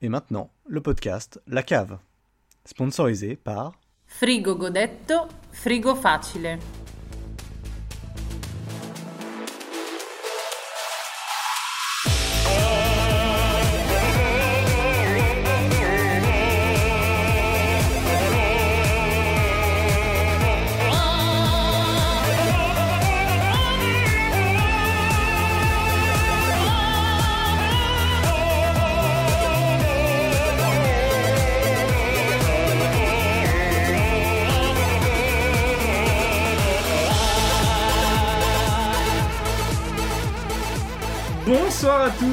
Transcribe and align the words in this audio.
Et 0.00 0.08
maintenant, 0.08 0.52
le 0.68 0.80
podcast 0.80 1.40
La 1.48 1.64
Cave, 1.64 1.98
sponsorisé 2.64 3.34
par 3.34 3.72
Frigo 4.06 4.54
Godetto, 4.54 5.26
frigo 5.50 5.96
facile. 5.96 6.60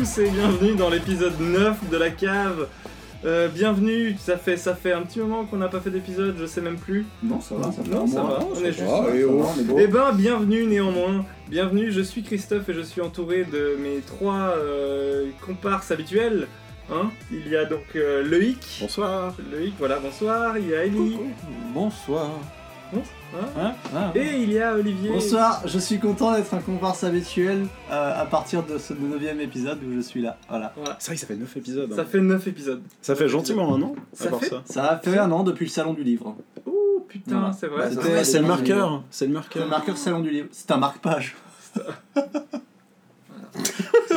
Tous 0.06 0.22
et 0.22 0.30
bienvenue 0.30 0.76
dans 0.76 0.90
l'épisode 0.90 1.40
9 1.40 1.90
de 1.90 1.98
la 1.98 2.10
cave. 2.10 2.68
Euh, 3.24 3.48
bienvenue, 3.48 4.16
ça 4.20 4.38
fait, 4.38 4.58
ça 4.58 4.76
fait 4.76 4.92
un 4.92 5.02
petit 5.02 5.20
moment 5.20 5.46
qu'on 5.46 5.58
n'a 5.58 5.68
pas 5.68 5.80
fait 5.80 5.90
d'épisode, 5.90 6.36
je 6.40 6.46
sais 6.46 6.62
même 6.62 6.78
plus. 6.78 7.06
Non, 7.24 7.42
ça 7.42 7.56
va, 7.56 7.72
ça 7.72 7.84
fait 7.84 7.90
Non, 7.90 8.06
ça 8.06 8.22
va, 8.22 8.40
on 8.54 8.64
est 8.64 8.72
juste 8.72 8.82
va, 8.82 9.08
là, 9.08 9.16
et 9.16 9.22
ça 9.22 9.28
oh, 9.30 9.40
va. 9.40 9.50
on 9.56 9.60
est 9.60 9.64
beau. 9.64 9.78
Eh 9.80 9.88
ben, 9.88 10.12
bienvenue 10.14 10.66
néanmoins. 10.66 11.26
Bienvenue, 11.50 11.92
je 11.92 12.02
suis 12.02 12.22
Christophe 12.24 12.70
et 12.70 12.74
je 12.74 12.82
suis 12.82 13.02
entouré 13.02 13.46
de 13.46 13.78
mes 13.82 14.02
trois 14.02 14.54
euh, 14.58 15.30
comparses 15.44 15.90
habituels. 15.92 16.48
Hein 16.92 17.10
Il 17.32 17.48
y 17.48 17.56
a 17.56 17.66
donc 17.66 17.96
euh, 17.96 18.22
Loïc. 18.24 18.80
Bonsoir. 18.82 19.34
Loïc, 19.52 19.74
voilà, 19.80 19.98
bonsoir. 20.00 20.58
Il 20.58 20.70
y 20.70 20.76
a 20.76 20.86
Ellie. 20.86 21.18
Bonsoir. 21.74 22.30
Bon, 22.94 23.02
hein 23.36 23.46
Hein 23.60 23.74
Hein 23.96 24.12
et 24.16 24.38
il 24.42 24.52
y 24.52 24.60
a 24.60 24.74
Olivier. 24.76 25.10
Bonsoir, 25.10 25.62
je 25.68 25.80
suis 25.80 26.00
content 26.00 26.34
d'être 26.34 26.54
un 26.54 26.60
comparse 26.60 27.04
habituel 27.04 27.66
euh, 27.92 28.22
à 28.22 28.26
partir 28.26 28.64
de 28.64 28.78
ce 28.78 28.94
neuvième 28.94 29.42
épisode 29.42 29.80
où 29.84 29.94
je 29.96 30.00
suis 30.02 30.22
là. 30.22 30.38
Voilà. 30.50 30.72
Voilà. 30.76 30.96
C'est 31.00 31.08
vrai 31.08 31.16
que 31.16 31.22
ça 31.22 31.28
fait 31.28 31.36
9 31.36 31.58
épisodes. 31.58 31.90
hein. 31.92 31.96
Ça 31.96 32.06
fait 32.06 32.22
9 32.22 32.48
épisodes. 32.48 32.82
Ça 33.02 33.16
fait 33.16 33.28
gentiment 33.28 33.76
un 33.76 33.82
an, 33.82 33.96
Ça 34.14 34.32
fait 34.32 34.46
ça. 34.50 34.62
Ça 34.66 34.84
a 34.86 34.98
fait 34.98 35.18
un 35.18 35.32
an 35.32 35.44
depuis 35.44 35.66
le 35.66 35.72
salon 35.72 35.94
du 35.94 36.04
livre. 36.04 36.36
Ouh, 36.66 37.02
putain, 37.08 37.40
Voilà. 37.40 37.54
c'est 37.54 37.68
vrai. 37.68 37.78
Bah, 37.78 37.86
c'est 37.90 37.96
c'était- 37.96 38.10
vrai. 38.10 38.24
C'est 38.24 38.40
le 38.40 38.48
marqueur. 38.48 39.04
C'est 39.10 39.26
le 39.26 39.30
C'est 39.32 39.34
marqueur. 39.34 39.64
un 39.64 39.68
marqueur 39.68 39.98
salon 39.98 40.20
du 40.22 40.30
livre. 40.30 40.48
C'est 40.52 40.72
un 40.72 40.78
marque-page. 40.78 41.36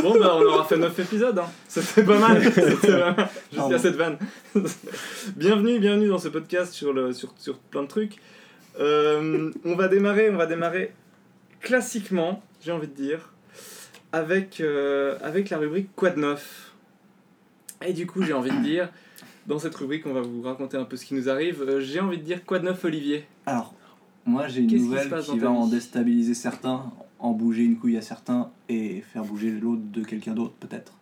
Bon, 0.03 0.17
bah, 0.19 0.37
on 0.37 0.43
aura 0.45 0.65
fait 0.65 0.77
9 0.77 0.97
épisodes, 1.01 1.39
hein. 1.39 1.47
C'était 1.69 2.05
pas 2.05 2.19
mal. 2.19 2.43
C'était 2.53 2.99
pas 3.01 3.13
mal. 3.15 3.29
Jusqu'à 3.53 3.79
cette 3.79 3.97
vanne. 3.97 4.19
bienvenue, 5.37 5.79
bienvenue 5.81 6.09
dans 6.09 6.19
ce 6.19 6.29
podcast 6.29 6.73
sur, 6.73 6.93
le, 6.93 7.13
sur, 7.13 7.33
sur 7.39 7.59
plein 7.59 7.83
de 7.83 7.89
trucs. 7.89 8.19
Euh, 8.79 9.51
on 9.65 9.75
va 9.75 9.89
démarrer, 9.89 10.31
on 10.31 10.37
va 10.37 10.47
démarrer 10.47 10.93
classiquement, 11.61 12.43
j'ai 12.61 12.73
envie 12.73 12.87
de 12.87 12.95
dire, 12.95 13.33
avec, 14.13 14.61
euh, 14.61 15.19
avec 15.23 15.51
la 15.51 15.59
rubrique 15.59 15.89
Quoi 15.97 16.11
de 16.11 16.21
neuf? 16.21 16.73
Et 17.85 17.93
du 17.93 18.07
coup, 18.07 18.23
j'ai 18.23 18.33
envie 18.33 18.51
de 18.51 18.63
dire, 18.63 18.91
dans 19.47 19.59
cette 19.59 19.75
rubrique, 19.75 20.07
on 20.07 20.13
va 20.13 20.21
vous 20.21 20.43
raconter 20.43 20.77
un 20.77 20.85
peu 20.85 20.97
ce 20.97 21.05
qui 21.05 21.15
nous 21.15 21.29
arrive. 21.29 21.63
Euh, 21.63 21.81
j'ai 21.81 22.01
envie 22.01 22.19
de 22.19 22.23
dire 22.23 22.45
Quoi 22.45 22.59
de 22.59 22.65
neuf, 22.67 22.85
Olivier? 22.85 23.25
Alors, 23.47 23.75
moi 24.25 24.47
j'ai 24.47 24.61
une 24.61 24.69
Qu'est-ce 24.69 24.83
qui 24.83 24.85
se 24.85 24.91
nouvelle 24.91 25.09
passe 25.09 25.27
qui, 25.27 25.39
ta 25.39 25.47
va 25.47 25.51
en 25.51 25.67
déstabiliser 25.67 26.35
certains, 26.35 26.93
en 27.19 27.33
bouger 27.33 27.65
une 27.65 27.79
couille 27.79 27.97
à 27.97 28.03
certains 28.03 28.51
et 28.69 29.03
faire 29.13 29.25
bouger 29.25 29.51
l'autre 29.51 29.83
de 29.91 30.05
quelqu'un 30.05 30.35
d'autre 30.35 30.55
peut-être. 30.61 30.98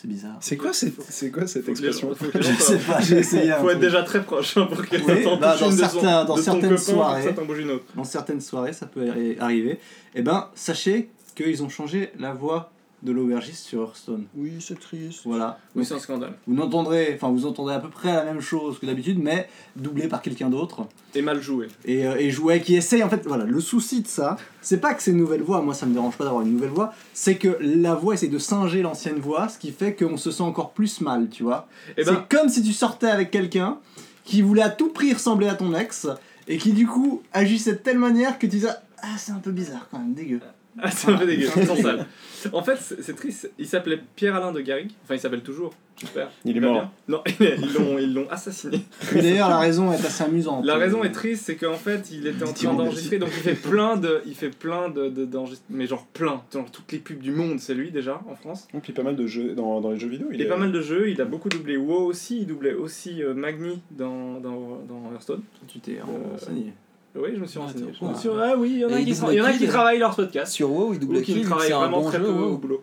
C'est 0.00 0.08
bizarre. 0.08 0.36
C'est 0.40 0.56
quoi 0.56 0.72
cette, 0.72 0.94
c'est 1.10 1.30
quoi 1.30 1.46
cette 1.46 1.66
gens- 1.66 1.70
expression 1.72 2.14
Je 2.40 2.52
sais 2.54 2.78
pas, 2.78 3.00
j'ai 3.02 3.18
essayé 3.18 3.52
un 3.52 3.58
Faut 3.58 3.68
être 3.68 3.80
déjà 3.80 4.02
très 4.02 4.22
proche 4.22 4.56
hein, 4.56 4.66
pour 4.66 4.82
que 4.86 4.96
Oui, 4.96 5.38
bah, 5.38 5.56
dans 5.60 5.70
certains- 5.70 6.24
dans 6.24 6.36
certaines 6.36 6.78
soirées. 6.78 7.22
Ça 7.24 7.32
t'en 7.32 7.44
bouge 7.44 7.58
une 7.58 7.70
autre. 7.72 7.84
Dans 7.94 8.04
certaines 8.04 8.40
soirées, 8.40 8.72
ça 8.72 8.86
peut 8.86 9.04
arri- 9.04 9.38
arriver. 9.38 9.78
Eh 10.14 10.22
ben, 10.22 10.48
sachez 10.54 11.10
qu'ils 11.34 11.62
ont 11.62 11.68
changé 11.68 12.12
la 12.18 12.32
voix 12.32 12.72
de 13.02 13.12
l'aubergiste 13.12 13.66
sur 13.66 13.82
Hearthstone. 13.82 14.24
Oui, 14.36 14.52
c'est 14.60 14.78
triste. 14.78 15.20
Voilà. 15.24 15.58
Oui, 15.74 15.84
c'est 15.84 15.94
un 15.94 15.98
scandale. 15.98 16.34
Vous 16.46 16.60
entendrez, 16.60 17.12
enfin 17.14 17.30
vous 17.30 17.46
entendrez 17.46 17.74
à 17.74 17.78
peu 17.78 17.88
près 17.88 18.12
la 18.12 18.24
même 18.24 18.40
chose 18.40 18.78
que 18.78 18.86
d'habitude, 18.86 19.18
mais 19.18 19.48
doublé 19.76 20.08
par 20.08 20.22
quelqu'un 20.22 20.50
d'autre. 20.50 20.86
Et 21.14 21.22
mal 21.22 21.40
joué. 21.40 21.68
Et, 21.84 22.06
euh, 22.06 22.16
et 22.16 22.30
jouet 22.30 22.60
qui 22.60 22.76
essaye 22.76 23.02
en 23.02 23.08
fait, 23.08 23.26
voilà, 23.26 23.44
le 23.44 23.60
souci 23.60 24.02
de 24.02 24.06
ça, 24.06 24.36
c'est 24.60 24.80
pas 24.80 24.94
que 24.94 25.02
c'est 25.02 25.12
une 25.12 25.18
nouvelle 25.18 25.42
voix, 25.42 25.62
moi 25.62 25.74
ça 25.74 25.86
me 25.86 25.94
dérange 25.94 26.16
pas 26.16 26.24
d'avoir 26.24 26.42
une 26.42 26.52
nouvelle 26.52 26.70
voix, 26.70 26.92
c'est 27.14 27.36
que 27.36 27.56
la 27.60 27.94
voix 27.94 28.14
essaie 28.14 28.28
de 28.28 28.38
singer 28.38 28.82
l'ancienne 28.82 29.18
voix, 29.18 29.48
ce 29.48 29.58
qui 29.58 29.72
fait 29.72 29.94
qu'on 29.94 30.16
se 30.16 30.30
sent 30.30 30.42
encore 30.42 30.72
plus 30.72 31.00
mal, 31.00 31.28
tu 31.30 31.42
vois. 31.42 31.68
Et 31.96 32.04
ben, 32.04 32.24
C'est 32.28 32.36
comme 32.36 32.48
si 32.48 32.62
tu 32.62 32.72
sortais 32.72 33.08
avec 33.08 33.30
quelqu'un 33.30 33.78
qui 34.24 34.42
voulait 34.42 34.62
à 34.62 34.70
tout 34.70 34.90
prix 34.90 35.12
ressembler 35.12 35.48
à 35.48 35.54
ton 35.54 35.74
ex, 35.74 36.06
et 36.48 36.58
qui 36.58 36.72
du 36.72 36.86
coup 36.86 37.22
agissait 37.32 37.72
de 37.72 37.78
telle 37.78 37.98
manière 37.98 38.38
que 38.38 38.46
tu 38.46 38.48
disais 38.48 38.70
Ah, 38.98 39.16
c'est 39.16 39.32
un 39.32 39.38
peu 39.38 39.52
bizarre 39.52 39.88
quand 39.90 39.98
même, 39.98 40.14
dégueu. 40.14 40.40
Ah, 40.78 40.90
c'est 40.90 41.10
un 41.10 41.16
peu 41.18 41.26
dégueu, 41.26 41.48
c'est 41.54 41.66
sale. 41.82 42.06
En 42.52 42.62
fait, 42.62 42.76
c'est 43.00 43.16
triste. 43.16 43.50
Il 43.58 43.66
s'appelait 43.66 44.00
Pierre-Alain 44.16 44.52
de 44.52 44.60
Garrigue. 44.60 44.90
Enfin, 45.04 45.14
il 45.14 45.20
s'appelle 45.20 45.42
toujours, 45.42 45.74
j'espère. 46.00 46.30
Il 46.44 46.56
est 46.56 46.60
mort. 46.60 46.90
Non, 47.06 47.22
ils 47.40 47.74
l'ont, 47.74 47.98
ils 47.98 48.14
l'ont 48.14 48.26
assassiné. 48.30 48.80
Mais 49.14 49.20
d'ailleurs, 49.20 49.50
la 49.50 49.58
raison 49.58 49.92
est 49.92 49.96
assez 49.96 50.24
amusante. 50.24 50.64
La 50.64 50.76
raison 50.76 51.04
est 51.04 51.10
triste, 51.12 51.44
c'est 51.46 51.56
qu'en 51.56 51.74
fait, 51.74 52.10
il 52.12 52.26
était 52.26 52.44
en 52.44 52.52
train 52.52 52.72
d'enregistrer, 52.72 53.18
donc 53.18 53.28
il 53.36 53.42
fait 53.42 53.54
plein 53.54 53.96
de, 53.98 54.22
il 54.24 54.34
fait 54.34 54.48
plein 54.48 54.88
de, 54.88 55.08
de- 55.08 55.28
mais 55.68 55.86
genre 55.86 56.06
plein, 56.06 56.40
genre 56.52 56.70
toutes 56.70 56.90
les 56.92 56.98
pubs 56.98 57.18
du 57.20 57.32
monde, 57.32 57.58
c'est 57.60 57.74
lui 57.74 57.90
déjà 57.90 58.22
en 58.30 58.36
France. 58.36 58.66
Et 58.72 58.78
puis 58.78 58.92
pas 58.94 59.02
mal 59.02 59.16
de 59.16 59.26
jeux 59.26 59.52
dans, 59.54 59.80
dans 59.82 59.90
les 59.90 59.98
jeux 59.98 60.08
vidéo. 60.08 60.28
Il, 60.32 60.40
a 60.42 60.46
pas 60.46 60.56
mal 60.56 60.72
de 60.72 60.80
jeux, 60.80 61.10
il 61.10 61.20
a 61.20 61.24
beaucoup 61.26 61.48
doublé 61.50 61.76
WoW 61.76 62.06
aussi, 62.06 62.38
il 62.42 62.46
doublait 62.46 62.72
aussi 62.74 63.22
euh, 63.22 63.34
Magni 63.34 63.82
dans, 63.90 64.40
dans, 64.40 64.80
dans 64.88 65.12
Hearthstone. 65.12 65.42
Tu 65.68 65.80
t'es 65.80 65.98
Euh, 65.98 66.32
renseigné. 66.32 66.72
Oui, 67.16 67.30
je 67.34 67.40
me 67.40 67.46
suis 67.46 67.58
Ah, 67.60 67.62
renseigné. 67.66 67.86
me 67.86 68.14
suis- 68.14 68.28
Ah 68.40 68.54
oui, 68.56 68.70
il 68.74 68.78
y 68.78 68.84
en 68.84 68.88
a 68.88 68.98
qui, 68.98 69.04
double 69.12 69.32
il 69.32 69.36
y 69.36 69.40
en 69.40 69.44
a 69.44 69.52
qui, 69.52 69.66
travaillent 69.66 69.98
leur 69.98 70.14
podcast. 70.14 70.52
Sur 70.52 70.70
WoW, 70.70 70.92
il 70.94 70.96
Ou 70.96 70.98
doublait 71.00 71.22
qui 71.22 71.40
travaillent 71.42 71.70
vraiment 71.72 72.00
bon 72.02 72.08
très 72.08 72.18
jeu, 72.18 72.24
peu 72.24 72.30
au 72.30 72.56
boulot. 72.56 72.82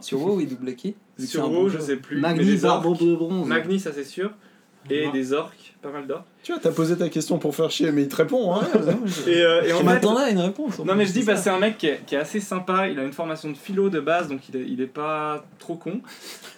Sur 0.00 0.20
WoW, 0.20 0.40
il 0.40 0.48
doublait 0.48 0.74
qui 0.74 0.94
Sur 1.18 1.44
un 1.44 1.46
WoW, 1.46 1.52
bon 1.54 1.68
je 1.68 1.78
jeu. 1.78 1.84
sais 1.84 1.96
plus. 1.96 2.20
Magni, 2.20 2.64
orques. 2.64 3.00
de 3.00 3.14
bronze. 3.14 3.46
Magni, 3.48 3.80
ça 3.80 3.90
c'est 3.94 4.04
sûr. 4.04 4.30
Et 4.90 5.08
des 5.12 5.32
orques, 5.32 5.74
pas 5.80 5.90
mal 5.92 6.08
d'orques. 6.08 6.26
Tu 6.42 6.50
vois, 6.50 6.60
t'as 6.60 6.72
posé 6.72 6.96
ta 6.98 7.08
question 7.08 7.38
pour 7.38 7.54
faire 7.54 7.70
chier, 7.70 7.92
mais 7.92 8.02
il 8.02 8.08
te 8.08 8.16
répond. 8.16 8.52
Hein. 8.56 8.62
Et, 9.28 9.40
euh, 9.40 9.62
et 9.62 9.72
en 9.72 9.84
m'attendais 9.84 10.22
à 10.24 10.30
une 10.30 10.40
réponse. 10.40 10.80
non 10.80 10.96
mais 10.96 11.06
je 11.06 11.12
dis 11.12 11.20
c'est 11.20 11.26
bah 11.26 11.36
c'est 11.36 11.50
un 11.50 11.60
mec 11.60 11.78
qui 11.78 11.86
est, 11.86 12.00
qui 12.04 12.16
est 12.16 12.18
assez 12.18 12.40
sympa, 12.40 12.88
il 12.88 12.98
a 12.98 13.04
une 13.04 13.12
formation 13.12 13.48
de 13.50 13.56
philo 13.56 13.90
de 13.90 14.00
base 14.00 14.26
donc 14.28 14.40
il 14.48 14.56
est, 14.56 14.64
il 14.68 14.80
est 14.80 14.86
pas 14.88 15.44
trop 15.60 15.76
con. 15.76 16.00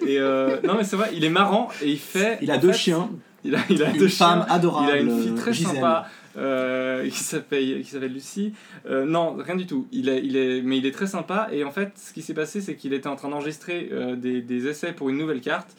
Et 0.07 0.19
euh, 0.19 0.57
non 0.65 0.75
mais 0.79 0.85
c'est 0.85 0.97
vrai, 0.97 1.11
il 1.13 1.23
est 1.23 1.29
marrant 1.29 1.69
et 1.83 1.91
il 1.91 1.99
fait. 1.99 2.39
Il 2.41 2.51
a 2.51 2.57
deux 2.57 2.73
fait, 2.73 2.79
chiens, 2.79 3.11
Il 3.45 3.55
a, 3.55 3.59
il 3.69 3.83
a 3.83 3.91
une 3.91 3.99
deux 3.99 4.09
femme 4.09 4.45
chiens. 4.47 4.55
adorable. 4.55 4.89
Il 4.89 4.95
a 4.95 5.01
une 5.01 5.23
fille 5.23 5.35
très 5.35 5.53
Gisèle. 5.53 5.75
sympa 5.75 6.07
euh, 6.37 7.05
qui 7.09 7.19
s'appelle 7.19 8.13
Lucie. 8.13 8.53
Euh, 8.87 9.05
non, 9.05 9.37
rien 9.37 9.57
du 9.57 9.67
tout. 9.67 9.87
Il 9.93 10.09
est, 10.09 10.25
il 10.25 10.37
est, 10.37 10.63
mais 10.63 10.79
il 10.79 10.87
est 10.87 10.93
très 10.93 11.07
sympa. 11.07 11.49
Et 11.53 11.65
en 11.65 11.71
fait, 11.71 11.93
ce 11.97 12.13
qui 12.13 12.23
s'est 12.23 12.35
passé, 12.35 12.61
c'est 12.61 12.77
qu'il 12.77 12.93
était 12.93 13.09
en 13.09 13.17
train 13.17 13.29
d'enregistrer 13.29 13.89
euh, 13.93 14.17
des, 14.17 14.67
essais 14.67 14.93
pour 14.93 15.09
une 15.09 15.19
nouvelle 15.19 15.41
carte. 15.41 15.77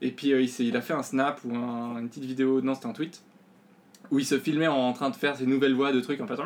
Et 0.00 0.10
puis 0.10 0.28
il, 0.28 0.76
a 0.76 0.80
fait 0.80 0.94
un 0.94 1.02
snap 1.02 1.40
ou 1.44 1.54
un- 1.56 1.98
une 1.98 2.08
petite 2.08 2.24
vidéo. 2.24 2.60
Non, 2.60 2.74
c'était 2.74 2.86
un 2.86 2.92
tweet 2.92 3.22
où 4.10 4.18
il 4.18 4.26
se 4.26 4.38
filmait 4.38 4.68
en 4.68 4.92
train 4.92 5.08
de 5.08 5.16
faire 5.16 5.34
ses 5.34 5.46
nouvelles 5.46 5.74
voix 5.74 5.90
de 5.90 6.00
trucs 6.00 6.20
en 6.20 6.26
fait 6.26 6.36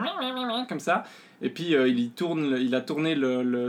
comme 0.69 0.81
ça. 0.81 1.05
Et 1.43 1.51
puis 1.51 1.73
il 1.73 2.11
tourne, 2.13 2.57
il 2.61 2.73
a 2.75 2.81
tourné 2.81 3.17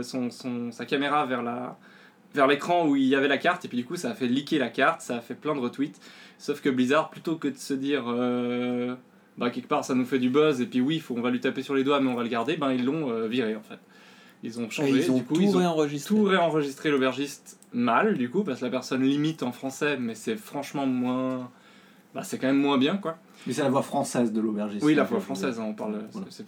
son, 0.02 0.30
sa 0.70 0.84
caméra 0.86 1.26
vers 1.26 2.46
l'écran 2.46 2.86
où 2.86 2.94
il 2.94 3.04
y 3.04 3.16
avait 3.16 3.26
la 3.26 3.36
carte 3.36 3.64
et 3.64 3.68
puis 3.68 3.78
du 3.78 3.84
coup 3.84 3.96
ça 3.96 4.10
a 4.10 4.14
fait 4.14 4.26
leaker 4.28 4.60
la 4.60 4.68
carte, 4.68 5.00
ça 5.00 5.16
a 5.16 5.20
fait 5.20 5.34
plein 5.34 5.56
de 5.56 5.60
retweets. 5.60 6.00
Sauf 6.38 6.60
que 6.60 6.68
Blizzard, 6.68 7.10
plutôt 7.10 7.34
que 7.34 7.48
de 7.48 7.56
se 7.56 7.74
dire 7.74 8.04
bah 9.38 9.50
quelque 9.50 9.68
part 9.68 9.84
ça 9.84 9.94
nous 9.94 10.04
fait 10.04 10.18
du 10.18 10.30
buzz 10.30 10.60
et 10.60 10.66
puis 10.66 10.80
oui, 10.80 10.98
faut, 11.00 11.14
on 11.16 11.20
va 11.22 11.30
lui 11.30 11.40
taper 11.40 11.62
sur 11.62 11.74
les 11.74 11.84
doigts 11.84 12.00
mais 12.00 12.10
on 12.10 12.14
va 12.14 12.22
le 12.22 12.28
garder, 12.28 12.56
ben 12.56 12.72
ils 12.72 12.84
l'ont 12.84 13.10
euh, 13.10 13.26
viré 13.28 13.56
en 13.56 13.62
fait. 13.62 13.78
Ils 14.42 14.58
ont 14.58 14.66
Et 14.66 14.70
changé, 14.70 14.90
ils 15.04 15.10
ont 15.10 15.16
du 15.18 15.24
coup 15.24 15.34
tout 15.34 15.40
ils 15.42 15.54
ont 15.54 15.58
réenregistré. 15.58 16.14
tout 16.14 16.22
réenregistré 16.24 16.90
l'aubergiste 16.90 17.58
mal 17.72 18.16
du 18.16 18.30
coup 18.30 18.42
parce 18.42 18.60
que 18.60 18.64
la 18.64 18.70
personne 18.70 19.02
limite 19.02 19.42
en 19.42 19.52
français 19.52 19.96
mais 19.98 20.14
c'est 20.14 20.36
franchement 20.36 20.86
moins 20.86 21.50
bah 22.14 22.22
c'est 22.24 22.38
quand 22.38 22.48
même 22.48 22.60
moins 22.60 22.76
bien 22.78 22.96
quoi. 22.96 23.18
Mais 23.46 23.52
c'est 23.54 23.62
la 23.62 23.70
voix 23.70 23.80
française 23.82 24.32
de 24.32 24.40
l'aubergiste. 24.40 24.84
Oui, 24.84 24.94
la 24.94 25.04
voix 25.04 25.20
française, 25.20 25.58
hein, 25.60 25.64
on 25.66 25.72
parle. 25.72 26.04
Voilà. 26.12 26.26
c'est- 26.28 26.44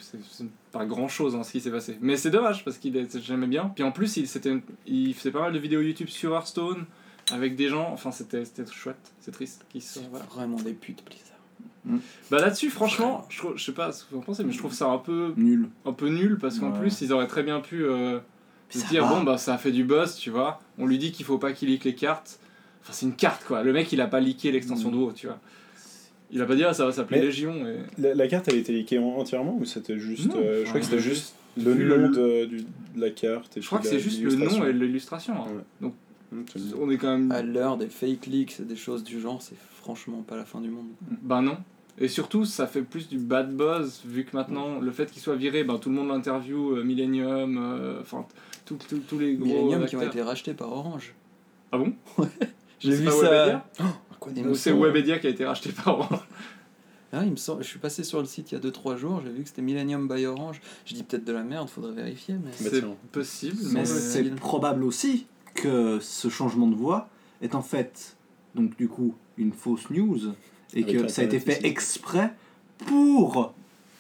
pas 0.73 0.85
grand 0.85 1.09
chose 1.09 1.39
ce 1.43 1.51
qui 1.53 1.61
s'est 1.61 1.71
passé. 1.71 1.97
Mais 2.03 2.17
c'est 2.19 2.29
dommage 2.31 2.65
parce 2.65 2.77
qu'il 2.79 3.07
j'aimais 3.23 3.47
bien. 3.47 3.71
Puis 3.75 3.83
en 3.83 3.93
plus, 3.93 4.17
il, 4.19 4.27
c'était 4.29 4.51
une- 4.51 4.61
il 4.87 5.15
faisait 5.15 5.31
pas 5.31 5.41
mal 5.41 5.53
de 5.55 5.59
vidéos 5.59 5.81
YouTube 5.81 6.09
sur 6.09 6.35
Hearthstone 6.35 6.85
avec 7.33 7.57
des 7.57 7.69
gens. 7.69 7.89
Enfin, 7.93 8.11
c'était 8.11 8.45
c'était 8.45 8.71
chouette. 8.71 9.13
C'est 9.21 9.31
triste. 9.31 9.65
qu'ils 9.71 9.81
se- 9.81 10.01
C'est 10.01 10.09
voilà. 10.11 10.27
vraiment 10.27 10.57
des 10.57 10.75
putes, 10.75 11.03
Blizzard. 11.85 12.01
Bah 12.31 12.39
là-dessus, 12.39 12.71
franchement, 12.71 13.27
je, 13.29 13.43
je 13.57 13.65
sais 13.65 13.73
pas 13.73 13.93
ce 13.93 14.05
que 14.05 14.11
vous 14.13 14.19
en 14.19 14.23
pensez, 14.23 14.45
mais 14.45 14.53
je 14.53 14.59
trouve 14.59 14.73
ça 14.73 14.87
un 14.87 14.99
peu, 14.99 15.33
Nul. 15.37 15.69
un 15.85 15.93
peu 15.93 16.09
nul 16.09 16.39
parce 16.39 16.59
qu'en 16.59 16.73
Ouais. 16.73 16.79
plus, 16.81 17.01
ils 17.01 17.13
auraient 17.13 17.27
très 17.27 17.43
bien 17.43 17.61
pu 17.61 17.85
euh, 17.85 18.19
se 18.71 18.87
dire 18.89 19.05
va. 19.07 19.15
bon, 19.17 19.23
bah 19.23 19.37
ça 19.39 19.55
a 19.55 19.59
fait 19.59 19.73
du 19.73 19.85
buzz, 19.85 20.17
tu 20.17 20.31
vois. 20.31 20.61
On 20.79 20.87
lui 20.87 20.99
dit 20.99 21.13
qu'il 21.13 21.25
faut 21.27 21.39
pas 21.39 21.53
qu'il 21.53 21.69
leak 21.69 21.85
les 21.85 21.95
cartes. 21.95 22.39
Enfin, 22.83 22.93
c'est 22.93 23.07
une 23.07 23.15
carte 23.15 23.45
quoi. 23.45 23.63
Le 23.63 23.73
mec, 23.73 23.93
il 23.93 24.01
a 24.01 24.07
pas 24.07 24.21
leaké 24.21 24.51
l'extension 24.53 24.89
Mm. 24.91 24.93
de 24.93 24.97
WoW, 24.99 25.13
tu 25.13 25.27
vois. 25.27 25.39
Il 26.31 26.41
a 26.41 26.47
pas 26.47 26.55
dit 26.57 26.65
ah, 26.65 26.73
ça 26.73 26.87
va 26.87 26.93
s'appeler 26.93 27.21
Légion. 27.21 27.67
Et... 27.67 27.79
La, 28.01 28.15
la 28.15 28.27
carte, 28.29 28.49
elle 28.49 28.57
était 28.57 28.73
leakée 28.73 28.99
en- 28.99 29.17
entièrement 29.19 29.57
ou 29.61 29.65
c'était 29.65 29.99
juste. 29.99 30.27
Non. 30.27 30.37
euh, 30.39 30.63
je 30.65 30.69
crois 30.69 30.81
que 30.81 30.87
c'était 30.87 30.99
juste 31.03 31.35
le 31.59 31.75
nom 31.75 31.97
le- 31.97 32.09
de, 32.09 32.45
du- 32.47 32.65
de 32.97 33.01
la 33.01 33.11
carte. 33.11 33.57
Et 33.59 33.61
Je 33.61 33.67
crois 33.67 33.81
que 33.81 33.87
c'est 33.87 33.99
juste 33.99 34.23
le 34.23 34.35
nom 34.35 34.65
et 34.65 34.73
l'illustration. 34.73 35.35
hein. 35.35 35.47
Ouais. 35.49 35.63
Donc 35.83 35.95
dis. 36.57 36.73
On 36.81 36.91
est 36.91 36.97
quand 36.97 37.11
même. 37.11 37.31
À 37.33 37.43
l'heure 37.43 37.77
des 37.77 37.89
fake 37.89 38.27
leaks 38.27 38.61
et 38.61 38.63
des 38.63 38.77
choses 38.77 39.05
du 39.05 39.21
genre, 39.21 39.43
c'est 39.43 39.57
franchement 39.83 40.23
pas 40.23 40.37
la 40.37 40.45
fin 40.45 40.61
du 40.61 40.71
monde. 40.71 40.87
Bah 41.23 41.41
non. 41.41 41.59
Et 41.99 42.09
surtout, 42.09 42.45
ça 42.45 42.67
fait 42.67 42.83
plus 42.83 43.09
du 43.09 43.19
bad 43.19 43.55
buzz, 43.55 44.01
vu 44.07 44.25
que 44.25 44.35
maintenant, 44.35 44.81
le 44.81 44.91
fait 44.93 45.11
qu'il 45.11 45.21
soit 45.21 45.37
viré, 45.37 45.63
ben, 45.63 45.79
tout 45.79 45.91
le 45.91 45.97
monde 45.97 46.09
l'interview, 46.09 46.77
euh, 46.77 46.85
Millennium, 46.85 47.59
euh, 47.59 48.01
enfin, 48.01 48.27
tous 48.65 48.79
les 49.19 49.35
gros 49.35 49.47
Millennium 49.47 49.85
qui 49.85 49.97
ont 49.97 50.03
été 50.03 50.23
rachetés 50.23 50.55
par 50.55 50.73
Orange. 50.73 51.15
Ah 51.71 51.79
bon? 51.79 51.93
J'ai 52.81 52.95
vu 52.95 53.09
ça. 53.11 53.69
Ou 54.49 54.55
c'est. 54.55 54.73
Webedia 54.73 55.19
qui 55.19 55.27
a 55.27 55.31
été 55.31 55.45
racheté 55.45 55.71
par 55.73 55.99
Orange 55.99 56.27
Ah, 57.13 57.25
il 57.25 57.33
me 57.33 57.37
semble, 57.37 57.63
je 57.63 57.69
suis 57.69 57.79
passé 57.79 58.05
sur 58.05 58.21
le 58.21 58.25
site 58.25 58.53
il 58.53 58.55
y 58.55 58.59
a 58.59 58.61
2-3 58.61 58.97
jours, 58.97 59.21
j'ai 59.23 59.31
vu 59.31 59.43
que 59.43 59.49
c'était 59.49 59.63
Millennium 59.63 60.09
by 60.09 60.25
Orange. 60.25 60.63
Je 60.87 60.95
dis 60.95 61.03
peut-être 61.03 61.25
de 61.25 61.33
la 61.33 61.43
merde, 61.43 61.69
faudrait 61.69 61.93
vérifier, 61.93 62.37
mais. 62.43 62.51
Bah, 62.51 62.71
C'est 62.71 62.85
possible, 63.11 63.59
mais 63.73 63.85
c'est 63.85 64.35
probable 64.35 64.85
aussi 64.85 65.27
que 65.55 65.99
ce 66.01 66.29
changement 66.29 66.69
de 66.69 66.75
voix 66.75 67.11
est 67.43 67.55
en 67.55 67.63
fait, 67.63 68.17
donc 68.55 68.77
du 68.77 68.89
coup, 68.89 69.15
une 69.39 69.53
fausse 69.53 69.89
news 69.91 70.19
et 70.75 70.83
Avec 70.83 71.03
que 71.03 71.09
ça 71.09 71.23
a 71.23 71.25
été 71.25 71.39
fait 71.41 71.65
exprès 71.67 72.33
pour 72.87 73.55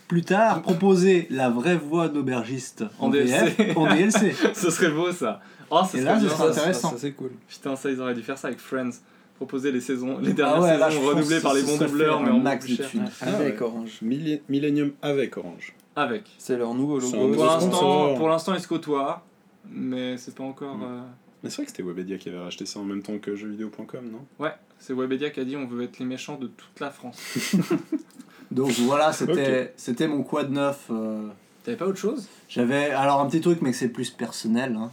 plus 0.09 0.23
tard 0.23 0.63
proposer 0.63 1.27
la 1.31 1.49
vraie 1.51 1.77
voix 1.77 2.09
d'aubergiste 2.09 2.85
En 2.99 3.09
DLC. 3.09 3.55
en 3.77 3.87
DLC. 3.87 4.35
ce 4.55 4.71
serait 4.71 4.91
beau 4.91 5.11
ça. 5.13 5.41
Oh, 5.71 5.81
ça 5.85 5.97
Et 5.99 6.01
serait 6.03 6.13
là, 6.13 6.21
ce 6.21 6.25
bien. 6.27 6.35
sera 6.35 6.47
Ça, 6.49 6.53
ça, 6.53 6.61
intéressant. 6.61 6.91
ça, 6.91 6.97
c'est 6.99 7.13
cool. 7.13 7.31
Putain, 7.49 7.77
ça, 7.77 7.91
ils 7.91 8.01
auraient 8.01 8.15
dû 8.15 8.23
faire 8.23 8.37
ça 8.39 8.49
avec 8.49 8.61
Friends. 8.61 8.91
Proposer 9.37 9.73
les 9.73 9.81
saisons, 9.81 10.19
les 10.19 10.35
dernières 10.35 10.57
Ah 10.57 10.61
ouais, 10.61 10.79
là, 10.79 10.89
je 10.91 10.97
saisons 10.99 11.09
renouvelées 11.09 11.41
par 11.41 11.55
les 11.55 11.63
bons 11.63 11.77
serait 11.77 11.87
doubleurs, 11.89 12.21
mais 12.23 12.31
en 12.31 12.39
max 12.39 12.65
plus 12.67 12.77
cher. 12.77 12.89
thunes. 12.91 13.09
Avec 13.23 13.61
ouais. 13.61 13.67
Orange. 13.67 13.99
Millen- 14.03 14.41
Millennium 14.49 14.93
avec 15.03 15.37
Orange. 15.37 15.75
Avec. 15.97 16.25
C'est 16.39 16.57
leur 16.57 16.75
nouveau 16.75 17.01
logo. 17.01 17.33
Pour 17.35 17.45
l'instant, 17.47 18.15
pour 18.15 18.29
l'instant, 18.29 18.55
ils 18.55 18.61
se 18.61 18.69
côtoient, 18.69 19.25
mais 19.69 20.17
c'est 20.17 20.35
pas 20.35 20.45
encore. 20.45 20.77
Mm. 20.77 20.83
euh, 20.85 21.01
Mais 21.43 21.51
c'est 21.51 21.57
vrai 21.57 21.65
que 21.65 21.71
c'était 21.73 21.83
Webedia 21.83 22.19
qui 22.19 22.29
avait 22.29 22.39
racheté 22.39 22.67
ça 22.67 22.79
en 22.79 22.85
même 22.85 23.03
temps 23.03 23.19
que 23.19 23.35
jeuxvideo.com, 23.35 24.11
non? 24.13 24.25
Ouais, 24.39 24.53
c'est 24.79 24.93
Webedia 24.95 25.31
qui 25.31 25.41
a 25.41 25.45
dit 25.45 25.57
on 25.57 25.67
veut 25.67 25.83
être 25.83 25.99
les 25.99 26.05
méchants 26.05 26.37
de 26.37 26.47
toute 26.47 26.79
la 26.81 26.91
France. 26.91 27.19
Donc 28.51 28.71
voilà, 28.81 29.13
c'était 29.13 29.73
c'était 29.77 30.09
mon 30.09 30.23
quad 30.23 30.51
neuf. 30.51 30.87
euh, 30.91 31.29
T'avais 31.65 31.77
pas 31.77 31.87
autre 31.87 31.99
chose? 31.99 32.29
J'avais 32.49 32.91
alors 32.91 33.21
un 33.21 33.27
petit 33.27 33.41
truc, 33.41 33.61
mais 33.63 33.71
que 33.71 33.77
c'est 33.77 33.89
plus 33.89 34.11
personnel. 34.11 34.77
Hein. 34.77 34.91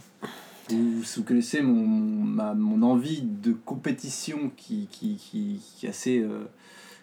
Vous, 0.70 1.00
vous 1.00 1.22
connaissez 1.24 1.60
mon, 1.62 1.84
ma- 1.86 2.54
mon 2.54 2.82
envie 2.82 3.22
de 3.22 3.52
compétition 3.52 4.50
qui, 4.56 4.86
qui, 4.90 5.16
qui, 5.16 5.60
qui 5.76 5.86
est 5.86 5.88
assez 5.88 6.20
euh, 6.20 6.44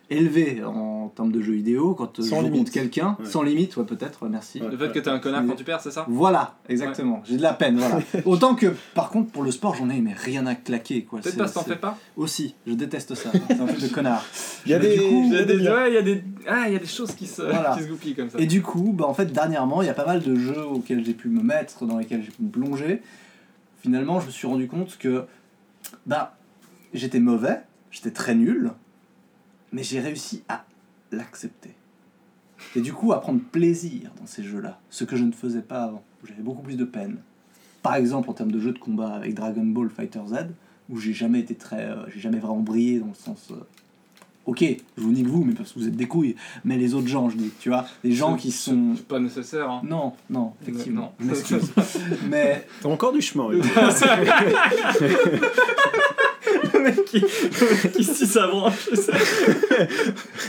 élevée 0.10 0.64
en 0.64 1.10
termes 1.10 1.32
de 1.32 1.42
jeux 1.42 1.54
vidéo. 1.54 1.94
Quand 1.94 2.20
euh, 2.20 2.24
Sans 2.24 2.42
je 2.42 2.46
limite. 2.46 2.72
quelqu'un, 2.72 3.18
Ouais. 3.20 3.26
sans 3.26 3.42
limite, 3.44 3.76
ouais, 3.78 3.84
peut-être, 3.86 4.24
ouais, 4.24 4.30
merci. 4.30 4.62
Ouais. 4.62 4.70
Le 4.70 4.78
fait 4.78 4.92
que 4.92 5.00
t'es 5.00 5.10
un 5.10 5.20
connard 5.20 5.44
quand 5.46 5.56
tu 5.56 5.64
perds, 5.64 5.82
c'est 5.82 5.92
ça 5.92 6.06
Voilà, 6.10 6.56
exactement. 6.70 7.22
J'ai 7.26 7.38
de 7.38 7.42
la 7.42 7.54
peine, 7.54 7.78
voilà. 7.78 8.00
Autant 8.26 8.56
que, 8.56 8.68
par 8.96 9.10
contre, 9.10 9.32
pour 9.32 9.44
le 9.44 9.52
sport, 9.52 9.76
j'en 9.76 9.90
ai 9.90 10.00
mais 10.02 10.14
rien 10.14 10.46
à 10.48 10.56
claquer, 10.56 11.04
quoi. 11.04 11.20
Peut-être 11.20 11.38
parce 11.38 11.52
que 11.52 11.60
t'en 11.60 11.64
fais 11.66 11.76
pas 11.76 11.98
Aussi, 12.16 12.56
je 12.66 12.74
déteste 12.74 13.16
ça. 13.16 13.32
C'est 13.48 13.60
un 13.60 13.66
truc 13.66 13.82
de 13.82 13.88
connard. 13.94 14.24
Il 14.66 14.72
y 14.72 14.74
a 14.76 14.80
Mais 14.80 14.88
des. 14.90 14.98
coup, 14.98 15.24
Il 15.26 15.34
y 15.34 15.38
a 15.38 15.44
des, 15.46 15.56
ouais, 15.68 15.92
il 15.92 15.94
y 15.94 15.98
a 15.98 16.02
des, 16.02 16.24
ah, 16.48 16.64
il 16.68 16.74
y 16.74 16.76
a 16.76 16.80
des 16.80 16.86
choses 16.86 17.14
qui 17.14 17.26
se, 17.28 17.42
Voilà. 17.42 17.76
qui 17.78 17.84
se 17.84 17.88
goupillent 17.90 18.16
comme 18.16 18.30
ça. 18.30 18.40
Et 18.40 18.46
du 18.46 18.62
coup, 18.62 18.94
bah, 18.94 19.06
en 19.06 19.14
fait, 19.14 19.26
dernièrement, 19.32 19.82
il 19.82 19.86
y 19.88 19.90
a 19.90 19.94
pas 19.94 20.06
mal 20.06 20.22
de 20.22 20.36
jeux 20.36 20.66
auxquels 20.66 21.04
j'ai 21.06 21.14
pu 21.14 21.28
me 21.30 21.42
mettre, 21.44 21.86
dans 21.86 21.98
lesquels 21.98 22.24
j'ai 22.24 22.32
pu 22.32 22.44
me 22.44 22.50
plonger. 22.50 23.02
Finalement, 23.82 24.20
je 24.20 24.26
me 24.28 24.32
suis 24.32 24.48
rendu 24.48 24.68
compte 24.68 24.98
que 24.98 25.26
bah, 26.06 26.36
j'étais 26.94 27.20
mauvais, 27.20 27.60
j'étais 27.92 28.12
très 28.12 28.36
nul, 28.36 28.72
mais 29.72 29.84
j'ai 29.84 30.00
réussi 30.00 30.44
à 30.50 30.66
l'accepter. 31.12 31.72
Et 32.76 32.82
du 32.82 32.92
coup, 32.94 33.14
à 33.14 33.22
prendre 33.22 33.40
plaisir 33.42 34.12
dans 34.20 34.26
ces 34.26 34.44
jeux-là, 34.44 34.80
ce 34.90 35.04
que 35.04 35.16
je 35.16 35.24
ne 35.24 35.32
faisais 35.32 35.62
pas 35.62 35.84
avant, 35.84 36.04
où 36.24 36.28
j'avais 36.28 36.42
beaucoup 36.42 36.62
plus 36.64 36.76
de 36.78 36.86
peine. 36.86 37.18
Par 37.84 37.96
exemple, 37.96 38.30
en 38.30 38.34
termes 38.34 38.52
de 38.52 38.60
jeux 38.60 38.74
de 38.74 38.80
combat 38.80 39.10
avec 39.14 39.34
Dragon 39.36 39.64
Ball 39.64 39.90
Fighter 39.90 40.22
Z, 40.28 40.36
où 40.90 40.98
j'ai 41.00 41.14
jamais 41.14 41.40
été 41.40 41.54
très. 41.56 41.86
euh, 41.86 42.06
j'ai 42.14 42.20
jamais 42.20 42.40
vraiment 42.40 42.62
brillé 42.62 43.00
dans 43.00 43.08
le 43.08 43.14
sens. 43.14 43.50
euh, 43.52 43.56
Ok, 44.46 44.64
je 44.64 45.02
vous 45.04 45.12
nique 45.12 45.28
vous, 45.28 45.44
mais 45.44 45.54
parce 45.54 45.74
que 45.74 45.80
vous 45.80 45.88
êtes 45.90 45.96
des 45.98 46.08
couilles. 46.08 46.36
Mais 46.64 46.78
les 46.78 46.94
autres 46.94 47.08
gens, 47.10 47.30
je 47.30 47.36
dis, 47.36 47.52
tu 47.60 47.68
vois, 47.68 47.86
les 48.06 48.14
gens 48.14 48.36
qui 48.38 48.52
sont. 48.54 48.94
C'est 48.96 49.06
pas 49.06 49.20
nécessaire. 49.20 49.70
Hein. 49.70 49.82
Non, 49.84 50.14
non, 50.30 50.54
effectivement. 50.62 51.14
Non. 51.20 51.26
Je 51.26 51.26
m'excuse. 51.32 51.72
mais 52.30 52.66
T'as 52.82 52.88
encore 52.90 53.12
du 53.12 53.22
chemin. 53.22 53.50
le 56.78 56.84
mec 56.84 57.06
qui, 57.06 57.20
le 57.20 57.84
mec 57.84 57.92
qui 57.94 58.04
scie 58.04 58.28
sa 58.28 58.48
branche. 58.48 58.90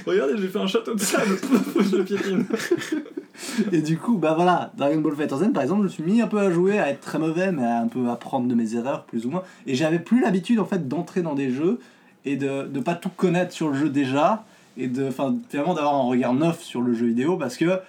Regardez, 0.06 0.34
j'ai 0.38 0.48
fait 0.48 0.58
un 0.58 0.66
château 0.66 0.94
de 0.94 1.00
sable. 1.00 1.36
je 1.80 1.98
et 3.72 3.82
du 3.82 3.98
coup, 3.98 4.16
bah 4.18 4.34
voilà, 4.34 4.72
Dragon 4.76 5.00
Ball 5.00 5.14
Fighter 5.14 5.36
Z 5.36 5.52
par 5.52 5.62
exemple, 5.62 5.80
je 5.80 5.84
me 5.84 5.88
suis 5.88 6.02
mis 6.02 6.20
un 6.20 6.26
peu 6.26 6.38
à 6.38 6.50
jouer, 6.50 6.78
à 6.78 6.90
être 6.90 7.00
très 7.00 7.18
mauvais, 7.18 7.52
mais 7.52 7.64
à 7.64 7.80
un 7.80 7.88
peu 7.88 8.08
apprendre 8.08 8.48
de 8.48 8.54
mes 8.54 8.74
erreurs, 8.74 9.04
plus 9.04 9.26
ou 9.26 9.30
moins. 9.30 9.42
Et 9.66 9.74
j'avais 9.74 9.98
plus 9.98 10.20
l'habitude 10.20 10.58
en 10.58 10.64
fait 10.64 10.88
d'entrer 10.88 11.22
dans 11.22 11.34
des 11.34 11.50
jeux 11.50 11.78
et 12.24 12.36
de 12.36 12.64
de 12.66 12.80
pas 12.80 12.94
tout 12.94 13.10
connaître 13.10 13.52
sur 13.52 13.68
le 13.68 13.74
jeu 13.74 13.88
déjà 13.88 14.44
et 14.76 14.88
de 14.88 15.06
enfin 15.06 15.36
finalement 15.48 15.74
d'avoir 15.74 15.94
un 15.94 16.02
regard 16.02 16.34
neuf 16.34 16.62
sur 16.62 16.82
le 16.82 16.94
jeu 16.94 17.06
vidéo 17.06 17.36
parce 17.36 17.56
que 17.56 17.80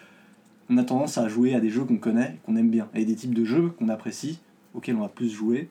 on 0.69 0.77
a 0.77 0.83
tendance 0.83 1.17
à 1.17 1.27
jouer 1.27 1.55
à 1.55 1.59
des 1.59 1.69
jeux 1.69 1.83
qu'on 1.83 1.97
connaît, 1.97 2.37
qu'on 2.45 2.55
aime 2.55 2.69
bien, 2.69 2.87
et 2.93 3.03
des 3.03 3.15
types 3.15 3.33
de 3.33 3.43
jeux 3.43 3.69
qu'on 3.79 3.89
apprécie, 3.89 4.39
auxquels 4.75 4.95
on 4.95 5.01
va 5.01 5.07
plus 5.07 5.29
jouer. 5.29 5.67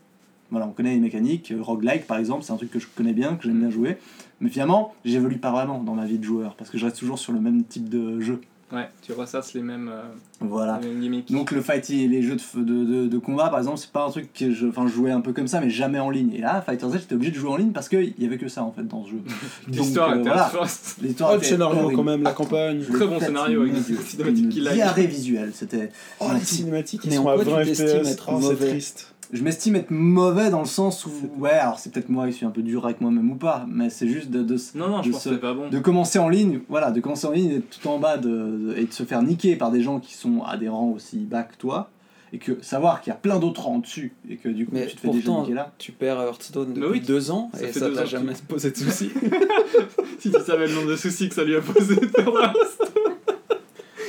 Voilà, 0.50 0.66
on 0.66 0.70
connaît 0.72 0.94
les 0.94 1.00
mécaniques, 1.00 1.52
roguelike 1.60 2.06
par 2.06 2.16
exemple, 2.18 2.42
c'est 2.42 2.52
un 2.52 2.56
truc 2.56 2.70
que 2.70 2.78
je 2.78 2.86
connais 2.96 3.12
bien, 3.12 3.36
que 3.36 3.44
j'aime 3.44 3.60
bien 3.60 3.70
jouer. 3.70 3.98
Mais 4.40 4.48
finalement, 4.48 4.94
j'évolue 5.04 5.38
pas 5.38 5.50
vraiment 5.50 5.82
dans 5.82 5.94
ma 5.94 6.06
vie 6.06 6.18
de 6.18 6.24
joueur, 6.24 6.54
parce 6.56 6.70
que 6.70 6.78
je 6.78 6.84
reste 6.86 6.98
toujours 6.98 7.18
sur 7.18 7.32
le 7.32 7.40
même 7.40 7.64
type 7.64 7.88
de 7.88 8.20
jeu. 8.20 8.40
Ouais, 8.70 8.86
tu 9.00 9.12
ressasses 9.14 9.54
les 9.54 9.62
mêmes, 9.62 9.88
euh, 9.90 10.02
Voilà. 10.40 10.78
les 10.82 10.88
mêmes 10.88 11.00
gimmicks. 11.00 11.32
Donc 11.32 11.52
le 11.52 11.62
fighting, 11.62 12.10
les 12.10 12.20
jeux 12.22 12.36
de, 12.36 12.62
de, 12.62 12.84
de, 12.84 13.06
de 13.08 13.18
combat 13.18 13.48
par 13.48 13.58
exemple, 13.60 13.78
c'est 13.78 13.90
pas 13.90 14.04
un 14.06 14.10
truc 14.10 14.30
que 14.34 14.52
je, 14.52 14.66
enfin, 14.66 14.86
je 14.86 14.92
jouais 14.92 15.10
un 15.10 15.22
peu 15.22 15.32
comme 15.32 15.48
ça, 15.48 15.60
mais 15.62 15.70
jamais 15.70 15.98
en 15.98 16.10
ligne. 16.10 16.32
Et 16.34 16.40
là, 16.42 16.60
Fighter 16.60 16.86
Z, 16.90 16.92
j'étais 17.00 17.14
obligé 17.14 17.30
de 17.30 17.36
jouer 17.36 17.48
en 17.50 17.56
ligne 17.56 17.72
parce 17.72 17.88
qu'il 17.88 18.12
y 18.18 18.26
avait 18.26 18.36
que 18.36 18.48
ça 18.48 18.62
en 18.62 18.70
fait 18.70 18.86
dans 18.86 19.04
ce 19.04 19.10
jeu. 19.12 19.16
Donc, 19.68 19.76
L'histoire 19.76 20.10
euh, 20.10 20.14
était 20.20 20.28
voilà. 20.28 20.46
atroce. 20.48 20.96
L'histoire 21.00 21.30
Oh, 21.32 21.36
le 21.38 21.42
scénario 21.42 21.90
quand 21.94 22.04
même, 22.04 22.22
la 22.22 22.32
campagne. 22.32 22.82
Très 22.84 23.06
bon 23.06 23.18
scénario 23.18 23.62
avec 23.62 23.72
une- 23.74 23.82
des 23.96 24.02
cinématiques 24.02 24.44
une 24.44 24.48
qui 24.50 24.60
lag. 24.60 24.74
diarrhée 24.74 25.06
visuelle, 25.06 25.50
c'était. 25.54 25.90
Oh, 26.20 26.26
les 26.34 26.40
cinématiques, 26.44 27.00
ils 27.06 27.14
sont 27.14 27.26
à 27.28 27.36
quoi 27.36 27.44
tu 27.46 27.50
20 27.50 27.64
t'estimes 27.64 28.04
FPS. 28.04 28.22
Oh, 28.30 28.40
c'est 28.42 28.68
triste. 28.68 29.14
Je 29.32 29.42
m'estime 29.42 29.76
être 29.76 29.90
mauvais 29.90 30.48
dans 30.50 30.60
le 30.60 30.66
sens 30.66 31.04
où, 31.04 31.10
ouais, 31.38 31.50
alors 31.50 31.78
c'est 31.78 31.92
peut-être 31.92 32.08
moi 32.08 32.26
qui 32.28 32.32
suis 32.32 32.46
un 32.46 32.50
peu 32.50 32.62
dur 32.62 32.86
avec 32.86 33.00
moi-même 33.02 33.30
ou 33.30 33.34
pas, 33.34 33.66
mais 33.68 33.90
c'est 33.90 34.08
juste 34.08 34.30
de, 34.30 34.42
de, 34.42 34.56
Non, 34.74 34.88
non, 34.88 35.02
je 35.02 35.10
de 35.10 35.14
se- 35.14 35.28
c'est 35.30 35.36
pas 35.38 35.52
bon. 35.52 35.68
de 35.68 35.78
commencer 35.78 36.18
en 36.18 36.28
ligne, 36.30 36.60
voilà, 36.70 36.90
de 36.90 37.00
commencer 37.00 37.26
en 37.26 37.32
ligne 37.32 37.50
et 37.50 37.60
tout 37.60 37.86
en 37.88 37.98
bas 37.98 38.16
de, 38.16 38.28
de- 38.28 38.74
et 38.78 38.84
de 38.86 38.92
se 38.92 39.02
faire 39.02 39.22
niquer 39.22 39.56
par 39.56 39.70
des 39.70 39.82
gens 39.82 40.00
qui 40.00 40.14
sont 40.14 40.42
à 40.44 40.56
des 40.56 40.68
rangs 40.70 40.92
aussi 40.96 41.18
bas 41.18 41.42
que 41.42 41.56
toi, 41.56 41.90
et 42.32 42.38
que 42.38 42.58
savoir 42.62 43.00
qu'il 43.02 43.10
y 43.10 43.14
a 43.14 43.18
plein 43.18 43.38
d'autres 43.38 43.64
rangs 43.66 43.78
dessus, 43.80 44.14
et 44.30 44.36
que 44.36 44.48
du 44.48 44.64
coup 44.64 44.72
Mais 44.74 44.86
tu 44.86 44.96
te 44.96 45.00
fais 45.00 45.08
déjà 45.08 45.26
pourtant, 45.26 45.42
niquer 45.42 45.54
là. 45.54 45.72
tu 45.78 45.92
perds 45.92 46.20
Hearthstone 46.22 46.72
depuis 46.72 46.88
oui, 46.90 47.00
deux 47.00 47.30
ans 47.30 47.50
ça 47.52 47.66
et 47.68 47.72
ça 47.72 47.90
t'a 47.90 48.04
jamais 48.06 48.32
que 48.32 48.42
posé 48.48 48.70
de 48.70 48.76
soucis. 48.76 49.10
Si 50.18 50.30
tu 50.32 50.40
savais 50.40 50.66
le 50.66 50.74
nombre 50.74 50.88
de 50.88 50.96
soucis 50.96 51.28
que 51.28 51.34
ça 51.34 51.44
lui 51.44 51.54
a 51.54 51.60
posé 51.60 51.94
de 51.96 52.06
Hearthstone. 52.06 53.12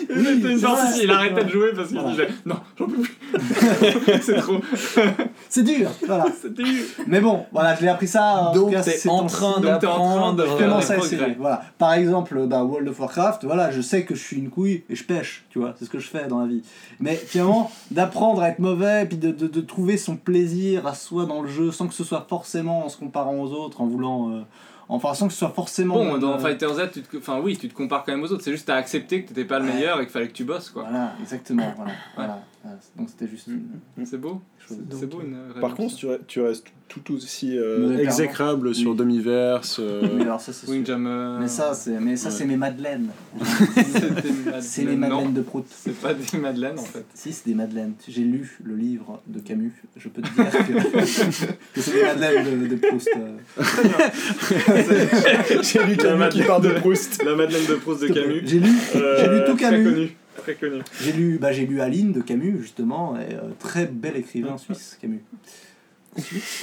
Il 0.10 0.18
Oui, 0.18 0.58
c'est 0.58 0.62
partie, 0.66 0.92
vrai. 0.94 1.04
il 1.04 1.12
arrêtait 1.12 1.44
de 1.44 1.50
jouer 1.50 1.72
parce 1.76 1.88
qu'il 1.90 1.98
Voilà. 2.00 2.12
disait 2.12 2.28
Non, 2.46 2.56
j'en 2.78 2.86
peux 2.88 2.94
plus. 3.02 3.18
c'est 4.22 4.36
trop. 4.38 4.56
C'est 5.50 5.64
dur, 5.64 5.90
voilà. 6.08 6.26
C'était 6.42 6.64
nul. 6.64 6.84
Mais 7.08 7.22
bon, 7.22 7.46
voilà, 7.52 7.76
je 7.76 7.82
l'ai 7.82 7.88
appris 7.90 8.08
ça. 8.08 8.24
en 8.50 8.54
tout 8.54 8.60
Donc 8.62 8.72
cas, 8.72 8.82
t'es 8.84 9.08
en 9.10 9.14
en 9.18 9.26
train 9.28 9.60
de 9.60 9.66
d'apprendre. 9.68 10.44
faire 10.44 10.58
Je 10.58 10.64
commence 10.64 10.88
des 10.88 10.94
à 10.94 10.98
progrès. 10.98 11.16
essayer, 11.16 11.36
voilà. 11.40 11.62
Par 11.78 11.94
exemple, 11.94 12.46
bah, 12.48 12.64
World 12.64 12.88
of 12.90 13.00
Warcraft, 13.00 13.46
voilà, 13.46 13.72
je 13.72 13.82
sais 13.82 14.04
que 14.04 14.16
je 14.16 14.22
suis 14.24 14.38
une 14.38 14.50
couille 14.50 14.84
et 14.90 14.96
je 14.96 15.04
pêche, 15.04 15.46
tu 15.50 15.60
vois, 15.60 15.74
c'est 15.78 15.86
ce 15.86 15.90
que 15.90 16.00
je 16.00 16.08
fais 16.08 16.28
dans 16.28 16.40
la 16.40 16.48
vie. 16.48 16.64
Mais 17.00 17.16
finalement, 17.16 17.72
d'apprendre 17.92 18.42
à 18.42 18.50
être 18.50 18.60
mauvais, 18.60 19.06
puis 19.06 19.18
de, 19.18 19.32
de, 19.32 19.48
de 19.48 19.62
trouver 19.62 19.98
son 19.98 20.16
plaisir 20.16 20.88
à 20.88 20.96
soi 20.96 21.26
dans 21.26 21.42
le 21.42 21.50
jeu, 21.50 21.72
sans 21.72 21.88
que 21.88 21.94
ce 21.94 22.04
soit 22.04 22.26
forcément 22.28 22.86
en 22.86 22.90
se 22.90 22.98
comparant 22.98 23.36
aux 23.40 23.52
autres, 23.54 23.82
en 23.82 23.86
voulant. 23.86 24.32
euh, 24.32 24.42
enfin, 24.90 25.14
sans 25.14 25.28
que 25.28 25.34
ce 25.34 25.40
soit 25.40 25.50
forcément. 25.52 25.96
Bon, 25.96 26.18
dans 26.18 26.34
euh, 26.34 26.40
Fighter 26.40 26.68
Z, 26.74 26.92
tu 26.92 27.02
te... 27.02 27.18
enfin 27.18 27.40
oui, 27.40 27.58
tu 27.58 27.70
te 27.70 27.74
compares 27.74 28.04
quand 28.04 28.12
même 28.12 28.24
aux 28.24 28.32
autres. 28.32 28.44
C'est 28.44 28.52
juste 28.52 28.68
t'as 28.68 28.76
accepté 28.76 29.24
que 29.24 29.30
t'étais 29.30 29.46
pas 29.46 29.60
le 29.60 29.66
Ouais. 29.66 29.74
meilleur 29.74 30.00
et 30.02 30.04
qu'il 30.04 30.12
fallait 30.12 30.28
que 30.28 30.34
tu 30.34 30.44
bosses 30.44 30.70
quoi. 30.70 30.84
Voilà, 30.84 31.14
exactement, 31.22 31.72
voilà. 31.78 31.92
voilà. 32.16 32.40
Voilà. 32.64 32.78
Donc 32.98 33.10
c'était 33.10 33.28
juste 33.28 33.48
une 33.48 34.06
C'est 34.06 34.18
beau. 34.20 34.42
C'est 34.92 35.10
beau 35.10 35.22
une. 35.22 35.38
Par 35.60 35.74
contre, 35.76 35.96
tu, 35.96 36.08
tu 36.28 36.42
restes 36.42 36.66
tout 36.88 37.14
aussi 37.14 37.56
euh, 37.56 38.00
exécrable 38.00 38.74
sur 38.74 38.92
Oui. 38.92 38.98
Demiverse. 38.98 39.78
euh, 39.80 40.02
Mais 40.16 40.24
alors 40.24 40.42
ça 40.42 40.52
c'est. 40.54 40.68
Windjammer. 40.68 41.38
Mais 41.40 41.48
ça 41.48 41.74
c'est 41.76 42.00
mais 42.00 42.16
ça 42.16 42.30
Ouais. 42.30 42.36
c'est 42.36 42.46
mes 42.46 42.58
madeleines. 42.58 43.10
C'est 44.60 44.82
les 44.86 44.96
Madeleine. 44.96 45.00
madeleines 45.00 45.34
de 45.34 45.42
Prout. 45.42 45.66
c'est 45.70 45.94
pas 46.00 46.14
des 46.16 46.38
madeleines 46.40 46.80
en 46.80 46.84
fait. 46.84 47.06
Si, 47.14 47.32
c'est 47.32 47.46
des 47.48 47.54
madeleines. 47.54 47.94
J'ai 48.08 48.24
lu 48.24 48.60
le 48.64 48.76
livre 48.76 49.22
de 49.28 49.40
Camus. 49.40 49.72
Je 49.98 50.10
peux 50.10 50.22
te 50.24 50.30
dire 50.34 50.50
que, 50.52 50.98
que 51.76 51.82
c'est 51.82 51.94
des 51.94 52.02
madeleines 52.04 52.68
de, 52.68 52.68
de 52.68 52.76
Proust. 52.88 53.10
euh. 53.18 53.38
J'ai 55.62 55.84
lu 55.86 55.98
Camus 55.98 56.30
qui 56.30 56.42
parle 56.44 56.64
de 56.64 56.70
Proust. 56.80 57.24
La 57.24 57.36
Madeleine 57.36 57.66
de 57.68 57.76
Proust 57.76 58.02
de 58.02 58.08
Camus. 58.08 58.42
J'ai 58.46 58.60
lu, 58.60 58.70
j'ai 58.94 59.00
lu 59.00 59.40
tout 59.46 59.52
Euh, 59.52 59.56
Très 59.56 59.56
Camus. 59.58 60.10
Connu. 60.40 60.56
Très 60.58 60.70
connu. 60.70 60.82
J'ai 61.02 61.12
lu, 61.12 61.38
bah, 61.40 61.52
j'ai 61.52 61.66
lu 61.66 61.82
Aline 61.82 62.12
de 62.14 62.22
Camus 62.22 62.60
justement, 62.62 63.18
et 63.18 63.36
euh, 63.36 63.42
très 63.60 63.86
bel 63.86 64.16
écrivain 64.18 64.58
suisse 64.58 64.98
Camus. 65.02 65.24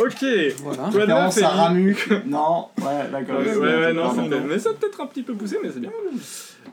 Ok. 0.01 0.25
Voilà. 0.59 0.89
Toi, 0.91 1.03
à 1.09 1.29
Ellie. 1.29 1.45
Ramu. 1.45 1.97
Non, 2.27 2.67
ouais, 2.79 3.09
d'accord. 3.11 3.39
Ouais, 3.41 3.93
non, 3.93 4.13
mais 4.49 4.59
ça 4.59 4.71
peut-être 4.73 5.01
un 5.01 5.07
petit 5.07 5.23
peu 5.23 5.35
poussé, 5.35 5.59
mais 5.63 5.71
c'est 5.73 5.81
bien. 5.81 5.91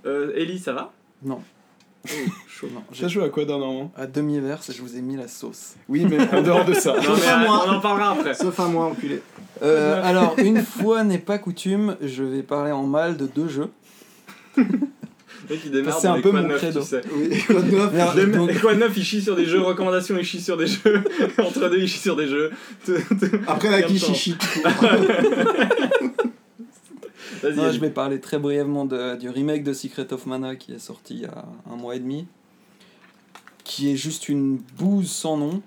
Euh, 0.05 0.33
Ellie, 0.36 0.60
ça 0.60 0.74
va? 0.74 0.91
Non. 1.24 1.39
chaud. 2.48 2.67
Non, 2.74 2.81
T'as 2.89 2.95
j'ai 2.95 3.10
joué 3.10 3.24
à 3.24 3.29
quoi 3.29 3.45
dernièrement 3.45 3.91
à 3.95 4.07
demi-verse 4.07 4.74
je 4.75 4.81
vous 4.81 4.98
ai 4.98 5.01
mis 5.01 5.15
la 5.15 5.27
sauce. 5.29 5.75
Oui, 5.88 6.05
mais 6.10 6.19
en 6.36 6.41
dehors 6.41 6.65
de 6.65 6.74
ça. 6.74 6.93
Non, 6.95 7.01
mais 7.01 7.10
Enfin, 7.12 7.38
moi. 7.45 7.63
on 7.65 7.69
en 7.69 7.79
parlera 7.79 8.12
après. 8.12 8.33
Sauf 8.33 8.60
à 8.60 8.65
moi, 8.67 8.86
enculé. 8.86 9.22
Euh, 9.62 10.01
alors, 10.03 10.36
une 10.39 10.62
fois 10.63 11.03
n'est 11.05 11.19
pas 11.19 11.38
coutume, 11.38 11.95
je 12.01 12.24
vais 12.24 12.43
parler 12.43 12.72
en 12.72 12.83
mal 12.83 13.15
de 13.15 13.27
deux 13.27 13.48
jeux. 13.48 13.69
C'est 16.00 16.07
un 16.07 16.21
peu 16.21 16.31
mon 16.31 16.47
credo. 16.50 16.81
tu 16.81 16.85
sais. 16.88 17.01
Oui, 17.13 17.41
donc- 18.31 18.51
il 18.95 19.03
chie 19.03 19.21
sur 19.21 19.35
des 19.35 19.45
jeux, 19.45 19.62
recommandations, 19.62 20.17
il 20.17 20.23
chie 20.23 20.41
sur 20.41 20.57
des 20.57 20.67
jeux. 20.67 21.03
Entre 21.38 21.69
deux, 21.69 21.79
il 21.79 21.88
chie 21.88 22.00
sur 22.00 22.15
des 22.15 22.27
jeux. 22.27 22.51
Après 23.47 23.69
la. 23.69 23.81
Kishishi. 23.83 24.35
Vas-y, 27.41 27.55
Non, 27.57 27.71
je 27.71 27.79
vais 27.79 27.89
parler 27.89 28.19
très 28.19 28.39
brièvement 28.39 28.85
de- 28.85 29.15
du 29.17 29.29
remake 29.29 29.63
de 29.63 29.73
Secret 29.73 30.12
of 30.13 30.25
Mana 30.25 30.55
qui 30.55 30.73
est 30.73 30.79
sorti 30.79 31.15
il 31.15 31.21
y 31.21 31.25
a 31.25 31.45
un 31.71 31.75
mois 31.75 31.95
et 31.95 32.00
demi, 32.00 32.25
qui 33.63 33.91
est 33.91 33.95
juste 33.97 34.29
une 34.29 34.57
bouse 34.77 35.09
sans 35.12 35.38
nom. 35.38 35.62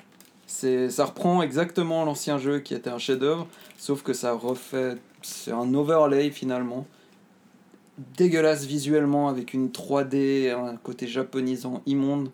C'est, 0.47 0.89
ça 0.91 1.05
reprend 1.07 1.43
exactement 1.43 2.05
l'ancien 2.05 2.39
jeu 2.39 2.61
qui 2.61 2.73
était 2.75 2.89
un 2.91 2.99
chef-d'œuvre, 2.99 3.47
sauf 3.79 4.03
que 4.03 4.13
ça 4.13 4.33
refait, 4.33 4.97
c'est 5.23 5.51
un 5.53 5.75
overlay 5.75 6.31
finalement, 6.31 6.87
dégueulasse 8.17 8.65
visuellement 8.65 9.29
avec 9.29 9.55
une 9.55 9.69
3D, 9.69 10.53
un 10.53 10.77
côté 10.77 11.07
japonisant 11.07 11.83
immonde. 11.87 12.31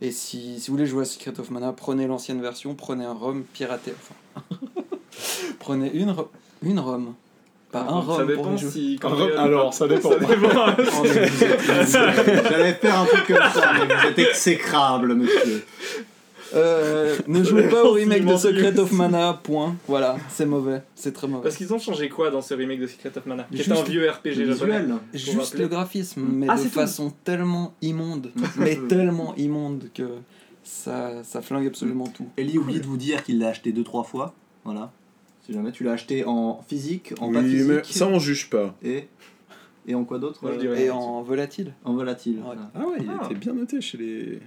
Et 0.00 0.12
si, 0.12 0.60
si 0.60 0.70
vous 0.70 0.76
voulez 0.76 0.86
jouer 0.86 1.02
à 1.02 1.04
Secret 1.04 1.38
of 1.40 1.50
Mana, 1.50 1.72
prenez 1.72 2.06
l'ancienne 2.06 2.40
version, 2.40 2.74
prenez 2.74 3.04
un 3.04 3.14
ROM 3.14 3.42
piraté. 3.42 3.92
Enfin, 3.96 4.46
prenez 5.58 5.90
une, 5.92 6.14
une 6.62 6.78
ROM. 6.78 7.14
Pas 7.72 7.80
un 7.80 8.00
ROM 8.00 8.16
Ça 8.16 8.34
pour 8.34 8.46
dépend 8.46 8.56
si. 8.56 8.98
quand 9.00 9.12
alors, 9.36 9.74
ça 9.74 9.88
dépend. 9.88 10.10
Ça 10.10 10.18
dépend. 10.18 10.28
Oh, 10.78 11.04
J'allais 12.50 12.74
faire 12.74 13.00
un 13.00 13.04
truc 13.06 13.26
comme 13.26 13.50
ça, 13.52 13.72
mais 13.74 13.94
vous 13.94 14.06
êtes 14.06 14.18
exécrable, 14.18 15.14
monsieur. 15.14 15.66
Euh, 16.54 17.16
ne 17.26 17.42
jouez 17.44 17.68
pas 17.68 17.84
au 17.84 17.92
remake 17.92 18.24
de 18.24 18.36
Secret 18.36 18.78
of 18.78 18.92
Mana, 18.92 19.38
point. 19.42 19.76
Voilà, 19.86 20.16
c'est 20.28 20.46
mauvais, 20.46 20.82
c'est 20.94 21.12
très 21.12 21.28
mauvais. 21.28 21.42
Parce 21.42 21.56
qu'ils 21.56 21.72
ont 21.74 21.78
changé 21.78 22.08
quoi 22.08 22.30
dans 22.30 22.40
ce 22.40 22.54
remake 22.54 22.80
de 22.80 22.86
Secret 22.86 23.12
of 23.16 23.26
Mana 23.26 23.46
Qui 23.54 23.70
un 23.70 23.82
vieux 23.82 24.08
RPG 24.08 24.44
japonais. 24.46 24.52
Visuel. 24.52 24.94
Juste 25.12 25.58
le 25.58 25.68
graphisme, 25.68 26.22
mais 26.22 26.46
Ah, 26.48 26.56
de 26.56 26.62
tout. 26.62 26.68
façon 26.70 27.12
tellement 27.24 27.74
immonde, 27.82 28.30
mais 28.58 28.76
tellement 28.88 29.34
immonde 29.36 29.84
que 29.94 30.08
ça, 30.62 31.22
ça 31.24 31.42
flingue 31.42 31.66
absolument 31.66 32.06
tout. 32.06 32.26
Ellie 32.36 32.58
oublie 32.58 32.80
de 32.80 32.86
vous 32.86 32.96
dire 32.96 33.22
qu'il 33.24 33.38
l'a 33.38 33.48
acheté 33.48 33.72
2-3 33.72 34.04
fois. 34.06 34.34
Voilà. 34.64 34.92
Si 35.46 35.52
jamais 35.52 35.72
tu 35.72 35.82
l'as 35.84 35.92
acheté 35.92 36.24
en 36.26 36.60
physique, 36.68 37.14
en 37.20 37.32
pas 37.32 37.40
Oui, 37.40 37.50
physique. 37.50 37.68
mais 37.68 37.82
ça 37.84 38.06
on 38.06 38.18
juge 38.18 38.50
pas. 38.50 38.74
Et, 38.82 39.08
et 39.86 39.94
en 39.94 40.04
quoi 40.04 40.18
d'autre 40.18 40.40
euh, 40.46 40.76
Et 40.76 40.90
en 40.90 41.22
volatile. 41.22 41.72
En 41.84 41.94
volatile. 41.94 42.38
Ouais. 42.40 42.56
Ah 42.74 42.80
ouais, 42.86 42.98
il 43.00 43.08
Ah. 43.10 43.24
était 43.24 43.34
bien 43.34 43.54
noté 43.54 43.80
chez 43.80 43.96
les. 43.98 44.40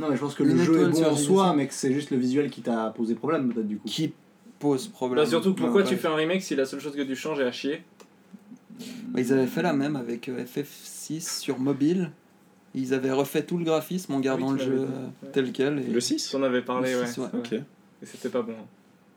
Non, 0.00 0.08
mais 0.08 0.16
je 0.16 0.20
pense 0.20 0.34
que 0.34 0.42
le 0.42 0.56
jeu 0.56 0.80
est 0.88 0.88
bon 0.90 1.04
en 1.04 1.16
soi, 1.16 1.52
mais 1.54 1.66
que 1.66 1.74
c'est 1.74 1.92
juste 1.92 2.10
le 2.10 2.16
visuel 2.16 2.48
qui 2.50 2.62
t'a 2.62 2.90
posé 2.96 3.14
problème, 3.14 3.52
peut-être 3.52 3.68
du 3.68 3.76
coup. 3.76 3.86
Qui 3.86 4.14
pose 4.58 4.88
problème. 4.88 5.22
Bah, 5.24 5.28
surtout, 5.28 5.54
pourquoi 5.54 5.82
Ouais, 5.82 5.86
tu 5.88 5.96
fais 5.96 6.08
un 6.08 6.14
remake 6.14 6.42
si 6.42 6.56
la 6.56 6.64
seule 6.64 6.80
chose 6.80 6.96
que 6.96 7.02
tu 7.02 7.14
changes 7.14 7.38
est 7.40 7.44
à 7.44 7.52
chier? 7.52 7.82
Bah, 9.08 9.20
Ils 9.20 9.30
avaient 9.32 9.46
fait 9.46 9.62
la 9.62 9.74
même 9.74 9.96
avec 9.96 10.28
euh, 10.30 10.42
FF6 10.44 11.40
sur 11.40 11.58
mobile. 11.58 12.10
Ils 12.74 12.94
avaient 12.94 13.10
refait 13.10 13.42
tout 13.42 13.58
le 13.58 13.64
graphisme 13.64 14.14
en 14.14 14.20
gardant 14.20 14.52
Oui, 14.52 14.58
le 14.58 14.64
jeu 14.64 14.78
euh, 14.80 14.86
ouais. 15.24 15.30
tel 15.32 15.52
quel. 15.52 15.80
Et... 15.80 15.82
Le 15.92 16.00
6 16.00 16.30
T'en 16.30 16.42
avais 16.44 16.62
parlé, 16.62 16.92
Le 16.92 17.00
ouais. 17.00 17.06
six, 17.06 17.18
ouais. 17.18 17.26
ouais. 17.32 17.38
Ok. 17.38 17.52
Et 17.52 18.06
c'était 18.06 18.28
pas 18.30 18.42
bon. 18.42 18.54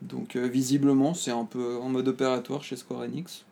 Donc 0.02 0.36
euh, 0.36 0.46
visiblement, 0.46 1.14
c'est 1.14 1.30
un 1.30 1.44
peu 1.46 1.76
en 1.78 1.88
mode 1.88 2.08
opératoire 2.08 2.62
chez 2.62 2.76
Square 2.76 3.00
Enix. 3.02 3.44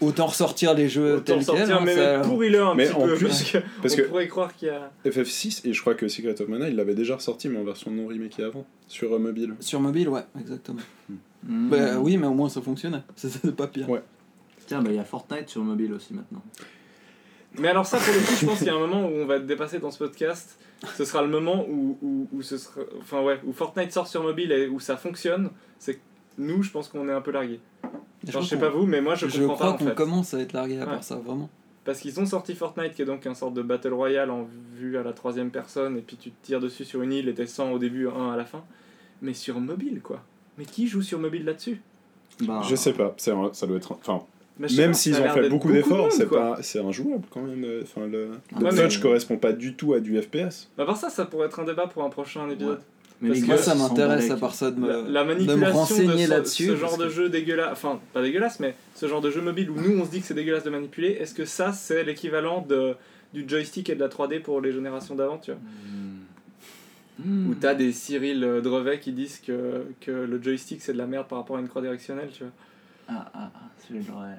Autant 0.00 0.26
ressortir 0.26 0.74
les 0.74 0.88
jeux 0.88 1.14
Autant 1.16 1.24
tels 1.34 1.44
sortir, 1.44 1.66
quels. 1.66 1.74
hein, 1.76 1.80
mais 1.84 1.94
ça- 1.96 2.20
pourris-le 2.20 2.62
un 2.62 2.74
Mais 2.74 2.86
petit 2.86 2.94
en 2.94 3.00
peu. 3.06 3.14
plus, 3.16 3.26
parce 3.28 3.42
que 3.50 3.58
Parce 3.82 3.94
on 3.98 4.08
pourrait 4.08 4.28
croire 4.28 4.54
qu'il 4.54 4.68
y 4.68 4.70
a. 4.70 4.92
FF6, 5.04 5.62
et 5.66 5.72
je 5.72 5.80
crois 5.80 5.94
que 5.94 6.06
Secret 6.08 6.40
of 6.40 6.48
Mana, 6.48 6.68
il 6.68 6.76
l'avait 6.76 6.94
déjà 6.94 7.16
ressorti, 7.16 7.48
mais 7.48 7.58
en 7.58 7.64
version 7.64 7.90
non 7.90 8.06
remaké 8.06 8.44
avant, 8.44 8.64
sur 8.86 9.12
euh, 9.12 9.18
mobile. 9.18 9.54
Sur 9.60 9.80
mobile, 9.80 10.08
ouais, 10.08 10.22
exactement. 10.40 10.80
Mmh. 11.08 11.68
Bah 11.70 11.98
oui, 11.98 12.16
mais 12.16 12.26
au 12.28 12.34
moins 12.34 12.48
ça 12.48 12.60
fonctionnait. 12.62 13.02
C'est 13.16 13.54
pas 13.56 13.66
pire. 13.66 13.88
Ouais. 13.90 14.02
Tiens, 14.66 14.82
bah 14.82 14.90
il 14.90 14.96
y 14.96 15.00
a 15.00 15.04
Fortnite 15.04 15.48
sur 15.48 15.62
mobile 15.62 15.92
aussi 15.94 16.14
maintenant. 16.14 16.42
Mais 17.58 17.68
alors, 17.68 17.86
ça, 17.86 17.96
pour 17.96 18.12
le 18.14 18.20
coup, 18.20 18.34
je 18.40 18.46
pense 18.46 18.58
qu'il 18.58 18.66
y 18.66 18.70
a 18.70 18.74
un 18.74 18.78
moment 18.78 19.06
où 19.08 19.10
on 19.10 19.26
va 19.26 19.36
être 19.36 19.46
dépassé 19.46 19.78
dans 19.78 19.90
ce 19.90 19.98
podcast. 19.98 20.58
Ce 20.96 21.04
sera 21.04 21.22
le 21.22 21.28
moment 21.28 21.64
où, 21.68 21.98
où, 22.02 22.28
où 22.32 22.42
ce 22.42 22.56
sera. 22.58 22.82
Enfin, 23.00 23.22
ouais, 23.22 23.40
où 23.44 23.52
Fortnite 23.52 23.90
sort 23.90 24.06
sur 24.06 24.22
mobile 24.22 24.52
et 24.52 24.68
où 24.68 24.78
ça 24.78 24.96
fonctionne. 24.96 25.50
C'est 25.78 25.94
que 25.94 26.00
nous, 26.36 26.62
je 26.62 26.70
pense 26.70 26.88
qu'on 26.88 27.08
est 27.08 27.12
un 27.12 27.20
peu 27.22 27.32
largués. 27.32 27.58
Enfin, 28.30 28.40
je 28.40 28.46
sais 28.48 28.56
crois 28.56 28.68
pas 28.70 28.74
vous, 28.76 28.86
mais 28.86 29.00
moi, 29.00 29.14
je, 29.14 29.26
Je 29.28 29.38
comprends 29.40 29.54
crois 29.54 29.66
pas 29.66 29.72
en 29.72 29.76
qu'on 29.78 29.86
fait. 29.86 29.94
commence 29.94 30.34
à 30.34 30.40
être 30.40 30.52
largué 30.52 30.76
à 30.76 30.80
Ouais. 30.80 30.86
part 30.86 31.04
ça, 31.04 31.16
vraiment. 31.16 31.48
Parce 31.84 32.00
qu'ils 32.00 32.20
ont 32.20 32.26
sorti 32.26 32.54
Fortnite, 32.54 32.94
qui 32.94 33.02
est 33.02 33.06
donc 33.06 33.26
un 33.26 33.34
sorte 33.34 33.54
de 33.54 33.62
Battle 33.62 33.94
Royale 33.94 34.30
en 34.30 34.46
vue 34.76 34.98
à 34.98 35.02
la 35.02 35.12
troisième 35.14 35.50
personne, 35.50 35.96
et 35.96 36.02
puis 36.02 36.16
tu 36.16 36.30
te 36.30 36.46
tires 36.46 36.60
dessus 36.60 36.84
sur 36.84 37.00
une 37.02 37.12
île 37.12 37.28
et 37.28 37.34
t'es 37.34 37.46
100 37.46 37.72
au 37.72 37.78
début, 37.78 38.08
1 38.08 38.32
à 38.32 38.36
la 38.36 38.44
fin. 38.44 38.62
Mais 39.22 39.32
sur 39.34 39.58
mobile, 39.58 40.00
quoi. 40.02 40.22
Mais 40.58 40.64
qui 40.64 40.86
joue 40.86 41.02
sur 41.02 41.18
mobile 41.18 41.44
là-dessus? 41.44 41.80
Bah, 42.42 42.60
Je 42.68 42.74
sais 42.76 42.92
pas, 42.92 43.14
c'est 43.16 43.32
un- 43.32 43.50
ça 43.52 43.66
doit 43.66 43.78
être. 43.78 43.92
Enfin, 43.92 44.20
je 44.60 44.76
même 44.76 44.90
pas, 44.90 44.94
s'ils 44.94 45.18
ont 45.20 45.28
fait 45.30 45.48
beaucoup 45.48 45.68
de 45.68 45.72
d'efforts, 45.74 46.12
c'est 46.12 46.28
pas, 46.28 46.58
c'est 46.62 46.80
injouable 46.80 47.24
quand 47.30 47.40
même. 47.42 47.64
euh, 47.64 47.80
Enfin, 47.82 48.06
le, 48.06 48.28
le 48.56 48.64
Ouais, 48.64 48.70
touch 48.70 48.96
mais- 48.96 49.02
correspond 49.02 49.36
pas 49.38 49.52
du 49.52 49.74
tout 49.74 49.94
à 49.94 50.00
du 50.00 50.20
FPS. 50.20 50.68
Bah, 50.76 50.84
par 50.84 50.96
ça, 50.96 51.08
ça 51.10 51.24
pourrait 51.24 51.46
être 51.46 51.58
un 51.60 51.64
débat 51.64 51.86
pour 51.86 52.04
un 52.04 52.10
prochain 52.10 52.48
épisode. 52.50 52.80
Mais 53.20 53.28
parce 53.30 53.40
les 53.40 53.46
gars 53.48 53.56
ça 53.58 53.74
m'intéresse 53.74 54.30
à 54.30 54.36
part 54.36 54.54
ça 54.54 54.70
de 54.70 54.78
me, 54.78 54.88
La, 54.88 55.24
la 55.24 55.24
de 55.24 55.28
me 55.28 55.34
manipulation 55.34 55.56
de, 55.56 55.72
renseigner 55.72 56.26
ce, 56.26 56.30
là-dessus. 56.30 56.66
ce 56.66 56.76
genre 56.76 56.96
de 56.98 57.08
jeu 57.08 57.28
dégueulasse, 57.28 57.72
enfin 57.72 58.00
pas 58.12 58.22
dégueulasse, 58.22 58.60
mais 58.60 58.74
ce 58.94 59.06
genre 59.08 59.20
de 59.20 59.30
jeu 59.30 59.40
mobile 59.40 59.70
où 59.70 59.80
nous 59.80 59.98
on 60.00 60.04
se 60.04 60.10
dit 60.10 60.20
que 60.20 60.26
c'est 60.26 60.34
dégueulasse 60.34 60.64
de 60.64 60.70
manipuler, 60.70 61.08
est-ce 61.20 61.34
que 61.34 61.44
ça 61.44 61.72
c'est 61.72 62.04
l'équivalent 62.04 62.64
de, 62.68 62.94
du 63.34 63.48
joystick 63.48 63.90
et 63.90 63.94
de 63.94 64.00
la 64.00 64.08
3D 64.08 64.40
pour 64.40 64.60
les 64.60 64.72
générations 64.72 65.14
d'avant, 65.14 65.38
tu 65.38 65.50
vois 65.52 65.60
Mmh. 67.24 67.50
Où 67.50 67.54
t'as 67.56 67.74
des 67.74 67.90
Cyril 67.90 68.44
euh, 68.44 68.60
Drevet 68.60 69.00
qui 69.00 69.10
disent 69.10 69.40
que, 69.44 69.84
que 70.00 70.12
le 70.12 70.40
joystick 70.40 70.80
c'est 70.80 70.92
de 70.92 70.98
la 70.98 71.06
merde 71.08 71.26
par 71.26 71.38
rapport 71.38 71.56
à 71.56 71.60
une 71.60 71.66
croix 71.66 71.82
directionnelle, 71.82 72.28
tu 72.32 72.44
vois. 72.44 72.52
Ah, 73.08 73.28
ah, 73.34 73.50
ah, 73.56 73.60
celui-là, 73.84 74.04
j'aurais. 74.06 74.38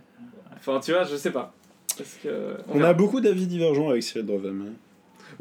Enfin, 0.55 0.79
tu 0.79 0.93
vois, 0.93 1.03
je 1.03 1.17
sais 1.17 1.31
pas. 1.31 1.53
Parce 1.97 2.15
que. 2.23 2.55
on 2.69 2.75
On 2.75 2.77
verra. 2.77 2.91
a 2.91 2.93
beaucoup 2.93 3.19
d'avis 3.19 3.47
divergents 3.47 3.89
avec 3.89 4.03
Cyril 4.03 4.25
Dreven. 4.25 4.61
hein. 4.61 4.73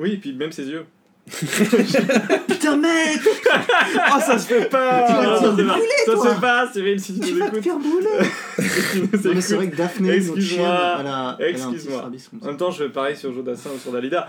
Oui, 0.00 0.14
et 0.14 0.16
puis 0.16 0.32
même 0.32 0.50
ses 0.50 0.66
yeux. 0.68 0.84
Putain, 2.48 2.76
mec 2.76 3.20
Oh, 3.24 4.20
ça 4.20 4.38
se 4.38 4.46
fait 4.46 4.68
pas 4.68 5.04
Tu 5.06 5.12
vas 5.12 5.38
te 5.38 5.40
Ça 5.40 5.40
faire 5.40 5.50
se 5.52 5.56
fait 5.56 5.66
pas. 5.66 5.76
Ça 6.06 6.16
se 6.16 6.34
fait 6.34 6.40
pas, 6.40 6.72
Cyril, 6.72 7.00
si 7.00 7.14
tu 7.14 7.20
Tu 7.20 7.32
nous 7.34 7.38
vas 7.40 7.50
te 7.50 7.60
faire 7.60 7.78
Non, 9.24 9.32
mais 9.34 9.40
c'est 9.40 9.54
vrai 9.56 9.68
que 9.70 9.76
Daphné, 9.76 10.08
notre 10.08 10.36
Excuse-moi. 10.36 10.66
chienne, 10.66 10.96
elle 11.00 11.06
a, 11.06 11.36
Excuse-moi. 11.40 12.10
En 12.42 12.46
même 12.46 12.56
temps, 12.56 12.70
je 12.70 12.84
fais 12.84 12.90
pareil 12.90 13.16
sur 13.16 13.32
Jodassin 13.32 13.70
ou 13.74 13.78
sur 13.78 13.92
Dalida. 13.92 14.28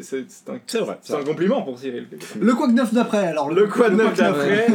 C'est 0.00 0.18
un, 0.48 0.58
C'est 0.66 0.80
vrai. 0.80 0.98
c'est 1.02 1.14
un 1.14 1.22
compliment 1.22 1.62
pour 1.62 1.78
Cyril. 1.78 2.08
Le 2.40 2.54
quoi 2.54 2.66
de 2.66 2.72
neuf 2.72 2.92
d'après 2.92 3.28
alors 3.28 3.52
Le 3.52 3.66
quoi 3.68 3.90
de 3.90 3.94
neuf 3.96 4.14
d'après. 4.16 4.66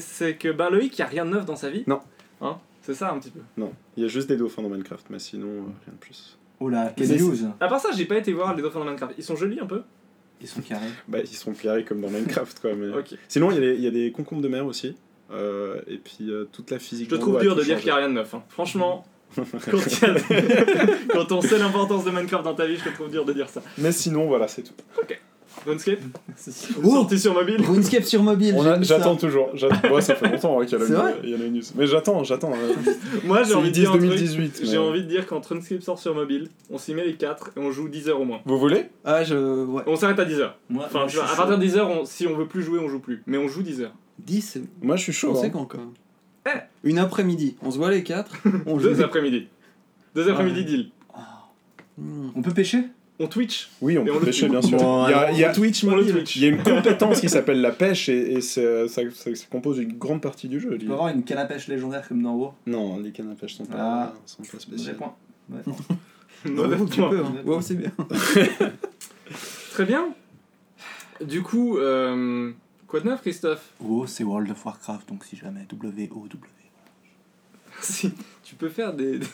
C'est 0.00 0.36
que 0.38 0.52
ben 0.52 0.70
Loïc, 0.70 0.96
il 0.98 1.00
n'y 1.02 1.04
a 1.04 1.08
rien 1.08 1.24
de 1.26 1.30
neuf 1.30 1.44
dans 1.44 1.56
sa 1.56 1.68
vie. 1.70 1.84
Non. 1.86 2.00
Hein 2.40 2.56
C'est 2.82 2.94
ça 2.94 3.12
un 3.12 3.18
petit 3.18 3.30
peu. 3.30 3.40
Non, 3.56 3.72
il 3.96 4.02
y 4.02 4.06
a 4.06 4.08
juste 4.08 4.28
des 4.28 4.36
dauphins 4.36 4.62
dans 4.62 4.68
Minecraft, 4.70 5.06
mais 5.10 5.18
sinon, 5.18 5.46
euh, 5.48 5.60
rien 5.84 5.92
de 5.94 5.98
plus. 6.00 6.38
Oh 6.60 6.68
là, 6.68 6.92
quelle 6.96 7.08
C'est- 7.08 7.18
news 7.18 7.36
À 7.60 7.68
part 7.68 7.80
ça, 7.80 7.90
j'ai 7.94 8.04
pas 8.06 8.16
été 8.16 8.32
voir 8.32 8.54
les 8.54 8.62
dauphins 8.62 8.78
dans 8.78 8.84
Minecraft. 8.86 9.14
Ils 9.18 9.24
sont 9.24 9.36
jolis 9.36 9.60
un 9.60 9.66
peu? 9.66 9.82
Ils 10.40 10.48
sont 10.48 10.60
carrés. 10.60 10.86
Bah, 11.08 11.18
ils 11.20 11.26
sont 11.28 11.52
carrés 11.52 11.84
comme 11.84 12.00
dans 12.00 12.10
Minecraft, 12.10 12.58
quoi. 12.60 12.74
Mais... 12.74 12.88
Ok. 12.96 13.16
Sinon, 13.28 13.50
il 13.50 13.54
y, 13.54 13.58
a 13.58 13.60
des- 13.60 13.74
il 13.74 13.80
y 13.82 13.86
a 13.86 13.90
des 13.90 14.12
concombres 14.12 14.42
de 14.42 14.48
mer 14.48 14.66
aussi. 14.66 14.96
euh, 15.32 15.80
et 15.86 15.96
puis 15.96 16.30
euh, 16.30 16.44
toute 16.52 16.70
la 16.70 16.78
physique. 16.78 17.08
Je 17.10 17.16
trouve 17.16 17.40
dur 17.40 17.56
de 17.56 17.62
dire 17.64 17.76
qu'il 17.78 17.86
n'y 17.86 17.90
a 17.92 17.96
rien 17.96 18.08
de 18.08 18.14
neuf. 18.14 18.34
hein. 18.34 18.42
Franchement, 18.48 19.06
quand, 19.36 19.42
quand 21.12 21.32
on 21.32 21.40
sait 21.40 21.58
l'importance 21.58 22.04
de 22.04 22.10
Minecraft 22.10 22.44
dans 22.44 22.54
ta 22.54 22.66
vie, 22.66 22.76
je 22.76 22.84
te 22.84 22.94
trouve 22.94 23.10
dur 23.10 23.24
de 23.24 23.32
dire 23.32 23.48
ça. 23.48 23.62
Mais 23.78 23.90
sinon, 23.92 24.26
voilà, 24.26 24.48
c'est 24.48 24.62
tout. 24.62 24.74
RuneScape 25.66 26.00
Oh 26.82 26.90
Sorti 26.90 27.18
sur 27.18 27.34
mobile 27.34 27.56
RuneScape 27.66 28.04
sur 28.04 28.22
mobile. 28.22 28.54
On 28.56 28.66
a- 28.66 28.76
ça. 28.76 28.82
J'attends 28.82 29.16
toujours. 29.16 29.48
J'attends- 29.54 29.88
Ouais, 29.94 30.00
ça 30.00 30.14
fait 30.14 30.28
longtemps 30.28 30.60
hein, 30.60 30.66
qu'il 30.66 30.78
y 30.78 30.82
a 30.82 30.86
C'est 30.86 30.92
la- 30.92 30.98
vrai 31.00 31.14
il 31.24 31.30
y 31.30 31.34
a 31.34 31.38
la 31.38 31.48
news. 31.48 31.62
Mais 31.76 31.86
j'attends, 31.86 32.22
j'attends. 32.24 32.52
euh, 32.52 32.92
Moi, 33.24 33.42
j'ai 33.42 33.50
c'est- 33.50 33.54
envie 33.54 33.68
de 33.68 33.74
dire 33.74 33.82
disent 33.84 33.88
un 33.90 33.98
truc. 33.98 34.10
2018. 34.20 34.60
J'ai 34.64 34.78
envie 34.78 35.02
de 35.02 35.08
dire 35.08 35.26
quand 35.26 35.44
RuneScape 35.44 35.82
sort 35.82 35.98
sur 35.98 36.14
mobile, 36.14 36.48
on 36.70 36.78
s'y 36.78 36.94
met 36.94 37.04
les 37.04 37.14
4 37.14 37.50
et 37.56 37.60
on 37.60 37.70
joue 37.70 37.88
10 37.88 38.08
heures 38.08 38.20
au 38.20 38.24
moins. 38.24 38.40
Vous 38.44 38.58
voulez? 38.58 38.86
Ah, 39.04 39.24
je. 39.24 39.64
Ouais. 39.64 39.82
On 39.86 39.96
s'arrête 39.96 40.18
à 40.18 40.24
10 40.24 40.40
heures. 40.40 40.56
Moi, 40.68 40.84
Enfin, 40.86 41.00
moi, 41.00 41.08
tu 41.08 41.14
je 41.14 41.18
vois, 41.18 41.26
suis 41.26 41.34
à 41.34 41.36
partir 41.36 41.58
de 41.58 41.62
10 41.64 41.76
heures, 41.76 41.90
on- 41.90 42.04
si 42.04 42.26
on 42.26 42.36
veut 42.36 42.46
plus 42.46 42.62
jouer, 42.62 42.78
on 42.78 42.88
joue 42.88 43.00
plus. 43.00 43.22
Mais 43.26 43.38
on 43.38 43.48
joue 43.48 43.62
10 43.62 43.80
heures. 43.82 43.94
10, 44.18 44.42
c'est 44.42 44.62
Moi, 44.82 44.96
je 44.96 45.02
suis 45.02 45.12
chaud. 45.12 45.30
hein. 45.30 45.34
conséquent 45.34 45.64
quand 45.64 45.78
même. 45.78 45.90
Eh. 46.46 46.88
Une 46.88 46.98
après-midi, 46.98 47.56
on 47.62 47.70
se 47.70 47.78
voit 47.78 47.90
les 47.90 48.02
quatre, 48.02 48.34
on 48.66 48.78
joue. 48.78 48.88
Deux 48.90 49.02
après-midi. 49.02 49.48
Deux 50.14 50.28
après-midi 50.30 50.60
Ouais. 50.60 50.64
deal. 50.66 50.90
Hmm. 51.98 52.28
On 52.36 52.42
peut 52.42 52.52
pêcher? 52.52 52.84
On 53.20 53.28
Twitch. 53.28 53.70
Oui, 53.80 53.96
on 53.96 54.04
peut 54.04 54.18
pêcher, 54.20 54.48
bien 54.48 54.60
sûr. 54.60 54.76
Il 54.76 54.82
y 54.82 54.84
a, 54.84 55.18
alors, 55.18 55.30
il 55.30 55.38
y 55.38 55.44
a- 55.44 55.52
Twitch, 55.52 55.84
on 55.84 55.94
le 55.94 56.04
Twitch. 56.04 56.34
il 56.36 56.42
y 56.42 56.46
a 56.46 56.48
une 56.48 56.62
compétence 56.62 57.20
qui 57.20 57.28
s'appelle 57.28 57.60
la 57.60 57.70
pêche 57.70 58.08
et, 58.08 58.32
et 58.32 58.40
c'est- 58.40 58.88
ça, 58.88 59.02
ça- 59.12 59.34
ça 59.34 59.46
compose 59.48 59.78
une 59.78 59.92
grande 59.96 60.20
partie 60.20 60.48
du 60.48 60.58
jeu. 60.58 60.70
On 60.74 60.84
peut 60.84 60.92
avoir 60.92 61.08
une 61.08 61.22
canne 61.22 61.38
à 61.38 61.44
pêche 61.44 61.68
légendaire 61.68 62.06
comme 62.08 62.22
dans 62.22 62.34
WoW 62.34 62.54
Non, 62.66 62.98
les 62.98 63.12
cannes 63.12 63.30
à 63.30 63.34
pêche 63.36 63.54
sont 63.54 63.66
pas, 63.66 63.76
Ah. 63.78 64.14
sont 64.26 64.42
pas 64.42 64.58
spéciales. 64.58 64.96
point. 64.96 65.14
Mauvais 65.48 66.76
Oh, 66.80 66.86
tu 66.86 67.00
point. 67.00 67.10
peux, 67.10 67.20
hein. 67.20 67.34
Wow, 67.46 67.60
c'est 67.60 67.76
bien. 67.76 67.92
Très 69.72 69.84
bien. 69.84 70.08
Du 71.24 71.42
coup, 71.42 71.78
euh, 71.78 72.50
quoi 72.88 73.00
de 73.00 73.06
neuf, 73.08 73.20
Christophe? 73.20 73.70
WoW, 73.80 74.06
c'est 74.06 74.24
World 74.24 74.50
of 74.50 74.64
Warcraft, 74.66 75.08
donc 75.08 75.24
si 75.24 75.36
jamais 75.36 75.64
W-O-W. 75.68 76.36
Si 77.84 78.12
tu 78.42 78.54
peux 78.54 78.68
faire 78.68 78.92
des, 78.94 79.18
des, 79.18 79.26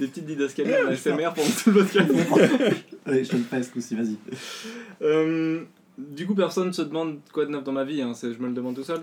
des 0.00 0.06
petites 0.08 0.26
didascalies 0.26 0.74
en 0.74 0.88
ASMR 0.88 1.30
pendant 1.34 1.48
tout 1.62 1.70
le 1.70 1.84
podcast. 1.84 2.10
Allez, 3.06 3.24
je 3.24 3.30
te 3.30 3.36
le 3.36 3.42
fais 3.42 3.62
ce 3.62 3.70
coup-ci, 3.72 3.94
vas-y. 3.94 4.16
Euh, 5.02 5.62
du 5.98 6.26
coup, 6.26 6.34
personne 6.34 6.72
se 6.72 6.82
demande 6.82 7.18
quoi 7.32 7.46
de 7.46 7.50
neuf 7.50 7.64
dans 7.64 7.72
ma 7.72 7.84
vie, 7.84 8.02
hein, 8.02 8.12
c'est- 8.14 8.32
je 8.32 8.38
me 8.38 8.48
le 8.48 8.54
demande 8.54 8.74
tout 8.76 8.84
seul. 8.84 9.02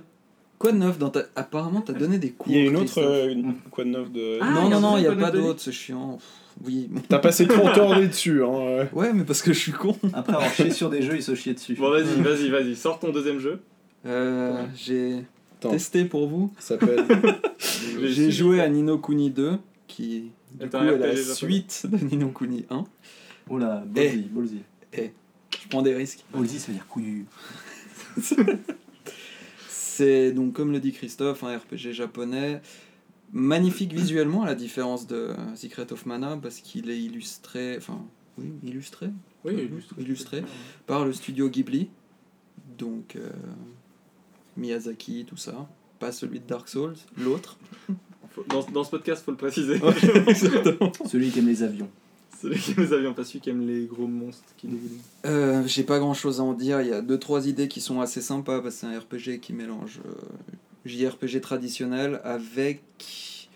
Quoi 0.59 0.71
de 0.71 0.77
neuf 0.77 0.97
dans 0.97 1.09
ta... 1.09 1.21
Apparemment, 1.35 1.81
t'as 1.81 1.93
donné 1.93 2.17
des 2.17 2.31
cours. 2.31 2.51
Il 2.51 2.57
y 2.57 2.61
a 2.61 2.65
une 2.69 2.75
autre. 2.77 2.85
Christophe. 2.85 3.05
euh, 3.05 3.29
une- 3.29 3.53
quoi 3.69 3.83
de 3.83 3.89
neuf 3.89 4.11
de. 4.11 4.39
Ah, 4.41 4.49
non, 4.51 4.65
il 4.67 4.71
y 4.71 4.73
a 4.73 4.75
non, 4.75 4.79
non, 4.81 4.95
un 4.95 4.97
il 4.97 5.01
n'y 5.01 5.07
a 5.07 5.11
truc 5.11 5.21
pas 5.21 5.31
de 5.31 5.39
d'autre, 5.39 5.59
c'est 5.61 5.71
chiant. 5.71 6.13
Pff, 6.17 6.25
Oui. 6.65 6.87
bon. 6.89 7.01
T'as 7.07 7.19
passé 7.19 7.47
ton 7.47 7.71
temps 7.73 7.99
dessus, 7.99 8.43
hein. 8.43 8.47
ouais. 8.47 8.89
Ouais, 8.93 9.13
mais 9.13 9.23
parce 9.23 9.43
que 9.43 9.53
je 9.53 9.59
suis 9.59 9.71
con. 9.71 9.95
Après 10.13 10.33
avoir 10.33 10.51
chié 10.51 10.71
sur 10.71 10.89
des 10.89 11.03
jeux, 11.03 11.15
il 11.15 11.21
se 11.21 11.35
chiait 11.35 11.53
dessus. 11.53 11.75
Bon, 11.75 11.91
vas-y, 11.91 12.21
vas-y, 12.21 12.49
vas-y, 12.49 12.75
sors 12.75 12.99
ton 12.99 13.11
deuxième 13.11 13.37
jeu. 13.39 13.59
Euh, 14.07 14.63
j'ai 14.75 15.23
Attends. 15.59 15.71
testé 15.71 16.05
pour 16.05 16.27
vous. 16.27 16.53
Ça 16.59 16.79
s'appelle. 16.79 17.05
J'ai 18.03 18.31
joué 18.31 18.61
à 18.61 18.69
Nino 18.69 18.97
Kuni 18.99 19.31
2, 19.31 19.57
qui 19.87 20.31
du 20.53 20.65
Est 20.65 20.69
coup 20.69 20.77
est 20.77 20.97
la 20.97 21.15
suite 21.15 21.85
de 21.89 21.97
Nino 21.97 22.29
Kuni 22.29 22.65
1. 22.69 22.83
Oh 23.49 23.57
là, 23.57 23.83
ballsy, 23.85 24.29
ballsy. 24.31 24.61
Je 24.93 25.67
prends 25.69 25.81
des 25.81 25.95
risques. 25.95 26.23
Ballsy, 26.33 26.59
ça 26.59 26.67
veut 26.67 26.73
dire 26.73 26.87
couillu. 26.87 27.25
C'est 29.67 30.31
donc, 30.31 30.53
comme 30.53 30.71
le 30.71 30.79
dit 30.79 30.91
Christophe, 30.91 31.43
un 31.43 31.57
RPG 31.57 31.91
japonais. 31.91 32.61
Magnifique 33.33 33.93
visuellement, 33.93 34.43
à 34.43 34.45
la 34.45 34.55
différence 34.55 35.07
de 35.07 35.33
Secret 35.55 35.91
of 35.91 36.05
Mana, 36.05 36.37
parce 36.41 36.59
qu'il 36.59 36.89
est 36.89 36.99
illustré. 36.99 37.75
Enfin, 37.77 38.05
oui, 38.37 38.53
illustré 38.63 39.09
Oui, 39.43 39.53
illustré. 39.53 40.01
Illustré. 40.01 40.43
par 40.85 41.03
le 41.03 41.13
studio 41.13 41.49
Ghibli. 41.49 41.89
Donc, 42.77 43.15
euh, 43.15 43.29
Miyazaki, 44.57 45.25
tout 45.25 45.37
ça. 45.37 45.67
Pas 45.99 46.11
celui 46.11 46.39
de 46.39 46.47
Dark 46.47 46.67
Souls, 46.67 46.95
l'autre. 47.17 47.57
Dans, 48.49 48.63
dans 48.71 48.83
ce 48.83 48.91
podcast, 48.91 49.23
faut 49.25 49.31
le 49.31 49.37
préciser. 49.37 49.79
Celui 51.09 51.31
qui 51.31 51.39
aime 51.39 51.47
les 51.47 51.63
avions. 51.63 51.89
Celui 52.39 52.59
qui 52.59 52.75
nous 52.77 52.93
avions 52.93 53.15
pas 53.15 53.23
su 53.23 53.39
qui 53.39 53.49
aime 53.49 53.65
les 53.65 53.85
gros 53.85 54.05
monstres 54.05 54.53
qui. 54.57 54.69
Euh, 55.25 55.63
J'ai 55.65 55.83
pas 55.83 55.97
grand 55.97 56.13
chose 56.13 56.39
à 56.39 56.43
en 56.43 56.53
dire. 56.53 56.81
Il 56.81 56.87
y 56.87 56.93
a 56.93 57.01
deux 57.01 57.17
trois 57.17 57.47
idées 57.47 57.67
qui 57.67 57.81
sont 57.81 57.99
assez 57.99 58.21
sympas 58.21 58.61
parce 58.61 58.75
que 58.75 58.81
c'est 58.81 58.87
un 58.87 58.99
RPG 58.99 59.39
qui 59.41 59.53
mélange 59.53 60.01
euh, 60.05 60.11
JRPG 60.85 61.41
traditionnel 61.41 62.21
avec 62.23 63.49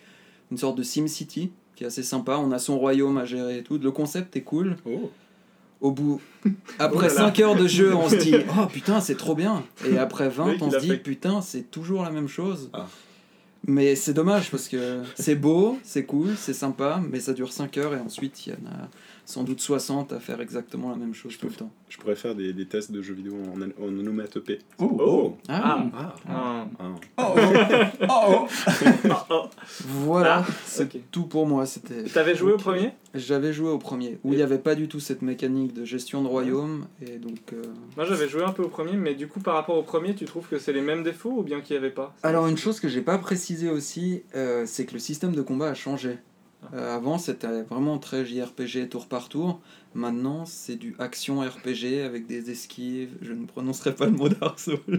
une 0.50 0.58
sorte 0.58 0.78
de 0.80 0.84
SimCity 0.84 1.52
qui 1.76 1.84
est 1.84 1.88
assez 1.88 2.04
sympa. 2.04 2.38
On 2.38 2.52
a 2.52 2.58
son 2.58 2.80
royaume 2.80 3.20
à 3.20 3.26
gérer 3.26 3.60
et 3.60 3.64
tout. 3.64 3.78
Le 3.78 3.92
concept 3.92 4.36
est 4.36 4.42
cool. 4.42 4.78
Oh. 4.88 5.12
Au 5.82 5.92
bout, 5.92 6.22
Oh 6.46 6.50
après 6.80 7.08
là 7.08 7.14
là. 7.16 7.20
5 7.28 7.40
heures 7.40 7.56
de 7.56 7.68
jeu, 7.68 7.94
on 7.96 8.08
se 8.10 8.16
dit 8.16 8.36
Oh 8.60 8.66
putain, 8.68 9.02
c'est 9.02 9.16
trop 9.18 9.36
bien. 9.36 9.64
Et 9.90 9.98
après 9.98 10.30
20, 10.30 10.46
mec, 10.46 10.62
on 10.62 10.72
se 10.72 10.78
dit 10.78 10.88
fait- 10.90 10.98
Putain, 10.98 11.42
c'est 11.42 11.70
toujours 11.72 12.04
la 12.04 12.12
même 12.12 12.28
chose. 12.28 12.70
Ah. 12.74 12.88
Mais 13.68 13.96
c'est 13.96 14.14
dommage 14.14 14.50
parce 14.50 14.68
que 14.68 15.02
c'est 15.16 15.36
beau, 15.36 15.78
c'est 15.84 16.04
cool, 16.06 16.36
c'est 16.38 16.54
sympa, 16.54 17.00
mais 17.12 17.20
ça 17.20 17.34
dure 17.34 17.52
5 17.52 17.78
heures 17.78 17.94
et 17.94 18.00
ensuite 18.00 18.46
il 18.48 18.54
y 18.54 18.54
en 18.54 18.70
a 18.72 18.88
sans 19.32 19.44
doute 19.44 19.62
60 19.62 20.12
à 20.14 20.20
faire 20.20 20.42
exactement 20.42 20.90
la 20.90 20.98
même 20.98 21.14
chose 21.14 21.38
tout 21.38 21.48
le 21.48 21.54
temps. 21.54 21.72
Je 21.90 21.98
pourrais 21.98 22.16
faire 22.16 22.36
des, 22.36 22.54
des 22.54 22.66
tests 22.68 22.92
de 22.92 23.02
jeux 23.02 23.14
vidéo 23.14 23.34
en, 23.54 23.62
en 23.62 23.88
onomatopée. 23.88 24.60
Oh, 24.78 24.98
Oh 25.00 25.38
Ah, 25.50 25.86
Ah. 25.94 26.16
Ah. 26.30 26.66
Ah. 26.80 26.86
Oh, 27.18 27.24
oh, 27.36 28.08
oh, 28.10 28.48
Ah, 29.10 29.26
oh. 29.30 29.44
voilà, 29.86 30.44
Ah, 30.48 30.52
c'est 30.66 30.84
ok. 30.96 31.02
tout 31.12 31.24
pour 31.24 31.48
moi. 31.48 31.66
C'était. 31.66 32.04
T'avais 32.04 32.36
joué 32.36 32.54
au 32.54 32.58
premier? 32.58 32.92
J'avais 33.14 33.52
joué 33.54 33.70
au 33.70 33.78
premier, 33.78 34.20
où 34.24 34.32
il 34.34 34.38
n'y 34.38 34.42
avait 34.42 34.58
pas 34.58 34.74
du 34.76 34.88
tout 34.88 35.00
cette 35.02 35.22
mécanique 35.22 35.74
de 35.74 35.84
gestion 35.84 36.22
de 36.22 36.28
royaume, 36.28 36.88
et 37.06 37.18
donc. 37.18 37.40
euh, 37.52 37.62
Moi 37.98 38.06
j'avais 38.06 38.30
joué 38.30 38.44
un 38.44 38.52
peu 38.52 38.64
au 38.64 38.70
premier, 38.70 38.94
mais 38.94 39.16
du 39.16 39.28
coup 39.28 39.42
par 39.42 39.56
rapport 39.56 39.78
au 39.78 39.84
premier, 39.84 40.16
tu 40.16 40.24
trouves 40.26 40.48
que 40.48 40.58
c'est 40.58 40.72
les 40.72 40.80
mêmes 40.82 41.04
défauts 41.04 41.34
ou 41.40 41.44
bien 41.44 41.60
qu'il 41.60 41.76
n'y 41.76 41.80
avait 41.84 41.94
pas? 41.94 42.16
Alors 42.24 42.48
une 42.48 42.58
chose 42.58 42.80
que 42.80 42.88
j'ai 42.88 43.02
pas 43.02 43.18
précisé 43.18 43.70
aussi, 43.70 44.24
euh, 44.36 44.64
c'est 44.66 44.86
que 44.86 44.94
le 44.94 45.00
système 45.00 45.34
de 45.34 45.42
combat 45.42 45.70
a 45.70 45.74
changé. 45.74 46.20
Euh, 46.74 46.96
avant 46.96 47.18
c'était 47.18 47.64
vraiment 47.64 47.98
très 47.98 48.26
JRPG 48.26 48.88
tour 48.90 49.08
par 49.08 49.30
tour. 49.30 49.60
Maintenant 49.94 50.46
c'est 50.46 50.76
du 50.76 50.96
action 51.00 51.40
RPG 51.42 52.04
avec 52.06 52.28
des 52.28 52.52
esquives. 52.52 53.10
Je 53.22 53.34
ne 53.34 53.46
prononcerai 53.46 53.96
pas 53.96 54.06
le 54.06 54.12
mot 54.12 54.30
Dark 54.30 54.60
Souls. 54.60 54.78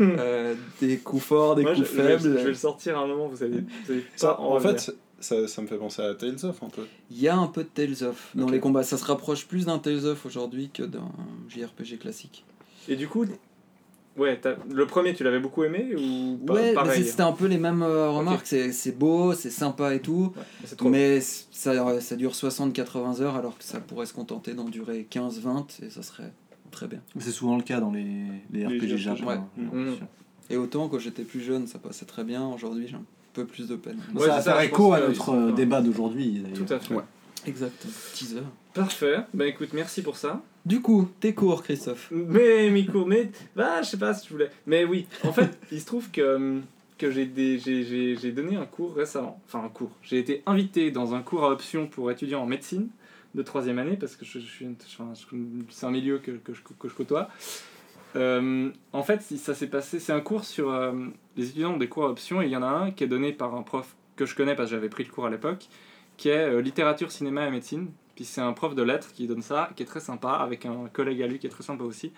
Euh, 0.00 0.54
des 0.80 0.98
coups 0.98 1.22
forts, 1.22 1.54
des 1.54 1.62
Moi, 1.62 1.74
je, 1.74 1.80
coups 1.80 1.92
je 1.92 1.96
vais, 1.96 2.08
faibles. 2.18 2.38
je 2.38 2.42
vais 2.44 2.48
le 2.48 2.54
sortir 2.54 2.98
à 2.98 3.02
un 3.02 3.06
moment, 3.06 3.28
vous 3.28 3.42
allez, 3.42 3.60
vous 3.60 3.92
allez 3.92 4.04
Ça, 4.16 4.40
en 4.40 4.60
fait, 4.60 4.94
ça, 5.20 5.48
ça 5.48 5.62
me 5.62 5.66
fait 5.66 5.78
penser 5.78 6.02
à 6.02 6.14
Tales 6.14 6.44
of 6.44 6.62
un 6.62 6.68
peu. 6.68 6.82
Il 7.10 7.20
y 7.20 7.28
a 7.28 7.36
un 7.36 7.46
peu 7.46 7.64
de 7.64 7.68
Tales 7.68 8.06
of 8.06 8.30
dans 8.34 8.48
les 8.48 8.60
combats. 8.60 8.82
Ça 8.82 8.98
se 8.98 9.04
rapproche 9.04 9.46
plus 9.46 9.66
d'un 9.66 9.78
Tales 9.78 10.04
of 10.06 10.26
aujourd'hui 10.26 10.70
que 10.72 10.82
d'un 10.82 11.10
JRPG 11.48 11.98
classique. 11.98 12.44
Et 12.88 12.96
du 12.96 13.08
coup, 13.08 13.24
ouais, 14.18 14.40
le 14.70 14.86
premier 14.86 15.14
tu 15.14 15.24
l'avais 15.24 15.38
beaucoup 15.40 15.64
aimé 15.64 15.94
ou 15.96 16.38
pas, 16.46 16.54
ouais, 16.54 17.02
c'était 17.02 17.22
un 17.22 17.32
peu 17.32 17.46
les 17.46 17.58
mêmes 17.58 17.82
euh, 17.82 18.10
remarques. 18.10 18.46
C'est- 18.46 18.72
C'est 18.72 18.92
beau, 18.98 19.32
c'est 19.34 19.50
sympa 19.50 19.94
et 19.94 20.00
tout. 20.00 20.32
Ouais, 20.36 20.42
mais 20.84 20.90
Mais 20.90 21.20
c- 21.20 21.44
ça, 21.50 22.00
ça 22.00 22.16
dure 22.16 22.32
60-80 22.34 23.20
heures 23.22 23.36
alors 23.36 23.56
que 23.58 23.64
ça 23.64 23.80
pourrait 23.80 24.06
se 24.06 24.14
contenter 24.14 24.54
d'en 24.54 24.64
durer 24.64 25.06
15-20 25.10 25.82
et 25.84 25.90
ça 25.90 26.02
serait 26.02 26.32
très 26.70 26.86
bien. 26.88 27.00
C'est 27.18 27.30
souvent 27.30 27.56
le 27.56 27.62
cas 27.62 27.80
dans 27.80 27.90
les, 27.92 28.04
les 28.52 28.60
Les 28.60 28.66
RPG 28.66 28.86
RPG, 28.94 28.96
japonais. 28.98 29.26
ouais. 29.26 29.34
hein, 29.36 29.68
bien 29.72 29.94
sûr. 29.96 30.06
Et 30.50 30.56
autant 30.56 30.88
quand 30.88 30.98
j'étais 30.98 31.22
plus 31.24 31.40
jeune 31.40 31.66
ça 31.66 31.78
passait 31.78 32.04
très 32.06 32.24
bien, 32.24 32.46
aujourd'hui 32.46 32.86
j'ai 32.88 32.96
un 32.96 33.04
peu 33.32 33.44
plus 33.44 33.68
de 33.68 33.76
peine. 33.76 33.98
Ouais, 34.14 34.26
ça 34.26 34.40
ça, 34.40 34.52
faire 34.52 34.60
je 34.62 34.66
écho 34.66 34.92
à 34.92 35.00
notre 35.00 35.30
euh, 35.34 35.52
débat 35.52 35.80
d'aujourd'hui. 35.82 36.40
d'ailleurs. 36.42 36.66
Tout 36.66 36.72
à 36.72 36.78
fait. 36.78 36.94
Ouais. 36.94 37.02
Exact, 37.46 37.86
teaser. 38.14 38.40
Parfait. 38.76 39.16
Bah 39.34 39.46
écoute, 39.46 39.70
merci 39.72 40.02
pour 40.02 40.16
ça. 40.16 40.42
Du 40.64 40.80
coup, 40.80 41.08
tes 41.20 41.34
cours 41.34 41.62
Christophe. 41.62 42.08
Mais 42.10 42.70
Miko, 42.70 43.04
mais 43.04 43.30
bah 43.54 43.82
je 43.82 43.88
sais 43.88 43.96
pas 43.98 44.14
si 44.14 44.26
je 44.28 44.32
voulais. 44.32 44.50
Mais 44.66 44.84
oui, 44.84 45.06
en 45.24 45.32
fait, 45.32 45.58
il 45.72 45.80
se 45.80 45.86
trouve 45.86 46.10
que 46.10 46.36
hum, 46.36 46.62
que 46.98 47.10
j'ai 47.10 47.26
des- 47.26 47.58
j'ai- 47.58 47.84
j'ai 47.84 48.16
j'ai 48.16 48.32
donné 48.32 48.56
un 48.56 48.64
cours 48.66 48.94
récemment. 48.94 49.40
Enfin 49.46 49.64
un 49.64 49.68
cours. 49.68 49.90
J'ai 50.02 50.18
été 50.18 50.42
invité 50.46 50.90
dans 50.90 51.14
un 51.14 51.22
cours 51.22 51.44
à 51.44 51.50
option 51.50 51.86
pour 51.86 52.10
étudiants 52.10 52.42
en 52.42 52.46
médecine 52.46 52.88
de 53.34 53.42
troisième 53.42 53.78
année 53.78 53.96
parce 53.96 54.16
que 54.16 54.24
je, 54.24 54.38
je 54.40 54.46
suis 54.46 54.66
je- 54.66 55.36
c'est 55.70 55.86
un 55.86 55.90
milieu 55.90 56.18
que, 56.18 56.32
que, 56.32 56.52
je, 56.54 56.60
que 56.78 56.88
je 56.88 56.94
côtoie. 56.94 57.28
Euh, 58.16 58.70
en 58.92 59.02
fait, 59.02 59.20
ça 59.22 59.54
s'est 59.54 59.66
passé. 59.66 60.00
C'est 60.00 60.12
un 60.12 60.20
cours 60.20 60.44
sur 60.44 60.70
euh, 60.70 60.92
les 61.36 61.48
étudiants 61.50 61.76
des 61.76 61.88
cours 61.88 62.06
à 62.06 62.10
option 62.10 62.40
et 62.40 62.46
il 62.46 62.50
y 62.50 62.56
en 62.56 62.62
a 62.62 62.66
un 62.68 62.90
qui 62.90 63.04
est 63.04 63.08
donné 63.08 63.32
par 63.32 63.54
un 63.54 63.62
prof 63.62 63.94
que 64.16 64.24
je 64.24 64.34
connais 64.34 64.54
parce 64.54 64.70
que 64.70 64.76
j'avais 64.76 64.88
pris 64.88 65.04
le 65.04 65.10
cours 65.10 65.26
à 65.26 65.30
l'époque, 65.30 65.66
qui 66.16 66.30
est 66.30 66.48
euh, 66.48 66.62
littérature, 66.62 67.12
cinéma 67.12 67.46
et 67.46 67.50
médecine. 67.50 67.88
Puis 68.16 68.24
c'est 68.24 68.40
un 68.40 68.54
prof 68.54 68.74
de 68.74 68.82
lettres 68.82 69.12
qui 69.12 69.26
donne 69.26 69.42
ça, 69.42 69.70
qui 69.76 69.82
est 69.82 69.86
très 69.86 70.00
sympa, 70.00 70.30
avec 70.30 70.64
un 70.64 70.88
collègue 70.90 71.22
à 71.22 71.26
lui 71.26 71.38
qui 71.38 71.46
est 71.46 71.50
très 71.50 71.62
sympa 71.62 71.84
aussi. 71.84 72.12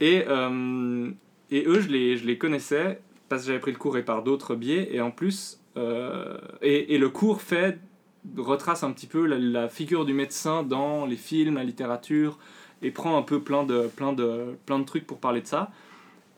Et, 0.00 0.24
euh, 0.26 1.10
et 1.50 1.64
eux, 1.66 1.80
je 1.80 1.88
les, 1.88 2.16
je 2.16 2.26
les 2.26 2.38
connaissais 2.38 3.00
parce 3.28 3.42
que 3.42 3.48
j'avais 3.48 3.60
pris 3.60 3.72
le 3.72 3.78
cours 3.78 3.98
et 3.98 4.02
par 4.02 4.22
d'autres 4.22 4.54
biais. 4.54 4.88
Et 4.90 5.02
en 5.02 5.10
plus, 5.10 5.60
euh, 5.76 6.38
et, 6.62 6.94
et 6.94 6.98
le 6.98 7.10
cours 7.10 7.42
fait 7.42 7.78
retrace 8.38 8.84
un 8.84 8.90
petit 8.90 9.06
peu 9.06 9.26
la, 9.26 9.68
figure 9.68 10.06
du 10.06 10.14
médecin 10.14 10.62
dans 10.62 11.04
les 11.04 11.16
films, 11.16 11.56
la 11.56 11.64
littérature, 11.64 12.38
et 12.80 12.90
prend 12.90 13.18
un 13.18 13.22
peu 13.22 13.40
plein 13.40 13.64
de, 13.64 13.88
plein 13.94 14.14
de, 14.14 14.56
plein 14.64 14.78
de 14.78 14.84
trucs 14.84 15.06
pour 15.06 15.18
parler 15.18 15.42
de 15.42 15.46
ça. 15.46 15.70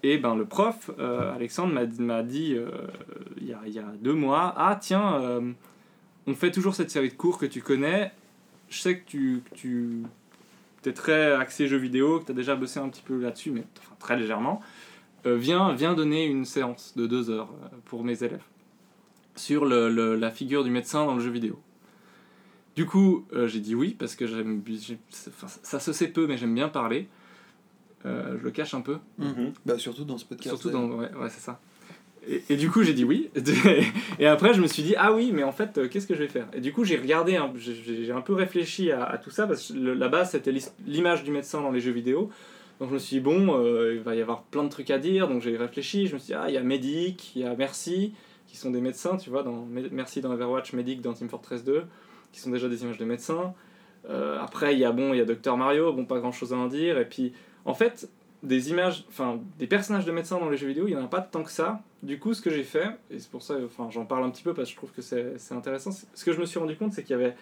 Et 0.02 0.18
ben 0.18 0.34
le 0.34 0.44
prof, 0.44 0.90
euh, 0.98 1.34
Alexandre, 1.34 1.72
m'a 2.00 2.22
dit 2.22 2.56
il 3.36 3.44
y, 3.46 3.70
y 3.70 3.78
a 3.78 3.84
deux 4.00 4.12
mois, 4.12 4.52
ah 4.56 4.76
tiens, 4.80 5.40
on 6.26 6.34
fait 6.34 6.50
toujours 6.50 6.74
cette 6.74 6.90
série 6.90 7.08
de 7.08 7.14
cours 7.14 7.38
que 7.38 7.46
tu 7.46 7.62
connais. 7.62 8.12
Je 8.74 8.80
sais 8.80 8.98
que 8.98 9.04
tu, 9.06 9.42
que 9.52 9.56
tu 9.56 10.02
es 10.84 10.92
très 10.92 11.32
axé 11.32 11.68
jeux 11.68 11.76
vidéo, 11.78 12.18
que 12.20 12.26
tu 12.26 12.32
as 12.32 12.34
déjà 12.34 12.56
bossé 12.56 12.80
un 12.80 12.88
petit 12.88 13.02
peu 13.02 13.20
là-dessus, 13.20 13.50
mais 13.52 13.64
enfin, 13.78 13.94
très 14.00 14.16
légèrement. 14.16 14.60
Euh, 15.26 15.36
viens, 15.36 15.72
viens 15.74 15.94
donner 15.94 16.26
une 16.26 16.44
séance 16.44 16.92
de 16.96 17.06
deux 17.06 17.30
heures 17.30 17.50
euh, 17.64 17.68
pour 17.84 18.02
mes 18.04 18.22
élèves 18.24 18.42
sur 19.36 19.64
le, 19.64 19.88
le- 19.90 20.16
la 20.16 20.30
figure 20.30 20.64
du 20.64 20.70
médecin 20.70 21.06
dans 21.06 21.14
le 21.14 21.20
jeu 21.20 21.30
vidéo. 21.30 21.58
Du 22.76 22.84
coup, 22.86 23.24
euh, 23.32 23.46
j'ai 23.46 23.60
dit 23.60 23.74
oui, 23.76 23.94
parce 23.98 24.16
que 24.16 24.26
j'aime, 24.26 24.60
enfin, 25.28 25.46
ça 25.62 25.78
se 25.78 25.92
sait 25.92 26.08
peu, 26.08 26.26
mais 26.26 26.36
j'aime 26.36 26.54
bien 26.54 26.68
parler. 26.68 27.08
Euh, 28.06 28.36
je 28.38 28.44
le 28.44 28.50
cache 28.50 28.74
un 28.74 28.80
peu. 28.80 28.98
Mhm. 29.18 29.52
Bah 29.64 29.78
surtout 29.78 30.04
dans 30.04 30.18
ce 30.18 30.24
podcast. 30.24 30.48
Surtout 30.56 30.70
dans. 30.70 30.88
Ouais, 30.90 31.10
ouais 31.14 31.30
c'est 31.30 31.40
ça. 31.40 31.60
Et, 32.48 32.56
du 32.56 32.70
coup, 32.70 32.82
j'ai 32.82 32.94
dit 32.94 33.04
oui. 33.04 33.30
et 34.18 34.26
après, 34.26 34.54
je 34.54 34.60
me 34.60 34.66
suis 34.66 34.82
dit, 34.82 34.94
ah 34.96 35.12
oui, 35.12 35.30
mais 35.32 35.42
en 35.42 35.52
fait, 35.52 35.78
euh, 35.78 35.88
qu'est-ce 35.88 36.06
que 36.06 36.14
je 36.14 36.20
vais 36.20 36.28
faire? 36.28 36.46
Et 36.52 36.60
du 36.60 36.72
coup, 36.72 36.84
j'ai 36.84 36.96
regardé, 36.96 37.38
j'ai 37.56 38.12
un 38.12 38.20
peu 38.20 38.34
réfléchi 38.34 38.90
à, 38.90 39.20
tout 39.22 39.30
ça, 39.30 39.46
parce 39.46 39.72
que 39.72 40.08
base, 40.08 40.30
c'était 40.30 40.52
l'image 40.86 41.24
du 41.24 41.30
médecin 41.30 41.60
dans 41.60 41.70
les 41.70 41.80
jeux 41.80 41.92
vidéo. 41.92 42.30
Donc, 42.80 42.88
je 42.88 42.94
me 42.94 42.98
suis 42.98 43.16
dit, 43.16 43.20
bon, 43.20 43.58
euh, 43.58 43.94
il 43.94 44.00
va 44.00 44.14
y 44.14 44.20
avoir 44.20 44.42
plein 44.42 44.64
de 44.64 44.68
trucs 44.68 44.90
à 44.90 44.98
dire. 44.98 45.28
Donc, 45.28 45.42
j'ai 45.42 45.56
réfléchi. 45.56 46.06
Je 46.06 46.14
me 46.14 46.18
suis 46.18 46.28
dit, 46.28 46.34
ah, 46.34 46.46
il 46.48 46.54
y 46.54 46.58
a 46.58 46.62
Medic, 46.62 47.32
il 47.36 47.42
y 47.42 47.44
a 47.44 47.54
Merci, 47.56 48.12
qui 48.46 48.56
sont 48.56 48.70
des 48.70 48.80
médecins, 48.80 49.16
tu 49.16 49.30
vois, 49.30 49.42
dans 49.42 49.64
Me- 49.64 49.88
Merci 49.90 50.20
dans 50.20 50.32
Overwatch, 50.32 50.72
Medic 50.72 51.00
dans 51.00 51.12
Team 51.12 51.28
Fortress 51.28 51.64
2, 51.64 51.84
qui 52.32 52.40
sont 52.40 52.50
déjà 52.50 52.68
des 52.68 52.82
images 52.82 52.98
de 52.98 53.04
médecins. 53.04 53.54
Euh, 54.10 54.38
après, 54.40 54.74
il 54.74 54.80
y 54.80 54.84
a, 54.84 54.92
bon, 54.92 55.12
il 55.12 55.18
y 55.18 55.20
a 55.20 55.24
Dr 55.24 55.56
Mario, 55.56 55.92
bon, 55.92 56.04
pas 56.04 56.18
grand 56.18 56.32
chose 56.32 56.52
à 56.52 56.56
en 56.56 56.66
dire. 56.66 56.98
Et 56.98 57.08
puis, 57.08 57.32
en 57.64 57.74
fait, 57.74 58.08
des 58.44 58.70
images, 58.70 59.04
enfin 59.08 59.40
des 59.58 59.66
personnages 59.66 60.04
de 60.04 60.12
médecins 60.12 60.38
dans 60.38 60.48
les 60.50 60.56
jeux 60.56 60.68
vidéo, 60.68 60.86
il 60.86 60.94
n'y 60.94 61.00
en 61.00 61.04
a 61.04 61.08
pas 61.08 61.20
tant 61.22 61.42
que 61.42 61.50
ça. 61.50 61.82
Du 62.02 62.18
coup, 62.18 62.34
ce 62.34 62.42
que 62.42 62.50
j'ai 62.50 62.62
fait, 62.62 62.88
et 63.10 63.18
c'est 63.18 63.30
pour 63.30 63.42
ça, 63.42 63.56
enfin 63.64 63.88
j'en 63.90 64.04
parle 64.04 64.22
un 64.24 64.30
petit 64.30 64.42
peu 64.42 64.54
parce 64.54 64.68
que 64.68 64.72
je 64.72 64.76
trouve 64.76 64.92
que 64.92 65.02
c'est 65.02 65.54
intéressant, 65.54 65.90
ce 65.90 66.24
que 66.24 66.32
je 66.32 66.38
me 66.40 66.46
suis 66.46 66.58
rendu 66.58 66.76
compte, 66.76 66.92
c'est 66.92 67.02
qu'il 67.02 67.16
y 67.16 67.18
avait 67.20 67.34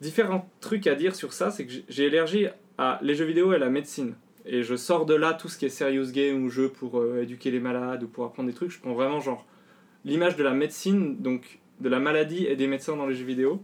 différents 0.00 0.48
trucs 0.60 0.86
à 0.86 0.94
dire 0.94 1.14
sur 1.14 1.32
ça, 1.32 1.50
c'est 1.50 1.66
que 1.66 1.72
j'ai- 1.72 1.84
j'ai 1.88 2.04
élargi 2.06 2.46
à 2.78 2.98
les 3.02 3.14
jeux 3.14 3.24
vidéo 3.24 3.52
et 3.52 3.58
la 3.58 3.70
médecine. 3.70 4.14
Et 4.44 4.62
je 4.62 4.76
sors 4.76 5.06
de 5.06 5.14
là 5.14 5.34
tout 5.34 5.48
ce 5.48 5.58
qui 5.58 5.66
est 5.66 5.70
serious 5.70 6.12
game 6.12 6.44
ou 6.44 6.50
jeu 6.50 6.68
pour 6.68 7.00
euh, 7.00 7.22
éduquer 7.22 7.50
les 7.50 7.58
malades 7.60 8.04
ou 8.04 8.08
pour 8.08 8.24
apprendre 8.24 8.48
des 8.48 8.54
trucs, 8.54 8.70
je 8.70 8.78
prends 8.80 8.94
vraiment 8.94 9.18
genre 9.20 9.44
l'image 10.04 10.36
de 10.36 10.44
la 10.44 10.52
médecine, 10.52 11.16
donc 11.20 11.58
de 11.80 11.88
la 11.88 11.98
maladie 11.98 12.46
et 12.46 12.54
des 12.54 12.68
médecins 12.68 12.96
dans 12.96 13.06
les 13.06 13.14
jeux 13.14 13.24
vidéo. 13.24 13.60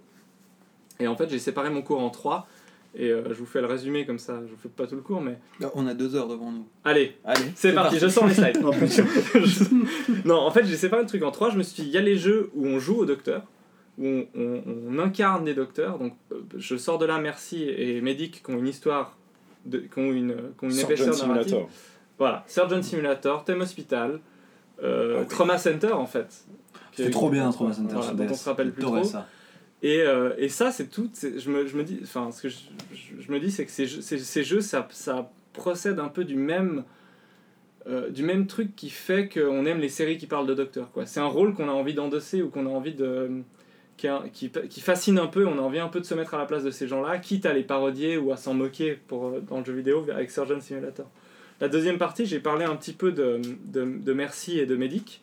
Et 0.99 1.07
en 1.07 1.15
fait, 1.17 1.31
j'ai 1.31 1.39
séparé 1.39 1.71
mon 1.71 1.83
cours 1.83 2.01
en 2.01 2.11
trois. 2.11 2.49
Et 2.95 3.09
euh, 3.11 3.23
je 3.31 3.35
vous 3.39 3.47
fais 3.47 3.61
le 3.63 3.67
résumé 3.67 4.05
comme 4.05 4.19
ça, 4.19 4.41
je 4.47 4.51
vous 4.51 4.59
fais 4.63 4.69
pas 4.69 4.87
tout 4.87 4.97
le 4.97 5.01
cours, 5.01 5.23
mais. 5.23 5.39
On 5.75 5.87
a 5.87 5.95
deux 5.95 6.15
heures 6.15 6.29
devant 6.29 6.53
nous. 6.53 6.67
Allez, 6.85 7.17
Allez, 7.25 7.41
c'est 7.55 7.73
parti, 7.73 7.99
je 7.99 8.07
sors 8.09 8.27
les 8.27 8.35
slides. 8.35 8.59
Non, 10.25 10.37
en 10.41 10.51
fait, 10.51 10.65
j'ai 10.65 10.77
séparé 10.77 11.03
le 11.03 11.09
truc 11.09 11.23
en 11.23 11.31
trois. 11.31 11.51
Je 11.51 11.57
me 11.59 11.63
suis 11.63 11.83
dit, 11.85 11.89
il 11.89 11.93
y 11.95 11.99
a 11.99 12.03
les 12.03 12.17
jeux 12.17 12.51
où 12.55 12.67
on 12.67 12.79
joue 12.79 12.97
au 12.99 13.05
docteur, 13.07 13.43
où 13.99 14.07
on, 14.07 14.27
on- 14.35 14.63
on 14.91 14.99
incarne 14.99 15.45
des 15.45 15.55
docteurs. 15.55 15.99
Donc, 15.99 16.15
euh, 16.33 16.43
je 16.57 16.77
sors 16.77 16.99
de 16.99 17.07
là, 17.07 17.19
Merci 17.19 17.65
et 17.65 18.01
Medic, 18.01 18.43
qui 18.45 18.51
ont 18.53 18.59
une 18.59 18.69
histoire, 18.69 19.17
de, 19.65 19.79
qui 19.79 19.99
ont 19.99 20.13
une, 20.13 20.35
qui 20.59 20.65
ont 20.65 20.69
une 20.69 20.73
Surgeon 20.73 20.95
épaisseur 20.95 21.27
narrative. 21.29 21.49
Simulator. 21.51 21.71
Voilà, 22.19 22.45
Surgeon 22.47 22.83
Simulator, 22.83 23.45
Thème 23.45 23.61
Hospital, 23.63 24.21
euh, 24.83 25.21
Ah. 25.23 25.25
Trauma 25.27 25.57
Center, 25.59 25.93
en 25.93 26.07
fait. 26.07 26.45
C'était 26.95 27.11
trop 27.11 27.31
bien, 27.31 27.51
Trauma 27.51 27.73
Center. 27.73 27.95
Voilà, 27.95 28.09
sur 28.09 28.15
dont 28.17 28.27
on 28.31 28.35
se 28.35 28.49
rappelle 28.49 28.73
plus 28.73 28.83
trop. 28.83 29.03
ça. 29.03 29.27
Et, 29.83 30.01
euh, 30.01 30.33
et 30.38 30.49
ça, 30.49 30.71
c'est 30.71 30.88
tout. 30.88 31.11
Je 31.21 31.51
me, 31.51 31.66
je 31.66 31.77
me 31.77 31.83
dis, 31.83 31.99
enfin, 32.03 32.31
ce 32.31 32.42
que 32.42 32.49
je, 32.49 33.33
me 33.33 33.40
dis, 33.40 33.51
c'est 33.51 33.66
que 33.66 33.71
ces 33.71 34.45
jeux, 34.45 34.61
ça, 34.61 34.87
ça 34.90 35.31
procède 35.53 35.99
un 35.99 36.09
peu 36.09 36.25
du 36.25 36.37
même, 36.37 36.85
euh, 37.88 38.09
du 38.09 38.23
même 38.23 38.47
truc 38.47 38.77
qui 38.77 38.90
fait 38.90 39.29
qu'on 39.29 39.66
aime 39.66 39.81
les 39.81 39.88
séries 39.88 40.18
qui 40.18 40.27
parlent 40.27 40.47
de 40.47 40.55
docteurs. 40.55 40.92
Quoi. 40.92 41.05
C'est 41.05 41.21
un 41.21 41.27
rôle 41.27 41.55
qu'on 41.55 41.68
a 41.68 41.73
envie 41.73 41.95
d'endosser 41.95 42.42
ou 42.42 42.49
qu'on 42.49 42.66
a 42.66 42.71
envie 42.71 42.95
de. 42.95 43.42
Qui, 43.99 44.09
qui, 44.33 44.51
qui 44.51 44.81
fascine 44.81 45.18
un 45.18 45.27
peu, 45.27 45.47
on 45.47 45.59
a 45.59 45.61
envie 45.61 45.79
un 45.79 45.88
peu 45.88 46.01
de 46.01 46.07
se 46.07 46.14
mettre 46.14 46.35
à 46.35 46.38
la 46.38 46.47
place 46.47 46.64
de 46.64 46.73
ces 46.73 46.88
gens-là, 46.88 47.18
quitte 47.18 47.47
à 47.47 47.53
les 47.53 47.62
parodier 47.62 48.16
ou 48.16 48.33
à 48.33 48.37
s'en 48.37 48.53
moquer 48.53 48.99
pour, 49.07 49.27
euh, 49.27 49.40
dans 49.49 49.59
le 49.59 49.64
jeu 49.64 49.75
vidéo 49.75 50.05
avec 50.12 50.31
Surgeon 50.31 50.61
Simulator. 50.61 51.09
La 51.61 51.68
deuxième 51.68 51.99
partie, 51.99 52.27
j'ai 52.27 52.40
parlé 52.40 52.64
un 52.64 52.75
petit 52.75 52.95
peu 52.95 53.12
de, 53.12 53.40
de, 53.66 53.85
de 53.85 54.12
Merci 54.12 54.59
et 54.59 54.66
de 54.66 54.75
Medic 54.75 55.22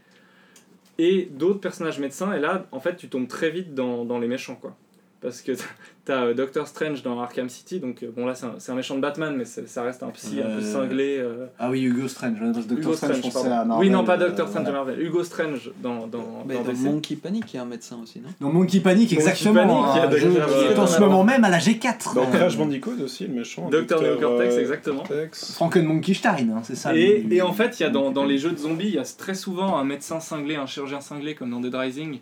et 0.99 1.29
d'autres 1.31 1.61
personnages 1.61 1.97
médecins. 1.97 2.33
Et 2.33 2.39
là, 2.39 2.67
en 2.71 2.79
fait, 2.81 2.97
tu 2.97 3.07
tombes 3.07 3.27
très 3.27 3.49
vite 3.49 3.73
dans, 3.73 4.19
les 4.19 4.27
méchants, 4.27 4.55
quoi. 4.55 4.75
Parce 5.21 5.41
que 5.41 5.51
t'as 6.05 6.23
euh, 6.27 6.33
Doctor 6.33 6.65
Strange 6.65 7.03
dans 7.03 7.19
Arkham 7.19 7.49
City, 7.49 7.81
donc 7.81 8.03
euh, 8.03 8.09
bon 8.15 8.25
là 8.25 8.35
c'est 8.35 8.45
un, 8.45 8.53
c'est 8.57 8.71
un 8.71 8.75
méchant 8.75 8.95
de 8.95 9.01
Batman, 9.01 9.35
mais 9.37 9.43
ça 9.43 9.83
reste 9.83 10.01
un 10.01 10.11
psy 10.11 10.39
un 10.39 10.43
peu 10.43 10.63
Euh, 10.63 10.73
cinglé. 10.73 11.17
euh, 11.19 11.47
Ah 11.59 11.69
oui, 11.69 11.81
Hugo 11.83 12.07
Strange. 12.07 12.39
que 12.39 12.43
Hugo 12.45 12.61
Doctor 12.75 12.95
Strange, 12.95 13.15
je 13.17 13.21
pensais 13.23 13.33
pardon. 13.33 13.51
à 13.51 13.65
Marvel. 13.65 13.85
oui, 13.87 13.89
non, 13.93 14.05
pas 14.05 14.13
euh, 14.13 14.27
Doctor 14.27 14.47
Strange 14.47 14.65
de 14.65 14.69
voilà. 14.71 14.85
Marvel. 14.85 15.05
Hugo 15.05 15.23
Strange 15.25 15.71
dans, 15.83 16.07
dans, 16.07 16.45
Mais 16.47 16.53
dans 16.55 16.61
dans 16.63 16.71
DC. 16.71 16.81
Monkey 16.83 17.15
Panic, 17.17 17.53
il 17.53 17.57
y 17.57 17.59
a 17.59 17.63
un 17.63 17.65
médecin 17.65 17.97
aussi, 18.01 18.21
non? 18.21 18.29
Dans 18.39 18.49
Monkey 18.53 18.79
Panic, 18.79 19.11
Monkey 19.11 19.15
exactement. 19.29 19.83
Panic, 19.83 19.95
il 19.95 19.97
y 19.97 20.01
a 20.01 20.07
déjà, 20.07 20.45
qui 20.45 20.73
est 20.73 20.79
en 20.79 20.87
ce 20.87 20.99
moment 21.01 21.23
même 21.25 21.43
à 21.43 21.49
la 21.49 21.59
G4. 21.59 22.15
Dans 22.15 22.25
Crash 22.31 22.57
Bandicoot 22.57 23.01
aussi, 23.03 23.27
le 23.27 23.33
méchant. 23.33 23.69
Docteur 23.69 24.01
Neocortex, 24.01 24.55
exactement. 24.55 24.99
Cortex. 25.03 25.51
Frankenmonkeystein, 25.55 26.49
hein, 26.49 26.61
c'est 26.63 26.75
ça. 26.75 26.95
Et, 26.95 27.21
le- 27.23 27.33
et 27.33 27.41
en 27.41 27.51
fait, 27.51 27.77
il 27.79 27.83
y 27.83 27.85
a 27.85 27.89
dans, 27.89 28.11
dans 28.11 28.23
les 28.25 28.37
jeux 28.37 28.51
de 28.51 28.57
zombies, 28.57 28.87
il 28.87 28.95
y 28.95 28.99
a 28.99 29.03
très 29.03 29.33
souvent 29.35 29.77
un 29.77 29.83
médecin 29.83 30.21
cinglé, 30.21 30.55
un 30.55 30.65
chirurgien 30.65 31.01
cinglé, 31.01 31.35
comme 31.35 31.49
dans 31.51 31.59
Dead 31.59 31.75
Rising, 31.75 32.19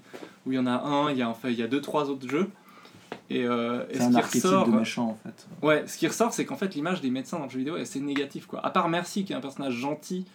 où 0.48 0.52
il 0.52 0.56
y 0.56 0.60
en 0.60 0.66
a 0.66 0.72
un, 0.84 1.12
il 1.12 1.18
y 1.18 1.22
a, 1.22 1.30
enfin, 1.30 1.50
il 1.50 1.60
y 1.60 1.64
a 1.64 1.68
deux, 1.68 1.82
trois 1.82 2.10
autres 2.10 2.28
jeux. 2.28 2.48
Et, 3.30 3.44
euh, 3.46 3.84
et 3.90 3.96
C'est 3.96 4.00
ce 4.00 4.04
un 4.06 4.10
qui 4.12 4.18
archétype 4.18 4.44
ressort, 4.46 4.68
de 4.70 4.78
méchant 4.78 5.06
en 5.10 5.18
fait. 5.22 5.48
ouais, 5.66 5.84
ce 5.86 5.98
qui 5.98 6.08
ressort, 6.08 6.34
c'est 6.34 6.46
qu'en 6.46 6.56
fait, 6.56 6.74
l'image 6.76 7.02
des 7.02 7.10
médecins 7.10 7.38
dans 7.38 7.46
le 7.46 7.50
jeu 7.50 7.60
vidéo 7.60 7.76
est 7.78 7.82
assez 7.82 8.00
négative, 8.00 8.48
quoi. 8.48 8.66
À 8.66 8.70
part 8.70 8.88
Mercy, 8.90 9.26
qui 9.26 9.34
est 9.34 9.36
un 9.36 9.42
personnage 9.42 9.74
gentil, 9.74 10.26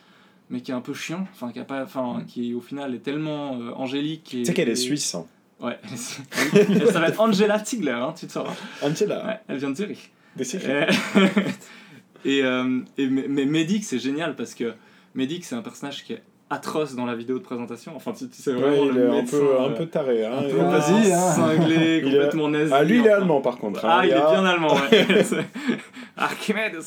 mais 0.51 0.61
qui 0.61 0.71
est 0.73 0.75
un 0.75 0.83
peu 0.83 0.93
chiant, 0.93 1.27
enfin, 1.33 1.53
qui 1.53 1.59
a 1.59 1.65
pas, 1.65 1.83
enfin, 1.83 2.23
qui 2.29 2.53
au 2.53 2.61
final 2.61 2.95
est 2.95 2.99
tellement 2.99 3.59
euh, 3.59 3.73
angélique. 3.73 4.25
Tu 4.25 4.45
sais 4.45 4.53
qu'elle 4.53 4.69
est 4.69 4.77
suisse. 4.77 5.15
Hein. 5.15 5.27
Ouais. 5.61 5.79
elle 6.55 6.89
s'appelle 6.89 7.15
Angela 7.19 7.65
Ziegler, 7.65 7.93
hein, 7.93 8.13
tu 8.19 8.27
te 8.27 8.33
sauras. 8.33 8.55
Angela. 8.83 9.25
Ouais, 9.27 9.41
elle 9.49 9.57
vient 9.59 9.71
de 9.71 9.77
Zurich. 9.77 10.13
Des 10.37 10.45
secrets. 10.45 10.89
Euh, 11.17 11.29
et, 12.25 12.43
euh, 12.43 12.81
et 12.99 13.07
mais 13.07 13.27
mais 13.29 13.45
Medic 13.47 13.85
c'est 13.85 13.99
génial 13.99 14.35
parce 14.35 14.55
que 14.55 14.75
Medic 15.15 15.45
c'est 15.45 15.55
un 15.55 15.63
personnage 15.63 16.05
qui 16.05 16.15
est 16.15 16.23
atroce 16.53 16.95
dans 16.95 17.07
la 17.07 17.15
vidéo 17.15 17.39
de 17.39 17.43
présentation 17.45 17.93
enfin 17.97 18.13
tu, 18.13 18.29
tu 18.29 18.41
sais 18.43 18.53
vraiment 18.53 18.83
Ouais, 18.83 18.87
il 18.89 18.93
le 18.95 19.15
est 19.15 19.19
un 19.21 19.25
peu, 19.25 19.43
un 19.61 19.65
euh, 19.65 19.77
peu 19.77 19.87
taré. 19.87 20.25
Hein, 20.25 20.33
un 20.39 20.43
peu 20.43 20.57
vas-y, 20.57 21.13
hein. 21.13 21.19
cinglé 21.33 21.75
Il 21.75 21.83
est- 21.83 22.03
complètement 22.03 22.49
nazi 22.49 22.73
Ah, 22.75 22.85
lui, 22.85 22.99
il 23.01 23.07
est 23.07 23.11
allemand 23.11 23.41
par 23.41 23.57
contre. 23.59 23.81
ah 23.85 23.99
hein, 23.99 24.05
il 24.05 24.11
est 24.11 24.15
bien 24.15 24.45
allemand 24.45 24.75
ouais 24.75 25.23
C'est- 25.25 25.37
Archimedes 26.17 26.83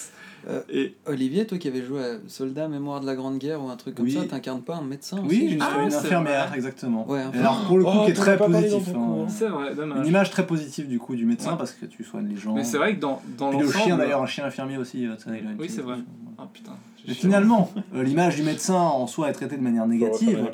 Euh, 0.47 0.61
et 0.71 0.93
Olivier, 1.07 1.47
toi 1.47 1.57
qui 1.57 1.67
avais 1.67 1.81
joué 1.83 2.03
à 2.03 2.09
Soldat 2.27 2.67
Mémoire 2.67 3.01
de 3.01 3.07
la 3.07 3.15
Grande 3.15 3.39
Guerre 3.39 3.63
ou 3.63 3.69
un 3.69 3.75
truc 3.77 3.95
comme 3.95 4.05
Oui. 4.05 4.11
ça, 4.11 4.25
t'incarnes 4.29 4.61
pas 4.61 4.75
un 4.75 4.83
médecin 4.83 5.17
Oui, 5.21 5.25
aussi, 5.25 5.49
juste 5.53 5.63
Ah, 5.65 5.81
une 5.81 5.89
c'est 5.89 5.97
infirmière, 5.97 6.47
vrai. 6.49 6.55
exactement. 6.57 7.09
Ouais, 7.09 7.23
alors 7.33 7.63
pour 7.65 7.79
le 7.79 7.83
coup, 7.83 7.89
Oh, 8.01 8.05
qui 8.05 8.11
est 8.11 8.13
très 8.13 8.37
positif. 8.37 8.89
hein. 8.95 9.25
c'est 9.27 9.47
vrai 9.47 9.69
Une 9.71 9.75
dommage 9.75 10.07
image 10.07 10.29
très 10.29 10.45
positive 10.45 10.87
du 10.87 10.99
coup 10.99 11.15
du 11.15 11.25
médecin 11.25 11.53
Ouais. 11.53 11.57
parce 11.57 11.71
que 11.71 11.87
tu 11.87 12.03
soignes 12.03 12.27
les 12.29 12.35
gens. 12.37 12.53
mais 12.53 12.63
c'est 12.63 12.77
vrai 12.77 12.93
que 12.95 12.99
dans, 12.99 13.19
dans 13.39 13.49
Puis 13.49 13.57
le 13.57 13.65
l'ensemble 13.65 13.83
chien 13.85 13.97
d'ailleurs, 13.97 14.21
un 14.21 14.27
chien 14.27 14.45
infirmier 14.45 14.77
aussi. 14.77 15.07
euh, 15.07 15.17
ça, 15.17 15.31
il 15.31 15.47
a 15.47 15.51
une 15.51 15.57
Oui, 15.59 15.67
c'est 15.67 15.81
vrai. 15.81 15.95
Ah 16.37 16.47
putain 16.53 16.71
finalement, 17.13 17.69
euh, 17.95 18.01
l'image 18.03 18.35
du 18.35 18.41
médecin 18.43 18.73
en 18.73 19.05
soi 19.05 19.29
est 19.29 19.33
traitée 19.33 19.57
de 19.57 19.61
manière 19.61 19.85
négative. 19.85 20.49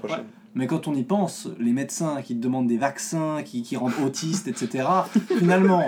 Mais 0.53 0.67
quand 0.67 0.89
on 0.89 0.93
y 0.93 1.03
pense, 1.03 1.47
les 1.61 1.71
médecins 1.71 2.21
qui 2.21 2.35
te 2.35 2.41
demandent 2.43 2.67
des 2.67 2.75
vaccins, 2.77 3.37
qui, 3.45 3.63
qui 3.63 3.77
rendent 3.77 3.93
autistes, 4.05 4.49
etc., 4.49 4.85
finalement, 5.39 5.87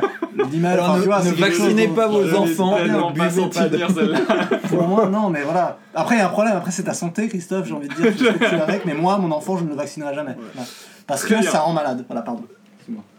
l'image. 0.51 0.79
Enfin, 0.79 0.95
ne- 0.95 1.01
tu 1.01 1.08
vois, 1.10 1.21
ne 1.21 1.32
vaccinez 1.32 1.88
pas 1.89 2.08
vos 2.08 2.25
Je 2.25 2.34
enfants, 2.34 2.77
ne 2.82 2.88
pas 2.97 3.12
buvez 3.12 3.41
senti 3.41 3.60
pas 3.60 3.67
de- 3.67 4.67
Pour 4.69 4.88
moi, 4.88 5.08
non, 5.10 5.29
mais 5.29 5.41
voilà. 5.41 5.79
Après, 5.93 6.15
il 6.15 6.19
y 6.19 6.21
a 6.21 6.27
un 6.27 6.29
problème, 6.29 6.56
après, 6.56 6.71
c'est 6.71 6.84
ta 6.84 6.93
santé, 6.93 7.27
Christophe, 7.27 7.67
j'ai 7.67 7.73
envie 7.73 7.89
de 7.89 7.93
dire, 7.93 8.13
ce 8.17 8.23
que 8.23 8.38
tu 8.38 8.56
avec, 8.56 8.86
mais 8.86 8.93
moi, 8.93 9.17
mon 9.17 9.32
enfant, 9.32 9.58
je 9.58 9.65
ne 9.65 9.69
le 9.69 9.75
vaccinerai 9.75 10.15
jamais. 10.15 10.38
Parce 11.08 11.23
Très 11.25 11.36
que 11.36 11.41
bien. 11.41 11.51
ça 11.51 11.60
rend 11.60 11.73
malade. 11.73 12.06
Voilà, 12.08 12.21
pardon. 12.21 12.43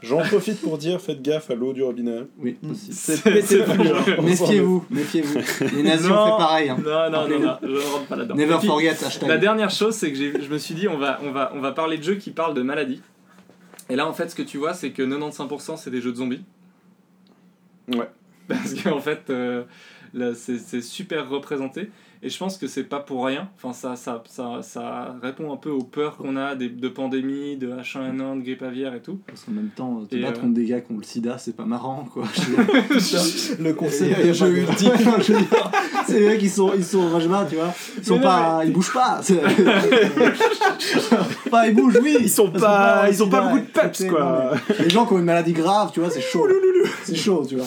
J'en 0.03 0.19
profite 0.23 0.61
pour 0.61 0.79
dire 0.79 1.01
faites 1.01 1.23
gaffe 1.23 1.51
à 1.51 1.55
l'eau 1.55 1.73
du 1.73 1.83
robinet. 1.83 2.23
Oui, 2.39 2.57
aussi. 2.71 2.91
Vrai. 3.21 3.43
Méfiez-vous, 4.23 4.85
méfiez-vous. 4.91 5.39
Les 5.77 5.83
nazis 5.83 6.07
ont 6.11 6.15
Non. 6.15 6.25
fait 6.27 6.31
pareil. 6.39 6.69
Hein. 6.69 6.77
non 6.85 7.11
non 7.11 7.29
non 7.29 7.39
non 7.41 7.57
je 7.63 7.69
ne 7.69 7.79
rentre 7.79 8.07
pas 8.07 8.17
là-dedans 8.17 8.35
Never 8.35 8.57
puis, 8.59 8.67
forget, 8.69 8.95
La 9.01 9.07
hashtag. 9.07 9.41
dernière 9.41 9.71
chose, 9.71 9.95
c'est 9.95 10.13
que 10.13 10.19
je 10.19 10.49
me 10.51 10.59
suis 10.59 10.75
dit, 10.75 10.89
on 10.89 10.99
va, 10.99 11.21
on, 11.25 11.31
va, 11.33 11.53
on 11.55 11.61
va 11.61 11.73
parler 11.73 11.99
de 11.99 12.03
jeux 12.03 12.17
qui 12.17 12.31
parlent 12.31 12.55
de 12.55 12.63
maladies. 12.63 13.01
Et 13.91 13.97
là, 13.97 14.07
en 14.09 14.13
fait, 14.13 14.31
ce 14.31 14.35
que 14.35 14.43
tu 14.43 14.59
vois, 14.59 14.75
c'est 14.75 14.91
que 14.91 15.03
95% 15.03 15.77
c'est 15.77 15.91
des 15.91 16.01
jeux 16.01 16.13
de 16.13 16.17
zombies. 16.17 16.43
Ouais. 17.89 18.09
Parce 18.49 18.75
qu'en 18.75 19.01
fait, 19.01 19.31
euh, 19.31 19.65
c'est 20.35 20.81
super 20.83 21.29
représenté. 21.29 21.91
Et 22.27 22.31
je 22.31 22.39
pense 22.39 22.57
que 22.57 22.67
c'est 22.67 22.85
pas 22.85 23.01
pour 23.01 23.27
rien. 23.27 23.51
Enfin, 23.57 23.75
ça, 23.75 23.97
ça, 23.97 24.23
ça, 24.27 24.61
ça 24.63 25.15
répond 25.23 25.53
un 25.53 25.59
peu 25.59 25.69
aux 25.69 25.83
peurs 25.83 26.17
qu'on 26.17 26.39
a 26.39 26.55
des, 26.55 26.71
de 26.71 26.89
pandémie, 26.89 27.59
de 27.59 27.69
H1N1, 27.69 28.39
de 28.39 28.43
grippe 28.43 28.63
aviaire 28.63 28.95
et 28.95 29.03
tout. 29.03 29.21
Parce 29.27 29.43
qu'en 29.43 29.53
même 29.53 29.69
temps, 29.69 30.07
te 30.09 30.17
Et, 30.17 30.23
battre 30.23 30.39
euh, 30.39 30.41
contre 30.45 30.55
des 30.55 30.65
gars 30.65 30.81
qui 30.81 30.91
ont 30.93 30.97
le 30.97 31.03
sida, 31.03 31.37
c'est 31.37 31.55
pas 31.55 31.67
marrant, 31.67 32.09
quoi. 32.11 32.25
Le 33.61 33.73
conseil 33.75 34.15
conseil 34.15 34.27
de 34.29 34.33
jeu 34.33 34.57
ultime. 34.57 34.93
C'est 36.07 36.19
les 36.19 36.29
mecs, 36.29 36.43
ils 36.43 36.49
sont, 36.49 36.73
ils 36.75 36.83
sont 36.85 37.01
au 37.05 37.09
rajma, 37.11 37.45
tu 37.49 37.57
vois. 37.57 37.75
Ils 37.99 38.05
sont 38.05 38.19
Mais 38.19 38.67
ils 38.69 38.73
bougent 38.73 38.95
pas. 38.95 39.21
Pas, 41.51 41.69
ils 41.69 41.75
bougent, 41.75 42.01
oui. 42.03 42.17
Ils 42.21 42.31
sont 42.31 42.51
pas- 42.51 43.07
ils 43.11 43.23
ont 43.23 43.29
pas 43.29 43.43
beaucoup 43.43 43.61
de 43.61 43.67
peps, 43.67 44.05
quoi. 44.09 44.53
Les 44.81 44.89
gens 44.89 45.05
qui 45.05 45.13
ont 45.13 45.19
une 45.19 45.25
maladie 45.25 45.53
grave, 45.53 45.91
tu 45.93 46.01
vois, 46.01 46.09
c'est 46.11 46.23
chaud. 46.23 46.49
C'est 47.05 47.15
chaud, 47.17 47.45
tu 47.47 47.57
vois. 47.57 47.67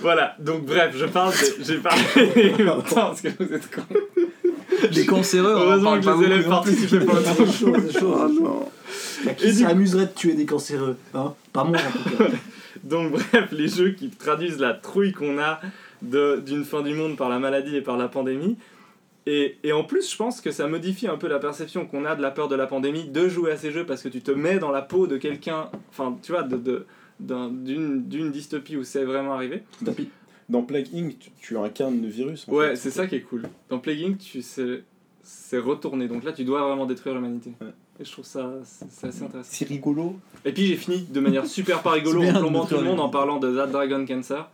Voilà, 0.00 0.36
donc 0.38 0.64
bref, 0.64 0.94
je 0.96 1.06
parle 1.06 1.32
J'ai 1.60 1.78
parlé 1.78 2.54
longtemps 2.58 3.08
parce 3.08 3.20
que 3.20 3.28
vous 3.38 3.52
êtes 3.52 3.70
cons. 3.74 3.82
Les 4.92 5.06
cancéreux, 5.06 5.54
on 5.54 5.58
en 5.58 5.60
Heureusement 5.62 5.90
parle 5.90 6.00
que 6.00 6.04
pas 6.06 6.16
les 6.16 6.24
élèves 6.26 6.46
hein. 6.46 6.50
participaient 6.50 7.04
pas. 7.04 7.14
C'est 7.22 7.46
chaud, 7.52 7.72
c'est 7.88 7.98
chaud. 7.98 8.14
Ah 8.18 8.28
non. 8.28 8.68
Qui 9.36 9.52
s'amuserait 9.54 10.06
de 10.06 10.12
tuer 10.12 10.34
des 10.34 10.44
cancéreux 10.46 10.96
hein 11.14 11.34
Pas 11.52 11.64
moi, 11.64 11.78
en 11.78 12.10
tout 12.10 12.16
cas. 12.16 12.24
Donc 12.84 13.12
bref, 13.12 13.48
les 13.52 13.68
jeux 13.68 13.90
qui 13.90 14.10
traduisent 14.10 14.58
la 14.58 14.74
trouille 14.74 15.12
qu'on 15.12 15.38
a 15.38 15.60
de- 16.02 16.40
d'une 16.44 16.64
fin 16.64 16.82
du 16.82 16.94
monde 16.94 17.16
par 17.16 17.28
la 17.28 17.38
maladie 17.38 17.76
et 17.76 17.80
par 17.80 17.96
la 17.96 18.08
pandémie. 18.08 18.56
Et, 19.26 19.56
et 19.64 19.72
en 19.72 19.82
plus, 19.82 20.08
je 20.12 20.16
pense 20.16 20.40
que 20.40 20.52
ça 20.52 20.68
modifie 20.68 21.08
un 21.08 21.16
peu 21.16 21.26
la 21.26 21.38
perception 21.40 21.84
qu'on 21.86 22.04
a 22.04 22.14
de 22.14 22.22
la 22.22 22.30
peur 22.30 22.46
de 22.48 22.54
la 22.54 22.66
pandémie 22.66 23.04
de 23.08 23.28
jouer 23.28 23.50
à 23.52 23.56
ces 23.56 23.72
jeux 23.72 23.84
parce 23.84 24.02
que 24.02 24.08
tu 24.08 24.20
te 24.20 24.30
mets 24.30 24.58
dans 24.58 24.70
la 24.70 24.82
peau 24.82 25.06
de 25.08 25.16
quelqu'un, 25.16 25.68
enfin, 25.90 26.16
tu 26.22 26.30
vois, 26.32 26.42
de, 26.44 26.56
de- 26.56 26.86
d'une 27.18 28.06
d'une 28.06 28.30
dystopie 28.30 28.76
où 28.76 28.84
c'est 28.84 29.04
vraiment 29.04 29.32
arrivé. 29.32 29.62
Dans 30.48 30.62
Plague 30.62 30.86
Inc, 30.94 31.18
tu, 31.18 31.30
tu 31.40 31.58
incarnes 31.58 32.00
le 32.02 32.08
virus. 32.08 32.46
en 32.48 32.52
Ouais, 32.52 32.70
fait. 32.70 32.76
c'est 32.76 32.90
ça 32.90 33.06
qui 33.06 33.16
est 33.16 33.20
cool. 33.22 33.42
Dans 33.68 33.78
Plague 33.78 34.02
Inc, 34.04 34.18
tu 34.18 34.42
sais, 34.42 34.82
c'est 35.22 35.58
retourné. 35.58 36.06
Donc 36.08 36.22
là, 36.24 36.32
tu 36.32 36.44
dois 36.44 36.62
vraiment 36.66 36.86
détruire 36.86 37.14
l'humanité. 37.16 37.52
Ouais. 37.60 37.68
Et 37.98 38.04
je 38.04 38.12
trouve 38.12 38.26
ça 38.26 38.52
c'est 38.62 38.84
c'est 38.90 39.06
assez 39.08 39.22
intéressant. 39.24 39.48
C'est 39.50 39.66
rigolo. 39.66 40.16
Et 40.44 40.52
puis 40.52 40.66
j'ai 40.66 40.76
fini 40.76 41.06
de 41.10 41.18
manière 41.18 41.46
super 41.46 41.82
pas 41.82 41.90
rigolo 41.92 42.22
en 42.22 42.32
plombant 42.38 42.66
tout 42.66 42.76
le 42.76 42.82
monde 42.82 43.00
en 43.00 43.08
parlant 43.08 43.38
de 43.38 43.54
That 43.56 43.68
Dragon 43.68 44.04
Cancer. 44.06 44.50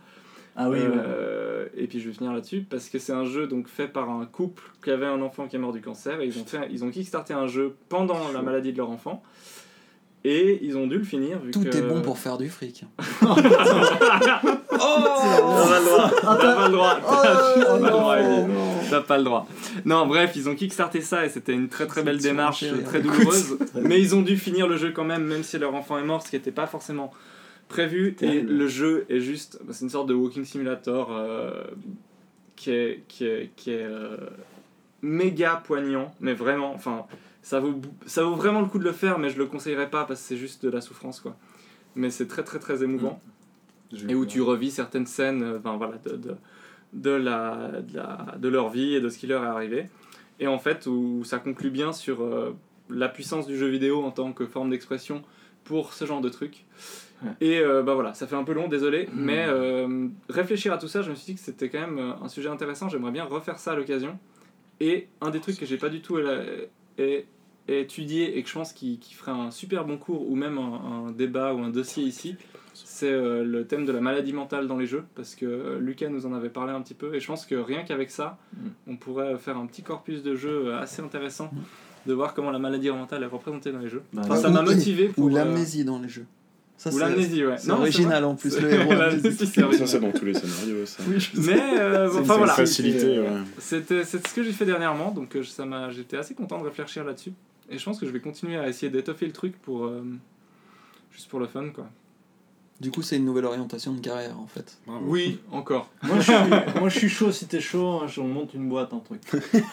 Ah 0.55 0.71
oui, 0.71 0.79
ouais. 0.79 0.85
Euh, 0.87 1.67
Et 1.77 1.87
puis 1.89 1.99
je 1.99 2.09
vais 2.09 2.15
finir 2.15 2.33
là-dessus 2.33 2.61
parce 2.69 2.89
que 2.89 2.99
c'est 3.01 3.13
un 3.13 3.25
jeu 3.25 3.47
donc 3.49 3.67
fait 3.69 3.89
par 3.89 4.09
un 4.11 4.27
couple 4.27 4.63
qui 4.85 4.91
avait 4.91 5.07
un 5.07 5.21
enfant 5.23 5.49
qui 5.49 5.57
est 5.57 5.59
mort 5.59 5.73
du 5.73 5.81
cancer 5.81 6.21
et 6.21 6.27
ils 6.27 6.39
ont 6.39 6.45
fait 6.45 6.69
ils 6.71 6.85
ont 6.85 6.91
kickstarté 6.91 7.35
un 7.35 7.47
jeu 7.49 7.75
pendant 7.89 8.31
la 8.33 8.43
maladie 8.43 8.71
de 8.73 8.77
leur 8.79 8.91
enfant 8.91 9.23
et 10.25 10.61
ils 10.63 10.77
ont 10.77 10.87
dû 10.87 10.99
le 10.99 11.05
finir 11.05 11.41
vu 11.41 11.51
Tout 11.51 11.65
que 11.65 11.77
est 11.77 11.83
bon 11.83 12.01
pour 12.01 12.19
faire 12.19 12.39
du 12.39 12.49
fric. 12.49 12.85
T'as 14.93 15.59
pas 15.65 15.79
le 15.79 15.85
droit, 15.85 16.11
t'as 16.21 16.55
pas 16.55 16.69
le 16.69 16.73
droit, 16.73 16.99
Oh, 17.09 17.15
t'as 17.23 17.35
pas 17.35 17.79
le 17.79 17.91
droit, 17.91 18.17
non, 18.19 19.03
pas 19.03 19.19
le 19.19 19.25
droit. 19.25 19.47
Non, 19.85 20.07
bref, 20.07 20.33
ils 20.37 20.49
ont 20.49 20.55
kickstarté 20.55 21.01
ça 21.01 21.25
et 21.25 21.29
c'était 21.29 21.53
une 21.53 21.69
très 21.69 21.87
très 21.87 22.03
belle 22.03 22.19
démarche, 22.19 22.65
très 22.85 23.01
douloureuse. 23.01 23.59
Mais 23.75 24.01
ils 24.01 24.15
ont 24.15 24.23
dû 24.23 24.37
finir 24.37 24.67
le 24.69 24.77
jeu 24.77 24.93
quand 24.93 25.05
même, 25.05 25.25
même 25.25 25.43
si 25.43 25.59
leur 25.59 25.75
enfant 25.75 25.99
est 25.99 26.05
mort, 26.05 26.23
ce 26.23 26.31
qui 26.31 26.37
n'était 26.37 26.51
pas 26.53 26.67
forcément 26.67 27.13
prévu. 27.69 28.17
Et 28.21 28.41
le 28.41 28.67
jeu 28.67 29.07
est 29.09 29.21
juste, 29.21 29.59
c'est 29.71 29.85
une 29.85 29.91
sorte 29.91 30.09
de 30.09 30.15
walking 30.15 30.45
simulator 30.45 31.09
euh, 31.11 31.65
qui 32.57 32.71
est, 32.71 33.05
qui 33.09 33.25
est, 33.27 33.51
qui 33.57 33.71
est 33.73 33.85
euh, 33.85 34.17
méga 35.01 35.63
poignant, 35.65 36.13
mais 36.21 36.35
vraiment, 36.35 36.73
enfin, 36.75 37.07
Ça 37.43 37.59
vaut, 37.61 37.81
ça 38.07 38.23
vaut 38.25 38.37
vraiment 38.37 38.61
le 38.61 38.67
coup 38.67 38.79
de 38.79 38.85
le 38.85 38.93
faire, 38.93 39.19
mais 39.19 39.31
je 39.31 39.39
le 39.39 39.47
conseillerais 39.47 39.91
pas 39.91 40.05
parce 40.05 40.21
que 40.21 40.27
c'est 40.29 40.37
juste 40.37 40.65
de 40.65 40.71
la 40.71 40.81
souffrance, 40.81 41.21
quoi. 41.21 41.35
Mais 41.97 42.11
c'est 42.11 42.27
très 42.29 42.45
très 42.45 42.59
très 42.59 42.83
émouvant. 42.85 43.21
Et 44.09 44.15
où 44.15 44.25
tu 44.27 44.41
revis 44.41 44.71
certaines 44.71 45.07
scènes 45.07 45.57
enfin, 45.59 45.77
voilà, 45.77 45.99
de, 46.05 46.17
de, 46.17 46.35
de, 46.93 47.11
la, 47.11 47.81
de, 47.81 47.97
la- 47.97 48.37
de 48.39 48.49
leur 48.49 48.71
vie 48.71 48.95
et 48.95 49.01
de 49.01 49.09
ce 49.09 49.19
qui 49.19 49.27
leur 49.27 49.43
est 49.45 49.49
arrivé. 49.49 49.87
Et 50.41 50.47
en 50.47 50.59
fait, 50.59 50.87
où 50.87 51.23
ça 51.25 51.39
conclut 51.39 51.71
bien 51.71 51.93
sur 51.93 52.23
euh, 52.23 52.57
la 52.91 53.09
puissance 53.09 53.47
du 53.47 53.57
jeu 53.57 53.69
vidéo 53.69 54.03
en 54.03 54.11
tant 54.11 54.33
que 54.33 54.47
forme 54.47 54.71
d'expression 54.71 55.23
pour 55.65 55.93
ce 55.93 56.05
genre 56.05 56.21
de. 56.21 56.31
Ouais. 56.31 57.31
Et 57.41 57.61
euh, 57.61 57.83
bah 57.83 57.95
voilà, 57.95 58.15
ça 58.15 58.27
fait 58.27 58.35
un 58.35 58.43
peu 58.45 58.53
long, 58.53 58.67
désolé, 58.67 59.09
mais 59.15 59.45
euh, 59.47 60.09
réfléchir 60.29 60.73
à 60.73 60.79
tout 60.79 60.89
ça, 60.89 61.03
je 61.03 61.11
me 61.11 61.15
suis 61.15 61.27
dit 61.27 61.35
que 61.39 61.45
c'était 61.45 61.69
quand 61.69 61.81
même 61.81 62.15
un 62.21 62.29
sujet 62.29 62.49
intéressant. 62.49 62.89
J'aimerais 62.89 63.13
bien 63.13 63.25
refaire 63.25 63.59
ça 63.59 63.73
à 63.73 63.77
l'occasion. 63.77 64.19
Et 64.81 65.07
un 65.21 65.31
des 65.31 65.39
trucs 65.39 65.59
que 65.59 65.67
j'ai 65.67 65.77
pas 65.77 65.89
du 65.91 66.01
tout 66.01 66.19
étudié 67.69 68.37
et 68.37 68.43
que 68.43 68.49
je 68.49 68.55
pense 68.55 68.73
qui, 68.73 68.99
qui 68.99 69.15
ferait 69.15 69.31
un 69.33 69.51
super 69.53 69.85
bon 69.85 69.97
cours 69.99 70.29
ou 70.29 70.35
même 70.35 70.59
un, 70.59 71.07
un 71.07 71.11
débat 71.13 71.55
ou 71.55 71.61
un 71.61 71.71
dossier 71.71 72.03
ici, 72.05 72.35
c'est 73.03 73.11
euh, 73.13 73.45
le 73.45 73.67
thème 73.67 73.85
de 73.87 73.93
la 73.93 74.01
maladie 74.01 74.33
mentale 74.33 74.67
dans 74.69 74.77
les 74.77 74.87
jeux, 74.87 75.05
parce 75.15 75.35
que 75.35 75.45
euh, 75.47 75.79
Lucas 75.81 76.09
nous 76.09 76.25
en 76.27 76.33
avait 76.35 76.49
parlé 76.51 76.73
un 76.73 76.81
petit 76.83 76.95
peu, 76.95 77.15
et 77.15 77.21
je 77.21 77.27
pense 77.27 77.47
que 77.47 77.55
rien 77.55 77.83
qu'avec 77.83 78.11
ça, 78.11 78.39
Mm. 78.55 78.69
on 78.93 78.97
pourrait 78.97 79.37
faire 79.39 79.57
un 79.57 79.67
petit 79.67 79.83
corpus 79.83 80.23
de 80.23 80.35
jeux 80.35 80.69
euh, 80.69 80.81
assez 80.81 81.03
intéressant, 81.03 81.51
de 82.07 82.13
voir 82.15 82.35
comment 82.35 82.51
la 82.51 82.59
maladie 82.59 82.91
mentale 82.91 83.23
est 83.23 83.27
représentée 83.27 83.73
dans 83.73 83.79
les 83.81 83.89
jeux. 83.89 84.03
Bah, 84.13 84.23
Enfin, 84.25 84.37
ça 84.37 84.51
m'a 84.51 84.63
motivé 84.63 85.09
pour... 85.09 85.25
Ou 85.25 85.29
euh, 85.29 85.33
l'amnésie 85.35 85.85
dans 85.85 85.99
les 86.01 86.09
jeux. 86.09 86.27
Ça, 86.77 86.91
ou 86.91 86.95
c'est- 86.95 86.99
l'amnésie, 87.01 87.47
ouais. 87.47 87.57
C'est 87.59 87.69
Non, 87.69 87.77
original 87.77 88.25
en 88.25 88.35
plus, 88.35 88.61
le 88.61 88.71
héros 88.73 88.93
Ça, 88.93 89.87
c'est 89.87 90.01
dans 90.01 90.11
tous 90.11 90.25
les 90.25 90.35
scénarios, 90.35 90.85
ça. 90.87 91.03
Oui. 91.09 91.31
Mais 91.47 91.61
euh, 91.79 92.09
enfin 92.21 92.37
voilà. 92.39 92.55
Facilité, 92.55 93.21
ouais. 93.21 93.27
c'était 93.59 94.03
c'est 94.05 94.27
ce 94.27 94.35
que 94.35 94.43
j'ai 94.43 94.51
fait 94.53 94.65
dernièrement, 94.67 95.13
donc 95.13 95.37
ça 95.45 95.65
m'a, 95.65 95.91
j'étais 95.91 96.17
assez 96.17 96.35
content 96.35 96.59
de 96.61 96.65
réfléchir 96.65 97.05
là-dessus. 97.05 97.33
Et 97.71 97.79
je 97.79 97.85
pense 97.85 97.99
que 98.01 98.07
je 98.07 98.11
vais 98.11 98.21
continuer 98.21 98.57
à 98.59 98.69
essayer 98.69 98.91
d'étoffer 98.91 99.27
le 99.27 99.33
truc 99.33 99.55
pour 99.63 99.85
euh, 99.85 100.03
juste 101.13 101.29
pour 101.31 101.39
le 101.41 101.47
fun, 101.47 101.69
quoi. 101.73 101.87
Du 102.83 102.91
coup, 102.91 103.01
c'est 103.03 103.17
une 103.17 103.25
nouvelle 103.25 103.45
orientation 103.45 103.93
de 103.93 104.01
carrière 104.01 104.35
en 104.43 104.49
fait. 104.53 104.77
Bravo. 104.89 105.05
Oui, 105.07 105.39
encore. 105.53 105.89
Moi 106.03 106.17
je, 106.19 106.23
suis, 106.25 106.35
moi 106.81 106.89
je 106.89 106.99
suis 106.99 107.09
chaud 107.09 107.31
si 107.31 107.47
t'es 107.47 107.61
chaud, 107.61 108.01
hein, 108.03 108.07
je- 108.09 108.21
on 108.21 108.27
monte 108.27 108.55
une 108.55 108.69
boîte, 108.69 108.93
un 108.93 108.99
truc. 108.99 109.21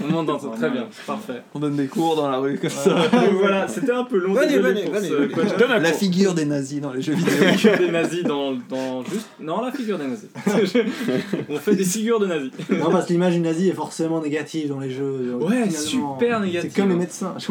On 0.03 0.11
monte 0.11 0.27
dans 0.27 0.37
ça. 0.39 0.49
Très 0.55 0.69
bien, 0.69 0.87
parfait. 1.07 1.41
On 1.55 1.59
donne 1.59 1.75
des 1.75 1.87
cours 1.87 2.15
dans 2.15 2.29
la 2.29 2.37
rue 2.37 2.59
comme 2.59 2.69
ça. 2.69 3.07
Donc 3.11 3.31
voilà, 3.39 3.67
c'était 3.67 3.93
un 3.93 4.03
peu 4.03 4.19
long. 4.19 4.33
Venez, 4.35 4.59
venez, 4.59 4.83
pour 4.83 4.93
venez, 4.93 5.09
un 5.09 5.79
La 5.79 5.89
cours. 5.89 5.99
figure 5.99 6.35
des 6.35 6.45
nazis 6.45 6.81
dans 6.81 6.93
les 6.93 7.01
jeux 7.01 7.13
vidéo. 7.15 7.33
La 7.41 7.53
figure 7.53 7.77
des 7.79 7.91
nazis 7.91 8.23
dans, 8.23 8.53
dans 8.69 9.03
juste 9.05 9.27
non 9.39 9.61
la 9.65 9.71
figure 9.71 9.97
des 9.97 10.05
nazis. 10.05 10.29
On 11.49 11.57
fait 11.57 11.75
des 11.75 11.83
figures 11.85 12.19
de 12.19 12.27
nazis. 12.27 12.51
Non, 12.69 12.91
parce 12.91 13.07
que 13.07 13.13
l'image 13.13 13.33
du 13.33 13.39
nazi 13.39 13.69
est 13.69 13.73
forcément 13.73 14.21
négative 14.21 14.69
dans 14.69 14.79
les 14.79 14.91
jeux. 14.91 15.33
Ouais, 15.41 15.67
finalement, 15.67 16.15
super 16.19 16.39
négative. 16.41 16.71
C'est 16.75 16.79
comme 16.81 16.89
les 16.91 16.95
médecins. 16.95 17.33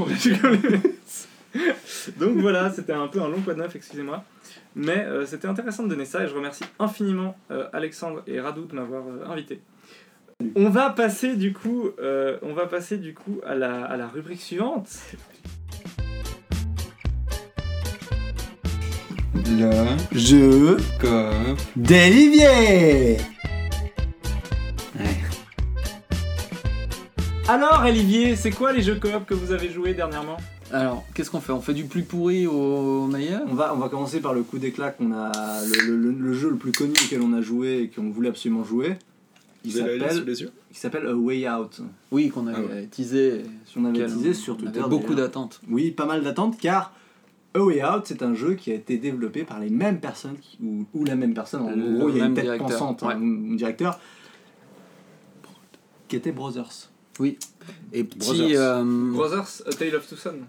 Je 1.55 1.88
comme. 2.12 2.29
Donc 2.29 2.38
voilà, 2.38 2.71
c'était 2.71 2.92
un 2.92 3.09
peu 3.09 3.21
un 3.21 3.29
long 3.29 3.40
quoi 3.40 3.55
de 3.55 3.61
neuf, 3.61 3.75
excusez-moi. 3.75 4.25
Mais 4.75 5.05
euh, 5.05 5.27
c'était 5.27 5.49
intéressant 5.49 5.83
de 5.83 5.88
donner 5.88 6.05
ça 6.05 6.25
et 6.25 6.29
je 6.29 6.35
remercie 6.35 6.64
infiniment 6.79 7.37
euh, 7.51 7.68
Alexandre 7.73 8.23
et 8.27 8.40
Radou 8.40 8.64
de 8.66 8.75
m'avoir 8.75 9.05
euh, 9.07 9.31
invité. 9.31 9.61
On 10.55 10.71
va 10.71 10.90
passer 10.90 11.35
du 11.35 11.53
coup, 11.53 11.90
on 12.01 12.53
va 12.55 12.66
passer 12.66 12.97
du 12.97 13.12
coup 13.12 13.40
à 13.44 13.57
la, 13.57 13.85
à 13.85 13.97
la 13.97 14.07
rubrique 14.07 14.40
suivante. 14.40 14.88
Le 19.35 19.73
Jeu 20.12 20.77
coop. 21.01 21.59
d'Olivier 21.75 23.16
Alors 27.49 27.83
Olivier, 27.87 28.37
c'est 28.37 28.51
quoi 28.51 28.75
les 28.75 28.83
jeux 28.83 29.01
coop 29.01 29.25
que 29.25 29.33
vous 29.33 29.53
avez 29.53 29.71
joués 29.71 29.94
dernièrement? 29.94 30.37
Alors, 30.73 31.05
qu'est-ce 31.15 31.31
qu'on 31.31 31.41
fait? 31.41 31.53
On 31.53 31.61
fait 31.61 31.75
du 31.75 31.85
plus 31.85 32.03
pourri 32.03 32.47
au 32.47 33.07
meilleur? 33.07 33.43
On 33.49 33.55
va, 33.55 33.75
on 33.75 33.79
va 33.79 33.89
commencer 33.89 34.21
par 34.21 34.35
le 34.35 34.43
coup 34.43 34.59
d'éclat 34.59 34.91
qu'on 34.91 35.13
a. 35.13 35.33
Le, 35.87 35.97
le- 35.97 36.11
le 36.13 36.33
jeu 36.35 36.51
le 36.51 36.57
plus 36.57 36.73
connu 36.73 36.93
auquel 36.93 37.23
on 37.23 37.33
a 37.33 37.41
joué 37.41 37.79
et 37.83 37.89
qu'on 37.89 38.11
voulait 38.11 38.29
absolument 38.29 38.65
jouer. 38.65 38.97
Il 39.65 39.73
s'appelle 39.73 41.07
A 41.07 41.15
Way 41.15 41.49
Out. 41.51 41.81
Oui, 42.13 42.29
qu'on 42.29 42.47
avait 42.47 42.65
Ah 42.71 42.75
ouais. 42.75 42.87
teasé. 42.91 43.43
On 43.77 43.85
avait 43.87 43.99
teasé 44.07 44.35
sur 44.35 44.55
on 44.55 44.57
Twitter. 44.59 44.79
avait 44.81 44.89
beaucoup 44.89 45.15
d'attentes. 45.15 45.61
Oui, 45.71 45.91
pas 45.91 46.07
mal 46.07 46.23
d'attentes 46.23 46.59
car 46.59 46.93
A 47.55 47.61
Way 47.61 47.83
Out 47.85 48.03
c'est 48.05 48.23
un 48.23 48.35
jeu 48.35 48.55
qui 48.55 48.71
a 48.71 48.75
été 48.75 48.99
développé 48.99 49.45
par 49.45 49.59
les 49.61 49.71
mêmes 49.71 50.01
personnes 50.01 50.37
qui- 50.41 50.59
ou, 50.63 50.85
ou 50.95 51.05
la 51.05 51.17
même 51.17 51.35
personne. 51.35 51.63
En 51.63 51.71
Le 51.71 51.99
gros, 51.99 52.09
il 52.11 52.19
y 52.19 52.21
a 52.21 52.27
une 52.27 52.35
tête 52.35 52.45
directeur, 52.45 52.69
pensante, 52.69 53.03
ouais. 53.03 53.15
un, 53.15 53.21
un 53.53 53.55
directeur 53.57 53.99
qui 56.09 56.17
était 56.17 56.33
Brothers. 56.33 56.91
Et 57.27 58.05
petit. 58.05 58.19
Brothers. 58.19 58.61
euh, 58.61 58.85
Brothers, 59.13 59.63
A 59.67 59.71
Tale 59.73 59.95
of 59.97 60.07
Two 60.09 60.17
Sons. 60.17 60.41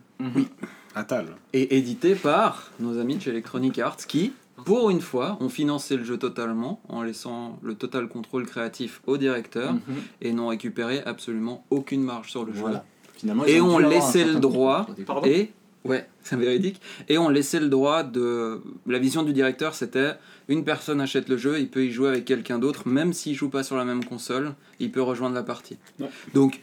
Atal. 0.96 1.28
et 1.54 1.78
édité 1.78 2.16
par 2.16 2.72
nos 2.80 2.98
amis 3.00 3.16
de 3.16 3.22
chez 3.22 3.30
Electronic 3.30 3.78
Arts 3.80 3.98
qui, 4.08 4.34
pour 4.66 4.90
une 4.90 5.02
fois, 5.02 5.38
ont 5.40 5.48
financé 5.50 5.96
le 5.96 6.04
jeu 6.04 6.18
totalement 6.18 6.82
en 6.90 7.04
laissant 7.04 7.60
le 7.62 7.76
total 7.76 8.08
contrôle 8.08 8.46
créatif 8.46 9.02
au 9.06 9.18
directeur 9.18 9.74
Mhm. 9.74 9.82
et 10.22 10.34
n'ont 10.34 10.48
récupéré 10.48 11.02
absolument 11.06 11.64
aucune 11.70 12.02
marge 12.04 12.32
sur 12.32 12.44
le 12.44 12.54
jeu. 12.54 12.60
Voilà. 12.62 12.84
Finalement, 13.16 13.46
ils 13.46 13.52
Et 13.56 13.62
ont 13.62 13.80
certain 14.02 14.34
le 14.34 14.40
droit. 14.40 14.88
Pardon 15.06 15.28
Et 15.28 15.52
ouais, 15.86 16.08
c'est 16.24 16.36
véridique. 16.38 16.82
Et 17.08 17.18
on 17.18 17.30
laissait 17.30 17.60
le 17.60 17.70
droit 17.70 18.02
de. 18.04 18.62
La 18.88 18.98
vision 19.00 19.24
du 19.24 19.32
directeur, 19.32 19.76
c'était 19.76 20.14
une 20.50 20.66
personne 20.66 21.00
achète 21.00 21.30
le 21.30 21.38
jeu, 21.38 21.60
il 21.60 21.70
peut 21.70 21.86
y 21.86 21.92
jouer 21.92 22.10
avec 22.10 22.26
quelqu'un 22.26 22.60
d'autre, 22.60 22.88
même 22.88 23.14
s'il 23.14 23.36
joue 23.36 23.50
pas 23.50 23.64
sur 23.64 23.78
la 23.78 23.86
même 23.86 24.04
console, 24.04 24.52
il 24.82 24.92
peut 24.92 25.02
rejoindre 25.02 25.36
la 25.36 25.44
partie. 25.44 25.78
Ouais. 26.00 26.08
Donc, 26.34 26.60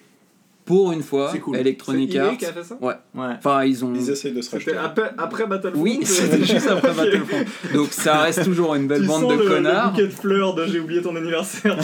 pour 0.64 0.90
une 0.90 1.04
fois, 1.04 1.30
C'est 1.32 1.38
cool. 1.38 1.56
Electronic 1.56 2.16
Arts. 2.16 2.36
qui 2.38 2.44
a 2.44 2.52
fait 2.52 2.64
ça 2.64 2.76
Ouais. 2.80 2.94
Enfin, 3.14 3.64
ils 3.64 3.84
ont. 3.84 3.94
Ils 3.94 4.10
essayent 4.10 4.32
de 4.32 4.42
se 4.42 4.50
racheter. 4.50 4.76
après, 4.76 5.12
après 5.16 5.46
Battlefront 5.46 5.80
Oui, 5.80 6.00
c'est- 6.02 6.22
c'était 6.28 6.44
juste 6.44 6.66
après. 6.68 6.92
Battlefront. 6.92 7.44
Donc, 7.72 7.92
ça 7.92 8.18
reste 8.22 8.42
toujours 8.42 8.74
une 8.74 8.88
belle 8.88 9.02
Tu 9.02 9.06
bande 9.06 9.22
sens 9.22 9.32
de 9.32 9.36
le, 9.38 9.44
le 9.44 9.48
connards. 9.54 9.92
bouquet 9.92 10.06
de 10.08 10.12
fleurs 10.12 10.54
de 10.56 10.66
j'ai 10.66 10.80
oublié 10.80 11.00
ton 11.02 11.14
anniversaire. 11.14 11.78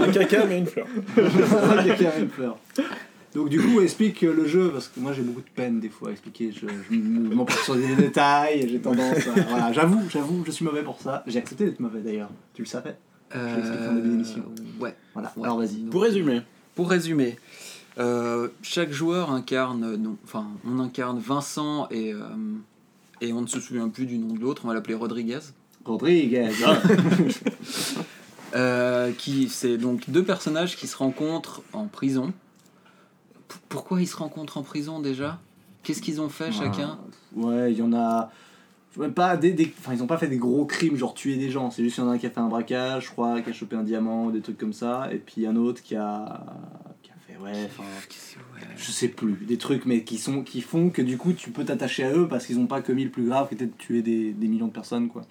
Un 0.00 0.08
caca, 0.10 0.44
mais 0.46 0.58
une 0.58 0.66
fleur. 0.66 0.86
Il 1.16 1.86
y 1.86 1.90
a 1.92 1.94
Karen 1.94 2.28
Fleur. 2.28 2.58
Donc 3.38 3.50
du 3.50 3.60
coup, 3.60 3.80
explique 3.80 4.24
euh, 4.24 4.34
le 4.34 4.48
jeu, 4.48 4.72
parce 4.72 4.88
que 4.88 4.98
moi 4.98 5.12
j'ai 5.12 5.22
beaucoup 5.22 5.42
de 5.42 5.46
peine 5.54 5.78
des 5.78 5.90
fois 5.90 6.08
à 6.08 6.10
expliquer, 6.10 6.50
je, 6.50 6.66
je 6.90 6.96
m'emporte 6.98 7.60
sur 7.62 7.76
des 7.76 7.94
détails, 7.94 8.68
j'ai 8.68 8.80
tendance 8.80 9.28
à... 9.28 9.40
Voilà, 9.48 9.72
j'avoue, 9.72 10.02
j'avoue, 10.10 10.42
je 10.44 10.50
suis 10.50 10.64
mauvais 10.64 10.82
pour 10.82 11.00
ça. 11.00 11.22
J'ai 11.28 11.38
accepté 11.38 11.64
d'être 11.66 11.78
mauvais 11.78 12.00
d'ailleurs, 12.00 12.30
tu 12.52 12.62
le 12.62 12.66
savais? 12.66 12.96
Euh, 13.36 13.54
l'ai 13.54 13.60
expliqué 13.60 13.86
en 13.86 13.94
début 13.94 14.08
d'émission. 14.08 14.42
ouais. 14.80 14.96
Voilà, 15.14 15.32
Ouais. 15.36 15.44
alors 15.44 15.58
vas-y. 15.58 15.76
Donc, 15.82 15.90
Pour 15.90 16.02
résumer, 16.02 16.42
Pour 16.74 16.90
résumer, 16.90 17.36
euh, 18.00 18.48
chaque 18.62 18.90
joueur 18.90 19.30
incarne, 19.30 19.84
euh, 19.84 19.96
non, 19.96 20.16
enfin, 20.24 20.48
on 20.66 20.80
incarne 20.80 21.20
Vincent 21.20 21.86
et, 21.92 22.12
euh, 22.12 22.18
et 23.20 23.32
on 23.32 23.42
ne 23.42 23.46
se 23.46 23.60
souvient 23.60 23.88
plus 23.88 24.06
du 24.06 24.18
nom 24.18 24.34
de 24.34 24.40
l'autre, 24.40 24.62
on 24.64 24.68
va 24.68 24.74
l'appeler 24.74 24.94
Rodriguez. 24.96 25.38
Rodriguez. 25.84 26.50
Euh, 28.54 29.12
qui, 29.12 29.50
c'est 29.50 29.76
donc 29.76 30.08
deux 30.08 30.24
personnages 30.24 30.74
qui 30.76 30.86
se 30.86 30.96
rencontrent 30.96 31.60
en 31.74 31.84
prison. 31.84 32.32
Pourquoi 33.68 34.00
ils 34.00 34.06
se 34.06 34.16
rencontrent 34.16 34.58
en 34.58 34.62
prison 34.62 35.00
déjà? 35.00 35.38
Qu'est-ce 35.82 36.02
qu'ils 36.02 36.20
ont 36.20 36.28
fait 36.28 36.52
chacun? 36.52 36.98
Ouais, 37.34 37.72
il 37.72 37.78
y 37.78 37.82
en 37.82 37.92
a... 37.92 38.30
Pas 39.14 39.36
des, 39.36 39.52
des- 39.52 39.72
Enfin, 39.78 39.94
ils 39.94 40.02
ont 40.02 40.06
pas 40.06 40.18
fait 40.18 40.28
des 40.28 40.38
gros 40.38 40.64
crimes, 40.66 40.96
genre 40.96 41.14
tuer 41.14 41.36
des 41.36 41.50
gens. 41.50 41.70
C'est 41.70 41.84
juste 41.84 41.94
qu'il 41.94 42.04
y 42.04 42.06
en 42.06 42.10
a 42.10 42.14
un 42.14 42.18
qui 42.18 42.26
a 42.26 42.30
fait 42.30 42.40
un 42.40 42.48
braquage, 42.48 43.06
je 43.06 43.10
crois, 43.10 43.40
qui 43.40 43.50
a 43.50 43.52
chopé 43.52 43.76
un 43.76 43.84
diamant, 43.84 44.30
des 44.30 44.40
trucs 44.40 44.58
comme 44.58 44.72
ça. 44.72 45.08
Et 45.12 45.18
puis 45.18 45.46
un 45.46 45.56
autre 45.56 45.82
qui 45.82 45.94
a... 45.94 46.44
qui 47.02 47.10
a 47.10 47.14
fait... 47.26 47.38
Ouais, 47.40 47.66
enfin... 47.66 47.84
Je 48.76 48.90
sais 48.90 49.08
plus, 49.08 49.32
des 49.46 49.58
trucs 49.58 49.86
mais 49.86 50.04
qui 50.04 50.18
sont 50.18 50.42
qui 50.42 50.60
font 50.60 50.90
que 50.90 51.02
du 51.02 51.16
coup 51.18 51.32
tu 51.32 51.50
peux 51.50 51.64
t'attacher 51.64 52.04
à 52.04 52.12
eux 52.12 52.28
parce 52.28 52.46
qu'ils 52.46 52.58
ont 52.58 52.66
pas 52.66 52.80
commis 52.80 53.04
le 53.04 53.10
plus 53.10 53.26
grave 53.26 53.48
qui 53.48 53.54
était 53.54 53.66
de 53.66 53.72
tuer 53.76 54.02
des, 54.02 54.32
des 54.32 54.46
millions 54.48 54.68
de 54.68 54.72
personnes 54.72 55.08
quoi. 55.08 55.22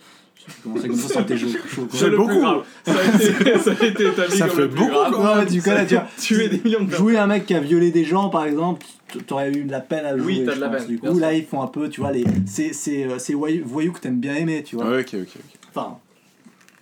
C'est 0.47 0.88
comme 0.88 0.95
ça. 0.95 1.25
Chaud. 1.38 1.88
C'est 1.91 2.10
beaucoup. 2.12 2.39
grave. 2.39 2.63
Ça 2.86 2.93
a 2.93 3.03
été, 3.15 3.60
ça 3.60 3.71
a 3.71 3.86
été 3.86 4.07
établi 4.07 4.38
Ça 4.38 4.47
comme 4.47 4.55
fait 4.55 4.62
le 4.63 4.69
plus 4.69 4.79
beaucoup, 4.79 4.91
grave. 4.91 5.51
Du 5.51 5.62
coup 5.62 5.69
là 5.69 5.86
tu 5.86 5.95
vois, 5.95 6.07
Tuer 6.19 6.49
des 6.49 6.57
millions 6.60 6.79
de 6.81 6.86
personnes. 6.89 7.05
jouer 7.07 7.17
un 7.17 7.27
mec 7.27 7.45
qui 7.45 7.53
a 7.53 7.60
violé 7.60 7.91
des 7.91 8.05
gens 8.05 8.29
par 8.29 8.45
exemple, 8.45 8.86
t'aurais 9.27 9.51
eu 9.51 9.63
de 9.65 9.71
la 9.71 9.81
peine 9.81 10.05
à 10.05 10.13
le 10.13 10.23
Oui, 10.23 10.36
jouer. 10.38 10.45
t'as 10.45 10.55
de 10.55 10.60
la 10.62 10.69
pense. 10.69 10.77
peine, 10.79 10.88
Du 10.88 10.99
coup 10.99 11.19
là 11.19 11.33
ils 11.33 11.45
font 11.45 11.62
un 11.62 11.67
peu, 11.67 11.89
tu 11.89 12.01
vois 12.01 12.12
les 12.12 12.25
c'est 12.45 12.73
c'est 12.73 13.03
euh, 13.05 13.19
c'est 13.19 13.33
voyous, 13.33 13.91
que 13.91 13.99
t'aimes 13.99 14.19
bien 14.19 14.36
aimer, 14.36 14.63
tu 14.63 14.75
vois. 14.77 14.89
Ouais, 14.89 15.01
ok, 15.01 15.10
ok. 15.13 15.27
ok. 15.36 15.60
Enfin, 15.75 15.97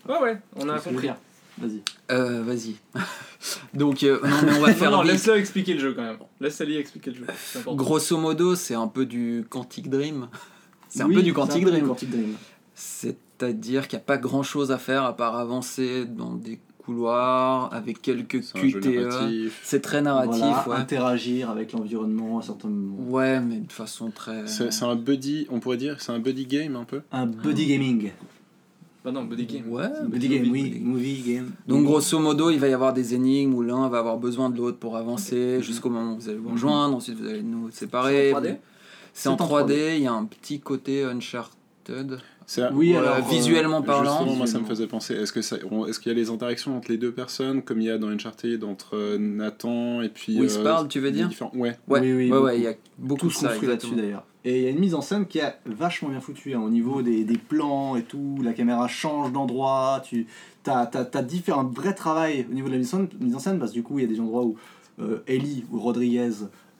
Ouais, 0.07 0.19
ouais, 0.21 0.37
on 0.57 0.69
a 0.69 0.79
compris. 0.79 1.09
Vas-y. 1.57 1.81
Euh, 2.11 2.43
Vas-y. 2.43 2.75
donc, 3.73 4.03
euh, 4.03 4.19
non, 4.23 4.35
mais 4.45 4.57
on 4.57 4.61
va 4.61 4.73
faire 4.73 4.91
non, 4.91 5.01
laisse-le 5.01 5.37
expliquer 5.37 5.73
le 5.73 5.79
jeu 5.79 5.93
quand 5.93 6.03
même. 6.03 6.17
Laisse 6.41 6.59
Ali 6.61 6.75
expliquer 6.77 7.11
le 7.11 7.17
jeu. 7.17 7.25
Grosso 7.69 8.17
modo, 8.17 8.55
c'est 8.55 8.75
un 8.75 8.87
peu 8.87 9.05
du 9.05 9.45
Quantic 9.49 9.89
Dream. 9.89 10.27
C'est 10.89 11.01
un 11.01 11.07
peu 11.07 11.21
du 11.23 11.29
c'est 11.29 11.31
Quantic 11.31 11.63
peu 11.63 11.71
du 11.71 11.77
Dream. 11.77 11.87
Quantic 11.87 12.09
Dream. 12.11 12.35
C'est-à-dire 13.37 13.87
qu'il 13.87 13.97
n'y 13.97 14.03
a 14.03 14.05
pas 14.05 14.17
grand-chose 14.17 14.71
à 14.71 14.77
faire 14.77 15.03
à 15.03 15.15
part 15.15 15.35
avancer 15.37 16.05
dans 16.05 16.35
des 16.35 16.59
couloirs 16.77 17.73
avec 17.73 18.01
quelques 18.01 18.41
QTE. 18.53 19.49
C'est 19.63 19.81
très 19.81 20.01
narratif, 20.01 20.39
Voilà, 20.39 20.67
ouais. 20.69 20.75
interagir 20.75 21.49
avec 21.49 21.73
l'environnement 21.73 22.39
à 22.39 22.41
certains 22.43 22.69
moments. 22.69 23.11
Ouais, 23.11 23.39
mais 23.41 23.57
de 23.57 23.71
façon 23.71 24.11
très. 24.11 24.47
C'est 24.47 24.83
un 24.83 24.95
buddy, 24.95 25.47
on 25.49 25.59
pourrait 25.59 25.77
dire, 25.77 25.99
c'est 25.99 26.11
un 26.11 26.19
buddy 26.19 26.45
game 26.45 26.75
un 26.75 26.85
peu? 26.85 27.01
Un 27.11 27.25
buddy 27.25 27.65
gaming. 27.65 28.11
Bah 29.03 29.11
non, 29.11 29.23
Body 29.23 29.45
Game. 29.45 29.69
Ouais. 29.69 29.87
Body 30.07 30.27
game, 30.27 30.49
oui, 30.51 30.79
movie 30.81 31.21
game. 31.21 31.51
Donc 31.67 31.85
grosso 31.85 32.17
modo, 32.17 32.49
il 32.49 32.57
va 32.59 32.67
y 32.67 32.73
avoir 32.73 32.91
des 32.91 33.13
énigmes 33.13 33.53
où 33.53 33.61
l'un 33.61 33.87
va 33.87 33.99
avoir 33.99 34.17
besoin 34.17 34.49
de 34.49 34.57
l'autre 34.57 34.79
pour 34.79 34.97
avancer 34.97 35.61
jusqu'au 35.61 35.91
moment 35.91 36.13
où 36.13 36.15
vous 36.15 36.27
allez 36.27 36.39
vous 36.39 36.49
rejoindre, 36.49 36.95
ensuite 36.95 37.19
vous 37.19 37.27
allez 37.27 37.43
nous 37.43 37.69
séparer. 37.69 38.33
C'est 38.33 38.39
en 38.39 38.45
3D 38.45 38.57
C'est 39.13 39.29
en 39.29 39.37
C'est 39.37 39.43
en 39.43 39.47
3D, 39.47 39.97
il 39.97 40.01
y 40.01 40.07
a 40.07 40.11
un 40.13 40.25
petit 40.25 40.59
côté 40.59 41.03
Uncharted. 41.03 42.17
C'est 42.47 42.69
Oui, 42.71 42.91
Voilà, 42.93 43.15
alors, 43.15 43.27
euh, 43.27 43.29
visuellement 43.31 43.81
parlant. 43.81 44.17
Justement, 44.19 44.35
moi 44.35 44.47
ça 44.47 44.59
me 44.59 44.65
faisait 44.65 44.87
penser. 44.87 45.15
Est-ce 45.15 45.33
que 45.33 45.41
ça, 45.41 45.57
est-ce 45.57 45.99
qu'il 45.99 46.11
y 46.11 46.15
a 46.15 46.17
les 46.17 46.29
interactions 46.29 46.77
entre 46.77 46.91
les 46.91 46.97
deux 46.97 47.11
personnes, 47.11 47.63
comme 47.63 47.81
il 47.81 47.87
y 47.87 47.89
a 47.89 47.97
dans 47.97 48.09
Uncharted 48.09 48.63
entre 48.63 48.95
euh, 48.95 49.17
Nathan 49.17 50.01
et 50.01 50.09
puis. 50.09 50.39
Où 50.39 50.43
ils 50.43 50.49
se 50.49 50.59
euh, 50.59 50.63
parlent, 50.63 50.87
tu 50.87 50.99
veux 50.99 51.11
dire 51.11 51.27
différents- 51.27 51.51
Ouais. 51.55 51.77
Ouais, 51.87 52.01
Oui, 52.01 52.13
oui, 52.13 52.31
ouais, 52.31 52.37
ouais, 52.37 52.57
il 52.57 52.63
y 52.63 52.67
a 52.67 52.73
beaucoup 52.99 53.27
de 53.27 53.33
ça. 53.33 53.47
construit 53.49 53.67
là-dessus 53.67 53.95
d'ailleurs. 53.95 54.23
Et 54.47 54.59
il 54.59 54.63
y 54.63 54.67
a 54.67 54.69
une 54.69 54.79
mise 54.79 54.93
en 54.93 55.01
scène 55.01 55.25
qui 55.25 55.39
est 55.39 55.55
vachement 55.65 56.09
bien 56.09 56.19
foutue 56.19 56.53
hein, 56.53 56.61
au 56.61 56.69
niveau 56.69 57.01
des, 57.01 57.23
des 57.23 57.37
plans 57.37 57.95
et 57.95 58.03
tout. 58.03 58.37
La 58.43 58.53
caméra 58.53 58.87
change 58.87 59.31
d'endroit. 59.31 60.03
Tu 60.07 60.27
as, 60.67 60.85
différents 61.23 61.61
un 61.61 61.63
vrai 61.63 61.95
travail 61.95 62.45
au 62.49 62.53
niveau 62.53 62.67
de 62.67 62.73
la 62.73 62.77
mise 62.77 62.93
en 62.93 62.97
scène, 62.97 63.09
mise 63.19 63.35
en 63.35 63.39
scène 63.39 63.57
parce 63.57 63.71
que 63.71 63.77
du 63.77 63.83
coup, 63.83 63.97
il 63.97 64.03
y 64.03 64.05
a 64.05 64.07
des 64.07 64.19
endroits 64.19 64.43
où 64.43 64.55
euh, 65.01 65.23
Ellie 65.25 65.65
ou 65.71 65.79
Rodriguez 65.79 66.29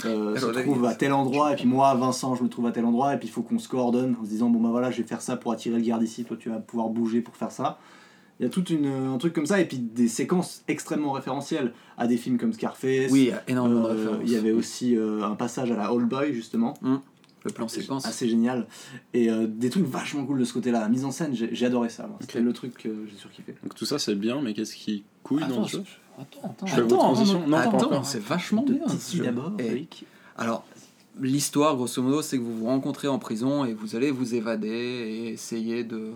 euh, 0.04 0.36
se 0.38 0.46
trouve 0.48 0.86
à 0.86 0.94
tel 0.96 1.14
endroit 1.14 1.54
et 1.54 1.56
puis 1.56 1.66
moi, 1.66 1.94
Vincent, 1.96 2.36
je 2.36 2.44
me 2.44 2.50
trouve 2.50 2.68
à 2.68 2.72
tel 2.72 2.84
endroit 2.86 3.14
et 3.14 3.18
puis 3.18 3.28
il 3.28 3.32
faut 3.32 3.42
qu'on 3.44 3.60
se 3.60 3.70
coordonne 3.70 4.16
en 4.20 4.26
se 4.26 4.30
disant 4.30 4.50
bon 4.50 4.60
bah 4.60 4.70
voilà, 4.70 4.92
je 4.92 4.98
vais 5.02 5.08
faire 5.08 5.22
ça 5.22 5.38
pour 5.38 5.52
attirer 5.54 5.78
le 5.78 5.84
garde 5.84 6.04
ici, 6.04 6.26
toi 6.26 6.36
tu 6.38 6.50
vas 6.50 6.58
pouvoir 6.60 6.90
bouger 6.90 7.22
pour 7.22 7.36
faire 7.38 7.52
ça. 7.52 7.80
Il 8.40 8.44
y 8.44 8.46
a 8.46 8.50
tout 8.50 8.66
une, 8.66 8.88
un 8.88 9.18
truc 9.18 9.32
comme 9.32 9.46
ça 9.46 9.62
et 9.62 9.66
puis 9.66 9.78
des 9.78 10.10
séquences 10.10 10.64
extrêmement 10.68 11.14
référentielles 11.14 11.72
à 11.98 12.06
des 12.08 12.18
films 12.18 12.38
comme 12.38 12.52
Scarface. 12.52 13.10
Oui, 13.10 13.22
il 13.22 13.28
y 13.28 13.32
a 13.32 13.42
énormément 13.48 13.84
de 13.84 13.88
Euh, 13.88 13.94
références. 13.94 14.20
il 14.26 14.32
y 14.32 14.36
avait 14.36 14.52
aussi 14.52 14.98
euh, 14.98 15.24
un 15.24 15.36
passage 15.36 15.72
à 15.72 15.78
la 15.78 15.94
Old 15.94 16.10
Boy 16.10 16.34
justement, 16.34 16.74
Le 16.82 17.52
plan 17.52 17.70
séquence. 17.70 18.06
assez 18.06 18.28
génial. 18.28 18.68
Et 19.14 19.30
euh, 19.30 19.48
des 19.48 19.70
trucs 19.70 19.86
vachement 19.86 20.26
cool 20.26 20.40
de 20.40 20.44
ce 20.44 20.52
côté-là. 20.52 20.82
La 20.82 20.90
mise 20.90 21.06
en 21.06 21.12
scène, 21.12 21.34
j'ai 21.34 21.66
adoré 21.66 21.88
ça. 21.88 22.08
moi. 22.08 22.18
C'était 22.20 22.42
le 22.42 22.52
truc 22.52 22.74
que 22.74 23.06
j'ai 23.10 23.16
surkiffé. 23.16 23.56
Donc 23.64 23.74
tout 23.74 23.86
ça 23.86 24.00
c'est 24.00 24.16
bien, 24.16 24.42
mais 24.42 24.54
qu'est-ce 24.54 24.76
qui 24.76 25.06
couille 25.24 25.46
dans 25.48 25.62
le 25.62 25.68
jeu? 25.70 25.84
Attends, 26.20 26.42
Attends, 26.50 26.66
Je 26.66 26.82
attends, 26.82 27.14
Non, 27.48 27.58
attends, 27.58 28.04
c'est 28.04 28.22
vachement 28.22 28.64
de 28.64 28.74
bien. 28.74 28.86
d'abord. 29.24 29.52
Alors, 30.38 30.66
l'histoire, 31.22 31.76
grosso 31.76 32.02
modo, 32.02 32.22
c'est 32.22 32.38
que 32.38 32.44
vous 32.44 32.58
vous 32.58 32.66
rencontrez 32.66 33.08
en 33.08 33.20
prison 33.20 33.66
et 33.66 33.74
vous 33.74 33.96
allez 33.96 34.12
vous 34.12 34.36
évader 34.36 34.68
et 34.70 35.28
essayer 35.34 35.84
de. 35.84 36.12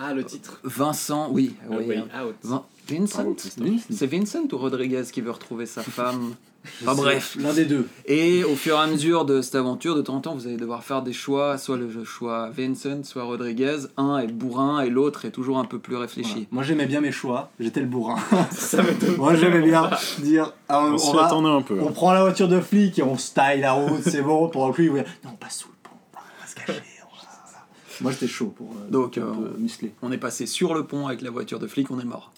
Ah, 0.00 0.14
le 0.14 0.24
titre. 0.24 0.58
Vincent, 0.64 1.28
oui, 1.30 1.54
A 1.70 1.74
oui. 1.76 1.86
Way 1.86 1.96
hein. 1.98 2.24
Out. 2.26 2.34
Vin- 2.42 2.64
Vincent 2.88 3.34
C'est 3.90 4.06
Vincent 4.06 4.42
ou 4.52 4.56
Rodriguez 4.56 5.02
qui 5.12 5.20
veut 5.20 5.30
retrouver 5.30 5.66
sa 5.66 5.82
femme 5.82 6.34
Enfin 6.82 6.94
bref. 6.94 7.36
L'un 7.40 7.52
des 7.52 7.64
deux. 7.64 7.88
Et 8.06 8.44
au 8.44 8.54
fur 8.54 8.76
et 8.76 8.78
à 8.78 8.86
mesure 8.86 9.24
de 9.24 9.42
cette 9.42 9.56
aventure, 9.56 9.96
de 9.96 10.02
temps 10.02 10.14
en 10.14 10.20
temps, 10.20 10.34
vous 10.34 10.46
allez 10.46 10.56
devoir 10.56 10.84
faire 10.84 11.02
des 11.02 11.12
choix, 11.12 11.58
soit 11.58 11.76
le 11.76 12.04
choix 12.04 12.50
Vincent, 12.56 13.02
soit 13.02 13.24
Rodriguez. 13.24 13.78
Un 13.96 14.18
est 14.18 14.28
bourrin 14.28 14.80
et 14.80 14.88
l'autre 14.88 15.24
est 15.24 15.32
toujours 15.32 15.58
un 15.58 15.64
peu 15.64 15.80
plus 15.80 15.96
réfléchi. 15.96 16.30
Voilà. 16.32 16.46
Moi 16.52 16.62
j'aimais 16.62 16.86
bien 16.86 17.00
mes 17.00 17.10
choix, 17.10 17.50
j'étais 17.58 17.80
le 17.80 17.86
bourrin. 17.86 18.16
Ça. 18.52 18.80
Moi 19.18 19.34
j'aimais 19.34 19.62
bien 19.62 19.90
dire 20.20 20.52
ah, 20.68 20.84
on, 20.86 20.94
On 20.94 21.12
va- 21.14 21.26
attendait 21.26 21.48
un 21.48 21.62
peu. 21.62 21.80
on 21.80 21.90
prend 21.90 22.12
la 22.12 22.22
voiture 22.22 22.46
de 22.48 22.60
flic 22.60 22.96
et 22.98 23.02
on 23.02 23.18
style 23.18 23.60
la 23.60 23.72
route, 23.72 24.02
c'est 24.02 24.22
bon 24.22 24.48
pour 24.48 24.72
lui. 24.72 24.88
ouais. 24.88 25.04
Non, 25.24 25.30
on 25.32 25.36
passe 25.36 25.58
sous 25.58 25.68
le 25.68 25.74
pont, 25.82 25.96
on 26.14 26.42
va 26.42 26.46
se 26.48 26.54
cacher. 26.54 26.80
Moi 28.00 28.12
j'étais 28.12 28.28
chaud 28.28 28.52
pour 28.56 28.70
euh, 28.70 28.90
Donc, 28.90 29.18
euh, 29.18 29.24
musclé. 29.58 29.92
On 30.02 30.10
est 30.12 30.18
passé 30.18 30.46
sur 30.46 30.74
le 30.74 30.84
pont 30.84 31.06
avec 31.06 31.20
la 31.22 31.30
voiture 31.30 31.58
de 31.58 31.66
flic, 31.66 31.90
on 31.90 32.00
est 32.00 32.04
mort. 32.04 32.32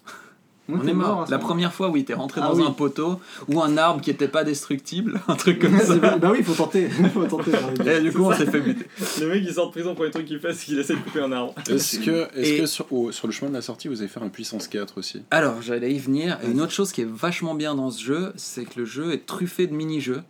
On 0.66 0.86
est 0.86 0.94
mort. 0.94 1.26
ce 1.26 1.30
La 1.30 1.36
première 1.38 1.74
fois, 1.74 1.90
oui, 1.90 2.06
t'es 2.06 2.14
rentré 2.14 2.40
Ah 2.42 2.48
dans 2.48 2.56
oui. 2.56 2.64
un 2.66 2.70
poteau 2.70 3.20
ou 3.48 3.60
un 3.60 3.76
arbre 3.76 4.00
qui 4.00 4.08
était 4.08 4.28
pas 4.28 4.44
destructible, 4.44 5.20
un 5.28 5.34
truc 5.34 5.58
comme 5.58 5.78
ça. 5.78 5.94
Bah 5.96 6.30
oui, 6.32 6.38
il 6.38 6.44
faut 6.44 6.54
tenter. 6.54 6.88
faut 7.12 7.26
tenter. 7.26 7.50
Et 7.86 8.00
du 8.00 8.10
coup, 8.10 8.22
on 8.24 8.32
s'est 8.32 8.46
fait 8.46 8.60
buter. 8.62 8.86
Le 9.20 9.28
mec, 9.28 9.42
il 9.46 9.52
sort 9.52 9.66
de 9.66 9.72
prison 9.72 9.94
pour 9.94 10.04
les 10.06 10.10
trucs 10.10 10.24
qu'il 10.24 10.40
fait, 10.40 10.54
c'est 10.54 10.64
qu'il 10.64 10.78
essaie 10.78 10.94
de 10.94 11.00
couper 11.00 11.20
un 11.20 11.32
arbre. 11.32 11.54
Est-ce 11.68 11.98
que, 11.98 12.28
est 12.34 12.54
Et- 12.56 12.60
que 12.60 12.64
sur, 12.66 12.86
le 12.90 13.30
chemin 13.30 13.50
de 13.50 13.54
la 13.56 13.60
sortie, 13.60 13.88
vous 13.88 14.00
allez 14.00 14.08
faire 14.08 14.22
un 14.22 14.30
puissance 14.30 14.66
4 14.66 14.96
aussi? 14.96 15.20
Alors, 15.30 15.60
j'allais 15.60 15.92
y 15.92 15.98
venir. 15.98 16.38
Et 16.42 16.50
une 16.50 16.62
autre 16.62 16.72
chose 16.72 16.92
qui 16.92 17.02
est 17.02 17.08
vachement 17.10 17.54
bien 17.54 17.74
dans 17.74 17.90
ce 17.90 18.02
jeu, 18.02 18.32
c'est 18.36 18.64
que 18.64 18.80
le 18.80 18.86
jeu 18.86 19.12
est 19.12 19.26
truffé 19.26 19.66
de 19.66 19.74
mini-jeux. 19.74 20.22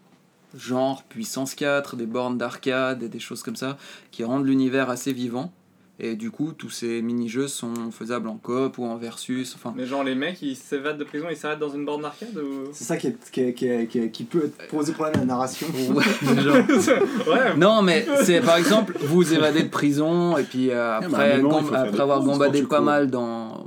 Genre 0.56 1.02
puissance 1.04 1.54
4, 1.54 1.96
des 1.96 2.06
bornes 2.06 2.38
d'arcade 2.38 3.02
et 3.02 3.08
des 3.08 3.18
choses 3.20 3.42
comme 3.42 3.56
ça, 3.56 3.76
qui 4.10 4.24
rendent 4.24 4.46
l'univers 4.46 4.90
assez 4.90 5.12
vivant. 5.12 5.52
Et 6.00 6.16
du 6.16 6.32
coup, 6.32 6.50
tous 6.52 6.70
ces 6.70 7.02
mini-jeux 7.02 7.46
sont 7.46 7.72
faisables 7.92 8.28
en 8.28 8.34
coop 8.36 8.78
ou 8.78 8.84
en 8.84 8.96
versus. 8.96 9.54
Enfin, 9.54 9.72
Mais 9.76 9.86
genre, 9.86 10.02
les 10.02 10.16
mecs, 10.16 10.42
ils 10.42 10.56
s'évadent 10.56 10.98
de 10.98 11.04
prison, 11.04 11.26
ils 11.30 11.36
s'arrêtent 11.36 11.60
dans 11.60 11.68
une 11.70 11.84
borne 11.84 12.02
d'arcade 12.02 12.36
ou? 12.36 12.68
C'est 12.72 12.82
ça 12.82 12.96
qui, 12.96 13.06
est, 13.06 13.16
qui, 13.30 13.40
est- 13.40 13.54
qui, 13.54 13.66
est- 13.68 13.86
qui, 13.86 13.98
est- 14.00 14.10
qui 14.10 14.24
peut 14.24 14.50
poser 14.70 14.92
problème 14.92 15.14
à 15.14 15.18
la 15.20 15.24
narration. 15.26 15.68
ouais, 15.68 16.04
genre- 16.42 16.56
ouais, 16.56 17.56
Non, 17.56 17.82
mais 17.82 18.04
c'est 18.24 18.40
par 18.40 18.56
exemple, 18.56 18.96
vous 19.02 19.34
évadez 19.34 19.62
de 19.62 19.68
prison 19.68 20.36
et 20.36 20.42
puis 20.42 20.70
euh, 20.70 20.96
après, 20.98 21.34
avoir 22.02 22.20
tu 22.52 22.66
pas 22.66 22.80
mal 22.80 23.08
dans, 23.08 23.66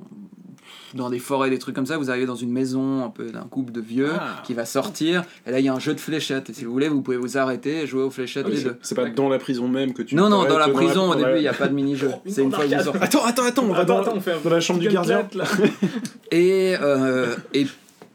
dans 0.98 1.10
des 1.10 1.20
forêts, 1.20 1.50
des 1.50 1.60
trucs 1.60 1.76
comme 1.76 1.86
ça, 1.86 1.98
vous 1.98 2.10
arrivez 2.10 2.26
dans 2.26 2.36
une 2.36 2.52
maison 2.52 3.06
un 3.06 3.10
peu 3.10 3.28
d'un 3.32 3.44
couple 3.44 3.72
de 3.72 3.80
vieux 3.82 4.10
Ah. 4.14 4.42
qui 4.44 4.54
va 4.54 4.66
sortir. 4.66 5.24
Et 5.46 5.52
là, 5.52 5.60
il 5.60 5.66
y 5.66 5.70
a 5.70 5.74
un 5.74 5.80
jeu 5.80 5.94
de 5.94 6.00
fléchettes. 6.00 6.50
Et 6.50 6.54
si 6.54 6.66
vous 6.66 6.72
voulez, 6.72 6.90
vous 6.90 7.02
pouvez 7.02 7.18
vous 7.18 7.38
arrêter 7.38 7.82
et 7.84 7.88
jouer 7.88 8.04
aux 8.04 8.10
fléchettes 8.10 8.46
Ah 8.48 8.52
les 8.54 8.62
deux. 8.62 8.76
C'est 8.82 8.96
pas 8.96 9.10
dans 9.10 9.30
la 9.30 9.38
prison 9.40 9.68
même 9.68 9.94
que 9.94 10.02
tu. 10.02 10.16
Non, 10.16 10.30
non, 10.30 10.44
dans 10.46 10.58
la 10.58 10.68
prison, 10.70 11.12
au 11.12 11.14
dans 11.16 11.22
la- 11.22 11.28
début, 11.28 11.38
il 11.40 11.42
n'y 11.44 11.48
a 11.48 11.54
pas 11.54 11.68
de 11.68 11.74
mini-jeu. 11.74 12.12
C'est 12.28 12.44
une 12.44 12.52
fois 12.52 12.66
que 12.66 12.76
vous 12.76 12.84
sortez. 12.84 13.00
Attends, 13.02 13.24
attends, 13.26 13.44
attends, 13.46 13.64
on 13.64 13.74
va 13.74 13.80
Attends, 13.80 13.96
dans, 13.96 14.02
attends, 14.02 14.14
on 14.18 14.20
fait 14.20 14.32
un 14.34 14.40
dans 14.44 14.50
la 14.50 14.60
chambre 14.60 14.80
du 14.80 14.90
gardien. 14.90 15.28
Là. 15.34 15.46
Et, 16.32 16.76
euh, 16.82 17.36
et 17.54 17.68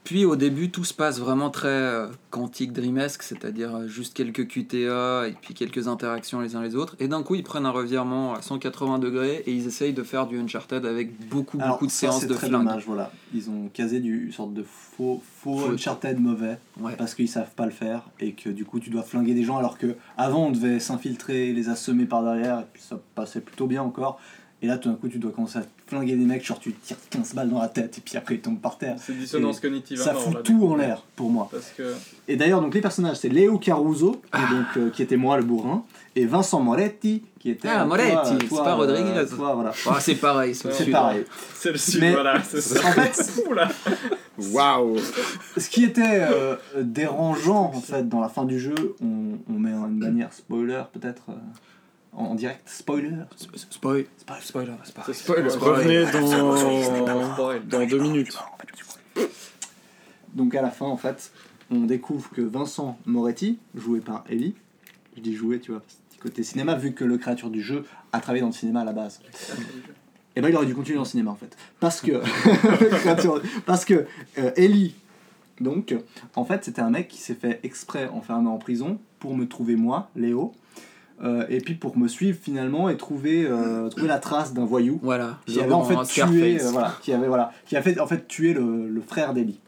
puis 0.04 0.24
au 0.24 0.34
début, 0.36 0.70
tout 0.70 0.84
se 0.84 0.92
passe 0.94 1.20
vraiment 1.20 1.50
très 1.50 1.68
euh, 1.68 2.08
quantique 2.30 2.72
dreamesque, 2.72 3.22
c'est-à-dire 3.22 3.74
euh, 3.76 3.86
juste 3.86 4.14
quelques 4.14 4.48
QTA 4.48 5.28
et 5.28 5.34
puis 5.40 5.54
quelques 5.54 5.86
interactions 5.86 6.40
les 6.40 6.56
uns 6.56 6.62
les 6.62 6.74
autres. 6.74 6.96
Et 6.98 7.06
d'un 7.08 7.22
coup, 7.22 7.34
ils 7.36 7.42
prennent 7.44 7.66
un 7.66 7.70
revirement 7.70 8.34
à 8.34 8.42
180 8.42 8.98
degrés 8.98 9.42
et 9.46 9.52
ils 9.52 9.66
essayent 9.66 9.92
de 9.92 10.02
faire 10.02 10.26
du 10.26 10.38
Uncharted 10.40 10.84
avec 10.84 11.28
beaucoup, 11.28 11.58
Alors, 11.60 11.74
beaucoup 11.76 11.86
de 11.86 11.92
ça, 11.92 12.10
séances 12.10 12.26
de 12.26 12.34
très 12.34 12.48
flingue. 12.48 12.64
dommage, 12.64 12.84
voilà. 12.86 13.12
Ils 13.34 13.48
ont 13.48 13.68
casé 13.72 14.00
du 14.00 14.26
une 14.26 14.32
sorte 14.32 14.52
de 14.54 14.62
faux, 14.64 15.22
faux 15.42 15.56
Faux. 15.58 15.70
Uncharted 15.72 16.18
mauvais 16.20 16.58
Ouais. 16.80 16.96
parce 16.96 17.14
qu'ils 17.14 17.28
savent 17.28 17.54
pas 17.54 17.66
le 17.66 17.70
faire 17.72 18.02
et 18.18 18.32
que 18.32 18.48
du 18.48 18.64
coup 18.64 18.80
tu 18.80 18.88
dois 18.90 19.02
flinguer 19.02 19.34
des 19.34 19.44
gens 19.44 19.58
alors 19.58 19.76
que 19.78 19.94
avant 20.16 20.46
on 20.46 20.50
devait 20.50 20.80
s'infiltrer, 20.80 21.52
les 21.52 21.68
assommer 21.68 22.06
par 22.06 22.22
derrière 22.22 22.60
et 22.60 22.64
puis 22.72 22.82
ça 22.82 22.98
passait 23.14 23.40
plutôt 23.40 23.66
bien 23.66 23.82
encore. 23.82 24.18
Et 24.62 24.66
là 24.68 24.78
tout 24.78 24.88
d'un 24.88 24.94
coup 24.94 25.08
tu 25.08 25.18
dois 25.18 25.32
commencer 25.32 25.58
à 25.58 25.62
flinguer 25.88 26.14
des 26.16 26.24
mecs, 26.24 26.44
genre 26.46 26.58
tu 26.60 26.72
tires 26.72 26.96
15 27.10 27.34
balles 27.34 27.50
dans 27.50 27.60
la 27.60 27.68
tête 27.68 27.98
et 27.98 28.00
puis 28.00 28.16
après 28.16 28.36
ils 28.36 28.40
tombent 28.40 28.60
par 28.60 28.78
terre. 28.78 28.94
C'est 28.98 29.12
dissonance 29.12 29.58
cognitive. 29.60 29.98
Ça 29.98 30.12
mort, 30.12 30.22
fout 30.22 30.34
là, 30.34 30.40
tout 30.42 30.66
en 30.66 30.76
l'air 30.76 31.02
pour 31.16 31.30
moi. 31.30 31.48
Parce 31.50 31.70
que. 31.76 31.94
Et 32.28 32.36
d'ailleurs, 32.36 32.60
donc 32.60 32.72
les 32.74 32.80
personnages, 32.80 33.16
c'est 33.16 33.28
Léo 33.28 33.58
Caruso, 33.58 34.22
donc, 34.32 34.66
euh, 34.76 34.90
qui 34.90 35.02
était 35.02 35.16
moi 35.16 35.36
le 35.36 35.42
bourrin, 35.42 35.84
et 36.14 36.24
Vincent 36.24 36.60
Moretti, 36.60 37.24
qui 37.40 37.50
était. 37.50 37.68
Ah, 37.68 37.82
euh, 37.82 37.86
Moretti, 37.86 38.34
c'est 38.40 38.48
toi, 38.48 38.62
pas 38.64 38.72
euh, 38.72 38.76
Rodriguez. 38.76 39.26
toi, 39.34 39.54
voilà. 39.54 39.72
Ah, 39.90 39.98
c'est 40.00 40.14
pareil, 40.14 40.54
c'est 40.54 40.90
pareil. 40.90 41.24
C'est 41.54 41.72
le 41.72 41.78
sud, 41.78 42.00
Mais- 42.00 42.12
voilà. 42.12 42.40
C'est 42.42 42.60
ça. 42.60 42.78
En 42.88 42.92
fait, 42.92 43.42
Oula. 43.50 43.68
Waouh 44.38 44.96
ce 45.58 45.68
qui 45.68 45.84
était 45.84 46.20
euh, 46.22 46.56
dérangeant 46.80 47.70
en 47.74 47.80
fait 47.80 48.08
dans 48.08 48.20
la 48.20 48.28
fin 48.30 48.44
du 48.44 48.58
jeu, 48.58 48.74
on, 49.02 49.38
on 49.48 49.58
met 49.58 49.70
une 49.70 49.98
bannière 49.98 50.32
spoiler 50.32 50.82
peut-être 50.92 51.24
euh, 51.28 51.34
en, 52.12 52.34
direct. 52.34 52.60
Spoiler. 52.68 53.10
Spoil. 53.36 54.06
Spoiler. 54.40 54.74
Spoiler. 54.84 55.48
Revenez 55.50 56.04
dans, 56.12 57.58
dans 57.60 57.86
deux 57.86 57.98
minutes. 57.98 58.38
Donc 60.34 60.54
à 60.54 60.62
la 60.62 60.70
fin, 60.70 60.86
en 60.86 60.96
fait, 60.96 61.32
on 61.70 61.80
découvre 61.80 62.30
que 62.30 62.40
Vincent 62.40 62.98
Moretti, 63.06 63.58
joué 63.74 64.00
par 64.00 64.24
Ellie, 64.28 64.54
je 65.16 65.20
dis 65.20 65.34
joué, 65.34 65.60
tu 65.60 65.72
vois, 65.72 65.80
petit 65.80 66.18
côté 66.18 66.42
cinéma, 66.42 66.74
vu 66.74 66.92
que 66.92 67.04
le 67.04 67.18
créateur 67.18 67.50
du 67.50 67.62
jeu 67.62 67.84
a 68.12 68.20
travaillé 68.20 68.40
dans 68.40 68.48
le 68.48 68.54
cinéma 68.54 68.80
à 68.80 68.84
la 68.84 68.92
base. 68.92 69.20
Et 70.34 70.40
ben 70.40 70.48
il 70.48 70.56
aurait 70.56 70.66
dû 70.66 70.74
continuer 70.74 70.96
dans 70.96 71.02
le 71.02 71.08
cinéma 71.08 71.30
en 71.30 71.36
fait. 71.36 71.56
Parce 71.80 72.00
que. 72.00 72.22
parce 73.66 73.84
que 73.84 74.06
euh, 74.38 74.50
Ellie, 74.56 74.94
donc, 75.60 75.94
en 76.34 76.44
fait, 76.44 76.64
c'était 76.64 76.80
un 76.80 76.90
mec 76.90 77.08
qui 77.08 77.18
s'est 77.18 77.34
fait 77.34 77.60
exprès 77.62 78.08
enfermer 78.08 78.48
en 78.48 78.58
prison 78.58 78.98
pour 79.18 79.36
me 79.36 79.46
trouver 79.46 79.76
moi, 79.76 80.10
Léo. 80.16 80.52
Euh, 81.22 81.46
et 81.48 81.58
puis 81.58 81.74
pour 81.74 81.96
me 81.96 82.08
suivre 82.08 82.38
finalement 82.40 82.88
et 82.88 82.96
trouver, 82.96 83.46
euh, 83.46 83.88
trouver 83.88 84.08
la 84.08 84.18
trace 84.18 84.52
d'un 84.54 84.64
voyou 84.64 84.98
Voilà. 85.02 85.38
qui 85.46 85.60
avait 85.60 85.72
en 85.72 85.84
fait 85.84 86.24
tué, 86.26 86.60
euh, 86.60 86.70
voilà, 86.70 86.94
qui 87.02 87.12
avait 87.12 87.28
voilà, 87.28 87.52
qui 87.66 87.76
a 87.76 87.82
fait 87.82 88.00
en 88.00 88.06
fait 88.06 88.26
tué 88.26 88.54
le, 88.54 88.88
le 88.88 89.00
frère 89.00 89.32
d'Ellie. 89.32 89.60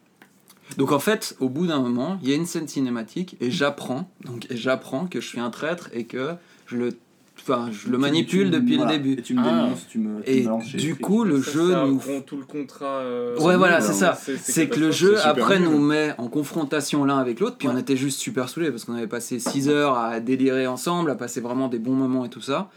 Donc 0.78 0.92
en 0.92 0.98
fait, 0.98 1.36
au 1.40 1.48
bout 1.48 1.66
d'un 1.66 1.78
moment, 1.80 2.18
il 2.22 2.28
y 2.28 2.32
a 2.32 2.36
une 2.36 2.46
scène 2.46 2.66
cinématique 2.66 3.36
et 3.40 3.50
j'apprends, 3.50 4.08
donc 4.24 4.50
et 4.50 4.56
j'apprends 4.56 5.06
que 5.06 5.20
je 5.20 5.28
suis 5.28 5.40
un 5.40 5.50
traître 5.50 5.90
et 5.92 6.04
que 6.04 6.32
je 6.66 6.76
le, 6.76 6.96
enfin, 7.40 7.68
je 7.72 7.88
le 7.90 7.98
manipule 7.98 8.50
tu- 8.50 8.60
depuis 8.60 8.76
voilà, 8.76 8.92
le 8.92 8.98
début. 8.98 9.12
Et 9.18 9.22
tu 9.22 9.34
me 9.34 9.40
Ah. 9.44 9.44
dénonces, 9.64 9.86
tu 9.88 9.98
me. 9.98 10.22
tu 10.22 10.30
Et 10.30 10.46
me 10.46 10.78
du 10.78 10.94
coup, 10.96 11.24
le 11.24 11.42
Ça, 11.42 11.50
jeu 11.52 11.70
ça 11.72 11.84
nous 11.86 12.00
tout 12.26 12.36
le 12.36 12.44
contrat. 12.44 12.98
euh, 13.00 13.38
Ouais, 13.38 13.56
voilà, 13.56 13.80
c'est 13.80 13.92
ça. 13.92 14.14
c'est 14.20 14.36
C'est 14.38 14.68
que 14.68 14.78
le 14.80 14.90
jeu, 14.90 15.16
après, 15.26 15.58
nous 15.58 15.78
met 15.78 16.14
en 16.18 16.28
confrontation 16.28 17.04
l'un 17.04 17.18
avec 17.18 17.40
l'autre, 17.40 17.56
puis 17.58 17.68
on 17.68 17.76
était 17.76 17.96
juste 17.96 18.18
super 18.18 18.48
saoulés 18.48 18.70
parce 18.70 18.84
qu'on 18.84 18.94
avait 18.94 19.06
passé 19.06 19.38
6 19.38 19.68
heures 19.68 19.96
à 19.98 20.20
délirer 20.20 20.66
ensemble, 20.66 21.10
à 21.10 21.14
passer 21.14 21.40
vraiment 21.40 21.68
des 21.68 21.78
bons 21.78 21.94
moments 21.94 22.24
et 22.24 22.30
tout 22.30 22.40
ça. 22.42 22.70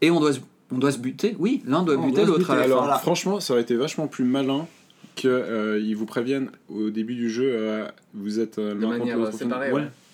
Et 0.00 0.10
on 0.10 0.20
doit 0.20 0.32
se, 0.32 0.40
on 0.72 0.78
doit 0.78 0.90
se 0.92 0.98
buter, 0.98 1.36
oui, 1.38 1.62
l'un 1.66 1.82
doit 1.82 1.96
On 1.96 2.06
buter 2.08 2.24
l'autre 2.24 2.50
à 2.50 2.56
la 2.56 2.62
fin. 2.62 2.68
Alors, 2.84 3.00
franchement, 3.00 3.40
ça 3.40 3.52
aurait 3.52 3.62
été 3.62 3.76
vachement 3.76 4.06
plus 4.08 4.24
malin 4.24 4.66
que 5.14 5.28
euh, 5.28 5.78
ils 5.78 5.94
vous 5.94 6.06
préviennent 6.06 6.50
au 6.70 6.88
début 6.90 7.14
du 7.14 7.28
jeu, 7.30 7.44
euh, 7.46 7.86
vous 8.14 8.40
êtes 8.40 8.58
euh, 8.58 8.74
De 8.74 8.80
l'un 8.80 8.86
contre 8.86 8.98
manière 9.00 9.18
l'autre. 9.18 9.32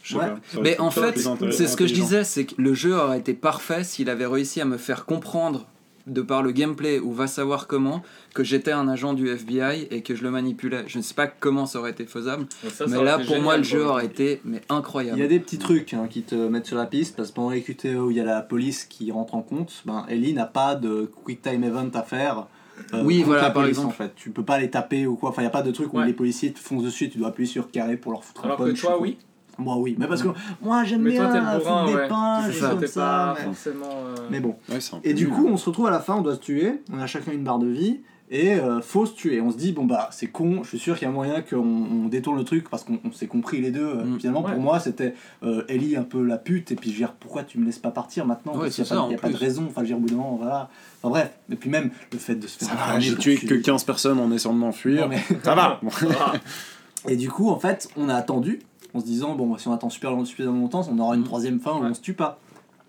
Je 0.08 0.14
sais 0.14 0.18
Ouais. 0.18 0.26
pas. 0.26 0.60
Mais 0.62 0.78
en 0.80 0.90
fait, 0.90 1.18
c'est 1.52 1.66
ce 1.66 1.76
que 1.76 1.86
je 1.86 1.94
disais, 1.94 2.24
c'est 2.24 2.44
que 2.46 2.54
le 2.58 2.74
jeu 2.74 2.94
aurait 2.96 3.18
été 3.18 3.34
parfait 3.34 3.84
s'il 3.84 4.08
avait 4.10 4.26
réussi 4.26 4.60
à 4.60 4.64
me 4.64 4.76
faire 4.76 5.04
comprendre 5.04 5.66
de 6.06 6.22
par 6.22 6.42
le 6.42 6.52
gameplay 6.52 6.98
ou 6.98 7.12
va 7.12 7.26
savoir 7.26 7.66
comment, 7.66 8.02
que 8.32 8.42
j'étais 8.42 8.72
un 8.72 8.88
agent 8.88 9.12
du 9.12 9.28
FBI 9.28 9.88
et 9.90 10.00
que 10.02 10.14
je 10.14 10.22
le 10.22 10.30
manipulais. 10.30 10.84
Je 10.86 10.96
ne 10.96 11.02
sais 11.02 11.12
pas 11.12 11.26
comment 11.26 11.66
ça 11.66 11.80
aurait 11.80 11.90
été 11.90 12.06
faisable, 12.06 12.44
Donc 12.62 12.72
ça, 12.72 12.86
ça 12.88 12.96
mais 12.96 13.04
là 13.04 13.18
pour 13.18 13.38
moi 13.42 13.58
le 13.58 13.62
jeu 13.62 13.84
aurait 13.84 14.06
été 14.06 14.40
mais 14.42 14.56
Il 14.56 14.60
y 14.70 14.72
a 14.72 14.76
incroyable. 14.78 15.28
des 15.28 15.38
petits 15.38 15.58
trucs 15.58 15.92
hein, 15.92 16.06
qui 16.08 16.22
te 16.22 16.34
mettent 16.34 16.64
sur 16.64 16.78
la 16.78 16.86
piste 16.86 17.14
parce 17.14 17.28
que 17.28 17.34
pendant 17.34 17.50
les 17.50 17.60
QTE 17.60 17.96
où 17.98 18.10
il 18.10 18.16
y 18.16 18.20
a 18.20 18.24
la 18.24 18.40
police 18.40 18.84
qui 18.86 19.10
rentre 19.12 19.34
en 19.34 19.42
compte, 19.42 19.82
ben 19.84 20.06
Ellie 20.08 20.32
n'a 20.32 20.46
pas 20.46 20.76
de 20.76 21.10
quick 21.24 21.42
time 21.42 21.62
event 21.64 21.90
à 21.92 22.02
faire. 22.02 22.46
euh, 22.94 23.02
Oui, 23.04 23.22
voilà, 23.22 23.42
la 23.42 23.50
par 23.50 23.64
police, 23.64 23.76
exemple. 23.76 23.88
En 23.94 24.04
fait, 24.04 24.12
tu 24.16 24.30
peux 24.30 24.44
pas 24.44 24.58
les 24.58 24.70
taper 24.70 25.06
ou 25.06 25.16
quoi. 25.16 25.28
Enfin, 25.28 25.42
il 25.42 25.44
y 25.44 25.48
a 25.48 25.50
pas 25.50 25.60
de 25.62 25.72
truc 25.72 25.92
où 25.92 25.98
Ouais. 25.98 26.06
les 26.06 26.14
policiers 26.14 26.52
te 26.54 26.58
foncent 26.58 26.84
dessus 26.84 27.10
tu 27.10 27.18
dois 27.18 27.28
appuyer 27.28 27.50
sur 27.50 27.70
carré 27.70 27.98
pour 27.98 28.12
leur 28.12 28.24
foutre 28.24 28.46
Alors 28.46 28.58
un 28.62 28.64
que 28.64 28.70
punch. 28.70 28.80
toi, 28.80 28.98
ou- 28.98 29.02
oui. 29.02 29.18
Moi, 29.58 29.76
oui, 29.78 29.96
mais 29.98 30.06
parce 30.06 30.22
que 30.22 30.28
moi 30.62 30.84
j'aime 30.84 31.02
bien 31.04 31.28
toi, 31.28 31.58
bourrin, 31.58 31.86
des 31.86 31.94
ouais. 31.94 32.08
pains, 32.08 32.42
ça. 32.52 32.68
comme 32.70 32.86
ça. 32.86 33.00
pas 33.00 33.34
mais- 33.38 33.44
forcément. 33.46 33.86
euh, 33.90 34.14
Mais 34.30 34.40
bon. 34.40 34.54
Ouais, 34.68 34.78
Et 35.04 35.14
du 35.14 35.28
coup, 35.28 35.46
on 35.48 35.56
se 35.56 35.66
retrouve 35.66 35.86
à 35.86 35.90
la 35.90 36.00
fin, 36.00 36.14
on 36.16 36.22
doit 36.22 36.34
se 36.36 36.40
tuer. 36.40 36.80
On 36.92 36.98
a 37.00 37.06
chacun 37.06 37.32
une 37.32 37.42
barre 37.44 37.58
de 37.58 37.66
vie. 37.68 38.00
Et 38.30 38.52
euh, 38.56 38.82
faut 38.82 39.06
se 39.06 39.14
tuer. 39.14 39.40
On 39.40 39.50
se 39.50 39.56
dit, 39.56 39.72
bon 39.72 39.86
bah 39.86 40.10
c'est 40.12 40.26
con, 40.26 40.60
je 40.62 40.68
suis 40.68 40.78
sûr 40.78 40.98
qu'il 40.98 41.08
y 41.08 41.10
a 41.10 41.14
moyen 41.14 41.40
qu'on 41.40 41.56
on 41.56 42.08
détourne 42.08 42.36
le 42.36 42.44
truc 42.44 42.68
parce 42.68 42.84
qu'on 42.84 43.00
on 43.02 43.10
s'est 43.10 43.26
compris 43.26 43.62
les 43.62 43.70
deux. 43.70 43.86
Euh, 43.86 44.04
Mm. 44.04 44.18
Finalement, 44.20 44.44
Ouais. 44.44 44.52
pour 44.52 44.60
moi, 44.60 44.78
c'était 44.80 45.14
euh, 45.42 45.62
Ellie 45.68 45.96
un 45.96 46.02
peu 46.02 46.22
la 46.22 46.36
pute. 46.36 46.70
Et 46.70 46.74
puis 46.76 46.90
je 46.90 46.94
veux 46.96 46.98
dire, 46.98 47.14
pourquoi 47.18 47.42
tu 47.42 47.58
me 47.58 47.64
laisses 47.64 47.78
pas 47.78 47.90
partir 47.90 48.26
maintenant? 48.26 48.52
Ouais, 48.52 48.64
Parce 48.64 48.74
qu'il 48.74 48.84
c'est 48.84 48.94
n'y 48.94 49.00
a, 49.00 49.02
ça, 49.02 49.06
pas- 49.06 49.08
il 49.08 49.12
y 49.12 49.16
a 49.16 49.18
pas 49.18 49.30
de 49.30 49.36
raison. 49.36 49.64
Enfin, 49.66 49.76
je 49.76 49.80
veux 49.80 49.86
dire, 49.86 49.96
au 49.96 50.00
bout 50.00 50.08
d'un 50.08 50.16
moment, 50.16 50.36
voilà. 50.36 50.68
Enfin 51.02 51.08
bref. 51.08 51.30
Et 51.50 51.56
puis 51.56 51.70
même 51.70 51.90
le 52.12 52.18
fait 52.18 52.34
de 52.34 52.46
se 52.46 52.58
faire 52.58 52.68
Ça 52.68 52.74
va, 52.74 52.82
enfermer 52.82 53.00
j'ai 53.00 53.16
tué 53.16 53.36
tuer- 53.36 53.46
que 53.48 53.54
15 53.54 53.84
personnes 53.84 54.18
en 54.20 54.30
essayant 54.30 54.52
de 54.54 54.58
m'enfuir. 54.60 55.08
Ça 55.42 55.54
va 55.54 55.80
Et 57.08 57.16
du 57.16 57.30
coup, 57.30 57.48
en 57.48 57.58
fait, 57.58 57.88
on 57.96 58.08
a 58.10 58.14
attendu 58.14 58.60
en 58.94 59.00
se 59.00 59.04
disant, 59.04 59.34
bon, 59.34 59.56
si 59.58 59.68
on 59.68 59.72
attend 59.72 59.90
super 59.90 60.10
long- 60.12 60.24
suffisamment 60.24 60.60
longtemps, 60.60 60.82
on 60.90 60.98
aura 60.98 61.14
une 61.14 61.20
Mm. 61.22 61.24
troisième 61.24 61.60
fin 61.60 61.72
où 61.72 61.82
Ouais. 61.82 61.88
on 61.90 61.94
se 61.94 62.00
tue 62.00 62.14
pas. 62.14 62.38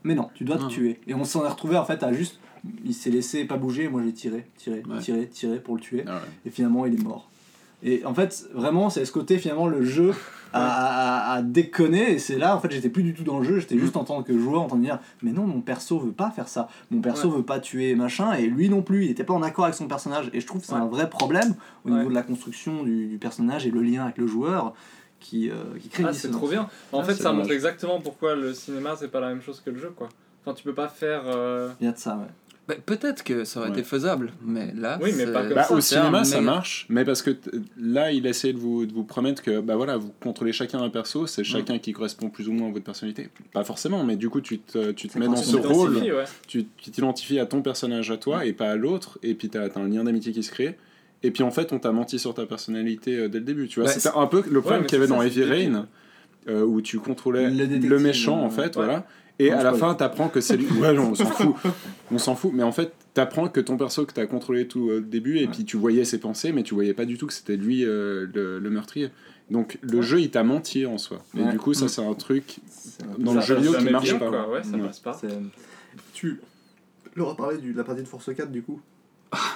Mais 0.04 0.16
non, 0.16 0.30
tu 0.34 0.44
dois 0.46 0.58
te 0.58 0.64
Non. 0.64 0.68
tuer. 0.70 1.00
Et 1.08 1.14
on 1.14 1.24
s'en 1.26 1.44
est 1.44 1.50
retrouvé 1.50 1.78
en 1.78 1.86
fait 1.86 2.04
à 2.04 2.14
juste. 2.14 2.40
Il 2.86 2.94
s'est 2.94 3.10
laissé 3.10 3.46
pas 3.46 3.58
bouger, 3.58 3.88
moi 3.90 4.02
j'ai 4.06 4.14
tiré, 4.14 4.46
tiré, 4.58 4.84
Ouais. 4.90 5.00
tiré, 5.00 5.28
tiré 5.28 5.60
pour 5.60 5.76
le 5.76 5.82
tuer. 5.82 6.04
Ah 6.08 6.16
ouais. 6.16 6.22
Et 6.46 6.50
finalement, 6.50 6.86
il 6.86 6.94
est 6.96 7.04
mort. 7.04 7.30
Et 7.84 8.04
en 8.06 8.14
fait, 8.14 8.46
vraiment, 8.54 8.90
c'est 8.90 9.06
ce 9.06 9.12
côté, 9.14 9.38
finalement, 9.38 9.68
le 9.68 9.84
jeu 9.86 10.14
a, 10.54 11.32
a- 11.32 11.34
a 11.36 11.42
déconné. 11.42 12.12
Et 12.14 12.20
c'est 12.20 12.38
là, 12.38 12.54
en 12.56 12.60
fait, 12.60 12.70
j'étais 12.72 12.90
plus 12.90 13.04
du 13.04 13.14
tout 13.14 13.24
dans 13.24 13.40
le 13.40 13.46
jeu. 13.46 13.60
J'étais 13.60 13.78
juste 13.80 13.96
en 13.96 14.04
tant 14.04 14.22
que 14.24 14.38
joueur, 14.38 14.62
en 14.62 14.68
train 14.68 14.78
de 14.78 14.84
dire 14.84 15.00
Mais 15.22 15.32
non, 15.32 15.48
mon 15.48 15.62
perso 15.62 15.98
veut 16.00 16.12
pas 16.12 16.32
faire 16.32 16.50
ça. 16.50 16.68
Mon 16.92 17.00
perso 17.00 17.30
veut 17.30 17.44
pas 17.44 17.60
tuer 17.62 17.96
machin. 17.96 18.34
Et 18.34 18.48
lui 18.48 18.68
non 18.70 18.82
plus, 18.82 19.06
il 19.06 19.12
était 19.12 19.24
pas 19.24 19.34
en 19.34 19.42
accord 19.44 19.64
avec 19.66 19.76
son 19.76 19.88
personnage. 19.88 20.30
Et 20.34 20.42
je 20.42 20.46
trouve 20.48 20.60
que 20.60 20.68
c'est 20.68 20.74
un 20.74 20.88
vrai 20.88 21.10
problème 21.10 21.56
au 21.86 21.90
niveau 21.92 22.10
de 22.10 22.14
la 22.16 22.24
construction 22.24 22.84
du, 22.84 23.08
du 23.08 23.18
personnage 23.18 23.66
et 23.66 23.72
le 23.72 23.82
lien 23.82 24.04
avec 24.04 24.18
le 24.18 24.28
joueur 24.28 24.74
qui, 25.20 25.50
euh, 25.50 25.56
qui 25.82 25.90
crée 25.90 26.04
Ah, 26.08 26.14
c'est 26.14 26.32
trop 26.32 26.48
bien. 26.48 26.68
En 26.92 27.02
Ah, 27.02 27.04
fait, 27.04 27.14
ça 27.14 27.26
dommage. 27.26 27.38
montre 27.40 27.52
exactement 27.52 28.00
pourquoi 28.02 28.36
le 28.36 28.54
cinéma, 28.54 28.96
c'est 28.98 29.10
pas 29.10 29.20
la 29.20 29.30
même 29.30 29.42
chose 29.42 29.62
que 29.64 29.70
le 29.70 29.78
jeu, 29.80 29.92
quoi. 29.96 30.10
Enfin, 30.46 30.54
tu 30.56 30.64
peux 30.64 30.74
pas 30.74 30.88
faire. 30.88 31.24
euh, 31.28 31.70
Il 31.82 31.86
y 31.86 31.90
a 31.90 31.92
de 31.94 31.98
ça, 31.98 32.16
ouais. 32.18 32.28
Bah, 32.68 32.76
Peut-être 32.86 33.24
que 33.24 33.46
ça 33.46 33.60
aurait 33.62 33.70
Ouais. 33.70 33.80
été 33.80 33.84
faisable, 33.84 34.32
mais 34.44 34.72
là. 34.76 35.00
Oui, 35.02 35.12
mais 35.18 35.26
pas 35.26 35.44
comme 35.44 35.56
Bah, 35.56 35.64
ça, 35.64 35.74
au 35.74 35.82
cinéma, 35.82 36.24
ça 36.24 36.40
marche, 36.40 36.86
mais 36.88 37.04
parce 37.04 37.24
que 37.24 37.32
t- 37.32 37.50
là, 37.80 38.12
il 38.12 38.28
essaie 38.28 38.54
de 38.54 38.60
vous, 38.60 38.86
de 38.86 38.94
vous 38.94 39.04
promettre 39.04 39.42
que 39.42 39.60
bah 39.60 39.76
voilà, 39.76 39.98
vous 39.98 40.14
contrôlez 40.22 40.52
chacun 40.54 40.80
un 40.80 40.92
perso, 40.92 41.26
c'est 41.26 41.44
chacun 41.44 41.80
qui 41.80 41.94
correspond 41.94 42.30
plus 42.30 42.48
ou 42.48 42.52
moins 42.54 42.70
à 42.70 42.72
votre 42.72 42.86
personnalité. 42.86 43.30
Pas 43.54 43.64
forcément, 43.64 44.04
mais 44.04 44.18
du 44.18 44.30
coup, 44.30 44.40
tu 44.40 44.60
te, 44.60 44.92
tu 44.92 45.08
te 45.08 45.18
mets 45.18 45.26
dans 45.26 45.36
ce 45.36 45.58
rôle, 45.58 45.96
ouais. 45.98 46.26
tu 46.48 46.66
tu 46.78 46.92
t'identifies 46.92 47.40
à 47.40 47.48
ton 47.48 47.64
personnage 47.64 48.12
à 48.12 48.18
toi 48.18 48.46
et 48.46 48.54
pas 48.54 48.70
à 48.70 48.76
l'autre, 48.76 49.18
et 49.24 49.34
puis 49.34 49.50
tu 49.50 49.58
as, 49.58 49.68
un 49.76 49.88
lien 49.90 50.04
d'amitié 50.04 50.32
qui 50.32 50.44
se 50.44 50.52
crée. 50.52 50.78
Et 51.24 51.32
puis 51.32 51.44
en 51.44 51.52
fait, 51.52 51.74
on 51.74 51.80
t'a 51.80 51.92
menti 51.92 52.18
sur 52.20 52.34
ta 52.34 52.46
personnalité 52.46 53.18
euh, 53.18 53.28
dès 53.30 53.40
le 53.40 53.46
début. 53.46 53.68
Tu 53.68 53.80
vois, 53.82 53.90
Ouais, 53.90 53.96
c'était 53.96 54.16
un 54.16 54.28
peu 54.28 54.44
le 54.50 54.62
problème 54.62 54.84
qu'il 54.86 54.94
y 54.98 55.02
avait 55.02 55.08
dans 55.10 55.22
Heavy 55.22 55.44
Rain, 55.44 55.88
euh, 56.48 56.64
où 56.64 56.82
tu 56.82 57.00
contrôlais 57.00 57.50
Le 57.50 58.00
méchant 58.00 58.42
euh, 58.42 58.46
en 58.46 58.50
fait, 58.50 58.76
ouais. 58.78 58.86
voilà. 58.86 59.06
Et 59.42 59.52
Non, 59.52 59.58
à 59.58 59.64
la 59.64 59.74
fin, 59.74 59.94
t'apprends 59.96 60.28
que 60.30 60.42
c'est 60.42 60.58
lui. 60.58 60.66
Ouais, 60.82 60.94
non, 60.94 61.12
on 61.12 61.16
s'en 61.16 61.26
fout. 61.26 61.56
On 62.12 62.18
s'en 62.18 62.36
fout. 62.36 62.52
Mais 62.54 62.64
en 62.64 62.72
fait, 62.74 62.92
t'apprends 63.14 63.48
que 63.48 63.60
ton 63.62 63.78
perso 63.78 64.06
que 64.06 64.14
t'as 64.14 64.26
contrôlé 64.26 64.68
tout 64.68 64.90
au 64.90 65.00
début, 65.00 65.38
et 65.40 65.46
Ouais. 65.46 65.52
puis 65.52 65.64
tu 65.66 65.78
voyais 65.78 66.04
ses 66.06 66.20
pensées, 66.20 66.52
mais 66.52 66.64
tu 66.64 66.74
voyais 66.74 66.94
pas 66.94 67.06
du 67.06 67.18
tout 67.18 67.28
que 67.28 67.34
c'était 67.34 67.56
lui 67.58 67.86
euh, 67.86 68.28
le, 68.34 68.60
le 68.60 68.70
meurtrier. 68.70 69.10
Donc 69.50 69.78
le 69.82 70.02
jeu, 70.02 70.20
il 70.22 70.30
t'a 70.30 70.44
menti 70.44 70.86
en 70.86 70.98
soi. 70.98 71.20
Et 71.38 71.44
du 71.44 71.58
coup, 71.58 71.74
ça, 71.74 71.86
Mm. 71.86 71.90
c'est 71.90 72.06
un 72.06 72.14
truc 72.14 72.58
C'est 72.70 73.04
un 73.04 73.08
dans 73.18 73.34
le 73.34 73.42
jeu 73.42 73.56
vidéo 73.56 73.74
qui 73.74 73.90
marche 73.90 74.10
bien, 74.10 74.20
pas. 74.20 74.30
quoi. 74.30 74.50
Ouais, 74.52 74.64
ça 74.64 74.72
Ouais. 74.78 74.80
passe 74.88 75.00
pas. 75.00 75.14
C'est- 75.20 75.28
Tu 76.14 76.40
leur 77.16 77.30
as 77.32 77.36
parlé 77.36 77.58
de 77.58 77.76
la 77.78 77.84
partie 77.84 78.04
de 78.04 78.08
Force 78.08 78.30
4 78.34 78.52
du 78.52 78.62
coup 78.62 78.80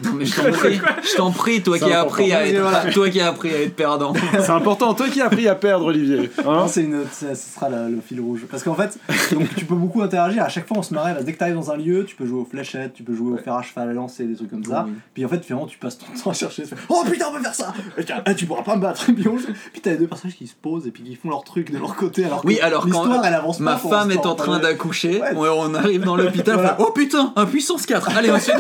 Non, 0.04 0.12
mais 0.14 0.26
je 0.26 0.36
t'en 0.40 0.52
prie, 0.52 0.80
je 1.02 1.16
t'en 1.18 1.32
prie, 1.32 1.64
toi 1.64 1.80
qui 1.80 1.92
as 1.92 2.02
appris 2.02 2.32
à 2.32 2.46
être, 2.46 2.60
voilà. 2.62 2.92
toi 2.92 3.10
qui 3.10 3.20
as 3.20 3.28
appris 3.30 3.50
à 3.50 3.62
être 3.62 3.76
perdant. 3.76 4.14
C'est 4.34 4.52
important. 4.52 4.94
Toi 4.94 5.08
qui 5.10 5.20
as 5.20 5.26
appris 5.26 5.48
à 5.48 5.56
perdre, 5.56 5.86
Olivier. 5.86 6.30
Hein 6.40 6.44
Non, 6.46 6.68
c'est 6.68 6.84
une, 6.84 7.04
ça, 7.12 7.34
ce 7.34 7.56
sera 7.56 7.70
la- 7.70 7.90
le 7.90 8.00
fil 8.00 8.22
rouge. 8.22 8.42
Parce 8.52 8.62
qu'en 8.64 8.76
fait, 8.76 9.00
donc, 9.32 9.54
tu 9.56 9.66
peux 9.66 9.74
beaucoup 9.76 10.04
interagir. 10.04 10.44
À 10.44 10.50
chaque 10.50 10.68
fois, 10.68 10.78
on 10.78 10.84
se 10.84 10.94
marrait. 10.94 11.12
Parce 11.14 11.22
que 11.22 11.26
dès 11.26 11.34
que 11.34 11.40
t'arrives 11.40 11.56
dans 11.56 11.72
un 11.72 11.78
lieu, 11.78 12.06
tu 12.06 12.16
peux 12.16 12.26
jouer 12.28 12.40
aux 12.42 12.46
fléchettes, 12.46 12.94
tu 12.94 13.02
peux 13.02 13.16
jouer 13.16 13.34
au 13.34 13.38
fer 13.38 13.56
à 13.56 13.64
cheval 13.64 13.90
à 13.90 13.94
lancer, 13.94 14.26
des 14.26 14.36
trucs 14.36 14.52
comme 14.52 14.64
ça. 14.64 14.86
Puis 15.16 15.26
en 15.26 15.30
fait, 15.30 15.44
finalement, 15.44 15.66
tu 15.66 15.78
passes 15.80 15.98
ton 15.98 16.06
temps 16.24 16.30
à 16.30 16.34
chercher. 16.34 16.64
oh 16.90 17.04
putain, 17.10 17.26
on 17.32 17.36
peut 17.36 17.42
faire 17.44 17.56
ça 17.56 17.74
Et 17.98 18.04
tiens, 18.04 18.22
eh, 18.28 18.36
Tu 18.36 18.46
pourras 18.46 18.62
pas 18.64 18.76
me 18.76 18.82
battre. 18.82 19.10
Et 19.10 19.14
puis, 19.14 19.28
on- 19.28 19.38
puis 19.38 19.82
t'as 19.82 19.92
les 19.92 19.98
deux 19.98 20.08
personnages 20.08 20.38
qui 20.38 20.46
se 20.46 20.54
posent 20.56 20.86
et 20.86 20.92
puis 20.92 21.04
qui 21.04 21.16
font 21.16 21.30
leur 21.30 21.44
truc 21.44 21.72
de 21.72 21.80
leur 21.80 21.96
côté. 21.96 22.26
Alors 22.26 22.42
que 22.44 22.48
Oui, 22.48 22.60
alors 22.60 22.82
quand 22.88 23.06
l'histoire, 23.06 23.26
elle 23.26 23.34
avance 23.34 23.60
ma 23.60 23.74
pas 23.74 23.90
femme 23.90 24.12
est 24.12 24.26
en 24.26 24.36
train 24.36 24.60
d'accoucher, 24.60 25.20
Ouais. 25.20 25.32
on, 25.36 25.74
arrive 25.74 26.02
dans 26.04 26.16
l'hôpital, 26.16 26.56
Voilà. 26.56 26.76
oh 26.80 26.92
putain, 26.94 27.34
un 27.36 27.46
puissance 27.48 27.86
4, 27.88 28.16
allez 28.16 28.30
on 28.32 28.38
se 28.40 28.52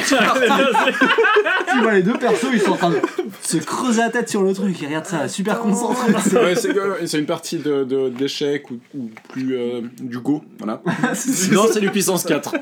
Tu 1.73 1.81
vois, 1.81 1.93
les 1.93 2.03
deux 2.03 2.13
persos, 2.13 2.49
ils 2.53 2.61
sont 2.61 2.73
en 2.73 2.77
train 2.77 2.89
de 2.91 2.99
se 3.41 3.57
creuser 3.57 4.01
la 4.01 4.09
tête 4.09 4.29
sur 4.29 4.43
le 4.43 4.53
truc. 4.53 4.79
Ils 4.81 4.85
regardent 4.85 5.05
ça, 5.07 5.27
super 5.27 5.59
concentrés. 5.59 6.13
C'est- 6.23 6.35
Ouais, 6.37 6.55
c'est 6.55 7.07
c'est 7.07 7.17
une 7.19 7.25
partie 7.25 7.57
de, 7.57 7.83
de- 7.83 8.09
d'échecs 8.09 8.69
ou, 8.69 8.79
ou 8.95 9.09
plus 9.29 9.55
euh, 9.55 9.81
du 9.99 10.19
go. 10.19 10.43
Voilà. 10.59 10.81
non, 11.51 11.65
c'est 11.71 11.79
du 11.79 11.89
puissance 11.89 12.23
4. 12.25 12.55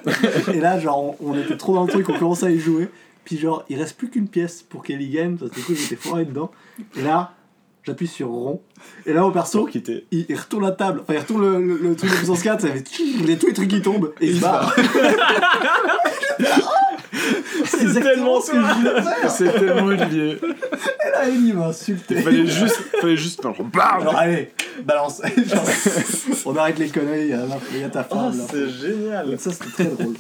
Et 0.53 0.59
là, 0.59 0.79
genre, 0.79 1.15
on, 1.21 1.31
on 1.31 1.37
était 1.37 1.57
trop 1.57 1.73
dans 1.75 1.83
le 1.83 1.89
truc, 1.91 2.07
on 2.09 2.17
commençait 2.17 2.45
à 2.45 2.51
y 2.51 2.59
jouer. 2.59 2.87
Puis, 3.25 3.37
genre, 3.37 3.63
il 3.69 3.77
reste 3.79 3.97
plus 3.97 4.09
qu'une 4.09 4.27
pièce 4.29 4.63
pour 4.63 4.81
qu'Ellie 4.83 5.09
gagne, 5.09 5.35
parce 5.37 5.51
que 5.51 5.57
du 5.57 5.63
coup, 5.63 5.75
j'étais 5.75 5.95
foiré 5.97 6.23
dedans. 6.25 6.49
Et 6.97 7.01
là, 7.01 7.33
j'appuie 7.83 8.07
sur 8.07 8.29
rond. 8.29 8.61
Et 9.05 9.11
là, 9.13 9.25
au 9.25 9.31
perso, 9.31 9.67
il, 9.73 10.05
il 10.29 10.35
retourne 10.35 10.63
la 10.63 10.71
table. 10.71 11.01
Enfin, 11.03 11.13
il 11.15 11.19
retourne 11.19 11.41
le, 11.41 11.61
le- 11.61 11.77
le 11.89 11.95
truc 11.95 12.09
de 12.11 12.15
puissance 12.15 12.41
4, 12.43 12.61
ça 12.61 12.67
fait 12.69 12.79
tchou, 12.79 13.03
il 13.19 13.29
y 13.29 13.33
a 13.33 13.35
tous 13.35 13.47
les 13.47 13.53
trucs 13.53 13.67
qui 13.69 13.81
tombent. 13.81 14.13
Et 14.21 14.27
il 14.27 14.35
se 14.37 14.41
barre. 14.41 14.73
C'est 17.65 17.81
exactement 17.81 18.41
ce 18.41 18.51
que 18.51 18.57
je. 18.57 19.27
C'est 19.29 19.51
tellement 19.53 19.85
Olivier. 19.87 20.31
Et 20.41 21.09
là, 21.11 21.27
Ellie 21.27 21.53
m'a 21.53 21.67
insulté. 21.67 22.15
Il 22.17 22.23
fallait 22.23 22.45
juste. 22.47 22.81
fallait 22.99 23.17
juste 23.17 23.39
alors, 23.41 23.63
bam 23.63 24.01
Alors, 24.01 24.15
allez, 24.17 24.51
balance. 24.83 25.21
Genre, 25.45 25.63
on 26.45 26.55
arrête 26.55 26.79
les 26.79 26.89
conneries, 26.89 27.23
il 27.25 27.29
y 27.29 27.33
a, 27.33 27.45
il 27.75 27.89
ta 27.91 28.03
femme. 28.03 28.37
là. 28.37 28.43
c'est 28.49 28.69
génial. 28.69 29.29
Donc 29.29 29.39
ça, 29.39 29.51
c'était 29.51 29.69
très 29.71 29.85
drôle. 29.85 30.15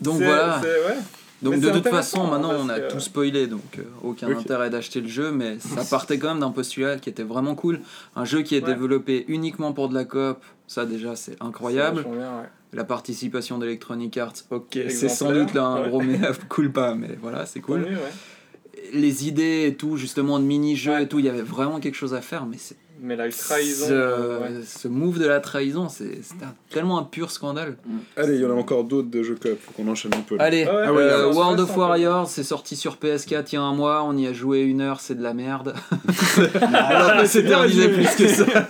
Donc 0.00 0.16
voilà. 0.22 0.60
ouais. 0.60 0.96
Donc 1.42 1.54
Mais 1.56 1.60
de 1.60 1.70
toute 1.70 1.88
façon, 1.88 2.26
maintenant 2.26 2.52
on 2.58 2.68
a 2.70 2.80
que- 2.80 2.92
tout 2.92 3.00
spoilé, 3.00 3.46
donc 3.46 3.60
euh, 3.78 3.82
aucun 4.02 4.34
intérêt 4.34 4.70
d'acheter 4.70 5.02
le 5.02 5.08
jeu, 5.08 5.30
mais 5.30 5.58
ça 5.58 5.84
partait 5.84 6.18
quand 6.18 6.28
même 6.28 6.40
d'un 6.40 6.50
postulat 6.52 6.96
qui 6.96 7.10
était 7.10 7.22
vraiment 7.22 7.54
cool. 7.54 7.80
Un 8.16 8.24
jeu 8.24 8.40
qui 8.42 8.56
est 8.56 8.62
Ouais. 8.64 8.72
développé 8.72 9.26
uniquement 9.28 9.72
pour 9.74 9.90
de 9.90 9.94
la 9.94 10.04
coop, 10.04 10.38
ça 10.66 10.86
déjà 10.86 11.16
c'est 11.16 11.36
incroyable. 11.42 12.02
Bien, 12.02 12.12
ouais. 12.40 12.48
La 12.72 12.84
participation 12.84 13.58
d'Electronic 13.58 14.16
Arts, 14.18 14.32
ok, 14.50 14.78
c'est 14.88 15.08
sans 15.08 15.30
doute 15.32 15.54
là 15.54 15.62
un 15.64 15.82
ouais. 15.82 15.88
gros 15.88 16.00
mea 16.00 16.32
culpa, 16.50 16.94
mais 16.94 17.16
voilà, 17.22 17.46
c'est 17.46 17.60
cool. 17.60 17.80
mieux, 17.80 17.86
ouais. 17.90 18.92
Les 18.92 19.28
idées 19.28 19.66
et 19.68 19.74
tout, 19.76 19.96
justement 19.96 20.38
de 20.40 20.44
mini-jeux 20.44 20.92
Ouais. 20.92 21.04
et 21.04 21.08
tout, 21.08 21.18
il 21.20 21.24
y 21.24 21.28
avait 21.28 21.40
vraiment 21.42 21.78
quelque 21.80 21.94
chose 21.94 22.12
à 22.14 22.20
faire, 22.20 22.44
mais 22.46 22.56
c'est 22.58 22.76
Mais 23.00 23.14
la 23.16 23.28
trahison. 23.30 23.86
ce, 23.86 23.92
euh, 23.92 24.40
ouais. 24.40 24.48
ce 24.66 24.88
move 24.88 25.18
de 25.20 25.26
la 25.26 25.38
trahison, 25.40 25.88
c'est 25.88 26.20
tellement 26.70 26.98
un 26.98 27.04
pur 27.04 27.30
scandale. 27.30 27.76
Allez, 28.16 28.34
il 28.34 28.40
y 28.42 28.44
en 28.44 28.50
a 28.50 28.54
encore 28.54 28.82
d'autres 28.84 29.08
de 29.08 29.22
jeux 29.22 29.36
coop. 29.40 29.56
Faut 29.60 29.70
qu'on 29.72 29.88
enchaîne 29.88 30.12
un 30.14 30.20
peu. 30.22 30.36
là. 30.36 30.42
Allez, 30.44 30.64
Ah 30.68 30.90
euh, 30.90 31.32
World 31.32 31.60
of 31.60 31.76
Warriors, 31.76 32.28
c'est 32.28 32.42
sorti 32.42 32.74
sur 32.74 32.96
PS4 32.96 33.44
il 33.52 33.54
y 33.54 33.58
a 33.58 33.62
un 33.62 33.74
mois, 33.74 34.02
on 34.04 34.16
y 34.16 34.26
a 34.26 34.32
joué 34.32 34.62
une 34.62 34.80
heure, 34.80 35.00
c'est 35.00 35.14
de 35.14 35.22
la 35.22 35.32
merde. 35.34 35.74
Alors 36.60 37.24
c'est 37.26 37.44
terminé 37.44 37.88
plus 37.88 38.08
que 38.16 38.28
ça. 38.28 38.44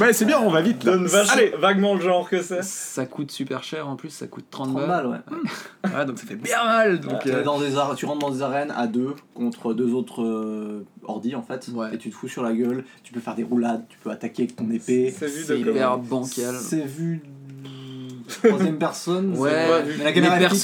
Ouais, 0.00 0.12
c'est 0.12 0.24
bien, 0.24 0.40
on 0.40 0.50
va 0.50 0.60
vite 0.62 0.84
là. 0.84 0.92
Donne 0.92 1.06
vache- 1.06 1.30
Allez 1.32 1.52
vaguement 1.58 1.94
le 1.94 2.00
genre 2.00 2.28
que 2.28 2.42
c'est. 2.42 2.62
Ça 2.62 3.06
coûte 3.06 3.30
super 3.30 3.62
cher 3.62 3.88
en 3.88 3.96
plus, 3.96 4.10
ça 4.10 4.26
coûte 4.26 4.44
30, 4.50 4.68
30 4.68 4.76
balles. 4.76 4.88
balles, 4.88 5.06
ouais. 5.06 5.90
Ouais, 5.94 6.04
donc 6.06 6.18
ça 6.18 6.26
fait 6.26 6.36
bien 6.36 6.64
mal. 6.64 7.00
Donc, 7.00 7.20
Tu, 7.22 7.30
euh, 7.30 7.42
dans 7.42 7.58
des 7.60 7.76
ar- 7.76 7.94
tu 7.94 8.06
rentres 8.06 8.20
dans 8.26 8.30
des 8.30 8.42
arènes 8.42 8.72
à 8.76 8.86
deux 8.86 9.14
contre 9.34 9.74
deux 9.74 9.92
autres 9.94 10.22
euh, 10.22 10.84
ordi 11.04 11.34
en 11.34 11.42
fait 11.42 11.68
Ouais. 11.74 11.94
et 11.94 11.98
tu 11.98 12.10
te 12.10 12.14
fous 12.14 12.28
sur 12.28 12.42
la 12.42 12.52
gueule 12.52 12.84
tu 13.02 13.12
peux 13.12 13.20
faire 13.20 13.34
des 13.34 13.44
roulades 13.44 13.84
tu 13.88 13.98
peux 13.98 14.10
attaquer 14.10 14.44
avec 14.44 14.56
ton 14.56 14.70
épée 14.70 15.14
C'est 15.16 15.26
vu 15.26 15.42
c'est 15.44 15.52
de 15.58 15.70
hyper 15.70 15.98
bancal. 15.98 16.54
c'est 16.60 16.84
vu 16.84 17.22
troisième 18.42 18.78
personne 18.78 19.36
Ouais, 19.36 19.84
mais 19.98 20.04
la 20.04 20.12
caméra 20.12 20.34
à 20.34 20.38
des 20.38 20.44
moins, 20.44 20.54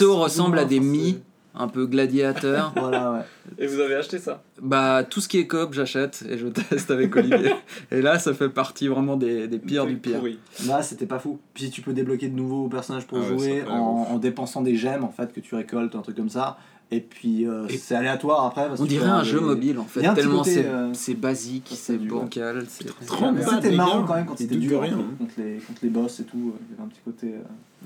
mi, 0.80 1.22
un 1.54 1.68
peu 1.68 1.86
gladiateurs. 1.86 2.72
c'est- 2.74 2.80
voilà 2.80 3.12
ouais 3.12 3.20
Et 3.58 3.66
vous 3.66 3.80
avez 3.80 3.94
acheté 3.96 4.18
ça 4.18 4.42
bah, 4.62 5.04
tout 5.08 5.20
ce 5.20 5.28
qui 5.28 5.38
est 5.38 5.46
coop, 5.46 5.72
j'achète 5.72 6.22
et 6.28 6.36
je 6.38 6.46
teste 6.48 6.90
avec 6.90 7.14
Olivier. 7.16 7.54
et 7.90 8.02
là, 8.02 8.18
ça 8.18 8.34
fait 8.34 8.48
partie 8.50 8.88
vraiment 8.88 9.16
des, 9.16 9.48
des 9.48 9.58
pires 9.58 9.86
du 9.86 9.96
pire. 9.96 10.18
Pourri. 10.18 10.38
là 10.66 10.82
c'était 10.82 11.06
pas 11.06 11.18
fou 11.18 11.38
puis 11.54 11.70
tu 11.70 11.80
peux 11.82 11.92
débloquer 11.92 12.28
de 12.28 12.36
nouveaux 12.36 12.68
personnages 12.68 13.06
pour 13.06 13.18
Ah 13.18 13.26
jouer 13.26 13.64
en, 13.68 14.18
dépensant 14.18 14.60
des 14.62 14.76
gemmes 14.76 15.04
en 15.04 15.10
fait 15.12 15.32
que 15.32 15.40
tu 15.40 15.54
récoltes 15.54 15.94
un 15.96 16.02
truc 16.02 16.16
comme 16.16 16.28
ça 16.28 16.58
Et 16.92 17.00
puis 17.00 17.46
euh, 17.46 17.66
Et- 17.68 17.78
c'est 17.78 17.94
aléatoire 17.94 18.44
après. 18.46 18.68
Parce 18.68 18.80
On 18.80 18.84
que 18.84 18.88
dirait 18.88 19.08
un 19.08 19.24
jeu 19.24 19.40
mobile 19.40 19.78
en 19.78 19.84
fait, 19.84 20.02
tellement 20.14 20.44
c'est 20.44 20.66
euh, 20.66 20.92
c'est 20.92 21.14
basique, 21.14 21.70
c'est 21.74 21.96
bancal, 21.98 22.64
C'était 22.68 23.70
marrant 23.76 24.04
quand 24.04 24.14
même 24.14 24.26
quand 24.26 24.36
c'était 24.36 24.56
dur 24.56 24.82
rien, 24.82 24.98
contre, 25.18 25.32
les, 25.38 25.56
contre 25.58 25.80
les 25.82 25.88
boss 25.90 26.20
et 26.20 26.24
tout. 26.24 26.36
Il 26.68 26.72
y 26.72 26.74
avait 26.74 26.82
un 26.84 26.88
petit 26.88 27.00
côté. 27.04 27.26
euh, 27.28 27.38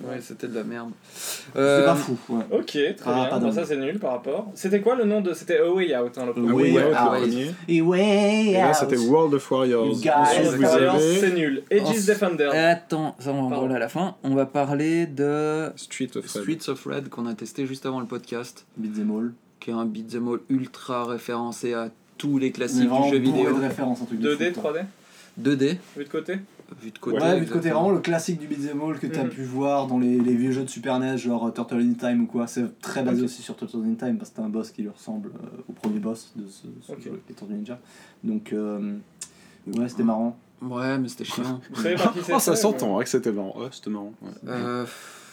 Ouais, 0.03 0.19
c'était 0.21 0.49
de 0.49 0.55
la 0.57 0.65
merde. 0.65 0.91
C'était 1.15 1.59
Euh, 1.61 1.87
pas 1.87 1.95
fou. 1.95 2.19
Ouais. 2.29 2.43
Ok, 2.51 2.67
très 2.67 2.95
Ah, 3.07 3.15
bien. 3.15 3.25
pas 3.29 3.39
Bah, 3.39 3.53
ça 3.53 3.65
c'est 3.65 3.77
nul 3.77 3.99
par 4.01 4.13
rapport. 4.13 4.51
C'était 4.55 4.81
quoi 4.81 4.97
le 4.97 5.05
nom 5.05 5.21
de. 5.21 5.33
C'était 5.35 5.59
A 5.59 5.71
Way 5.71 5.97
Out, 5.97 6.19
hein, 6.19 6.27
le 6.27 6.33
premier. 6.33 6.53
Way 6.53 6.73
Ouais, 6.73 6.83
Out. 6.83 6.89
le 6.91 6.95
Ah, 6.97 7.17
premier. 7.21 7.55
Et 7.69 8.53
là, 8.55 8.75
c'était 8.75 8.97
World 8.97 9.35
of 9.35 9.51
Warriors. 9.51 9.87
Ensuite, 9.87 10.47
vous 10.47 10.65
avez 10.65 11.19
c'est 11.21 11.33
nul. 11.33 11.63
Aegis 11.71 12.05
Defender. 12.07 12.51
Attends, 12.53 13.15
ça 13.21 13.31
on 13.33 13.49
va 13.49 13.57
en 13.59 13.71
à 13.71 13.79
la 13.79 13.89
fin. 13.89 14.17
On 14.25 14.35
va 14.35 14.47
parler 14.47 15.07
de 15.07 15.71
Street 15.77 16.11
of 16.17 16.27
Rage. 16.27 16.43
Streets 16.43 16.69
of 16.71 16.85
Red 16.87 17.09
qu'on 17.09 17.27
a 17.27 17.35
testé 17.35 17.67
juste 17.67 17.87
avant 17.87 18.01
le 18.01 18.07
podcast, 18.07 18.67
Beat'em 18.77 19.11
all. 19.17 19.33
qui 19.61 19.71
est 19.71 19.75
un 19.75 19.85
beat'em 19.87 20.27
all 20.29 20.41
ultra 20.51 21.05
référencé 21.05 21.73
à 21.73 21.89
tous 22.19 22.39
les 22.39 22.51
classiques 22.51 22.91
du 22.91 23.11
jeu 23.11 23.19
vidéo. 23.19 23.55
de 23.57 23.61
références, 23.63 24.03
un 24.03 24.07
truc 24.07 24.19
de 24.21 24.35
2D, 24.35 24.53
fou, 24.55 24.61
quoi. 24.61 24.73
3D 24.73 24.85
2D, 25.41 25.77
Vu 25.97 26.05
de 26.05 26.09
côté 26.09 26.39
vu 26.81 26.91
de 26.91 26.99
côté. 26.99 27.19
Ouais, 27.19 27.39
vu 27.41 27.47
de 27.47 27.51
côté, 27.51 27.71
vraiment 27.71 27.91
le 27.91 28.01
classique 28.01 28.39
du 28.39 28.47
beat'em 28.47 28.81
all 28.83 28.99
que 28.99 29.07
tu 29.07 29.19
as 29.19 29.25
Mhm. 29.25 29.31
pu 29.31 29.43
voir 29.43 29.87
dans 29.87 29.99
les, 29.99 30.19
les 30.19 30.35
vieux 30.35 30.53
jeux 30.53 30.65
de 30.65 30.69
Super 30.71 30.99
NES, 30.99 31.17
genre 31.17 31.47
euh, 31.47 31.51
Turtle 31.51 31.81
in 31.81 31.95
Time 31.95 32.23
ou 32.23 32.27
quoi. 32.27 32.47
C'est 32.47 32.79
très 32.81 33.03
basé 33.03 33.23
aussi 33.23 33.43
sur 33.43 33.57
Turtle 33.57 33.79
in 33.87 33.95
Time 33.95 34.19
parce 34.19 34.31
que 34.31 34.37
c'est 34.37 34.43
un 34.43 34.49
boss 34.49 34.71
qui 34.71 34.83
lui 34.83 34.91
ressemble 34.91 35.29
euh, 35.29 35.63
au 35.69 35.73
premier 35.73 35.99
boss 35.99 36.33
de 36.37 36.47
ce, 36.47 36.67
jeu, 37.01 37.21
les 37.29 37.35
Tortues 37.35 37.55
Ninja. 37.55 37.79
Donc, 38.23 38.53
euh, 38.53 38.97
ouais, 39.67 39.89
c'était 39.89 40.03
marrant. 40.05 40.37
Ouais, 40.63 40.99
mais 40.99 41.09
c'était 41.09 41.25
chiant. 41.25 41.61
Oh, 42.33 42.39
ça 42.39 42.57
s'entend, 42.57 42.99
hein, 42.99 43.03
que 43.03 43.09
c'était 43.09 43.33
marrant. 43.33 43.55
Ouais, 43.59 43.69
c'était 43.71 43.91
marrant. 43.91 44.13
ouais. 44.23 44.31
Euh, 44.49 44.87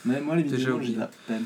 Mais 0.05 0.19
moi, 0.19 0.35
les 0.35 0.43
all, 0.67 0.81
j'ai 0.81 0.97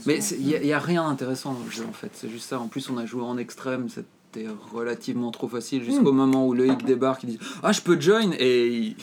mais 0.05 0.19
il 0.39 0.61
n'y 0.61 0.73
a, 0.73 0.79
rien 0.79 1.07
d'intéressant 1.07 1.53
dans 1.53 1.63
le 1.63 1.69
jeu 1.69 1.83
en 1.87 1.93
fait, 1.93 2.09
c'est 2.13 2.29
juste 2.29 2.49
ça. 2.49 2.59
En 2.59 2.67
plus, 2.67 2.89
on 2.89 2.97
a 2.97 3.05
joué 3.05 3.21
en 3.21 3.37
extrême, 3.37 3.89
c'était 4.35 4.47
relativement 4.73 5.31
trop 5.31 5.47
facile 5.47 5.83
jusqu'au 5.83 6.11
moment 6.11 6.47
où 6.47 6.53
le 6.53 6.67
hic 6.67 6.85
débarque, 6.85 7.23
il 7.23 7.29
dit 7.31 7.39
Ah, 7.63 7.71
je 7.71 7.81
peux 7.81 7.99
join 7.99 8.31
Et 8.39 8.67
il, 8.67 8.95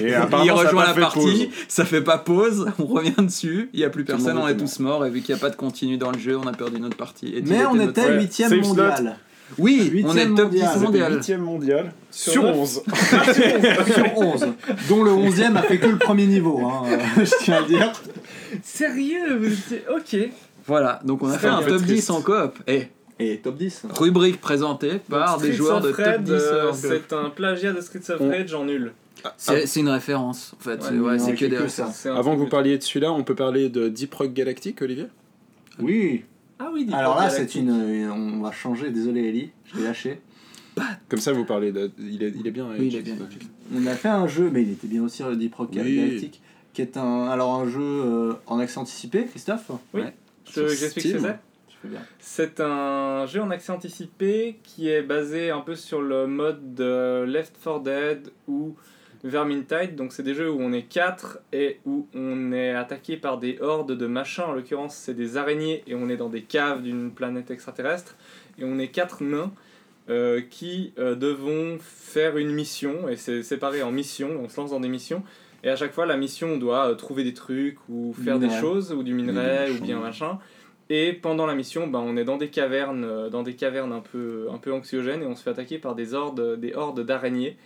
Et 0.00 0.10
il 0.44 0.50
rejoint 0.52 0.86
la 0.86 0.94
partie, 0.94 1.18
pause. 1.20 1.46
ça 1.68 1.84
fait 1.84 2.02
pas 2.02 2.18
pause, 2.18 2.66
on 2.78 2.86
revient 2.86 3.12
dessus, 3.18 3.70
il 3.72 3.80
n'y 3.80 3.84
a 3.84 3.90
plus 3.90 4.04
personne, 4.04 4.38
on 4.38 4.46
est 4.48 4.56
tous 4.56 4.78
morts, 4.80 5.04
et 5.06 5.10
vu 5.10 5.20
qu'il 5.20 5.34
n'y 5.34 5.40
a 5.40 5.42
pas 5.42 5.50
de 5.50 5.56
continu 5.56 5.96
dans 5.98 6.10
le 6.12 6.18
jeu, 6.18 6.36
on 6.36 6.46
a 6.46 6.52
perdu 6.52 6.80
notre 6.80 6.96
partie. 6.96 7.34
Et 7.36 7.42
Mais 7.42 7.64
on 7.66 7.78
était 7.80 8.02
Ouais. 8.04 8.18
8ème 8.24 8.48
Safe 8.48 8.48
slot. 8.50 8.60
mondial. 8.68 9.18
Oui, 9.58 9.88
on 9.88 10.12
huitième 10.12 10.32
est 10.32 10.34
top 10.36 10.50
10 10.50 10.60
mondial. 10.62 10.80
mondial. 10.82 11.12
8 11.26 11.36
mondial 11.38 11.92
Sur 12.10 12.32
sur 12.32 12.42
neuf 12.44 12.54
11. 12.56 12.82
sur 13.94 14.18
11, 14.18 14.46
dont 14.90 15.02
le 15.02 15.10
11ème 15.10 15.56
a 15.56 15.62
fait 15.62 15.78
que 15.78 15.86
le 15.86 15.96
premier 15.98 16.26
niveau, 16.26 16.60
hein, 16.66 16.82
euh, 16.90 17.24
je 17.24 17.32
tiens 17.44 17.56
à 17.56 17.60
le 17.60 17.66
dire. 17.66 17.92
Sérieux 18.62 19.50
Ok. 19.94 20.16
Voilà, 20.66 21.00
donc 21.04 21.22
on 21.22 21.28
a 21.30 21.38
fait 21.38 21.48
un 21.48 21.62
top 21.62 21.78
10 21.80 21.86
triste. 21.86 22.10
en 22.10 22.20
coop. 22.20 22.58
Et 22.66 22.88
Et 23.20 23.38
top 23.38 23.56
10. 23.56 23.86
rubrique 23.90 24.40
présentée 24.40 25.00
par 25.08 25.38
des 25.38 25.52
joueurs 25.52 25.80
de 25.80 25.88
top 25.90 25.96
Rage, 26.04 26.20
10 26.22 26.32
euh. 26.32 26.72
C'est 26.72 27.12
un 27.12 27.30
plagiat 27.30 27.72
de 27.72 27.80
Streets 27.80 28.10
of 28.10 28.20
On- 28.20 28.28
Rage 28.30 28.54
en 28.54 28.64
nul. 28.64 28.92
C'est 29.36 29.66
c'est 29.66 29.80
une 29.80 29.88
référence, 29.88 30.54
en 30.58 30.62
fait. 30.62 30.76
Ouais, 30.92 31.18
c'est 31.18 31.30
ouais, 31.30 31.34
que 31.34 31.44
des 31.46 31.56
que 31.56 31.66
ça. 31.68 31.90
Avant 32.14 32.34
que 32.34 32.38
vous 32.38 32.48
parliez 32.48 32.78
de 32.78 32.82
celui-là, 32.82 33.12
on 33.12 33.24
peut 33.24 33.34
parler 33.34 33.68
de 33.68 33.88
Deep 33.88 34.14
Rock 34.14 34.32
Galactic, 34.32 34.80
Olivier? 34.82 35.06
Oui. 35.80 36.24
Ah 36.60 36.70
oui, 36.72 36.84
Deep 36.84 36.94
Alors 36.94 37.14
Rock 37.14 37.22
là, 37.24 37.30
c'est 37.30 37.36
Galactic. 37.38 37.62
une, 37.62 37.70
une- 37.70 38.10
On 38.10 38.40
va 38.40 38.52
changer, 38.52 38.90
désolé 38.90 39.24
Ellie, 39.28 39.50
je 39.66 39.78
l'ai 39.78 39.84
lâché. 39.84 40.20
Comme 41.08 41.18
ça, 41.18 41.32
vous 41.32 41.44
parlez 41.44 41.72
de. 41.72 41.90
Il 41.98 42.22
est, 42.22 42.32
il 42.38 42.46
est 42.46 42.50
bien. 42.52 42.66
Oui, 42.78 42.86
il 42.86 42.94
Edge. 42.94 42.94
est 42.94 43.02
bien. 43.02 43.16
On 43.74 43.84
a 43.86 43.94
fait 43.94 44.08
un 44.08 44.28
jeu, 44.28 44.48
mais 44.52 44.62
il 44.62 44.70
était 44.70 44.86
bien 44.86 45.02
aussi 45.02 45.24
le 45.24 45.34
Deep 45.34 45.54
Rock 45.56 45.70
Oui. 45.72 45.96
Galactic, 45.96 46.40
qui 46.72 46.82
est 46.82 46.96
un, 46.96 47.26
alors 47.28 47.54
un 47.56 47.68
jeu 47.68 47.80
euh, 47.82 48.32
en 48.46 48.60
accès 48.60 48.78
anticipé, 48.78 49.24
Christophe? 49.26 49.70
Oui. 49.92 50.02
Ouais. 50.02 50.14
Je- 50.48 50.68
J'explique 50.68 51.06
ce 51.08 51.12
que 51.14 51.18
c'est. 51.20 51.38
C'est 52.18 52.60
un 52.60 53.26
jeu 53.26 53.40
en 53.40 53.50
accès 53.50 53.72
anticipé 53.72 54.58
qui 54.62 54.88
est 54.88 55.02
basé 55.02 55.50
un 55.50 55.60
peu 55.60 55.74
sur 55.74 56.02
le 56.02 56.26
mode 56.26 56.74
de 56.74 57.24
Left 57.26 57.56
4 57.62 57.82
Dead 57.82 58.32
ou 58.46 58.74
Vermintide. 59.24 59.94
Donc 59.96 60.12
c'est 60.12 60.22
des 60.22 60.34
jeux 60.34 60.50
où 60.50 60.60
on 60.60 60.72
est 60.72 60.82
4 60.82 61.40
et 61.52 61.80
où 61.84 62.06
on 62.14 62.52
est 62.52 62.74
attaqué 62.74 63.16
par 63.16 63.38
des 63.38 63.58
hordes 63.60 63.92
de 63.92 64.06
machins. 64.06 64.44
En 64.44 64.52
l'occurrence 64.52 64.96
c'est 64.96 65.14
des 65.14 65.36
araignées 65.36 65.82
et 65.86 65.94
on 65.94 66.08
est 66.08 66.16
dans 66.16 66.28
des 66.28 66.42
caves 66.42 66.82
d'une 66.82 67.10
planète 67.10 67.50
extraterrestre. 67.50 68.16
Et 68.58 68.64
on 68.64 68.78
est 68.78 68.88
4 68.88 69.22
nains 69.22 69.52
euh, 70.10 70.40
qui 70.48 70.92
euh, 70.98 71.14
devons 71.14 71.78
faire 71.80 72.38
une 72.38 72.50
mission. 72.50 73.08
Et 73.08 73.16
c'est 73.16 73.42
séparé 73.42 73.82
en 73.82 73.92
missions. 73.92 74.40
On 74.42 74.48
se 74.48 74.60
lance 74.60 74.70
dans 74.70 74.80
des 74.80 74.88
missions. 74.88 75.22
Et 75.64 75.70
à 75.70 75.76
chaque 75.76 75.92
fois 75.92 76.06
la 76.06 76.16
mission 76.16 76.50
on 76.50 76.56
doit 76.56 76.90
euh, 76.90 76.94
trouver 76.94 77.24
des 77.24 77.34
trucs 77.34 77.78
ou 77.88 78.14
faire 78.24 78.38
des 78.38 78.50
choses 78.50 78.92
ou 78.92 79.02
du 79.02 79.14
minerai 79.14 79.72
ou 79.72 79.80
bien 79.80 79.98
machin. 79.98 80.38
Et 80.90 81.12
pendant 81.12 81.46
la 81.46 81.54
mission, 81.54 81.86
ben, 81.86 82.00
on 82.00 82.16
est 82.16 82.24
dans 82.24 82.38
des 82.38 82.48
cavernes, 82.48 83.04
euh, 83.04 83.28
dans 83.28 83.42
des 83.42 83.54
cavernes 83.54 83.92
un 83.92 84.00
peu, 84.00 84.48
un 84.50 84.58
peu 84.58 84.72
anxiogènes 84.72 85.22
et 85.22 85.26
on 85.26 85.36
se 85.36 85.42
fait 85.42 85.50
attaquer 85.50 85.78
par 85.78 85.94
des 85.94 86.14
hordes, 86.14 86.58
des 86.58 86.74
hordes 86.74 87.04
d'araignées 87.04 87.56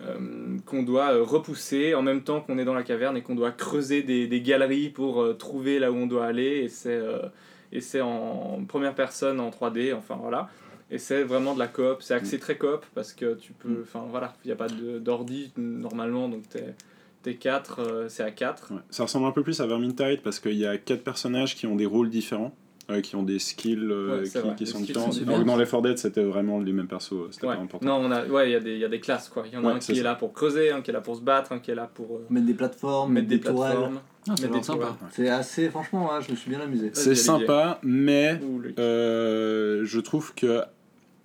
euh, 0.00 0.58
qu'on 0.64 0.82
doit 0.82 1.12
euh, 1.12 1.22
repousser 1.22 1.94
en 1.94 2.02
même 2.02 2.22
temps 2.22 2.40
qu'on 2.40 2.58
est 2.58 2.64
dans 2.64 2.74
la 2.74 2.82
caverne 2.82 3.16
et 3.16 3.22
qu'on 3.22 3.34
doit 3.34 3.52
creuser 3.52 4.02
des, 4.02 4.26
des 4.26 4.40
galeries 4.40 4.88
pour 4.88 5.20
euh, 5.20 5.34
trouver 5.34 5.78
là 5.78 5.92
où 5.92 5.96
on 5.96 6.06
doit 6.06 6.26
aller. 6.26 6.64
Et 6.64 6.68
c'est, 6.68 6.96
euh, 6.96 8.02
en 8.02 8.64
première 8.66 8.94
personne 8.94 9.38
en 9.38 9.50
3D, 9.50 9.94
enfin 9.94 10.16
voilà. 10.20 10.48
Et 10.90 10.98
c'est 10.98 11.22
vraiment 11.22 11.54
de 11.54 11.58
la 11.58 11.68
coop, 11.68 11.98
c'est 12.00 12.14
axé 12.14 12.38
très 12.38 12.56
coop 12.56 12.84
parce 12.94 13.14
que 13.14 13.34
tu 13.34 13.52
peux, 13.52 13.80
enfin 13.82 14.04
voilà, 14.10 14.34
il 14.44 14.48
n'y 14.48 14.52
a 14.52 14.56
pas 14.56 14.66
d'ordi 14.68 15.50
normalement, 15.56 16.28
donc 16.28 16.46
t'es, 16.50 16.74
t'es 17.22 17.34
4, 17.36 18.08
c'est 18.10 18.22
à 18.22 18.30
4. 18.30 18.74
Ouais. 18.74 18.80
Ça 18.90 19.04
ressemble 19.04 19.24
un 19.24 19.30
peu 19.30 19.42
plus 19.42 19.62
à 19.62 19.66
Vermintide 19.66 20.20
parce 20.22 20.38
qu'il 20.38 20.56
y 20.56 20.66
a 20.66 20.76
quatre 20.76 21.02
personnages 21.02 21.56
qui 21.56 21.66
ont 21.66 21.76
des 21.76 21.86
rôles 21.86 22.10
différents, 22.10 22.54
euh, 22.92 23.00
qui 23.00 23.16
ont 23.16 23.22
des 23.22 23.38
skills 23.38 23.78
euh, 23.90 24.18
Ouais, 24.22 24.22
qui, 24.56 24.64
qui 24.64 24.66
sont 24.66 24.80
différents. 24.80 25.10
Alors 25.26 25.44
dans 25.44 25.56
les 25.56 25.64
4 25.64 25.82
Dead, 25.82 25.98
c'était 25.98 26.22
vraiment 26.22 26.58
les 26.60 26.72
mêmes 26.72 26.86
persos, 26.86 27.12
euh, 27.12 27.28
c'était 27.30 27.46
Ouais. 27.46 27.56
pas 27.56 27.62
important. 27.62 27.86
Non, 27.86 28.06
on 28.06 28.10
a, 28.10 28.24
ouais, 28.26 28.50
il 28.50 28.52
y, 28.52 28.56
a 28.56 28.60
des- 28.60 28.72
il 28.74 28.78
y 28.78 28.84
a 28.84 28.88
des 28.88 29.00
classes 29.00 29.28
quoi. 29.28 29.44
Il 29.46 29.52
y 29.52 29.56
en 29.56 29.64
a 29.64 29.68
Ouais, 29.68 29.72
un 29.74 29.78
qui 29.78 29.98
est 29.98 30.02
là 30.02 30.14
pour 30.14 30.32
creuser, 30.32 30.70
un 30.70 30.80
qui 30.82 30.90
est 30.90 30.94
là 30.94 31.00
pour 31.00 31.16
se 31.16 31.20
battre, 31.22 31.52
un 31.52 31.58
qui 31.58 31.70
est 31.70 31.74
là 31.74 31.90
pour 31.92 32.16
euh, 32.16 32.26
Mettre 32.30 32.46
des 32.46 32.54
plateformes, 32.54 33.12
mettre 33.12 33.28
des 33.28 33.40
tourelles. 33.40 33.70
plateformes. 33.72 34.00
Ah, 34.28 34.34
c'est 34.38 34.48
des 34.50 34.62
sympa. 34.62 34.96
assez, 35.30 35.68
franchement, 35.70 36.10
ouais, 36.12 36.22
je 36.24 36.30
me 36.30 36.36
suis 36.36 36.50
bien 36.50 36.60
amusé. 36.60 36.90
C'est 36.92 37.14
sympa, 37.16 37.80
mais 37.82 38.40
euh, 38.78 39.80
je 39.84 40.00
trouve 40.00 40.34
que 40.34 40.60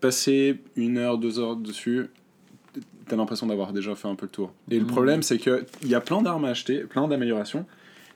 passer 0.01 0.59
une 0.75 0.97
heure, 0.97 1.17
deux 1.17 1.39
heures 1.39 1.55
dessus, 1.55 2.07
t'as 3.07 3.15
l'impression 3.15 3.47
d'avoir 3.47 3.73
déjà 3.73 3.95
fait 3.95 4.07
un 4.07 4.15
peu 4.15 4.25
le 4.25 4.31
tour. 4.31 4.53
Et 4.69 4.75
le 4.77 4.81
Mhm. 4.85 4.87
problème, 4.91 5.23
c'est 5.23 5.37
qu'il 5.37 5.65
y 5.85 5.95
a 5.95 6.01
plein 6.01 6.21
d'armes 6.21 6.45
à 6.45 6.49
acheter, 6.49 6.79
plein 6.81 7.07
d'améliorations, 7.07 7.65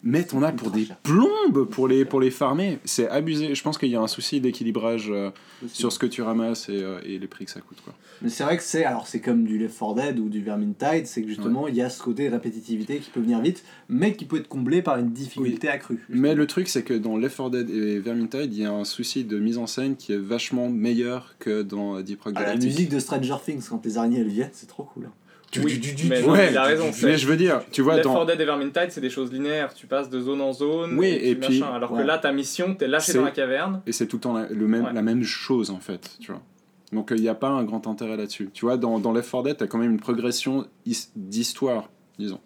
mais 0.04 0.24
t'en 0.24 0.42
as 0.44 0.52
pour 0.52 0.72
des 0.72 0.86
cher. 0.86 0.98
plombes 1.04 1.66
pour 1.70 1.88
les, 1.88 2.06
pour 2.06 2.20
les 2.22 2.32
farmer. 2.32 2.80
C'est 2.86 3.08
abusé. 3.10 3.54
Je 3.56 3.64
pense 3.64 3.78
qu'il 3.78 3.90
y 3.90 3.96
a 3.96 4.02
un 4.02 4.08
souci 4.08 4.42
d'équilibrage 4.42 5.10
euh, 5.12 5.30
sur 5.68 5.92
ce 5.92 6.00
que 6.00 6.06
tu 6.08 6.22
ramasses 6.22 6.70
et, 6.70 6.82
euh, 6.84 7.00
et 7.06 7.20
les 7.20 7.28
prix 7.28 7.46
que 7.46 7.52
ça 7.52 7.62
coûte. 7.62 7.78
Quoi. 7.84 7.94
Mais 8.22 8.30
c'est 8.30 8.44
vrai 8.44 8.58
que 8.58 8.64
c'est 8.64 8.84
alors 8.86 9.08
c'est 9.08 9.20
comme 9.22 9.44
du 9.44 9.58
Left 9.58 9.78
4 9.78 9.96
Dead 9.96 10.20
ou 10.20 10.30
du 10.30 10.42
Vermintide, 10.42 11.06
c'est 11.06 11.22
que 11.22 11.28
justement 11.28 11.68
il 11.68 11.76
y 11.76 11.82
a 11.82 11.90
ce 11.90 12.02
côté 12.02 12.30
répétitivité 12.30 12.98
qui 13.00 13.10
peut 13.10 13.20
venir 13.22 13.42
vite, 13.42 13.64
mais 13.90 14.16
qui 14.16 14.26
peut 14.26 14.38
être 14.38 14.48
comblé 14.48 14.82
par 14.82 14.98
une 14.98 15.12
difficulté 15.12 15.68
accrue. 15.70 16.04
Mais 16.10 16.36
le 16.36 16.48
truc, 16.48 16.68
c'est 16.68 16.84
que 16.84 16.94
dans 16.94 17.18
Left 17.18 17.38
4 17.38 17.50
Dead 17.52 17.70
et 17.70 18.00
Vermintide, 18.00 18.54
il 18.54 18.60
y 18.62 18.66
a 18.66 18.72
un 18.72 18.84
souci 18.86 19.24
de 19.24 19.38
mise 19.40 19.58
en 19.58 19.68
scène 19.68 19.96
qui 19.96 20.14
est 20.14 20.18
vachement 20.18 20.70
meilleur 20.70 21.36
que 21.40 21.62
dans 21.62 22.02
Deep 22.02 22.22
Rock 22.24 22.34
Ah, 22.36 22.40
la 22.42 22.46
Galactic. 22.48 22.70
musique 22.72 22.90
de 22.90 23.00
Stranger 23.00 23.36
Things 23.46 23.64
quand 23.70 23.86
les 23.86 23.98
araignées 23.98 24.20
elles 24.22 24.28
viennent, 24.30 24.50
c'est 24.54 24.68
trop 24.68 24.84
cool. 24.84 25.06
hein. 25.06 25.12
Oui, 25.60 25.82
mais 26.10 26.22
non, 26.22 26.32
Ouais, 26.32 26.52
il 26.52 26.58
a 26.58 26.64
raison. 26.64 26.92
mais 27.04 27.18
je 27.18 27.28
veux 27.28 27.36
dire, 27.36 27.62
tu 27.72 27.82
vois, 27.82 27.96
Left 27.96 28.06
dans, 28.06 28.14
4 28.14 28.26
Dead 28.28 28.40
et 28.42 28.46
Vermintide, 28.46 28.88
c'est 28.90 29.02
des 29.02 29.10
choses 29.10 29.32
linéaires. 29.34 29.74
Tu 29.74 29.86
passes 29.88 30.10
de 30.10 30.20
zone 30.22 30.40
en 30.42 30.54
zone. 30.54 30.98
Oui, 30.98 31.08
et, 31.08 31.32
et 31.32 31.36
tu 31.40 31.48
puis- 31.48 31.60
machin. 31.60 31.74
Alors 31.74 31.92
ouais. 31.92 32.02
que 32.04 32.08
là, 32.08 32.18
ta 32.18 32.32
mission, 32.32 32.74
t'es 32.76 32.88
lâché 32.88 33.14
dans 33.14 33.24
la 33.26 33.32
caverne. 33.32 33.82
et 33.86 33.92
c'est 33.92 34.08
tout 34.08 34.16
le 34.18 34.22
temps 34.22 34.34
la, 34.34 34.48
le 34.48 34.68
même, 34.68 34.86
Ouais. 34.86 34.94
la 34.94 35.02
même 35.02 35.24
chose 35.24 35.70
en 35.70 35.80
fait, 35.80 36.12
tu 36.22 36.32
vois. 36.32 36.42
Donc 36.94 37.12
il 37.16 37.22
n'y 37.22 37.30
a 37.30 37.36
pas 37.36 37.50
un 37.50 37.64
grand 37.64 37.86
intérêt 37.88 38.18
là-dessus. 38.18 38.50
Tu 38.54 38.66
vois, 38.66 38.78
dans, 38.78 39.00
dans 39.00 39.12
Left 39.12 39.30
4 39.32 39.44
Dead, 39.44 39.58
tu 39.58 39.64
as 39.64 39.68
quand 39.68 39.78
même 39.78 39.92
une 39.92 40.00
progression 40.00 40.68
his- 40.86 41.10
d'histoire, 41.16 41.90
disons. 42.20 42.40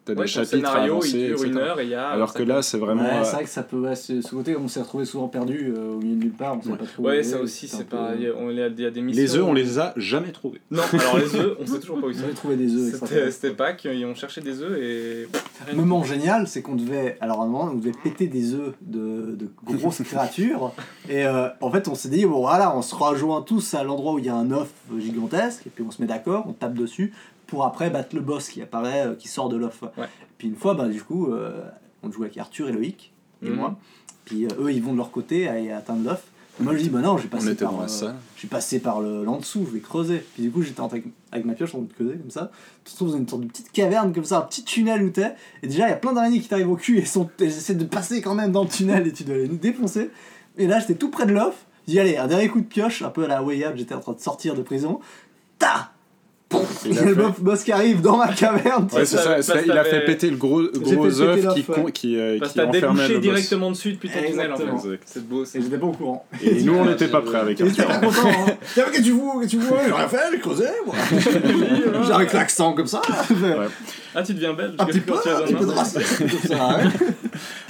Oui. 0.00 0.06
Tu 0.06 0.12
as 0.12 0.14
Ouais, 0.16 0.22
des 0.24 0.26
chapitres 0.30 0.54
à 0.54 0.58
scénario, 0.72 0.92
avancer, 0.94 1.18
il 1.18 1.26
dure 1.26 1.44
une 1.44 1.56
heure 1.58 1.78
et 1.80 1.84
il 1.84 1.90
y 1.90 1.94
a. 1.94 2.08
Alors 2.08 2.30
ça 2.30 2.38
que 2.38 2.42
là, 2.44 2.62
c'est 2.62 2.78
vraiment. 2.78 3.02
Ouais, 3.02 3.10
euh, 3.20 3.24
c'est 3.24 3.34
vrai 3.34 3.44
que 3.44 3.50
ça 3.50 3.62
peut, 3.62 3.76
ouais, 3.78 3.94
ce 3.94 4.20
côté 4.30 4.56
on 4.56 4.66
s'est 4.66 4.80
retrouvé 4.80 5.04
souvent 5.04 5.28
perdu 5.28 5.72
euh, 5.76 5.94
au 5.94 5.98
milieu 5.98 6.16
de 6.16 6.20
nulle 6.24 6.32
part, 6.32 6.56
on 6.56 6.62
sait 6.62 6.70
Ouais. 6.70 6.78
pas 6.78 6.84
trop. 6.86 7.02
où 7.02 7.06
Ouais, 7.06 7.12
aller, 7.14 7.22
ça 7.22 7.38
aussi, 7.40 7.68
c'est 7.68 7.88
pas. 7.88 8.12
Il 8.16 8.22
y 8.22 8.26
a, 8.28 8.30
on- 8.34 8.50
y 8.50 8.90
des 8.90 9.00
missions. 9.02 9.22
les 9.22 9.36
œufs, 9.36 9.44
on 9.44 9.52
les 9.52 9.78
a 9.78 9.92
jamais 9.96 10.32
trouvés. 10.32 10.60
Non, 10.70 10.82
alors 10.92 11.18
les 11.18 11.34
œufs, 11.36 11.56
on 11.60 11.66
sait 11.66 11.80
toujours 11.80 12.00
pas 12.00 12.06
où 12.06 12.10
ils 12.10 12.14
Ils 12.16 12.18
sont. 12.18 12.24
avaient 12.24 12.32
trouvé 12.34 12.56
des 12.56 12.74
œufs. 12.74 13.30
C'était 13.30 13.50
Pâques, 13.50 13.84
ils 13.84 14.04
ont 14.06 14.14
cherché 14.14 14.40
des 14.40 14.62
œufs 14.62 14.78
et. 14.78 15.28
Le 15.68 15.76
moment 15.76 16.02
génial, 16.02 16.46
c'est 16.48 16.62
qu'on 16.62 16.74
devait, 16.76 17.18
alors 17.20 17.40
à 17.42 17.44
un 17.44 17.46
moment, 17.48 17.70
on 17.72 17.76
devait 17.76 17.92
péter 18.02 18.26
des 18.26 18.54
œufs 18.54 18.74
de, 18.80 19.36
de 19.36 19.48
grosses 19.64 20.02
créatures. 20.04 20.72
Et 21.08 21.26
euh, 21.26 21.48
en 21.60 21.70
fait, 21.70 21.86
on 21.88 21.94
s'est 21.94 22.08
dit, 22.08 22.24
bon 22.24 22.40
voilà, 22.40 22.74
on 22.74 22.80
se 22.82 22.94
rejoint 22.94 23.42
tous 23.42 23.74
à 23.74 23.84
l'endroit 23.84 24.14
où 24.14 24.18
il 24.18 24.24
y 24.24 24.28
a 24.30 24.34
un 24.34 24.50
œuf 24.52 24.68
gigantesque, 24.98 25.66
et 25.66 25.70
puis 25.70 25.84
on 25.86 25.90
se 25.90 26.00
met 26.00 26.08
d'accord, 26.08 26.46
on 26.48 26.52
tape 26.52 26.74
dessus, 26.74 27.12
pour 27.50 27.64
après 27.66 27.90
battre 27.90 28.14
le 28.14 28.22
boss 28.22 28.48
qui 28.48 28.62
apparaît, 28.62 29.08
euh, 29.08 29.14
qui 29.14 29.28
sort 29.28 29.48
de. 29.48 29.58
Ouais. 29.62 29.68
Puis 30.38 30.48
une 30.48 30.56
fois, 30.56 30.74
bah, 30.74 30.88
du 30.88 31.02
coup, 31.02 31.32
euh, 31.32 31.60
on 32.02 32.10
joue 32.10 32.22
avec 32.22 32.38
Arthur 32.38 32.68
et 32.68 32.72
Loïc, 32.72 33.12
et 33.42 33.50
Mhm. 33.50 33.56
moi. 33.56 33.76
Puis 34.24 34.46
euh, 34.46 34.48
eux, 34.60 34.72
ils 34.72 34.82
vont 34.82 34.92
de 34.92 34.96
leur 34.98 35.10
côté 35.10 35.48
à, 35.48 35.74
à 35.74 35.78
atteindre 35.78 36.04
l'œuf. 36.04 36.22
Moi, 36.60 36.76
je 36.76 36.82
dis, 36.82 36.90
bah 36.90 37.00
non, 37.00 37.16
j'ai 37.16 37.28
passé 37.28 37.54
par, 37.54 37.80
euh, 37.80 37.86
suis 38.36 38.46
passé 38.48 38.80
par 38.80 39.00
le 39.00 39.24
l'en 39.24 39.38
dessous, 39.38 39.64
je 39.66 39.72
vais 39.72 39.80
creuser. 39.80 40.22
Puis 40.34 40.42
du 40.42 40.50
coup, 40.50 40.60
j'étais 40.60 40.80
en 40.82 40.88
train- 40.88 41.00
avec 41.32 41.46
ma 41.46 41.54
pioche 41.54 41.70
en 41.74 41.78
train 41.78 41.86
de 41.86 41.92
creuser 41.94 42.18
comme 42.18 42.30
ça. 42.30 42.50
Tu 42.84 42.92
te 42.92 42.96
trouves 42.96 43.12
dans 43.12 43.16
une 43.16 43.26
sorte 43.26 43.42
de 43.42 43.46
petite 43.46 43.72
caverne 43.72 44.12
comme 44.12 44.24
ça, 44.26 44.38
un 44.38 44.42
petit 44.42 44.62
tunnel 44.62 45.02
où 45.02 45.08
t'es. 45.08 45.32
Et 45.62 45.68
déjà, 45.68 45.86
il 45.86 45.90
y 45.90 45.94
a 45.94 45.96
plein 45.96 46.12
d'araignées 46.12 46.38
qui 46.40 46.48
t'arrivent 46.48 46.70
au 46.70 46.76
cul 46.76 46.98
et 46.98 47.04
sont, 47.06 47.30
elles 47.40 47.46
essaient 47.46 47.74
de 47.74 47.84
passer 47.86 48.20
quand 48.20 48.34
même 48.34 48.52
dans 48.52 48.62
le 48.64 48.68
tunnel 48.68 49.06
et 49.06 49.12
tu 49.12 49.24
dois 49.24 49.36
les 49.36 49.48
défoncer. 49.48 50.10
Et 50.58 50.66
là, 50.66 50.80
j'étais 50.80 50.96
tout 50.96 51.08
près 51.10 51.24
de. 51.24 51.34
Je 51.34 51.92
dis 51.92 51.98
allez, 51.98 52.18
un 52.18 52.26
dernier 52.26 52.48
coup 52.48 52.60
de 52.60 52.66
pioche, 52.66 53.00
un 53.00 53.08
peu 53.10 53.24
à 53.24 53.28
la 53.28 53.42
Way 53.42 53.64
Up, 53.64 53.74
j'étais 53.76 53.94
en 53.94 54.00
train 54.00 54.12
de 54.12 54.20
sortir 54.20 54.54
de 54.54 54.60
prison. 54.62 55.00
Ta 55.58 55.92
Il 56.84 56.94
y 56.94 56.98
a 56.98 57.04
le 57.04 57.14
boss- 57.14 57.38
boss 57.38 57.62
qui 57.62 57.70
arrive 57.70 58.00
dans 58.00 58.16
ma 58.16 58.32
caverne. 58.32 58.88
Ouais, 58.92 59.04
c'est 59.04 59.18
ça, 59.18 59.34
Parce 59.34 59.46
c'est 59.46 59.64
il 59.66 59.70
a 59.70 59.76
t'avais- 59.84 59.90
fait 59.90 60.00
péter 60.04 60.30
le 60.30 60.36
gros, 60.36 60.62
fait 60.64 60.78
gros 60.96 61.04
péter 61.06 61.20
œuf 61.22 61.54
qui, 61.54 61.60
ouais. 61.60 61.64
con- 61.76 61.84
qui, 61.92 62.16
euh, 62.18 62.38
Parce 62.40 62.52
qui 62.52 62.58
que 62.58 62.62
t'as 62.64 62.68
enfermait 62.70 62.80
débouché 62.96 63.08
le 63.08 63.14
boss. 63.14 63.22
directement 63.22 63.70
dessus 63.70 63.92
depuis 63.92 64.08
ton 64.08 64.14
tunnel 64.18 64.50
en 64.50 64.54
Exactement. 64.54 64.78
fait. 64.78 64.86
Exact. 64.88 65.02
C'est 65.06 65.28
beau 65.28 65.44
ça. 65.44 65.58
Et 65.58 65.62
j'étais 65.62 65.78
pas 65.78 65.86
au 65.86 65.92
courant. 65.92 66.26
Et 66.42 66.62
nous, 66.62 66.74
on 66.74 66.84
n'était 66.86 67.06
pas 67.08 67.20
prêts 67.20 67.38
avec 67.38 67.60
Et 67.60 67.68
j'étais 67.68 67.82
Arthur. 67.82 68.00
pas 68.00 68.06
content. 68.06 68.28
Hein. 68.48 68.52
Tiens, 68.74 68.84
qu'est-ce 68.90 68.98
que 68.98 69.04
tu 69.04 69.10
fous 69.12 69.40
Qu'est-ce 69.40 69.56
que 69.56 69.56
tu 69.60 69.62
fous? 69.62 69.74
J'ai 69.86 69.92
rien 69.92 70.08
fait, 70.08 70.18
j'ai 70.32 70.38
creusé, 70.40 70.64
moi. 70.86 70.94
J'ai 72.06 72.12
avec 72.12 72.32
l'accent 72.32 72.72
comme 72.72 72.86
ça. 72.88 73.02
Ah, 74.14 74.22
tu 74.24 74.34
deviens 74.34 74.52
belge 74.54 74.74
Un 74.78 74.86
petit 74.86 75.00
peu, 75.00 75.12
quand 75.12 75.20
tu 75.22 75.28
as 75.28 75.36
un 75.38 75.42
petit 75.42 75.54
peu 75.54 75.66
de 75.66 75.70
racisme, 75.70 76.26
ça. 76.48 76.70
hein. 76.80 76.90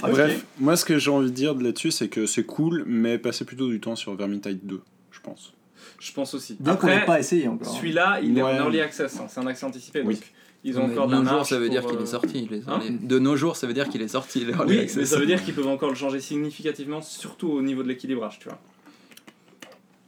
Bref, 0.01 0.43
moi, 0.59 0.75
ce 0.75 0.85
que 0.85 0.97
j'ai 0.97 1.11
envie 1.11 1.29
de 1.29 1.35
dire 1.35 1.53
là-dessus, 1.53 1.91
c'est 1.91 2.07
que 2.07 2.25
c'est 2.25 2.43
cool, 2.45 2.83
mais 2.87 3.17
passez 3.19 3.45
plutôt 3.45 3.67
du 3.67 3.79
temps 3.79 3.95
sur 3.95 4.15
Vermintide 4.15 4.59
2, 4.63 4.81
je 5.11 5.19
pense. 5.21 5.53
Je 6.01 6.11
pense 6.13 6.33
aussi. 6.33 6.57
Bien 6.59 6.75
qu'on 6.75 6.87
n'ait 6.87 6.93
Après, 6.93 7.05
pas 7.05 7.19
essayé 7.19 7.47
encore. 7.47 7.75
celui-là, 7.75 8.19
il 8.23 8.35
est 8.37 8.41
Ouais. 8.41 8.51
en 8.53 8.55
early 8.65 8.81
access, 8.81 9.17
hein, 9.19 9.27
c'est 9.29 9.39
un 9.39 9.45
accès 9.45 9.65
anticipé. 9.67 10.01
Oui. 10.01 10.15
Donc, 10.15 10.23
ils 10.63 10.79
ont 10.79 10.87
Mais 10.87 10.93
encore 10.93 11.07
de 11.07 11.11
de 11.15 11.17
la 11.17 11.23
nos 11.23 11.29
jours, 11.37 11.45
ça 11.45 11.59
veut 11.59 11.69
dire 11.69 11.85
qu'il 11.85 11.97
euh, 11.97 12.01
est 12.03 12.05
sorti. 12.07 12.49
hein 12.67 12.79
de 13.01 13.19
nos 13.19 13.35
jours, 13.35 13.55
ça 13.55 13.67
veut 13.67 13.73
dire 13.73 13.87
qu'il 13.87 14.01
est 14.01 14.07
sorti. 14.07 14.45
Oui, 14.67 14.79
Access. 14.79 14.97
mais 14.97 15.05
ça 15.05 15.19
veut 15.19 15.25
dire 15.27 15.43
qu'ils 15.43 15.53
peuvent 15.53 15.67
encore 15.67 15.89
le 15.89 15.95
changer 15.95 16.19
significativement, 16.19 17.01
surtout 17.03 17.49
au 17.51 17.61
niveau 17.61 17.83
de 17.83 17.87
l'équilibrage, 17.87 18.39
tu 18.39 18.49
vois. 18.49 18.59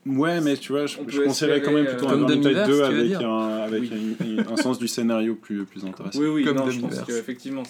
Ouais, 0.06 0.42
mais 0.42 0.58
tu 0.58 0.74
vois, 0.74 0.86
je, 0.86 0.98
je 1.08 1.60
quand 1.64 1.72
même 1.72 1.86
plutôt 1.86 2.10
euh, 2.10 2.24
un 2.24 2.26
Demiverse, 2.28 2.68
2 2.68 2.74
tu 2.74 2.80
veux 2.80 2.84
avec, 2.84 3.14
un, 3.14 3.48
avec 3.64 3.84
un, 3.92 4.52
un 4.52 4.58
sens 4.58 4.78
du 4.78 4.88
scénario 4.90 5.36
plus, 5.36 5.64
plus 5.64 5.86
intéressant. 5.86 6.20
Oui, 6.20 6.28
oui, 6.28 6.44
Comme 6.44 6.58
non, 6.58 6.70
je 6.70 6.82
pense 6.82 7.00
qu'effectivement, 7.02 7.64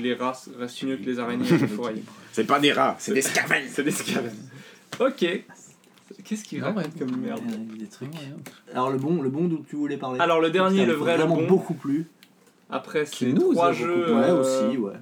les 0.00 0.14
rats 0.14 0.36
restent 0.58 0.82
mieux 0.82 0.96
que 0.96 1.04
les 1.06 1.20
araignées 1.20 1.46
et 1.50 1.58
les 1.58 1.66
fourrailles. 1.68 2.02
C'est 2.32 2.46
pas 2.48 2.58
des 2.58 2.72
rats, 2.72 2.96
c'est 2.98 3.14
des 3.14 3.22
scarabées. 3.22 3.66
C'est 3.70 3.84
des 3.84 3.92
scarabées. 3.92 4.30
Ok. 4.98 5.44
Qu'est-ce 6.28 6.44
qu'il 6.44 6.62
raconte 6.62 6.98
comme 6.98 7.16
merde 7.16 7.40
des 7.78 7.86
trucs. 7.86 8.10
Alors 8.74 8.90
le 8.90 8.98
bon, 8.98 9.22
le 9.22 9.30
bon 9.30 9.44
dont 9.48 9.64
tu 9.68 9.76
voulais 9.76 9.96
parler. 9.96 10.20
Alors, 10.20 10.40
le 10.40 10.50
dernier, 10.50 10.84
le 10.84 10.92
vrai, 10.92 11.16
le 11.16 11.22
vraiment 11.22 11.36
bon. 11.36 11.46
beaucoup 11.46 11.74
plu. 11.74 12.06
Après, 12.70 13.06
c'est 13.06 13.32
nous 13.32 13.54
trois 13.54 13.68
a 13.68 13.72
jeux 13.72 14.14
Ouais, 14.14 14.28
euh, 14.28 14.40
aussi, 14.68 14.76
ouais. 14.76 14.92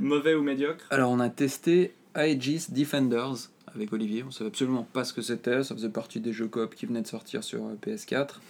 mauvais 0.00 0.34
ou 0.34 0.42
médiocres. 0.42 0.84
Alors, 0.90 1.10
on 1.12 1.20
a 1.20 1.28
testé 1.28 1.94
Aegis 2.16 2.66
Defenders 2.70 3.50
avec 3.72 3.92
Olivier. 3.92 4.24
On 4.26 4.32
savait 4.32 4.50
absolument 4.50 4.82
pas 4.92 5.04
ce 5.04 5.12
que 5.12 5.22
c'était. 5.22 5.62
Ça 5.62 5.76
faisait 5.76 5.88
partie 5.90 6.18
des 6.18 6.32
jeux 6.32 6.48
coop 6.48 6.74
qui 6.74 6.86
venaient 6.86 7.02
de 7.02 7.06
sortir 7.06 7.44
sur 7.44 7.60
euh, 7.64 7.76
PS4. 7.86 8.40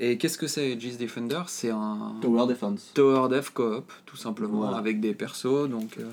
Et 0.00 0.18
qu'est-ce 0.18 0.36
que 0.36 0.46
c'est 0.46 0.70
Aegis 0.72 0.98
Defenders? 0.98 1.48
C'est 1.48 1.70
un 1.70 2.14
Tower 2.20 2.46
Defense. 2.46 2.92
Tower 2.94 3.28
Def 3.34 3.50
coop, 3.50 3.90
tout 4.04 4.16
simplement, 4.18 4.58
Voilà. 4.58 4.76
avec 4.76 5.00
des 5.00 5.14
persos. 5.14 5.66
Donc, 5.68 5.96
euh, 5.98 6.04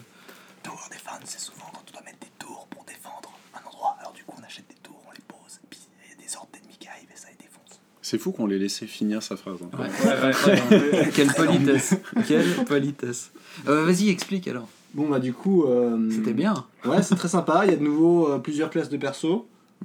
Tower 0.63 0.77
Defense, 0.89 1.19
c'est 1.25 1.39
souvent 1.41 1.65
quand 1.73 1.83
on 1.89 1.91
doit 1.91 2.03
mettre 2.03 2.19
des 2.19 2.31
tours 2.39 2.67
pour 2.69 2.83
défendre 2.85 3.31
un 3.53 3.67
endroit. 3.67 3.97
Alors 3.99 4.13
du 4.13 4.23
coup, 4.23 4.33
on 4.39 4.43
achète 4.43 4.65
des 4.69 4.75
tours, 4.81 4.99
on 5.07 5.11
les 5.11 5.21
pose, 5.27 5.59
et 5.63 5.67
puis 5.69 5.79
il 6.07 6.17
y 6.17 6.23
a 6.23 6.25
des 6.27 6.35
ordres 6.35 6.49
d'ennemis 6.53 6.77
qui 6.79 6.87
arrivent 6.87 7.09
et 7.13 7.17
ça 7.17 7.27
les 7.29 7.37
défonce. 7.37 7.79
C'est 8.07 8.19
fou 8.19 8.31
qu'on 8.31 8.45
l'ait 8.45 8.59
laissé 8.59 8.85
finir 8.85 9.23
sa 9.23 9.35
phrase. 9.35 9.57
hein. 9.63 9.77
ouais. 9.79 9.87
Ouais, 9.87 10.21
ouais, 10.21 10.91
ouais. 10.93 11.09
Quelle 11.15 11.33
politesse 11.33 11.95
Quelle 12.27 12.53
politesse 12.65 13.31
Euh, 13.67 13.83
Vas-y, 13.85 14.09
explique 14.09 14.47
alors. 14.47 14.67
Bon 14.93 15.09
bah 15.09 15.19
du 15.19 15.33
coup... 15.33 15.65
euh, 15.65 15.97
C'était 16.11 16.33
bien. 16.33 16.65
Ouais, 16.85 17.01
c'est 17.01 17.15
très 17.15 17.29
sympa. 17.29 17.63
Il 17.65 17.71
y 17.71 17.73
a 17.73 17.77
de 17.77 17.83
nouveau 17.83 18.29
euh, 18.29 18.37
plusieurs 18.37 18.69
classes 18.69 18.89
de 18.89 18.97
persos. 18.97 19.41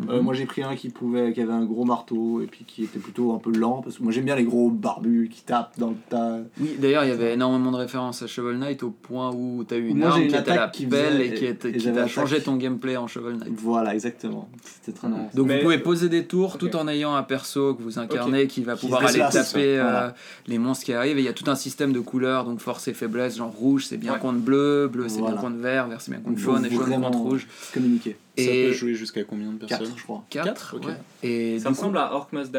Euh, 0.08 0.16
Mhm. 0.18 0.24
moi 0.24 0.34
j'ai 0.34 0.46
pris 0.46 0.62
un 0.62 0.74
qui 0.76 0.88
pouvait, 0.88 1.32
qui 1.32 1.40
avait 1.40 1.52
un 1.52 1.64
gros 1.64 1.84
marteau 1.84 2.40
et 2.40 2.46
puis 2.46 2.64
qui 2.66 2.84
était 2.84 2.98
plutôt 2.98 3.32
un 3.34 3.38
peu 3.38 3.52
lent 3.52 3.80
parce 3.82 3.98
que 3.98 4.02
moi 4.02 4.12
j'aime 4.12 4.24
bien 4.24 4.36
les 4.36 4.44
gros 4.44 4.70
barbus 4.70 5.28
qui 5.30 5.42
tapent 5.42 5.78
dans 5.78 5.90
le 5.90 5.96
tas. 6.08 6.38
Oui, 6.60 6.76
d'ailleurs, 6.78 7.04
il 7.04 7.08
y 7.08 7.12
avait 7.12 7.34
énormément 7.34 7.70
de 7.70 7.76
références 7.76 8.22
à 8.22 8.26
Shovel 8.26 8.58
Knight 8.58 8.82
au 8.82 8.90
point 8.90 9.30
où 9.34 9.64
tu 9.66 9.74
as 9.74 9.76
eu 9.78 9.88
une 9.88 9.98
Moi, 9.98 10.08
arme 10.08 10.22
une 10.22 10.28
qui 10.28 10.34
était 10.36 10.50
la 10.50 10.62
attaque 10.62 10.72
qui 10.72 10.86
pelle 10.86 11.20
et 11.20 11.34
qui, 11.34 11.44
était, 11.46 11.88
attaque. 11.88 12.08
changé 12.08 12.40
ton 12.40 12.56
gameplay 12.56 12.96
en 12.96 13.06
Shovel 13.06 13.36
Knight. 13.36 13.52
Voilà, 13.54 13.94
exactement. 13.94 14.48
C'était 14.64 14.96
très 14.96 15.08
nice. 15.08 15.34
Donc 15.34 15.46
Mais- 15.48 15.56
vous 15.58 15.62
pouvez 15.64 15.78
poser 15.78 16.08
des 16.08 16.24
tours 16.24 16.58
tout 16.58 16.74
en 16.76 16.88
ayant 16.88 17.14
un 17.14 17.22
perso 17.22 17.74
que 17.74 17.82
vous 17.82 17.98
incarnez 17.98 18.46
qui 18.46 18.62
va 18.62 18.76
pouvoir 18.76 19.04
aller 19.04 19.18
taper 19.18 19.78
euh, 19.78 19.82
voilà. 19.82 20.14
les 20.46 20.58
monstres 20.58 20.84
qui 20.84 20.92
arrivent. 20.92 21.18
Et 21.18 21.20
il 21.22 21.24
y 21.26 21.28
a 21.28 21.32
tout 21.32 21.50
un 21.50 21.54
système 21.54 21.92
de 21.92 22.00
couleurs, 22.00 22.44
donc 22.44 22.60
force 22.60 22.88
et 22.88 22.94
faiblesse, 22.94 23.36
genre 23.36 23.50
rouge 23.52 23.86
c'est 23.86 23.96
bien 23.96 24.14
Ouais. 24.14 24.18
contre 24.18 24.38
bleu, 24.40 24.88
bleu 24.92 25.08
c'est 25.08 25.18
Voilà. 25.20 25.34
bien 25.36 25.42
contre 25.42 25.56
vert, 25.58 25.88
vert 25.88 26.00
c'est 26.00 26.10
bien 26.10 26.20
contre 26.20 26.38
jaune 26.38 26.64
et 26.66 26.70
jaune 26.70 27.00
contre 27.00 27.18
rouge. 27.18 27.46
Communiquer. 27.74 28.16
Ça 28.38 28.44
Et 28.46 28.68
peut 28.68 28.72
jouer 28.72 28.94
jusqu'à 28.94 29.24
combien 29.24 29.50
de 29.52 29.66
4 29.94 29.94
personnes 29.94 29.98
je 29.98 30.02
crois. 30.04 30.24
4, 30.30 30.76
ok. 30.76 30.88
Et 31.22 31.58
Ça 31.58 31.68
du 31.68 31.74
coup- 31.74 31.80
ressemble 31.80 31.98
à 31.98 32.14
Orc 32.14 32.28
Must 32.32 32.52
Die. 32.52 32.58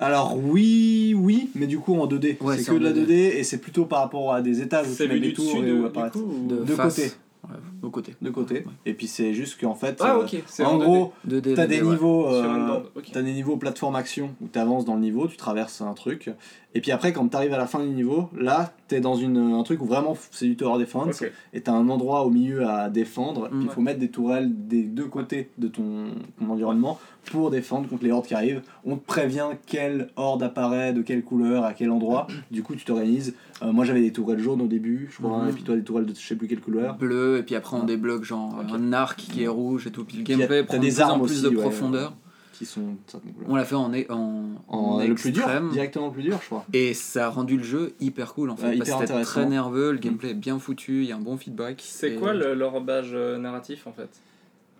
Alors 0.00 0.36
oui, 0.36 1.14
oui, 1.16 1.50
mais 1.56 1.66
du 1.66 1.78
coup 1.80 1.94
en 2.00 2.06
2D. 2.06 2.36
Ouais, 2.40 2.56
c'est 2.56 2.62
c'est 2.62 2.70
que 2.70 2.76
en 2.76 2.78
de 2.80 2.84
la 2.84 2.92
2D. 2.92 3.06
2D 3.06 3.12
et 3.38 3.42
c'est 3.44 3.58
plutôt 3.58 3.84
par 3.84 4.00
rapport 4.00 4.32
à 4.32 4.40
des 4.42 4.60
étages 4.60 4.86
où 4.86 4.92
C'est 4.92 5.04
tu 5.04 5.08
mets 5.08 5.14
vu 5.16 5.20
des 5.20 5.28
du 5.28 5.34
tours 5.34 5.44
dessus 5.46 5.66
et 5.68 5.72
où 5.72 5.82
de, 5.82 5.86
apparaître. 5.88 6.16
du 6.18 6.22
coup 6.24 6.30
ou- 6.30 6.46
de, 6.48 6.56
de 6.64 6.74
face. 6.74 6.94
côté. 6.96 7.12
Ouais, 7.48 7.56
de 7.82 7.88
côté. 7.88 8.14
De 8.22 8.30
côté. 8.30 8.54
Ouais. 8.58 8.64
Et 8.86 8.94
puis 8.94 9.06
c'est 9.08 9.32
juste 9.34 9.60
qu'en 9.60 9.74
fait, 9.74 9.96
Ah 10.00 10.16
euh, 10.16 10.22
ok, 10.22 10.36
c'est 10.46 10.64
en 10.64 10.78
2D. 10.78 10.82
gros, 10.84 11.12
2D, 11.26 11.54
t'as 11.54 11.64
2D, 11.64 11.68
des 11.68 11.82
ouais. 11.82 11.90
niveaux, 11.90 12.24
Sur 12.30 12.44
euh, 12.44 12.56
une 12.56 12.66
bande, 12.66 12.84
ok. 12.94 13.04
t'as 13.12 13.22
des 13.22 13.32
niveaux 13.32 13.56
plateforme 13.56 13.96
action 13.96 14.30
où 14.40 14.46
tu 14.52 14.58
avances 14.58 14.84
dans 14.84 14.94
le 14.94 15.00
niveau, 15.00 15.26
tu 15.26 15.36
traverses 15.36 15.80
un 15.80 15.94
truc, 15.94 16.30
et 16.74 16.80
puis 16.80 16.90
après 16.92 17.12
quand 17.12 17.26
t'arrives 17.28 17.54
à 17.54 17.58
la 17.58 17.66
fin 17.66 17.80
du 17.80 17.88
niveau, 17.88 18.28
là 18.36 18.72
t'es 18.88 19.00
dans 19.00 19.14
une, 19.14 19.36
un 19.54 19.62
truc 19.62 19.80
où 19.82 19.84
vraiment 19.84 20.16
c'est 20.32 20.46
du 20.46 20.56
tower 20.56 20.78
defense, 20.80 21.22
Ok. 21.22 21.30
et 21.52 21.60
t'as 21.60 21.72
un 21.72 21.88
endroit 21.88 22.24
au 22.24 22.30
milieu 22.30 22.66
à 22.66 22.88
défendre, 22.88 23.48
Mm. 23.52 23.62
il 23.62 23.68
faut 23.68 23.80
mettre 23.82 24.00
des 24.00 24.08
tourelles 24.08 24.50
des 24.66 24.82
deux 24.82 25.04
côtés 25.06 25.50
de 25.58 25.68
ton, 25.68 26.06
ton 26.38 26.50
environnement 26.50 26.98
pour 27.30 27.50
défendre 27.50 27.88
contre 27.88 28.04
les 28.04 28.10
hordes 28.10 28.26
qui 28.26 28.34
arrivent. 28.34 28.62
On 28.86 28.96
te 28.96 29.04
prévient 29.04 29.48
quelle 29.66 30.08
horde 30.16 30.42
apparaît, 30.42 30.92
de 30.94 31.02
quelle 31.02 31.22
couleur, 31.22 31.64
à 31.64 31.74
quel 31.74 31.90
endroit, 31.90 32.26
du 32.50 32.62
coup 32.62 32.74
tu 32.74 32.84
t'organises. 32.86 33.34
Euh, 33.62 33.70
moi 33.72 33.84
j'avais 33.84 34.00
des 34.00 34.12
tourelles 34.12 34.38
jaunes 34.40 34.62
au 34.62 34.66
début, 34.66 35.08
je 35.10 35.18
crois, 35.22 35.42
Mhm. 35.42 35.48
et 35.50 35.52
puis 35.52 35.62
toi 35.62 35.76
des 35.76 35.82
tourelles 35.84 36.06
de 36.06 36.14
je 36.14 36.26
sais 36.26 36.36
plus 36.36 36.48
quelle 36.48 36.60
couleur. 36.60 36.96
Bleu, 36.96 37.38
et 37.38 37.42
puis 37.42 37.54
après 37.54 37.76
on 37.76 37.84
débloque 37.84 38.24
genre 38.24 38.54
un 38.72 38.92
arc 38.94 39.18
qui 39.18 39.42
est 39.42 39.48
rouge 39.48 39.86
et 39.86 39.90
tout. 39.90 40.04
Puis 40.04 40.16
le 40.16 40.22
gameplay 40.24 40.60
t'as 40.60 40.66
prend 40.66 40.76
de 40.78 40.82
des 40.82 40.88
plus 40.92 41.02
en 41.02 41.08
armes 41.08 41.22
plus 41.22 41.32
aussi, 41.32 41.42
de 41.42 41.48
ouais, 41.56 41.62
profondeur. 41.62 42.14
Qui 42.58 42.66
sont 42.66 42.80
de 42.80 42.96
certaines 43.06 43.32
couleurs. 43.32 43.50
On 43.50 43.56
l'a 43.56 43.64
fait 43.64 43.74
en, 43.76 43.92
é- 43.92 44.06
en, 44.10 44.44
En, 44.68 44.78
en 44.78 45.00
euh, 45.00 45.06
le 45.06 45.14
plus 45.14 45.30
dur, 45.30 45.42
extrême. 45.44 45.70
directement 45.70 46.06
le 46.08 46.12
plus 46.12 46.22
dur, 46.24 46.38
je 46.42 46.46
crois. 46.46 46.64
Et 46.72 46.92
ça 46.92 47.26
a 47.26 47.28
rendu 47.28 47.56
le 47.56 47.62
jeu 47.62 47.92
hyper 48.00 48.34
cool 48.34 48.50
en 48.50 48.56
fait. 48.56 48.70
Ouais, 48.70 48.78
parce 48.78 48.90
que 48.90 49.22
très 49.22 49.46
nerveux, 49.46 49.92
le 49.92 49.98
gameplay 49.98 50.30
est 50.30 50.34
bien 50.34 50.58
foutu, 50.58 51.02
il 51.04 51.08
y 51.08 51.12
a 51.12 51.16
un 51.16 51.20
bon 51.20 51.36
feedback. 51.36 51.80
C'est 51.86 52.12
Et- 52.12 52.16
quoi 52.16 52.34
le- 52.34 52.54
l'enrobage 52.54 53.10
euh, 53.12 53.38
narratif 53.38 53.86
en 53.86 53.92
fait? 53.92 54.08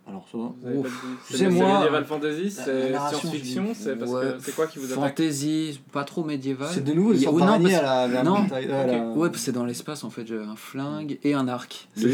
Alors 0.09 0.27
ça 0.31 0.37
C'est 1.29 1.49
moi, 1.49 1.77
médiéval 1.79 2.05
fantasy, 2.05 2.49
c'est 2.49 2.93
science-fiction, 2.93 3.65
c'est 3.75 3.95
parce 3.95 4.09
Ouais, 4.11 4.21
que 4.21 4.27
c'est 4.39 4.55
quoi 4.55 4.65
qui 4.65 4.79
vous 4.79 4.85
attaque 4.91 5.17
Fantasy, 5.17 5.79
pas 5.91 6.03
trop 6.03 6.23
médiéval. 6.23 6.67
C'est 6.73 6.83
de 6.83 6.93
nouveau, 6.93 7.13
Il 7.13 7.17
ils 7.17 7.21
y 7.21 7.25
a- 7.25 7.29
sont 7.29 7.35
oh, 7.35 7.39
non, 7.39 7.61
parce- 7.61 7.73
à 7.75 7.81
la, 7.83 8.07
la 8.07 8.23
non. 8.23 8.39
montagne- 8.39 8.67
euh, 8.71 8.85
la- 8.87 9.07
Ouais, 9.09 9.27
parce 9.29 9.33
que 9.33 9.45
c'est 9.45 9.51
dans 9.51 9.65
l'espace 9.65 10.03
en 10.03 10.09
fait, 10.09 10.25
j'ai 10.25 10.37
un 10.39 10.55
flingue 10.55 11.19
et 11.23 11.35
un 11.35 11.47
arc. 11.47 11.87
Les- 11.97 12.09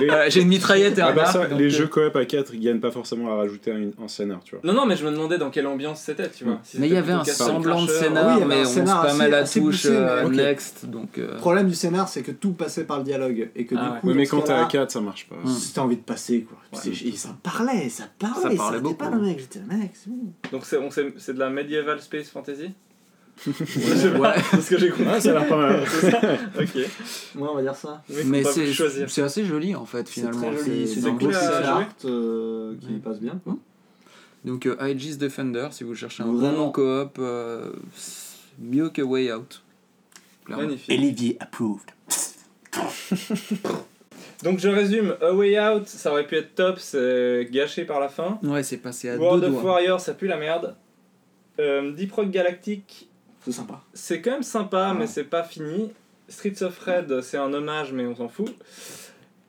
Les- 0.00 0.30
j'ai 0.30 0.42
une 0.42 0.48
mitraillette 0.48 0.98
et 0.98 1.02
un 1.02 1.06
Ah 1.06 1.12
bah 1.12 1.22
arc. 1.22 1.32
ça, 1.32 1.46
donc, 1.46 1.58
les 1.58 1.66
euh, 1.66 1.70
jeux 1.70 1.86
coop 1.86 2.14
à 2.14 2.24
4 2.24 2.54
ils 2.54 2.60
gagnent 2.60 2.80
pas 2.80 2.90
forcément 2.90 3.32
à 3.32 3.36
rajouter 3.36 3.72
un, 3.72 4.04
un 4.04 4.08
scénar, 4.08 4.40
tu 4.44 4.56
vois. 4.56 4.60
Non, 4.64 4.78
non, 4.78 4.86
mais 4.86 4.96
je 4.96 5.04
me 5.06 5.10
demandais 5.10 5.38
dans 5.38 5.50
quelle 5.50 5.66
ambiance 5.66 6.00
c'était, 6.00 6.28
tu 6.28 6.44
vois. 6.44 6.58
Si 6.64 6.78
Mais 6.78 6.88
il 6.88 6.94
y 6.94 6.96
avait 6.98 7.12
un 7.12 7.24
semblant 7.24 7.82
de 7.82 7.88
scénar, 7.90 8.28
avait 8.36 8.44
mais 8.44 8.56
un 8.60 8.62
on 8.62 8.64
se 8.66 8.80
pas 8.80 9.14
mal 9.14 9.32
assez 9.34 9.60
touche 9.60 9.82
poussé, 9.82 9.88
euh, 9.92 10.28
next. 10.28 10.86
Donc, 10.86 11.16
euh, 11.18 11.32
Le 11.32 11.36
problème 11.38 11.68
du 11.68 11.74
scénar, 11.74 12.08
c'est 12.08 12.22
que 12.22 12.32
tout 12.32 12.52
passait 12.52 12.84
par 12.84 12.98
le 12.98 13.04
dialogue. 13.04 13.48
Et 13.56 13.64
que 13.64 13.74
Ah 13.78 13.84
du 13.84 13.90
ouais. 13.94 14.00
coup, 14.00 14.14
mais 14.18 14.26
quand 14.26 14.42
t'es 14.42 14.52
à 14.52 14.64
4, 14.66 14.90
ça 14.90 15.00
marche 15.00 15.26
pas. 15.28 15.36
Hmm. 15.42 15.48
C'était 15.48 15.78
envie 15.80 15.96
de 15.96 16.02
passer, 16.02 16.42
quoi. 16.42 16.58
Ouais. 16.90 16.96
C'est- 16.96 17.08
et 17.08 17.12
ça 17.16 17.36
parlait, 17.42 17.88
ça 17.88 18.04
parlait, 18.18 18.50
Ça 18.50 18.56
parlait 18.56 18.80
beaucoup. 18.80 18.94
pas 18.96 19.10
le 19.10 19.20
mec. 19.20 19.38
J'étais 19.38 19.60
le 19.60 19.76
mec, 19.76 19.90
c'est 19.94 20.10
bon. 20.10 20.32
Donc 20.52 20.64
c'est 20.66 20.76
on 20.78 20.90
sait- 20.90 21.14
c'est 21.18 21.34
de 21.34 21.38
la 21.38 21.50
medieval 21.50 22.00
space 22.00 22.28
fantasy 22.30 22.70
Ouais. 23.46 24.18
pas, 24.20 24.34
c'est 24.50 24.60
ce 24.60 24.70
que 24.70 24.78
j'ai 24.78 24.90
compris. 24.90 25.06
Ah, 25.08 25.20
ça 25.20 25.30
a 25.30 25.32
l'air 25.40 25.48
pas 25.48 25.56
mal. 25.56 25.82
C'est 25.88 26.10
ça 26.10 26.20
Ok. 26.60 26.74
Ouais, 26.74 26.88
on 27.50 27.54
va 27.54 27.62
dire 27.62 27.74
ça. 27.76 28.02
Mais, 28.10 28.24
mais 28.24 28.44
c'est 28.44 28.70
c'est 29.08 29.22
assez 29.22 29.44
joli 29.46 29.74
en 29.74 29.86
fait 29.86 30.06
C'est 30.08 30.14
finalement. 30.20 30.40
très 30.52 30.58
joli. 30.58 30.86
C'est 30.86 31.00
c'est 31.00 31.10
des 31.10 31.16
cool 31.16 31.34
art 31.34 31.84
euh, 32.04 32.74
qui 32.80 32.86
Ouais. 32.88 32.98
passent 32.98 33.20
bien. 33.20 33.40
quoi. 33.42 33.56
Donc 34.44 34.66
euh, 34.66 34.76
Aegis 34.86 35.16
Defender, 35.16 35.68
si 35.70 35.84
vous 35.84 35.94
cherchez 35.94 36.22
un 36.22 36.26
Vraiment. 36.32 36.66
bon 36.66 36.72
coop, 36.72 37.16
euh, 37.18 37.72
c'est 37.96 38.36
mieux 38.58 38.90
que 38.90 39.00
Way 39.02 39.32
Out. 39.32 39.62
Clairement. 40.44 40.64
Magnifique. 40.64 40.98
Olivier 40.98 41.36
approved. 41.40 41.90
Donc 44.42 44.58
je 44.58 44.68
résume, 44.68 45.16
A 45.20 45.32
Way 45.34 45.60
Out, 45.60 45.86
ça 45.86 46.12
aurait 46.12 46.26
pu 46.26 46.36
être 46.36 46.54
top, 46.54 46.78
c'est 46.78 47.46
gâché 47.50 47.84
par 47.84 48.00
la 48.00 48.08
fin. 48.08 48.38
Ouais, 48.42 48.62
c'est 48.62 48.78
passé 48.78 49.10
à 49.10 49.16
World 49.16 49.42
deux 49.42 49.48
of 49.48 49.52
doigts. 49.54 49.72
Warriors, 49.72 50.00
ça 50.00 50.14
pue 50.14 50.26
la 50.28 50.38
merde. 50.38 50.76
Euh, 51.58 51.92
Deep 51.92 52.12
Rock 52.12 52.30
Galactic, 52.30 53.10
C'est 53.44 53.52
sympa. 53.52 53.82
c'est 53.92 54.22
quand 54.22 54.30
même 54.30 54.42
sympa, 54.42 54.92
Ouais. 54.92 54.98
mais 55.00 55.06
c'est 55.06 55.24
pas 55.24 55.42
fini. 55.42 55.92
Streets 56.28 56.62
of 56.62 56.78
Red, 56.78 57.20
c'est 57.22 57.36
un 57.36 57.52
hommage, 57.52 57.92
mais 57.92 58.06
on 58.06 58.14
s'en 58.14 58.28
fout. 58.28 58.54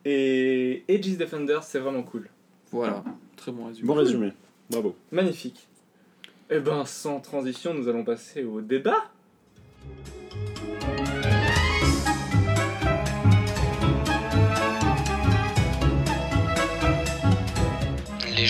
Et 0.03 0.83
Aegis 0.87 1.15
Defenders, 1.15 1.63
c'est 1.63 1.79
vraiment 1.79 2.03
cool. 2.03 2.27
Voilà, 2.71 3.03
très 3.37 3.51
bon 3.51 3.67
résumé. 3.67 3.87
Bon 3.87 3.93
résumé. 3.93 4.33
Bravo. 4.69 4.95
Magnifique. 5.11 5.67
Et 6.49 6.59
ben, 6.59 6.83
sans 6.85 7.19
transition, 7.21 7.73
nous 7.73 7.87
allons 7.87 8.03
passer 8.03 8.43
au 8.43 8.59
débat. 8.61 9.09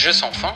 Jeux 0.02 0.14
sans 0.14 0.32
fin 0.32 0.54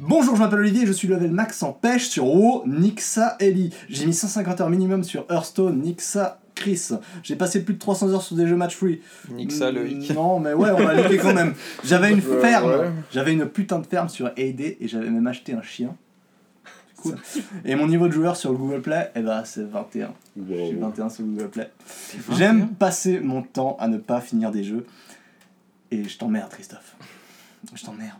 Bonjour, 0.00 0.34
je 0.34 0.40
m'appelle 0.40 0.58
Olivier, 0.58 0.86
je 0.86 0.92
suis 0.92 1.06
level 1.06 1.30
max 1.30 1.62
en 1.62 1.72
pêche 1.72 2.08
sur 2.08 2.26
WoW 2.26 2.64
Nixa 2.66 3.36
Ellie. 3.38 3.72
J'ai 3.88 4.06
mis 4.06 4.12
150 4.12 4.60
heures 4.60 4.70
minimum 4.70 5.04
sur 5.04 5.24
Hearthstone 5.30 5.80
Nixa 5.80 6.40
Chris. 6.56 6.88
J'ai 7.22 7.36
passé 7.36 7.64
plus 7.64 7.74
de 7.74 7.78
300 7.78 8.08
heures 8.08 8.22
sur 8.22 8.34
des 8.34 8.48
jeux 8.48 8.56
match 8.56 8.74
free. 8.74 9.02
Nique 9.30 9.52
ça, 9.52 9.70
Loïc. 9.70 10.10
Non, 10.12 10.40
mais 10.40 10.52
ouais, 10.52 10.70
on 10.72 10.82
va 10.82 10.94
liker 10.94 11.18
quand 11.18 11.32
même. 11.32 11.54
J'avais 11.84 12.10
une 12.10 12.22
ferme. 12.22 12.92
J'avais 13.12 13.34
une 13.34 13.46
putain 13.46 13.78
de 13.78 13.86
ferme 13.86 14.08
sur 14.08 14.26
AD 14.26 14.60
et 14.60 14.78
j'avais 14.82 15.10
même 15.10 15.28
acheté 15.28 15.52
un 15.52 15.62
chien. 15.62 15.94
Cool. 17.02 17.16
Et 17.64 17.74
mon 17.76 17.86
niveau 17.86 18.06
de 18.08 18.12
joueur 18.12 18.36
sur 18.36 18.50
le 18.52 18.56
Google 18.58 18.82
Play, 18.82 19.10
eh 19.14 19.20
ben, 19.20 19.42
c'est 19.44 19.64
21. 19.64 20.12
J'ai 20.48 20.74
21 20.74 21.08
sur 21.08 21.24
Google 21.24 21.48
Play. 21.48 21.70
J'aime 22.36 22.68
passer 22.68 23.20
mon 23.20 23.42
temps 23.42 23.76
à 23.80 23.88
ne 23.88 23.96
pas 23.98 24.20
finir 24.20 24.50
des 24.50 24.64
jeux. 24.64 24.86
Et 25.90 26.04
je 26.08 26.18
t'emmerde, 26.18 26.50
Christophe. 26.50 26.96
Je 27.74 27.82
t'emmerde. 27.84 28.18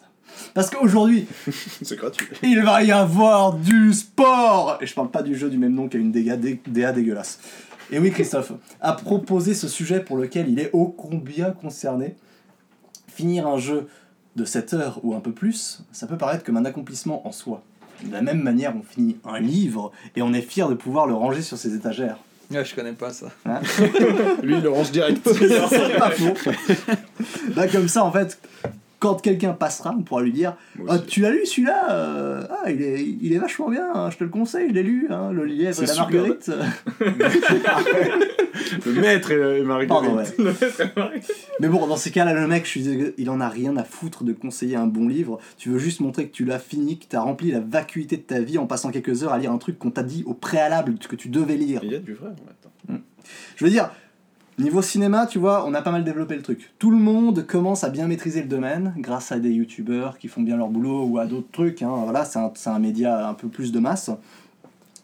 Parce 0.54 0.70
qu'aujourd'hui, 0.70 1.26
C'est 1.82 1.96
gratuit. 1.96 2.26
il 2.42 2.62
va 2.62 2.82
y 2.82 2.92
avoir 2.92 3.52
du 3.54 3.92
sport 3.92 4.78
Et 4.80 4.86
je 4.86 4.94
parle 4.94 5.10
pas 5.10 5.22
du 5.22 5.34
jeu 5.36 5.50
du 5.50 5.58
même 5.58 5.74
nom 5.74 5.88
qui 5.88 5.96
a 5.96 6.00
une 6.00 6.12
DA, 6.12 6.36
dé- 6.36 6.60
DA 6.66 6.92
dégueulasse. 6.92 7.38
Et 7.90 7.98
oui, 7.98 8.10
Christophe 8.12 8.52
a 8.80 8.92
proposé 8.92 9.52
ce 9.54 9.66
sujet 9.68 10.00
pour 10.00 10.16
lequel 10.16 10.48
il 10.48 10.58
est 10.60 10.70
ô 10.72 10.86
combien 10.86 11.50
concerné. 11.50 12.14
Finir 13.08 13.46
un 13.46 13.58
jeu 13.58 13.88
de 14.36 14.44
7 14.44 14.74
heures 14.74 15.00
ou 15.04 15.14
un 15.14 15.20
peu 15.20 15.32
plus, 15.32 15.82
ça 15.92 16.06
peut 16.06 16.16
paraître 16.16 16.44
comme 16.44 16.56
un 16.56 16.64
accomplissement 16.64 17.26
en 17.26 17.32
soi. 17.32 17.62
De 18.04 18.12
la 18.12 18.22
même 18.22 18.42
manière, 18.42 18.74
on 18.76 18.82
finit 18.82 19.16
un 19.24 19.40
livre 19.40 19.92
et 20.16 20.22
on 20.22 20.32
est 20.32 20.42
fier 20.42 20.68
de 20.68 20.74
pouvoir 20.74 21.06
le 21.06 21.14
ranger 21.14 21.42
sur 21.42 21.58
ses 21.58 21.74
étagères. 21.74 22.16
Ouais, 22.50 22.64
je 22.64 22.74
connais 22.74 22.92
pas 22.92 23.10
ça. 23.10 23.28
Lui, 24.42 24.56
il 24.56 24.62
le 24.62 24.70
range 24.70 24.90
direct. 24.90 25.20
C'est 25.32 25.98
pas 25.98 26.10
faux. 26.10 26.34
Bah, 27.54 27.68
comme 27.68 27.86
ça, 27.86 28.04
en 28.04 28.10
fait, 28.10 28.40
quand 29.00 29.20
quelqu'un 29.20 29.52
passera, 29.52 29.94
on 29.98 30.02
pourra 30.02 30.22
lui 30.22 30.32
dire 30.32 30.56
Ah. 30.88 30.98
Tu 30.98 31.20
l'as 31.20 31.30
lu 31.30 31.44
celui-là 31.44 31.90
Euh, 31.90 32.42
Ah, 32.50 32.70
il 32.70 32.80
est, 32.82 33.02
il 33.20 33.32
est 33.32 33.38
vachement 33.38 33.68
bien, 33.68 33.88
hein, 33.92 34.10
je 34.10 34.18
te 34.18 34.24
le 34.24 34.30
conseille, 34.30 34.68
je 34.68 34.74
l'ai 34.74 34.82
lu, 34.82 35.08
hein, 35.10 35.32
le 35.32 35.44
lièvre 35.44 35.82
et 35.82 35.86
la 35.86 35.94
marguerite. 35.96 36.50
Le 38.86 38.92
maître 38.92 39.30
et, 39.32 39.62
Marguerite. 39.62 39.88
Pardon, 39.88 40.16
ouais. 40.16 40.24
Mais 41.60 41.68
bon, 41.68 41.86
dans 41.86 41.96
ces 41.96 42.10
cas-là, 42.10 42.34
le 42.34 42.46
mec, 42.46 42.64
je 42.64 42.70
suis 42.70 43.12
il 43.16 43.30
en 43.30 43.40
a 43.40 43.48
rien 43.48 43.76
à 43.76 43.84
foutre 43.84 44.24
de 44.24 44.32
conseiller 44.32 44.76
un 44.76 44.86
bon 44.86 45.08
livre. 45.08 45.38
Tu 45.56 45.70
veux 45.70 45.78
juste 45.78 46.00
montrer 46.00 46.28
que 46.28 46.32
tu 46.32 46.44
l'as 46.44 46.58
fini, 46.58 46.98
que 46.98 47.06
tu 47.08 47.16
as 47.16 47.20
rempli 47.20 47.50
la 47.50 47.60
vacuité 47.60 48.16
de 48.16 48.22
ta 48.22 48.40
vie 48.40 48.58
en 48.58 48.66
passant 48.66 48.90
quelques 48.90 49.22
heures 49.24 49.32
à 49.32 49.38
lire 49.38 49.52
un 49.52 49.58
truc 49.58 49.78
qu'on 49.78 49.90
t'a 49.90 50.02
dit 50.02 50.22
au 50.26 50.34
préalable 50.34 50.94
que 50.98 51.16
tu 51.16 51.28
devais 51.28 51.56
lire. 51.56 51.80
Il 51.84 51.92
y 51.92 51.94
a 51.96 51.98
du 51.98 52.14
vrai. 52.14 52.28
ouais, 52.28 52.34
attends. 52.88 53.00
Je 53.56 53.64
veux 53.64 53.70
dire, 53.70 53.90
niveau 54.60 54.82
cinéma, 54.82 55.26
tu 55.26 55.38
vois, 55.38 55.66
on 55.66 55.74
a 55.74 55.82
pas 55.82 55.90
mal 55.90 56.04
développé 56.04 56.36
le 56.36 56.42
truc. 56.42 56.72
Tout 56.78 56.90
le 56.90 56.96
monde 56.96 57.46
commence 57.46 57.84
à 57.84 57.90
bien 57.90 58.06
maîtriser 58.06 58.42
le 58.42 58.48
domaine 58.48 58.94
grâce 58.98 59.32
à 59.32 59.38
des 59.38 59.50
youtubeurs 59.50 60.18
qui 60.18 60.28
font 60.28 60.42
bien 60.42 60.56
leur 60.56 60.68
boulot 60.68 61.04
ou 61.04 61.18
à 61.18 61.26
d'autres 61.26 61.50
trucs. 61.52 61.82
Hein. 61.82 61.92
Voilà, 62.04 62.24
c'est 62.24 62.68
un, 62.70 62.78
média 62.78 63.28
un 63.28 63.34
peu 63.34 63.48
plus 63.48 63.72
de 63.72 63.78
masse. 63.78 64.10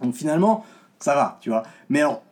Donc 0.03 0.15
finalement, 0.15 0.65
ça 0.99 1.15
va, 1.15 1.39
tu 1.41 1.51
vois. 1.51 1.63
Mais 1.89 2.01
alors, 2.01 2.23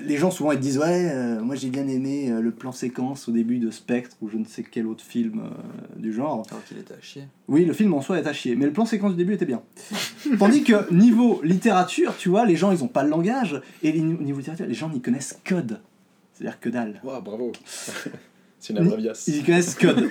les 0.00 0.16
gens 0.16 0.30
souvent 0.30 0.52
ils 0.52 0.58
te 0.58 0.62
disent 0.62 0.78
Ouais, 0.78 1.10
euh, 1.12 1.40
moi 1.40 1.56
j'ai 1.56 1.70
bien 1.70 1.88
aimé 1.88 2.30
euh, 2.30 2.40
le 2.40 2.52
plan 2.52 2.70
séquence 2.70 3.28
au 3.28 3.32
début 3.32 3.58
de 3.58 3.70
Spectre 3.70 4.16
ou 4.22 4.28
je 4.28 4.36
ne 4.36 4.44
sais 4.44 4.62
quel 4.62 4.86
autre 4.86 5.02
film 5.02 5.40
euh, 5.40 5.98
du 5.98 6.12
genre. 6.12 6.44
Alors 6.48 6.64
qu'il 6.64 6.78
était 6.78 6.94
à 6.94 7.00
chier. 7.00 7.24
Oui, 7.48 7.64
le 7.64 7.72
film 7.72 7.94
en 7.94 8.00
soi 8.00 8.18
est 8.18 8.26
à 8.26 8.32
chier, 8.32 8.54
mais 8.54 8.66
le 8.66 8.72
plan 8.72 8.86
séquence 8.86 9.12
du 9.12 9.16
début 9.16 9.34
était 9.34 9.46
bien. 9.46 9.62
Tandis 10.38 10.62
que 10.62 10.92
niveau 10.92 11.40
littérature, 11.42 12.14
tu 12.16 12.28
vois, 12.28 12.46
les 12.46 12.54
gens 12.54 12.70
ils 12.70 12.84
ont 12.84 12.88
pas 12.88 13.02
le 13.02 13.10
langage, 13.10 13.60
et 13.82 13.90
les- 13.90 14.00
niveau 14.00 14.38
littérature, 14.38 14.66
les 14.66 14.74
gens 14.74 14.88
n'y 14.88 15.00
connaissent 15.00 15.40
code. 15.44 15.80
C'est-à-dire 16.38 16.60
que 16.60 16.68
dalle. 16.68 17.00
Ouah, 17.02 17.20
bravo. 17.20 17.50
C'est 18.60 18.72
une 18.72 18.78
abréviasse. 18.78 19.26
Ils 19.28 19.38
y 19.38 19.42
connaissent 19.42 19.74
code. 19.74 20.08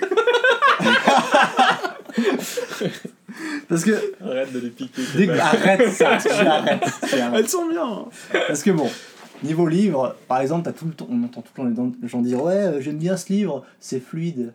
Parce 3.68 3.84
que. 3.84 4.14
Arrête 4.24 4.52
de 4.52 4.58
les 4.60 4.70
piquer. 4.70 5.02
dès 5.16 5.26
que- 5.26 5.32
arrête 5.38 5.88
ça, 5.90 6.18
tu 6.20 6.28
arrêtes, 6.28 6.82
tu 7.08 7.16
arrêtes. 7.18 7.40
Elles 7.40 7.48
sont 7.48 7.68
bien. 7.68 8.06
Parce 8.46 8.62
que 8.62 8.70
bon, 8.70 8.88
niveau 9.42 9.66
livre, 9.68 10.16
par 10.26 10.40
exemple, 10.40 10.64
t'as 10.64 10.72
tout 10.72 10.86
le 10.86 10.92
temps, 10.92 11.06
on 11.10 11.22
entend 11.24 11.42
tout 11.42 11.52
le 11.62 11.74
temps 11.74 11.92
les 12.02 12.08
gens 12.08 12.22
dire 12.22 12.42
Ouais, 12.42 12.54
euh, 12.54 12.80
j'aime 12.80 12.98
bien 12.98 13.16
ce 13.16 13.32
livre, 13.32 13.64
c'est 13.80 14.00
fluide. 14.00 14.52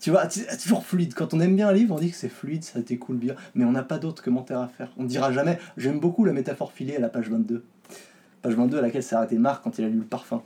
Tu 0.00 0.10
vois, 0.10 0.28
c'est 0.28 0.56
toujours 0.62 0.84
fluide. 0.84 1.14
Quand 1.14 1.32
on 1.34 1.40
aime 1.40 1.56
bien 1.56 1.68
un 1.68 1.72
livre, 1.72 1.94
on 1.94 1.98
dit 1.98 2.10
que 2.10 2.16
c'est 2.16 2.28
fluide, 2.28 2.62
ça 2.64 2.80
t'écoule 2.82 3.16
bien. 3.16 3.34
Mais 3.54 3.64
on 3.64 3.72
n'a 3.72 3.82
pas 3.82 3.98
d'autres 3.98 4.22
commentaires 4.22 4.60
à 4.60 4.68
faire. 4.68 4.88
On 4.98 5.04
dira 5.04 5.32
jamais 5.32 5.58
J'aime 5.78 5.98
beaucoup 5.98 6.24
la 6.26 6.32
métaphore 6.32 6.72
filée 6.72 6.96
à 6.96 7.00
la 7.00 7.08
page 7.08 7.30
22. 7.30 7.64
Page 8.42 8.54
22 8.54 8.78
à 8.78 8.82
laquelle 8.82 9.02
s'est 9.02 9.14
arrêté 9.14 9.36
Marc 9.38 9.62
quand 9.64 9.78
il 9.78 9.84
a 9.84 9.88
lu 9.88 9.98
le 9.98 10.04
parfum. 10.04 10.42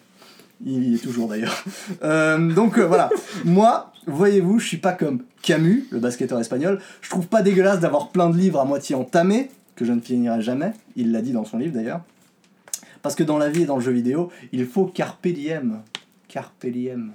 Il 0.64 0.88
y 0.88 0.94
est 0.94 0.98
toujours 0.98 1.28
d'ailleurs. 1.28 1.64
Euh, 2.02 2.52
donc 2.52 2.78
euh, 2.78 2.86
voilà. 2.86 3.10
Moi, 3.44 3.92
voyez-vous, 4.06 4.58
je 4.58 4.66
suis 4.66 4.76
pas 4.76 4.92
comme 4.92 5.22
Camus, 5.42 5.86
le 5.90 6.00
basketteur 6.00 6.38
espagnol. 6.38 6.80
Je 7.00 7.10
trouve 7.10 7.26
pas 7.26 7.42
dégueulasse 7.42 7.80
d'avoir 7.80 8.10
plein 8.10 8.30
de 8.30 8.36
livres 8.36 8.60
à 8.60 8.64
moitié 8.64 8.94
entamés, 8.94 9.50
que 9.76 9.84
je 9.84 9.92
ne 9.92 10.00
finirai 10.00 10.42
jamais. 10.42 10.72
Il 10.96 11.12
l'a 11.12 11.22
dit 11.22 11.32
dans 11.32 11.44
son 11.44 11.58
livre 11.58 11.74
d'ailleurs. 11.74 12.02
Parce 13.02 13.14
que 13.14 13.22
dans 13.22 13.38
la 13.38 13.48
vie 13.48 13.62
et 13.62 13.66
dans 13.66 13.76
le 13.76 13.82
jeu 13.82 13.92
vidéo, 13.92 14.30
il 14.52 14.66
faut 14.66 14.86
carpe 14.86 15.26
diem. 15.26 15.80
Carpe 16.28 16.66
diem. 16.66 17.12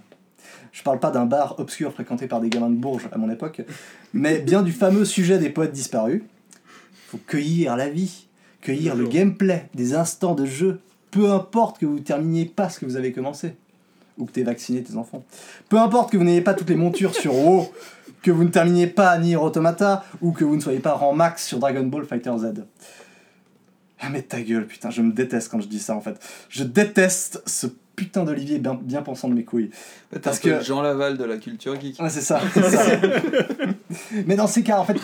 Je 0.71 0.81
parle 0.83 0.99
pas 0.99 1.11
d'un 1.11 1.25
bar 1.25 1.59
obscur 1.59 1.93
fréquenté 1.93 2.27
par 2.27 2.41
des 2.41 2.49
gamins 2.49 2.69
de 2.69 2.75
Bourges 2.75 3.07
à 3.11 3.17
mon 3.17 3.29
époque, 3.29 3.61
mais 4.13 4.39
bien 4.39 4.63
du 4.63 4.71
fameux 4.71 5.05
sujet 5.05 5.37
des 5.37 5.49
poètes 5.49 5.71
disparus. 5.71 6.23
faut 7.07 7.19
cueillir 7.27 7.75
la 7.75 7.89
vie, 7.89 8.27
cueillir 8.61 8.95
le 8.95 9.07
gameplay, 9.07 9.69
des 9.75 9.93
instants 9.93 10.35
de 10.35 10.45
jeu, 10.45 10.79
peu 11.13 11.29
importe 11.31 11.79
que 11.79 11.85
vous 11.85 11.99
terminiez 11.99 12.45
pas 12.45 12.69
ce 12.69 12.79
que 12.79 12.85
vous 12.85 12.95
avez 12.95 13.11
commencé, 13.11 13.53
ou 14.17 14.25
que 14.25 14.31
tu 14.31 14.43
vacciné 14.43 14.81
tes 14.81 14.95
enfants. 14.97 15.23
Peu 15.69 15.77
importe 15.79 16.11
que 16.11 16.17
vous 16.17 16.23
n'ayez 16.23 16.41
pas 16.41 16.55
toutes 16.55 16.69
les 16.69 16.75
montures 16.75 17.13
sur 17.13 17.35
WoW, 17.35 17.71
que 18.23 18.31
vous 18.31 18.43
ne 18.43 18.49
terminiez 18.49 18.87
pas 18.87 19.15
Nier 19.19 19.35
Automata, 19.35 20.03
ou 20.21 20.31
que 20.31 20.43
vous 20.43 20.55
ne 20.55 20.61
soyez 20.61 20.79
pas 20.79 20.93
rang 20.93 21.13
max 21.13 21.45
sur 21.45 21.59
Dragon 21.59 21.83
Ball 21.83 22.05
Fighter 22.05 22.31
Z. 22.37 22.63
Ah 23.99 24.09
mais 24.09 24.21
ta 24.23 24.41
gueule, 24.41 24.65
putain, 24.67 24.89
je 24.89 25.01
me 25.01 25.13
déteste 25.13 25.49
quand 25.49 25.61
je 25.61 25.67
dis 25.67 25.79
ça 25.79 25.95
en 25.95 26.01
fait. 26.01 26.19
Je 26.49 26.63
déteste 26.63 27.41
ce 27.45 27.67
putain 27.95 28.23
d'Olivier 28.23 28.57
bien, 28.59 28.73
bien 28.73 29.01
pensant 29.03 29.29
de 29.29 29.33
mes 29.35 29.43
couilles. 29.43 29.69
Parce 30.23 30.39
un 30.39 30.41
peu 30.41 30.49
que- 30.57 30.63
Jean 30.63 30.81
Laval 30.81 31.17
de 31.17 31.23
la 31.23 31.37
culture 31.37 31.79
geek. 31.79 31.99
Ouais, 32.01 32.09
c'est 32.09 32.21
ça, 32.21 32.41
c'est 32.53 32.61
ça. 32.69 32.85
Mais 34.25 34.35
dans 34.35 34.47
ces 34.47 34.63
cas, 34.63 34.79
en 34.79 34.83
fait, 34.83 34.97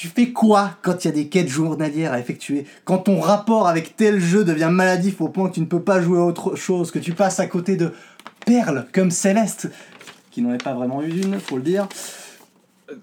tu 0.00 0.08
fais 0.08 0.32
quoi 0.32 0.78
quand 0.80 1.04
il 1.04 1.08
y 1.08 1.10
a 1.10 1.14
des 1.14 1.28
quêtes 1.28 1.48
journalières 1.48 2.14
à 2.14 2.18
effectuer 2.18 2.64
Quand 2.86 3.00
ton 3.00 3.20
rapport 3.20 3.68
avec 3.68 3.96
tel 3.96 4.18
jeu 4.18 4.44
devient 4.44 4.70
maladif 4.72 5.20
au 5.20 5.28
point 5.28 5.50
que 5.50 5.54
tu 5.56 5.60
ne 5.60 5.66
peux 5.66 5.82
pas 5.82 6.00
jouer 6.00 6.18
à 6.20 6.22
autre 6.22 6.56
chose, 6.56 6.90
que 6.90 6.98
tu 6.98 7.12
passes 7.12 7.38
à 7.38 7.46
côté 7.46 7.76
de 7.76 7.92
perles 8.46 8.86
comme 8.94 9.10
Céleste, 9.10 9.68
qui 10.30 10.40
n'en 10.40 10.54
est 10.54 10.64
pas 10.64 10.72
vraiment 10.72 11.02
eu 11.02 11.10
une, 11.10 11.38
faut 11.38 11.58
le 11.58 11.62
dire, 11.62 11.86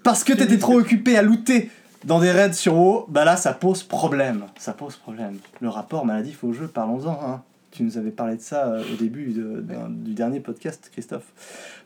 parce 0.02 0.24
que 0.24 0.32
t'étais 0.32 0.58
trop 0.58 0.76
occupé 0.76 1.16
à 1.16 1.22
looter 1.22 1.70
dans 2.04 2.18
des 2.18 2.32
raids 2.32 2.52
sur 2.52 2.74
WoW, 2.74 3.06
bah 3.08 3.24
là 3.24 3.36
ça 3.36 3.52
pose 3.52 3.84
problème. 3.84 4.46
Ça 4.58 4.72
pose 4.72 4.96
problème. 4.96 5.38
Le 5.60 5.68
rapport 5.68 6.04
maladif 6.04 6.42
au 6.42 6.52
jeu, 6.52 6.66
parlons-en. 6.66 7.12
Hein. 7.24 7.44
Tu 7.70 7.84
nous 7.84 7.96
avais 7.96 8.10
parlé 8.10 8.34
de 8.34 8.42
ça 8.42 8.66
euh, 8.66 8.82
au 8.92 8.96
début 8.96 9.26
du 9.26 10.14
dernier 10.14 10.40
podcast, 10.40 10.90
Christophe. 10.90 11.32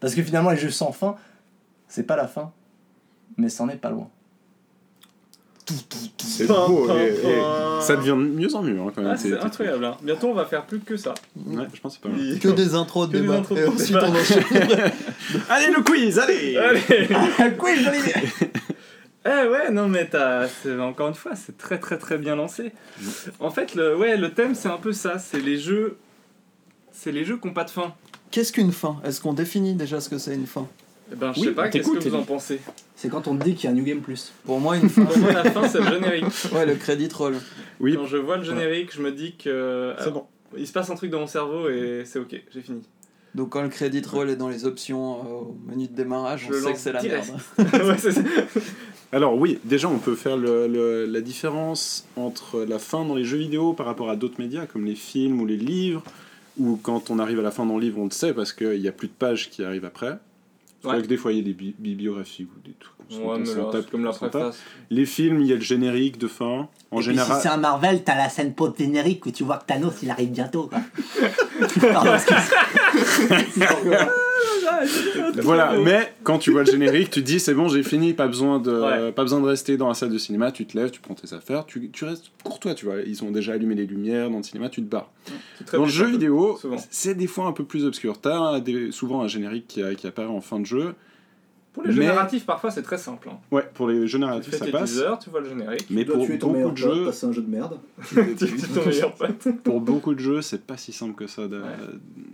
Parce 0.01 0.15
que 0.15 0.23
finalement, 0.23 0.53
les 0.53 0.57
jeux 0.57 0.71
sans 0.71 0.91
fin, 0.91 1.17
c'est 1.87 2.05
pas 2.05 2.17
la 2.17 2.29
fin, 2.29 2.51
mais 3.37 3.51
c'en 3.51 3.69
est 3.69 3.77
pas 3.77 3.91
loin. 3.91 4.09
C'est 6.19 6.47
beau. 6.47 6.89
et- 6.91 7.09
et 7.29 7.41
ça 7.83 7.97
devient 7.97 8.11
de 8.11 8.15
mieux 8.15 8.55
en 8.55 8.63
mieux 8.63 8.79
hein, 8.81 8.91
quand 8.95 9.03
même. 9.03 9.13
Ah, 9.15 9.17
ces 9.17 9.31
c'est 9.31 9.39
incroyable. 9.39 9.85
hein. 9.85 9.97
Bientôt, 10.03 10.29
on 10.29 10.35
va 10.35 10.45
faire 10.45 10.65
plus 10.67 10.81
que 10.81 10.97
ça. 10.97 11.15
Ouais, 11.37 11.65
je 11.73 11.81
pense 11.81 11.97
que 11.99 12.03
c'est 12.03 12.11
pas 12.11 12.17
mal. 12.17 12.39
Que 12.39 12.49
des 12.49 12.75
intros 12.75 13.09
de 13.09 13.19
débat. 13.21 13.43
Et 13.57 13.65
ensuite 13.67 13.97
on 13.97 14.15
enchaîne. 14.15 14.43
Allez, 15.49 15.73
le 15.75 15.83
quiz, 15.83 16.19
allez 16.19 16.57
Allez 17.39 17.55
Quoi, 17.59 17.71
Olivier 17.71 18.15
Eh 19.25 19.29
ouais, 19.49 19.71
non 19.71 19.89
mais 19.89 20.11
encore 20.81 21.09
une 21.09 21.15
fois, 21.15 21.33
c'est 21.37 21.57
très 21.57 21.79
très 21.79 21.97
très 21.97 22.19
bien 22.19 22.35
lancé. 22.35 22.73
En 23.39 23.51
fait, 23.51 23.75
le, 23.77 23.97
ouais, 23.97 24.17
le 24.17 24.33
thème 24.33 24.55
c'est 24.55 24.69
un 24.69 24.79
peu 24.79 24.93
ça, 24.93 25.19
c'est 25.19 25.41
les 25.41 25.59
jeux, 25.59 25.97
c'est 26.91 27.13
les 27.13 27.25
jeux 27.25 27.37
qui 27.39 27.47
n'ont 27.47 27.53
pas 27.55 27.65
de 27.65 27.71
fin. 27.71 27.95
Qu'est-ce 28.33 28.53
qu'une 28.53 28.73
fin? 28.73 28.97
Est-ce 29.05 29.21
qu'on 29.21 29.33
définit 29.35 29.75
déjà 29.75 30.01
ce 30.01 30.09
que 30.09 30.19
c'est 30.19 30.35
une 30.35 30.47
fin? 30.47 30.67
Ben, 31.17 31.33
je 31.33 31.41
Oui, 31.41 31.47
sais 31.47 31.53
pas, 31.53 31.69
qu'est-ce 31.69 31.91
que 31.91 31.99
vous 32.09 32.15
en 32.15 32.23
pensez 32.23 32.61
C'est 32.97 33.09
quand 33.09 33.27
on 33.29 33.37
te 33.37 33.45
dit 33.45 33.55
qu'il 33.55 33.65
y 33.65 33.67
a 33.69 33.71
un 33.71 33.75
New 33.75 33.85
Game 33.85 34.01
Plus. 34.01 34.33
Pour 34.45 34.61
moi, 34.61 34.77
une 34.77 34.89
fin. 34.89 35.05
Pour 35.05 35.19
moi, 35.19 35.33
la 35.33 35.51
fin 35.51 35.69
c'est 35.69 35.81
le 35.81 35.87
générique. 35.91 36.25
Ouais, 36.53 36.67
le 36.67 36.75
crédit 36.75 37.09
roll. 37.13 37.35
Oui, 37.81 37.95
Quand 37.97 38.07
je 38.07 38.17
vois 38.17 38.37
le 38.37 38.45
générique, 38.45 38.95
je 38.95 39.03
me 39.03 39.11
dis 39.13 39.35
que 39.37 39.95
c'est 39.99 40.11
bon. 40.13 40.25
il 40.57 40.67
se 40.67 40.73
passe 40.73 40.91
un 40.91 40.95
truc 40.95 41.11
dans 41.11 41.21
mon 41.21 41.27
cerveau 41.27 41.69
et 41.69 42.03
c'est 42.05 42.19
ok, 42.19 42.41
j'ai 42.53 42.61
fini. 42.61 42.83
Donc 43.35 43.49
quand 43.51 43.63
le 43.63 43.71
crédit 43.71 44.03
roll 44.07 44.29
est 44.29 44.37
dans 44.37 44.51
les 44.51 44.67
options 44.67 45.15
euh, 45.21 45.23
au 45.41 45.57
menu 45.67 45.87
de 45.89 45.95
démarrage, 45.95 46.49
Je 46.51 46.53
on 46.53 46.53
sait 46.53 46.61
que 46.65 46.69
lance 46.69 46.79
c'est 46.79 46.93
la 46.93 47.03
merde. 47.03 47.25
ouais, 47.59 47.97
c'est 47.99 48.13
ça. 48.13 48.21
Alors 49.13 49.37
oui, 49.39 49.59
déjà 49.65 49.89
on 49.89 49.99
peut 49.99 50.15
faire 50.15 50.37
le- 50.37 50.67
le- 50.67 51.07
la 51.07 51.21
différence 51.23 52.07
entre 52.17 52.63
la 52.65 52.79
fin 52.79 53.05
dans 53.07 53.15
les 53.15 53.25
jeux 53.25 53.39
vidéo 53.39 53.73
par 53.73 53.87
rapport 53.87 54.11
à 54.11 54.17
d'autres 54.17 54.39
médias 54.39 54.67
comme 54.67 54.85
les 54.85 54.95
films 54.95 55.41
ou 55.41 55.47
les 55.47 55.57
livres, 55.57 56.03
ou 56.59 56.77
quand 56.83 57.11
on 57.11 57.19
arrive 57.19 57.39
à 57.39 57.43
la 57.43 57.51
fin 57.51 57.65
dans 57.65 57.77
le 57.77 57.81
livre 57.81 57.99
on 58.01 58.05
le 58.05 58.11
sait 58.11 58.35
parce 58.35 58.53
qu'il 58.53 58.81
n'y 58.81 58.89
a 58.89 58.93
plus 58.93 59.09
de 59.09 59.13
pages 59.15 59.49
qui 59.51 59.65
arrivent 59.65 59.87
après. 59.87 60.19
C'est 60.83 60.89
Ouais. 60.89 60.95
vrai 60.95 61.03
que 61.03 61.07
des 61.09 61.17
fois 61.17 61.33
il 61.33 61.39
y 61.39 61.41
a 61.41 61.45
des 61.45 61.53
bi- 61.55 61.75
bibliographies 61.79 62.45
ou 62.45 62.61
des 62.67 62.75
trucs. 62.75 62.93
Ouais, 63.25 63.39
mais 63.39 63.45
là, 63.55 63.65
tape, 63.71 63.83
c'est 63.85 63.91
comme 63.91 64.05
la 64.05 64.11
préface. 64.11 64.59
Les 64.91 65.07
films, 65.07 65.41
il 65.43 65.47
y 65.47 65.53
a 65.53 65.55
le 65.55 65.61
générique 65.61 66.19
de 66.19 66.27
fin. 66.27 66.69
En 66.91 67.01
général, 67.01 67.41
un 67.47 67.57
Marvel, 67.59 68.03
t'as 68.05 68.17
la 68.17 68.29
scène 68.29 68.53
post-générique 68.55 69.25
où 69.27 69.31
tu 69.31 69.45
vois 69.45 69.59
que 69.59 69.67
Thanos 69.67 69.95
il 70.03 70.11
arrive 70.11 70.31
bientôt. 70.31 70.69
Quoi. 70.69 70.81
Pardon, 71.93 72.13
Voilà, 75.43 75.75
mais 75.79 76.13
quand 76.23 76.39
tu 76.39 76.51
vois 76.51 76.65
le 76.65 76.71
générique, 76.71 77.11
tu 77.11 77.21
te 77.21 77.27
dis 77.27 77.41
c'est 77.41 77.55
bon, 77.55 77.69
j'ai 77.69 77.83
fini, 77.83 78.13
pas 78.13 78.27
besoin, 78.27 78.59
de, 78.59 78.73
Ouais. 78.73 79.13
pas 79.13 79.23
besoin 79.23 79.41
de 79.41 79.47
rester 79.47 79.77
dans 79.77 79.89
la 79.89 79.95
salle 79.95 80.11
de 80.11 80.19
cinéma, 80.19 80.53
tu 80.53 80.67
te 80.67 80.77
lèves, 80.77 80.91
tu 80.91 81.01
prends 81.01 81.15
tes 81.15 81.33
affaires, 81.35 81.65
tu, 81.67 81.91
tu 81.91 82.05
restes 82.05 82.27
courtois, 82.45 82.75
tu 82.75 82.87
vois. 82.87 82.97
Ils 83.07 83.23
ont 83.25 83.31
déjà 83.31 83.53
allumé 83.53 83.75
les 83.75 83.87
lumières 83.87 84.31
dans 84.31 84.39
le 84.39 84.43
cinéma, 84.43 84.69
tu 84.69 84.83
te 84.83 84.89
barres. 84.89 85.11
Dans 85.73 85.85
le 85.85 85.89
jeu 85.89 86.07
vidéo, 86.07 86.59
c'est 86.91 87.15
des 87.15 87.27
fois 87.27 87.47
un 87.47 87.53
peu 87.53 87.65
plus 87.65 87.85
obscur. 87.85 88.21
T'as 88.21 88.61
souvent 88.91 89.23
un 89.23 89.29
générique 89.29 89.67
qui, 89.69 89.83
qui 89.97 90.07
apparaît 90.07 90.29
en 90.29 90.41
fin 90.41 90.61
de 90.61 90.67
jeu. 90.67 90.95
Pour 91.73 91.85
les 91.85 91.93
jeux 91.93 92.01
Mais- 92.01 92.07
narratifs, 92.07 92.45
parfois 92.45 92.71
c'est 92.71 92.83
très 92.83 92.99
simple. 92.99 93.29
hein. 93.31 93.39
Ouais, 93.51 93.65
pour 93.73 93.89
les 93.89 94.07
jeux 94.07 94.19
Tu 94.19 94.25
narratifs, 94.25 94.51
fais 94.53 94.59
ça 94.59 94.65
tes 94.67 94.73
passe. 94.73 94.91
teasers, 94.91 95.19
tu 95.21 95.31
vois 95.31 95.41
le 95.41 95.49
générique. 95.49 95.87
Mais 95.89 96.03
Tu 96.03 96.09
dois 96.09 96.17
pour 96.17 96.27
tuer 96.27 96.39
ton 96.39 96.53
beaucoup 96.53 96.71
de 96.73 96.77
jeux, 96.77 97.13
c'est 97.13 97.27
un 97.27 97.33
jeu 97.33 97.41
de 97.43 97.51
merde. 97.51 97.79
tu 98.09 98.35
tues 98.37 98.69
ton 98.75 98.85
meilleur 98.87 99.15
pote. 99.15 99.49
pour 99.65 99.81
beaucoup 99.81 100.15
de 100.15 100.21
jeux, 100.21 100.43
c'est 100.43 100.63
pas 100.67 100.77
si 100.77 100.93
simple 100.93 101.15
que 101.15 101.27
ça 101.27 101.49
d'a- 101.49 101.63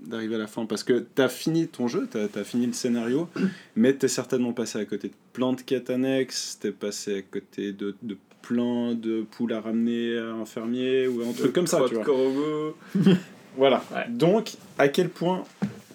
d'arriver 0.07 0.35
à 0.35 0.39
la 0.39 0.47
fin 0.49 0.67
parce 0.67 0.83
que 0.83 0.99
t'as 1.15 1.29
fini 1.29 1.69
ton 1.69 1.87
jeu, 1.87 2.09
t'as 2.11 2.25
as 2.41 2.45
fini 2.45 2.67
le 2.67 2.73
scénario, 2.73 3.29
mais 3.77 3.93
t'es 3.93 4.09
certainement 4.09 4.53
passé 4.53 4.81
à 4.81 4.85
côté 4.85 5.09
de 5.09 5.15
plein 5.33 5.53
de 5.53 5.61
quêtes 5.61 5.91
annexes, 5.91 6.59
t'es 6.61 6.73
passé 6.73 7.19
à 7.19 7.23
côté 7.23 7.73
de, 7.73 7.95
de 8.03 8.17
plein 8.43 8.95
de 8.95 9.23
poules 9.31 9.53
à 9.53 9.61
ramener 9.61 10.19
à 10.19 10.33
un 10.33 10.47
fermier 10.47 11.07
ou 11.07 11.23
un 11.23 11.33
truc 11.33 11.53
comme 11.53 11.67
ça, 11.69 11.81
tu 11.89 11.95
vois. 11.95 12.05
Voilà. 13.57 13.83
Ouais. 13.95 14.07
Donc, 14.09 14.53
à 14.79 14.89
quel 14.89 15.09
point 15.09 15.43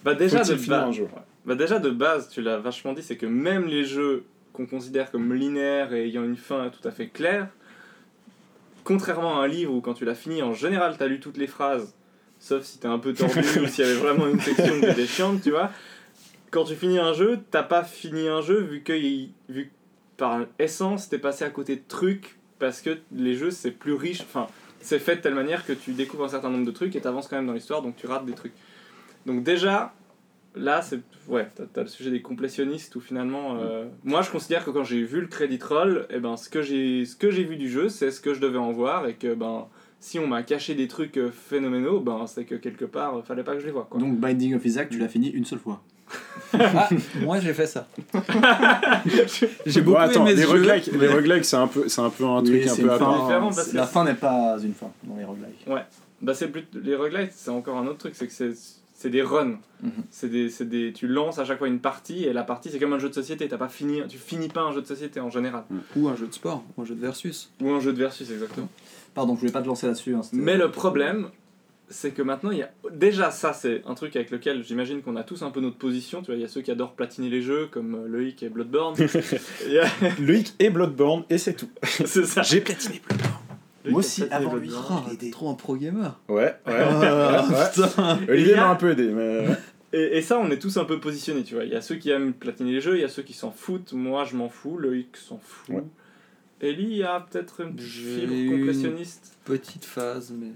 Bah 0.04 0.16
déjà 0.16 0.44
de 0.44 0.56
finir 0.56 0.80
un 0.80 0.92
jeu? 0.92 1.04
ouais. 1.04 1.10
Bah 1.46 1.56
déjà 1.56 1.80
de 1.80 1.90
base, 1.90 2.30
tu 2.30 2.42
l'as 2.42 2.58
vachement 2.58 2.94
dit, 2.94 3.04
c'est 3.04 3.18
que 3.18 3.26
même 3.26 3.66
les 3.68 3.84
jeux 3.84 4.24
qu'on 4.54 4.66
considère 4.66 5.12
comme 5.12 5.34
linéaires 5.34 5.94
et 5.94 6.06
ayant 6.06 6.24
une 6.24 6.38
fin 6.38 6.70
tout 6.70 6.88
à 6.88 6.92
fait 6.92 7.08
claire, 7.08 7.48
contrairement 8.84 9.40
à 9.40 9.44
un 9.44 9.48
livre 9.48 9.74
où 9.74 9.82
quand 9.82 9.94
tu 9.94 10.06
l'as 10.06 10.16
fini, 10.16 10.42
en 10.42 10.54
général, 10.54 10.96
t'as 10.98 11.08
lu 11.08 11.20
toutes 11.20 11.38
les 11.38 11.48
phrases, 11.48 11.96
sauf 12.40 12.64
si 12.64 12.80
t'es 12.80 12.88
un 12.88 13.00
peu 13.00 13.14
tordu 13.14 13.40
ou 13.62 13.68
s'il 13.68 13.86
y 13.86 13.90
avait 13.90 14.00
vraiment 14.00 14.28
une 14.28 14.40
section 14.40 14.80
qui 14.80 14.86
était 14.86 15.08
chiante, 15.08 15.42
tu 15.42 15.52
vois. 15.52 15.72
Quand 16.52 16.64
tu 16.64 16.76
finis 16.76 17.00
un 17.00 17.14
jeu, 17.14 17.40
t'as 17.52 17.64
pas 17.64 17.84
fini 17.84 18.28
un 18.28 18.42
jeu 18.42 18.60
vu 18.60 18.84
que 18.84 18.94
vu 19.50 19.72
par 20.18 20.42
essence 20.60 21.10
t'es 21.10 21.18
passé 21.18 21.44
à 21.44 21.50
côté 21.50 21.76
de 21.76 21.82
trucs 21.88 22.38
parce 22.60 22.82
que 22.82 23.00
les 23.12 23.34
jeux 23.34 23.50
c'est 23.50 23.72
plus 23.72 23.94
riche, 23.94 24.22
enfin 24.22 24.48
c'est 24.80 25.00
fait 25.00 25.16
de 25.16 25.22
telle 25.22 25.34
manière 25.34 25.66
que 25.66 25.74
tu 25.74 25.94
découvres 25.94 26.26
un 26.26 26.30
certain 26.30 26.52
nombre 26.52 26.66
de 26.66 26.72
trucs 26.72 26.96
et 26.96 27.02
t'avances 27.02 27.28
quand 27.28 27.38
même 27.38 27.48
dans 27.48 27.54
l'histoire 27.54 27.82
donc 27.82 27.96
tu 27.96 28.06
rates 28.06 28.26
des 28.26 28.34
trucs. 28.34 28.54
Donc 29.26 29.44
déjà, 29.44 29.94
là, 30.56 30.82
c'est 30.82 31.00
ouais, 31.28 31.48
t'as, 31.74 31.82
le 31.82 31.88
sujet 31.88 32.12
des 32.12 32.22
complétionnistes 32.22 32.96
où 32.96 33.00
finalement, 33.00 33.58
euh, 33.60 33.86
moi 34.04 34.22
je 34.22 34.30
considère 34.30 34.66
que 34.66 34.72
quand 34.72 34.84
j'ai 34.84 35.04
vu 35.04 35.22
le 35.22 35.28
credit 35.28 35.60
roll, 35.62 36.08
et 36.10 36.20
ben 36.20 36.38
ce 36.38 36.50
que 36.50 36.62
j'ai, 36.62 37.06
ce 37.06 37.16
que 37.16 37.32
j'ai 37.32 37.44
vu 37.44 37.56
du 37.56 37.70
jeu, 37.70 37.90
c'est 37.90 38.12
ce 38.12 38.22
que 38.22 38.34
je 38.34 38.40
devais 38.40 38.58
en 38.58 38.72
voir 38.72 39.08
et 39.08 39.16
que 39.16 39.34
ben 39.34 39.68
si 40.00 40.20
on 40.20 40.28
m'a 40.28 40.44
caché 40.44 40.76
des 40.76 40.88
trucs 40.88 41.18
euh, 41.18 41.32
phénoménaux, 41.32 42.00
ben 42.00 42.26
c'est 42.28 42.46
que 42.46 42.56
quelque 42.56 42.86
part, 42.86 43.18
euh, 43.18 43.22
fallait 43.22 43.44
pas 43.44 43.54
que 43.54 43.60
je 43.60 43.66
les 43.66 43.72
vois 43.72 43.88
quoi. 43.90 44.00
Donc 44.00 44.18
Binding 44.18 44.56
of 44.56 44.66
Isaac, 44.66 44.90
tu 44.90 45.00
l'as 45.00 45.08
fini 45.08 45.30
une 45.30 45.46
seule 45.46 45.60
fois. 45.60 45.82
Ah, 46.56 46.88
moi 47.22 47.40
j'ai 47.40 47.54
fait 47.54 47.66
ça. 47.66 47.88
J'ai 49.66 49.82
beaucoup 49.82 49.98
Bon, 49.98 50.04
attends, 50.04 50.22
aimé 50.28 50.36
les 50.36 50.44
ce 50.44 50.48
jeu. 50.48 50.62
roguelikes, 50.62 50.92
les 50.92 51.08
roguelikes, 51.08 51.46
c'est 51.46 51.56
un 51.56 51.66
peu, 51.66 51.88
c'est 51.88 52.02
un 52.02 52.12
peu 52.12 52.26
un 52.26 52.44
truc 52.44 52.68
un 52.68 52.76
peu 52.76 52.92
à 52.92 53.00
part. 53.00 53.52
La 53.74 53.88
fin 53.88 54.04
n'est 54.04 54.14
pas 54.14 54.58
une 54.64 54.76
fin 54.76 54.92
dans 55.04 55.16
les 55.16 55.24
roguelikes. 55.24 55.66
Bah 56.22 56.34
c'est 56.34 56.48
plus 56.48 56.64
les 56.74 56.96
roguelites, 56.96 57.32
c'est 57.34 57.50
encore 57.50 57.78
un 57.78 57.88
autre 57.88 57.98
truc, 57.98 58.14
c'est 58.16 58.28
que 58.28 58.34
c'est 58.34 58.54
c'est 59.04 59.10
des 59.10 59.22
runs. 59.22 59.60
Mhm. 59.82 59.92
C'est 60.12 60.30
des, 60.30 60.50
c'est 60.50 60.64
des 60.70 60.94
tu 60.94 61.08
lances 61.08 61.38
à 61.40 61.44
chaque 61.46 61.58
fois 61.58 61.68
une 61.68 61.80
partie 61.82 62.24
et 62.24 62.32
la 62.32 62.44
partie 62.44 62.70
c'est 62.70 62.80
comme 62.80 62.94
un 62.94 63.00
jeu 63.00 63.10
de 63.10 63.14
société, 63.14 63.50
t'as 63.50 63.58
pas 63.58 63.68
fini, 63.68 64.02
tu 64.08 64.18
finis 64.18 64.48
pas 64.48 64.62
un 64.62 64.72
jeu 64.72 64.82
de 64.82 64.88
société 64.88 65.20
en 65.20 65.30
général 65.30 65.66
Ou 65.98 66.08
un 66.08 66.16
jeu 66.16 66.26
de 66.28 66.34
sport, 66.34 66.64
ou 66.78 66.84
un 66.84 66.86
jeu 66.86 66.96
de 66.96 67.02
versus. 67.02 67.52
ou 67.62 67.70
un 67.70 67.82
jeu 67.82 67.92
de 67.92 67.98
versus 67.98 68.32
exactement. 68.32 68.70
Pardon, 69.14 69.36
je 69.36 69.42
voulais 69.42 69.52
pas 69.52 69.62
te 69.62 69.68
lancer 69.68 69.88
là-dessus. 69.88 70.16
hein, 70.16 70.22
Mais 70.32 70.56
le 70.58 70.72
problème, 70.72 71.28
c'est 71.90 72.12
que 72.12 72.22
maintenant, 72.22 72.50
il 72.52 72.60
y 72.60 72.64
a. 72.64 72.72
Déjà, 72.92 73.30
ça, 73.30 73.52
c'est 73.54 73.84
un 73.86 73.94
truc 73.94 74.16
avec 74.16 74.32
lequel 74.32 74.64
j'imagine 74.64 75.02
qu'on 75.02 75.18
a 75.18 75.24
tous 75.24 75.44
un 75.44 75.52
peu 75.52 75.60
notre 75.60 75.76
position. 75.78 76.22
Tu 76.22 76.28
vois, 76.28 76.36
il 76.36 76.42
y 76.42 76.46
a 76.46 76.48
ceux 76.48 76.62
qui 76.62 76.72
adorent 76.72 76.94
platiner 76.94 77.30
les 77.30 77.42
jeux, 77.42 77.68
comme 77.70 77.94
euh, 77.94 78.08
Loïc 78.08 78.42
et 78.42 78.50
Bloodborne. 78.50 78.96
A- 79.02 80.22
Loïc 80.22 80.54
et 80.60 80.70
Bloodborne, 80.70 81.26
et 81.30 81.38
c'est 81.38 81.54
tout. 81.54 81.70
c'est 81.84 82.26
ça. 82.26 82.42
J'ai 82.42 82.62
platiné 82.62 83.02
Bloodborne. 83.08 83.34
Moi 83.86 83.96
a 83.96 84.00
aussi, 84.00 84.24
avant 84.32 84.56
lui. 84.56 84.70
Oh, 84.74 85.30
trop 85.32 85.50
un 85.50 85.54
pro 85.56 85.76
gamer. 85.76 86.20
Ouais, 86.30 86.36
ouais. 86.44 86.54
Ah, 86.68 87.46
ouais. 87.50 87.56
putain. 87.88 88.20
Olivier 88.30 88.56
m'a 88.56 88.70
un 88.70 88.76
peu 88.76 88.92
aidé, 88.92 89.08
mais. 89.10 89.46
Et, 89.96 90.18
et 90.18 90.22
ça, 90.24 90.40
on 90.40 90.50
est 90.50 90.58
tous 90.58 90.78
un 90.78 90.86
peu 90.86 91.00
positionnés, 91.00 91.44
tu 91.44 91.54
vois. 91.54 91.66
Il 91.66 91.72
y 91.72 91.76
a 91.76 91.82
ceux 91.82 91.94
qui 91.98 92.10
aiment 92.10 92.34
platiner 92.34 92.72
les 92.72 92.82
jeux, 92.82 92.96
il 92.98 93.02
y 93.02 93.04
a 93.04 93.10
ceux 93.10 93.22
qui 93.22 93.34
s'en 93.34 93.52
foutent. 93.52 93.94
Moi, 93.94 94.24
je 94.24 94.36
m'en 94.36 94.50
fous. 94.50 94.76
Loïc 94.80 95.16
s'en 95.16 95.38
fout. 95.38 95.76
Ouais. 95.76 95.84
Ellie 96.62 97.04
a 97.04 97.20
peut-être 97.20 97.62
une 97.62 97.78
fibre 97.78 98.34
une- 98.34 98.50
complétionniste. 98.58 99.38
Petite 99.46 99.86
phase, 99.86 100.34
mais. 100.36 100.48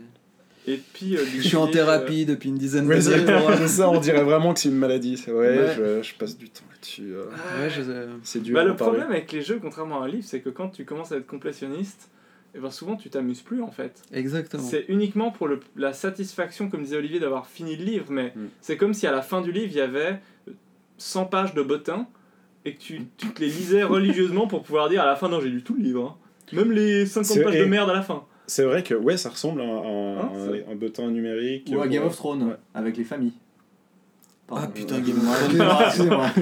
Et 0.65 0.77
puis, 0.93 1.15
euh, 1.15 1.23
Je 1.35 1.41
suis 1.41 1.55
en 1.55 1.67
euh, 1.67 1.71
thérapie 1.71 2.25
depuis 2.25 2.49
une 2.49 2.57
dizaine 2.57 2.87
Ouais, 2.87 2.99
d'années. 2.99 3.25
c'est 3.57 3.67
ça, 3.67 3.89
on 3.89 3.99
dirait 3.99 4.23
vraiment 4.23 4.53
que 4.55 4.59
c'est 4.59 4.69
une 4.69 4.75
maladie. 4.77 5.17
C'est- 5.17 5.31
Ouais, 5.31 5.55
Ouais. 5.59 5.73
Je, 5.77 6.01
je 6.01 6.15
passe 6.15 6.35
du 6.35 6.49
temps 6.49 6.63
là-dessus. 6.71 7.13
euh. 7.13 7.25
Ouais, 7.61 7.69
je... 7.69 7.81
C'est 8.23 8.39
dur. 8.41 8.55
Bah, 8.55 8.63
le 8.63 8.75
parler. 8.75 8.93
problème 8.97 9.11
avec 9.11 9.31
les 9.31 9.43
jeux, 9.43 9.59
contrairement 9.61 10.01
à 10.01 10.05
un 10.05 10.07
livre, 10.07 10.25
c'est 10.25 10.41
que 10.41 10.49
quand 10.49 10.69
tu 10.69 10.83
commences 10.83 11.11
à 11.11 11.17
être 11.17 11.27
complétionniste, 11.27 12.09
et 12.55 12.59
ben 12.59 12.71
souvent 12.71 12.95
tu 12.95 13.09
t'amuses 13.09 13.41
plus 13.41 13.61
en 13.61 13.71
fait. 13.71 14.01
Exactement. 14.13 14.63
C'est 14.63 14.85
uniquement 14.87 15.31
pour 15.31 15.47
le, 15.47 15.59
la 15.75 15.93
satisfaction, 15.93 16.69
comme 16.69 16.83
disait 16.83 16.97
Olivier, 16.97 17.19
d'avoir 17.19 17.47
fini 17.47 17.75
le 17.75 17.83
livre, 17.85 18.05
mais 18.09 18.33
Mm. 18.35 18.47
c'est 18.61 18.77
comme 18.77 18.93
si 18.93 19.05
à 19.07 19.11
la 19.11 19.21
fin 19.21 19.41
du 19.41 19.51
livre 19.51 19.67
il 19.71 19.77
y 19.77 19.81
avait 19.81 20.19
100 20.97 21.25
pages 21.25 21.53
de 21.53 21.61
bottins 21.61 22.07
et 22.65 22.73
que 22.73 22.79
tu, 22.79 23.01
tu 23.17 23.27
te 23.29 23.41
les 23.41 23.47
lisais 23.49 23.83
religieusement 23.83 24.47
pour 24.47 24.63
pouvoir 24.63 24.89
dire 24.89 25.01
à 25.01 25.05
la 25.05 25.15
fin 25.15 25.29
non, 25.29 25.39
j'ai 25.41 25.49
lu 25.49 25.61
tout 25.63 25.75
le 25.75 25.83
livre. 25.83 26.17
hein. 26.19 26.55
Même 26.55 26.71
les 26.71 27.05
50 27.05 27.25
C'est- 27.25 27.43
pages 27.43 27.57
de 27.59 27.65
merde 27.65 27.89
à 27.89 27.93
la 27.93 28.01
fin. 28.01 28.23
C'est 28.49 28.63
vrai 28.63 28.81
que 28.81 28.93
ouais, 28.95 29.17
ça 29.17 29.29
ressemble 29.29 29.59
à 29.61 29.65
un, 29.65 30.17
Hein, 30.17 30.31
un- 30.33 30.51
c'est- 30.53 30.65
un 30.71 30.75
bottin 30.75 31.11
numérique. 31.11 31.69
Ou 31.75 31.81
à 31.81 31.85
euh, 31.85 31.87
Game 31.89 32.03
of 32.05 32.15
Thrones, 32.15 32.43
ouais. 32.43 32.55
avec 32.73 32.95
les 32.95 33.03
familles. 33.03 33.33
Pardon. 34.47 34.63
Ah, 34.65 34.71
putain, 34.73 34.95
Euh, 34.95 35.01
Game 35.01 35.17
of. 35.19 36.37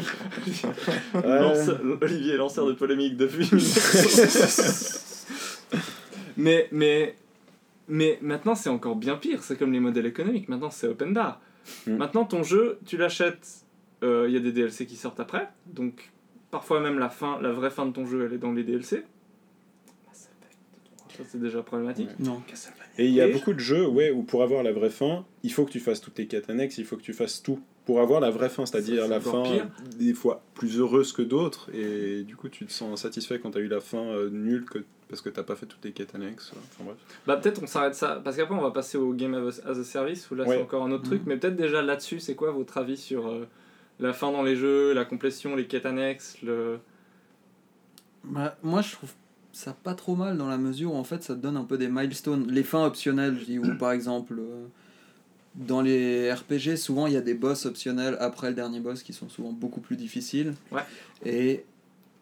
Lanceur- 1.26 1.82
Olivier, 2.01 2.38
lanceur 2.38 2.68
de 2.68 2.74
polémique 2.74 3.18
depuis. 3.18 3.49
mais, 6.38 6.68
mais, 6.72 7.16
mais 7.88 8.20
maintenant 8.22 8.56
c'est 8.56 8.70
encore 8.70 8.96
bien 8.96 9.16
pire, 9.16 9.44
c'est 9.44 9.58
comme 9.58 9.72
les 9.74 9.80
modèles 9.80 10.06
économiques, 10.06 10.50
maintenant 10.50 10.72
c'est 10.72 10.88
open 10.88 11.14
bar. 11.14 11.42
Mm. 11.88 11.96
Maintenant 11.96 12.26
ton 12.26 12.44
jeu, 12.44 12.80
tu 12.86 12.98
l'achètes, 12.98 13.66
il 14.02 14.30
y 14.30 14.38
a 14.38 14.40
des 14.40 14.52
DLC 14.52 14.86
qui 14.86 14.96
sortent 14.96 15.20
après, 15.20 15.48
donc 15.66 16.12
parfois 16.52 16.80
même 16.80 17.00
la 17.00 17.10
fin, 17.10 17.42
la 17.42 17.52
vraie 17.52 17.72
fin 17.72 17.86
de 17.86 17.92
ton 17.92 18.06
jeu 18.06 18.26
elle 18.26 18.34
est 18.34 18.38
dans 18.38 18.52
les 18.52 18.64
DLC. 18.64 19.04
Ça 21.18 21.24
c'est 21.26 21.40
déjà 21.40 21.64
problématique. 21.64 22.10
Non. 22.20 22.42
Et 22.98 23.08
il 23.08 23.14
y 23.14 23.22
a 23.22 23.28
beaucoup 23.28 23.54
de 23.54 23.60
jeux 23.60 23.88
ouais, 23.88 24.12
où 24.12 24.24
pour 24.24 24.44
avoir 24.44 24.64
la 24.64 24.72
vraie 24.72 24.90
fin, 24.90 25.26
il 25.44 25.52
faut 25.52 25.66
que 25.66 25.72
tu 25.72 25.80
fasses 25.80 26.02
toutes 26.02 26.18
les 26.18 26.28
quêtes 26.28 26.50
annexes, 26.50 26.78
il 26.78 26.86
faut 26.86 26.98
que 26.98 27.02
tu 27.02 27.14
fasses 27.14 27.42
tout. 27.42 27.60
Pour 27.86 28.02
avoir 28.02 28.20
la 28.20 28.32
vraie 28.32 28.50
fin, 28.50 28.66
c'est-à-dire 28.66 29.04
C'est 29.04 29.10
la 29.10 29.20
fin 29.22 29.44
pire. 29.44 29.68
des 30.00 30.14
fois 30.14 30.42
plus 30.56 30.80
heureuse 30.80 31.12
que 31.14 31.22
d'autres, 31.22 31.70
et 31.74 32.24
du 32.24 32.36
coup 32.36 32.50
tu 32.50 32.66
te 32.66 32.72
sens 32.72 32.92
insatisfait 32.94 33.40
quand 33.40 33.52
tu 33.52 33.58
as 33.60 33.62
eu 33.62 33.68
la 33.68 33.80
fin 33.82 34.00
euh, 34.02 34.30
nulle 34.32 34.66
que, 34.66 34.80
parce 35.08 35.22
que 35.22 35.30
t'as 35.30 35.44
pas 35.44 35.56
fait 35.56 35.68
toutes 35.68 35.86
les 35.86 35.92
quêtes 35.92 36.16
annexes. 36.16 36.52
Enfin 36.56 36.84
bref. 36.86 36.98
Bah 37.28 37.38
peut-être 37.38 37.62
on 37.62 37.68
s'arrête 37.68 37.94
ça, 37.96 38.20
parce 38.24 38.38
qu'après 38.38 38.56
on 38.56 38.62
va 38.62 38.72
passer 38.72 38.98
au 38.98 39.14
Game 39.14 39.36
as 39.36 39.60
a, 39.66 39.70
as 39.72 39.78
a 39.80 39.84
Service, 39.84 40.30
où 40.32 40.36
là 40.36 40.46
Ouais. 40.46 40.56
c'est 40.58 40.62
encore 40.64 40.84
un 40.84 40.92
autre 40.92 41.04
Mm. 41.04 41.08
truc, 41.08 41.22
mais 41.28 41.38
peut-être 41.38 41.56
déjà 41.56 41.82
là-dessus, 41.84 42.20
c'est 42.20 42.34
quoi 42.36 42.50
votre 42.52 42.78
avis 42.80 42.98
sur 42.98 43.28
euh, 43.28 43.46
la 44.00 44.14
fin 44.14 44.32
dans 44.32 44.42
les 44.44 44.56
jeux, 44.56 44.94
la 44.94 45.06
complétion, 45.06 45.56
les 45.56 45.68
quêtes 45.68 45.86
annexes, 45.86 46.38
le... 46.42 46.80
Bah, 48.24 48.58
moi, 48.64 48.82
je 48.82 48.94
trouve 48.94 49.12
ça 49.52 49.74
pas 49.84 49.94
trop 49.94 50.16
mal 50.16 50.38
dans 50.38 50.48
la 50.50 50.58
mesure 50.58 50.94
où 50.94 50.98
en 50.98 51.04
fait 51.06 51.24
ça 51.24 51.34
te 51.36 51.40
donne 51.40 51.56
un 51.56 51.64
peu 51.64 51.78
des 51.78 51.88
milestones, 51.88 52.48
les 52.52 52.64
fins 52.64 52.86
optionnelles, 52.86 53.38
je 53.40 53.46
dis, 53.46 53.60
ou 53.60 53.78
par 53.78 53.92
exemple 53.94 54.34
euh, 54.40 54.66
dans 55.56 55.82
les 55.82 56.32
RPG, 56.32 56.76
souvent 56.78 57.08
il 57.08 57.14
y 57.14 57.18
a 57.18 57.22
des 57.22 57.34
boss 57.34 57.66
optionnels 57.66 58.18
après 58.20 58.49
le 58.49 58.56
dernier 58.56 58.80
boss 58.80 59.03
qui 59.03 59.14
sont 59.14 59.30
souvent 59.30 59.51
beaucoup 59.51 59.80
plus 59.82 59.95
difficiles. 59.95 60.53
Ouais. 60.72 60.82
Et 61.26 61.64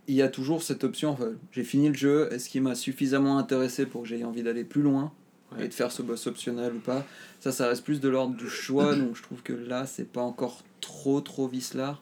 il 0.07 0.15
y 0.15 0.21
a 0.21 0.27
toujours 0.27 0.61
cette 0.63 0.84
option, 0.84 1.11
enfin, 1.11 1.29
j'ai 1.51 1.63
fini 1.63 1.88
le 1.88 1.93
jeu, 1.95 2.27
est-ce 2.31 2.49
qu'il 2.49 2.61
m'a 2.61 2.75
suffisamment 2.75 3.38
intéressé 3.38 3.86
pour 3.86 4.03
que 4.03 4.07
j'aie 4.07 4.23
envie 4.23 4.43
d'aller 4.43 4.63
plus 4.63 4.81
loin 4.81 5.11
Ouais. 5.55 5.65
et 5.65 5.67
de 5.67 5.73
faire 5.73 5.91
ce 5.91 6.01
boss 6.01 6.25
optionnel 6.27 6.73
ou 6.75 6.79
pas? 6.79 7.05
Ça, 7.39 7.51
ça 7.51 7.67
reste 7.67 7.84
plus 7.84 8.01
de 8.01 8.09
l'ordre 8.09 8.36
du 8.36 8.49
choix, 8.49 8.95
donc 8.95 9.15
je 9.15 9.21
trouve 9.23 9.41
que 9.43 9.53
là, 9.53 9.86
c'est 9.86 10.11
pas 10.11 10.21
encore 10.21 10.63
trop 10.81 11.21
trop 11.21 11.47
vicelard. 11.47 12.01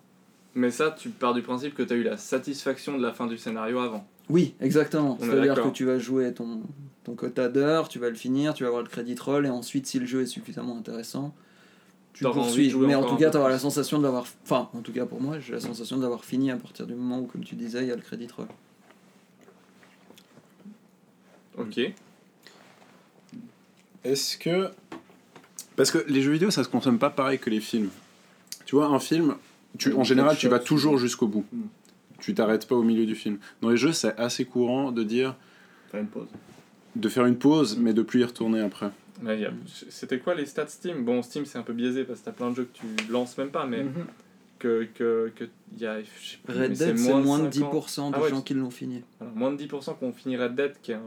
Mais 0.55 0.71
ça, 0.71 0.91
tu 0.91 1.09
pars 1.09 1.33
du 1.33 1.41
principe 1.41 1.73
que 1.75 1.83
tu 1.83 1.93
as 1.93 1.95
eu 1.95 2.03
la 2.03 2.17
satisfaction 2.17 2.97
de 2.97 3.03
la 3.03 3.13
fin 3.13 3.27
du 3.27 3.37
scénario 3.37 3.79
avant. 3.79 4.05
Oui, 4.29 4.55
exactement. 4.61 5.17
C'est-à-dire 5.19 5.55
que 5.55 5.69
tu 5.69 5.85
vas 5.85 5.99
jouer 5.99 6.33
ton, 6.33 6.61
ton 7.03 7.15
quota 7.15 7.49
d'heures, 7.49 7.89
tu 7.89 7.99
vas 7.99 8.09
le 8.09 8.15
finir, 8.15 8.53
tu 8.53 8.63
vas 8.63 8.67
avoir 8.67 8.83
le 8.83 8.89
crédit 8.89 9.15
roll, 9.19 9.45
et 9.45 9.49
ensuite, 9.49 9.87
si 9.87 9.99
le 9.99 10.05
jeu 10.05 10.21
est 10.21 10.27
suffisamment 10.27 10.77
intéressant, 10.77 11.33
tu 12.13 12.23
poursuis. 12.23 12.73
Mais 12.75 12.95
en 12.95 13.03
tout 13.03 13.15
cas, 13.15 13.29
tu 13.29 13.37
auras 13.37 13.49
la 13.49 13.59
sensation 13.59 13.97
de 13.97 14.03
l'avoir. 14.03 14.25
Enfin, 14.43 14.69
en 14.73 14.81
tout 14.81 14.91
cas 14.91 15.05
pour 15.05 15.21
moi, 15.21 15.39
j'ai 15.39 15.53
la 15.53 15.59
sensation 15.59 15.97
de 15.97 16.01
l'avoir 16.01 16.25
fini 16.25 16.51
à 16.51 16.57
partir 16.57 16.85
du 16.85 16.93
moment 16.93 17.19
où, 17.19 17.25
comme 17.25 17.43
tu 17.43 17.55
disais, 17.55 17.81
il 17.81 17.87
y 17.87 17.91
a 17.91 17.95
le 17.95 18.01
crédit 18.01 18.27
roll. 18.35 18.47
Ok. 21.57 21.79
Est-ce 24.03 24.37
que. 24.37 24.69
Parce 25.75 25.91
que 25.91 26.03
les 26.07 26.21
jeux 26.21 26.31
vidéo, 26.31 26.51
ça 26.51 26.63
se 26.63 26.69
consomme 26.69 26.99
pas 26.99 27.09
pareil 27.09 27.39
que 27.39 27.49
les 27.49 27.61
films. 27.61 27.89
Tu 28.65 28.75
vois, 28.75 28.87
un 28.87 28.99
film, 28.99 29.35
tu, 29.77 29.93
en 29.93 30.03
général, 30.03 30.37
tu 30.37 30.47
vas 30.47 30.59
toujours 30.59 30.97
jusqu'au 30.97 31.27
bout. 31.27 31.45
Mm. 32.21 32.23
Tu 32.23 32.33
t'arrêtes 32.35 32.67
pas 32.67 32.75
au 32.75 32.83
milieu 32.83 33.05
du 33.05 33.15
film. 33.15 33.37
Dans 33.61 33.69
les 33.69 33.77
jeux, 33.77 33.93
c'est 33.93 34.17
assez 34.19 34.45
courant 34.45 34.91
de 34.91 35.03
dire 35.03 35.35
Faire 35.91 36.01
une 36.01 36.07
pause. 36.07 36.27
de 36.95 37.09
faire 37.09 37.25
une 37.25 37.37
pause, 37.37 37.77
mais 37.77 37.93
de 37.93 38.01
plus 38.01 38.21
y 38.21 38.23
retourner 38.23 38.61
après. 38.61 38.87
A- 39.27 39.35
C'était 39.89 40.19
quoi 40.19 40.33
les 40.35 40.45
stats 40.45 40.67
Steam? 40.67 41.03
Bon, 41.05 41.21
Steam 41.21 41.45
c'est 41.45 41.57
un 41.57 41.63
peu 41.63 41.73
biaisé 41.73 42.03
parce 42.03 42.19
que 42.21 42.25
t'as 42.25 42.31
plein 42.31 42.49
de 42.51 42.55
jeux 42.55 42.67
que 42.73 42.77
tu 42.79 43.11
lances 43.11 43.37
même 43.37 43.49
pas, 43.51 43.65
mais 43.67 43.83
Mhm. 43.83 44.05
que, 44.59 44.87
que, 44.95 45.31
que 45.35 45.45
y 45.79 45.85
a, 45.85 45.95
plus, 45.95 46.39
Red 46.47 46.73
Dead, 46.73 46.97
c'est 46.97 47.13
moins 47.13 47.39
de 47.39 47.51
50. 47.51 47.53
10% 47.53 48.09
de 48.11 48.15
Ah 48.15 48.21
ouais, 48.21 48.29
gens 48.29 48.41
qui 48.41 48.53
l'ont 48.55 48.69
fini. 48.71 49.03
Alors, 49.19 49.33
moins 49.35 49.51
de 49.51 49.57
10% 49.57 49.93
qu'on 49.95 50.11
finit 50.13 50.37
Red 50.37 50.55
Dead, 50.55 50.73
qui 50.81 50.91
est, 50.91 50.95
un, 50.95 51.01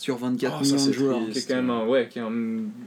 Sur 0.00 0.16
24 0.16 0.52
Oh, 0.60 0.64
ça, 0.64 0.64
millions 0.64 0.78
c'est 0.78 0.86
de 0.88 0.92
joueurs. 0.94 1.20
triste. 1.24 1.32
qui 1.32 1.38
est 1.52 1.54
quand 1.54 1.60
même 1.60 1.70
un, 1.70 1.86
ouais, 1.86 2.08
qui 2.10 2.18
est 2.18 2.22
un, 2.22 2.32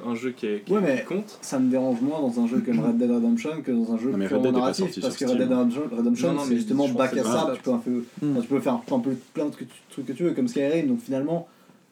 un 0.10 0.16
jeu 0.16 0.32
qui, 0.32 0.48
est, 0.48 0.64
qui 0.66 0.74
Ouais, 0.74 0.82
mais 0.82 1.06
compte. 1.08 1.38
ça 1.42 1.60
me 1.60 1.70
dérange 1.70 2.02
moins 2.02 2.20
dans 2.20 2.40
un 2.40 2.48
jeu 2.48 2.60
comme 2.66 2.80
Red 2.80 2.98
Dead 2.98 3.12
Redemption 3.12 3.62
que 3.64 3.72
dans 3.72 3.94
un 3.94 3.98
jeu 4.00 4.10
Non, 4.10 4.18
mais 4.18 4.26
Red 4.26 4.42
Dead 4.42 4.52
pas 4.52 4.58
narratif. 4.58 4.86
sorti 4.86 5.00
Parce 5.02 5.16
que 5.18 5.26
Red 5.26 5.38
Dead. 5.38 5.52
Redemption, 5.96 6.40
c'est 6.40 6.50
mais 6.50 6.56
justement 6.56 6.88
bac 6.90 7.12
que 7.14 7.20
à 7.20 7.24
sable, 7.24 7.52
ça. 7.52 7.56
tu 7.58 7.62
peux, 7.62 7.72
un 7.72 7.78
peu, 7.78 8.04
Hmm. 8.24 8.32
enfin, 8.32 8.42
tu 8.42 8.48
peux 8.48 8.60
faire 8.60 8.74
un 8.92 9.00
peu 9.00 9.12
plein 9.36 9.46
de 9.46 9.52
trucs 9.52 9.70
trucs 9.92 10.08
que 10.08 10.12
tu 10.14 10.24
veux, 10.24 10.32
comme 10.32 10.48
Skyrim. 10.48 10.88
Donc 10.88 11.02
finalement, 11.02 11.48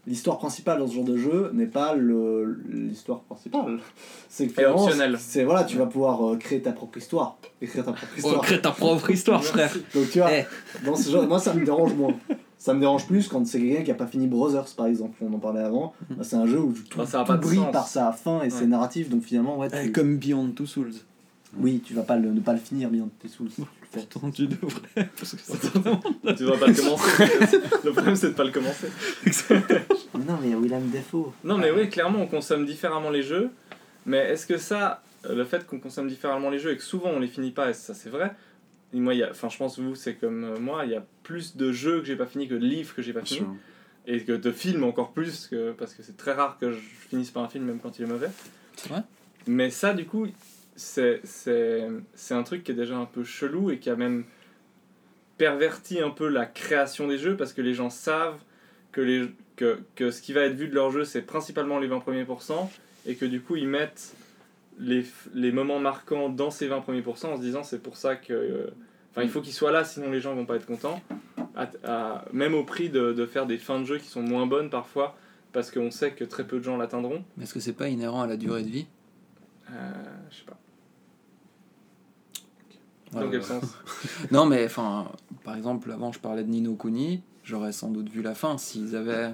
l'histoire 0.08 0.40
principale 0.40 0.80
dans 0.80 0.88
ce 0.88 0.96
genre 0.96 1.04
de 1.04 1.18
jeu 1.18 1.52
n'est 1.54 1.68
pas 1.68 1.94
le- 1.94 2.60
l'histoire 2.68 3.20
principale. 3.20 3.78
C'est 4.28 4.48
que 4.48 4.52
Et 4.54 4.56
finalement, 4.56 4.84
optionnel. 4.86 5.18
c'est 5.20 5.44
voilà, 5.44 5.66
tu 5.66 5.78
vas 5.78 5.86
pouvoir 5.86 6.32
euh, 6.32 6.38
créer 6.38 6.62
ta 6.64 6.72
propre 6.72 6.98
histoire. 6.98 7.38
Écrire 7.62 7.86
ta 7.86 7.92
propre 7.94 8.12
Oh, 8.12 8.18
histoire. 8.18 8.42
crée 8.42 8.60
ta 8.60 8.72
propre 8.72 9.12
histoire, 9.12 9.44
frère. 9.44 9.72
Donc 9.94 10.10
tu 10.10 10.18
vois, 10.18 10.32
Eh. 10.34 10.46
dans 10.84 10.96
ce 10.96 11.12
genre, 11.12 11.28
moi 11.28 11.38
ça 11.38 11.54
me 11.54 11.64
dérange 11.64 11.94
moins. 11.94 12.16
Ça 12.64 12.76
me 12.76 12.80
dérange 12.80 13.08
plus 13.08 13.28
quand 13.28 13.44
c'est 13.48 13.60
quelqu'un 13.60 13.82
qui 13.84 13.90
a 13.90 13.96
pas 13.96 14.06
fini 14.06 14.28
Brothers 14.28 14.68
par 14.78 14.86
exemple, 14.86 15.18
on 15.22 15.34
en 15.34 15.40
parlait 15.40 15.62
avant. 15.64 15.96
Mhm. 16.12 16.18
Bah, 16.18 16.24
c'est 16.24 16.36
un 16.36 16.46
jeu 16.46 16.60
où 16.60 16.74
tout, 16.90 17.00
Bah, 17.00 17.08
ça 17.08 17.22
a 17.22 17.26
tout 17.26 17.34
brille 17.48 17.58
sens. 17.58 17.72
par 17.72 17.88
sa 17.88 18.12
fin 18.12 18.44
et 18.44 18.52
ses 18.52 18.68
narratifs, 18.68 19.10
donc 19.10 19.24
finalement, 19.24 19.58
ouais, 19.58 19.68
Eh, 19.74 19.86
tu- 19.86 19.92
Comme 19.92 20.18
Beyond 20.18 20.50
Two 20.52 20.68
Souls. 20.68 20.94
oui, 21.58 21.82
tu 21.84 21.96
vas 21.96 22.04
pas 22.04 22.18
le, 22.18 22.30
ne 22.32 22.40
pas 22.40 22.54
le 22.54 22.60
finir 22.60 22.90
tu 22.92 23.44
le 23.44 23.50
fais. 23.50 23.64
Pourtant, 23.92 24.30
tu 24.32 24.48
devrais. 24.48 25.10
Parce 25.18 25.32
que 25.36 25.42
c'est 25.44 25.58
Tu 26.38 26.44
vas 26.46 26.58
pas 26.58 26.68
le 26.68 26.74
commencer. 26.76 27.26
le 27.84 27.92
problème, 27.92 28.16
c'est 28.16 28.30
de 28.30 28.34
pas 28.36 28.44
le 28.44 28.52
commencer. 28.52 28.88
Mais 29.26 30.26
non, 30.26 30.38
mais 30.42 30.48
il 30.48 30.52
y 30.52 30.54
a 30.54 30.58
Willem 30.60 30.90
Defoe. 30.92 31.32
Non, 31.44 31.58
mais 31.58 31.72
oui, 31.72 31.90
clairement, 31.90 32.20
on 32.22 32.28
consomme 32.28 32.66
différemment 32.66 33.10
les 33.10 33.24
jeux. 33.24 33.50
Mais 34.06 34.18
est-ce 34.18 34.46
que 34.48 34.58
ça, 34.58 35.02
euh, 35.26 35.36
le 35.36 35.46
fait 35.46 35.66
qu'on 35.66 35.80
consomme 35.80 36.08
différemment 36.08 36.50
les 36.50 36.60
jeux 36.60 36.72
et 36.72 36.78
que 36.78 36.84
souvent 36.84 37.10
on 37.10 37.20
les 37.20 37.28
finit 37.28 37.52
pas, 37.52 37.70
et 37.70 37.74
ça 37.74 37.94
c'est 37.94 38.10
vrai, 38.10 38.32
et 38.94 39.00
moi, 39.00 39.14
il 39.14 39.20
y 39.20 39.24
a, 39.24 39.30
enfin, 39.32 39.50
je 39.50 39.58
pense 39.58 39.78
que 39.78 39.82
vous, 39.82 39.96
c'est 39.96 40.16
comme 40.16 40.44
euh, 40.44 40.60
moi, 40.60 40.86
il 40.86 40.92
y 40.92 40.96
a 40.96 41.06
plus 41.24 41.56
de 41.56 41.72
jeux 41.72 42.00
que 42.00 42.06
j'ai 42.06 42.16
pas 42.16 42.26
fini 42.26 42.48
que 42.48 42.56
de 42.56 42.66
livres 42.66 42.94
que 42.94 43.02
j'ai 43.02 43.14
pas 43.14 43.24
fini. 43.24 43.48
Et 44.08 44.24
que 44.24 44.32
de 44.32 44.52
films 44.52 44.84
encore 44.84 45.12
plus, 45.12 45.48
que, 45.48 45.74
parce 45.74 45.94
que 45.94 46.02
c'est 46.02 46.18
très 46.18 46.34
rare 46.34 46.58
que 46.60 46.72
je 46.72 46.80
finisse 46.80 47.30
pas 47.30 47.42
un 47.42 47.48
film, 47.48 47.66
même 47.66 47.80
quand 47.80 48.00
il 48.00 48.06
est 48.06 48.08
mauvais. 48.08 48.30
C'est 48.76 48.90
vrai? 48.90 49.04
Mais 49.46 49.70
ça, 49.70 49.94
du 49.94 50.06
coup, 50.06 50.28
c'est, 50.76 51.22
c'est, 51.24 51.88
c'est 52.16 52.34
un 52.34 52.42
truc 52.42 52.64
qui 52.64 52.72
est 52.72 52.76
déjà 52.76 52.98
un 52.98 53.06
peu 53.06 53.24
chelou 53.24 53.70
et 53.70 53.78
qui 53.78 53.92
a 53.92 53.96
même 53.96 54.26
perverti 55.38 56.02
un 56.02 56.10
peu 56.10 56.28
la 56.28 56.46
création 56.46 57.08
des 57.08 57.20
jeux 57.20 57.38
parce 57.38 57.54
que 57.54 57.62
les 57.62 57.76
gens 57.76 57.92
savent 57.92 58.40
que, 58.92 59.02
les, 59.02 59.28
que, 59.56 59.80
que 59.96 60.10
ce 60.10 60.22
qui 60.22 60.34
va 60.34 60.42
être 60.42 60.56
vu 60.56 60.68
de 60.68 60.76
leur 60.76 60.92
jeu, 60.92 61.06
c'est 61.06 61.22
principalement 61.22 61.80
les 61.80 61.88
20 61.88 62.00
premiers 62.00 62.26
pourcents 62.26 62.72
et 63.06 63.16
que 63.16 63.26
du 63.26 63.42
coup, 63.42 63.56
ils 63.56 63.68
mettent 63.68 64.16
les, 64.82 65.06
les 65.34 65.52
moments 65.52 65.80
marquants 65.80 66.28
dans 66.30 66.52
ces 66.52 66.68
20 66.68 66.82
premiers 66.82 67.02
pourcents 67.02 67.34
en 67.34 67.38
se 67.38 67.42
disant 67.42 67.64
c'est 67.64 67.82
pour 67.82 67.96
ça 67.98 68.16
que. 68.16 68.72
Enfin, 69.12 69.24
il 69.24 69.30
faut 69.30 69.42
qu'ils 69.42 69.54
soient 69.54 69.72
là, 69.72 69.84
sinon 69.84 70.10
les 70.10 70.20
gens 70.22 70.34
vont 70.36 70.46
pas 70.46 70.56
être 70.56 70.66
contents. 70.66 71.00
À- 71.56 71.70
à- 71.84 72.26
même 72.34 72.54
au 72.54 72.64
prix 72.64 72.90
de, 72.90 73.14
de 73.14 73.26
faire 73.26 73.46
des 73.46 73.58
fins 73.58 73.80
de 73.80 73.86
jeu 73.86 73.98
qui 73.98 74.08
sont 74.08 74.22
moins 74.22 74.46
bonnes 74.48 74.70
parfois, 74.70 75.16
parce 75.52 75.70
qu'on 75.70 75.92
sait 75.92 76.12
que 76.12 76.24
très 76.24 76.46
peu 76.46 76.60
de 76.60 76.64
gens 76.64 76.78
l'atteindront. 76.78 77.24
Mais 77.38 77.44
est-ce 77.44 77.54
que 77.54 77.60
c'est 77.60 77.74
pas 77.74 77.90
inhérent 77.90 78.22
à 78.22 78.28
la 78.28 78.38
durée 78.38 78.64
de 78.64 78.70
vie? 78.70 78.88
Euh, 79.70 79.74
je 80.32 80.38
sais 80.38 80.44
pas. 80.46 80.58
Dans 83.12 83.30
quel 83.30 83.44
sens? 83.44 83.64
Non, 84.32 84.46
mais 84.46 84.66
enfin, 84.66 85.12
par 85.44 85.56
exemple, 85.58 85.92
avant 85.92 86.12
je 86.14 86.20
parlais 86.20 86.44
de 86.44 86.50
Nino 86.50 86.76
Kuni, 86.76 87.22
j'aurais 87.44 87.74
sans 87.74 87.90
doute 87.90 88.10
vu 88.10 88.22
la 88.22 88.34
fin 88.36 88.58
s'ils 88.58 88.96
avaient 88.96 89.34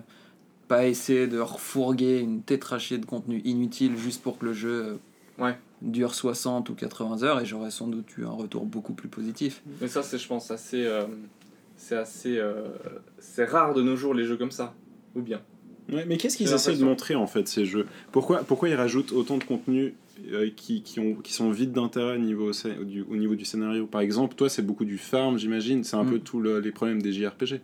pas 0.67 0.85
essayé 0.87 1.27
de 1.27 1.39
refourguer 1.39 2.19
une 2.19 2.41
tétrachée 2.41 2.97
de 2.97 3.05
contenu 3.05 3.41
inutile 3.45 3.95
juste 3.95 4.23
pour 4.23 4.39
que 4.39 4.45
le 4.45 4.53
jeu 4.53 4.99
Ouais. 5.39 5.55
dure 5.81 6.15
60 6.15 6.69
ou 6.69 6.73
80 6.75 7.23
heures 7.23 7.39
et 7.41 7.45
j'aurais 7.45 7.69
sans 7.71 7.87
doute 7.87 8.17
eu 8.17 8.25
un 8.25 8.31
retour 8.31 8.65
beaucoup 8.65 8.93
plus 8.93 9.09
positif. 9.09 9.61
Mais 9.81 9.87
ça, 9.87 10.01
c'est, 10.03 10.17
je 10.17 10.27
pense, 10.27 10.49
assez. 10.51 10.83
euh, 10.85 11.05
c'est 11.75 11.95
assez. 11.97 12.37
euh, 12.37 12.69
c'est 13.19 13.45
rare 13.45 13.73
de 13.73 13.81
nos 13.83 13.95
jours 13.95 14.13
les 14.13 14.25
jeux 14.25 14.37
comme 14.37 14.51
ça. 14.51 14.73
Ou 15.15 15.21
bien. 15.21 15.41
Ouais, 15.91 16.05
mais 16.05 16.17
qu'est-ce 16.17 16.35
qu'ils 16.37 16.51
essaient 16.51 16.75
de 16.75 16.83
montrer 16.83 17.15
en 17.15 17.27
fait 17.27 17.47
ces 17.47 17.65
jeux? 17.65 17.85
Pourquoi, 18.11 18.39
pourquoi 18.39 18.67
ils 18.69 18.75
rajoutent 18.75 19.11
autant 19.13 19.37
de 19.37 19.43
contenu 19.45 19.95
euh, 20.31 20.49
qui, 20.55 20.81
qui, 20.81 20.99
ont, 20.99 21.13
qui 21.15 21.31
sont 21.31 21.49
vides 21.51 21.71
d'intérêt 21.71 22.15
au 22.15 22.19
niveau, 22.19 22.51
du, 22.83 23.03
au 23.03 23.15
niveau 23.15 23.35
du 23.35 23.45
scénario? 23.45 23.85
Par 23.87 24.01
exemple, 24.01 24.35
toi 24.35 24.49
c'est 24.49 24.63
beaucoup 24.63 24.83
du 24.85 24.97
farm, 24.97 25.37
j'imagine, 25.37 25.83
c'est 25.85 25.95
un 25.95 26.03
Mm. 26.03 26.09
peu 26.09 26.19
tous 26.19 26.41
le- 26.41 26.59
les 26.59 26.71
problèmes 26.71 27.01
des 27.01 27.13
JRPG. 27.13 27.61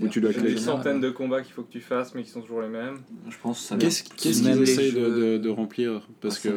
Où 0.00 0.08
tu 0.08 0.20
dois 0.20 0.30
Il 0.30 0.36
y 0.36 0.38
a 0.38 0.42
créer. 0.42 0.54
des 0.54 0.60
centaines 0.60 1.00
de 1.00 1.10
combats 1.10 1.40
qu'il 1.42 1.52
faut 1.52 1.62
que 1.62 1.70
tu 1.70 1.80
fasses, 1.80 2.14
mais 2.14 2.22
qui 2.24 2.30
sont 2.30 2.40
toujours 2.42 2.60
les 2.60 2.68
mêmes. 2.68 2.98
Je 3.28 3.36
pense 3.42 3.60
que 3.60 3.64
ça 3.68 3.76
Qu'est-ce 3.76 4.02
qu'ils 4.04 4.60
essayent 4.62 4.92
de, 4.92 5.08
de, 5.08 5.38
de 5.38 5.48
remplir? 5.48 6.08
Parce 6.20 6.38
ça 6.40 6.50
que 6.50 6.56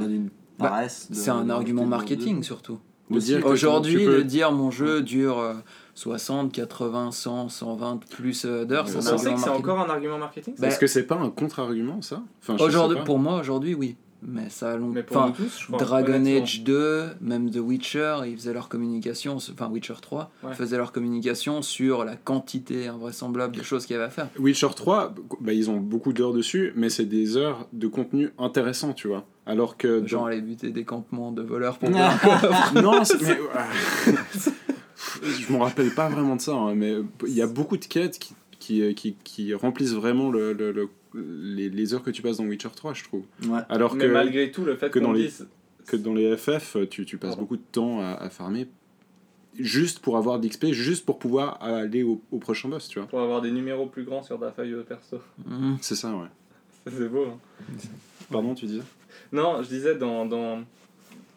Bah, 0.59 0.87
C'est 0.89 1.29
un 1.29 1.49
argument 1.49 1.85
marketing 1.85 2.43
surtout. 2.43 2.79
de 3.09 3.43
Aujourd'hui, 3.43 4.05
de 4.05 4.21
dire 4.21 4.51
mon 4.51 4.69
jeu 4.71 5.01
dure 5.01 5.39
euh, 5.39 5.53
60, 5.93 6.51
80, 6.51 7.11
100, 7.11 7.49
120 7.49 7.99
plus 8.09 8.45
euh, 8.45 8.65
d'heures, 8.65 8.85
Vous 8.85 8.91
c'est 8.91 8.97
un 8.97 9.01
Vous 9.01 9.09
pensez 9.11 9.27
argument 9.27 9.35
que 9.35 9.41
c'est 9.41 9.49
marketing. 9.49 9.71
encore 9.71 9.79
un 9.79 9.89
argument 9.89 10.17
marketing 10.17 10.55
Bah, 10.59 10.67
Est-ce 10.67 10.79
que 10.79 10.87
c'est 10.87 11.03
pas 11.03 11.15
un 11.15 11.29
contre-argument 11.29 12.01
ça? 12.01 12.21
Enfin, 12.41 12.63
Aujourd'hui, 12.63 12.97
pour 13.05 13.19
moi, 13.19 13.39
aujourd'hui, 13.39 13.73
oui. 13.75 13.95
Mais 14.23 14.49
ça 14.49 14.71
a 14.71 14.77
longtemps. 14.77 15.31
Dragon. 15.77 16.25
Age 16.25 16.63
2, 16.63 17.03
même 17.21 17.51
The 17.51 17.57
Witcher, 17.57 18.17
ils 18.25 18.35
faisaient 18.35 18.53
leur 18.53 18.67
communication, 18.67 19.35
enfin 19.35 19.69
Witcher 19.69 19.93
3, 20.01 20.31
Ouais. 20.43 20.53
faisaient 20.55 20.77
leur 20.77 20.91
communication 20.91 21.61
sur 21.61 22.03
la 22.03 22.15
quantité 22.15 22.87
invraisemblable 22.87 23.55
de 23.55 23.61
choses 23.61 23.85
qu'il 23.85 23.93
y 23.93 23.97
avait 23.97 24.07
à 24.07 24.09
faire. 24.09 24.29
Witcher 24.39 24.69
3, 24.75 25.13
bah, 25.39 25.53
ils 25.53 25.69
ont 25.69 25.77
beaucoup 25.77 26.13
d'heures 26.13 26.33
dessus, 26.33 26.73
mais 26.75 26.89
c'est 26.89 27.05
des 27.05 27.37
heures 27.37 27.67
de 27.73 27.87
contenu 27.87 28.31
intéressant, 28.39 28.93
tu 28.93 29.07
vois. 29.07 29.25
Alors 29.45 29.77
que. 29.77 29.99
dans- 29.99 30.07
Genre 30.07 30.25
aller 30.27 30.41
buter 30.41 30.71
des 30.71 30.83
campements 30.83 31.31
de 31.31 31.43
voleurs 31.43 31.77
pour 31.77 31.89
non, 32.73 33.03
c'est- 33.03 33.21
mais. 33.21 33.37
je 35.23 35.53
me 35.53 35.57
rappelle 35.59 35.91
pas 35.93 36.09
vraiment 36.09 36.35
de 36.35 36.41
ça, 36.41 36.53
hein, 36.53 36.73
mais 36.75 36.95
il 37.27 37.33
y 37.33 37.41
a 37.41 37.47
beaucoup 37.47 37.77
de 37.77 37.85
quêtes 37.85 38.17
qui, 38.19 38.33
qui, 38.59 38.93
qui, 38.95 39.15
qui 39.23 39.53
remplissent 39.53 39.93
vraiment 39.93 40.29
le, 40.31 40.53
le- 40.53 40.71
le- 40.71 40.89
les, 41.13 41.69
les 41.69 41.93
heures 41.93 42.03
que 42.03 42.11
tu 42.11 42.21
passes 42.21 42.37
dans 42.37 42.45
Witcher 42.45 42.69
3, 42.75 42.93
je 42.93 43.03
trouve. 43.03 43.23
Ouais. 43.47 43.59
Alors 43.69 43.95
Mais 43.95 44.05
que, 44.05 44.11
malgré 44.11 44.51
tout, 44.51 44.63
le 44.65 44.75
fait 44.75 44.89
que 44.89 44.99
qu'on 44.99 45.05
dans 45.07 45.11
les- 45.13 45.23
dise. 45.23 45.47
que 45.87 45.95
dans 45.97 46.13
les 46.13 46.35
FF, 46.37 46.77
tu, 46.89 47.05
tu 47.05 47.17
passes 47.17 47.29
Pardon. 47.31 47.41
beaucoup 47.43 47.57
de 47.57 47.63
temps 47.71 47.99
à, 48.01 48.13
à 48.13 48.29
farmer 48.29 48.67
juste 49.59 49.99
pour 49.99 50.17
avoir 50.17 50.39
d'XP, 50.39 50.67
juste 50.67 51.03
pour 51.05 51.17
pouvoir 51.17 51.57
aller 51.63 52.03
au, 52.03 52.21
au 52.31 52.37
prochain 52.37 52.69
boss, 52.69 52.87
tu 52.87 52.99
vois. 52.99 53.07
Pour 53.07 53.21
avoir 53.21 53.41
des 53.41 53.49
numéros 53.51 53.87
plus 53.87 54.03
grands 54.03 54.21
sur 54.21 54.39
ta 54.39 54.51
feuille 54.51 54.71
de 54.71 54.83
perso. 54.83 55.19
Mhm. 55.47 55.77
C'est 55.81 55.95
ça, 55.95 56.11
ouais. 56.15 56.27
C'est 56.91 57.09
beau. 57.09 57.25
hein. 57.25 57.39
Pardon, 58.31 58.53
tu 58.53 58.65
disais? 58.67 58.83
Non, 59.31 59.63
je 59.63 59.67
disais, 59.67 59.95
dans, 59.95 60.25
dans... 60.27 60.63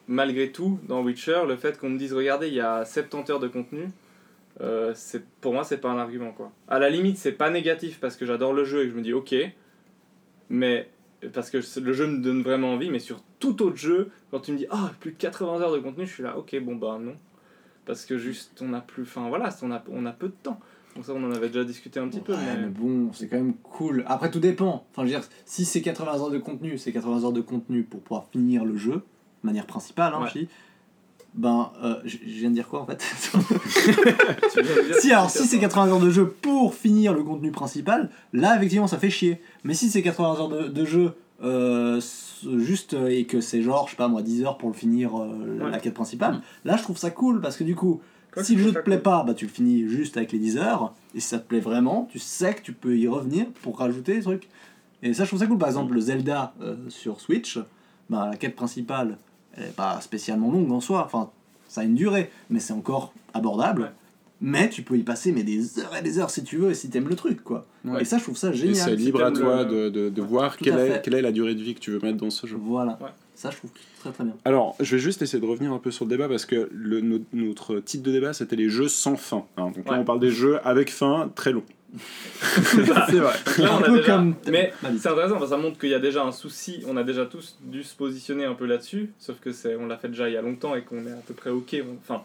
malgré 0.07 0.53
tout, 0.53 0.79
dans 0.87 1.03
Witcher, 1.03 1.43
le 1.49 1.57
fait 1.57 1.79
qu'on 1.79 1.89
me 1.91 1.99
dise, 1.99 2.13
regardez, 2.13 2.49
il 2.49 2.55
y 2.55 2.61
a 2.61 2.85
70 2.85 3.31
heures 3.33 3.41
de 3.41 3.49
contenu, 3.49 3.85
euh, 4.61 4.93
c'est 4.95 5.25
pour 5.41 5.53
moi, 5.53 5.65
c'est 5.65 5.79
pas 5.79 5.91
un 5.91 5.99
argument. 5.99 6.33
quoi. 6.33 6.53
À 6.69 6.79
la 6.79 6.91
limite, 6.91 7.17
c'est 7.17 7.33
pas 7.33 7.51
négatif 7.51 7.99
parce 8.01 8.17
que 8.17 8.27
j'adore 8.27 8.53
le 8.53 8.65
jeu 8.65 8.83
et 8.83 8.85
que 8.85 8.91
je 8.91 8.97
me 8.97 9.03
dis, 9.03 9.13
ok, 9.13 9.35
mais 10.51 10.89
parce 11.33 11.51
que 11.51 11.59
le 11.81 11.93
jeu 11.93 12.07
me 12.07 12.19
donne 12.19 12.43
vraiment 12.43 12.73
envie, 12.75 12.91
mais 12.91 12.99
sur 12.99 13.21
tout 13.39 13.63
autre 13.63 13.77
jeu, 13.77 14.11
quand 14.31 14.41
tu 14.41 14.53
me 14.53 14.59
dis, 14.59 14.67
ah, 14.71 14.91
plus 15.01 15.13
de 15.13 15.17
80 15.17 15.61
heures 15.61 15.73
de 15.73 15.79
contenu, 15.79 16.07
je 16.07 16.13
suis 16.13 16.23
là, 16.23 16.37
ok, 16.37 16.59
bon, 16.63 16.77
bah 16.77 16.99
non. 17.01 17.15
Parce 17.87 18.05
que 18.05 18.19
juste, 18.19 18.61
on 18.63 18.73
a 18.75 18.81
plus. 18.81 19.03
Enfin, 19.03 19.29
voilà, 19.29 19.49
on 19.63 19.71
a, 19.71 19.83
on 19.91 20.07
a 20.07 20.13
peu 20.13 20.29
de 20.29 20.35
temps. 20.43 20.61
Donc, 20.95 21.05
ça, 21.05 21.13
on 21.15 21.25
en 21.25 21.33
avait 21.33 21.49
déjà 21.49 21.65
discuté 21.65 21.99
un 21.99 22.09
petit 22.09 22.21
peu. 22.21 22.35
Mais... 22.37 22.63
mais 22.63 22.67
bon, 22.67 23.13
c'est 23.13 23.29
quand 23.29 23.37
même 23.37 23.55
cool. 23.55 24.05
Après, 24.07 24.31
tout 24.31 24.41
dépend. 24.41 24.87
Enfin, 24.91 25.03
je 25.07 25.13
veux 25.13 25.19
dire, 25.19 25.29
si 25.45 25.65
c'est 25.65 25.81
80 25.81 26.21
heures 26.21 26.31
de 26.31 26.39
contenu, 26.39 26.79
c'est 26.79 26.93
80 26.93 27.25
heures 27.25 27.33
de 27.33 27.41
contenu 27.41 27.83
pour 27.83 28.01
pouvoir 28.01 28.27
finir 28.31 28.65
le 28.65 28.77
jeu, 28.77 28.93
de 28.95 29.03
manière 29.43 29.67
principale, 29.67 30.13
hein, 30.15 30.29
Ouais. 30.35 30.49
Ben, 31.35 31.71
euh, 31.85 31.95
je 32.05 32.17
je 32.27 32.33
viens 32.41 32.51
de 32.51 32.55
dire 32.55 32.67
quoi 32.69 32.81
en 32.81 32.87
fait 32.87 33.01
Si, 35.01 35.13
alors, 35.13 35.31
si 35.31 35.47
c'est 35.47 35.59
80 35.59 35.89
heures 35.89 36.01
de 36.01 36.11
jeu 36.11 36.27
pour 36.29 36.75
finir 36.75 37.15
le 37.15 37.23
contenu 37.23 37.51
principal, 37.53 38.11
là, 38.33 38.57
effectivement, 38.57 38.87
ça 38.87 38.99
fait 38.99 39.11
chier. 39.11 39.41
Mais 39.65 39.75
si 39.75 39.91
c'est 39.91 40.03
80 40.03 40.41
heures 40.41 40.49
de, 40.49 40.69
de 40.69 40.85
jeu 40.85 41.13
euh, 41.43 42.01
juste 42.59 42.95
euh, 42.95 43.09
et 43.09 43.25
que 43.25 43.41
c'est 43.41 43.63
genre, 43.63 43.87
je 43.87 43.93
sais 43.93 43.97
pas 43.97 44.09
moi, 44.09 44.23
10 44.23 44.45
heures 44.45 44.59
pour 44.59 44.69
le 44.71 44.75
finir 44.75 45.17
euh, 45.17 45.59
Ouais. 45.65 45.71
la 45.71 45.79
quête 45.79 45.95
principale, 45.95 46.41
là, 46.65 46.77
je 46.77 46.83
trouve 46.83 46.99
ça 46.99 47.11
cool 47.11 47.41
parce 47.41 47.57
que 47.57 47.65
du 47.65 47.75
coup, 47.77 48.01
Quoi, 48.33 48.45
si 48.45 48.57
le 48.57 48.63
jeu 48.63 48.73
te 48.73 48.79
plaît 48.81 48.97
cool 48.97 49.03
pas, 49.03 49.25
bah 49.25 49.35
tu 49.35 49.47
le 49.47 49.51
finis 49.51 49.89
juste 49.89 50.17
avec 50.17 50.33
les 50.33 50.39
10 50.39 50.57
heures. 50.59 50.93
Et 51.15 51.21
si 51.21 51.29
ça 51.29 51.39
te 51.39 51.47
plaît 51.47 51.61
vraiment, 51.61 52.09
tu 52.11 52.19
sais 52.19 52.55
que 52.55 52.63
tu 52.63 52.73
peux 52.73 52.97
y 52.97 53.09
revenir 53.09 53.47
pour 53.63 53.79
rajouter 53.79 54.15
des 54.17 54.23
trucs. 54.23 54.49
Et 55.03 55.15
ça, 55.15 55.25
je 55.25 55.29
trouve 55.31 55.41
ça 55.41 55.47
cool. 55.47 55.59
Par 55.59 55.69
exemple, 55.69 55.95
le 55.95 56.01
Zelda 56.01 56.53
euh, 56.61 56.77
sur 56.89 57.21
Switch, 57.21 57.59
bah, 58.11 58.29
la 58.31 58.37
quête 58.37 58.55
principale, 58.55 59.17
est 59.61 59.75
pas 59.75 60.01
spécialement 60.01 60.51
longue 60.51 60.71
en 60.73 60.81
soi. 60.81 61.05
Enfin, 61.05 61.31
ça 61.69 61.83
a 61.83 61.85
une 61.85 61.95
durée, 61.95 62.31
mais 62.51 62.61
c'est 62.61 62.73
encore 62.73 63.13
abordable. 63.35 63.83
Ouais. 63.83 63.89
Mais 64.43 64.71
tu 64.71 64.83
peux 64.83 64.97
y 64.97 65.03
passer 65.03 65.33
mais 65.33 65.43
des 65.43 65.79
heures 65.81 65.95
et 65.95 66.03
des 66.03 66.19
heures 66.19 66.31
si 66.31 66.43
tu 66.43 66.57
veux, 66.57 66.71
et 66.71 66.75
si 66.75 66.89
t'aimes 66.89 67.09
le 67.09 67.15
truc, 67.17 67.45
quoi. 67.45 67.67
Ouais. 67.85 68.01
Et 68.03 68.05
ça, 68.07 68.17
je 68.19 68.23
trouve 68.25 68.37
ça 68.39 68.49
Et 68.51 68.55
génial. 68.55 68.75
c'est 68.77 68.97
si 68.97 69.05
libre 69.05 69.23
à 69.23 69.31
toi 69.33 69.65
le- 69.65 69.91
de, 69.91 69.91
de, 69.91 70.09
de 70.09 70.21
Ouais, 70.23 70.27
voir 70.27 70.57
quelle 70.57 70.79
est, 70.79 71.03
quelle 71.03 71.15
est 71.15 71.21
la 71.23 71.31
durée 71.33 71.55
de 71.55 71.63
vie 71.63 71.75
que 71.75 71.81
tu 71.81 71.91
veux 71.91 72.01
mettre 72.01 72.17
dans 72.17 72.31
ce 72.31 72.47
jeu. 72.47 72.57
Voilà. 72.59 72.99
Ouais. 73.03 73.11
Ça, 73.35 73.51
je 73.51 73.57
trouve 73.59 73.71
très 74.01 74.11
très 74.13 74.25
bien. 74.25 74.35
Alors, 74.47 74.77
je 74.81 74.97
vais 74.97 75.01
juste 75.01 75.21
essayer 75.23 75.41
de 75.41 75.47
revenir 75.47 75.73
un 75.73 75.79
peu 75.79 75.91
sur 75.91 76.05
le 76.07 76.11
débat 76.11 76.29
parce 76.29 76.45
que 76.47 76.69
le, 76.73 77.23
notre 77.35 77.81
titre 77.81 78.03
de 78.03 78.13
débat 78.13 78.33
c'était 78.35 78.57
les 78.57 78.69
jeux 78.69 78.89
sans 78.89 79.17
fin. 79.17 79.45
hein. 79.59 79.71
Donc 79.75 79.87
là, 79.91 79.99
on 79.99 80.05
parle 80.05 80.21
des 80.21 80.31
jeux 80.31 80.59
avec 80.67 80.91
fin 80.91 81.31
très 81.35 81.53
long. 81.53 81.63
C'est 82.41 82.83
vrai. 83.19 83.35
Là, 83.59 83.79
on 83.79 83.83
a 83.83 83.91
déjà- 83.91 84.07
comme- 84.17 84.35
Mais 84.51 84.73
c'est 84.99 85.09
intéressant, 85.09 85.35
parce 85.39 85.51
que 85.51 85.57
ça 85.57 85.57
montre 85.57 85.79
qu'il 85.79 85.91
y 85.91 85.95
a 85.95 85.99
déjà 85.99 86.23
un 86.25 86.33
souci. 86.33 86.83
On 86.87 86.97
a 86.97 87.03
déjà 87.05 87.27
tous 87.27 87.57
dû 87.63 87.83
se 87.83 87.95
positionner 87.95 88.45
un 88.45 88.55
peu 88.55 88.67
là-dessus, 88.67 89.11
sauf 89.19 89.39
que 89.41 89.53
c'est, 89.53 89.77
on 89.77 89.87
l'a 89.87 89.97
fait 89.97 90.09
déjà 90.09 90.29
il 90.29 90.35
y 90.35 90.37
a 90.37 90.43
longtemps 90.43 90.75
et 90.75 90.83
qu'on 90.83 91.07
est 91.07 91.13
à 91.13 91.23
peu 91.27 91.35
près 91.35 91.51
ok. 91.51 91.77
on- 91.83 91.97
Enfin, 92.03 92.23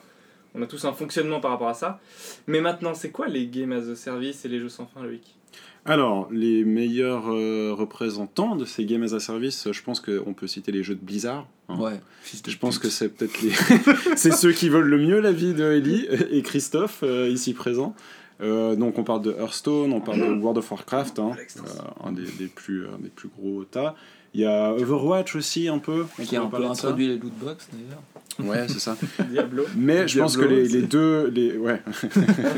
On 0.58 0.62
a 0.62 0.68
tous 0.68 0.86
un 0.86 0.94
fonctionnement 0.94 1.42
par 1.42 1.52
rapport 1.52 1.68
à 1.68 1.74
ça. 1.74 2.00
Mais 2.48 2.62
maintenant, 2.62 2.94
c'est 2.94 3.10
quoi 3.10 3.28
les 3.28 3.48
games 3.48 3.74
as 3.74 3.90
a 3.92 3.96
service 3.98 4.46
et 4.46 4.48
les 4.48 4.62
jeux 4.62 4.70
sans 4.70 4.86
fin, 4.86 5.04
Loïc? 5.04 5.36
Alors, 5.84 6.30
les 6.32 6.64
meilleurs 6.64 7.26
euh, 7.30 7.74
représentants 7.74 8.56
de 8.56 8.64
ces 8.64 8.86
games 8.86 9.04
as 9.04 9.14
a 9.14 9.20
service, 9.20 9.68
je 9.74 9.82
pense 9.84 10.00
qu'on 10.00 10.34
peut 10.34 10.48
citer 10.48 10.72
les 10.72 10.82
jeux 10.82 10.96
de 10.96 11.04
Blizzard. 11.04 11.46
hein. 11.68 11.78
Ouais. 11.78 12.00
Je 12.48 12.56
pense 12.58 12.80
que 12.80 12.88
c'est 12.88 13.10
peut-être 13.10 13.42
les. 13.42 13.52
c'est 14.16 14.32
ceux 14.32 14.54
qui 14.54 14.70
veulent 14.70 14.88
le 14.88 14.98
mieux 14.98 15.20
la 15.20 15.34
vie 15.34 15.54
de 15.54 15.66
Ellie 15.74 16.08
et 16.32 16.42
Christophe, 16.42 17.02
euh, 17.04 17.28
ici 17.28 17.54
présents. 17.54 17.94
Euh, 18.42 18.76
donc, 18.76 18.98
on 18.98 19.04
parle 19.04 19.22
de 19.22 19.32
Hearthstone, 19.32 19.94
on 19.94 20.02
parle 20.02 20.20
de 20.20 20.34
World 20.42 20.58
of 20.58 20.70
Warcraft, 20.72 21.20
hein, 21.20 21.32
euh, 21.58 21.62
un 22.04 22.12
des, 22.12 22.26
des 22.38 22.48
plus, 22.48 22.86
un 22.88 23.00
des 23.00 23.10
plus 23.10 23.30
gros 23.30 23.64
tas. 23.64 23.96
Il 24.36 24.42
y 24.42 24.46
a 24.46 24.74
Overwatch 24.74 25.38
aussi, 25.38 25.70
un 25.70 25.80
peu. 25.80 26.06
on 26.20 26.24
Qui 26.24 26.36
a 26.36 26.42
un 26.42 26.48
peu 26.48 26.66
introduit 26.66 27.08
les 27.08 27.18
lootbox 27.18 27.70
d'ailleurs. 27.72 28.02
Ouais, 28.52 28.68
c'est 28.68 28.80
ça. 28.80 28.98
Diablo. 29.30 29.64
Mais 29.78 30.10
je 30.10 30.20
pense 30.20 30.36
que 30.36 30.44
les, 30.44 30.82
deux, 30.82 31.28
les, 31.30 31.58
ouais. 31.58 31.82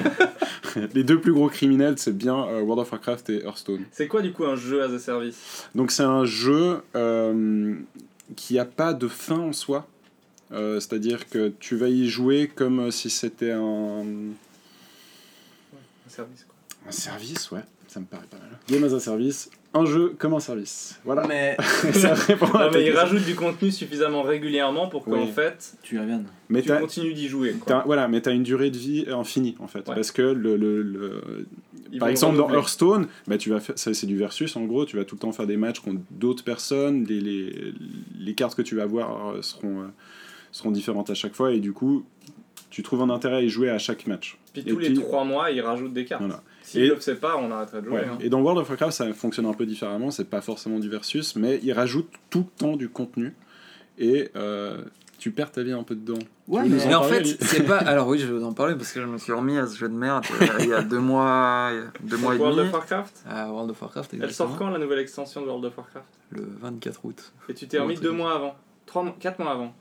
les 0.95 1.03
deux 1.03 1.21
plus 1.21 1.33
gros 1.33 1.49
criminels, 1.49 1.93
c'est 1.97 2.17
bien 2.17 2.47
euh, 2.47 2.61
World 2.61 2.79
of 2.81 2.91
Warcraft 2.91 3.29
et 3.29 3.43
Hearthstone. 3.43 3.81
C'est 3.91 4.07
quoi 4.07 4.23
du 4.23 4.31
coup 4.31 4.45
un 4.45 4.55
jeu 4.55 4.81
as 4.81 4.91
a 4.91 4.97
service? 4.97 5.67
Donc 5.75 5.91
c'est 5.91 6.01
un 6.01 6.25
jeu 6.25 6.81
euh, 6.95 7.75
qui 8.35 8.57
a 8.57 8.65
pas 8.65 8.93
de 8.93 9.07
fin 9.07 9.37
en 9.37 9.53
soi. 9.53 9.85
Euh, 10.51 10.79
C'est-à-dire 10.79 11.29
que 11.29 11.53
tu 11.59 11.75
vas 11.75 11.89
y 11.89 12.07
jouer 12.07 12.49
comme 12.53 12.89
si 12.89 13.11
c'était 13.11 13.51
Un 13.51 14.03
service 16.17 16.45
quoi. 16.45 16.55
un 16.87 16.91
service, 16.91 17.51
ouais. 17.51 17.61
Ça 17.87 18.01
me 18.01 18.05
paraît 18.05 18.27
pas 18.29 18.37
mal. 18.37 18.49
Game 18.69 18.83
as 18.83 18.93
a 18.93 18.99
service, 18.99 19.49
un 19.73 19.85
jeu 19.85 20.13
comme 20.19 20.33
un 20.33 20.41
service. 20.41 20.99
Voilà. 21.05 21.25
Mais 21.25 21.55
ça 21.93 22.13
répond 22.13 22.47
à 22.47 22.65
Non, 22.65 22.71
ta 22.71 22.77
mais 22.77 22.85
il 22.85 22.91
rajoute 22.91 23.23
du 23.23 23.33
contenu 23.33 23.71
suffisamment 23.71 24.23
régulièrement 24.23 24.89
pour 24.89 25.05
qu'en 25.05 25.21
Oui. 25.23 25.31
fait, 25.31 25.73
tu 25.83 25.95
y 25.95 25.99
reviennes. 25.99 26.25
Mais 26.49 26.61
tu 26.61 26.67
t'as- 26.67 26.79
continues 26.81 27.13
d'y 27.13 27.29
jouer. 27.29 27.53
quoi. 27.53 27.83
voilà, 27.85 28.09
mais 28.09 28.21
tu 28.21 28.27
as 28.27 28.33
une 28.33 28.43
durée 28.43 28.71
de 28.71 28.77
vie 28.77 29.05
infinie 29.09 29.55
en 29.59 29.67
fait. 29.67 29.87
Ouais. 29.87 29.95
Parce 29.95 30.11
que 30.11 30.21
le, 30.21 30.57
le- 30.57 30.81
le- 30.81 31.47
Ils 31.93 31.99
Par 31.99 32.09
exemple, 32.09 32.35
dans. 32.37 32.49
Hearthstone, 32.49 33.07
bah, 33.27 33.37
tu 33.37 33.49
vas 33.51 33.61
faire, 33.61 33.79
ça, 33.79 33.93
c'est 33.93 34.05
du 34.07 34.17
versus 34.17 34.53
en 34.57 34.65
gros, 34.65 34.83
tu 34.85 34.97
vas 34.97 35.05
tout 35.05 35.15
le 35.15 35.19
temps 35.19 35.31
faire 35.31 35.47
des 35.47 35.55
matchs 35.57 35.79
contre 35.79 36.01
d'autres 36.11 36.43
personnes, 36.43 37.05
les, 37.05 37.21
les, 37.21 37.73
les 38.19 38.33
cartes 38.35 38.55
que 38.55 38.61
tu 38.61 38.75
vas 38.75 38.83
avoir 38.83 39.29
euh, 39.29 39.41
seront, 39.41 39.83
euh, 39.83 39.87
seront 40.51 40.71
différentes 40.71 41.09
à 41.09 41.13
chaque 41.15 41.35
fois 41.35 41.53
et 41.53 41.61
du 41.61 41.71
coup, 41.71 42.03
tu 42.77 42.83
trouves 42.83 43.01
un 43.01 43.09
intérêt 43.09 43.37
à 43.37 43.41
y 43.41 43.49
jouer 43.49 43.71
à 43.71 43.79
chaque 43.79 44.05
match. 44.05 44.37
Puis 44.53 44.61
Et 44.61 44.65
tous 44.69 44.77
les 44.77 44.93
3 44.93 45.23
mois, 45.23 45.49
ils 45.49 45.61
rajoutent 45.61 45.93
des 45.93 46.05
cartes. 46.05 46.21
Voilà. 46.21 46.43
S'ils 46.61 46.83
Et- 46.83 46.87
le 46.89 46.95
faisaient 46.95 47.15
pas, 47.15 47.35
on 47.35 47.49
arrêterait 47.49 47.81
de 47.81 47.87
jouer. 47.87 47.95
Ouais. 48.01 48.05
hein. 48.07 48.19
Et 48.21 48.29
dans 48.29 48.39
World 48.39 48.61
of 48.61 48.69
Warcraft, 48.69 48.91
ça 48.95 49.11
fonctionne 49.15 49.47
un 49.47 49.53
peu 49.53 49.65
différemment, 49.65 50.11
c'est 50.11 50.29
pas 50.29 50.41
forcément 50.41 50.77
du 50.77 50.87
versus, 50.87 51.35
mais 51.35 51.59
ils 51.63 51.73
rajoutent 51.73 52.11
tout 52.29 52.45
le 52.45 52.59
temps 52.59 52.75
du 52.75 52.87
contenu 52.87 53.33
et 53.97 54.29
euh, 54.35 54.83
tu 55.17 55.31
perds 55.31 55.51
ta 55.51 55.63
vie 55.63 55.71
un 55.71 55.81
peu 55.81 55.95
dedans. 55.95 56.19
Ouais, 56.47 56.69
mais- 56.69 56.93
en 56.93 56.99
parler, 57.01 57.23
fait, 57.25 57.43
c'est 57.43 57.63
pas. 57.63 57.77
Alors 57.79 58.07
oui, 58.09 58.19
je 58.19 58.27
vais 58.27 58.37
vous 58.37 58.45
en 58.45 58.53
parler 58.53 58.75
parce 58.75 58.91
que 58.91 59.01
je 59.01 59.07
me 59.07 59.17
suis 59.17 59.33
remis 59.33 59.57
à 59.57 59.65
ce 59.65 59.75
jeu 59.75 59.89
de 59.89 59.95
merde 59.95 60.23
euh, 60.39 60.45
il 60.59 60.67
y 60.69 60.73
a 60.73 60.83
deux 60.83 60.99
mois, 60.99 61.71
deux 62.03 62.17
mois 62.17 62.35
et 62.35 62.37
World 62.37 62.57
demi. 62.59 62.67
of 62.67 62.73
Warcraft 62.75 63.23
À 63.27 63.49
World 63.51 63.71
of 63.71 63.81
Warcraft, 63.81 64.13
Elle 64.13 64.23
exactement. 64.23 64.49
sort 64.49 64.57
quand 64.59 64.69
la 64.69 64.77
nouvelle 64.77 64.99
extension 64.99 65.41
de 65.41 65.47
World 65.47 65.65
of 65.65 65.75
Warcraft? 65.79 66.05
Le 66.29 66.47
24 66.61 66.99
août. 67.05 67.33
Et 67.49 67.55
tu 67.55 67.67
t'es 67.67 67.79
remis 67.79 67.95
deux 67.95 68.11
mois 68.11 68.35
avant 68.35 68.55
3 68.85 69.15
4 69.19 69.39
mois 69.39 69.51
avant. 69.53 69.73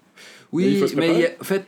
Oui, 0.53 0.83
mais 0.97 1.13
il 1.15 1.19
y 1.21 1.25
a- 1.25 1.29
préparer. 1.31 1.37
en 1.41 1.45
fait, 1.45 1.67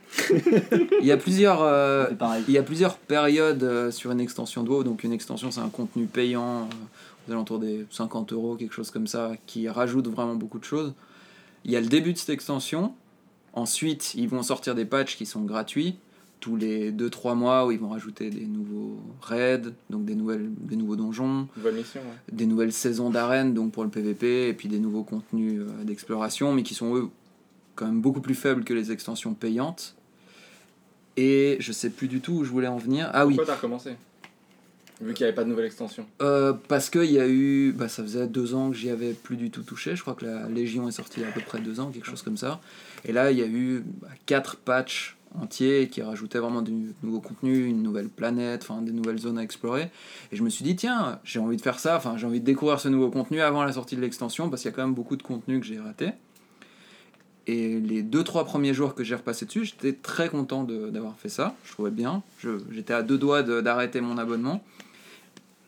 il 1.01 1.07
y 1.07 1.13
a 1.13 1.17
plusieurs. 1.17 1.63
euh. 1.63 2.07
Il 2.47 2.55
y 2.55 2.59
a 2.59 2.63
plusieurs 2.63 2.97
périodes 2.97 3.63
euh, 3.63 3.91
sur 3.91 4.11
une 4.13 4.21
extension 4.21 4.63
de 4.63 4.69
WoW. 4.69 4.85
Donc 4.85 5.05
une 5.05 5.13
extension, 5.13 5.51
c'est 5.51 5.61
un 5.61 5.69
contenu 5.69 6.07
payant 6.07 6.63
euh, 6.63 7.29
aux 7.29 7.33
alentours 7.33 7.59
des 7.59 7.87
50 7.91 8.33
euros, 8.33 8.57
quelque 8.57 8.75
chose 8.75 8.91
comme 8.91 9.07
ça, 9.07 9.33
qui 9.47 9.69
rajoute 9.69 10.09
vraiment 10.09 10.35
beaucoup 10.37 10.59
de 10.59 10.65
choses. 10.65 10.93
Il 11.65 11.71
y 11.73 11.77
a 11.77 11.81
le 11.81 11.87
début 11.89 12.13
de 12.13 12.19
cette 12.19 12.31
extension. 12.31 12.95
Ensuite, 13.53 14.15
ils 14.15 14.29
vont 14.29 14.43
sortir 14.43 14.75
des 14.75 14.85
patchs 14.85 15.17
qui 15.17 15.27
sont 15.27 15.43
gratuits 15.43 15.97
tous 16.41 16.55
les 16.55 16.93
2-3 16.93 17.35
mois 17.35 17.67
où 17.67 17.73
ils 17.73 17.81
vont 17.81 17.89
rajouter 17.89 18.31
des 18.31 18.47
nouveaux 18.47 19.01
raids, 19.21 19.63
donc 19.91 20.05
des, 20.05 20.15
nouvelles, 20.15 20.49
des 20.61 20.77
nouveaux 20.77 20.95
donjons, 20.95 21.49
Nouvelle 21.57 21.75
mission, 21.75 22.01
ouais. 22.01 22.17
des 22.33 22.47
nouvelles 22.47 22.73
saisons 22.73 23.11
d'arène 23.11 23.55
donc 23.55 23.73
pour 23.73 23.83
le 23.83 23.91
PVP 23.91 24.47
et 24.49 24.53
puis 24.53 24.69
des 24.69 24.79
nouveaux 24.79 25.03
contenus 25.03 25.61
euh, 25.63 25.83
d'exploration 25.83 26.53
mais 26.53 26.63
qui 26.63 26.75
sont 26.75 26.95
eux 26.95 27.09
quand 27.79 27.87
même 27.87 28.01
beaucoup 28.01 28.21
plus 28.21 28.35
faibles 28.35 28.65
que 28.65 28.75
les 28.75 28.91
extensions 28.93 29.35
payantes 29.35 29.95
et 31.17 31.57
je 31.61 31.73
sais 31.73 31.91
plus 31.91 32.09
du 32.09 32.21
tout 32.21 32.33
où 32.33 32.45
je 32.45 32.51
voulais 32.51 32.67
en 32.69 32.77
venir 32.77 33.11
ah 33.13 33.27
oui 33.27 33.35
Pourquoi 33.37 33.53
t'as 33.55 33.57
recommencé 33.57 33.93
Vu 35.01 35.15
qu'il 35.15 35.23
n'y 35.25 35.29
avait 35.29 35.35
pas 35.37 35.45
de 35.45 35.49
nouvelle 35.49 35.67
extension. 35.67 36.05
euh, 36.23 36.53
parce 36.67 36.91
qu'il 36.91 37.05
y 37.13 37.21
a 37.21 37.29
eu 37.29 37.73
bah, 37.73 37.89
ça 37.89 38.03
faisait 38.03 38.27
deux 38.27 38.55
ans 38.55 38.71
que 38.71 38.77
j'y 38.77 38.91
avais 38.91 39.13
plus 39.13 39.37
du 39.37 39.51
tout 39.51 39.63
touché 39.63 39.95
je 39.95 40.03
crois 40.03 40.15
que 40.15 40.25
la 40.27 40.49
Légion 40.49 40.89
est 40.89 40.93
sortie 40.93 41.21
il 41.21 41.23
y 41.23 41.27
a 41.27 41.29
à 41.29 41.33
peu 41.33 41.41
près 41.41 41.61
deux 41.61 41.79
ans 41.79 41.91
quelque 41.93 42.07
chose 42.07 42.23
comme 42.23 42.37
ça 42.37 42.61
et 43.05 43.13
là 43.13 43.31
il 43.31 43.39
y 43.39 43.43
a 43.43 43.47
eu 43.47 43.85
bah, 44.03 44.09
quatre 44.27 44.57
patchs 44.57 45.17
entiers 45.39 45.89
qui 45.89 46.01
rajoutaient 46.03 46.39
vraiment 46.39 46.63
du 46.63 46.73
nouveau 47.03 47.21
contenu, 47.21 47.67
une 47.67 47.83
nouvelle 47.83 48.09
planète, 48.09 48.63
enfin 48.67 48.81
des 48.81 48.93
nouvelles 48.93 49.19
zones 49.19 49.37
à 49.39 49.43
explorer. 49.43 49.91
Et 50.33 50.37
je 50.37 50.43
me 50.43 50.49
suis 50.49 50.65
dit, 50.65 50.75
tiens, 50.75 51.21
j'ai 51.23 51.39
envie 51.39 51.59
de 51.59 51.61
faire 51.61 51.79
ça, 51.79 51.99
enfin 51.99 52.17
j'ai 52.17 52.27
envie 52.27 52.41
de 52.41 52.47
découvrir 52.47 52.81
ce 52.81 52.89
nouveau 52.89 53.11
contenu 53.11 53.43
avant 53.43 53.63
la 53.63 53.73
sortie 53.73 53.95
de 53.95 54.01
l'extension, 54.01 54.49
parce 54.49 54.63
qu'il 54.63 54.71
y 54.71 54.73
a 54.73 54.75
quand 54.75 54.83
même 54.87 54.95
beaucoup 54.95 55.17
de 55.17 55.23
contenu 55.23 55.61
que 55.61 55.67
j'ai 55.67 55.79
raté. 55.79 56.13
Et 57.49 57.81
les 57.81 58.03
deux 58.03 58.23
trois 58.23 58.45
premiers 58.45 58.75
jours 58.75 58.95
que 58.95 59.03
j'ai 59.03 59.15
repassé 59.15 59.47
dessus, 59.47 59.65
j'étais 59.65 59.95
très 59.95 60.29
content 60.29 60.65
d'avoir 60.65 61.19
fait 61.19 61.31
ça. 61.31 61.57
Je 61.65 61.73
trouvais 61.73 61.91
bien. 61.91 62.23
J'étais 62.71 62.93
à 62.93 63.03
deux 63.03 63.17
doigts 63.17 63.43
d'arrêter 63.43 64.03
mon 64.03 64.19
abonnement. 64.19 64.63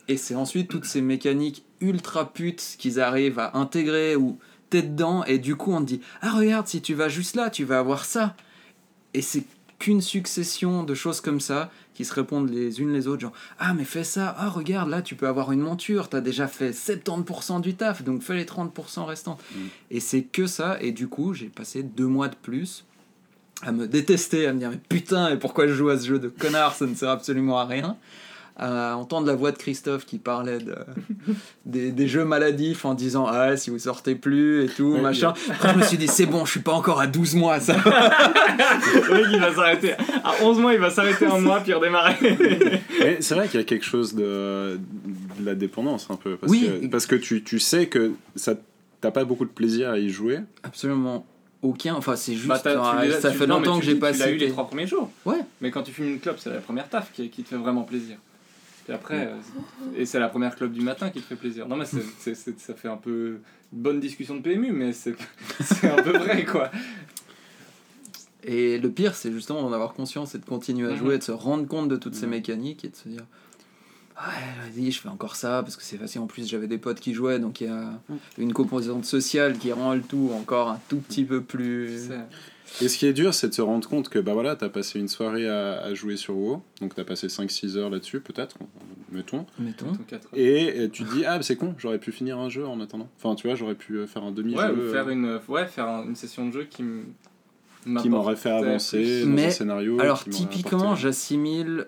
Et 0.06 0.18
c'est 0.18 0.34
ensuite 0.34 0.68
toutes 0.68 0.84
ces 0.84 1.00
mécaniques 1.00 1.64
ultra 1.80 2.32
putes 2.32 2.76
qu'ils 2.78 3.00
arrivent 3.00 3.38
à 3.38 3.56
intégrer 3.56 4.14
ou 4.14 4.38
t'es 4.68 4.82
dedans 4.82 5.24
et 5.24 5.38
du 5.38 5.56
coup 5.56 5.72
on 5.72 5.80
te 5.80 5.86
dit 5.86 6.00
ah 6.20 6.32
regarde 6.32 6.66
si 6.66 6.82
tu 6.82 6.94
vas 6.94 7.08
juste 7.08 7.34
là 7.34 7.48
tu 7.50 7.64
vas 7.64 7.78
avoir 7.78 8.04
ça 8.04 8.36
et 9.14 9.22
c'est 9.22 9.44
qu'une 9.80 10.02
succession 10.02 10.84
de 10.84 10.94
choses 10.94 11.20
comme 11.20 11.40
ça 11.40 11.70
qui 11.94 12.04
se 12.04 12.14
répondent 12.14 12.50
les 12.50 12.80
unes 12.80 12.92
les 12.92 13.08
autres 13.08 13.22
genre 13.22 13.32
ah 13.58 13.74
mais 13.74 13.84
fais 13.84 14.04
ça 14.04 14.32
ah 14.38 14.48
regarde 14.48 14.88
là 14.90 15.02
tu 15.02 15.16
peux 15.16 15.26
avoir 15.26 15.50
une 15.50 15.60
monture 15.60 16.08
t'as 16.08 16.20
déjà 16.20 16.46
fait 16.46 16.70
70% 16.70 17.60
du 17.62 17.74
taf 17.74 18.04
donc 18.04 18.22
fais 18.22 18.36
les 18.36 18.44
30% 18.44 19.04
restants. 19.04 19.38
Et 19.90 19.98
c'est 19.98 20.22
que 20.22 20.46
ça 20.46 20.78
et 20.80 20.92
du 20.92 21.08
coup 21.08 21.34
j'ai 21.34 21.46
passé 21.48 21.82
deux 21.82 22.06
mois 22.06 22.28
de 22.28 22.36
plus 22.36 22.84
à 23.62 23.72
me 23.72 23.88
détester 23.88 24.46
à 24.46 24.52
me 24.52 24.58
dire 24.58 24.70
mais 24.70 24.80
putain 24.88 25.30
et 25.30 25.38
pourquoi 25.38 25.66
je 25.66 25.72
joue 25.72 25.88
à 25.88 25.98
ce 25.98 26.06
jeu 26.06 26.18
de 26.18 26.28
connard 26.28 26.74
ça 26.74 26.86
ne 26.86 26.94
sert 26.94 27.10
absolument 27.10 27.58
à 27.58 27.64
rien 27.64 27.96
à 28.62 28.94
entendre 28.96 29.26
la 29.26 29.34
voix 29.34 29.52
de 29.52 29.56
Christophe 29.56 30.04
qui 30.04 30.18
parlait 30.18 30.58
de, 30.58 30.74
des, 31.64 31.92
des 31.92 32.06
jeux 32.08 32.26
maladifs 32.26 32.84
en 32.84 32.92
disant 32.94 33.26
ah 33.26 33.56
si 33.56 33.70
vous 33.70 33.78
sortez 33.78 34.14
plus 34.14 34.64
et 34.64 34.68
tout 34.68 34.98
machin 34.98 35.32
après 35.50 35.72
je 35.72 35.78
me 35.78 35.82
suis 35.82 35.96
dit 35.96 36.06
c'est 36.06 36.26
bon 36.26 36.44
je 36.44 36.50
suis 36.50 36.61
pas 36.61 36.72
encore 36.74 37.00
à 37.00 37.06
12 37.06 37.36
mois 37.36 37.58
ça 37.58 37.76
Le 37.84 39.14
mec, 39.14 39.26
il 39.32 39.40
va 39.40 39.54
s'arrêter. 39.54 39.92
À 40.24 40.34
11 40.42 40.58
mois, 40.58 40.74
il 40.74 40.80
va 40.80 40.90
s'arrêter 40.90 41.26
un 41.26 41.38
mois 41.38 41.61
puis 41.61 41.72
redémarrer. 41.72 42.16
Mais 43.00 43.18
c'est 43.20 43.34
vrai 43.34 43.48
qu'il 43.48 43.58
y 43.58 43.62
a 43.62 43.66
quelque 43.66 43.84
chose 43.84 44.14
de, 44.14 44.78
de 45.38 45.44
la 45.44 45.54
dépendance 45.54 46.06
un 46.11 46.16
peu. 46.16 46.36
Parce 46.36 46.50
Oui. 46.52 46.70
que, 46.82 46.86
parce 46.88 47.06
que 47.06 47.16
tu, 47.16 47.42
tu 47.42 47.58
sais 47.58 47.86
que 47.86 48.12
ça 48.36 48.54
t'as 49.00 49.11
pas 49.11 49.24
beaucoup 49.24 49.44
de 49.46 49.50
plaisir 49.50 49.90
à 49.90 49.98
y 49.98 50.11
jouer. 50.11 50.40
absolument 50.62 51.24
aucun 51.62 51.94
enfin 51.94 52.16
c'est 52.16 52.34
juste 52.34 52.48
Bah, 52.48 52.58
tu 52.58 52.70
ça 53.20 53.30
tu- 53.30 53.36
fait 53.38 53.46
non, 53.46 53.56
longtemps 53.58 53.74
tu 53.76 53.80
que 53.80 53.86
j'ai 53.86 53.94
pas 53.94 54.12
Tu 54.12 54.18
l'as 54.18 54.30
eu 54.30 54.36
les 54.36 54.50
trois 54.50 54.66
premiers 54.66 54.86
jours. 54.86 55.11
Ouais. 55.24 55.40
Mais 55.62 55.70
quand 55.70 55.82
tu 55.82 55.92
fumes 55.92 56.08
une 56.08 56.20
clope, 56.20 56.36
c'est 56.38 56.50
la 56.50 56.58
première 56.61 56.88
taf 56.88 57.11
qui, 57.12 57.28
qui 57.30 57.42
te 57.42 57.48
fait 57.48 57.56
vraiment 57.56 57.82
plaisir. 57.82 58.16
Puis 58.91 58.97
après, 58.97 59.28
euh, 59.28 59.36
et 59.97 60.05
c'est 60.05 60.18
la 60.18 60.28
première 60.28 60.57
clope 60.57 60.72
du 60.72 60.80
matin 60.80 61.11
qui 61.11 61.20
te 61.20 61.26
fait 61.26 61.36
plaisir. 61.36 61.68
Non, 61.68 61.76
mais 61.76 61.84
c'est- 61.84 62.34
ça 62.34 62.74
fait 62.74 62.88
un 62.88 62.97
peu 62.97 63.38
bonne 63.70 64.01
discussion 64.01 64.34
de 64.34 64.41
PMU, 64.43 64.72
mais 64.72 64.93
c'est, 64.93 65.14
un 65.88 66.03
peu 66.03 66.11
vrai 66.11 66.45
quoi. 66.45 66.72
Et 68.43 68.78
le 68.78 68.91
pire, 68.91 69.14
c'est 69.14 69.30
justement 69.30 69.62
d'en 69.62 69.72
avoir 69.72 69.93
conscience 69.95 70.34
et 70.34 70.38
de 70.38 70.45
continuer 70.45 70.88
à 70.88 70.91
Mhm. 70.93 70.97
jouer, 70.97 71.18
de 71.18 71.22
se 71.22 71.30
rendre 71.30 71.68
compte 71.68 71.88
de 71.88 71.95
toutes 71.95 72.16
ces 72.16 72.26
Mhm. 72.26 72.30
mécaniques 72.32 72.84
et 72.84 72.88
de 72.88 72.97
se 72.97 73.09
dire 73.09 73.22
Ouais, 74.16 74.68
vas-y, 74.70 74.91
je 74.91 75.01
fais 75.01 75.09
encore 75.09 75.36
ça 75.36 75.62
parce 75.62 75.76
que 75.76 75.82
c'est 75.84 75.97
facile. 75.97 76.20
En 76.20 76.26
plus, 76.26 76.47
j'avais 76.49 76.66
des 76.66 76.76
potes 76.76 76.99
qui 77.01 77.14
jouaient, 77.14 77.38
donc 77.38 77.61
il 77.61 77.68
y 77.68 77.70
a 77.70 77.93
une 78.38 78.53
composante 78.53 79.05
sociale 79.05 79.57
qui 79.57 79.70
rend 79.72 79.95
le 79.95 80.03
tout 80.03 80.32
encore 80.34 80.68
un 80.68 80.80
tout 80.88 80.99
petit 80.99 81.24
peu 81.24 81.41
plus. 81.43 82.09
Et 82.82 82.88
ce 82.88 82.96
qui 82.98 83.06
est 83.06 83.12
dur, 83.12 83.34
c'est 83.34 83.48
de 83.48 83.54
se 83.54 83.61
rendre 83.62 83.86
compte 83.88 84.08
que 84.08 84.18
bah 84.18 84.32
voilà, 84.32 84.57
t'as 84.57 84.68
passé 84.68 84.99
une 85.00 85.08
soirée 85.08 85.49
à, 85.49 85.80
à 85.82 85.92
jouer 85.95 86.16
sur 86.16 86.36
WoW, 86.36 86.62
donc 86.80 86.95
t'as 86.95 87.04
passé 87.04 87.26
5-6 87.26 87.76
heures 87.76 87.90
là-dessus, 87.90 88.20
peut-être, 88.20 88.57
mettons. 89.12 89.45
Mettons. 89.58 89.92
Et, 90.34 90.72
euh, 90.78 90.88
tu 90.88 91.04
te 91.04 91.12
dis, 91.12 91.24
ah, 91.26 91.40
c'est 91.42 91.57
con, 91.57 91.74
j'aurais 91.78 91.99
pu 91.99 92.12
finir 92.12 92.38
un 92.38 92.49
jeu 92.49 92.66
en 92.66 92.80
attendant. 92.80 93.08
Enfin, 93.18 93.34
tu 93.34 93.49
vois, 93.49 93.57
j'aurais 93.57 93.74
pu 93.74 93.95
euh, 93.96 94.07
faire 94.07 94.22
un 94.24 94.30
demi-jeu 94.32 94.58
Ouais, 94.58 94.70
ou 94.70 94.80
euh, 94.80 94.92
faire 94.92 95.08
une, 95.11 95.40
ouais, 95.49 95.66
faire 95.66 95.86
un- 95.88 96.04
une 96.04 96.14
session 96.16 96.46
de 96.46 96.53
jeu 96.53 96.64
qui 96.64 96.82
m- 96.82 97.07
qui 98.00 98.08
m'aurait 98.11 98.36
fait 98.36 98.50
avancer 98.50 99.22
dans 99.24 99.30
Mais, 99.30 99.46
un 99.46 99.50
scénario. 99.50 100.00
Alors, 100.00 100.24
typiquement, 100.24 100.78
apporté- 100.92 101.00
j'assimile 101.03 101.86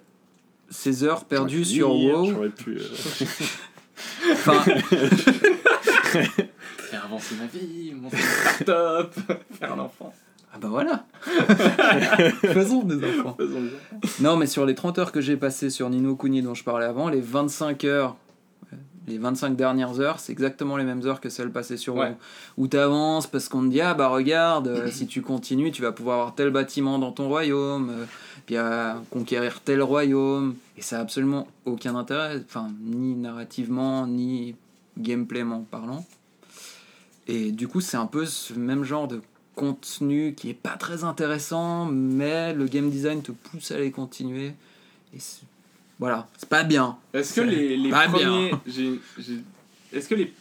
ces 0.70 1.05
heures 1.05 1.24
perdues 1.27 1.65
sur 1.65 1.90
WoW. 1.94 2.31
J'aurais 2.31 2.48
pu. 2.51 2.78
euh, 2.78 2.82
Enfin, 4.32 4.59
Faire 6.90 7.05
avancer 7.05 7.35
ma 7.36 7.47
vie, 7.47 7.93
monter 7.94 8.16
une 8.16 8.23
start-up, 8.23 9.15
faire 9.59 9.73
un 9.73 9.78
enfant. 9.78 10.12
Ah 10.55 10.59
bah 10.61 10.69
voilà 10.69 11.07
Faisons 12.43 12.83
des 12.83 12.97
enfants 12.97 13.37
Faisons 13.39 13.61
bien. 13.61 14.11
Non, 14.20 14.37
mais 14.37 14.47
sur 14.47 14.66
les 14.66 14.74
30 14.74 14.99
heures 14.99 15.12
que 15.12 15.20
j'ai 15.20 15.37
passées 15.37 15.70
sur 15.70 15.89
Nino 15.89 16.15
Kuni 16.15 16.43
dont 16.43 16.55
je 16.55 16.62
parlais 16.62 16.85
avant, 16.85 17.09
les 17.09 17.20
25 17.20 17.85
heures, 17.85 18.16
euh, 18.73 18.77
les 19.09 19.16
25 19.16 19.57
dernières 19.57 19.99
heures, 20.01 20.20
c'est 20.20 20.33
exactement 20.33 20.77
les 20.77 20.85
mêmes 20.85 21.07
heures 21.07 21.20
que 21.20 21.31
celles 21.31 21.51
passées 21.51 21.77
sur 21.79 21.97
Ouais. 21.97 22.15
Où 22.59 22.69
tu 22.69 22.77
avances 22.77 23.27
parce 23.27 23.49
qu'on 23.49 23.62
te 23.62 23.69
dit, 23.69 23.81
ah 23.81 23.95
bah 23.95 24.09
regarde, 24.09 24.69
euh, 24.69 24.89
si 24.91 25.07
tu 25.07 25.23
continues, 25.23 25.70
tu 25.70 25.81
vas 25.81 25.93
pouvoir 25.93 26.19
avoir 26.19 26.35
tel 26.35 26.51
bâtiment 26.51 26.99
dans 26.99 27.12
ton 27.12 27.29
royaume, 27.29 27.91
euh, 27.91 28.05
puis 28.45 28.57
à 28.59 29.01
conquérir 29.11 29.61
tel 29.61 29.83
royaume, 29.83 30.55
et 30.77 30.83
ça 30.83 30.99
a 30.99 31.01
absolument 31.01 31.49
aucun 31.65 31.97
intérêt, 31.97 32.43
enfin, 32.45 32.69
ni 32.83 33.15
narrativement, 33.15 34.07
ni 34.07 34.55
gameplayment 34.99 35.65
parlant. 35.70 36.05
Et 37.29 37.53
du 37.53 37.69
coup, 37.69 37.81
c'est 37.81 37.97
un 37.97 38.07
peu 38.07 38.27
ce 38.27 38.53
même 38.53 38.85
genre 38.85 39.09
de 39.09 39.23
contenu 39.55 40.35
qui 40.37 40.51
est 40.51 40.55
pas 40.55 40.77
très 40.77 41.05
intéressant, 41.05 41.87
mais 41.87 42.55
le 42.55 42.66
game 42.66 42.91
design 42.91 43.23
te 43.23 43.33
pousse 43.33 43.70
à 43.70 43.77
aller 43.77 43.91
continuer. 43.91 44.53
Et 45.15 45.19
c'est- 45.19 45.43
voilà, 45.99 46.27
c'est 46.39 46.49
pas 46.49 46.65
bien. 46.65 46.97
Est-ce 47.12 47.35
que 47.35 47.41
les, 47.43 47.77
les 47.77 47.91
premiers. 47.91 48.51
j'ai- 48.66 49.01
j'ai- 49.19 49.41
Est-ce 49.93 50.09
que 50.09 50.15
les 50.15 50.33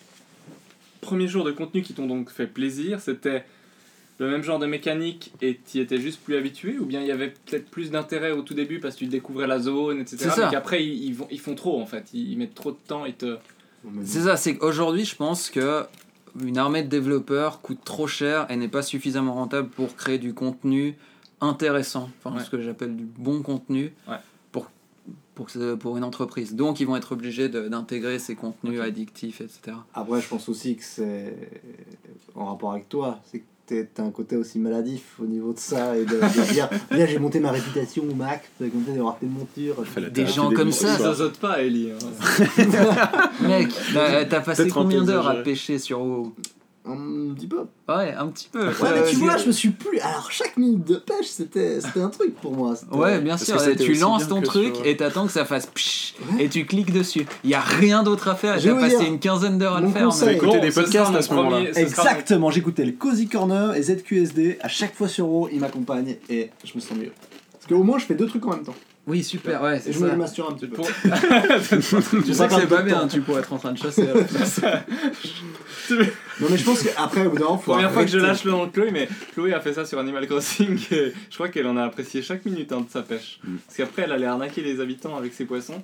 premiers 1.01 1.27
jours 1.27 1.43
de 1.43 1.51
contenu 1.51 1.81
qui 1.81 1.93
t'ont 1.93 2.07
donc 2.07 2.29
fait 2.31 2.47
plaisir, 2.47 2.99
c'était 3.01 3.43
le 4.17 4.29
même 4.29 4.43
genre 4.43 4.59
de 4.59 4.65
mécanique 4.67 5.31
et 5.41 5.55
t'y 5.57 5.79
étais 5.79 5.99
juste 5.99 6.21
plus 6.21 6.35
habitué 6.37 6.77
Ou 6.79 6.85
bien 6.85 7.01
il 7.01 7.07
y 7.07 7.11
avait 7.11 7.33
peut-être 7.45 7.69
plus 7.69 7.91
d'intérêt 7.91 8.31
au 8.31 8.43
tout 8.43 8.53
début 8.53 8.79
parce 8.79 8.93
que 8.95 8.99
tu 8.99 9.07
découvrais 9.07 9.47
la 9.47 9.59
zone, 9.59 9.99
etc. 9.99 10.17
C'est 10.19 10.29
ça. 10.29 10.45
Mais 10.45 10.51
qu'après 10.51 10.85
ils, 10.85 11.05
ils 11.05 11.15
vont, 11.15 11.27
ils 11.31 11.39
font 11.39 11.55
trop 11.55 11.81
en 11.81 11.85
fait. 11.85 12.05
Ils, 12.13 12.31
ils 12.31 12.37
mettent 12.37 12.55
trop 12.55 12.71
de 12.71 12.77
temps 12.87 13.05
et 13.05 13.13
te. 13.13 13.37
C'est 14.05 14.21
ça, 14.21 14.37
c'est 14.37 14.55
qu'aujourd'hui, 14.57 15.05
je 15.05 15.15
pense 15.15 15.49
que 15.49 15.83
une 16.39 16.57
armée 16.57 16.83
de 16.83 16.87
développeurs 16.87 17.61
coûte 17.61 17.79
trop 17.83 18.07
cher 18.07 18.45
et 18.49 18.55
n'est 18.55 18.67
pas 18.67 18.81
suffisamment 18.81 19.33
rentable 19.33 19.69
pour 19.69 19.95
créer 19.95 20.17
du 20.17 20.33
contenu 20.33 20.95
intéressant, 21.41 22.09
enfin 22.23 22.35
Ouais. 22.37 22.43
ce 22.43 22.49
que 22.49 22.61
j'appelle 22.61 22.95
du 22.95 23.03
bon 23.05 23.41
contenu 23.41 23.93
Ouais. 24.07 24.17
pour, 24.51 24.67
pour, 25.35 25.47
pour 25.79 25.97
une 25.97 26.03
entreprise. 26.03 26.55
Donc 26.55 26.79
ils 26.79 26.85
vont 26.85 26.95
être 26.95 27.11
obligés 27.13 27.49
d'intégrer 27.49 28.19
ces 28.19 28.35
contenus 28.35 28.79
addictifs, 28.79 29.41
etc. 29.41 29.77
Après, 29.93 30.21
je 30.21 30.27
pense 30.27 30.47
aussi 30.49 30.75
que 30.75 30.83
c'est 30.83 31.35
en 32.35 32.45
rapport 32.45 32.71
avec 32.73 32.87
toi. 32.89 33.19
C'est 33.25 33.43
t'es- 33.71 33.87
t'as 33.93 34.03
un 34.03 34.11
côté 34.11 34.35
aussi 34.35 34.59
maladif 34.59 35.03
au 35.21 35.25
niveau 35.25 35.53
de 35.53 35.59
ça 35.59 35.95
et 35.97 36.03
de, 36.05 36.15
de 36.15 36.51
dire 36.53 36.69
Là, 36.91 37.05
j'ai 37.05 37.19
monté 37.19 37.39
ma 37.39 37.51
réputation 37.51 38.03
au 38.09 38.13
max, 38.13 38.47
comme 38.59 38.69
ça, 38.85 38.91
d'avoir 38.91 39.17
tes 39.17 39.25
montures. 39.27 39.85
Fais 39.85 40.01
la 40.01 40.09
Des 40.09 40.27
gens 40.27 40.49
des 40.49 40.55
comme 40.55 40.71
ça, 40.71 40.95
Ils 40.99 41.03
zozotent 41.03 41.37
pas, 41.39 41.61
Ellie. 41.61 41.91
hein. 41.91 42.45
Mec, 43.47 43.69
t'as 44.29 44.41
passé 44.41 44.67
combien 44.69 45.03
d'heures 45.03 45.27
à 45.27 45.35
pêcher 45.35 45.79
sur 45.79 46.01
WoW 46.01 46.33
Un 46.91 47.33
petit 47.33 47.47
peu. 47.47 47.65
Ouais, 47.89 48.13
un 48.13 48.27
petit 48.27 48.49
peu. 48.51 48.67
Ouais, 48.67 48.73
Euh, 48.83 49.01
mais 49.03 49.09
tu 49.09 49.15
c'est- 49.15 49.21
vois, 49.21 49.37
je 49.37 49.47
me 49.47 49.51
suis 49.51 49.69
plus. 49.69 49.99
Alors, 49.99 50.29
chaque 50.31 50.57
minute 50.57 50.85
de 50.85 50.95
pêche, 50.95 51.27
c'était 51.27 51.79
c'était 51.81 52.01
un 52.01 52.09
truc 52.09 52.35
pour 52.35 52.51
moi. 52.53 52.73
Ouais, 52.91 53.19
bien 53.19 53.37
sûr, 53.37 53.57
tu 53.77 53.93
lances 53.95 54.27
ton 54.27 54.41
truc 54.41 54.75
sur- 54.75 54.85
et 54.85 54.97
t'attends 54.97 55.25
que 55.25 55.31
ça 55.31 55.45
fasse 55.45 55.65
psh 55.67 56.13
Ouais. 56.33 56.45
et 56.45 56.49
tu 56.49 56.65
cliques 56.65 56.91
dessus. 56.93 57.25
Il 57.43 57.49
y 57.49 57.55
a 57.55 57.59
rien 57.61 58.03
d'autre 58.03 58.27
à 58.27 58.35
faire 58.35 58.59
vous 58.59 58.75
passé 58.79 58.97
dire, 58.97 59.07
une 59.07 59.19
quinzaine 59.19 59.57
d'heures 59.57 59.75
à 59.77 59.81
le 59.81 59.89
faire. 59.89 60.05
conseil- 60.05 60.29
mais- 60.29 60.35
Écoutez 60.35 60.59
des 60.59 60.71
podcasts 60.71 61.15
à 61.15 61.21
ce 61.21 61.33
moment-là. 61.33 61.61
Exactement, 61.75 62.51
j'écoutais 62.51 62.85
le 62.85 62.91
Cozy 62.93 63.27
Corner 63.27 63.75
et 63.75 63.81
ZQSD 63.83 64.57
à 64.61 64.67
chaque 64.67 64.95
fois 64.95 65.07
sur 65.07 65.27
WoW, 65.27 65.49
ils 65.51 65.59
m'accompagnent 65.59 66.15
et 66.29 66.49
je 66.63 66.71
me 66.75 66.79
sens 66.79 66.97
mieux. 66.97 67.11
Parce 67.53 67.67
qu'au 67.67 67.83
moins, 67.83 67.99
je 67.99 68.05
fais 68.05 68.15
deux 68.15 68.27
trucs 68.27 68.45
en 68.45 68.51
même 68.51 68.63
temps. 68.63 68.75
Oui, 69.07 69.23
super, 69.23 69.61
ouais, 69.63 69.77
Et 69.77 69.79
c'est 69.79 69.93
je 69.93 69.99
me 69.99 70.09
ça. 70.09 70.15
masture 70.15 70.49
un 70.49 70.53
petit 70.53 70.67
peu. 70.67 70.77
Tu 70.81 72.33
sais 72.33 72.47
que 72.47 72.53
c'est 72.53 72.67
pas 72.67 72.83
bien, 72.83 73.07
tu 73.07 73.21
pourrais 73.21 73.39
être 73.39 73.51
en 73.53 73.57
train 73.57 73.71
de 73.73 73.77
chasser. 73.77 74.07
Non, 76.39 76.47
mais 76.49 76.57
je 76.57 76.63
pense 76.63 76.83
qu'après, 76.83 77.25
au 77.25 77.31
bout 77.31 77.37
d'un 77.37 77.45
moment, 77.45 77.57
faut 77.57 77.71
Première 77.73 77.91
fois 77.91 78.03
que 78.05 78.09
je 78.11 78.17
lâche 78.17 78.45
le 78.45 78.51
nom 78.51 78.65
de 78.65 78.71
Chloé, 78.71 78.91
mais 78.91 79.07
Chloé 79.33 79.53
a 79.53 79.59
fait 79.59 79.73
ça 79.73 79.85
sur 79.85 79.99
Animal 79.99 80.25
Crossing 80.27 80.77
et 80.91 81.13
je 81.29 81.35
crois 81.35 81.49
qu'elle 81.49 81.67
en 81.67 81.77
a 81.77 81.83
apprécié 81.83 82.21
chaque 82.21 82.45
minute 82.45 82.71
hein, 82.71 82.81
de 82.81 82.89
sa 82.89 83.01
pêche. 83.01 83.39
Mm. 83.43 83.55
Parce 83.65 83.77
qu'après, 83.77 84.03
elle 84.03 84.11
allait 84.11 84.25
arnaquer 84.25 84.61
les 84.61 84.79
habitants 84.79 85.17
avec 85.17 85.33
ses 85.33 85.45
poissons 85.45 85.81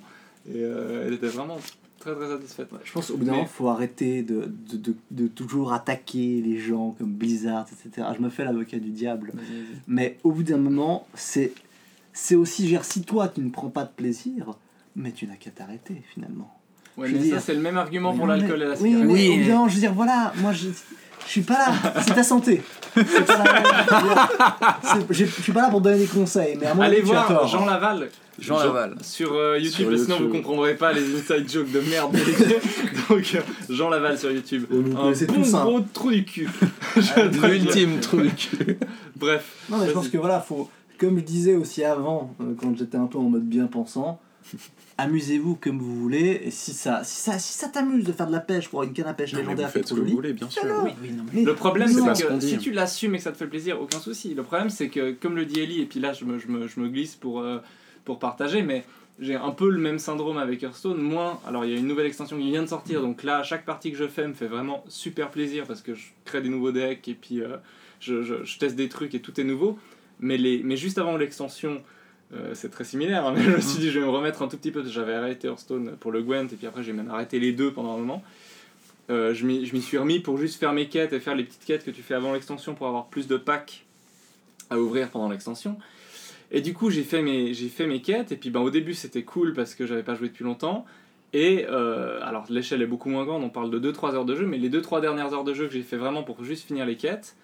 et 0.48 0.54
euh, 0.62 1.04
elle 1.06 1.14
était 1.14 1.26
vraiment 1.28 1.58
très 2.00 2.14
très 2.14 2.28
satisfaite. 2.28 2.68
Je 2.84 2.92
pense 2.92 3.08
qu'au 3.08 3.16
bout 3.18 3.24
d'un 3.24 3.32
Mais- 3.32 3.36
moment, 3.38 3.48
faut 3.48 3.68
arrêter 3.68 4.22
de, 4.22 4.50
de, 4.70 4.76
de, 4.78 4.94
de 5.10 5.26
toujours 5.28 5.72
attaquer 5.72 6.40
les 6.44 6.58
gens 6.58 6.94
comme 6.98 7.12
Blizzard, 7.12 7.66
etc. 7.70 8.06
Je 8.16 8.22
me 8.22 8.30
fais 8.30 8.44
l'avocat 8.44 8.78
du 8.78 8.90
diable. 8.90 9.32
Mais 9.86 10.16
au 10.24 10.32
bout 10.32 10.42
d'un 10.44 10.56
moment, 10.58 11.06
c'est 11.14 11.52
c'est 12.20 12.34
aussi, 12.34 12.62
je 12.62 12.66
veux 12.72 12.78
dire, 12.78 12.84
si 12.84 13.02
toi 13.02 13.28
tu 13.28 13.40
ne 13.40 13.50
prends 13.50 13.68
pas 13.68 13.84
de 13.84 13.90
plaisir, 13.94 14.46
mais 14.96 15.12
tu 15.12 15.26
n'as 15.26 15.36
qu'à 15.36 15.50
t'arrêter 15.50 16.02
finalement. 16.12 16.52
Ouais, 16.96 17.06
Je 17.08 17.12
mais 17.12 17.18
veux 17.20 17.24
ça, 17.26 17.30
dire- 17.36 17.42
c'est 17.42 17.54
le 17.54 17.60
même 17.60 17.78
argument 17.78 18.12
pour 18.12 18.26
Mais 18.26 18.34
non, 18.34 18.40
l'alcool 18.40 18.62
et 18.62 18.66
la 18.66 18.70
Oui, 18.72 18.76
cigarette. 18.90 19.06
mais 19.06 19.12
Oui, 19.12 19.36
mais- 19.38 19.46
d'un 19.46 19.52
moment, 19.54 19.68
je 19.68 19.74
veux 19.74 19.80
dire, 19.80 19.94
voilà, 19.94 20.32
moi 20.38 20.52
je. 20.52 20.68
Je 21.26 21.32
suis 21.32 21.40
pas 21.42 21.54
là, 21.58 21.72
c'est 22.06 22.14
ta 22.14 22.22
santé. 22.22 22.62
C'est 22.94 23.26
pas 23.26 23.44
la- 23.44 24.78
je 25.10 25.24
suis 25.24 25.52
pas 25.52 25.62
là 25.62 25.68
pour 25.70 25.80
donner 25.80 25.98
des 25.98 26.06
conseils, 26.06 26.56
mais 26.58 26.66
à 26.66 26.74
mon 26.74 26.82
Allez 26.82 27.00
voir 27.02 27.26
tort. 27.28 27.46
Jean 27.46 27.66
Laval 27.66 28.08
Jean 28.38 28.56
Laval. 28.58 28.96
sur 29.02 29.34
euh, 29.34 29.58
YouTube, 29.58 29.88
Sur 29.90 29.98
sinon 29.98 30.14
YouTube. 30.16 30.26
vous 30.28 30.32
comprendrez 30.36 30.74
pas 30.76 30.92
les 30.92 31.02
inside 31.16 31.50
jokes 31.50 31.72
de 31.72 31.80
merde. 31.80 32.12
Donc 33.10 33.34
euh, 33.34 33.40
Jean 33.68 33.90
Laval 33.90 34.16
sur 34.18 34.30
YouTube. 34.30 34.64
Vous 34.70 34.96
Un 34.96 35.10
bon 35.12 35.12
tous, 35.34 35.54
hein. 35.54 35.64
gros 35.64 35.80
trou 35.92 36.10
du 36.12 36.24
cul. 36.24 36.48
Je 36.96 37.14
dois 37.14 37.24
le 37.24 37.30
dire. 37.30 37.48
L'ultime 37.64 38.00
truc. 38.00 38.50
Bref. 39.16 39.44
Non, 39.68 39.78
mais 39.78 39.88
je 39.88 39.92
pense 39.92 40.08
que 40.08 40.18
voilà, 40.18 40.40
faut, 40.40 40.70
comme 40.98 41.18
je 41.18 41.24
disais 41.24 41.54
aussi 41.54 41.84
avant, 41.84 42.34
euh, 42.40 42.54
quand 42.60 42.76
j'étais 42.76 42.96
un 42.98 43.06
peu 43.06 43.18
en 43.18 43.30
mode 43.30 43.44
bien 43.48 43.66
pensant, 43.66 44.20
amusez-vous 44.98 45.56
comme 45.56 45.78
vous 45.78 45.94
voulez, 45.94 46.40
et 46.44 46.50
si 46.50 46.72
ça, 46.72 47.04
si 47.04 47.20
ça, 47.20 47.38
si 47.38 47.52
ça 47.52 47.68
t'amuse 47.68 48.04
de 48.04 48.12
faire 48.12 48.26
de 48.26 48.32
la 48.32 48.40
pêche 48.40 48.68
pour 48.68 48.82
une 48.82 48.92
canne 48.92 49.06
à 49.06 49.14
pêche 49.14 49.32
Non, 49.32 49.40
vous 49.40 49.44
légendaire 49.46 49.70
faites 49.70 49.86
ce 49.88 49.94
que 49.94 50.00
vous 50.00 50.06
voulez, 50.08 50.32
bien 50.32 50.48
sûr. 50.48 50.62
Oui, 50.84 50.90
oui, 51.02 51.10
non, 51.12 51.24
mais- 51.24 51.30
Mais- 51.40 51.44
Le 51.44 51.54
problème, 51.54 51.88
c'est 51.88 52.14
ce 52.14 52.24
que 52.24 52.40
si 52.40 52.58
tu 52.58 52.72
l'assumes 52.72 53.14
et 53.14 53.18
que 53.18 53.24
ça 53.24 53.32
te 53.32 53.36
fait 53.36 53.46
plaisir, 53.46 53.80
aucun 53.80 53.98
souci. 54.00 54.34
Le 54.34 54.42
problème, 54.42 54.70
c'est 54.70 54.88
que, 54.88 55.12
comme 55.12 55.36
le 55.36 55.44
dit 55.46 55.60
Ellie, 55.60 55.80
et 55.82 55.86
puis 55.86 56.00
là, 56.00 56.12
je 56.12 56.24
me, 56.24 56.38
je 56.38 56.48
me, 56.48 56.66
je 56.66 56.80
me 56.80 56.88
glisse 56.88 57.14
pour, 57.14 57.40
euh, 57.40 57.58
pour 58.04 58.18
partager, 58.18 58.62
mais 58.62 58.84
j'ai 59.20 59.34
un 59.36 59.50
peu 59.50 59.68
le 59.68 59.78
même 59.80 59.98
syndrome 59.98 60.38
avec 60.38 60.62
Hearthstone. 60.62 61.00
Moins, 61.00 61.38
alors 61.46 61.64
il 61.64 61.72
y 61.72 61.74
a 61.74 61.78
une 61.78 61.86
nouvelle 61.88 62.06
extension 62.06 62.36
qui 62.38 62.50
vient 62.50 62.62
de 62.62 62.68
sortir, 62.68 63.00
donc 63.02 63.22
là, 63.22 63.42
chaque 63.42 63.64
partie 63.64 63.90
que 63.92 63.98
je 63.98 64.06
fais 64.06 64.26
me 64.26 64.34
fait 64.34 64.46
vraiment 64.46 64.84
super 64.88 65.30
plaisir 65.30 65.64
parce 65.66 65.82
que 65.82 65.94
je 65.94 66.06
crée 66.24 66.40
des 66.40 66.48
nouveaux 66.48 66.70
decks 66.72 67.06
et 67.08 67.14
puis 67.14 67.40
euh, 67.40 67.56
je, 68.00 68.22
je, 68.22 68.44
je 68.44 68.58
teste 68.58 68.76
des 68.76 68.88
trucs 68.88 69.14
et 69.14 69.20
tout 69.20 69.40
est 69.40 69.44
nouveau. 69.44 69.76
Mais, 70.20 70.36
les, 70.36 70.62
mais 70.64 70.76
juste 70.76 70.98
avant 70.98 71.16
l'extension, 71.16 71.82
euh, 72.34 72.52
c'est 72.54 72.70
très 72.70 72.84
similaire, 72.84 73.26
hein, 73.26 73.32
mais 73.36 73.42
je 73.42 73.50
me 73.50 73.60
suis 73.60 73.78
dit, 73.78 73.90
je 73.90 73.98
vais 74.00 74.04
me 74.04 74.10
remettre 74.10 74.42
un 74.42 74.48
tout 74.48 74.56
petit 74.56 74.70
peu. 74.70 74.80
parce 74.80 74.92
que 74.92 74.94
J'avais 74.94 75.14
arrêté 75.14 75.48
Hearthstone 75.48 75.96
pour 76.00 76.10
le 76.12 76.22
Gwent, 76.22 76.48
et 76.52 76.56
puis 76.56 76.66
après, 76.66 76.82
j'ai 76.82 76.92
même 76.92 77.10
arrêté 77.10 77.38
les 77.40 77.52
deux 77.52 77.72
pendant 77.72 77.94
un 77.94 77.98
moment. 77.98 78.22
Euh, 79.10 79.32
je 79.32 79.46
m'y 79.46 79.80
suis 79.82 79.96
remis 79.96 80.20
pour 80.20 80.36
juste 80.36 80.58
faire 80.60 80.72
mes 80.74 80.86
quêtes 80.88 81.12
et 81.14 81.20
faire 81.20 81.34
les 81.34 81.44
petites 81.44 81.64
quêtes 81.64 81.84
que 81.84 81.90
tu 81.90 82.02
fais 82.02 82.14
avant 82.14 82.32
l'extension 82.34 82.74
pour 82.74 82.86
avoir 82.88 83.06
plus 83.06 83.26
de 83.26 83.36
packs 83.38 83.84
à 84.70 84.78
ouvrir 84.78 85.08
pendant 85.08 85.30
l'extension. 85.30 85.78
Et 86.50 86.60
du 86.60 86.74
coup, 86.74 86.90
j'ai 86.90 87.02
fait, 87.04 87.22
mes- 87.22 87.54
fait 87.54 87.86
mes 87.86 88.02
quêtes, 88.02 88.32
et 88.32 88.36
puis 88.36 88.50
ben, 88.50 88.60
au 88.60 88.70
début, 88.70 88.94
c'était 88.94 89.22
cool 89.22 89.54
parce 89.54 89.74
que 89.74 89.86
j'avais 89.86 90.02
pas 90.02 90.14
joué 90.14 90.28
depuis 90.28 90.44
longtemps. 90.44 90.84
Et 91.34 91.66
euh, 91.68 92.20
alors, 92.22 92.44
l'échelle 92.50 92.80
est 92.82 92.86
beaucoup 92.86 93.08
moins 93.10 93.24
grande, 93.24 93.44
on 93.44 93.50
parle 93.50 93.70
de 93.70 93.92
2-3 93.92 94.14
heures 94.14 94.24
de 94.24 94.34
jeu, 94.34 94.46
mais 94.46 94.56
les 94.58 94.70
2-3 94.70 95.00
dernières 95.00 95.32
heures 95.34 95.44
de 95.44 95.52
jeu 95.54 95.66
que 95.66 95.72
j'ai 95.74 95.82
fait 95.82 95.96
vraiment 95.98 96.22
pour 96.22 96.42
juste 96.44 96.66
finir 96.66 96.84
les 96.86 96.96
quêtes, 96.96 97.36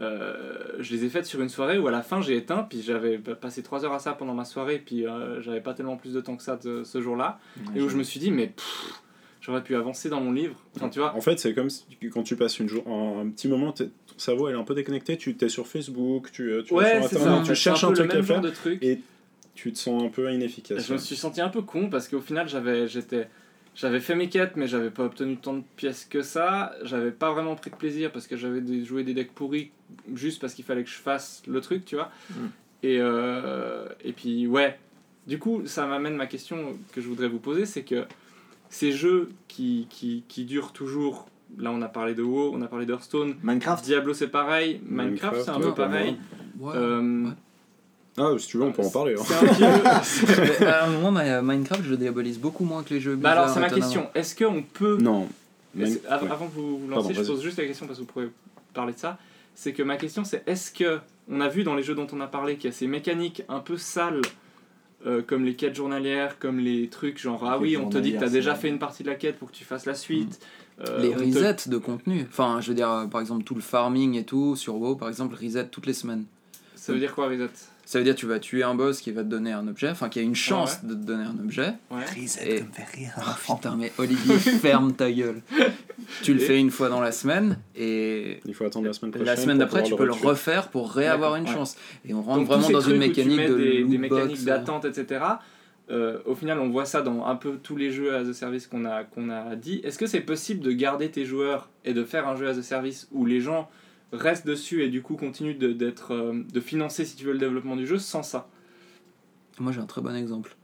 euh, 0.00 0.76
je 0.78 0.92
les 0.94 1.04
ai 1.04 1.08
faites 1.08 1.26
sur 1.26 1.40
une 1.42 1.48
soirée 1.48 1.78
où 1.78 1.86
à 1.86 1.90
la 1.90 2.02
fin 2.02 2.20
j'ai 2.22 2.36
éteint, 2.36 2.66
puis 2.68 2.82
j'avais 2.82 3.18
pa- 3.18 3.34
passé 3.34 3.62
3 3.62 3.84
heures 3.84 3.92
à 3.92 3.98
ça 3.98 4.12
pendant 4.12 4.34
ma 4.34 4.44
soirée, 4.44 4.78
puis 4.84 5.06
euh, 5.06 5.40
j'avais 5.42 5.60
pas 5.60 5.74
tellement 5.74 5.96
plus 5.96 6.14
de 6.14 6.20
temps 6.20 6.36
que 6.36 6.42
ça 6.42 6.56
de, 6.56 6.84
ce 6.84 7.00
jour-là, 7.02 7.38
et 7.74 7.82
où 7.82 7.88
je 7.88 7.96
me 7.96 8.02
suis 8.02 8.18
dit, 8.20 8.30
mais 8.30 8.48
pff, 8.48 9.02
j'aurais 9.40 9.62
pu 9.62 9.76
avancer 9.76 10.08
dans 10.08 10.20
mon 10.20 10.32
livre. 10.32 10.54
Enfin, 10.76 10.88
tu 10.88 10.98
vois, 11.00 11.14
En 11.14 11.20
fait, 11.20 11.38
c'est 11.38 11.54
comme 11.54 11.68
si, 11.70 11.84
quand 12.12 12.22
tu 12.22 12.36
passes 12.36 12.58
une 12.58 12.68
jour, 12.68 12.82
un, 12.88 13.26
un 13.26 13.28
petit 13.30 13.48
moment, 13.48 13.72
ton 13.72 13.90
cerveau 14.16 14.48
elle 14.48 14.54
est 14.54 14.58
un 14.58 14.64
peu 14.64 14.74
déconnecté, 14.74 15.16
tu 15.16 15.36
es 15.40 15.48
sur 15.48 15.66
Facebook, 15.66 16.30
tu, 16.32 16.52
tu 16.66 16.74
vas 16.74 16.80
ouais, 16.80 17.00
sur 17.00 17.08
c'est 17.10 17.16
Internet, 17.16 17.34
ça. 17.36 17.40
en 17.40 17.42
tu 17.42 17.54
cherches 17.54 17.84
un 17.84 17.88
peu 17.88 17.94
truc 17.94 18.14
à 18.14 18.22
faire 18.22 18.40
de 18.40 18.50
truc. 18.50 18.82
et 18.82 19.00
tu 19.54 19.72
te 19.72 19.78
sens 19.78 20.02
un 20.02 20.08
peu 20.08 20.32
inefficace. 20.32 20.86
Je 20.86 20.92
me 20.94 20.98
suis 20.98 21.16
senti 21.16 21.42
un 21.42 21.48
peu 21.50 21.60
con 21.60 21.90
parce 21.90 22.08
qu'au 22.08 22.20
final 22.20 22.48
j'avais 22.48 22.88
j'étais 22.88 23.28
j'avais 23.74 24.00
fait 24.00 24.14
mes 24.14 24.28
quêtes 24.30 24.56
mais 24.56 24.66
j'avais 24.66 24.90
pas 24.90 25.04
obtenu 25.04 25.36
tant 25.36 25.52
de 25.54 25.62
pièces 25.76 26.06
que 26.08 26.22
ça. 26.22 26.72
J'avais 26.84 27.10
pas 27.10 27.30
vraiment 27.32 27.56
pris 27.56 27.70
de 27.70 27.76
plaisir 27.76 28.10
parce 28.10 28.26
que 28.26 28.36
j'avais 28.38 28.62
joué 28.84 29.04
des 29.04 29.12
decks 29.12 29.32
pourris 29.34 29.70
juste 30.14 30.40
parce 30.40 30.54
qu'il 30.54 30.64
fallait 30.64 30.84
que 30.84 30.90
je 30.90 30.96
fasse 30.96 31.42
le 31.46 31.60
truc, 31.60 31.84
tu 31.84 31.96
vois. 31.96 32.10
Mm. 32.30 32.34
Et, 32.82 32.96
euh, 33.00 33.86
et 34.04 34.12
puis 34.12 34.46
ouais. 34.46 34.78
Du 35.26 35.38
coup, 35.38 35.62
ça 35.66 35.86
m'amène 35.86 36.16
ma 36.16 36.26
question 36.26 36.76
que 36.92 37.00
je 37.00 37.06
voudrais 37.08 37.28
vous 37.28 37.38
poser, 37.38 37.66
c'est 37.66 37.82
que 37.82 38.04
ces 38.70 38.90
jeux 38.90 39.30
qui, 39.48 39.86
qui, 39.90 40.24
qui 40.28 40.44
durent 40.44 40.72
toujours, 40.72 41.26
là 41.58 41.70
on 41.72 41.82
a 41.82 41.88
parlé 41.88 42.14
de 42.14 42.22
WoW, 42.22 42.52
on 42.54 42.62
a 42.62 42.66
parlé 42.66 42.86
d'Hearthstone, 42.86 43.34
Minecraft, 43.42 43.84
Diablo 43.84 44.14
c'est 44.14 44.28
pareil, 44.28 44.80
Minecraft, 44.84 45.34
Minecraft, 45.36 45.42
c'est 45.44 45.50
un 45.50 45.56
ouais, 45.56 45.62
peu 45.68 45.74
pareil. 45.74 46.16
Ouais. 46.58 46.72
Euh, 46.74 47.24
Ouais. 47.26 47.32
Ah, 48.16 48.34
si 48.38 48.48
tu 48.48 48.56
veux, 48.56 48.64
on 48.64 48.72
peut 48.72 48.82
en 48.82 48.90
parler. 48.90 49.14
hein. 49.18 49.22
c'est 49.22 49.34
un 49.34 49.52
vieux- 49.52 49.66
Mais, 50.60 50.66
euh, 50.66 51.00
moi, 51.10 51.42
Minecraft, 51.42 51.82
je 51.84 51.90
le 51.90 51.96
diabolise 51.96 52.38
beaucoup 52.38 52.64
moins 52.64 52.82
que 52.82 52.92
les 52.92 53.00
jeux 53.00 53.14
Bah 53.16 53.32
alors 53.32 53.48
c'est 53.48 53.60
ma 53.60 53.70
question, 53.70 54.08
est-ce 54.14 54.34
qu'on 54.34 54.62
peut 54.62 54.98
Non. 55.00 55.28
Avant 56.08 56.46
que 56.48 56.54
vous 56.54 56.78
vous 56.78 56.86
Pardon, 56.88 57.08
lanciez, 57.08 57.14
je 57.14 57.22
pose 57.30 57.42
juste 57.42 57.58
la 57.58 57.66
question 57.66 57.86
parce 57.86 57.98
que 57.98 58.04
vous 58.04 58.10
pourrez 58.10 58.30
parler 58.74 58.92
de 58.94 58.98
ça. 58.98 59.18
C'est 59.62 59.74
que 59.74 59.82
ma 59.82 59.98
question 59.98 60.24
c'est 60.24 60.42
est-ce 60.48 60.72
que 60.72 61.00
on 61.28 61.38
a 61.42 61.48
vu 61.48 61.64
dans 61.64 61.74
les 61.74 61.82
jeux 61.82 61.94
dont 61.94 62.06
on 62.12 62.20
a 62.22 62.26
parlé 62.26 62.56
qu'il 62.56 62.70
y 62.70 62.72
a 62.72 62.74
ces 62.74 62.86
mécaniques 62.86 63.42
un 63.50 63.58
peu 63.60 63.76
sales 63.76 64.22
euh, 65.06 65.20
comme 65.20 65.44
les 65.44 65.54
quêtes 65.54 65.74
journalières, 65.74 66.38
comme 66.38 66.58
les 66.58 66.88
trucs 66.88 67.18
genre 67.18 67.44
ah 67.46 67.58
oui 67.58 67.76
on 67.76 67.90
te 67.90 67.98
dit 67.98 68.12
que 68.14 68.16
tu 68.18 68.24
as 68.24 68.26
journalières, 68.28 68.30
déjà 68.30 68.54
fait 68.54 68.68
une 68.70 68.78
partie 68.78 69.02
de 69.02 69.10
la 69.10 69.16
quête 69.16 69.38
pour 69.38 69.50
que 69.50 69.54
tu 69.56 69.64
fasses 69.64 69.84
la 69.84 69.94
suite. 69.94 70.40
Euh, 70.80 71.02
Les 71.02 71.10
te- 71.10 71.38
resets 71.38 71.68
de 71.68 71.76
contenu. 71.76 72.24
Enfin, 72.26 72.62
je 72.62 72.68
veux 72.68 72.74
dire, 72.74 72.90
euh, 72.90 73.06
par 73.06 73.20
exemple, 73.20 73.44
tout 73.44 73.54
le 73.54 73.60
farming 73.60 74.14
et 74.14 74.24
tout, 74.24 74.56
sur 74.56 74.76
WoW, 74.76 74.96
par 74.96 75.08
exemple, 75.08 75.34
reset 75.34 75.68
toutes 75.68 75.84
les 75.84 75.92
semaines. 75.92 76.24
Ça 76.74 76.94
veut 76.94 76.98
dire 76.98 77.14
quoi 77.14 77.28
reset? 77.28 77.50
Ça 77.90 77.98
veut 77.98 78.04
dire 78.04 78.14
que 78.14 78.20
tu 78.20 78.26
vas 78.26 78.38
tuer 78.38 78.62
un 78.62 78.76
boss 78.76 79.00
qui 79.00 79.10
va 79.10 79.24
te 79.24 79.28
donner 79.28 79.50
un 79.50 79.66
objet, 79.66 79.88
enfin, 79.90 80.08
qui 80.08 80.20
a 80.20 80.22
une 80.22 80.36
chance 80.36 80.84
de 80.84 80.94
te 80.94 81.00
donner 81.00 81.24
un 81.24 81.36
objet. 81.42 81.72
Ouais. 81.90 82.04
Et- 82.16 82.58
fait 82.58 82.84
rire 82.96 83.12
un 83.16 83.22
Oh, 83.48 83.54
putain, 83.56 83.74
mais 83.76 83.90
Olivier, 83.98 84.36
ferme 84.38 84.92
ta 84.92 85.10
gueule. 85.10 85.42
tu 86.22 86.32
le 86.32 86.40
Et- 86.40 86.44
fais 86.44 86.60
une 86.60 86.70
fois 86.70 86.88
dans 86.88 87.00
la 87.00 87.10
semaine 87.10 87.58
et 87.74 88.38
Il 88.46 88.54
faut 88.54 88.64
attendre 88.64 88.86
la 88.86 88.92
semaine 88.92 89.10
prochaine. 89.10 89.26
la 89.26 89.34
semaine 89.34 89.58
d'après 89.58 89.82
tu 89.82 89.96
peux 89.96 90.04
le 90.06 90.12
refaire 90.12 90.68
pour 90.68 90.92
réavoir 90.92 91.34
une 91.34 91.46
ouais. 91.48 91.52
chance. 91.52 91.76
Et 92.04 92.14
on 92.14 92.22
rentre 92.22 92.38
Donc, 92.38 92.46
vraiment 92.46 92.70
dans 92.70 92.80
une 92.80 92.98
mécanique 92.98 93.40
de 93.48 93.56
des, 93.56 93.98
mécaniques 93.98 94.28
box, 94.36 94.42
euh. 94.42 94.44
d'attente, 94.46 94.84
etc. 94.84 95.24
euh, 95.90 96.18
au 96.26 96.36
final, 96.36 96.60
on 96.60 96.68
voit 96.70 96.84
ça 96.84 97.02
dans 97.02 97.26
un 97.26 97.34
peu 97.34 97.56
tous 97.60 97.74
les 97.76 97.90
jeux 97.90 98.14
as 98.14 98.20
a 98.28 98.32
service 98.32 98.68
qu'on 98.68 98.84
a, 98.84 99.02
qu'on 99.02 99.30
a 99.30 99.56
dit. 99.56 99.80
Est-ce 99.82 99.98
que 99.98 100.06
c'est 100.06 100.20
possible 100.20 100.60
de 100.60 100.70
garder 100.70 101.10
tes 101.10 101.24
joueurs 101.24 101.68
et 101.84 101.92
de 101.92 102.04
faire 102.04 102.28
un 102.28 102.36
jeu 102.36 102.46
as 102.48 102.56
a 102.56 102.62
service 102.62 103.08
où 103.10 103.26
les 103.26 103.40
gens 103.40 103.68
restent 104.12 104.46
dessus 104.46 104.82
et 104.84 104.88
du 104.88 105.02
coup 105.02 105.16
continuent 105.16 105.56
de, 105.58 105.72
d'être, 105.72 106.12
euh, 106.12 106.42
de 106.52 106.60
financer, 106.60 107.04
si 107.04 107.16
tu 107.16 107.24
veux, 107.24 107.32
le 107.32 107.38
développement 107.38 107.76
du 107.76 107.86
jeu 107.86 107.98
sans 107.98 108.22
ça 108.22 108.48
Moi 109.58 109.72
j'ai 109.72 109.80
un 109.80 109.86
très 109.86 110.00
bon 110.00 110.14
exemple. 110.16 110.56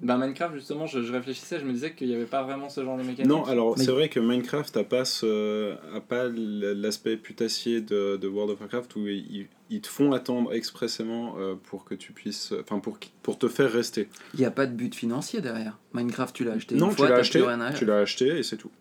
Ben, 0.00 0.16
Minecraft, 0.18 0.54
justement, 0.56 0.86
je, 0.88 1.00
je 1.00 1.12
réfléchissais, 1.12 1.60
je 1.60 1.64
me 1.64 1.72
disais 1.72 1.94
qu'il 1.94 2.08
n'y 2.08 2.16
avait 2.16 2.24
pas 2.24 2.42
vraiment 2.42 2.68
ce 2.68 2.82
genre 2.82 2.96
de 2.98 3.04
mécanique. 3.04 3.26
Non, 3.30 3.44
alors 3.44 3.78
Mais- 3.78 3.84
c'est 3.84 3.92
vrai 3.92 4.08
que 4.08 4.18
Minecraft 4.18 4.74
n'a 4.74 4.82
pas, 4.82 5.04
ce, 5.04 5.74
a 5.94 6.00
pas 6.00 6.24
l'aspect 6.26 7.16
putassier 7.16 7.80
de, 7.80 8.16
de 8.16 8.26
World 8.26 8.50
of 8.52 8.60
Warcraft 8.60 8.96
où 8.96 9.06
ils, 9.06 9.46
ils 9.70 9.80
te 9.80 9.86
font 9.86 10.10
attendre 10.10 10.52
expressément 10.54 11.36
euh, 11.38 11.54
pour 11.54 11.84
que 11.84 11.94
tu 11.94 12.12
puisses, 12.12 12.52
enfin 12.60 12.80
pour, 12.80 12.98
pour 13.22 13.38
te 13.38 13.46
faire 13.46 13.70
rester. 13.70 14.08
Il 14.34 14.40
n'y 14.40 14.46
a 14.46 14.50
pas 14.50 14.66
de 14.66 14.74
but 14.74 14.92
financier 14.92 15.40
derrière. 15.40 15.78
Minecraft 15.92 16.34
tu 16.34 16.42
l'as 16.42 16.54
acheté 16.54 16.74
non, 16.74 16.88
une 16.90 16.96
fois, 16.96 17.06
tu 17.06 17.12
l'as 17.12 17.18
acheté, 17.20 17.38
plus 17.38 17.46
rien 17.48 17.60
à- 17.60 17.72
tu 17.72 17.84
l'as 17.84 17.98
acheté 17.98 18.26
et 18.38 18.42
c'est 18.42 18.56
tout. 18.56 18.72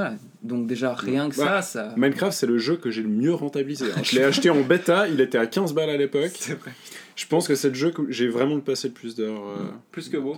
Voilà. 0.00 0.14
Donc 0.42 0.66
déjà 0.66 0.94
rien 0.94 1.28
que 1.28 1.36
Bah, 1.36 1.60
ça, 1.62 1.88
ça. 1.90 1.94
Minecraft, 1.96 2.36
c'est 2.36 2.46
le 2.46 2.58
jeu 2.58 2.76
que 2.76 2.90
j'ai 2.90 3.02
le 3.02 3.08
mieux 3.08 3.34
rentabilisé. 3.34 3.86
hein. 3.92 4.00
Je 4.04 4.16
l'ai 4.16 4.24
acheté 4.24 4.50
en 4.50 4.60
bêta, 4.62 5.08
il 5.08 5.20
était 5.20 5.38
à 5.38 5.46
15 5.46 5.74
balles 5.74 5.90
à 5.90 5.96
l'époque. 5.96 6.30
C'est 6.34 6.54
vrai. 6.54 6.72
Je 7.16 7.26
pense 7.26 7.48
que 7.48 7.54
c'est 7.56 7.68
le 7.70 7.74
jeu 7.74 7.90
que 7.90 8.02
j'ai 8.10 8.28
vraiment 8.28 8.60
passé 8.60 8.88
le 8.88 8.94
plus 8.94 9.16
d'heures. 9.16 9.46
euh, 9.48 9.64
Plus 9.90 10.08
que 10.08 10.16
beau. 10.16 10.36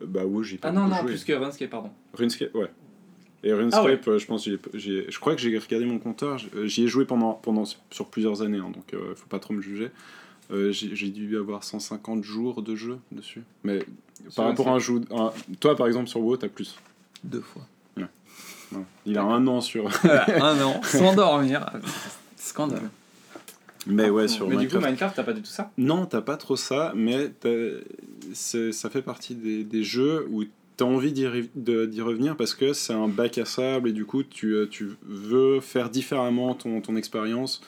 Bah 0.00 0.22
oui, 0.26 0.44
j'y 0.44 0.56
pas 0.56 0.68
Ah 0.68 0.72
non, 0.72 0.86
non, 0.88 0.96
joué. 0.96 1.06
plus 1.06 1.24
que 1.24 1.32
RuneScape, 1.32 1.70
pardon. 1.70 1.90
RuneScape, 2.14 2.54
ouais. 2.54 2.70
Et 3.42 3.52
RuneScape, 3.52 3.80
Ah 3.82 3.86
ouais. 3.86 4.00
euh, 4.08 4.18
je 4.18 4.26
pense, 4.26 4.46
ai- 4.46 4.54
ai- 4.74 5.06
je 5.10 5.18
crois 5.20 5.34
que 5.34 5.40
j'ai 5.40 5.56
regardé 5.58 5.84
mon 5.86 5.98
compteur, 5.98 6.38
euh, 6.56 6.66
j'y 6.66 6.84
ai 6.84 6.88
joué 6.88 7.04
pendant, 7.04 7.34
pendant 7.34 7.64
sur 7.90 8.06
plusieurs 8.08 8.40
années, 8.42 8.58
hein, 8.58 8.70
donc 8.74 8.92
euh, 8.94 9.14
faut 9.14 9.26
pas 9.28 9.38
trop 9.38 9.52
me 9.54 9.60
juger. 9.62 9.90
Euh, 10.50 10.72
j'ai 10.72 10.94
j'ai 10.94 11.08
dû 11.08 11.36
avoir 11.38 11.64
150 11.64 12.22
jours 12.24 12.62
de 12.62 12.74
jeu 12.74 12.98
dessus. 13.12 13.42
Mais 13.64 13.80
Sur 14.28 14.34
par 14.36 14.46
rapport 14.46 14.68
à 14.68 14.72
un 14.72 14.78
jeu, 14.78 15.00
un- 15.10 15.32
toi 15.60 15.74
par 15.76 15.86
exemple 15.86 16.08
sur 16.08 16.20
WoW, 16.20 16.36
t'as 16.38 16.48
plus. 16.48 16.76
Deux 17.22 17.40
fois. 17.40 17.66
Ouais. 18.74 18.82
Il 19.06 19.18
a 19.18 19.22
un 19.22 19.46
an 19.46 19.60
sur. 19.60 19.88
un 20.04 20.60
an, 20.62 20.80
sans 20.84 21.14
dormir. 21.14 21.66
Scandale. 22.36 22.90
Mais 23.86 24.08
ouais, 24.10 24.28
sur 24.28 24.48
Mais 24.48 24.56
du 24.56 24.68
coup, 24.68 24.78
Minecraft. 24.78 25.14
T'as 25.16 25.22
pas 25.24 25.32
du 25.34 25.42
tout 25.42 25.50
ça 25.50 25.70
Non, 25.76 26.06
t'as 26.06 26.22
pas 26.22 26.36
trop 26.36 26.56
ça, 26.56 26.92
mais 26.96 27.30
ça 28.32 28.90
fait 28.90 29.02
partie 29.02 29.34
des, 29.34 29.62
des 29.64 29.82
jeux 29.82 30.26
où 30.30 30.44
t'as 30.76 30.84
envie 30.86 31.12
d'y 31.12 31.26
revenir 31.26 32.36
parce 32.36 32.54
que 32.54 32.72
c'est 32.72 32.94
un 32.94 33.08
bac 33.08 33.38
à 33.38 33.44
sable 33.44 33.90
et 33.90 33.92
du 33.92 34.04
coup 34.06 34.22
tu, 34.24 34.54
euh, 34.54 34.66
tu 34.68 34.96
veux 35.04 35.60
faire 35.60 35.88
différemment 35.88 36.54
ton, 36.54 36.80
ton 36.80 36.96
expérience 36.96 37.60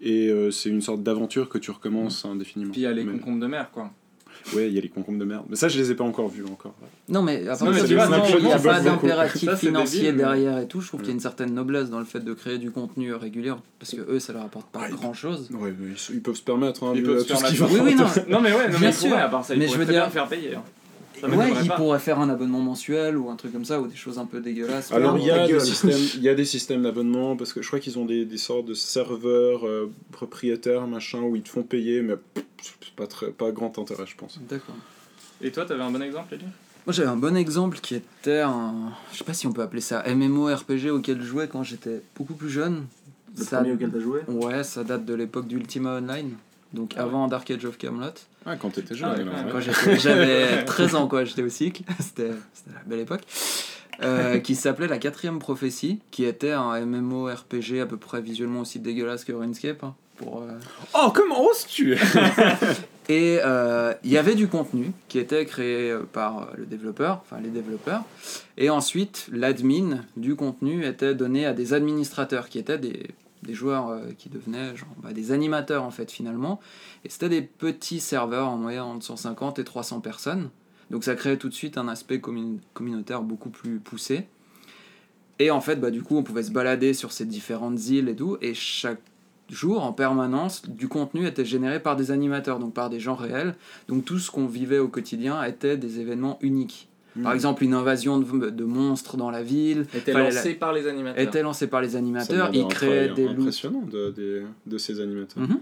et 0.00 0.28
euh, 0.30 0.50
c'est 0.50 0.70
une 0.70 0.80
sorte 0.80 1.02
d'aventure 1.02 1.48
que 1.50 1.58
tu 1.58 1.70
recommences 1.70 2.24
indéfiniment. 2.24 2.72
Puis 2.72 2.80
il 2.80 2.84
y 2.84 2.86
a 2.86 2.92
les 2.92 3.04
Mais- 3.04 3.12
concombres 3.18 3.40
de 3.40 3.46
mer, 3.48 3.70
quoi. 3.70 3.90
Ouais, 4.54 4.68
il 4.68 4.74
y 4.74 4.78
a 4.78 4.80
les 4.80 4.88
concombres 4.88 5.18
de 5.18 5.24
merde. 5.24 5.44
Mais 5.48 5.56
ça, 5.56 5.68
je 5.68 5.78
les 5.78 5.90
ai 5.90 5.94
pas 5.94 6.04
encore 6.04 6.28
vus 6.28 6.44
encore. 6.44 6.74
Non, 7.08 7.22
mais 7.22 7.46
à 7.48 7.56
partir 7.56 7.84
du 7.86 7.94
moment 7.94 8.24
c'est 8.26 8.34
où 8.34 8.38
il 8.38 8.44
n'y 8.44 8.52
a 8.52 8.58
pas 8.58 8.80
d'impératif 8.80 9.54
financier 9.54 10.00
débile, 10.00 10.14
mais- 10.16 10.22
derrière 10.22 10.58
et 10.58 10.66
tout, 10.66 10.80
je 10.80 10.88
trouve 10.88 11.00
qu'il 11.00 11.08
y 11.10 11.12
a 11.12 11.14
une 11.14 11.20
certaine 11.20 11.54
noblesse 11.54 11.90
dans 11.90 11.98
le 11.98 12.04
fait 12.04 12.20
de 12.20 12.32
créer 12.34 12.58
du 12.58 12.70
contenu 12.70 13.14
régulier, 13.14 13.52
parce 13.78 13.92
que 13.92 14.00
eux, 14.10 14.18
ça 14.18 14.32
leur 14.32 14.42
apporte 14.42 14.66
pas 14.70 14.80
Ouais. 14.80 14.90
grand 14.90 15.12
chose. 15.14 15.48
Ouais, 15.52 15.72
mais 15.78 15.90
ils, 16.10 16.14
ils 16.16 16.22
peuvent 16.22 16.34
se 16.36 16.42
permettre. 16.42 16.84
Hein, 16.84 16.92
Ils 16.94 17.02
peuvent 17.02 17.20
se 17.20 17.28
tout 17.28 17.36
ce 17.36 17.44
qu'ils 17.44 17.58
permettre. 17.58 17.84
Oui, 17.84 17.90
oui, 17.92 17.94
non. 17.96 18.06
Non, 18.36 18.40
mais 18.40 18.52
ouais, 18.52 18.68
non, 18.68 18.78
Bien 18.78 18.92
sûr. 18.92 19.16
à 19.16 19.28
part 19.28 19.44
ça, 19.44 19.54
ils 19.54 19.58
Mais 19.60 19.66
pourraient 19.66 20.10
faire 20.10 20.28
payer. 20.28 20.58
Ça 21.20 21.28
Ouais, 21.28 21.52
ils 21.62 21.68
pas. 21.68 21.76
pourraient 21.76 21.98
faire 21.98 22.18
un 22.18 22.28
abonnement 22.28 22.60
mensuel 22.60 23.16
ou 23.16 23.30
un 23.30 23.36
truc 23.36 23.52
comme 23.52 23.64
ça, 23.64 23.80
ou 23.80 23.86
des 23.86 23.94
choses 23.96 24.18
un 24.18 24.26
peu 24.26 24.40
dégueulasses. 24.40 24.90
Alors 24.92 25.16
il 25.18 25.24
y, 25.24 25.30
a 25.30 25.46
des 25.46 25.60
systèmes, 25.60 25.98
il 26.16 26.22
y 26.22 26.28
a 26.28 26.34
des 26.34 26.44
systèmes 26.44 26.82
d'abonnement 26.82 27.36
parce 27.36 27.52
que 27.52 27.62
je 27.62 27.66
crois 27.68 27.78
qu'ils 27.78 27.98
ont 27.98 28.04
des, 28.04 28.24
des 28.24 28.38
sortes 28.38 28.66
de 28.66 28.74
serveurs 28.74 29.66
euh, 29.66 29.90
propriétaires 30.10 30.86
machin 30.86 31.20
où 31.20 31.36
ils 31.36 31.42
te 31.42 31.48
font 31.50 31.62
payer 31.62 32.02
mais 32.02 32.14
pas 32.96 33.06
très 33.06 33.30
pas 33.30 33.50
grand 33.52 33.78
intérêt 33.78 34.04
je 34.06 34.16
pense. 34.16 34.38
D'accord. 34.48 34.74
Et 35.40 35.50
toi, 35.50 35.64
t'avais 35.64 35.82
un 35.82 35.90
bon 35.90 36.02
exemple, 36.02 36.34
Elie? 36.34 36.44
Moi 36.86 36.92
j'avais 36.92 37.08
un 37.08 37.16
bon 37.16 37.36
exemple 37.36 37.78
qui 37.80 37.94
était 37.94 38.40
un. 38.40 38.74
Je 39.12 39.18
sais 39.18 39.24
pas 39.24 39.34
si 39.34 39.46
on 39.46 39.52
peut 39.52 39.62
appeler 39.62 39.80
ça 39.80 40.02
MMORPG 40.12 40.90
auquel 40.90 41.20
je 41.20 41.26
jouais 41.26 41.46
quand 41.48 41.62
j'étais 41.62 42.02
beaucoup 42.16 42.34
plus 42.34 42.50
jeune. 42.50 42.86
Le 43.38 43.44
Ça- 43.44 43.58
premier 43.58 43.72
auquel 43.74 43.90
t'as 43.92 44.00
joué? 44.00 44.20
Ouais, 44.28 44.64
ça 44.64 44.82
date 44.84 45.04
de 45.04 45.14
l'époque 45.14 45.46
d'Ultima 45.46 45.96
Online, 45.98 46.32
donc 46.74 46.96
avant 46.96 47.28
Dark 47.28 47.50
Age 47.50 47.64
of 47.64 47.78
Camelot. 47.78 48.12
Ah 48.46 48.56
quand 48.56 48.70
t'étais 48.70 48.94
jeune 48.94 49.10
Ah, 49.12 49.16
ouais, 49.16 49.22
alors, 49.22 49.34
quand 49.34 49.58
ouais. 49.58 49.64
Quand 49.66 49.90
j'étais- 49.90 49.98
j'avais 49.98 50.64
13 50.66 50.94
ans, 50.94 51.06
quoi, 51.08 51.24
j'étais 51.24 51.42
au 51.42 51.48
cycle, 51.48 51.82
c'était 52.00 52.30
c'était 52.54 52.74
la 52.74 52.82
belle 52.86 53.00
époque. 53.00 53.22
Euh, 54.02 54.38
qui 54.38 54.54
s'appelait 54.56 54.88
La 54.88 54.98
Quatrième 54.98 55.38
Prophétie, 55.38 56.00
qui 56.10 56.24
était 56.24 56.50
un 56.52 56.80
MMORPG 56.84 57.78
à 57.80 57.86
peu 57.86 57.98
près 57.98 58.20
visuellement 58.20 58.60
aussi 58.60 58.80
dégueulasse 58.80 59.22
que 59.24 59.32
RuneScape. 59.32 59.84
hein, 59.84 59.94
pour, 60.16 60.42
euh, 60.42 60.48
Oh 60.94 61.12
comment 61.14 61.40
oses-tu? 61.44 61.96
Et 63.08 63.38
euh, 63.44 63.92
il 64.04 64.10
y 64.10 64.16
avait 64.18 64.34
du 64.34 64.48
contenu 64.48 64.92
qui 65.08 65.18
était 65.18 65.44
créé 65.44 65.94
par 66.12 66.48
le 66.56 66.64
développeur, 66.66 67.20
enfin 67.22 67.40
les 67.42 67.50
développeurs. 67.50 68.02
Et 68.56 68.70
ensuite, 68.70 69.26
l'admin 69.32 70.00
du 70.16 70.36
contenu 70.36 70.84
était 70.86 71.14
donné 71.14 71.44
à 71.44 71.52
des 71.52 71.74
administrateurs 71.74 72.48
qui 72.48 72.58
étaient 72.58 72.78
des, 72.78 73.08
des 73.42 73.54
joueurs 73.54 73.88
euh, 73.88 74.10
qui 74.16 74.28
devenaient 74.28 74.76
genre, 74.76 74.88
bah, 75.02 75.12
des 75.12 75.32
animateurs 75.32 75.82
en 75.84 75.90
fait 75.90 76.10
finalement. 76.10 76.60
Et 77.04 77.08
c'était 77.08 77.28
des 77.28 77.42
petits 77.42 78.00
serveurs 78.00 78.48
en 78.48 78.56
moyenne 78.56 78.82
entre 78.82 79.04
150 79.04 79.58
et 79.58 79.64
300 79.64 80.00
personnes. 80.00 80.50
Donc 80.90 81.04
ça 81.04 81.14
créait 81.14 81.36
tout 81.38 81.48
de 81.48 81.54
suite 81.54 81.78
un 81.78 81.88
aspect 81.88 82.18
commun- 82.20 82.58
communautaire 82.74 83.22
beaucoup 83.22 83.50
plus 83.50 83.78
poussé. 83.78 84.26
Et 85.38 85.50
en 85.50 85.60
fait, 85.60 85.76
bah, 85.76 85.90
du 85.90 86.02
coup, 86.02 86.16
on 86.16 86.22
pouvait 86.22 86.42
se 86.42 86.52
balader 86.52 86.94
sur 86.94 87.10
ces 87.10 87.24
différentes 87.24 87.86
îles 87.88 88.08
et 88.08 88.14
tout. 88.14 88.36
Et 88.42 88.54
chaque 88.54 89.00
jour, 89.48 89.82
en 89.82 89.92
permanence, 89.92 90.68
du 90.68 90.88
contenu 90.88 91.26
était 91.26 91.44
généré 91.44 91.80
par 91.80 91.96
des 91.96 92.10
animateurs, 92.10 92.58
donc 92.58 92.74
par 92.74 92.90
des 92.90 93.00
gens 93.00 93.14
réels. 93.14 93.56
Donc 93.88 94.04
tout 94.04 94.18
ce 94.18 94.30
qu'on 94.30 94.46
vivait 94.46 94.78
au 94.78 94.88
quotidien 94.88 95.42
était 95.42 95.76
des 95.76 95.98
événements 96.00 96.38
uniques. 96.42 96.88
Par 97.22 97.32
exemple, 97.32 97.62
une 97.64 97.74
invasion 97.74 98.18
de, 98.18 98.50
de 98.50 98.64
monstres 98.64 99.16
dans 99.16 99.30
la 99.30 99.42
ville 99.42 99.86
Était 99.94 100.12
Fallait 100.12 100.30
lancé 100.30 100.54
par 100.54 100.72
les 100.72 100.86
animateurs. 100.86 101.22
était 101.22 101.42
lancée 101.42 101.66
par 101.66 101.80
les 101.82 101.96
animateurs. 101.96 102.50
Ils 102.54 102.66
créaient 102.68 103.10
des 103.10 103.24
loots. 103.28 103.40
impressionnant 103.42 103.82
de, 103.82 104.10
de, 104.16 104.42
de 104.66 104.78
ces 104.78 105.00
animateurs. 105.00 105.42
Mhm. 105.42 105.58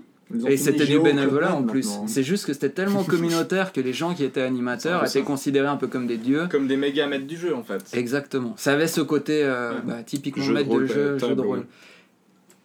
Et 0.47 0.56
c'était 0.56 0.86
du 0.86 1.01
bénévolat 1.01 1.56
en 1.56 1.64
plus. 1.64 1.89
C'est 2.06 2.22
juste 2.22 2.47
que 2.47 2.52
c'était 2.52 2.68
tellement 2.70 3.02
communautaire 3.14 3.72
que 3.72 3.81
les 3.81 3.93
gens 3.93 4.14
qui 4.14 4.22
étaient 4.22 4.43
animateurs 4.43 5.05
étaient 5.05 5.22
considérés 5.22 5.66
un 5.66 5.77
peu 5.77 5.89
comme 5.89 6.06
des 6.06 6.18
dieux. 6.18 6.47
Comme 6.48 6.68
des 6.68 6.77
méga 6.77 7.09
maîtres 7.09 7.27
du 7.27 7.36
jeu, 7.36 7.52
en 7.52 7.64
fait. 7.64 7.82
Exactement. 7.94 8.55
Ça 8.56 8.74
avait 8.74 8.86
ce 8.86 9.01
côté 9.01 9.43
euh, 9.43 9.72
Ouais. 9.72 9.78
bah, 9.85 10.02
typiquement 10.05 10.44
Jeu 10.44 10.51
de 10.52 10.59
maître 10.59 10.70
rôle, 10.70 10.82
de 10.82 10.86
jeu, 10.86 11.16
table, 11.16 11.31
jeu 11.31 11.35
de 11.35 11.40
ouais. 11.40 11.47
rôle. 11.48 11.66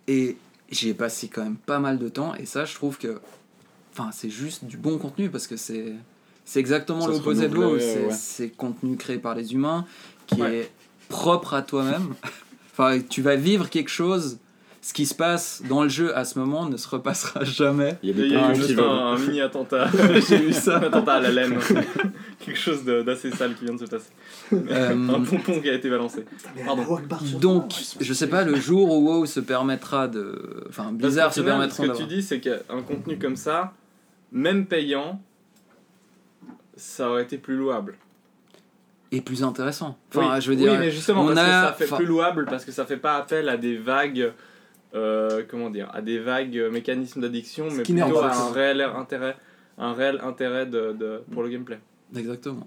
Et 0.07 0.37
j'y 0.69 0.89
ai 0.89 0.93
passé 0.93 1.27
quand 1.27 1.43
même 1.43 1.55
pas 1.55 1.79
mal 1.79 1.97
de 1.97 2.07
temps. 2.07 2.35
Et 2.35 2.45
ça, 2.45 2.65
je 2.65 2.75
trouve 2.75 2.99
que. 2.99 3.15
Enfin, 3.93 4.09
c'est 4.13 4.29
juste 4.29 4.65
du 4.65 4.77
bon 4.77 4.99
contenu 4.99 5.29
parce 5.31 5.47
que 5.47 5.55
c'est. 5.57 5.93
C'est 6.45 6.59
exactement 6.59 7.07
l'opposé 7.07 7.47
de 7.49 7.55
WoW. 7.57 7.63
renouvelait, 7.71 8.07
C'est 8.11 8.49
contenu 8.49 8.95
créé 8.97 9.17
par 9.17 9.35
les 9.35 9.53
humains 9.53 9.85
qui 10.27 10.41
Ouais. 10.41 10.55
est 10.57 10.71
propre 11.09 11.53
à 11.55 11.61
toi-même. 11.61 12.13
enfin, 12.71 12.99
tu 13.09 13.21
vas 13.21 13.35
vivre 13.35 13.69
quelque 13.69 13.89
chose. 13.89 14.37
Ce 14.81 14.93
qui 14.93 15.07
se 15.07 15.15
passe 15.15 15.63
dans 15.67 15.81
le 15.81 15.89
jeu 15.89 16.15
à 16.15 16.25
ce 16.25 16.37
moment 16.37 16.69
ne 16.69 16.77
se 16.77 16.87
repassera 16.87 17.43
jamais. 17.43 17.97
Il 18.03 18.09
y 18.09 18.11
a 18.11 18.15
Il 18.15 18.29
des 18.29 18.35
y 18.35 18.37
a 18.37 18.39
points 18.41 18.51
eu 18.51 18.55
juste 18.55 18.77
un, 18.79 18.83
un 18.83 19.17
mini 19.17 19.41
attentat. 19.41 19.89
J'ai 20.29 20.37
vu 20.37 20.53
ça. 20.53 20.77
un 20.77 20.83
attentat 20.83 21.13
à 21.15 21.19
la 21.21 21.31
laine. 21.31 21.57
Quelque 22.39 22.59
chose 22.59 22.83
de- 22.85 23.01
d'assez 23.01 23.31
sale 23.31 23.55
qui 23.55 23.65
vient 23.65 23.73
de 23.73 23.79
se 23.79 23.85
passer. 23.85 24.11
Euh, 24.53 24.91
Un 25.09 25.21
pompon 25.23 25.59
qui 25.59 25.69
a 25.71 25.73
été 25.73 25.89
balancé. 25.89 26.23
Pardon. 26.63 26.99
Donc, 27.41 27.71
je 27.99 28.13
sais 28.13 28.27
pas, 28.27 28.43
le 28.43 28.55
jour 28.57 28.91
où 28.95 29.07
WoW 29.09 29.25
se 29.25 29.39
permettra 29.39 30.07
de. 30.07 30.63
Enfin, 30.69 30.91
Blizzard 30.91 31.33
se 31.33 31.41
permettront 31.41 31.83
Ce 31.83 31.87
que 31.89 31.97
tu 31.97 32.05
dis, 32.05 32.21
c'est 32.21 32.39
qu'un 32.39 32.81
contenu 32.87 33.17
comme 33.17 33.37
ça, 33.37 33.73
même 34.31 34.67
payant, 34.67 35.19
ça 36.75 37.09
aurait 37.09 37.23
été 37.23 37.37
plus 37.37 37.55
louable. 37.55 37.95
Et 39.11 39.21
plus 39.21 39.43
intéressant. 39.43 39.97
Enfin, 40.13 40.35
oui, 40.35 40.41
je 40.41 40.49
veux 40.49 40.55
dire. 40.57 40.71
oui, 40.73 40.77
mais 40.79 40.91
justement, 40.91 41.23
on 41.23 41.27
parce 41.27 41.39
a- 41.39 41.43
que 41.43 41.49
ça 41.67 41.73
fait 41.73 41.85
enfin- 41.85 41.97
plus 41.97 42.05
louable, 42.05 42.45
parce 42.45 42.65
que 42.65 42.71
ça 42.71 42.85
fait 42.85 42.97
pas 42.97 43.15
appel 43.17 43.49
à 43.49 43.57
des 43.57 43.77
vagues. 43.77 44.33
euh, 44.93 45.43
comment 45.49 45.69
dire 45.69 45.89
À 45.93 46.01
des 46.01 46.19
vagues 46.19 46.57
euh, 46.57 46.71
mécanismes 46.71 47.19
d'addiction, 47.21 47.67
mais 47.69 47.83
plutôt 47.83 48.17
à 48.19 48.33
un 48.33 48.51
réel 48.51 48.81
intérêt, 48.81 49.35
un 49.77 49.93
réel 49.93 50.19
intérêt 50.23 50.65
de, 50.65 50.93
de- 50.93 51.21
pour 51.33 51.43
le 51.43 51.49
gameplay. 51.49 51.79
Exactement. 52.15 52.65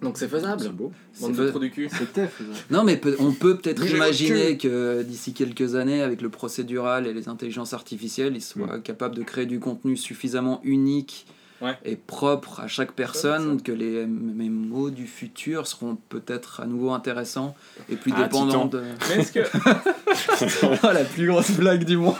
Donc 0.00 0.16
c'est 0.18 0.28
faisable. 0.28 0.60
C'est 0.62 0.68
beau. 0.72 0.92
C'est 1.12 1.22
Bande 1.32 1.36
de 1.52 1.58
du 1.58 1.70
cul. 1.70 1.88
C'était 1.90 2.26
faisable. 2.28 2.56
Non, 2.70 2.84
mais 2.84 2.96
peut- 2.96 3.16
on 3.18 3.32
peut 3.32 3.56
peut-être 3.56 3.84
imaginer 3.88 4.56
que 4.58 5.02
d'ici 5.02 5.32
quelques 5.32 5.74
années, 5.74 6.02
avec 6.02 6.22
le 6.22 6.28
procédural 6.28 7.06
et 7.08 7.12
les 7.12 7.28
intelligences 7.28 7.72
artificielles, 7.72 8.34
ils 8.36 8.42
soient 8.42 8.78
capables 8.80 9.14
de 9.16 9.22
créer 9.24 9.46
du 9.46 9.58
contenu 9.60 9.96
suffisamment 9.96 10.60
unique 10.62 11.26
Ouais. 11.62 11.76
et 11.84 11.94
propre 11.96 12.58
à 12.60 12.66
chaque 12.66 12.92
personne 12.92 13.62
que 13.62 13.70
les 13.72 14.04
MMO 14.04 14.90
du 14.90 15.06
futur 15.06 15.66
seront 15.68 15.96
peut-être 16.08 16.60
à 16.60 16.66
nouveau 16.66 16.90
intéressants 16.90 17.54
et 17.88 17.94
plus 17.96 18.12
Ah, 18.16 18.24
dépendants 18.24 18.66
de. 18.66 18.82
Mais 19.08 19.20
est-ce 19.22 19.30
que. 19.32 19.40
la 20.92 21.04
plus 21.04 21.26
grosse 21.28 21.52
blague 21.52 21.84
du 21.84 21.96
monde. 21.96 22.14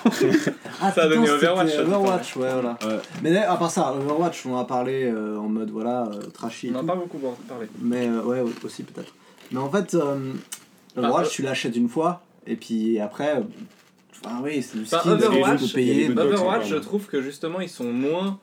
Ah, 0.81 0.93
Ça 0.93 1.02
a 1.05 1.09
donné 1.09 1.28
Overwatch, 1.28 1.77
Overwatch, 1.78 2.36
ouais, 2.36 2.52
voilà. 2.52 2.78
Ouais. 2.85 2.98
Mais 3.23 3.36
à 3.36 3.56
part 3.56 3.70
ça, 3.70 3.93
Overwatch, 3.94 4.47
on 4.47 4.55
en 4.55 4.60
a 4.60 4.64
parlé 4.64 5.05
euh, 5.12 5.36
en 5.39 5.48
mode 5.48 5.70
voilà, 5.70 6.05
euh, 6.12 6.20
trashy. 6.32 6.69
On 6.70 6.73
n'a 6.74 6.81
tout. 6.81 6.86
pas 6.86 6.94
beaucoup 6.94 7.19
parlé. 7.48 7.66
Mais 7.81 8.06
euh, 8.09 8.23
ouais, 8.23 8.43
aussi 8.64 8.82
peut-être. 8.85 9.12
Mais 9.51 9.59
en 9.59 9.70
fait, 9.70 9.94
euh, 9.94 10.32
Overwatch, 10.97 11.27
euh, 11.27 11.31
tu 11.31 11.43
l'achètes 11.43 11.77
une 11.77 11.89
fois, 11.89 12.23
et 12.47 12.56
puis 12.56 12.98
après. 13.01 13.36
euh, 13.39 13.40
Enfin, 14.24 14.40
oui, 14.44 14.62
c'est 14.62 14.78
du 14.78 14.85
Enfin, 14.85 15.01
skin, 15.01 15.10
Overwatch, 15.14 15.60
il 15.62 15.66
y 15.66 15.70
a 15.70 15.74
payer. 15.74 16.10
Overwatch, 16.10 16.69
je 16.69 16.77
trouve 16.77 17.06
que 17.06 17.20
justement 17.20 17.60
ils 17.60 17.69
sont 17.69 17.93
moins 17.93 18.39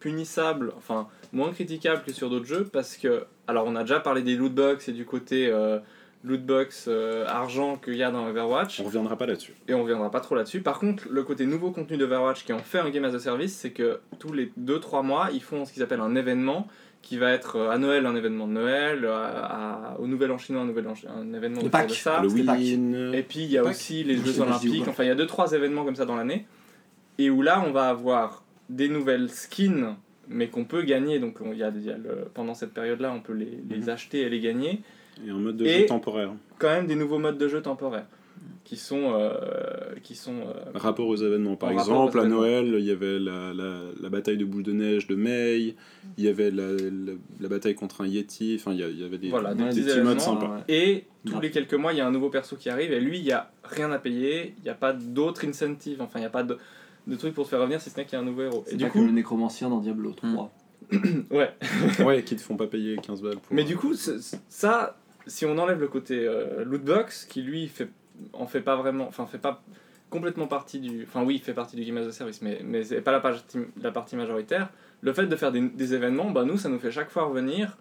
punissables, 0.00 0.72
enfin 0.76 1.08
moins 1.32 1.50
critiquables 1.52 2.02
que 2.02 2.12
sur 2.12 2.30
d'autres 2.30 2.46
jeux 2.46 2.64
parce 2.72 2.96
que, 2.96 3.24
alors 3.46 3.64
on 3.66 3.76
a 3.76 3.82
déjà 3.82 4.00
parlé 4.00 4.22
des 4.22 4.36
lootbox 4.36 4.88
et 4.88 4.92
du 4.92 5.04
côté 5.04 5.48
euh, 5.50 5.78
lootbox 6.24 6.86
euh, 6.88 7.24
argent 7.26 7.76
qu'il 7.76 7.94
y 7.96 8.02
a 8.02 8.10
dans 8.10 8.26
Overwatch 8.28 8.80
On 8.80 8.84
reviendra 8.84 9.16
pas 9.16 9.26
là-dessus. 9.26 9.54
et 9.68 9.74
on 9.74 9.82
reviendra 9.82 10.10
pas 10.10 10.20
trop 10.20 10.34
là-dessus. 10.34 10.60
Par 10.62 10.78
contre, 10.78 11.04
le 11.10 11.22
côté 11.22 11.46
nouveau 11.46 11.70
contenu 11.70 11.96
d'Overwatch 11.96 12.44
qui 12.44 12.52
en 12.52 12.58
fait 12.58 12.78
un 12.78 12.90
game 12.90 13.04
as 13.04 13.14
a 13.14 13.18
service, 13.18 13.54
c'est 13.54 13.70
que 13.70 14.00
tous 14.18 14.32
les 14.32 14.52
2-3 14.60 15.04
mois 15.04 15.28
ils 15.32 15.42
font 15.42 15.64
ce 15.64 15.72
qu'ils 15.72 15.82
appellent 15.82 16.00
un 16.00 16.14
événement 16.14 16.66
qui 17.02 17.16
va 17.16 17.30
être 17.30 17.56
euh, 17.56 17.70
à 17.70 17.78
Noël 17.78 18.06
un 18.06 18.16
événement 18.16 18.46
de 18.48 18.52
Noël, 18.52 19.06
à- 19.06 19.92
à- 19.94 19.98
au 20.00 20.06
Nouvel 20.08 20.32
An 20.32 20.38
chinois 20.38 20.62
un, 20.62 20.66
nouvel 20.66 20.88
an, 20.88 20.94
un 21.16 21.32
événement 21.32 21.58
autour 21.58 21.70
Pâques. 21.70 21.88
de 21.90 21.94
ça. 21.94 22.18
Halloween. 22.18 23.12
Et 23.14 23.22
puis 23.22 23.40
il 23.40 23.50
y 23.52 23.58
a 23.58 23.62
aussi 23.64 24.02
les 24.02 24.16
Jeux 24.16 24.40
Olympiques, 24.40 24.88
enfin 24.88 25.04
il 25.04 25.08
y 25.08 25.10
a 25.10 25.14
2-3 25.14 25.54
événements 25.54 25.84
comme 25.84 25.94
ça 25.96 26.04
dans 26.06 26.16
l'année, 26.16 26.46
et 27.18 27.30
où 27.30 27.42
là 27.42 27.62
on 27.66 27.70
va 27.70 27.88
avoir 27.88 28.42
des 28.68 28.88
nouvelles 28.88 29.30
skins, 29.30 29.96
mais 30.28 30.48
qu'on 30.48 30.64
peut 30.64 30.82
gagner, 30.82 31.18
donc 31.18 31.40
on- 31.40 31.52
y 31.52 31.62
a, 31.62 31.70
il 31.74 31.84
y 31.84 31.90
a 31.90 31.96
le- 31.96 32.26
pendant 32.34 32.54
cette 32.54 32.72
période-là 32.74 33.12
on 33.14 33.20
peut 33.20 33.32
les, 33.32 33.58
les 33.68 33.78
Mhm. 33.82 33.88
acheter 33.88 34.20
et 34.22 34.28
les 34.28 34.40
gagner, 34.40 34.80
Et 35.26 35.30
un 35.30 35.38
mode 35.38 35.56
de 35.56 35.64
Et- 35.66 35.80
jeu 35.80 35.86
temporaire. 35.86 36.32
quand 36.58 36.68
même 36.68 36.86
des 36.86 36.94
nouveaux 36.94 37.18
modes 37.18 37.38
de 37.38 37.48
jeu 37.48 37.60
temporaires, 37.62 38.06
qui 38.64 38.76
sont... 38.76 39.14
euh, 39.14 39.32
qui 40.02 40.14
sont 40.14 40.40
euh, 40.42 40.52
Rapport 40.74 41.08
aux 41.08 41.16
événements. 41.16 41.56
Par 41.56 41.70
exemple, 41.72 42.20
à. 42.20 42.24
Noël, 42.26 42.66
il 42.78 42.84
y 42.84 42.90
avait 42.90 43.18
la, 43.18 43.52
la, 43.54 43.78
la 44.00 44.08
bataille 44.10 44.36
de 44.36 44.44
boule 44.44 44.62
de 44.62 44.72
neige 44.72 45.06
de 45.06 45.16
May, 45.16 45.74
il 46.18 46.24
y 46.24 46.28
avait 46.28 46.50
la, 46.50 46.68
la, 47.40 47.48
bataille 47.48 47.74
contre 47.74 48.02
un 48.02 48.06
Yeti, 48.06 48.56
enfin 48.60 48.72
il 48.72 48.78
y, 48.80 49.00
y 49.00 49.04
avait 49.04 49.18
des, 49.18 49.30
Voilà, 49.30 49.54
des 49.54 49.64
des 49.70 49.82
petits 49.82 50.00
modes 50.02 50.20
sympas. 50.20 50.62
Et 50.68 51.04
tous 51.26 51.34
Ouais. 51.36 51.42
les 51.42 51.50
quelques 51.50 51.74
mois, 51.74 51.92
il 51.94 51.98
y 51.98 52.00
a 52.02 52.06
un 52.06 52.12
nouveau 52.12 52.28
perso 52.30 52.54
qui 52.56 52.68
arrive, 52.68 52.92
et 52.92 53.00
lui, 53.00 53.18
il 53.18 53.24
n'y 53.24 53.32
a 53.32 53.50
rien 53.64 53.90
à 53.90 53.98
payer, 53.98 54.54
il 54.58 54.62
n'y 54.64 54.70
a 54.70 54.74
pas 54.74 54.92
d'autres 54.92 55.46
incentives, 55.48 56.00
enfin, 56.02 56.18
il 56.18 56.22
n'y 56.22 56.26
a 56.26 56.30
pas 56.30 56.42
de, 56.44 56.58
de 57.08 57.16
truc 57.16 57.34
pour 57.34 57.44
te 57.44 57.50
faire 57.50 57.60
revenir 57.60 57.80
si 57.80 57.90
ce 57.90 57.96
n'est 57.96 58.04
qu'il 58.04 58.12
y 58.14 58.16
a 58.16 58.20
un 58.20 58.24
nouveau 58.24 58.42
héros. 58.42 58.64
Et 58.66 58.70
C'est 58.70 58.76
du 58.76 58.84
pas 58.84 58.90
coup, 58.90 58.98
comme 58.98 59.06
le 59.08 59.12
nécromancien 59.12 59.68
dans 59.68 59.78
Diablo 59.80 60.12
3. 60.12 60.52
ouais. 61.30 61.50
Ouais, 62.04 62.22
qui 62.22 62.36
te 62.36 62.40
font 62.40 62.56
pas 62.56 62.66
payer 62.66 62.96
15 62.96 63.22
balles 63.22 63.38
pour. 63.38 63.54
Mais 63.54 63.64
du 63.64 63.76
coup, 63.76 63.94
ça, 63.94 64.96
si 65.26 65.44
on 65.46 65.58
enlève 65.58 65.80
le 65.80 65.88
côté 65.88 66.26
euh, 66.26 66.64
lootbox, 66.64 67.24
qui 67.24 67.42
lui 67.42 67.66
fait, 67.68 67.88
en 68.32 68.46
fait 68.46 68.60
pas 68.60 68.76
vraiment, 68.76 69.06
enfin 69.08 69.26
fait 69.26 69.38
pas 69.38 69.62
complètement 70.10 70.46
partie 70.46 70.78
du, 70.80 71.04
enfin 71.06 71.22
oui, 71.24 71.34
il 71.36 71.42
fait 71.42 71.52
partie 71.52 71.76
du 71.76 71.84
game 71.84 71.98
as 71.98 72.06
a 72.06 72.12
service, 72.12 72.40
mais 72.40 72.60
mais 72.64 72.82
c'est 72.84 73.00
pas 73.02 73.12
la 73.12 73.20
partie, 73.20 73.58
la 73.82 73.90
partie 73.92 74.16
majoritaire. 74.16 74.70
Le 75.02 75.12
fait 75.12 75.26
de 75.26 75.36
faire 75.36 75.52
des, 75.52 75.60
des 75.60 75.94
événements, 75.94 76.30
bah 76.30 76.44
nous, 76.44 76.56
ça 76.58 76.68
nous 76.68 76.78
fait 76.78 76.90
chaque 76.90 77.10
fois 77.10 77.24
revenir 77.24 77.76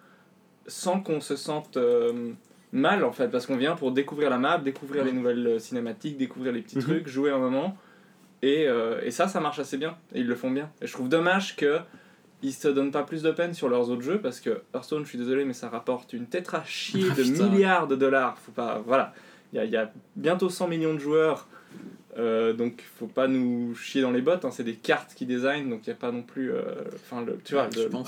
sans 0.68 0.99
qu'on 0.99 1.22
se 1.22 1.36
sente 1.38 1.78
euh, 1.78 2.32
mal 2.74 3.06
en 3.06 3.14
fait, 3.14 3.30
parce 3.30 3.45
qu'on 3.45 3.56
vient 3.56 3.76
pour 3.76 3.91
découvrir 3.94 4.30
la 4.30 4.38
map, 4.38 4.58
découvrir 4.58 5.06
les 5.06 5.14
nouvelles 5.14 5.48
euh, 5.48 5.60
cinématiques, 5.60 6.18
découvrir 6.18 6.52
les 6.52 6.62
petits 6.62 6.76
Mhm. 6.78 6.84
trucs, 6.84 7.08
jouer 7.08 7.32
un 7.32 7.38
moment. 7.40 7.78
Et, 8.44 8.68
euh, 8.68 9.02
et 9.04 9.12
ça, 9.12 9.28
ça 9.28 9.40
marche 9.40 9.60
assez 9.60 9.78
bien. 9.78 9.98
Et 10.14 10.20
ils 10.20 10.28
le 10.28 10.36
font 10.36 10.52
bien. 10.52 10.70
Et 10.82 10.88
je 10.88 10.94
trouve 10.94 11.10
dommage 11.10 11.56
que 11.56 11.80
ils 12.44 12.54
se 12.54 12.68
donnent 12.68 12.92
pas 12.92 13.02
plus 13.04 13.24
de 13.24 13.32
peine 13.32 13.54
sur 13.56 13.68
leurs 13.68 13.90
autres 13.90 14.04
jeux 14.04 14.20
parce 14.22 14.40
que 14.40 14.62
Hearthstone, 14.76 15.04
je 15.04 15.10
suis 15.10 15.18
désolé, 15.18 15.44
mais 15.44 15.54
ça 15.54 15.70
rapporte 15.70 16.14
une 16.14 16.28
tête 16.28 16.54
à 16.54 16.64
chier 16.64 17.08
Ah, 17.12 17.16
de 17.16 17.24
putain. 17.24 17.50
milliards 17.50 17.88
de 17.88 17.96
dollars. 17.96 18.38
Faut 18.38 18.52
pas, 18.52 18.80
voilà, 18.86 19.14
il 19.54 19.56
y 19.56 19.60
a, 19.60 19.66
il 19.66 19.72
y 19.72 19.78
a 19.78 19.92
bientôt 20.16 20.50
100 20.50 20.68
millions 20.68 20.94
de 20.94 21.00
joueurs, 21.00 21.48
euh, 22.20 22.54
donc 22.54 22.84
faut 23.00 23.08
pas 23.08 23.28
nous 23.28 23.74
chier 23.74 24.04
dans 24.04 24.12
les 24.12 24.22
bottes. 24.22 24.46
hein, 24.46 24.52
c'est 24.52 24.64
des 24.64 24.76
cartes 24.76 25.16
qui 25.16 25.26
designent, 25.26 25.68
donc 25.70 25.82
il 25.88 25.90
y 25.90 25.94
a 25.94 25.96
pas 25.96 26.12
non 26.12 26.22
plus, 26.22 26.52
euh, 26.52 26.62
enfin 26.96 27.24
le, 27.24 27.40
tu 27.44 27.56
vois, 27.56 27.70
le- 27.76 27.90
pense 27.90 28.08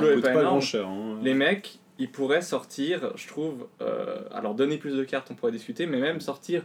boulot 0.00 0.10
est 0.18 0.20
pas 0.20 0.32
pas 0.32 0.40
énorme. 0.42 0.60
cher. 0.60 0.86
hein. 0.86 1.18
les 1.24 1.34
mecs, 1.34 1.80
ils 1.98 2.10
pourraient 2.10 2.42
sortir, 2.42 3.12
je 3.16 3.26
trouve, 3.26 3.66
euh, 3.82 4.18
alors 4.32 4.54
donner 4.54 4.78
plus 4.78 4.94
de 4.94 5.02
cartes, 5.02 5.28
on 5.32 5.34
pourrait 5.34 5.50
discuter, 5.52 5.86
mais 5.86 5.98
même 5.98 6.20
sortir 6.20 6.62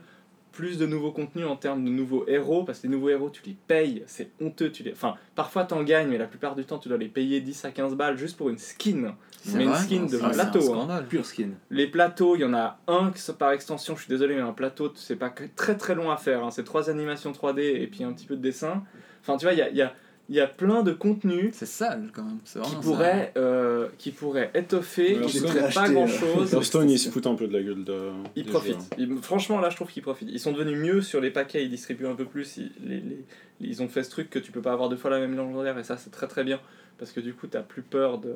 plus 0.51 0.77
de 0.77 0.85
nouveaux 0.85 1.11
contenus 1.11 1.45
en 1.47 1.55
termes 1.55 1.83
de 1.85 1.89
nouveaux 1.89 2.25
héros, 2.27 2.63
parce 2.63 2.79
que 2.79 2.87
les 2.87 2.93
nouveaux 2.93 3.09
héros, 3.09 3.29
tu 3.29 3.41
les 3.45 3.55
payes, 3.67 4.03
c'est 4.07 4.29
honteux. 4.41 4.71
Tu 4.71 4.83
les... 4.83 4.91
Enfin, 4.91 5.15
parfois 5.35 5.63
t'en 5.63 5.81
gagnes, 5.83 6.09
mais 6.09 6.17
la 6.17 6.27
plupart 6.27 6.55
du 6.55 6.65
temps, 6.65 6.77
tu 6.77 6.89
dois 6.89 6.97
les 6.97 7.07
payer 7.07 7.39
10 7.41 7.65
à 7.65 7.71
15 7.71 7.95
balles 7.95 8.17
juste 8.17 8.37
pour 8.37 8.49
une 8.49 8.57
skin. 8.57 9.15
C'est 9.43 9.57
mais 9.57 9.63
une 9.63 9.75
skin 9.75 10.01
de 10.05 10.05
Ah, 10.05 10.09
c'est 10.09 10.23
un 10.23 10.29
plateau. 10.29 10.59
hein. 10.59 10.61
scandale. 10.77 11.07
Pure 11.07 11.25
skin. 11.25 11.49
Les 11.69 11.87
plateaux, 11.87 12.35
il 12.35 12.41
y 12.41 12.45
en 12.45 12.53
a 12.53 12.79
un 12.87 13.11
qui- 13.11 13.31
par 13.33 13.51
extension, 13.53 13.95
je 13.95 14.01
suis 14.03 14.09
désolé, 14.09 14.35
mais 14.35 14.41
un 14.41 14.51
plateau, 14.53 14.91
c'est 14.95 15.15
pas 15.15 15.33
très 15.55 15.77
très 15.77 15.95
long 15.95 16.11
à 16.11 16.17
faire. 16.17 16.43
hein. 16.43 16.51
C'est 16.51 16.63
trois 16.63 16.89
animations 16.89 17.31
3D 17.31 17.59
et 17.81 17.87
puis 17.87 18.03
un 18.03 18.11
petit 18.13 18.25
peu 18.25 18.35
de 18.35 18.41
dessin. 18.41 18.83
Enfin, 19.21 19.37
tu 19.37 19.45
vois, 19.45 19.53
il 19.53 19.59
y 19.59 19.61
a, 19.61 19.69
il 19.69 19.77
y, 19.77 19.81
a, 19.81 19.93
il 20.31 20.35
y 20.35 20.39
a 20.39 20.47
plein 20.47 20.81
de 20.81 20.93
contenus 20.93 21.53
C'est 21.53 21.65
sale 21.65 22.09
quand 22.13 22.23
même. 22.23 22.37
C'est 22.45 22.61
qui 22.61 22.75
pourraient, 22.75 23.33
euh, 23.35 23.89
qui 23.97 24.11
pourraient 24.11 24.49
étoffer, 24.55 25.19
qui 25.27 25.41
ne 25.41 25.47
coûteraient 25.47 25.73
pas 25.73 25.89
grand 25.89 26.05
euh, 26.05 26.07
chose. 26.07 26.53
Hearthstone, 26.53 26.89
ils 26.89 26.97
se 26.97 27.09
foutent 27.09 27.27
un 27.27 27.35
peu 27.35 27.47
de 27.49 27.53
la 27.53 27.61
gueule 27.61 27.83
de. 27.83 28.11
Ils 28.37 28.45
profitent. 28.45 28.95
Ils- 28.97 29.17
franchement, 29.21 29.59
là, 29.59 29.69
je 29.69 29.75
trouve 29.75 29.91
qu'ils 29.91 30.01
profitent. 30.03 30.29
Ils 30.31 30.39
sont 30.39 30.53
devenus 30.53 30.77
mieux 30.77 31.01
sur 31.01 31.19
les 31.19 31.31
paquets, 31.31 31.63
ils 31.65 31.69
distribuent 31.69 32.07
un 32.07 32.15
peu 32.15 32.23
plus. 32.23 32.55
Ils, 32.57 32.71
les- 32.81 33.01
les- 33.01 33.25
ils 33.59 33.83
ont 33.83 33.89
fait 33.89 34.03
ce 34.03 34.09
truc 34.09 34.29
que 34.29 34.39
tu 34.39 34.53
peux 34.53 34.61
pas 34.61 34.71
avoir 34.71 34.87
deux 34.87 34.95
fois 34.95 35.09
la 35.11 35.19
même 35.19 35.31
légendaire, 35.31 35.77
et 35.77 35.83
ça, 35.83 35.97
c'est 35.97 36.11
très 36.11 36.27
très 36.27 36.45
bien. 36.45 36.59
Parce 36.97 37.11
que 37.11 37.19
du 37.19 37.33
coup, 37.33 37.47
t'as 37.47 37.61
plus 37.61 37.81
peur 37.81 38.17
de, 38.19 38.33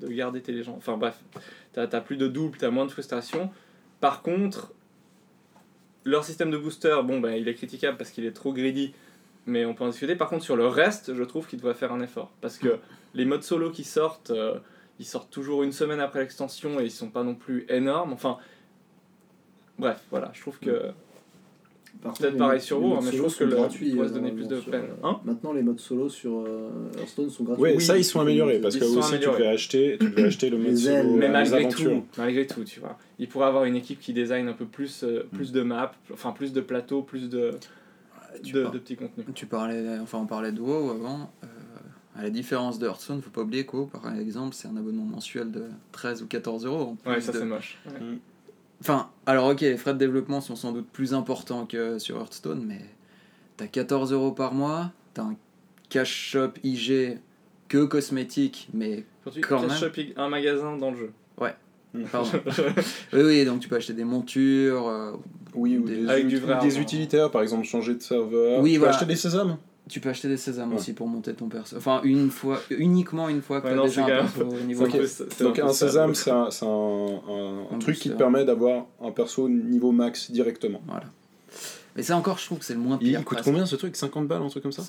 de 0.00 0.08
garder 0.08 0.40
tes 0.40 0.52
légendes. 0.52 0.76
Enfin 0.78 0.96
bref, 0.96 1.16
t'as 1.74 1.82
as 1.92 2.00
plus 2.00 2.16
de 2.16 2.26
double, 2.26 2.56
t'as 2.56 2.70
moins 2.70 2.86
de 2.86 2.90
frustration. 2.90 3.50
Par 4.00 4.22
contre, 4.22 4.72
leur 6.04 6.24
système 6.24 6.50
de 6.50 6.56
booster, 6.56 6.96
bon, 7.04 7.20
ben, 7.20 7.32
il 7.34 7.48
est 7.48 7.54
critiquable 7.54 7.98
parce 7.98 8.10
qu'il 8.10 8.24
est 8.24 8.32
trop 8.32 8.52
greedy, 8.54 8.94
mais 9.48 9.64
on 9.64 9.74
peut 9.74 9.82
en 9.84 9.88
discuter. 9.88 10.14
Par 10.14 10.28
contre, 10.28 10.44
sur 10.44 10.56
le 10.56 10.66
reste, 10.68 11.14
je 11.14 11.24
trouve 11.24 11.46
qu'il 11.48 11.60
doit 11.60 11.74
faire 11.74 11.92
un 11.92 12.00
effort. 12.00 12.30
Parce 12.40 12.58
que 12.58 12.78
les 13.14 13.24
modes 13.24 13.42
solo 13.42 13.70
qui 13.70 13.82
sortent, 13.84 14.30
euh, 14.30 14.58
ils 15.00 15.06
sortent 15.06 15.30
toujours 15.30 15.62
une 15.64 15.72
semaine 15.72 16.00
après 16.00 16.20
l'extension 16.20 16.78
et 16.80 16.84
ils 16.84 16.90
sont 16.90 17.08
pas 17.10 17.24
non 17.24 17.34
plus 17.34 17.66
énormes. 17.68 18.12
Enfin, 18.12 18.36
bref, 19.78 20.00
voilà, 20.10 20.30
je 20.34 20.40
trouve 20.40 20.58
que. 20.58 20.90
Peut-être 22.00 22.36
pareil 22.36 22.58
modes- 22.58 22.60
sur 22.60 22.78
vous, 22.80 22.92
hein, 22.94 23.00
mais 23.02 23.10
je 23.10 23.16
trouve 23.16 23.36
que 23.36 23.42
le- 23.44 23.56
gratuits, 23.56 23.88
il 23.88 23.96
pourrait 23.96 24.08
se 24.08 24.12
donner 24.12 24.30
euh, 24.30 24.34
plus 24.34 24.46
de 24.46 24.60
sur, 24.60 24.70
peine. 24.70 24.82
euh, 24.84 25.06
Hein 25.08 25.20
Maintenant, 25.24 25.52
les 25.52 25.62
modes 25.62 25.80
solo 25.80 26.08
sur 26.08 26.44
Hearthstone 26.96 27.28
sont 27.28 27.42
gratuits. 27.42 27.64
Oui, 27.64 27.80
ça 27.80 27.96
ils 27.98 28.04
sont 28.04 28.20
améliorés 28.20 28.60
parce 28.60 28.76
que 28.76 28.84
aussi 28.84 29.00
tu 29.08 29.14
améliorés. 29.16 29.38
devais 29.38 29.48
acheter, 29.48 29.96
tu 29.98 30.08
devais 30.10 30.24
acheter 30.26 30.50
le 30.50 30.58
mode 30.58 30.76
solo, 30.76 31.16
Mais 31.16 31.28
malgré 31.28 31.66
tout, 31.68 32.04
malgré 32.16 32.46
tout, 32.46 32.62
tu 32.62 32.78
vois, 32.78 32.96
il 33.18 33.26
pourrait 33.28 33.46
avoir 33.46 33.64
une 33.64 33.74
équipe 33.74 33.98
qui 33.98 34.12
design 34.12 34.46
un 34.46 34.52
peu 34.52 34.66
plus, 34.66 35.04
plus 35.32 35.50
de 35.50 35.62
maps, 35.62 35.90
enfin 36.12 36.30
plus 36.30 36.52
de 36.52 36.60
plateaux, 36.60 37.02
plus 37.02 37.28
de, 37.28 37.50
Tu, 38.42 38.52
de, 38.52 38.62
par- 38.62 38.72
de 38.72 38.78
petits 38.78 38.96
contenus. 38.96 39.26
tu 39.34 39.46
parlais, 39.46 39.98
enfin 40.00 40.18
on 40.18 40.26
parlait 40.26 40.52
de 40.52 40.60
WoW 40.60 40.90
avant. 40.90 41.30
euh, 41.44 41.46
à 42.16 42.22
la 42.22 42.30
différence 42.30 42.78
de 42.80 42.86
Hearthstone, 42.86 43.22
faut 43.22 43.30
pas 43.30 43.42
oublier 43.42 43.64
que 43.64 43.76
WoW, 43.76 43.86
par 43.86 44.12
exemple, 44.16 44.54
c'est 44.54 44.66
un 44.66 44.76
abonnement 44.76 45.04
mensuel 45.04 45.52
de 45.52 45.66
13 45.92 46.22
ou 46.22 46.26
14 46.26 46.66
euros. 46.66 46.90
en 46.90 46.94
plus 46.96 47.10
Ouais, 47.10 47.20
ça 47.20 47.32
de- 47.32 47.38
c'est 47.38 47.44
moche. 47.44 47.78
Ouais. 47.86 47.92
Enfin, 48.80 49.08
alors 49.26 49.46
ok, 49.48 49.60
les 49.60 49.76
frais 49.76 49.92
de 49.94 49.98
développement 49.98 50.40
sont 50.40 50.56
sans 50.56 50.72
doute 50.72 50.88
plus 50.88 51.14
importants 51.14 51.64
que 51.66 51.98
sur 51.98 52.16
Hearthstone, 52.16 52.64
mais 52.66 52.80
t'as 53.56 53.66
14 53.66 54.12
euros 54.12 54.32
par 54.32 54.52
mois, 54.54 54.90
t'as 55.14 55.22
un 55.22 55.36
cash 55.88 56.10
shop 56.12 56.52
IG 56.64 57.18
que 57.68 57.84
cosmétique, 57.84 58.68
mais 58.72 59.04
Quand 59.42 59.66
cash 59.68 59.82
même. 59.96 60.06
un 60.16 60.28
magasin 60.28 60.76
dans 60.76 60.90
le 60.90 60.96
jeu. 60.96 61.12
Pardon. 62.12 62.30
oui, 63.12 63.20
oui, 63.22 63.44
donc 63.44 63.60
tu 63.60 63.68
peux 63.68 63.76
acheter 63.76 63.92
des 63.94 64.04
montures. 64.04 64.88
euh, 64.88 65.12
Oui, 65.54 65.78
ou 65.78 65.84
Des- 65.88 65.96
des, 66.02 66.08
Avec 66.08 66.26
du 66.26 66.36
ut- 66.36 66.40
vrai 66.40 66.56
ou 66.56 66.60
des 66.60 66.66
argent. 66.72 66.80
utilitaires, 66.80 67.30
par 67.30 67.42
exemple 67.42 67.64
changer 67.64 67.94
de 67.94 68.02
serveur. 68.02 68.60
Oui, 68.60 68.70
tu 68.70 68.74
peux 68.74 68.78
voilà. 68.80 68.94
acheter 68.94 69.06
des 69.06 69.16
sésames. 69.16 69.56
tu 69.88 70.00
peux 70.00 70.10
acheter 70.10 70.28
des 70.28 70.36
sésames 70.36 70.70
Ouais. 70.72 70.78
aussi 70.78 70.92
pour 70.92 71.08
monter 71.08 71.32
ton 71.32 71.48
perso. 71.48 71.74
Enfin, 71.78 72.00
une 72.04 72.30
fois, 72.30 72.60
uniquement 72.70 73.28
une 73.30 73.40
fois 73.40 73.60
que 73.62 73.66
Ouais, 73.66 73.70
t'as 73.72 73.76
non, 73.78 73.84
déjà 73.84 74.04
c'est 74.06 74.12
un 74.12 74.16
quand 74.18 74.22
perso 74.42 74.56
au 74.56 74.60
niveau. 74.66 74.84
Ok. 74.84 74.90
C'est 74.90 74.98
un 74.98 75.00
peu- 75.00 75.06
c'est 75.34 75.44
Donc 75.44 75.56
peu 75.56 75.64
un 75.64 75.68
ça, 75.72 75.86
sésame, 75.86 76.14
c'est 76.14 76.30
un, 76.30 76.50
c'est 76.50 76.66
un, 76.66 76.68
un- 76.68 77.66
un 77.72 77.74
Un 77.74 77.78
truc 77.78 77.96
qui 77.96 78.08
booster. 78.08 78.10
te 78.10 78.14
permet 78.18 78.44
d'avoir 78.44 78.84
un 79.02 79.10
perso 79.12 79.48
niveau 79.48 79.90
max 79.92 80.30
directement. 80.30 80.82
Voilà. 80.86 81.04
Mais 81.96 82.02
ça 82.02 82.16
encore, 82.18 82.36
je 82.38 82.44
trouve 82.44 82.58
que 82.58 82.64
c'est 82.66 82.74
le 82.74 82.80
moins 82.80 82.98
pire. 82.98 83.18
il 83.20 83.24
coûte 83.24 83.38
presque. 83.38 83.44
combien 83.50 83.64
ce 83.64 83.76
truc? 83.76 83.96
50 83.96 84.28
balles, 84.28 84.42
un 84.42 84.48
truc 84.48 84.62
comme 84.62 84.72
ça? 84.72 84.82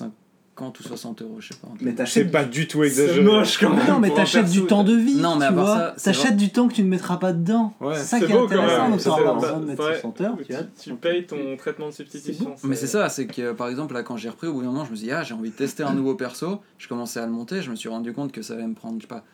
50 0.58 0.78
ou 0.80 0.82
60 0.82 1.22
euros, 1.22 1.36
je 1.40 1.48
sais 1.48 1.54
pas. 1.60 1.68
Mais 1.80 1.90
C'est 1.92 1.96
t'achètes 1.96 2.30
pas 2.30 2.44
du 2.44 2.68
tout 2.68 2.80
C'est 2.82 2.88
exagéré. 2.88 3.22
moche 3.22 3.56
quand 3.58 3.70
même. 3.74 3.86
Non, 3.88 3.98
mais 3.98 4.10
t'achètes 4.10 4.50
du 4.50 4.66
temps 4.66 4.84
de 4.84 4.94
vie. 4.94 5.14
Non, 5.16 5.36
mais 5.36 5.46
à 5.46 5.48
tu 5.48 5.54
part 5.54 5.64
vois. 5.64 5.76
ça, 5.78 5.94
c'est 5.96 6.04
T'achètes 6.12 6.36
du 6.36 6.50
temps 6.50 6.68
que 6.68 6.74
tu 6.74 6.82
ne 6.82 6.88
mettras 6.88 7.16
pas 7.16 7.32
dedans. 7.32 7.72
Ouais. 7.80 7.94
c'est 7.96 8.04
ça 8.04 8.18
C'est 8.18 8.26
qui 8.26 8.32
est 8.32 8.36
intéressant 8.38 8.98
c'est 8.98 9.04
t'avoir 9.08 9.34
beau. 9.36 9.40
besoin 9.40 9.60
de 9.60 9.64
mettre 9.64 9.82
Ouais. 9.86 9.94
60 9.94 10.20
heures. 10.20 10.36
Tu 10.82 10.94
payes 10.96 11.26
ton 11.26 11.56
traitement 11.56 11.86
de 11.86 11.92
substitution. 11.92 12.54
Mais 12.64 12.76
c'est 12.76 12.86
ça, 12.88 13.08
c'est 13.08 13.26
que 13.26 13.52
par 13.52 13.68
exemple, 13.68 13.94
là 13.94 14.02
quand 14.02 14.18
j'ai 14.18 14.28
repris, 14.28 14.48
au 14.48 14.52
bout 14.52 14.60
d'un 14.60 14.66
moment, 14.68 14.84
je 14.84 14.90
me 14.90 14.96
suis 14.96 15.06
dit, 15.06 15.12
ah, 15.12 15.22
j'ai 15.22 15.32
envie 15.34 15.50
de 15.50 15.56
tester 15.56 15.82
un 15.82 15.94
nouveau 15.94 16.14
perso. 16.14 16.60
Je 16.76 16.88
commençais 16.88 17.20
à 17.20 17.26
le 17.26 17.32
monter, 17.32 17.62
je 17.62 17.70
me 17.70 17.76
suis 17.76 17.88
rendu 17.88 18.12
compte 18.12 18.30
que 18.32 18.42
ça 18.42 18.52
allait 18.54 18.66
me 18.66 18.74
prendre, 18.74 18.96
je 18.98 19.02
sais 19.02 19.08
pas, 19.08 19.24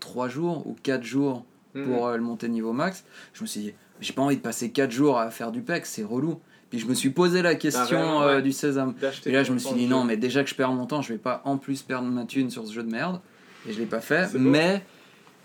3 0.00 0.28
jours 0.28 0.66
ou 0.66 0.74
4 0.82 1.04
jours 1.04 1.44
pour 1.84 2.08
euh, 2.08 2.16
le 2.16 2.22
monter 2.22 2.48
niveau 2.48 2.72
max. 2.72 3.04
Je 3.34 3.42
me 3.42 3.46
suis 3.46 3.60
dit, 3.60 3.72
j'ai 4.00 4.12
pas 4.14 4.22
envie 4.22 4.36
de 4.36 4.42
passer 4.42 4.70
4 4.72 4.90
jours 4.90 5.18
à 5.20 5.30
faire 5.30 5.52
du 5.52 5.62
PEC, 5.62 5.86
c'est 5.86 6.02
relou. 6.02 6.40
Puis 6.72 6.78
je 6.78 6.86
me 6.86 6.94
suis 6.94 7.10
posé 7.10 7.42
la 7.42 7.54
question 7.54 8.22
euh, 8.22 8.36
ouais. 8.36 8.42
du 8.42 8.50
sésame. 8.50 8.94
Et 9.26 9.32
là, 9.32 9.44
je 9.44 9.52
me 9.52 9.58
suis 9.58 9.74
dit, 9.74 9.86
non, 9.86 10.04
mais 10.04 10.16
déjà 10.16 10.42
que 10.42 10.48
je 10.48 10.54
perds 10.54 10.72
mon 10.72 10.86
temps, 10.86 11.02
je 11.02 11.12
vais 11.12 11.18
pas 11.18 11.42
en 11.44 11.58
plus 11.58 11.82
perdre 11.82 12.08
ma 12.08 12.24
thune 12.24 12.48
sur 12.48 12.66
ce 12.66 12.72
jeu 12.72 12.82
de 12.82 12.90
merde. 12.90 13.20
Et 13.68 13.74
je 13.74 13.78
l'ai 13.78 13.84
pas 13.84 14.00
fait. 14.00 14.32
Beau. 14.32 14.80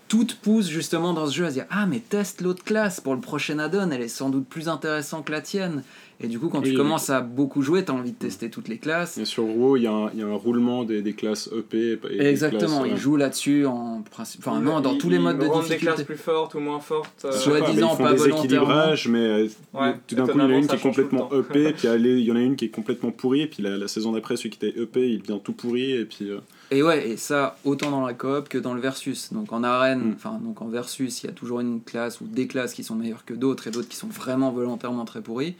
Tout 0.08 0.24
te 0.24 0.34
pousse 0.34 0.68
justement 0.68 1.12
dans 1.12 1.26
ce 1.26 1.34
jeu 1.36 1.44
à 1.44 1.48
se 1.50 1.54
dire, 1.54 1.66
ah, 1.70 1.84
mais 1.86 1.98
teste 2.00 2.40
l'autre 2.40 2.64
classe 2.64 2.98
pour 3.00 3.14
le 3.14 3.20
prochain 3.20 3.58
add-on, 3.58 3.90
elle 3.90 4.00
est 4.00 4.08
sans 4.08 4.30
doute 4.30 4.46
plus 4.48 4.68
intéressante 4.68 5.26
que 5.26 5.32
la 5.32 5.42
tienne. 5.42 5.82
Et 6.20 6.26
du 6.26 6.38
coup, 6.40 6.48
quand 6.48 6.62
tu 6.62 6.74
commences 6.74 7.10
à 7.10 7.20
beaucoup 7.20 7.62
jouer, 7.62 7.84
tu 7.84 7.92
as 7.92 7.94
envie 7.94 8.10
de 8.12 8.16
tester 8.16 8.50
toutes 8.50 8.66
les 8.68 8.78
classes. 8.78 9.18
Et 9.18 9.24
sur 9.24 9.44
WoW, 9.44 9.76
il 9.76 9.82
y, 9.84 9.86
a 9.86 9.92
un- 9.92 10.10
il 10.14 10.18
y 10.18 10.22
a 10.22 10.26
un 10.26 10.34
roulement 10.34 10.82
des, 10.82 11.00
des 11.02 11.12
classes 11.12 11.48
EP. 11.56 12.00
Et 12.10 12.26
Exactement, 12.26 12.78
classes, 12.80 12.88
ils 12.88 12.94
euh, 12.94 12.96
jouent 12.96 13.16
là-dessus 13.16 13.66
en 13.66 14.02
principe. 14.10 14.40
Enfin, 14.44 14.58
non, 14.60 14.80
dans 14.80 14.94
ils- 14.94 14.98
tous 14.98 15.10
les 15.10 15.18
modes 15.20 15.38
de 15.38 15.44
rendent 15.44 15.62
des 15.62 15.68
difficulté. 15.68 15.92
classes 15.94 16.06
plus 16.06 16.16
fortes 16.16 16.54
ou 16.54 16.60
moins 16.60 16.80
fortes. 16.80 17.24
euh, 17.26 17.30
Soit 17.32 17.60
pas, 17.60 17.96
pas 17.96 18.12
des 18.14 18.28
équilibrages, 18.28 19.08
mais 19.08 19.18
euh, 19.18 19.48
Ouais, 19.74 19.94
tout 20.08 20.14
d'un 20.16 20.24
coup, 20.26 20.32
il 20.34 20.40
y 20.40 20.44
en 20.44 20.50
a 20.50 20.54
une 20.56 20.66
qui 20.66 20.74
est 20.74 20.78
complètement. 20.80 21.28
EP, 21.32 21.72
puis 21.74 21.86
elle 21.86 22.06
est- 22.06 22.18
il 22.18 22.24
y 22.24 22.32
en 22.32 22.36
a 22.36 22.40
une 22.40 22.56
qui 22.56 22.64
est 22.64 22.70
complètement 22.70 23.12
pourrie, 23.12 23.42
et 23.42 23.46
puis 23.46 23.62
la, 23.62 23.76
la 23.76 23.86
saison 23.88 24.10
d'après, 24.12 24.36
celui 24.36 24.50
qui 24.50 24.66
était 24.66 24.80
EP, 24.80 25.08
il 25.08 25.22
devient 25.22 25.38
tout 25.44 25.52
pourri, 25.52 25.92
et 25.92 26.04
puis. 26.06 26.30
Et 26.70 26.82
ouais, 26.82 27.08
et 27.08 27.16
ça, 27.16 27.56
autant 27.64 27.90
dans 27.90 28.06
la 28.06 28.12
coop 28.14 28.48
que 28.48 28.58
dans 28.58 28.74
le 28.74 28.80
versus. 28.80 29.32
Donc 29.32 29.52
en 29.52 29.64
arène, 29.64 30.10
Mm. 30.10 30.14
enfin, 30.16 30.38
donc 30.42 30.60
en 30.60 30.68
versus, 30.68 31.22
il 31.22 31.26
y 31.26 31.30
a 31.30 31.32
toujours 31.32 31.60
une 31.60 31.80
classe 31.82 32.20
ou 32.20 32.24
des 32.26 32.46
classes 32.46 32.74
qui 32.74 32.84
sont 32.84 32.94
meilleures 32.94 33.24
que 33.24 33.34
d'autres 33.34 33.66
et 33.68 33.70
d'autres 33.70 33.88
qui 33.88 33.96
sont 33.96 34.08
vraiment 34.08 34.50
volontairement 34.52 35.04
très 35.06 35.22
pourries. 35.22 35.54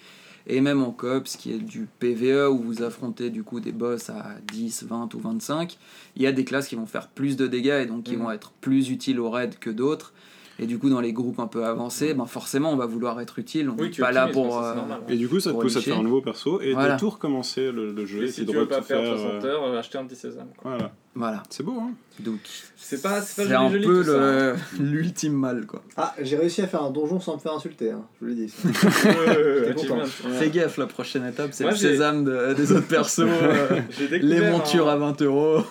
Et 0.50 0.60
même 0.62 0.82
en 0.82 0.90
coop, 0.92 1.26
ce 1.28 1.36
qui 1.36 1.52
est 1.52 1.58
du 1.58 1.86
PVE, 1.98 2.48
où 2.50 2.58
vous 2.58 2.82
affrontez 2.82 3.28
du 3.30 3.42
coup 3.42 3.60
des 3.60 3.72
boss 3.72 4.08
à 4.10 4.34
10, 4.52 4.84
20 4.88 5.12
ou 5.14 5.18
25, 5.20 5.76
il 6.16 6.22
y 6.22 6.26
a 6.26 6.32
des 6.32 6.44
classes 6.44 6.68
qui 6.68 6.74
vont 6.74 6.86
faire 6.86 7.08
plus 7.08 7.36
de 7.36 7.46
dégâts 7.46 7.80
et 7.82 7.86
donc 7.86 8.04
qui 8.04 8.16
Mm. 8.16 8.20
vont 8.22 8.30
être 8.30 8.50
plus 8.60 8.90
utiles 8.90 9.20
au 9.20 9.30
raid 9.30 9.58
que 9.58 9.70
d'autres. 9.70 10.12
Et 10.60 10.66
du 10.66 10.78
coup, 10.78 10.90
dans 10.90 11.00
les 11.00 11.12
groupes 11.12 11.38
un 11.38 11.46
peu 11.46 11.64
avancés, 11.64 12.14
ben 12.14 12.26
forcément, 12.26 12.72
on 12.72 12.76
va 12.76 12.86
vouloir 12.86 13.20
être 13.20 13.38
utile. 13.38 13.70
On 13.70 13.74
Oui, 13.74 13.84
n'est 13.86 13.90
tu 13.90 14.00
pas 14.00 14.10
là 14.10 14.26
pour. 14.26 14.58
euh, 14.60 14.74
normal. 14.74 15.00
Et 15.08 15.14
du 15.16 15.28
coup, 15.28 15.38
ça 15.38 15.52
te 15.52 15.56
pousse 15.56 15.76
à 15.76 15.80
te 15.80 15.84
faire 15.84 15.98
un 15.98 16.02
nouveau 16.02 16.20
perso, 16.20 16.60
et 16.60 16.72
Voilà. 16.72 16.94
de 16.94 16.98
tout 17.00 17.10
recommencer 17.10 17.70
le, 17.70 17.92
le 17.92 18.06
jeu, 18.06 18.22
Et 18.24 18.26
et 18.26 18.30
si 18.32 18.44
tu 18.44 18.56
veux 18.56 18.66
pas 18.66 18.82
faire. 18.82 18.98
60 19.04 19.44
euh, 19.44 19.46
heures, 19.46 19.64
euh, 19.64 19.78
acheter 19.78 19.98
un 19.98 20.04
petit 20.04 20.16
sésame. 20.16 20.48
quoi. 20.56 20.72
Voilà. 20.72 20.90
Voilà. 21.14 21.42
C'est 21.48 21.62
beau, 21.64 21.78
hein 21.80 21.90
Donc, 22.20 22.38
C'est 22.76 23.00
pas, 23.02 23.20
c'est 23.22 23.42
pas 23.42 23.48
c'est 23.48 23.54
un 23.54 23.68
joli, 23.70 23.86
peu 23.86 24.00
tout 24.04 24.10
ça, 24.10 24.18
le- 24.18 24.54
l'ultime 24.80 25.32
mal, 25.34 25.64
quoi. 25.66 25.82
Ah, 25.96 26.14
j'ai 26.20 26.36
réussi 26.36 26.60
à 26.62 26.66
faire 26.66 26.82
un 26.82 26.90
donjon 26.90 27.20
sans 27.20 27.34
me 27.36 27.40
faire 27.40 27.54
insulter, 27.54 27.92
hein, 27.92 28.02
je 28.20 28.26
vous 28.26 28.34
l'ai 28.34 28.46
dit. 28.46 28.52
Content. 29.76 30.04
Fais 30.06 30.50
gaffe, 30.50 30.76
la 30.76 30.86
prochaine 30.86 31.24
étape, 31.26 31.50
c'est 31.52 31.64
Moi, 31.64 31.72
le 31.72 31.78
j'ai- 31.78 31.88
sésame 31.90 32.24
de- 32.24 32.54
des 32.54 32.72
autres 32.72 32.86
persos, 32.88 33.20
euh, 33.26 33.80
J'ai 33.90 34.18
les 34.18 34.40
montures 34.50 34.88
un- 34.88 34.94
à 34.94 34.96
20 34.96 35.22
euros. 35.22 35.62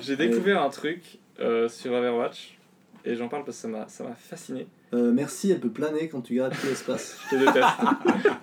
J'ai 0.00 0.16
découvert 0.16 0.62
un 0.62 0.70
truc 0.70 1.18
euh, 1.40 1.68
sur 1.68 1.92
Overwatch 1.92 2.58
et 3.04 3.16
j'en 3.16 3.28
parle 3.28 3.44
parce 3.44 3.56
que 3.58 3.62
ça 3.62 3.68
m'a 3.68 3.86
ça 3.88 4.04
m'a 4.04 4.14
fasciné. 4.14 4.66
Euh, 4.92 5.12
merci, 5.12 5.50
elle 5.50 5.60
peut 5.60 5.70
planer 5.70 6.08
quand 6.08 6.20
tu 6.20 6.34
gardes 6.36 6.52
tout 6.58 6.66
l'espace. 6.66 7.18
Je 7.30 7.36
te 7.36 7.40
déteste. 7.40 7.66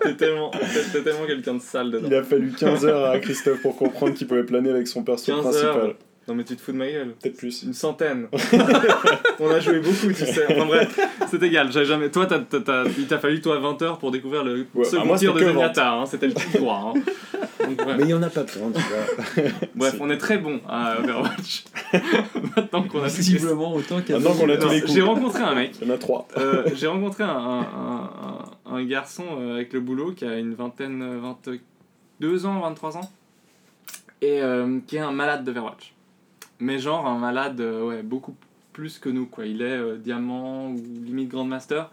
T'es 0.02 0.14
tellement, 1.02 1.26
quelqu'un 1.26 1.54
de 1.54 1.60
sale 1.60 1.90
dedans. 1.90 2.08
Il 2.08 2.14
a 2.14 2.22
fallu 2.22 2.50
15 2.52 2.84
heures 2.86 3.10
à 3.10 3.18
Christophe 3.18 3.62
pour 3.62 3.76
comprendre 3.76 4.14
qu'il 4.14 4.26
pouvait 4.26 4.44
planer 4.44 4.70
avec 4.70 4.86
son 4.86 5.02
perso 5.02 5.32
15 5.32 5.42
principal. 5.42 5.68
heures. 5.68 5.94
Non 6.28 6.36
mais 6.36 6.44
tu 6.44 6.54
te 6.54 6.60
fous 6.62 6.70
de 6.70 6.76
ma 6.76 6.88
gueule. 6.88 7.14
Peut-être 7.20 7.36
plus. 7.36 7.64
Une 7.64 7.72
centaine. 7.72 8.28
On 9.40 9.50
a 9.50 9.58
joué 9.58 9.80
beaucoup, 9.80 10.06
tu 10.08 10.14
sais. 10.24 10.44
Enfin 10.48 10.66
bref, 10.66 11.00
c'est 11.28 11.42
égal. 11.42 11.72
J'avais 11.72 11.86
jamais. 11.86 12.10
Toi, 12.10 12.26
t'as, 12.26 12.38
t'as- 12.38 12.60
t'as- 12.60 12.84
il 12.96 13.08
t'a 13.08 13.18
fallu 13.18 13.40
toi 13.40 13.58
20 13.58 13.82
heures 13.82 13.98
pour 13.98 14.12
découvrir 14.12 14.44
le 14.44 14.64
Ouais, 14.74 14.84
second 14.84 15.02
ah, 15.02 15.06
moi, 15.06 15.18
tir 15.18 15.34
de 15.34 15.40
Zenyatta. 15.40 15.92
Hein. 15.94 16.06
C'était 16.06 16.28
le 16.28 16.34
tout 16.34 16.58
droit. 16.58 16.94
Hein. 16.94 17.00
Donc. 17.66 17.86
Mais 17.98 18.02
il 18.04 18.08
y 18.10 18.14
en 18.14 18.22
a 18.22 18.30
pas 18.30 18.42
besoin, 18.44 18.70
tu 18.72 18.80
vois. 18.80 19.44
Bref, 19.74 19.96
on 20.00 20.10
est 20.10 20.18
très 20.18 20.38
bon 20.38 20.60
à 20.68 20.98
Overwatch. 21.00 21.64
Maintenant 22.56 22.82
qu'on 22.84 23.02
a 23.02 23.08
Visiblement 23.08 23.74
autant 23.74 24.00
qu'il 24.00 24.10
y 24.10 24.12
a 24.14 24.18
Maintenant 24.18 24.34
qu'on 24.34 24.48
a 24.48 24.56
tous 24.56 24.66
Non, 24.66 24.72
les 24.72 24.80
coups. 24.80 24.92
J'ai 24.94 25.02
rencontré 25.02 25.42
un 25.42 25.54
mec 25.54 25.72
Il 25.80 25.88
y 25.88 25.90
en 25.90 25.94
a 25.94 25.98
3. 25.98 26.28
Euh, 26.38 26.64
j'ai 26.74 26.86
rencontré 26.86 27.24
un, 27.24 27.28
un, 27.28 27.60
un- 27.60 28.10
un- 28.70 28.74
un 28.76 28.84
garçon 28.84 29.24
euh, 29.38 29.54
avec 29.56 29.72
le 29.72 29.80
boulot 29.80 30.12
qui 30.12 30.24
a 30.24 30.38
une 30.38 30.54
vingtaine, 30.54 31.02
euh, 31.02 31.18
22 32.20 32.46
ans, 32.46 32.60
23 32.60 32.96
ans, 32.98 33.10
et 34.20 34.40
euh, 34.40 34.78
qui 34.86 34.96
est 34.96 35.00
un 35.00 35.12
malade 35.12 35.44
d'Overwatch. 35.44 35.92
Mais 36.60 36.78
genre 36.78 37.06
un 37.06 37.18
malade, 37.18 37.60
ouais, 37.60 38.02
beaucoup 38.02 38.34
plus 38.72 38.98
que 38.98 39.08
nous, 39.08 39.26
quoi. 39.26 39.44
Il 39.46 39.60
est 39.62 39.64
euh, 39.76 39.96
diamant 39.96 40.68
ou 40.70 40.76
limite 41.04 41.28
Grandmaster. 41.28 41.90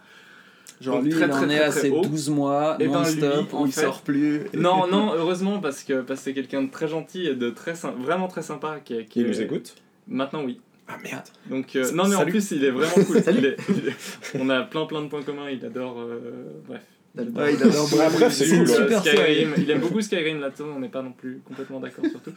Genre 0.81 0.95
Donc, 0.95 1.03
lui, 1.05 1.11
très, 1.11 1.25
il 1.25 1.31
en 1.31 1.35
très, 1.35 1.43
est 1.45 1.57
très, 1.57 1.59
à 1.65 1.69
très 1.71 1.79
ses 1.81 1.89
haut. 1.89 2.01
12 2.01 2.29
mois, 2.29 2.77
ben, 2.77 2.89
non-stop, 2.91 3.53
où 3.53 3.65
il 3.65 3.71
fait- 3.73 3.81
sort 3.81 4.01
plus. 4.01 4.41
Non, 4.53 4.87
non, 4.87 5.13
heureusement, 5.13 5.59
parce 5.59 5.83
que 5.83 6.01
parce 6.01 6.19
que 6.21 6.23
c'est 6.25 6.33
quelqu'un 6.33 6.63
de 6.63 6.71
très 6.71 6.87
gentil 6.87 7.25
et 7.27 7.35
de 7.35 7.49
très 7.49 7.73
vraiment 7.99 8.27
très 8.27 8.41
sympa. 8.43 8.79
Qui, 8.83 9.05
qui 9.05 9.19
Il 9.19 9.25
est- 9.25 9.29
nous 9.29 9.41
écoute 9.41 9.75
Maintenant, 10.07 10.43
oui. 10.45 10.59
Ah 10.87 10.97
merde. 11.03 11.25
Donc, 11.49 11.75
euh, 11.75 11.91
non, 11.91 12.07
mais 12.07 12.15
en 12.15 12.25
plus, 12.25 12.51
il 12.51 12.63
est 12.63 12.71
vraiment 12.71 12.91
cool. 13.07 13.17
Il 13.37 13.45
est- 13.45 13.57
il 13.69 13.87
est- 13.89 14.39
on 14.39 14.49
a 14.49 14.61
plein 14.61 14.85
plein 14.85 15.01
de 15.01 15.07
points 15.07 15.21
communs. 15.21 15.49
Il 15.49 15.63
adore. 15.65 15.99
euh, 15.99 16.61
bref. 16.67 16.81
Ouais, 17.17 17.53
il 17.55 17.61
adore 17.63 17.89
beaucoup. 17.89 18.01
Après, 18.01 18.29
c'est 18.29 18.45
C'est 18.45 18.55
une 18.55 18.63
cool, 18.65 18.69
ouais. 18.75 18.83
super. 18.83 19.01
Skyrim, 19.03 19.53
il 19.57 19.69
aime 19.71 19.79
beaucoup 19.81 19.99
Skyrim 19.99 20.39
là-dessus, 20.39 20.61
on 20.63 20.79
n'est 20.79 20.87
pas 20.89 21.01
non 21.01 21.11
plus 21.11 21.41
complètement 21.45 21.79
d'accord 21.79 22.05
sur 22.05 22.21
tout. 22.21 22.31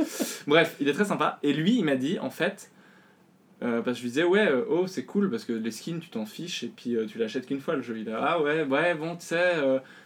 Bref, 0.48 0.76
il 0.80 0.88
est 0.88 0.92
très 0.94 1.04
sympa. 1.04 1.38
Et 1.42 1.52
lui, 1.52 1.76
il 1.78 1.84
m'a 1.84 1.94
dit, 1.96 2.18
en 2.18 2.30
fait, 2.30 2.70
euh, 3.62 3.80
parce 3.82 3.96
que 3.96 3.98
je 3.98 4.02
lui 4.02 4.08
disais, 4.10 4.24
ouais, 4.24 4.46
euh, 4.48 4.64
oh, 4.68 4.86
c'est 4.86 5.04
cool 5.04 5.30
parce 5.30 5.44
que 5.44 5.52
les 5.52 5.70
skins, 5.70 6.00
tu 6.00 6.08
t'en 6.10 6.26
fiches 6.26 6.64
et 6.64 6.68
puis 6.74 6.96
euh, 6.96 7.06
tu 7.06 7.18
l'achètes 7.18 7.46
qu'une 7.46 7.60
fois 7.60 7.76
le 7.76 7.82
jeu. 7.82 7.96
Il 7.98 8.10
a, 8.10 8.20
ah 8.22 8.42
ouais, 8.42 8.64
ouais, 8.64 8.94
bon, 8.94 9.16
tu 9.16 9.26
sais, 9.26 9.52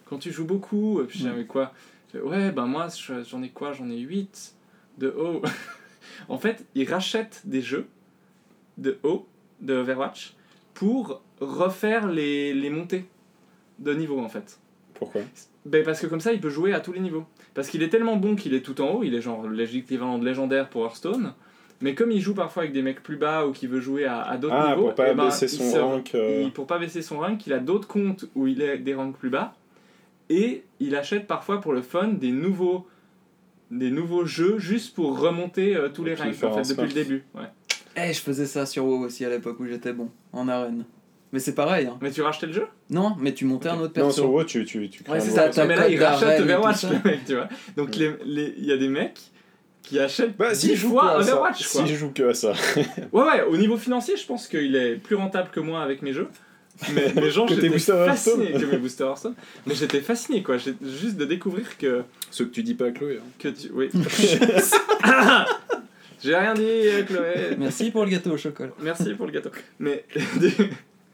quand 0.04 0.18
tu 0.18 0.30
joues 0.30 0.44
beaucoup, 0.44 1.00
et 1.00 1.04
puis 1.04 1.18
j'ai 1.18 1.30
dit, 1.30 1.34
mais 1.36 1.46
quoi? 1.46 1.72
Je 2.14 2.18
Ouais, 2.20 2.50
ben 2.52 2.66
moi, 2.66 2.88
je- 2.88 3.24
j'en 3.24 3.42
ai 3.42 3.48
quoi? 3.50 3.72
J'en 3.72 3.88
ai 3.90 3.98
8 3.98 4.54
de 4.98 5.08
haut. 5.08 5.42
en 6.28 6.38
fait, 6.38 6.64
il 6.74 6.88
rachète 6.90 7.42
des 7.44 7.60
jeux 7.62 7.86
de 8.78 8.98
haut, 9.02 9.26
de 9.60 9.74
Overwatch, 9.74 10.34
pour 10.74 11.22
refaire 11.40 12.06
les, 12.08 12.52
les 12.54 12.70
montées 12.70 13.06
de 13.78 13.92
niveau, 13.94 14.20
en 14.20 14.28
fait. 14.28 14.58
Pourquoi? 14.94 15.22
Ben 15.64 15.84
parce 15.84 16.00
que 16.00 16.06
comme 16.06 16.20
ça, 16.20 16.32
il 16.32 16.40
peut 16.40 16.48
jouer 16.50 16.72
à 16.72 16.80
tous 16.80 16.92
les 16.92 17.00
niveaux. 17.00 17.24
Parce 17.54 17.68
qu'il 17.68 17.82
est 17.82 17.88
tellement 17.88 18.16
bon 18.16 18.36
qu'il 18.36 18.54
est 18.54 18.60
tout 18.62 18.80
en 18.80 18.88
haut, 18.90 19.02
il 19.02 19.14
est 19.14 19.20
genre 19.20 19.48
l'équivalent 19.48 20.18
de 20.18 20.24
légendaire 20.24 20.68
pour 20.70 20.84
Hearthstone. 20.84 21.34
Mais 21.82 21.94
comme 21.94 22.10
il 22.10 22.20
joue 22.20 22.34
parfois 22.34 22.62
avec 22.62 22.72
des 22.72 22.80
mecs 22.82 23.02
plus 23.02 23.16
bas 23.16 23.46
ou 23.46 23.52
qu'il 23.52 23.68
veut 23.68 23.80
jouer 23.80 24.06
à, 24.06 24.22
à 24.22 24.38
d'autres 24.38 24.54
Ah, 24.56 24.70
niveaux, 24.70 24.86
pour 24.86 24.94
pas 24.94 25.10
eh 25.10 25.14
ben, 25.14 25.26
baisser 25.26 25.44
il 25.46 25.58
son 25.58 25.70
se- 25.72 25.78
rank. 25.78 26.14
euh, 26.14 26.42
il- 26.44 26.50
pour 26.52 26.66
pas 26.66 26.78
baisser 26.78 27.02
son 27.02 27.18
rank, 27.18 27.46
il 27.46 27.52
a 27.52 27.58
d'autres 27.58 27.86
comptes 27.88 28.24
où 28.34 28.46
il 28.46 28.62
est 28.62 28.78
des 28.78 28.94
ranks 28.94 29.16
plus 29.16 29.28
bas. 29.30 29.54
Et 30.30 30.64
il 30.80 30.96
achète 30.96 31.26
parfois 31.26 31.60
pour 31.60 31.72
le 31.72 31.82
fun 31.82 32.08
des 32.08 32.30
nouveaux, 32.32 32.86
des 33.70 33.90
nouveaux 33.90 34.24
jeux 34.24 34.58
juste 34.58 34.94
pour 34.94 35.18
remonter 35.20 35.76
euh, 35.76 35.88
tous 35.88 36.02
Et 36.06 36.10
les 36.10 36.14
ranks 36.14 36.42
en 36.44 36.62
fait, 36.64 36.68
depuis 36.74 36.88
le 36.88 36.92
début. 36.94 37.24
Ouais. 37.34 37.44
Eh, 37.96 38.12
je 38.12 38.20
faisais 38.20 38.46
ça 38.46 38.66
sur 38.66 38.84
WoW 38.84 39.04
aussi 39.04 39.24
à 39.24 39.28
l'époque 39.30 39.58
où 39.60 39.66
j'étais 39.66 39.92
bon, 39.92 40.10
en 40.32 40.48
arène. 40.48 40.84
Mais 41.32 41.40
c'est 41.40 41.54
pareil, 41.54 41.86
hein. 41.86 41.98
Mais 42.00 42.10
tu 42.10 42.22
rachetais 42.22 42.46
le 42.46 42.52
jeu? 42.52 42.66
Non, 42.88 43.14
mais 43.18 43.34
tu 43.34 43.44
montais 43.44 43.68
un 43.68 43.74
autre 43.78 43.92
Non, 43.98 44.06
perso. 44.06 44.22
sur 44.22 44.30
WoW, 44.30 44.44
tu, 44.44 44.64
tu, 44.64 44.88
tu 44.88 45.02
crées 45.02 45.14
Ouais, 45.18 45.38
un 45.38 45.52
ça. 45.52 45.66
Mais 45.66 45.76
là, 45.76 45.88
il 45.88 46.02
rachète 46.02 46.40
Overwatch, 46.40 46.84
le 46.84 47.10
mec, 47.10 47.24
tu 47.26 47.34
vois. 47.34 47.48
Donc 47.76 47.88
Ouais. 47.90 48.16
les- 48.24 48.44
les- 48.46 48.54
il 48.58 48.64
y 48.64 48.72
a 48.72 48.76
des 48.76 48.88
mecs 48.88 49.20
qui 49.86 49.98
achètent 49.98 50.36
Bah, 50.36 50.50
10 50.52 50.58
s'il 50.60 50.76
joue 50.76 50.88
que 50.88 50.92
fois 50.94 51.12
à 51.18 51.22
ça. 51.22 51.32
Overwatch, 51.32 51.68
quoi. 51.72 51.86
S'il 51.86 51.96
joue 51.96 52.10
que 52.12 52.22
à 52.28 52.34
ça. 52.34 52.52
Ouais, 53.12 53.22
ouais, 53.24 53.42
au 53.48 53.56
niveau 53.56 53.76
financier, 53.78 54.16
je 54.16 54.26
pense 54.26 54.48
qu'il 54.48 54.76
est 54.76 54.96
plus 54.96 55.16
rentable 55.16 55.48
que 55.50 55.60
moi 55.60 55.80
avec 55.82 56.02
mes 56.02 56.12
jeux. 56.12 56.28
Mais, 56.92 57.10
mais 57.16 57.30
genre, 57.30 57.48
Que 57.48 57.54
tes 57.54 57.62
j'étais 57.62 57.78
fasciné 57.78 58.04
Hearthstone. 58.50 58.60
que 58.60 58.66
mes 58.66 58.76
boosters 58.78 59.06
Hearthstone. 59.08 59.34
Mais 59.66 59.74
j'étais 59.74 60.00
fasciné, 60.00 60.42
quoi. 60.42 60.56
Juste 60.58 61.16
de 61.16 61.24
découvrir 61.24 61.78
que, 61.78 62.02
Ce 62.30 62.42
que 62.42 62.48
tu 62.50 62.62
dis 62.62 62.74
pas 62.74 62.86
à 62.86 62.90
Chloé. 62.90 63.18
hein. 63.22 63.26
que 63.38 63.48
tu. 63.48 63.70
Oui. 63.72 63.88
J'ai 66.22 66.34
rien 66.34 66.54
dit, 66.54 66.62
Chloé. 67.06 67.56
Merci 67.58 67.90
pour 67.90 68.04
le 68.04 68.10
gâteau 68.10 68.32
au 68.32 68.36
chocolat. 68.36 68.72
Merci 68.80 69.14
pour 69.14 69.26
le 69.26 69.32
gâteau. 69.32 69.50
Mais. 69.78 70.04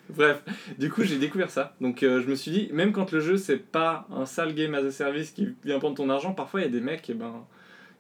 Bref, 0.09 0.43
du 0.79 0.91
coup, 0.91 1.05
j'ai 1.05 1.17
découvert 1.17 1.49
ça. 1.51 1.75
Donc, 1.81 2.03
euh, 2.03 2.21
je 2.23 2.29
me 2.29 2.35
suis 2.35 2.51
dit, 2.51 2.69
même 2.73 2.93
quand 2.93 3.13
le 3.13 3.21
jeu, 3.21 3.37
c'est 3.39 3.57
pas 3.57 4.07
un 4.15 4.27
sale 4.27 4.55
game 4.55 4.75
as 4.75 4.85
a 4.85 4.91
service 4.91 5.31
qui 5.31 5.49
vient 5.65 5.79
prendre 5.79 5.97
ton 5.97 6.11
argent, 6.11 6.33
parfois, 6.35 6.61
il 6.61 6.65
y 6.65 6.67
a 6.67 6.71
des 6.71 6.81
mecs, 6.81 7.09
et 7.09 7.15
ben. 7.15 7.33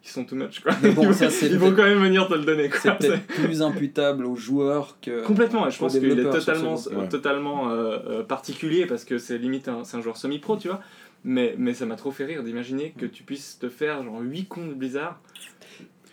Qui 0.02 0.10
sont 0.10 0.24
too 0.24 0.34
much, 0.34 0.60
quoi. 0.60 0.72
Mais 0.82 0.90
bon, 0.90 1.02
ils 1.02 1.06
vont, 1.08 1.12
ça, 1.12 1.30
c'est 1.30 1.46
ils 1.46 1.56
vont 1.58 1.66
peut-être- 1.66 1.76
quand 1.76 1.84
même 1.84 2.02
venir 2.02 2.26
te 2.28 2.34
le 2.34 2.44
donner, 2.44 2.68
C'est 2.72 2.80
quoi. 2.88 2.92
peut-être 2.96 3.24
plus 3.26 3.62
imputable 3.62 4.26
aux 4.26 4.34
joueurs 4.36 4.98
que. 5.00 5.22
Complètement, 5.26 5.70
je 5.70 5.78
pense 5.78 5.96
qu'il 5.98 6.18
est 6.18 6.24
totalement. 6.24 6.74
Ouais. 6.74 7.08
totalement 7.08 7.70
euh, 7.70 7.98
euh, 8.08 8.22
particulier 8.24 8.86
parce 8.86 9.04
que 9.04 9.18
c'est 9.18 9.38
limite 9.38 9.68
un, 9.68 9.84
c'est 9.84 9.96
un 9.96 10.00
joueur 10.02 10.16
semi-pro, 10.16 10.56
tu 10.56 10.68
vois. 10.68 10.80
Mais, 11.24 11.54
mais 11.56 11.72
ça 11.72 11.86
m'a 11.86 11.94
trop 11.94 12.10
fait 12.10 12.24
rire 12.24 12.42
d'imaginer 12.42 12.92
que 12.98 13.06
tu 13.06 13.22
puisses 13.22 13.58
te 13.60 13.68
faire 13.68 14.02
genre 14.02 14.20
8 14.20 14.46
comptes 14.48 14.74
Blizzard 14.74 15.20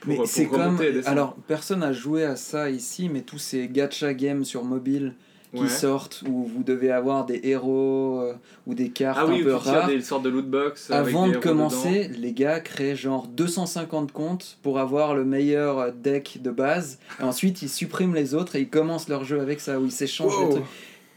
pour, 0.01 0.09
Mais 0.09 0.15
pour 0.17 0.27
c'est 0.27 0.45
comme. 0.45 0.77
Alors, 1.05 1.35
personne 1.47 1.79
n'a 1.79 1.91
joué 1.91 2.23
à 2.25 2.35
ça 2.35 2.69
ici, 2.69 3.09
mais 3.09 3.21
tous 3.21 3.39
ces 3.39 3.67
gacha 3.67 4.13
games 4.13 4.45
sur 4.45 4.63
mobile 4.63 5.15
qui 5.53 5.61
Ouais. 5.63 5.67
sortent 5.67 6.23
où 6.27 6.43
vous 6.43 6.61
devez 6.63 6.91
avoir 6.91 7.25
des 7.25 7.39
héros 7.43 8.19
euh, 8.21 8.33
ou 8.67 8.75
des 8.75 8.89
cartes 8.89 9.17
Ah 9.19 9.25
oui, 9.25 9.41
un 9.41 9.43
peu 9.45 9.49
tu 9.61 9.69
rares. 9.69 9.87
des 9.87 10.01
sortes 10.01 10.23
de 10.23 10.29
loot 10.29 10.47
box. 10.47 10.91
Avant 10.91 11.27
de 11.27 11.37
commencer, 11.37 12.07
dedans. 12.09 12.19
les 12.21 12.33
gars 12.33 12.59
créent 12.59 12.95
genre 12.95 13.27
250 13.27 14.11
comptes 14.11 14.57
pour 14.61 14.77
avoir 14.79 15.15
le 15.15 15.25
meilleur 15.25 15.79
euh, 15.79 15.91
deck 15.91 16.39
de 16.43 16.51
base. 16.51 16.99
Et 17.19 17.23
ensuite, 17.23 17.61
ils 17.63 17.69
suppriment 17.69 18.13
les 18.13 18.35
autres 18.35 18.55
et 18.55 18.61
ils 18.61 18.69
commencent 18.69 19.09
leur 19.09 19.23
jeu 19.23 19.39
avec 19.39 19.59
ça, 19.59 19.79
où 19.79 19.85
ils 19.85 19.91
s'échangent 19.91 20.35
Wow. 20.37 20.45
les 20.49 20.55
trucs. 20.55 20.65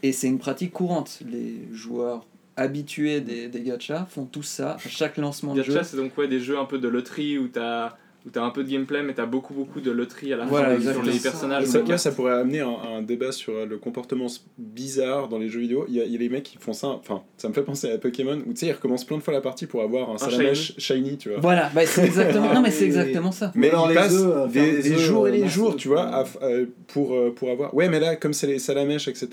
Et 0.01 0.11
c'est 0.11 0.27
une 0.27 0.39
pratique 0.39 0.73
courante. 0.73 1.19
Les 1.31 1.67
joueurs 1.71 2.25
habitués 2.55 3.21
des, 3.21 3.47
des 3.47 3.61
gachas 3.61 4.05
font 4.09 4.25
tout 4.25 4.43
ça 4.43 4.73
à 4.73 4.77
chaque 4.89 5.17
lancement 5.17 5.53
de 5.55 5.63
jeu. 5.63 5.73
Gacha, 5.73 5.83
c'est 5.85 5.97
donc 5.97 6.17
ouais, 6.17 6.27
des 6.27 6.39
jeux 6.39 6.57
un 6.59 6.65
peu 6.65 6.77
de 6.79 6.87
loterie 6.87 7.37
où 7.37 7.47
t'as 7.47 7.95
où 8.25 8.29
t'as 8.29 8.41
un 8.43 8.49
peu 8.51 8.63
de 8.63 8.69
gameplay, 8.69 9.03
mais 9.03 9.13
t'as 9.13 9.25
beaucoup 9.25 9.53
beaucoup 9.53 9.81
de 9.81 9.91
loterie 9.91 10.31
à 10.33 10.37
la 10.37 10.45
Voilà, 10.45 10.79
fin 10.79 10.93
sur 10.93 11.03
les 11.03 11.19
personnages. 11.19 11.65
Ça, 11.65 11.81
là, 11.81 11.97
ça 11.97 12.11
pourrait 12.11 12.33
amener 12.33 12.61
un, 12.61 12.75
un 12.97 13.01
débat 13.01 13.31
sur 13.31 13.53
euh, 13.53 13.65
le 13.65 13.77
comportement 13.77 14.27
bizarre 14.57 15.27
dans 15.27 15.37
les 15.37 15.49
jeux 15.49 15.59
vidéo. 15.59 15.85
Il 15.89 15.95
y 15.95 16.01
a, 16.01 16.05
il 16.05 16.11
y 16.11 16.15
a 16.15 16.19
les 16.19 16.29
mecs 16.29 16.43
qui 16.43 16.57
font 16.57 16.73
ça, 16.73 16.87
enfin, 16.87 17.23
ça 17.37 17.49
me 17.49 17.53
fait 17.53 17.63
penser 17.63 17.91
à 17.91 17.97
Pokémon, 17.97 18.39
où 18.47 18.53
tu 18.53 18.59
sais, 18.61 18.67
ils 18.67 18.71
recommencent 18.71 19.05
plein 19.05 19.17
de 19.17 19.23
fois 19.23 19.33
la 19.33 19.41
partie 19.41 19.65
pour 19.65 19.81
avoir 19.81 20.09
un, 20.09 20.17
salamèche 20.17 20.73
shiny. 20.77 21.17
tu 21.17 21.29
vois. 21.29 21.39
Voilà, 21.39 21.69
bah, 21.73 21.85
c'est 21.85 22.05
exactement. 22.05 22.53
Non, 22.53 22.61
mais 22.61 22.71
c'est 22.71 22.85
exactement 22.85 23.31
ça. 23.31 23.51
Mais 23.55 23.69
alors 23.69 23.87
ils 23.87 23.89
les 23.89 23.95
passent 23.95 24.13
euh, 24.13 24.47
faire 24.47 24.63
des, 24.63 24.71
des 24.71 24.83
des 24.83 24.91
œufs, 24.93 24.99
jours 24.99 25.27
et 25.27 25.29
euh, 25.29 25.33
des 25.33 25.39
massifs, 25.41 25.55
jours, 25.55 25.75
tu 25.75 25.87
vois, 25.87 26.03
à 26.03 26.25
euh, 26.43 26.65
pour, 26.87 27.13
euh, 27.13 27.33
pour 27.35 27.49
avoir. 27.49 27.73
Ouais, 27.73 27.89
mais 27.89 27.99
là, 27.99 28.15
comme 28.15 28.33
c'est 28.33 28.47
les 28.47 28.59
salamèches, 28.59 29.07
etc. 29.07 29.27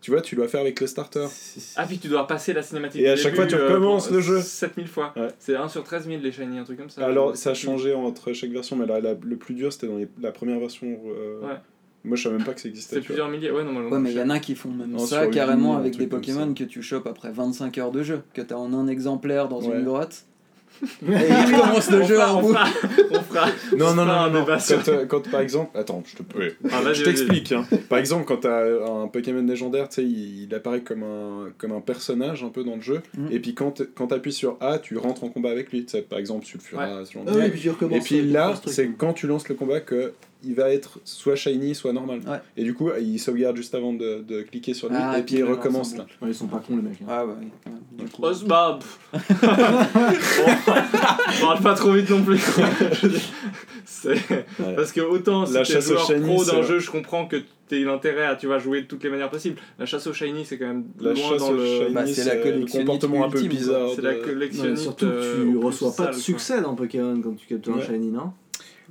Tu 0.00 0.12
vois, 0.12 0.20
tu 0.20 0.36
dois 0.36 0.46
faire 0.46 0.60
avec 0.60 0.80
le 0.80 0.86
starter. 0.86 1.26
Ah, 1.76 1.84
puis 1.86 1.98
tu 1.98 2.06
dois 2.08 2.26
passer 2.26 2.52
la 2.52 2.62
cinématique. 2.62 3.00
Et 3.00 3.08
à 3.08 3.16
chaque 3.16 3.32
début, 3.32 3.36
fois, 3.36 3.46
tu 3.46 3.54
euh, 3.56 3.68
recommences 3.68 4.10
le 4.10 4.20
jeu. 4.20 4.40
7000 4.40 4.86
fois. 4.86 5.12
Ouais. 5.16 5.28
C'est 5.40 5.56
1 5.56 5.66
sur 5.68 5.82
13 5.82 6.06
000 6.06 6.20
les 6.22 6.30
shiny, 6.30 6.58
un 6.58 6.64
truc 6.64 6.78
comme 6.78 6.88
ça. 6.90 7.04
Alors, 7.04 7.36
ça 7.36 7.50
a 7.50 7.54
changé 7.54 7.92
entre 7.94 8.32
chaque 8.32 8.50
version, 8.50 8.76
mais 8.76 8.86
la- 8.86 9.00
le 9.00 9.36
plus 9.36 9.54
dur, 9.54 9.72
c'était 9.72 9.88
dans 9.88 9.96
les- 9.96 10.08
la 10.20 10.30
première 10.30 10.60
version. 10.60 10.86
euh, 11.06 11.40
Ouais. 11.40 11.54
Moi, 12.04 12.16
je 12.16 12.22
savais 12.22 12.36
même 12.36 12.46
pas 12.46 12.54
que 12.54 12.60
ça 12.60 12.68
existait. 12.68 12.94
C'est 12.96 13.00
tu 13.00 13.08
vois. 13.08 13.14
plusieurs 13.16 13.28
milliers. 13.28 13.50
Ouais, 13.50 13.64
non, 13.64 13.72
moi, 13.72 13.82
Ouais, 13.90 13.98
mais 13.98 14.12
il 14.12 14.16
y 14.16 14.22
en 14.22 14.30
a 14.30 14.38
qui 14.38 14.54
font 14.54 14.70
même 14.70 14.92
Non, 14.92 14.98
ça 15.00 15.26
carrément 15.26 15.76
avec 15.76 15.96
des 15.96 16.06
Pokémon 16.06 16.54
que 16.54 16.62
tu 16.64 16.80
chopes 16.80 17.08
après 17.08 17.32
25 17.32 17.76
heures 17.78 17.90
de 17.90 18.04
jeu, 18.04 18.22
que 18.34 18.40
t'as 18.40 18.54
en 18.54 18.72
un 18.72 18.86
exemplaire 18.86 19.48
dans 19.48 19.60
Ouais. 19.60 19.76
une 19.78 19.84
grotte. 19.84 20.24
Il 21.02 21.56
commence 21.58 21.90
le 21.90 22.02
On 22.02 22.06
jeu 22.06 22.20
en 22.20 22.38
on 22.38 22.42
bout. 22.42 22.54
On 23.10 23.22
fera. 23.22 23.46
Non, 23.76 23.94
non, 23.94 24.02
on 24.02 24.06
non, 24.06 24.30
non. 24.30 24.46
Quand, 24.46 24.88
euh, 24.88 25.06
quand, 25.08 25.30
par 25.30 25.40
exemple, 25.40 25.76
attends, 25.78 26.02
je 26.06 26.16
te. 26.16 26.22
Ah, 26.70 26.92
Je 26.92 27.04
t'explique. 27.04 27.52
Hein. 27.52 27.66
Par 27.88 27.98
exemple, 27.98 28.24
quand 28.26 28.38
t'as 28.38 28.64
un 28.64 29.08
Pokémon 29.08 29.42
légendaire, 29.42 29.88
tu 29.88 29.96
sais, 29.96 30.04
il, 30.04 30.44
il 30.44 30.54
apparaît 30.54 30.80
comme 30.80 31.02
un, 31.02 31.48
comme 31.58 31.72
un 31.72 31.80
personnage 31.80 32.42
un 32.44 32.48
peu 32.50 32.64
dans 32.64 32.76
le 32.76 32.82
jeu. 32.82 33.00
Mhm. 33.16 33.28
Et 33.30 33.40
puis 33.40 33.54
quand, 33.54 33.82
quand 33.94 34.08
t'appuies 34.08 34.32
sur 34.32 34.56
A, 34.60 34.78
tu 34.78 34.96
rentres 34.96 35.24
en 35.24 35.28
combat 35.28 35.50
avec 35.50 35.70
lui. 35.72 35.84
Tu 35.84 35.90
sais, 35.92 36.02
par 36.02 36.18
exemple, 36.18 36.46
Sulfura, 36.46 37.04
ce 37.04 37.12
genre 37.12 37.24
de 37.24 37.32
Ah. 37.40 37.46
Et 37.46 38.00
puis 38.00 38.22
là, 38.22 38.54
c'est 38.66 38.88
quand 38.96 39.12
tu 39.12 39.26
lances 39.26 39.48
le 39.48 39.54
combat 39.54 39.80
que 39.80 40.12
il 40.44 40.54
va 40.54 40.70
être 40.70 41.00
soit 41.04 41.34
shiny, 41.36 41.74
soit 41.74 41.92
normal. 41.92 42.20
Ouais. 42.26 42.38
Et 42.56 42.62
du 42.64 42.72
coup, 42.74 42.90
il 43.00 43.18
sauvegarde 43.18 43.56
juste 43.56 43.74
avant 43.74 43.92
de, 43.92 44.22
de 44.26 44.42
cliquer 44.42 44.72
sur 44.74 44.88
lui, 44.88 44.96
Ah, 44.98 45.16
et 45.16 45.20
et 45.20 45.22
puis 45.24 45.36
il 45.36 45.44
recommence 45.44 45.96
là. 45.96 46.06
Ouais, 46.22 46.28
ils 46.28 46.34
sont 46.34 46.46
pas 46.46 46.58
cons 46.66 46.76
les 46.76 46.82
mecs. 46.82 47.00
hein. 47.02 47.06
Ah 47.08 47.26
ouais, 47.26 47.32
ouais, 47.32 47.72
du 48.04 48.04
coup. 48.10 48.22
Oh, 48.24 48.32
c'est- 48.32 48.46
bah, 48.46 48.78
on 51.42 51.46
parle 51.46 51.62
pas 51.62 51.74
trop 51.74 51.92
vite 51.92 52.10
non 52.10 52.22
plus. 52.22 52.38
C'est- 53.84 54.14
Parce 54.76 54.92
que 54.92 55.00
autant 55.00 55.44
si 55.46 55.54
La 55.54 55.60
t'es 55.62 55.72
chasse 55.72 55.86
au 55.90 55.94
joueur 55.94 56.06
shiny, 56.06 56.34
pro 56.34 56.44
d'un 56.44 56.62
jeu, 56.62 56.78
je 56.78 56.90
comprends 56.90 57.26
que 57.26 57.36
t'aies 57.66 57.80
l'intérêt 57.80 58.26
à 58.26 58.36
tu 58.36 58.46
vas 58.46 58.58
jouer 58.58 58.82
de 58.82 58.86
toutes 58.86 59.02
les 59.02 59.10
manières 59.10 59.30
possibles. 59.30 59.56
La 59.78 59.86
chasse 59.86 60.06
au 60.06 60.12
shiny, 60.12 60.44
c'est 60.44 60.56
quand 60.58 60.68
même 60.68 60.84
La 61.00 61.14
loin 61.14 61.30
chasse 61.30 61.38
dans 61.40 61.50
au 61.50 61.54
le. 61.56 61.64
shiny, 61.66 61.94
Bah, 61.94 62.06
c'est 62.06 62.24
la 62.24 62.30
c'est 62.30 62.36
le 62.36 62.42
collectionnite 62.42 62.86
comportement 62.86 63.24
un 63.24 63.30
peu 63.30 63.42
bizarre. 63.42 63.88
C'est 63.96 64.02
la 64.02 64.14
de- 64.14 64.38
mais 64.62 64.76
surtout 64.76 65.06
euh, 65.06 65.44
tu 65.50 65.56
au 65.56 65.60
reçois 65.62 65.92
pas 65.96 66.08
de 66.12 66.16
succès 66.16 66.60
dans 66.60 66.74
Pokémon 66.76 67.20
quand 67.22 67.34
tu 67.34 67.46
captes 67.46 67.68
un 67.68 67.72
Ouais. 67.72 67.84
shiny, 67.86 68.08
non? 68.10 68.32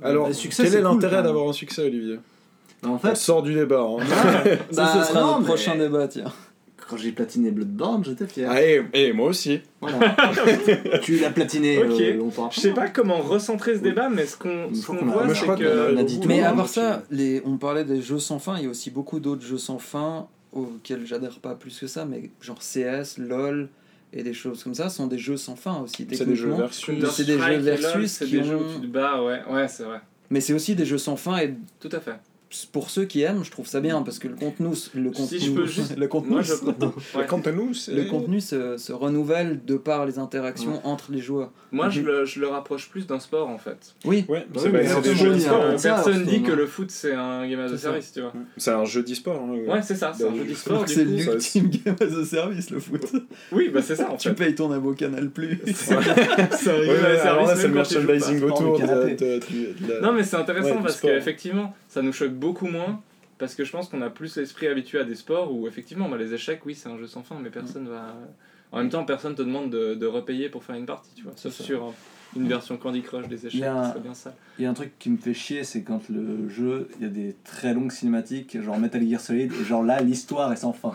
Alors, 0.02 0.32
succès, 0.34 0.64
quel 0.64 0.74
est 0.76 0.80
l'intérêt 0.82 1.22
d'avoir 1.22 1.48
un 1.48 1.52
succès, 1.52 1.82
Olivier 1.86 2.18
En 2.84 2.90
On 2.90 2.98
fait, 2.98 3.16
sort 3.16 3.42
du 3.42 3.54
débat. 3.54 3.80
hein. 3.82 4.04
Ça, 4.70 4.84
Bah, 4.84 4.92
ce 5.04 5.08
sera 5.08 5.20
non, 5.20 5.26
notre 5.26 5.40
mais- 5.40 5.46
prochain 5.46 5.76
débat, 5.76 6.06
tiens. 6.08 6.32
quand 6.88 6.96
j'ai 6.96 7.12
platiné 7.12 7.50
Bloodborne, 7.50 8.04
j'étais 8.04 8.26
fier. 8.26 8.48
Ah, 8.50 8.62
et, 8.62 8.82
et 8.94 9.12
moi 9.12 9.28
aussi. 9.28 9.60
Voilà. 9.80 10.16
tu 11.02 11.16
l'as 11.18 11.30
platiné 11.30 11.78
Ok. 11.82 12.00
euh, 12.00 12.14
longtemps. 12.16 12.48
Je 12.50 12.60
sais 12.60 12.70
pas 12.72 12.88
comment 12.88 13.18
recentrer 13.18 13.74
ce 13.76 13.80
débat, 13.80 14.08
mais 14.08 14.24
ce 14.26 14.36
qu'on 14.36 14.68
voit, 15.04 15.34
c'est 15.34 15.46
que. 15.46 15.94
on 15.94 15.98
a 15.98 16.02
dit 16.02 16.20
tout. 16.20 16.28
Mais 16.28 16.42
à 16.42 16.52
part 16.52 16.68
ça, 16.68 17.02
les, 17.10 17.42
on 17.44 17.56
parlait 17.58 17.84
des 17.84 18.00
jeux 18.00 18.18
sans 18.20 18.38
fin, 18.38 18.56
il 18.58 18.64
y 18.64 18.66
a 18.66 18.70
aussi 18.70 18.90
beaucoup 18.90 19.20
d'autres 19.20 19.44
jeux 19.44 19.58
sans 19.58 19.78
fin 19.78 20.26
auxquels 20.52 21.04
j'adhère 21.06 21.38
pas 21.40 21.54
plus 21.54 21.78
que 21.78 21.86
ça, 21.86 22.06
mais 22.06 22.30
genre 22.40 22.58
CS, 22.60 23.18
LOL 23.18 23.68
et 24.12 24.22
des 24.22 24.32
choses 24.32 24.62
comme 24.64 24.74
ça 24.74 24.88
sont 24.88 25.06
des 25.06 25.18
jeux 25.18 25.36
sans 25.36 25.56
fin 25.56 25.80
aussi. 25.80 26.06
C'est 26.12 26.24
des 26.26 26.34
jeux 26.36 26.52
versus. 26.54 27.04
C'est 27.12 27.24
des 27.24 27.38
jeux 27.38 27.56
versus 27.58 28.10
C'est 28.10 28.24
qui 28.26 28.32
des 28.32 28.44
jeux 28.44 28.56
où 28.56 28.60
ont- 28.64 28.74
tu 28.80 28.80
te 28.82 28.86
bats, 28.92 29.22
ouais, 29.22 29.42
ouais, 29.50 29.68
c'est 29.68 29.84
vrai. 29.84 30.00
Mais 30.30 30.40
c'est 30.40 30.52
aussi 30.52 30.74
des 30.74 30.84
jeux 30.84 30.98
sans 30.98 31.16
fin 31.16 31.38
et 31.38 31.54
Tout 31.80 31.88
à 31.92 32.00
fait. 32.00 32.16
Pour 32.72 32.88
ceux 32.90 33.04
qui 33.04 33.22
aiment, 33.22 33.44
je 33.44 33.50
trouve 33.50 33.66
ça 33.66 33.80
bien 33.80 34.00
parce 34.02 34.18
que 34.18 34.26
le 34.28 34.34
contenu, 34.34 34.68
le 34.94 35.12
Si 35.12 35.38
contenu, 35.38 35.66
juste- 35.68 35.96
le 35.98 36.08
contenu, 36.08 36.30
Moi, 36.32 36.42
je. 36.42 36.52
Ouais. 37.14 37.26
Le 37.94 38.04
contenu 38.08 38.40
se, 38.40 38.76
se 38.78 38.92
renouvelle 38.92 39.60
de 39.64 39.76
par 39.76 40.06
les 40.06 40.18
interactions 40.18 40.80
entre 40.86 41.12
les 41.12 41.20
joueurs. 41.20 41.50
Moi, 41.72 41.90
je 41.90 42.00
le, 42.00 42.24
je 42.24 42.40
le 42.40 42.48
rapproche 42.48 42.88
plus 42.88 43.06
d'un 43.06 43.20
sport 43.20 43.48
en 43.48 43.58
fait. 43.58 43.94
Oui, 44.04 44.24
Ouais, 44.28 44.46
Bah 44.52 44.60
c'est 44.62 44.66
oui, 44.68 44.72
bah, 44.72 45.00
des 45.02 45.14
jeux 45.14 45.32
Euh, 45.32 45.76
ça, 45.78 45.94
personne 45.94 46.24
dit 46.24 46.30
que 46.30 46.36
finalement. 46.36 46.56
le 46.56 46.66
foot 46.66 46.90
c'est 46.90 47.12
un 47.12 47.46
game 47.48 47.60
as 47.60 47.72
a 47.72 47.76
service, 47.76 48.12
tu 48.12 48.20
vois. 48.22 48.32
C'est 48.56 48.70
un 48.70 48.84
jeu 48.86 49.02
d'e-sport. 49.02 49.42
hein, 49.42 49.54
Ouais, 49.70 49.82
c'est 49.82 49.94
ça, 49.94 50.12
c'est 50.16 50.26
un 50.26 50.34
jeu 50.34 50.44
je 50.44 50.50
d'e-sport. 50.50 50.84
c'est 50.88 51.04
l'ultime 51.04 51.68
game 51.84 51.96
as 52.00 52.16
a 52.16 52.24
service 52.24 52.70
le 52.70 52.80
foot. 52.80 53.04
Oui, 53.52 53.68
bah 53.72 53.82
c'est 53.82 53.96
ça 53.96 54.10
en 54.10 54.16
tu 54.16 54.28
fait. 54.30 54.34
payes 54.34 54.54
ton 54.54 54.72
abo 54.72 54.94
Canal 54.94 55.28
Plus. 55.30 55.58
C'est 56.52 56.72
le 56.76 57.62
tu 57.62 57.68
merchandising 57.68 58.38
Sport 58.38 58.62
autour 58.62 58.78
de, 58.78 58.86
de- 58.86 59.14
de- 59.16 59.94
de 59.94 60.00
Non, 60.00 60.12
mais 60.12 60.22
c'est 60.22 60.36
intéressant 60.36 60.80
parce 60.82 60.96
sport. 60.96 61.10
qu'effectivement, 61.10 61.74
ça 61.88 62.02
nous 62.02 62.12
choque 62.12 62.32
beaucoup 62.32 62.66
moins. 62.66 63.00
Parce 63.38 63.54
que 63.54 63.64
je 63.64 63.70
pense 63.70 63.88
qu'on 63.88 64.02
a 64.02 64.10
plus 64.10 64.36
l'esprit 64.36 64.66
habitué 64.66 64.98
à 64.98 65.04
des 65.04 65.14
sports 65.14 65.54
où 65.54 65.68
effectivement 65.68 66.08
bah, 66.08 66.16
les 66.16 66.34
échecs, 66.34 66.60
oui, 66.66 66.74
c'est 66.74 66.88
un 66.88 66.98
jeu 66.98 67.06
sans 67.06 67.22
fin, 67.22 67.36
mais 67.40 67.50
personne 67.50 67.88
va. 67.88 68.16
En 68.72 68.78
même 68.78 68.88
temps, 68.90 69.04
personne 69.04 69.34
te 69.36 69.42
demande 69.42 69.70
de, 69.70 69.94
de 69.94 70.06
repayer 70.06 70.48
pour 70.48 70.64
faire 70.64 70.74
une 70.74 70.86
partie, 70.86 71.10
tu 71.14 71.22
vois. 71.22 71.32
Sauf 71.36 71.54
ça. 71.54 71.62
sur 71.64 71.94
une 72.36 72.48
version 72.48 72.76
Candy 72.76 73.00
Crush 73.00 73.28
des 73.28 73.46
échecs, 73.46 73.62
un- 73.62 73.84
ce 73.84 73.90
serait 73.92 74.00
bien 74.00 74.12
ça. 74.14 74.34
Il 74.58 74.64
y 74.64 74.66
a 74.66 74.70
un 74.70 74.74
truc 74.74 74.90
qui 74.98 75.08
me 75.08 75.16
fait 75.16 75.32
chier, 75.34 75.62
c'est 75.64 75.82
quand 75.82 76.08
le 76.10 76.48
jeu, 76.48 76.88
il 76.98 77.04
y 77.04 77.06
a 77.06 77.12
des 77.12 77.36
très 77.44 77.72
longues 77.74 77.92
cinématiques, 77.92 78.60
genre 78.60 78.76
Metal 78.78 79.02
Gear 79.08 79.20
Solid, 79.20 79.52
et 79.52 79.64
genre 79.64 79.84
là, 79.84 80.00
l'histoire 80.00 80.52
est 80.52 80.56
sans 80.56 80.72
fin. 80.72 80.92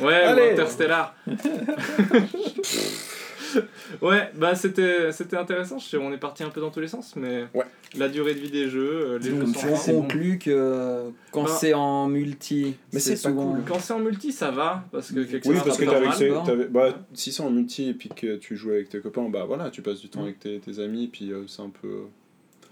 Ouais, 0.00 0.14
Allez. 0.14 0.42
ou 0.48 0.52
Interstellar. 0.52 1.14
ouais, 4.02 4.30
bah 4.36 4.54
c'était 4.54 5.12
c'était 5.12 5.36
intéressant. 5.36 5.78
Je 5.78 5.86
sais, 5.86 5.96
on 5.96 6.12
est 6.12 6.18
parti 6.18 6.42
un 6.44 6.50
peu 6.50 6.60
dans 6.60 6.70
tous 6.70 6.80
les 6.80 6.88
sens, 6.88 7.14
mais 7.16 7.44
Ouais. 7.54 7.64
la 7.96 8.08
durée 8.08 8.34
de 8.34 8.40
vie 8.40 8.50
des 8.50 8.68
jeux, 8.68 9.12
euh, 9.14 9.18
les 9.18 9.30
jeux 9.30 9.46
sans 9.46 9.88
on 9.92 10.02
conclut 10.02 10.38
que 10.38 11.10
quand 11.30 11.44
Bah. 11.44 11.50
c'est 11.58 11.74
en 11.74 12.08
multi, 12.08 12.76
Mais 12.92 13.00
c'est 13.00 13.12
pas 13.12 13.28
souvent. 13.30 13.52
cool. 13.54 13.62
Quand 13.66 13.78
c'est 13.80 13.92
en 13.92 13.98
multi, 14.00 14.32
ça 14.32 14.50
va 14.50 14.84
parce 14.92 15.12
que 15.12 15.20
quelque 15.20 15.48
Oui, 15.48 15.56
parce 15.64 15.78
que 15.78 16.66
bah, 16.68 16.98
si 17.14 17.32
c'est 17.32 17.42
en 17.42 17.50
multi 17.50 17.88
et 17.90 17.94
puis 17.94 18.08
que 18.08 18.36
tu 18.36 18.56
joues 18.56 18.70
avec 18.70 18.88
tes 18.88 19.00
copains, 19.00 19.28
bah 19.28 19.44
voilà, 19.46 19.70
tu 19.70 19.82
passes 19.82 20.00
du 20.00 20.08
temps 20.08 20.20
Mm. 20.20 20.24
avec 20.24 20.40
tes, 20.40 20.58
tes 20.60 20.78
amis, 20.78 21.08
puis 21.08 21.32
euh, 21.32 21.44
c'est 21.46 21.62
un 21.62 21.70
peu. 21.70 22.02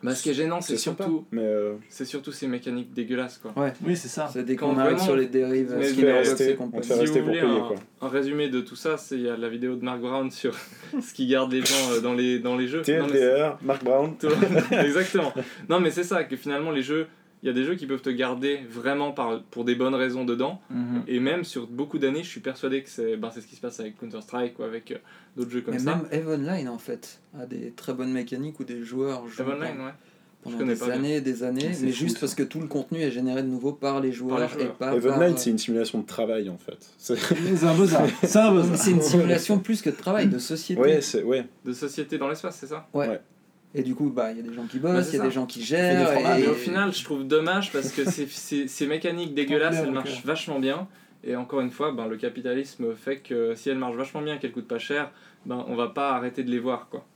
Bah, 0.03 0.15
ce 0.15 0.23
qui 0.23 0.31
est 0.31 0.35
gênant, 0.35 0.63
c'est 0.63 0.79
surtout, 0.79 1.27
Mais 1.31 1.43
euh, 1.45 1.75
c'est 1.91 2.07
surtout 2.07 2.33
ces 2.33 2.47
mécaniques 2.47 2.95
dégueulasses 2.95 3.37
quoi. 3.39 3.53
Oui, 3.85 3.97
c'est 3.97 4.09
ça. 4.09 4.31
C'est 4.33 4.45
dès 4.45 4.57
Quand 4.57 4.71
qu'on 4.71 4.79
arrive 4.79 4.93
vraiment- 4.93 5.05
sur 5.05 5.17
les 5.17 5.27
dérives 5.27 5.75
Mais 5.79 5.89
vais 5.93 6.13
Box 6.15 6.29
rester- 6.31 6.55
on 6.55 6.57
compagnie. 6.65 6.81
te 6.83 6.87
fait 6.87 6.95
Si 6.95 7.01
rester 7.01 7.19
vous 7.21 7.27
pour 7.27 7.35
voulez 7.35 7.47
payer, 7.47 7.61
un, 7.61 7.67
quoi. 7.67 7.77
un 8.01 8.09
résumé 8.09 8.49
de 8.49 8.61
tout 8.63 8.77
ça, 8.77 8.97
c'est 8.97 9.17
il 9.17 9.23
y 9.23 9.29
a 9.29 9.37
la 9.37 9.49
vidéo 9.51 9.77
de 9.77 9.85
Mark 9.85 10.01
Brown 10.01 10.31
sur 10.31 10.55
ce 11.03 11.13
qui 11.13 11.27
garde 11.27 11.53
les 11.53 11.61
gens 11.61 11.91
euh, 11.93 12.01
dans 12.01 12.15
les 12.15 12.39
dans 12.39 12.57
les 12.57 12.67
jeux. 12.67 12.79
Non, 12.89 13.07
mais 13.07 13.13
TLDR, 13.13 13.59
Mark 13.63 13.85
Brown. 13.85 14.15
Exactement. 14.71 15.33
Non, 15.69 15.81
mais 15.81 15.91
c'est 15.91 16.05
ça, 16.05 16.25
que 16.25 16.37
finalement, 16.37 16.71
les 16.71 16.83
jeux, 16.83 17.07
il 17.43 17.47
y 17.47 17.49
a 17.51 17.53
des 17.55 17.65
jeux 17.65 17.75
qui 17.75 17.87
peuvent 17.87 18.03
te 18.03 18.11
garder 18.11 18.61
vraiment 18.69 19.13
par, 19.13 19.43
pour 19.45 19.65
des 19.65 19.75
bonnes 19.75 19.95
raisons 19.95 20.25
dedans. 20.25 20.61
Mhm. 20.71 21.03
Et 21.09 21.21
même 21.21 21.45
sur 21.45 21.67
beaucoup 21.67 21.99
d'années, 21.99 22.23
je 22.23 22.29
suis 22.29 22.41
persuadé 22.41 22.83
que 22.83 22.91
c'est 22.91 23.17
ben, 23.17 23.31
c'est 23.33 23.41
ce 23.41 23.47
qui 23.47 23.57
se 23.57 23.61
passe 23.61 23.81
avec 23.81 23.97
Counter-Strike 23.99 24.59
ou 24.59 24.63
avec 24.63 24.91
euh, 24.93 24.97
d'autres 25.37 25.51
jeux 25.51 25.63
comme 25.63 25.75
Mais 25.75 25.81
ça. 25.81 25.97
même 25.97 26.07
Eve 26.11 26.29
Online 26.29 26.69
en 26.69 26.79
fait 26.79 27.21
a 27.39 27.47
des 27.47 27.71
très 27.73 27.95
bonnes 27.95 28.13
mécaniques 28.13 28.61
où 28.61 28.65
des 28.65 28.83
joueurs 28.85 29.27
jouent 29.29 29.43
Eve 29.43 29.49
Online, 29.49 29.81
ouais. 29.81 29.93
pendant 30.43 30.67
des 30.67 30.75
pas 30.77 30.91
années 30.93 31.17
et 31.17 31.21
des 31.23 31.43
années, 31.43 31.73
C'est 31.73 31.87
mais 31.87 31.93
juste 31.93 32.17
ça. 32.17 32.21
parce 32.21 32.35
que 32.35 32.43
tout 32.43 32.61
le 32.61 32.67
contenu 32.67 32.99
est 33.01 33.11
généré 33.11 33.43
de 33.43 33.49
nouveau 33.49 33.73
par 33.73 34.01
les 34.01 34.13
joueurs, 34.13 34.49
joueurs. 34.49 34.61
et 34.61 34.69
pas 34.79 34.95
Evan 34.95 35.11
par... 35.13 35.19
Knight, 35.21 35.39
c'est 35.39 35.51
une 35.51 35.59
simulation 35.59 36.01
de 36.01 36.07
travail 36.07 36.51
en 36.51 36.59
fait. 36.59 36.91
C'est- 36.99 37.15
un 37.65 37.75
buzz. 37.75 37.97
C'est 38.23 38.37
un 38.39 38.55
une 38.91 39.01
simulation 39.03 39.59
plus 39.61 39.81
que 39.81 39.89
de 39.91 39.97
travail, 39.97 40.29
de 40.29 40.39
société. 40.39 40.81
Ouais, 40.81 41.01
c'est 41.01 41.23
ouais. 41.23 41.47
De 41.65 41.73
société 41.73 42.19
dans 42.19 42.29
l'espace, 42.29 42.57
c'est 42.61 42.67
ça? 42.67 42.87
Et 43.75 43.83
du 43.83 43.95
coup, 43.95 44.11
bah 44.11 44.33
il 44.33 44.39
y 44.39 44.41
a 44.41 44.43
des 44.43 44.53
gens 44.53 44.67
qui 44.67 44.79
Bah, 44.81 44.93
bossent, 44.95 45.11
il 45.11 45.13
y 45.13 45.17
a 45.17 45.23
ça. 45.23 45.27
des 45.29 45.31
gens 45.33 45.47
qui 45.47 45.63
gèrent. 45.63 46.39
et- 46.39 46.49
au 46.49 46.55
final, 46.55 46.93
je 46.93 47.05
trouve 47.05 47.25
dommage 47.27 47.71
parce 47.73 47.93
que 47.93 48.05
ces, 48.05 48.27
ces, 48.29 48.67
ces 48.67 48.87
mécaniques 48.87 49.35
dégueulasses, 49.35 49.77
elles 49.77 49.93
marchent 49.93 50.25
vachement 50.25 50.59
bien. 50.59 50.89
Et 51.23 51.37
encore 51.37 51.61
une 51.61 51.71
fois, 51.71 51.93
ben, 51.93 52.07
le 52.09 52.17
capitalisme 52.17 52.95
fait 52.97 53.19
que 53.19 53.55
si 53.55 53.69
elles 53.71 53.79
marchent 53.79 53.97
vachement 53.97 54.23
bien, 54.23 54.39
qu'elles 54.39 54.53
coûtent 54.53 54.67
pas 54.67 54.79
cher, 54.79 55.11
ben, 55.47 55.65
on 55.69 55.77
va 55.77 55.89
pas 55.89 56.13
arrêter 56.17 56.43
de 56.43 56.51
les 56.51 56.59
voir. 56.59 56.89
quoi. 56.91 57.07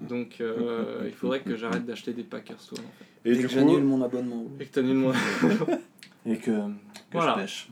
Donc 0.00 0.36
euh, 0.42 1.04
il 1.06 1.12
faudrait 1.12 1.40
que 1.40 1.56
j'arrête 1.56 1.86
d'acheter 1.86 2.12
des 2.12 2.22
pack 2.22 2.50
Hearthstone. 2.50 2.78
en 2.80 2.92
fait. 3.24 3.30
Et 3.30 3.36
que 3.38 3.46
coup, 3.48 3.54
j'annule 3.54 3.82
mon 3.82 4.02
abonnement. 4.02 4.44
Et 4.60 4.66
que 4.66 4.72
t'annules 4.74 4.94
moins. 4.98 5.14
Et 6.26 6.36
que, 6.36 6.50
que 6.50 6.60
Voilà. 7.12 7.34
je 7.36 7.40
pêche. 7.40 7.68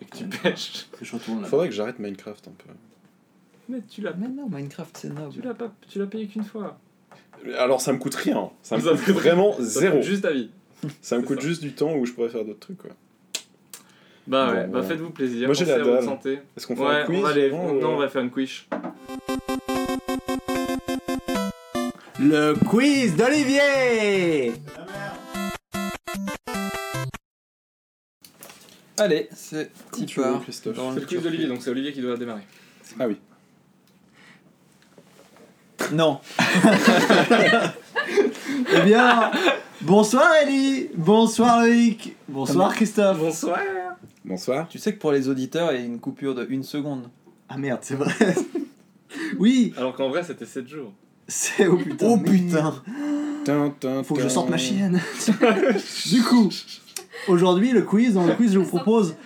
Et 0.00 0.04
que 0.04 0.16
tu 0.18 0.24
pêches. 0.26 0.86
Que 0.98 1.04
je 1.04 1.12
retourne 1.16 1.42
là. 1.42 1.48
faudrait 1.48 1.68
que 1.68 1.74
j'arrête 1.74 1.98
Minecraft 1.98 2.46
un 2.48 2.52
peu. 2.52 2.70
Mais 3.68 3.80
tu 3.88 4.02
l'as 4.02 4.12
Mais 4.12 4.28
non, 4.28 4.48
Minecraft 4.50 4.96
c'est 4.96 5.08
noble. 5.08 5.32
tu 5.32 5.40
l'as 5.40 5.54
pas 5.54 5.72
tu 5.88 5.98
l'as 5.98 6.06
payé 6.06 6.26
qu'une 6.26 6.44
fois. 6.44 6.78
Alors 7.58 7.80
ça 7.80 7.92
me 7.92 7.98
coûte 7.98 8.14
rien. 8.14 8.50
Ça 8.62 8.76
me 8.76 8.82
Ça 8.82 8.90
coûte 8.90 9.00
coûte- 9.04 9.14
vraiment 9.14 9.52
Ça 9.58 9.62
zéro. 9.62 9.96
coûte 9.98 10.06
juste 10.06 10.22
ta 10.22 10.32
vie. 10.32 10.50
Ça 11.00 11.16
me 11.18 11.22
coûte 11.22 11.40
ça. 11.40 11.46
juste 11.48 11.62
du 11.62 11.72
temps 11.72 11.94
où 11.94 12.06
je 12.06 12.12
pourrais 12.12 12.28
faire 12.28 12.44
d'autres 12.44 12.60
trucs 12.60 12.78
quoi. 12.78 12.90
Bah 14.26 14.46
Bon, 14.46 14.52
ouais, 14.58 14.66
bah 14.68 14.82
faites-vous 14.84 15.10
plaisir. 15.10 15.48
Moi, 15.48 15.54
j'ai 15.54 15.64
la 15.64 15.78
dalle. 15.80 16.02
santé. 16.04 16.38
Est-ce 16.56 16.66
qu'on 16.68 16.76
fait 16.76 16.82
Ouais, 16.82 16.94
un 17.02 17.06
quiz 17.06 17.18
on 17.18 17.22
va 17.22 17.28
aller. 17.30 17.46
avant, 17.46 17.72
Non, 17.72 17.94
on 17.94 17.96
va 17.98 18.08
faire 18.08 18.22
une 18.22 18.30
quiche. 18.30 18.68
Le 22.20 22.54
quiz 22.68 23.16
d'Olivier 23.16 24.52
Allez, 28.98 29.28
c'est 29.34 29.70
Quand 29.90 29.96
petit 29.98 30.06
tu 30.06 30.20
veux, 30.20 30.26
part. 30.26 30.42
Christophe. 30.42 30.76
dans 30.76 30.90
C'est 30.90 30.96
le 30.96 31.00
le 31.00 31.06
quiz 31.06 31.22
d'Olivier, 31.22 31.46
donc 31.48 31.62
c'est 31.62 31.70
Olivier 31.70 31.92
qui 31.92 32.00
doit 32.00 32.16
démarrer. 32.16 32.42
Ah 33.00 33.08
oui. 33.08 33.16
Non. 35.92 36.20
Eh 38.74 38.80
bien, 38.84 39.30
bonsoir 39.82 40.32
Ellie 40.42 40.88
Bonsoir 40.94 41.60
Loïc 41.60 42.16
Bonsoir 42.28 42.72
Christophe 42.74 43.18
Bonsoir 43.18 43.58
Bonsoir. 44.24 44.68
Tu 44.68 44.78
sais 44.78 44.94
que 44.94 44.98
pour 44.98 45.12
les 45.12 45.28
auditeurs, 45.28 45.72
il 45.72 45.80
y 45.80 45.82
a 45.82 45.84
une 45.84 46.00
coupure 46.00 46.34
de 46.34 46.46
une 46.48 46.62
seconde. 46.62 47.08
Ah 47.48 47.58
merde, 47.58 47.80
c'est 47.82 47.96
vrai 47.96 48.14
Oui 49.38 49.74
Alors 49.76 49.94
qu'en 49.94 50.08
vrai, 50.08 50.22
c'était 50.22 50.46
7 50.46 50.66
jours. 50.68 50.92
C'est... 51.28 51.66
Oh 51.66 51.76
putain 51.76 52.06
Oh, 52.08 52.16
putain. 52.18 52.74
Tin, 53.44 53.74
tin, 53.78 54.02
Faut 54.02 54.14
que 54.14 54.22
je 54.22 54.28
sorte 54.28 54.48
ma 54.48 54.56
chienne 54.56 55.00
Du 56.06 56.22
coup, 56.22 56.48
aujourd'hui, 57.28 57.72
le 57.72 57.82
quiz, 57.82 58.14
dans 58.14 58.24
le 58.24 58.34
quiz, 58.34 58.52
je 58.54 58.58
vous 58.58 58.66
propose 58.66 59.16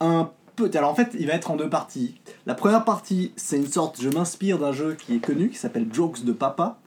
un 0.00 0.30
peut. 0.68 0.78
Alors 0.78 0.90
en 0.90 0.94
fait, 0.94 1.10
il 1.18 1.26
va 1.26 1.34
être 1.34 1.50
en 1.50 1.56
deux 1.56 1.68
parties. 1.68 2.14
La 2.46 2.54
première 2.54 2.84
partie, 2.84 3.32
c'est 3.36 3.56
une 3.56 3.66
sorte. 3.66 4.00
Je 4.00 4.08
m'inspire 4.08 4.58
d'un 4.58 4.72
jeu 4.72 4.94
qui 4.94 5.14
est 5.14 5.20
connu, 5.20 5.48
qui 5.50 5.56
s'appelle 5.56 5.86
Jokes 5.92 6.24
de 6.24 6.32
Papa, 6.32 6.78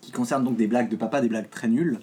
qui 0.00 0.12
concerne 0.12 0.44
donc 0.44 0.56
des 0.56 0.66
blagues 0.66 0.88
de 0.88 0.96
papa, 0.96 1.20
des 1.20 1.28
blagues 1.28 1.50
très 1.50 1.68
nulles. 1.68 1.98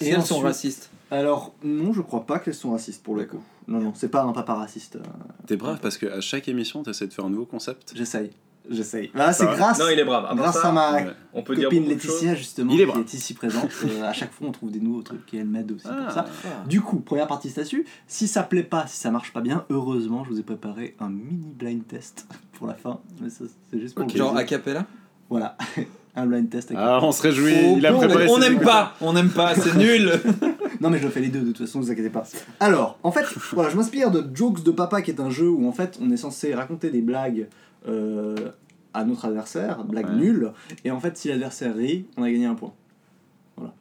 Et 0.00 0.08
elles 0.08 0.22
sont 0.24 0.40
racistes. 0.40 0.90
Alors, 1.10 1.54
non, 1.62 1.92
je 1.92 2.02
crois 2.02 2.26
pas 2.26 2.38
qu'elles 2.38 2.54
sont 2.54 2.72
racistes 2.72 3.02
pour 3.02 3.14
le 3.14 3.24
coup. 3.24 3.40
Non, 3.68 3.80
non, 3.80 3.92
c'est 3.94 4.08
pas 4.08 4.22
un 4.22 4.32
papa 4.32 4.54
raciste. 4.54 4.96
euh, 4.96 5.00
T'es 5.46 5.56
brave 5.56 5.78
parce 5.80 5.96
qu'à 5.98 6.20
chaque 6.20 6.48
émission, 6.48 6.82
t'essaies 6.82 7.06
de 7.06 7.12
faire 7.12 7.24
un 7.24 7.30
nouveau 7.30 7.46
concept. 7.46 7.92
J'essaye. 7.94 8.30
J'essaye. 8.68 9.10
Voilà, 9.14 9.32
c'est 9.32 9.44
grâce, 9.46 9.78
Non, 9.78 9.86
il 9.92 9.98
est 9.98 10.04
brave. 10.04 10.34
Grâce 10.36 10.60
ça, 10.60 10.68
à 10.68 10.72
ma 10.72 10.92
Ouais. 10.94 11.06
on 11.34 11.42
peut 11.42 11.54
dire 11.54 11.68
copine. 11.68 11.86
Laetitia, 11.88 12.34
justement, 12.34 12.72
Il 12.72 12.80
est 12.80 12.86
qui 12.92 12.98
est 12.98 13.14
ici 13.14 13.34
présente. 13.34 13.70
Euh, 13.84 14.02
à 14.04 14.12
chaque 14.12 14.32
fois, 14.32 14.48
on 14.48 14.52
trouve 14.52 14.70
des 14.70 14.80
nouveaux 14.80 15.02
trucs 15.02 15.32
et 15.34 15.38
elle 15.38 15.46
m'aide 15.46 15.70
aussi 15.72 15.86
Ah. 15.88 16.02
pour 16.04 16.12
ça. 16.12 16.26
Du 16.66 16.80
coup, 16.80 16.98
première 17.00 17.26
partie 17.28 17.50
statut. 17.50 17.86
Si 18.08 18.26
ça 18.26 18.42
plaît 18.42 18.62
pas, 18.64 18.86
si 18.88 18.96
ça 18.98 19.10
marche 19.10 19.32
pas 19.32 19.40
bien, 19.40 19.64
heureusement, 19.70 20.24
je 20.24 20.30
vous 20.30 20.40
ai 20.40 20.42
préparé 20.42 20.96
un 21.00 21.08
mini 21.10 21.52
blind 21.56 21.86
test 21.86 22.26
pour 22.54 22.66
la 22.66 22.74
fin. 22.74 22.98
Mais 23.22 23.30
ça, 23.30 23.44
c'est 23.70 23.78
juste 23.80 23.94
pour 23.94 24.04
Ok. 24.04 24.12
le 24.12 24.18
Genre 24.18 24.36
a 24.36 24.44
cappella 24.44 24.84
Voilà, 25.30 25.56
un 26.16 26.26
blind 26.26 26.48
test. 26.50 26.70
avec- 26.72 26.82
Ah, 26.84 26.98
on 27.02 27.12
se 27.12 27.22
réjouit, 27.22 27.54
Oh, 27.66 27.74
il 27.78 27.86
a 27.86 27.92
non, 27.92 27.98
préparé 27.98 28.26
On 28.28 28.38
n'aime 28.38 28.58
pas, 28.60 28.94
on 29.00 29.12
n'aime 29.12 29.30
pas, 29.30 29.54
c'est 29.54 29.76
nul. 29.76 30.10
Non, 30.80 30.90
mais 30.90 30.98
je 30.98 31.08
fais 31.08 31.20
les 31.20 31.28
deux 31.28 31.40
de 31.40 31.46
toute 31.52 31.58
façon, 31.66 31.78
ne 31.78 31.84
vous 31.84 31.90
inquiétez 31.90 32.10
pas. 32.10 32.24
Alors, 32.60 32.98
en 33.02 33.10
fait, 33.12 33.24
voilà, 33.52 33.70
je 33.70 33.76
m'inspire 33.76 34.10
de 34.10 34.24
Jokes 34.34 34.62
de 34.62 34.70
Papa, 34.70 35.00
qui 35.02 35.10
est 35.10 35.20
un 35.20 35.30
jeu 35.30 35.48
où 35.48 35.66
en 35.68 35.72
fait 35.72 35.98
on 36.02 36.10
est 36.10 36.16
censé 36.18 36.54
raconter 36.54 36.90
des 36.90 37.00
blagues 37.00 37.46
euh, 37.88 38.34
à 38.94 39.04
notre 39.04 39.26
adversaire, 39.26 39.84
blagues 39.84 40.08
Ouais. 40.10 40.14
nulles, 40.16 40.52
et 40.84 40.90
en 40.90 41.00
fait, 41.00 41.16
si 41.16 41.28
l'adversaire 41.28 41.74
rit, 41.76 42.06
on 42.16 42.22
a 42.22 42.30
gagné 42.30 42.46
un 42.46 42.54
point. 42.54 42.72
Voilà. 43.56 43.72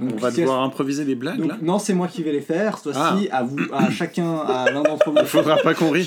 Donc, 0.00 0.10
On 0.14 0.16
va 0.18 0.30
si- 0.30 0.40
devoir 0.40 0.62
improviser 0.62 1.04
des 1.04 1.14
blagues 1.16 1.38
donc, 1.40 1.48
là 1.48 1.58
non, 1.62 1.78
c'est 1.78 1.94
moi 1.94 2.06
qui 2.08 2.22
vais 2.22 2.32
les 2.32 2.40
faire. 2.40 2.78
Cette 2.78 2.92
fois-ci, 2.94 3.28
à 3.30 3.42
vous, 3.42 3.58
à 3.72 3.90
chacun, 3.90 4.36
à 4.36 4.70
l'un 4.70 4.82
d'entre 4.82 5.10
vous. 5.10 5.16
Il 5.20 5.26
faudra 5.26 5.56
pas 5.56 5.74
qu'on 5.74 5.90
rie. 5.90 6.06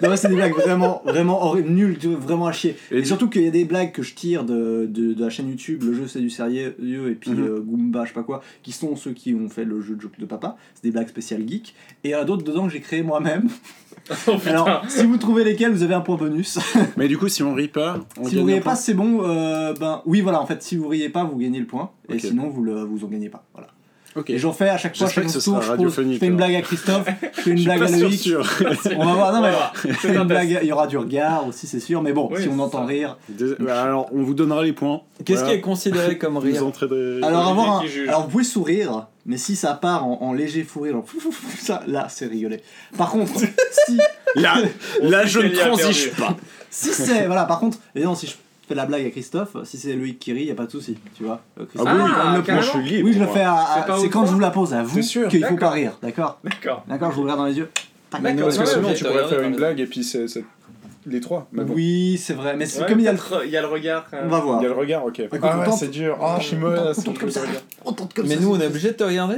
Non, 0.00 0.10
mais 0.10 0.16
c'est 0.16 0.28
des 0.28 0.36
blagues 0.36 0.52
vraiment, 0.54 1.02
vraiment 1.04 1.42
horribles, 1.44 1.70
nulles, 1.70 1.98
vraiment 2.16 2.46
à 2.46 2.52
chier. 2.52 2.76
Et 2.92 2.98
Et, 2.98 3.00
du- 3.00 3.06
surtout 3.06 3.28
qu'il 3.28 3.42
y 3.42 3.48
a 3.48 3.50
des 3.50 3.64
blagues 3.64 3.90
que 3.92 4.02
je 4.02 4.14
tire 4.14 4.44
de, 4.44 4.86
de, 4.88 5.12
de 5.12 5.20
la 5.24 5.28
chaîne 5.28 5.48
YouTube, 5.48 5.82
le 5.82 5.92
jeu 5.92 6.06
c'est 6.06 6.20
du 6.20 6.30
sérieux, 6.30 6.76
et 7.10 7.14
puis 7.16 7.30
Mhm. 7.32 7.44
euh, 7.44 7.60
Goomba, 7.60 8.04
je 8.04 8.08
sais 8.10 8.14
pas 8.14 8.22
quoi, 8.22 8.40
qui 8.62 8.70
sont 8.70 8.94
ceux 8.94 9.10
qui 9.12 9.34
ont 9.34 9.48
fait 9.48 9.64
le 9.64 9.80
jeu 9.80 9.98
de 10.18 10.24
papa. 10.24 10.56
C'est 10.74 10.84
des 10.84 10.92
blagues 10.92 11.08
spéciales 11.08 11.46
geek. 11.48 11.74
Et 12.04 12.10
il 12.10 12.12
y 12.12 12.14
en 12.14 12.20
a 12.20 12.24
d'autres 12.24 12.44
dedans 12.44 12.66
que 12.66 12.72
j'ai 12.72 12.80
créé 12.80 13.02
moi-même. 13.02 13.48
Oh. 14.26 14.32
Alors, 14.46 14.82
si 14.88 15.04
vous 15.04 15.16
trouvez 15.16 15.44
lesquels, 15.44 15.72
vous 15.72 15.82
avez 15.82 15.94
un 15.94 16.00
point 16.00 16.16
bonus. 16.16 16.58
Mais 16.96 17.08
du 17.08 17.18
coup, 17.18 17.28
si 17.28 17.42
on 17.42 17.54
rit 17.54 17.68
pas, 17.68 17.98
on 18.18 18.24
si 18.26 18.36
vous 18.36 18.44
riez 18.44 18.60
pas, 18.60 18.74
c'est 18.76 18.94
bon. 18.94 19.22
euh, 19.22 19.74
ben 19.74 20.02
oui, 20.06 20.20
voilà, 20.20 20.40
en 20.40 20.46
fait, 20.46 20.62
si 20.62 20.76
vous 20.76 20.88
riez 20.88 21.08
pas, 21.08 21.24
vous 21.24 21.36
gagnez 21.36 21.60
le 21.60 21.66
point. 21.66 21.90
Et 22.08 22.18
sinon, 22.18 22.48
vous, 22.48 22.62
le, 22.62 22.82
vous 22.84 23.04
en 23.04 23.08
gagnez 23.08 23.28
pas. 23.28 23.44
Voilà. 23.52 23.68
Ok. 24.16 24.30
Et 24.30 24.38
j'en 24.38 24.52
fais 24.52 24.68
à 24.68 24.78
chaque 24.78 24.96
fois, 24.96 25.08
chaque 25.08 25.26
tour, 25.26 25.40
je, 25.40 25.50
pose- 25.50 25.64
je 25.64 25.70
radiophonique, 25.70 26.18
fais 26.20 26.26
une 26.26 26.36
blague 26.36 26.54
à 26.56 26.62
Christophe, 26.62 27.06
je 27.36 27.40
fais 27.42 27.50
une 27.50 27.58
Je 27.58 27.64
blague 27.64 27.82
à 27.82 27.88
Loïc. 27.88 28.30
On 28.96 29.04
va 29.04 29.12
voir, 29.14 29.32
non 29.32 29.42
mais 29.42 29.52
je 29.84 29.92
fais 29.92 30.16
un 30.16 30.22
une 30.22 30.26
blague, 30.28 30.58
il 30.62 30.68
y 30.68 30.72
aura 30.72 30.86
du 30.86 30.96
regard 30.98 31.46
aussi, 31.46 31.66
c'est 31.66 31.78
sûr, 31.80 32.02
mais 32.02 32.12
bon, 32.12 32.28
Oui, 32.32 32.42
si 32.42 32.48
on 32.48 32.58
entend 32.58 32.80
ça. 32.80 32.86
rire. 32.86 33.18
Dés- 33.28 33.54
bah, 33.60 33.82
Alors, 33.82 34.08
on 34.12 34.22
vous 34.22 34.34
donnera 34.34 34.62
les 34.64 34.72
points. 34.72 35.02
Qu'est-ce 35.24 35.40
Voilà. 35.40 35.54
qui 35.54 35.58
est 35.58 35.62
considéré 35.62 36.18
comme 36.18 36.34
Vous 36.34 36.40
rire 36.40 36.62
Alors, 37.22 37.48
avoir 37.48 37.80
un- 37.80 37.84
alors 38.08 38.22
vous 38.24 38.28
pouvez 38.28 38.44
sourire, 38.44 39.06
mais 39.26 39.36
si 39.36 39.54
ça 39.56 39.74
part 39.74 40.04
en, 40.06 40.18
en 40.22 40.32
léger 40.32 40.64
fou 40.64 40.80
rire, 40.80 40.96
ça, 41.60 41.82
là 41.86 42.06
c'est 42.08 42.26
rigoler. 42.26 42.60
Par 42.96 43.10
contre, 43.10 43.32
si, 43.86 43.98
Là, 44.34 44.56
là 45.02 45.26
je 45.26 45.38
ne 45.40 45.48
transige 45.54 46.10
pas. 46.12 46.36
si 46.70 46.88
c'est. 46.92 47.26
Voilà, 47.26 47.44
par 47.44 47.60
contre, 47.60 47.78
évidemment, 47.94 48.14
si 48.16 48.26
je 48.26 48.32
fais 48.68 48.74
la 48.74 48.86
blague 48.86 49.06
à 49.06 49.10
Christophe, 49.10 49.56
si 49.64 49.76
c'est 49.78 49.94
Loïc 49.94 50.18
qui 50.18 50.32
rit, 50.32 50.44
y 50.44 50.50
a 50.50 50.54
pas 50.54 50.66
de 50.66 50.70
souci, 50.70 50.96
tu 51.16 51.24
vois. 51.24 51.40
Euh, 51.60 51.64
Christophe, 51.66 51.88
Ah 51.90 51.94
oui, 51.96 52.02
il 52.36 52.42
peut 52.42 52.50
ah. 52.50 52.52
Moi, 52.54 52.62
je 52.62 52.68
suis 52.68 52.82
libre, 52.82 53.06
Oui, 53.08 53.12
je 53.14 53.18
le 53.18 53.24
moi. 53.26 53.34
fais 53.34 53.40
à. 53.42 53.54
à- 53.54 53.66
C'est 53.80 53.86
pas 53.86 53.98
C'est 53.98 54.06
au 54.06 54.10
quand 54.10 54.26
je 54.26 54.32
vous 54.32 54.40
la 54.40 54.50
pose 54.50 54.74
à 54.74 54.82
vous 54.82 55.02
sûr, 55.02 55.28
qu'il 55.28 55.40
faut 55.40 55.54
d'accord. 55.54 55.58
pas 55.70 55.70
rire, 55.70 55.98
d'accord? 56.02 56.38
D'accord. 56.44 56.84
D'accord, 56.88 57.10
je 57.10 57.16
vous 57.16 57.22
regarde 57.22 57.38
dans 57.40 57.46
les 57.46 57.56
yeux. 57.58 57.68
D'accord. 58.12 58.44
Parce 58.44 58.56
que 58.56 58.60
Ouais, 58.62 58.66
sinon, 58.66 58.88
ouais, 58.88 58.94
tu 58.94 59.02
t'as 59.04 59.08
pourrais 59.10 59.22
regardé 59.24 59.36
faire 59.36 59.48
une 59.48 59.56
blague 59.56 59.80
et 59.80 59.86
puis 59.86 60.04
c'est 60.04 60.28
c'est 60.28 60.44
les 61.06 61.20
trois. 61.20 61.48
Mais 61.52 61.64
bon. 61.64 61.74
Oui, 61.74 62.18
c'est 62.22 62.34
vrai, 62.34 62.54
mais 62.56 62.66
c'est 62.66 62.80
Ouais, 62.82 62.88
comme 62.88 63.00
il 63.00 63.04
y 63.04 63.08
a 63.08 63.12
le. 63.12 63.18
peut-être, 63.18 63.42
Il 63.46 63.50
y 63.50 63.56
a 63.56 63.60
le 63.62 63.66
regard. 63.68 64.06
quand 64.10 64.16
même. 64.18 64.26
On 64.26 64.30
va 64.30 64.40
voir. 64.40 64.60
Il 64.60 64.64
y 64.64 64.66
a 64.66 64.68
le 64.70 64.74
regard, 64.78 65.04
ok. 65.04 65.22
Ah 65.30 65.36
on 65.54 65.58
ouais, 65.60 65.64
tente. 65.64 65.78
c'est 65.78 65.88
dur. 65.90 66.18
Ah, 66.20 66.36
je 66.40 66.46
suis 66.46 66.56
mauvais. 66.56 66.78
On 66.78 66.92
c'est 66.94 67.02
tente 67.04 67.18
comme 67.18 67.30
ça. 67.30 67.40
regard. 67.42 67.62
On 67.84 67.92
tente 67.92 68.14
comme 68.14 68.26
Mais 68.26 68.34
ça, 68.36 68.40
nous, 68.40 68.54
on 68.54 68.60
est 68.60 68.66
obligé 68.66 68.88
de 68.88 68.94
te 68.94 69.04
regarder? 69.04 69.36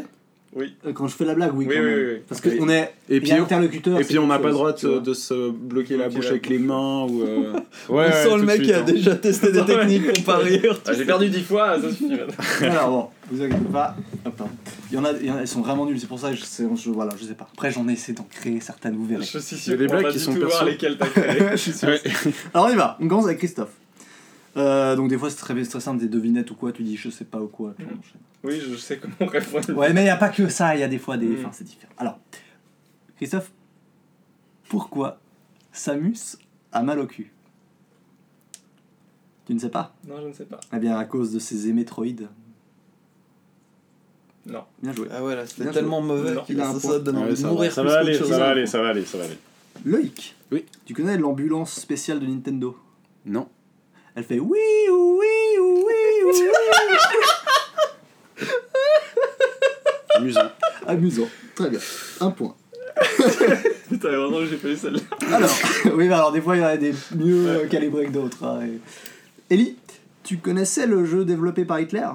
Euh, 0.57 0.93
Quand 0.93 1.07
je 1.07 1.15
fais 1.15 1.25
la 1.25 1.35
blague, 1.35 1.53
oui. 1.55 1.67
Oui, 1.69 1.75
quand 1.77 1.81
oui, 1.83 1.87
même. 1.89 1.99
oui, 1.99 2.13
oui. 2.15 2.21
Parce 2.29 2.41
qu'on 2.41 2.69
est. 2.69 2.93
Et 3.09 3.21
puis, 3.21 3.33
on- 3.35 3.43
interlocuteur. 3.43 4.01
et 4.01 4.05
puis 4.05 4.19
on 4.19 4.27
n'a 4.27 4.39
pas 4.41 4.49
le 4.49 4.55
droit 4.55 4.73
de, 4.73 4.99
de 4.99 5.15
se 5.15 5.51
bloquer 5.51 5.97
la 5.97 6.09
bouche 6.09 6.25
la 6.25 6.31
avec 6.33 6.49
les 6.49 6.59
mains 6.59 7.05
ou. 7.09 7.23
euh, 7.23 7.53
On 7.89 7.97
Ouais, 7.99 8.11
sent 8.11 8.29
ouais, 8.29 8.37
le 8.39 8.43
mec 8.45 8.57
suite, 8.57 8.67
qui 8.67 8.73
a 8.73 8.79
hein. 8.81 8.83
déjà 8.83 9.15
testé 9.15 9.53
des 9.53 9.65
techniques 9.65 10.13
pour 10.13 10.25
pas 10.25 10.39
rire. 10.39 10.81
Ah, 10.87 10.93
J'ai 10.93 11.05
perdu 11.05 11.29
10 11.29 11.43
fois, 11.43 11.81
ça 11.81 11.89
suffit. 11.91 12.19
Alors 12.65 12.91
bon, 12.91 13.07
vous 13.31 13.43
inquiétez 13.43 13.65
pas. 13.73 13.95
Hop, 14.27 14.41
hein. 14.41 14.49
Il 14.91 14.97
y 14.97 14.99
en 14.99 15.05
a, 15.05 15.13
il 15.13 15.27
y 15.27 15.31
en 15.31 15.37
a, 15.37 15.41
elles 15.43 15.47
sont 15.49 15.61
vraiment 15.63 15.87
nulles, 15.87 16.01
c'est 16.01 16.09
pour 16.09 16.19
ça 16.19 16.31
que 16.31 16.37
je 16.37 16.43
sais, 16.45 16.65
je, 16.75 16.91
voilà, 16.91 17.13
je 17.17 17.25
sais 17.27 17.35
pas. 17.35 17.47
Après 17.53 17.71
j'en 17.71 17.89
ai 17.89 17.93
essayé 17.93 18.13
d'en 18.17 18.27
créer 18.29 18.59
certaines, 18.61 18.97
vous 18.97 19.07
verrez. 19.07 19.23
Je 19.25 19.39
suis 19.39 19.55
Il 19.55 19.59
y 19.59 19.61
a 19.61 19.63
sûr 19.63 19.79
des 19.79 19.87
blagues 19.87 20.11
qui 20.13 20.19
sont 20.19 20.35
perso. 20.35 20.65
lesquelles 20.65 20.99
t'as 20.99 21.07
créé. 21.07 21.47
je 21.53 21.57
suis 21.57 21.73
sûr. 21.73 21.89
Ouais. 21.89 22.01
Alors 22.53 22.67
on 22.67 22.73
y 22.73 22.77
va, 22.77 22.99
on 23.01 23.07
commence 23.07 23.27
avec 23.27 23.39
Christophe. 23.39 23.71
Euh, 24.57 24.97
donc 24.97 25.09
des 25.09 25.17
fois 25.19 25.31
c'est 25.31 25.37
très, 25.37 25.55
très 25.63 25.81
simple, 25.81 26.01
des 26.01 26.09
devinettes 26.09 26.51
ou 26.51 26.55
quoi, 26.57 26.73
tu 26.73 26.83
dis 26.83 26.97
je 26.97 27.09
sais 27.11 27.25
pas 27.25 27.39
ou 27.41 27.47
quoi. 27.49 27.73
puis 27.77 27.87
on 27.89 27.99
enchaîne. 27.99 28.21
Oui, 28.43 28.61
je 28.61 28.75
sais 28.77 28.99
comment 28.99 29.31
répondre. 29.31 29.71
Ouais, 29.77 29.93
mais 29.93 30.01
il 30.01 30.05
n'y 30.05 30.11
a 30.11 30.17
pas 30.17 30.29
que 30.31 30.49
ça, 30.49 30.75
il 30.75 30.81
y 30.81 30.83
a 30.83 30.89
des 30.89 30.99
fois 30.99 31.17
des. 31.17 31.27
Mm. 31.27 31.37
Enfin, 31.41 31.51
c'est 31.53 31.65
différent. 31.65 31.93
Alors, 31.99 32.19
Christophe, 33.17 33.53
pourquoi 34.69 35.21
Samus 35.73 36.37
a 36.73 36.83
mal 36.83 36.99
au 36.99 37.07
cul? 37.07 37.33
Tu 39.47 39.55
ne 39.55 39.59
sais 39.59 39.69
pas? 39.69 39.95
Non, 40.07 40.21
je 40.23 40.29
ne 40.29 40.33
sais 40.33 40.45
pas. 40.47 40.61
Eh 40.73 40.79
bien, 40.79 40.97
à 40.97 41.05
cause 41.05 41.33
de 41.33 41.39
ses 41.39 41.69
émétroïdes. 41.69 42.29
Non. 44.47 44.65
Bien 44.83 44.93
joué. 44.95 45.09
Ah 45.13 45.23
ouais, 45.23 45.35
là, 45.37 45.47
c'était 45.47 45.65
Bien 45.65 45.73
tellement 45.73 46.01
mauvais 46.01 46.35
Non, 46.35 46.43
qu'il 46.45 46.55
il 46.57 46.61
a 46.61 46.69
un 46.71 46.75
ça, 46.75 46.81
point. 46.81 46.91
ça 46.93 46.99
donne 47.01 47.17
Ouais, 47.17 47.23
envie 47.25 47.31
de 47.33 47.37
ça 47.37 47.47
va, 47.47 47.53
mourir 47.53 47.73
ça 47.73 47.83
plus 47.83 47.89
va 47.91 47.97
qu'autre 47.99 48.09
aller, 48.09 48.19
chose. 48.19 48.29
ça 48.31 48.39
va 48.39 48.49
aller, 48.49 48.67
ça 48.67 48.81
va 48.83 48.89
aller, 48.89 49.05
ça 49.05 49.19
va 49.19 49.25
aller. 49.25 49.39
Loïc 49.85 50.35
Oui. 50.51 50.65
Tu 50.87 50.95
connais 50.95 51.19
l'ambulance 51.19 51.73
spéciale 51.75 52.21
de 52.21 52.27
Nintendo? 52.27 52.77
Non. 53.27 53.49
Elle 54.17 54.25
fait 54.25 54.39
oui, 54.41 54.59
oui, 54.91 55.27
oui, 55.59 55.93
oui. 56.27 56.49
Amusant. 60.17 60.51
Amusant. 60.87 61.29
Très 61.55 61.71
bien. 61.71 61.79
Un 62.21 62.31
point. 62.31 62.55
Putain, 63.89 64.09
vraiment, 64.09 64.45
j'ai 64.45 64.57
pas 64.57 64.69
eu 64.69 64.77
celle-là. 64.77 65.01
Alors, 65.33 65.51
oui, 65.95 66.09
mais 66.09 66.13
alors 66.15 66.33
des 66.33 66.41
fois 66.43 66.57
il 66.57 66.61
y 66.61 66.65
en 66.65 66.69
a 66.69 66.77
des 66.77 66.95
mieux 67.17 67.47
euh, 67.49 67.67
calibrés 67.69 68.07
que 68.07 68.11
d'autres. 68.11 68.45
hein, 68.45 68.61
et- 68.67 68.81
Ellie, 69.55 69.77
tu 70.23 70.39
connaissais 70.39 70.87
le 70.87 71.05
jeu 71.07 71.25
développé 71.25 71.65
par 71.65 71.81
Hitler? 71.81 72.07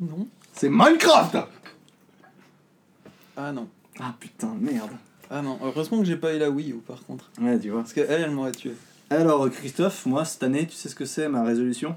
Non. 0.00 0.26
C'est 0.52 0.68
Minecraft 0.70 1.36
Ah 3.36 3.52
non. 3.52 3.68
Ah 4.00 4.14
putain, 4.18 4.54
merde. 4.60 4.90
Ah 5.30 5.42
non. 5.42 5.58
Heureusement 5.62 5.98
que 5.98 6.04
j'ai 6.04 6.16
pas 6.16 6.34
eu 6.34 6.38
la 6.38 6.48
Wii 6.50 6.72
U 6.72 6.76
par 6.86 7.02
contre. 7.04 7.30
Ouais, 7.40 7.58
tu 7.58 7.70
vois. 7.70 7.80
Parce 7.80 7.92
qu'elle, 7.92 8.06
elle 8.10 8.30
m'aurait 8.30 8.52
tué. 8.52 8.72
Alors, 9.10 9.48
Christophe, 9.50 10.04
moi 10.06 10.24
cette 10.24 10.42
année, 10.42 10.66
tu 10.66 10.74
sais 10.74 10.88
ce 10.88 10.94
que 10.94 11.04
c'est 11.04 11.28
ma 11.28 11.42
résolution? 11.44 11.96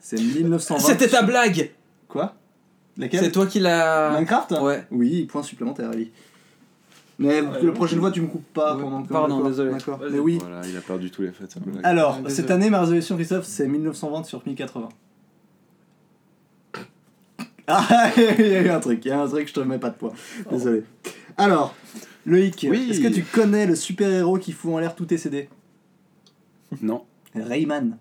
C'est 0.00 0.16
1920. 0.20 0.78
C'était 0.78 1.08
ta 1.08 1.22
blague 1.22 1.70
Quoi? 2.08 2.34
Laquelle? 2.96 3.20
C'est 3.20 3.32
toi 3.32 3.46
qui 3.46 3.60
l'as. 3.60 4.12
Minecraft? 4.14 4.52
Ouais. 4.62 4.86
Oui, 4.90 5.24
point 5.24 5.42
supplémentaire, 5.42 5.92
Ellie. 5.92 6.10
Mais 7.18 7.40
Ouais, 7.42 7.62
la 7.62 7.72
prochaine 7.72 8.00
fois, 8.00 8.10
tu 8.10 8.20
me 8.22 8.28
coupes 8.28 8.52
pas 8.54 8.76
Ouais, 8.76 8.82
pendant 8.82 9.02
que. 9.02 9.12
pardon, 9.12 9.44
désolé. 9.46 9.72
D'accord. 9.72 10.00
Mais 10.10 10.18
oui. 10.18 10.38
Voilà, 10.40 10.62
il 10.66 10.76
a 10.76 10.80
perdu 10.80 11.10
tous 11.10 11.22
les 11.22 11.32
faits. 11.32 11.58
blague. 11.58 11.84
Alors, 11.84 12.16
Désolé. 12.16 12.34
cette 12.34 12.50
année, 12.50 12.70
ma 12.70 12.80
résolution, 12.80 13.16
Christophe, 13.16 13.44
c'est 13.44 13.66
1920 13.68 14.24
sur 14.24 14.42
1080. 14.46 14.88
Ah, 17.66 18.10
il 18.16 18.46
y 18.46 18.54
a 18.56 18.62
eu 18.62 18.68
un 18.70 18.80
truc, 18.80 19.04
il 19.04 19.08
y 19.08 19.12
a 19.12 19.20
un 19.20 19.28
truc, 19.28 19.48
je 19.48 19.52
te 19.54 19.60
mets 19.60 19.78
pas 19.78 19.90
de 19.90 19.94
poids. 19.96 20.12
Désolé. 20.50 20.82
Alors, 21.36 21.74
Loïc, 22.26 22.66
Oui. 22.68 22.88
est-ce 22.90 23.00
que 23.00 23.08
tu 23.08 23.22
connais 23.22 23.66
le 23.66 23.76
super-héros 23.76 24.38
qui 24.38 24.52
fout 24.52 24.72
en 24.74 24.78
l'air 24.78 24.94
tous 24.96 25.04
tes 25.06 25.18
CD 25.18 25.48
Non. 26.82 27.04
Rayman. 27.34 27.96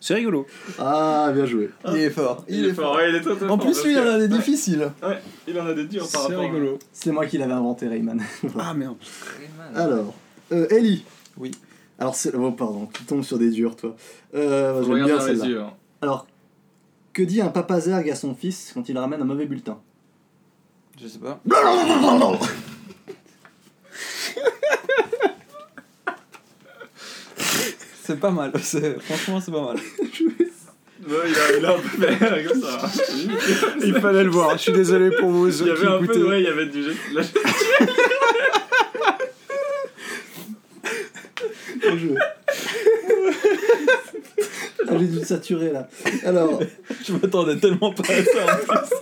C'est 0.00 0.14
rigolo. 0.14 0.46
Ah, 0.80 1.30
bien 1.32 1.46
joué. 1.46 1.70
Il 1.88 1.96
est 1.98 2.10
fort. 2.10 2.44
Il 2.48 2.66
est 2.66 2.74
fort, 2.74 2.96
ouais, 2.96 3.10
il 3.10 3.14
est 3.16 3.20
très 3.20 3.36
très 3.36 3.44
En 3.44 3.50
fort, 3.50 3.58
plus, 3.58 3.66
parce 3.72 3.84
lui, 3.84 3.92
il 3.92 3.98
en 3.98 4.02
que- 4.02 4.08
a 4.08 4.18
des 4.18 4.28
difficiles. 4.28 4.90
Ouais, 5.00 5.18
il 5.46 5.60
en 5.60 5.66
a 5.66 5.74
des 5.74 5.84
durs 5.84 6.02
par 6.02 6.08
C'est 6.10 6.18
rapport. 6.34 6.40
à- 6.40 6.42
rigolo. 6.42 6.78
C'est 6.92 7.12
moi 7.12 7.24
qui 7.26 7.38
l'avais 7.38 7.52
inventé, 7.52 7.86
Rayman. 7.86 8.20
Ah 8.58 8.74
merde. 8.74 8.96
Alors, 9.76 10.12
euh, 10.50 10.66
Ellie. 10.70 11.04
Oui. 11.36 11.52
Alors, 12.00 12.16
c'est. 12.16 12.34
Oh, 12.34 12.50
pardon, 12.50 12.88
tu 12.92 13.04
tombes 13.04 13.22
sur 13.22 13.38
des 13.38 13.50
durs, 13.50 13.76
toi. 13.76 13.94
Euh, 14.34 14.82
J'aime 14.82 14.92
Regarde 14.92 15.08
bien 15.10 15.18
dans 15.18 15.24
les 15.26 15.30
celle-là. 15.36 15.46
yeux. 15.46 15.60
hein. 15.60 15.70
Alors, 16.00 16.26
que 17.12 17.22
dit 17.22 17.40
un 17.40 17.48
papa 17.48 17.78
zerg 17.80 18.10
à 18.10 18.16
son 18.16 18.34
fils 18.34 18.72
quand 18.74 18.88
il 18.88 18.98
ramène 18.98 19.22
un 19.22 19.24
mauvais 19.24 19.46
bulletin? 19.46 19.78
Je 21.00 21.06
sais 21.06 21.20
pas. 21.20 21.40
C'est 28.04 28.18
pas 28.18 28.30
mal. 28.30 28.52
c'est- 28.62 29.00
Franchement, 29.00 29.40
c'est 29.40 29.52
pas 29.52 29.62
mal. 29.64 29.76
Ouais, 29.76 31.16
il 31.28 31.34
a, 31.36 31.58
il 31.58 31.64
a 31.66 31.70
un 31.74 31.78
peu 31.78 31.88
fait 31.88 32.44
comme 32.44 32.60
ça. 32.62 32.80
Il 33.84 33.94
fallait 34.00 34.22
le 34.24 34.30
voir. 34.30 34.52
Je 34.56 34.62
suis 34.62 34.72
désolé 34.72 35.10
pour 35.18 35.30
vous 35.30 35.48
Il 35.62 35.66
y 35.66 35.70
avait 35.70 35.86
un 35.86 35.98
peu, 36.04 36.28
ouais, 36.28 36.40
il 36.40 36.44
y 36.44 36.48
avait 36.48 36.66
du 36.66 36.82
geste. 36.84 36.98
là, 37.12 37.22
joué. 41.96 42.14
Ah, 44.88 44.94
J'ai 44.98 45.06
dû 45.06 45.24
saturer 45.24 45.70
là. 45.72 45.88
Alors, 46.24 46.60
Je 47.04 47.12
m'attendais 47.12 47.56
tellement 47.58 47.92
pas 47.92 48.02
à 48.02 48.24
ça 48.24 48.44
en 48.54 48.56
plus. 48.76 48.96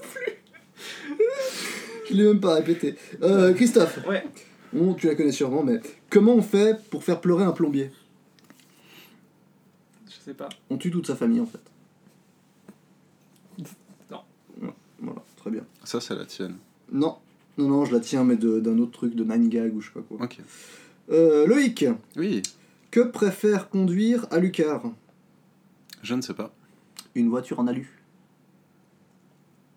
Je 2.10 2.14
l'ai 2.14 2.24
même 2.24 2.40
pas 2.40 2.54
répété. 2.54 2.96
Euh, 3.22 3.52
Christophe, 3.54 3.98
Ouais. 4.06 4.24
bon, 4.72 4.94
tu 4.94 5.06
la 5.06 5.14
connais 5.14 5.32
sûrement, 5.32 5.62
mais 5.62 5.80
comment 6.10 6.34
on 6.34 6.42
fait 6.42 6.76
pour 6.90 7.04
faire 7.04 7.20
pleurer 7.20 7.44
un 7.44 7.52
plombier? 7.52 7.90
Je 10.20 10.24
sais 10.26 10.34
pas. 10.34 10.48
On 10.68 10.76
tue 10.76 10.90
toute 10.90 11.06
sa 11.06 11.16
famille 11.16 11.40
en 11.40 11.46
fait. 11.46 11.60
Non. 14.10 14.20
Ouais, 14.62 14.68
Voilà, 15.00 15.22
très 15.36 15.50
bien. 15.50 15.62
Ça, 15.84 16.00
c'est 16.00 16.14
la 16.14 16.24
tienne. 16.26 16.56
Non, 16.92 17.16
non, 17.58 17.68
non, 17.68 17.84
je 17.84 17.92
la 17.94 18.00
tiens, 18.00 18.24
mais 18.24 18.36
de- 18.36 18.60
d'un 18.60 18.78
autre 18.78 18.92
truc, 18.92 19.14
de 19.14 19.24
Nine 19.24 19.48
Gag 19.48 19.74
ou 19.74 19.80
je 19.80 19.86
sais 19.88 19.92
pas 19.94 20.02
quoi. 20.02 20.18
Ok. 20.24 20.38
Euh, 21.10 21.46
Loïc, 21.46 21.84
Oui, 22.16 22.42
que 22.90 23.00
préfère 23.00 23.68
conduire 23.68 24.26
à 24.30 24.38
Lucar? 24.38 24.82
Je 26.02 26.14
ne 26.14 26.20
sais 26.22 26.34
pas. 26.34 26.52
Une 27.14 27.28
voiture 27.28 27.58
en 27.60 27.66
alu. 27.66 27.96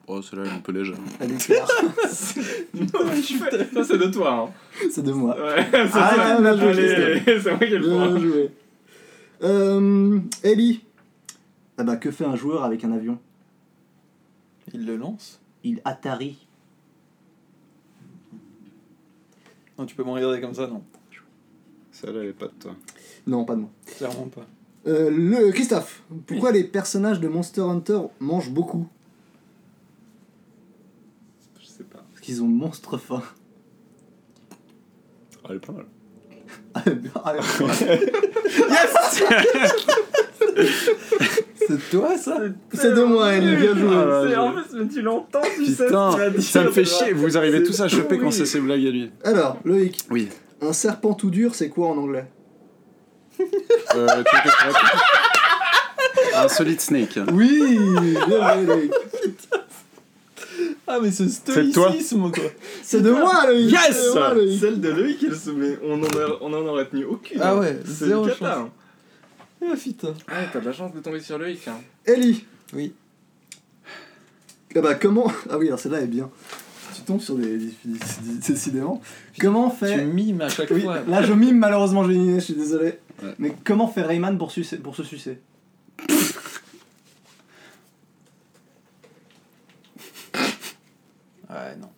Oh, 0.07 0.21
celle-là, 0.21 0.43
elle 0.45 0.51
est 0.51 0.55
un 0.55 0.59
peu 0.59 0.71
légère. 0.73 0.97
À 1.21 1.25
Lucar. 1.25 1.67
Ça, 3.73 3.83
c'est 3.83 3.97
de 3.97 4.11
toi. 4.11 4.49
Hein. 4.49 4.87
C'est 4.91 5.03
de 5.03 5.11
moi. 5.13 5.35
Ouais, 5.41 5.65
c'est 5.71 5.89
Ah, 5.93 6.37
moi 6.41 6.53
qui 6.55 6.61
ai 6.65 7.69
le 7.77 7.79
Bien 7.79 8.07
point. 8.09 8.19
joué. 8.19 8.51
Euh, 9.43 10.19
Ellie. 10.43 10.83
Ah 11.77 11.83
bah, 11.83 11.97
que 11.97 12.11
fait 12.11 12.25
un 12.25 12.35
joueur 12.35 12.63
avec 12.63 12.83
un 12.83 12.91
avion? 12.91 13.19
Il 14.73 14.85
le 14.85 14.95
lance 14.95 15.41
Il 15.63 15.81
atterrit. 15.83 16.47
Non, 19.77 19.85
tu 19.85 19.95
peux 19.95 20.03
me 20.03 20.11
regarder 20.11 20.39
comme 20.39 20.53
ça, 20.53 20.67
non. 20.67 20.83
Celle-là, 21.91 22.21
elle 22.21 22.29
est 22.29 22.33
pas 22.33 22.47
de 22.47 22.53
toi. 22.59 22.75
Non, 23.27 23.43
pas 23.43 23.55
de 23.55 23.61
moi. 23.61 23.69
Clairement 23.85 24.27
pas. 24.27 24.45
Euh, 24.85 25.09
le 25.09 25.51
Christophe, 25.51 26.03
pourquoi 26.27 26.51
les 26.51 26.63
personnages 26.63 27.19
de 27.19 27.27
Monster 27.27 27.61
Hunter 27.61 28.01
mangent 28.19 28.51
beaucoup? 28.51 28.87
Je 31.59 31.65
sais 31.65 31.83
pas. 31.83 32.03
Parce 32.11 32.21
qu'ils 32.21 32.43
ont 32.43 32.47
monstre 32.47 32.97
faim. 32.97 33.23
Ah, 35.43 35.47
elle 35.49 35.55
est 35.55 35.59
pas 35.59 35.73
mal. 35.73 35.85
Ah, 36.75 37.33
C'est 41.67 41.89
toi, 41.89 42.17
ça? 42.17 42.37
C'est 42.73 42.93
de 42.93 43.03
moi, 43.03 43.33
Ellie, 43.33 43.55
bien 43.55 43.75
joué. 43.75 43.89
Ah, 43.95 44.21
C'est- 44.27 44.33
je- 44.33 44.39
En 44.39 44.51
plus, 44.51 44.63
mais 44.73 44.87
tu 44.87 45.01
l'entends, 45.01 45.41
tu 45.55 45.65
sais 45.65 45.71
ce 45.75 45.83
Putain, 45.85 46.09
qu'il 46.11 46.19
va 46.19 46.29
dire. 46.29 46.43
ça 46.43 46.63
me 46.63 46.71
fait 46.71 46.85
chier. 46.85 47.13
Vous 47.13 47.37
arrivez 47.37 47.63
tous 47.63 47.79
à 47.81 47.87
choper 47.87 48.17
quand 48.19 48.31
c'est 48.31 48.45
ses 48.45 48.59
blagues 48.59 48.85
à 48.85 48.89
lui. 48.91 49.11
Alors, 49.23 49.57
Loïc, 49.63 49.99
Oui. 50.11 50.29
un 50.61 50.73
serpent 50.73 51.13
tout 51.13 51.29
dur, 51.29 51.55
c'est 51.55 51.69
quoi 51.69 51.87
en 51.89 51.97
anglais? 51.97 52.25
Euh, 53.39 53.45
tu 53.95 53.95
veux 53.95 54.23
que 54.23 54.49
je 54.49 54.57
te 54.57 54.65
répète 54.65 56.35
Un 56.35 56.47
solid 56.47 56.81
snake. 56.81 57.19
Oui 57.33 57.79
Bien 58.27 58.55
joué, 58.55 58.65
Loïc. 58.65 58.91
Ah, 60.85 60.99
mais 61.01 61.11
toi 61.11 61.27
stoïcisme, 61.29 62.29
quoi 62.31 62.43
C'est 62.83 63.01
de 63.01 63.11
moi, 63.11 63.47
Loïc 63.47 63.71
Yes 63.71 63.81
C'est 63.91 64.07
de 64.09 64.13
moi, 64.19 64.33
Loïc. 64.33 64.59
Celle 64.59 64.81
de 64.81 64.89
Loïc, 64.89 65.23
elle 65.23 65.35
se 65.35 65.49
met- 65.51 65.79
on 65.83 66.01
en, 66.01 66.05
a- 66.05 66.37
on 66.41 66.47
en 66.53 66.65
aurait 66.67 66.87
tenu 66.87 67.05
aucune. 67.05 67.39
Ah 67.41 67.51
hein. 67.51 67.59
ouais, 67.59 67.79
c'est 67.85 68.05
zéro 68.07 68.23
une 68.25 68.29
cata, 68.31 68.39
chance. 68.55 68.57
hein. 68.57 68.69
Ah, 69.65 69.75
putain. 69.81 70.13
Ah, 70.27 70.33
t'as 70.51 70.59
de 70.59 70.65
la 70.65 70.73
chance 70.73 70.93
de 70.93 70.99
tomber 70.99 71.21
sur 71.21 71.37
Loïc. 71.37 71.65
Hein. 71.69 71.77
Ellie 72.05 72.43
Oui. 72.73 72.93
Ah 74.75 74.81
bah, 74.81 74.95
comment... 74.95 75.31
Ah 75.49 75.57
oui, 75.57 75.67
alors 75.67 75.79
celle-là 75.79 76.01
est 76.01 76.07
bien. 76.07 76.29
Tu 76.95 77.01
tombes 77.03 77.21
sur 77.21 77.35
des... 77.35 77.57
des- 77.57 77.73
des- 77.85 77.99
Décidément. 78.49 79.01
Comment 79.39 79.69
Tu 79.69 79.85
fait... 79.85 80.03
mimes 80.05 80.41
à 80.41 80.49
chaque 80.49 80.69
Oui, 80.71 80.81
fois. 80.81 80.99
là 81.07 81.21
je 81.23 81.31
mime 81.33 81.57
malheureusement, 81.59 82.05
j'ai 82.07 82.35
je 82.35 82.39
suis 82.39 82.53
désolé. 82.55 82.99
Ouais. 83.23 83.33
Mais 83.39 83.55
comment 83.63 83.87
fait 83.87 84.01
Rayman 84.01 84.37
pour, 84.37 84.51
sucer- 84.51 84.77
pour 84.77 84.95
se 84.95 85.03
sucer? 85.03 85.39
Ouais, 91.53 91.75
non. 91.79 91.89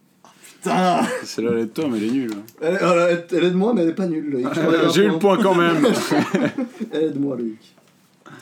Putain 0.61 1.02
Celle-là, 1.23 1.52
elle 1.53 1.60
est 1.60 1.65
de 1.65 1.69
toi, 1.69 1.86
mais 1.90 1.98
elle 1.98 2.03
est 2.06 2.11
nulle. 2.11 2.32
elle, 2.61 2.77
elle- 2.82 3.26
elle 3.32 3.44
est 3.45 3.52
de 3.52 3.56
moi, 3.56 3.73
mais 3.73 3.84
elle 3.84 3.90
est 3.90 3.94
pas 3.95 4.07
nulle, 4.07 4.30
Loïc. 4.32 4.48
J'ai 4.94 5.03
eu 5.06 5.10
le 5.10 5.19
point 5.19 5.38
quand 5.41 5.56
même. 5.56 5.86
Elle 6.91 7.03
est 7.03 7.10
de 7.11 7.19
moi, 7.19 7.36
Loïc. 7.38 7.76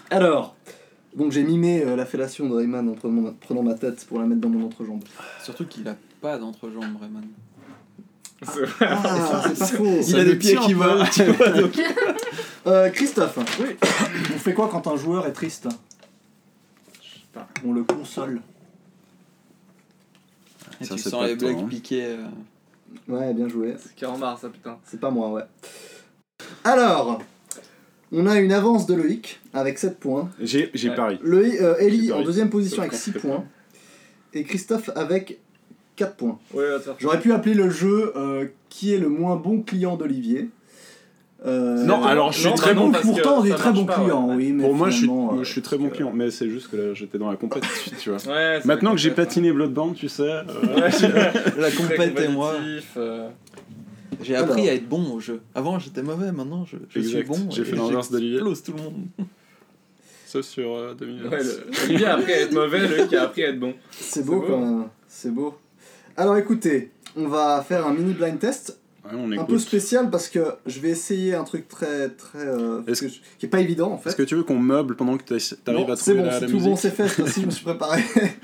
Alors, 0.10 0.56
donc 1.16 1.32
j'ai 1.32 1.44
mimé 1.44 1.84
euh, 1.86 1.96
la 1.96 2.06
fellation 2.06 2.48
de 2.50 2.56
Rayman 2.56 2.88
en 2.90 2.94
prenant 2.94 3.22
ma, 3.22 3.32
prenant 3.32 3.62
ma 3.64 3.74
tête 3.74 4.06
pour 4.06 4.20
la 4.20 4.26
mettre 4.26 4.42
dans 4.42 4.50
mon 4.50 4.66
entrejambe. 4.68 5.04
Surtout 5.44 5.66
qu'il 5.66 5.88
a 5.88 5.96
pas 6.22 6.38
d'entrejambe, 6.38 6.98
Rayman. 7.02 7.24
C'est- 8.44 8.86
Ah, 8.86 9.44
c'est 9.48 9.60
pas 9.60 9.66
faux 9.68 10.00
Il 10.08 10.16
a 10.20 10.24
des 10.26 10.36
pieds 10.36 10.56
qui 10.56 10.74
volent, 10.74 11.06
tu 11.12 11.24
vois, 11.26 11.50
donc. 11.50 11.72
Euh, 12.66 12.90
Christophe, 12.92 13.38
on 13.40 14.38
fait 14.40 14.54
quoi 14.54 14.70
quand 14.72 14.88
un 14.88 14.96
joueur 14.96 15.28
est 15.28 15.34
triste? 15.34 15.68
On 17.66 17.74
le 17.74 17.84
console. 17.84 18.40
Et 20.84 20.86
Ça, 20.86 20.96
tu 20.96 21.02
c'est 21.02 21.10
sens 21.10 21.26
les 21.26 21.36
blagues 21.36 21.58
hein. 21.60 21.68
piquées. 21.70 22.06
euh. 22.06 22.26
Ouais, 23.08 23.34
bien 23.34 23.48
joué. 23.48 23.76
C'est 23.80 23.96
Carambar, 23.96 24.38
ça, 24.38 24.50
putain. 24.50 24.78
C'est 24.86 25.00
pas 25.00 25.10
moi, 25.10 25.30
ouais. 25.32 25.44
Alors, 26.64 27.22
on 28.12 28.28
a 28.28 28.40
une 28.40 28.52
avance 28.52 28.86
de 28.86 28.94
Loïc 28.94 29.40
avec 29.54 29.78
7 29.80 30.00
points. 30.00 30.30
J'ai 30.40 30.72
Ouais. 30.74 30.96
pari. 30.96 31.20
Loïc, 31.24 31.60
euh, 31.62 31.76
Ellie 31.80 32.12
en 32.12 32.22
deuxième 32.22 32.50
position 32.50 32.82
avec 32.82 32.94
Je 32.94 32.98
6 32.98 33.12
pense 33.14 33.22
points. 33.22 33.46
Et 34.34 34.44
Christophe 34.44 34.90
avec 34.96 35.40
4 35.96 36.16
points. 36.16 36.40
Ouais, 36.54 36.66
J'aurais 37.00 37.20
pu 37.20 37.32
appeler 37.34 37.54
le 37.56 37.70
jeu 37.70 38.12
euh, 38.16 38.48
Qui 38.70 38.94
est 38.94 38.98
le 38.98 39.10
moins 39.10 39.36
bon 39.36 39.62
client 39.62 39.96
d'Olivier 39.98 40.50
Euh, 41.46 41.84
Non, 41.84 42.04
alors, 42.06 42.32
je 42.32 42.40
suis 42.40 42.48
Non, 42.50 42.56
très 42.56 42.74
bah 42.74 42.80
non, 42.80 42.86
bon. 42.88 42.92
parce 42.94 43.06
Pourtant, 43.06 43.40
on 43.42 43.46
est 43.46 43.54
très 43.54 43.74
bon 43.74 43.86
pas, 43.86 43.96
client, 43.96 44.28
ouais. 44.30 44.36
oui. 44.36 44.52
Mais 44.54 44.64
Pour 44.64 44.74
moi, 44.76 44.90
je 44.90 44.98
suis, 45.00 45.10
euh, 45.10 45.44
je 45.44 45.52
suis 45.52 45.62
très 45.62 45.78
bon 45.78 45.90
client, 45.90 46.12
mais 46.14 46.32
c'est 46.32 46.50
juste 46.50 46.70
que 46.70 46.78
là, 46.78 46.94
j'étais 46.94 47.18
dans 47.18 47.30
la 47.30 47.36
compétition, 47.36 47.92
tu 48.00 48.10
vois. 48.12 48.20
Ouais, 48.34 48.62
Maintenant 48.64 48.92
que 48.92 48.98
j'ai 48.98 49.12
patiné 49.12 49.52
Bloodborne, 49.52 49.94
tu 49.94 50.08
sais. 50.08 50.24
euh, 50.24 50.44
La 51.60 51.70
compète 51.72 52.18
et 52.20 52.28
moi. 52.30 52.54
euh, 52.98 53.28
J'ai 54.22 54.36
appris 54.38 54.62
Alors. 54.62 54.72
à 54.72 54.76
être 54.76 54.88
bon 54.88 55.12
au 55.14 55.20
jeu. 55.20 55.42
Avant, 55.54 55.80
j'étais 55.80 56.02
mauvais, 56.02 56.32
maintenant, 56.32 56.66
je, 56.66 56.78
je 56.90 57.00
suis 57.06 57.24
bon. 57.24 57.50
J'ai 57.50 57.66
fait 57.66 57.76
l'inverse 57.76 58.10
d'Olivier. 58.10 58.40
j'explose 58.40 58.64
tout 58.64 58.74
le 58.78 58.84
monde. 58.84 59.28
Sauf 60.26 60.46
sur 60.46 60.76
euh, 60.76 60.94
2000. 60.98 61.28
Ouais, 61.28 61.44
le... 61.44 61.64
Olivier 61.86 62.06
a 62.08 62.16
appris 62.16 62.32
à 62.34 62.42
être 62.42 62.54
mauvais, 62.54 62.88
Loïc 62.88 63.14
a 63.14 63.24
appris 63.24 63.44
à 63.44 63.50
être 63.50 63.60
bon. 63.60 63.74
C'est 63.92 64.26
beau 64.26 64.40
beau. 64.40 64.48
quand 64.48 64.60
même. 64.60 64.86
C'est 65.08 65.32
beau. 65.32 65.56
Alors 66.18 66.38
écoutez, 66.38 66.92
on 67.18 67.28
va 67.28 67.64
faire 67.68 67.86
un 67.86 67.94
mini 67.94 68.14
blind 68.14 68.40
test 68.40 68.80
Ouais, 69.06 69.38
un 69.38 69.44
peu 69.44 69.58
spécial 69.58 70.10
parce 70.10 70.30
que 70.30 70.40
je 70.66 70.80
vais 70.80 70.90
essayer 70.90 71.36
un 71.36 71.44
truc 71.44 71.68
très 71.68 72.10
très 72.10 72.40
euh, 72.40 72.82
Est-ce 72.88 73.02
que 73.02 73.08
je- 73.10 73.20
qui 73.38 73.46
est 73.46 73.50
pas 73.50 73.60
évident 73.60 73.92
en 73.92 73.98
fait. 73.98 74.10
Est-ce 74.10 74.16
que 74.16 74.24
tu 74.24 74.36
veux 74.36 74.44
qu'on 74.44 74.58
meuble 74.58 74.96
pendant 74.96 75.18
que 75.18 75.24
t'arrives 75.26 75.88
Non, 75.88 75.92
à 75.92 75.96
c'est 75.98 76.04
trouver 76.14 76.20
bon, 76.20 76.26
la, 76.26 76.32
c'est 76.40 76.46
la 76.46 76.52
tout 76.52 76.60
bon, 76.60 76.76
c'est 76.78 76.90
fait. 76.92 77.08
cette 77.10 77.16
fois-ci, 77.20 77.42
je 77.42 77.46
me 77.48 77.52
suis 77.52 77.66
préparé. 77.66 78.02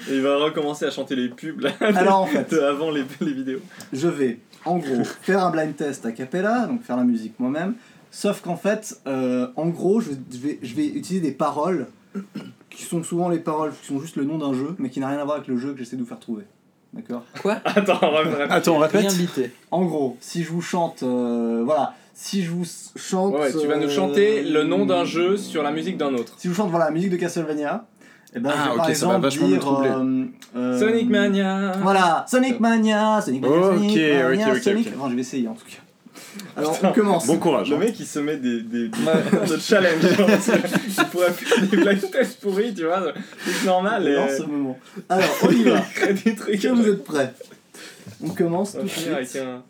Et 0.10 0.16
il 0.16 0.22
va 0.22 0.36
recommencer 0.38 0.86
à 0.86 0.92
chanter 0.92 1.16
les 1.16 1.30
pubs 1.30 1.62
là, 1.62 1.72
Alors 1.80 2.20
en 2.20 2.26
fait, 2.26 2.52
avant 2.54 2.92
les, 2.92 3.04
les 3.22 3.34
vidéos. 3.34 3.60
je 3.94 4.08
vais 4.10 4.40
en 4.66 4.78
gros 4.80 5.04
faire 5.22 5.44
un 5.46 5.50
blind 5.52 5.76
test 5.76 6.06
a 6.06 6.12
cappella, 6.12 6.66
donc 6.68 6.84
faire 6.84 6.98
la 6.98 7.06
musique 7.06 7.40
moi-même. 7.40 7.76
Sauf 8.12 8.42
qu'en 8.42 8.58
fait, 8.58 9.00
euh, 9.08 9.48
en 9.56 9.68
gros, 9.70 10.02
je 10.02 10.10
vais, 10.32 10.60
je 10.62 10.76
vais 10.76 10.88
utiliser 10.88 11.22
des 11.22 11.32
paroles 11.32 11.88
qui 12.70 12.84
sont 12.84 13.02
souvent 13.04 13.30
les 13.30 13.40
paroles 13.40 13.72
qui 13.80 13.88
sont 13.88 14.00
juste 14.02 14.16
le 14.18 14.26
nom 14.26 14.40
d'un 14.40 14.54
jeu, 14.54 14.76
mais 14.80 14.90
qui 14.90 15.00
n'a 15.00 15.08
rien 15.08 15.20
à 15.20 15.24
voir 15.24 15.38
avec 15.38 15.48
le 15.48 15.58
jeu 15.58 15.72
que 15.74 15.80
j'essaie 15.80 15.96
de 15.96 16.02
vous 16.02 16.08
faire 16.08 16.20
trouver. 16.20 16.44
D'accord 16.94 17.24
Attends, 17.66 18.00
on 18.02 18.12
va 18.12 18.24
me 18.26 18.30
répéter. 18.32 18.52
Attends, 18.54 18.76
on 18.76 18.80
répète 18.80 19.02
Rien 19.02 19.14
bité. 19.14 19.52
En 19.72 19.86
gros, 19.86 20.18
si 20.20 20.44
je 20.44 20.50
vous 20.52 20.62
chante, 20.62 21.04
euh, 21.04 21.62
voilà, 21.64 21.94
si 22.14 22.44
je 22.44 22.50
vous 22.52 22.66
chante. 22.96 23.36
Ouais, 23.36 23.52
tu 23.52 23.68
vas 23.68 23.78
nous 23.78 23.84
euh, 23.84 23.90
chanter 23.90 24.42
le 24.44 24.64
nom 24.64 24.86
d'un 24.86 25.06
jeu 25.06 25.38
sur 25.38 25.62
la 25.64 25.72
musique 25.72 25.98
d'un 25.98 26.14
autre. 26.16 26.34
Si 26.38 26.48
je 26.48 26.50
vous 26.50 26.56
chante 26.56 26.70
voilà, 26.72 26.86
la 26.86 26.92
musique 26.92 27.12
de 27.12 27.18
Castlevania, 27.18 27.86
et 28.36 28.40
ben 28.40 28.52
Ah, 28.54 28.58
je 28.58 28.64
vais 28.66 28.70
ok, 28.72 28.76
par 28.78 28.86
ça 28.86 28.90
va 28.90 28.92
exemple 28.92 29.22
vachement 29.22 29.48
me 29.48 29.52
dire. 29.54 29.60
troubler. 29.60 29.90
euh, 29.90 30.26
euh, 30.56 30.80
Sonic 30.80 31.10
Mania. 31.10 31.72
Voilà, 31.82 32.26
Sonic 32.28 32.60
Mania, 32.60 33.22
Sonic 33.22 33.42
Mania, 33.42 33.58
Ok, 33.58 33.64
Sonic 33.76 33.98
Mania, 33.98 34.48
ok, 34.50 34.56
ok, 34.58 34.64
Sonic. 34.64 34.88
ok. 34.88 34.94
Enfin, 35.00 35.10
je 35.10 35.16
vais 35.16 35.22
essayer 35.22 35.48
en 35.48 35.54
tout 35.54 35.66
cas. 35.66 35.78
Alors, 36.56 36.80
on 36.84 36.92
commence. 36.92 37.28
Bon 37.28 37.38
courage. 37.38 37.70
Le 37.70 37.76
hein. 37.76 37.80
mec 37.80 38.00
il 38.00 38.06
se 38.06 38.20
met 38.20 38.38
des, 38.38 38.62
des, 38.62 38.88
des 38.90 38.90
de 39.50 39.58
challenge. 39.58 40.02
genre, 40.16 40.30
il 40.30 41.06
pourrait 41.06 41.32
faire 41.32 41.68
des 41.68 41.78
blagues 41.78 42.12
tests 42.12 42.40
pourries, 42.40 42.74
tu 42.74 42.86
vois. 42.86 43.14
C'est 43.46 43.66
normal. 43.66 44.08
Et... 44.08 44.16
Dans 44.16 44.28
ce 44.30 44.44
moment. 44.44 44.80
Alors, 45.08 45.30
on 45.44 45.52
y 45.52 45.64
va. 45.64 45.84
des 46.26 46.36
trucs. 46.36 46.54
Est-ce 46.56 46.64
que 46.64 46.68
vous 46.70 46.88
êtes 46.88 47.04
prêts? 47.04 47.34
On 48.24 48.30
commence 48.30 48.76
On 48.76 48.80
tout 48.80 48.86
de 48.86 48.90
finir 48.90 49.16
avec 49.16 49.30
suite. 49.30 49.42
un. 49.42 49.64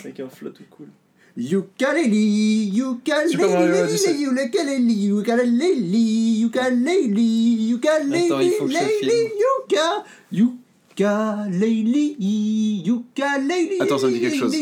Avec 0.00 0.20
un 0.20 0.28
flow 0.28 0.50
tout 0.50 0.62
cool. 0.70 0.86
Ukulele, 1.36 2.12
ukulele, 2.74 3.28
Super 3.28 3.50
Mario 3.50 3.84
Odyssey. 3.84 4.12
ukulele, 4.22 4.90
ukulele, 5.20 5.60
ukulele, 6.42 6.98
ukulele, 7.70 8.98
Attends, 13.80 13.98
ça 13.98 14.08
me 14.08 14.12
dit 14.12 14.20
quelque 14.20 14.36
chose. 14.36 14.52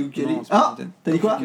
Ah, 0.50 0.76
t'as 1.04 1.12
dit 1.12 1.20
quoi. 1.20 1.40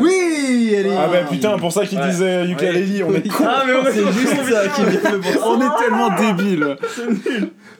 Oui, 0.00 0.72
elle 0.74 0.86
est 0.86 0.96
Ah 0.96 1.08
bah 1.08 1.24
putain, 1.28 1.58
pour 1.58 1.72
ça 1.72 1.84
qu'il 1.86 2.00
disait 2.00 2.48
ukulele, 2.50 3.04
on 3.04 3.14
est 3.14 3.28
con. 3.28 3.44
Ah, 3.46 3.64
mais 3.66 3.74
on 3.74 3.86
est 3.86 4.12
juste 4.12 4.44
ça 4.52 4.68
qui 4.68 4.82
vient. 4.82 5.00
On 5.44 5.60
est 5.60 5.78
tellement 5.82 6.10
débiles. 6.16 6.76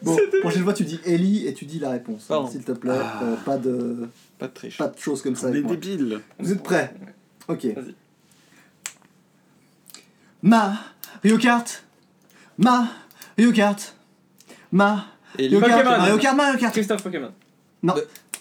Bon, 0.02 0.16
prochaine 0.40 0.62
fois 0.64 0.72
tu 0.72 0.84
dis 0.84 0.98
Ellie 1.04 1.46
et 1.46 1.52
tu 1.54 1.66
dis 1.66 1.78
la 1.78 1.90
réponse, 1.90 2.30
hein, 2.30 2.46
s'il 2.50 2.64
te 2.64 2.72
plaît. 2.72 2.92
Euh, 2.92 3.36
pas 3.44 3.58
de 3.58 4.08
Pas 4.38 4.46
de 4.46 4.52
triche. 4.52 4.78
pas 4.78 4.88
de 4.88 4.98
choses 4.98 5.20
comme 5.22 5.36
ça. 5.36 5.48
On 5.48 5.54
est 5.54 5.62
débiles. 5.62 6.20
Vous 6.38 6.52
êtes 6.52 6.62
prêts 6.62 6.94
Ok. 7.48 7.64
Vas-y. 7.66 7.94
Mario 10.42 11.38
Kart. 11.38 11.84
Mario 12.58 13.52
Kart. 13.54 13.94
Mario 14.72 15.02
Ellie. 15.38 15.60
Kart. 15.60 15.70
Pokémon. 15.70 15.98
Mario 15.98 16.18
Kart. 16.18 16.36
Mario 16.36 16.58
Kart. 16.58 16.72
Christophe 16.72 17.02
Pokémon. 17.02 17.32
Non. 17.82 17.94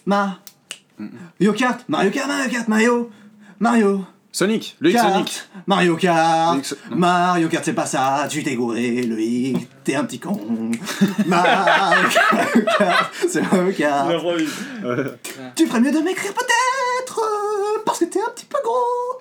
Mario 0.05 1.53
Kart. 1.55 1.85
Mario 1.87 2.11
Kart. 2.11 2.27
Mario 2.27 2.49
Kart. 2.51 2.67
Mario. 2.67 3.11
Mario. 3.59 4.05
Sonic, 4.31 4.75
le 4.79 4.91
X 4.91 5.01
Kart. 5.01 5.13
Sonic. 5.13 5.43
Mario 5.65 5.95
Kart. 5.97 6.75
Mario 6.91 7.49
Kart, 7.49 7.65
c'est 7.65 7.73
pas 7.73 7.85
ça, 7.85 8.27
tu 8.29 8.43
t'es 8.43 8.55
gouré, 8.55 9.01
le 9.03 9.19
X, 9.19 9.67
t'es 9.89 9.95
un 9.95 10.03
petit 10.05 10.19
con. 10.19 10.37
Mario 11.25 12.09
Kart, 12.77 13.11
c'est 13.27 13.41
Mario 13.41 13.73
Kart. 13.75 14.11
J'improvise. 14.11 14.53
Tu 15.55 15.65
ferais 15.65 15.81
mieux 15.81 15.91
de 15.91 15.97
m'écrire 15.99 16.31
peut-être, 16.33 17.19
euh, 17.19 17.81
parce 17.85 17.99
que 17.99 18.05
t'es 18.05 18.19
un 18.19 18.29
petit 18.35 18.45
peu 18.45 18.59
gros. 18.63 18.75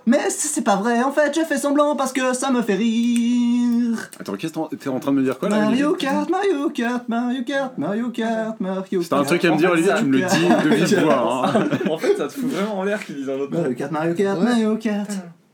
Mais 0.05 0.29
c'est 0.29 0.49
c'est 0.49 0.63
pas 0.63 0.77
vrai, 0.77 1.03
en 1.03 1.11
fait, 1.13 1.35
je 1.35 1.45
fais 1.47 1.57
semblant 1.57 1.97
parce 1.97 2.13
que 2.13 2.35
ça 2.35 2.51
me 2.51 2.61
fait 2.61 2.75
rire. 2.75 4.11
Attends, 4.21 4.35
qu'est-ce 4.35 4.53
que 4.53 4.69
t'es 4.71 4.77
t'es 4.77 4.89
en 4.91 5.01
train 5.01 5.13
de 5.13 5.17
me 5.17 5.23
dire 5.23 5.39
quoi 5.39 5.49
là 5.49 5.57
Mario 5.61 5.95
Kart, 5.95 6.29
Mario 6.29 6.69
Kart, 6.69 7.09
Mario 7.09 7.43
Kart, 7.45 7.79
Mario 7.79 8.11
Kart, 8.11 8.61
Mario 8.61 8.83
Kart. 8.83 9.09
T'as 9.09 9.19
un 9.19 9.25
truc 9.25 9.45
à 9.47 9.51
me 9.53 9.57
dire, 9.57 9.71
Olivier, 9.71 9.93
tu 9.97 10.05
me 10.05 10.19
le 10.19 10.27
dis 10.27 10.49
de 10.49 10.85
vive 10.85 11.01
voix. 11.03 11.51
hein. 11.55 11.69
en 11.91 11.97
fait, 11.97 12.15
ça 12.17 12.29
te 12.29 12.33
fout 12.35 12.51
vraiment 12.51 12.81
en 12.81 12.85
l'air 12.85 13.03
qu'ils 13.05 13.17
disent 13.17 13.31
un 13.31 13.39
autre 13.39 13.53
Mario. 13.53 13.75
Kart, 13.75 13.91
Mario 13.91 14.15
Kart, 14.15 14.39
Mario 14.39 14.77
Kart. 14.77 15.11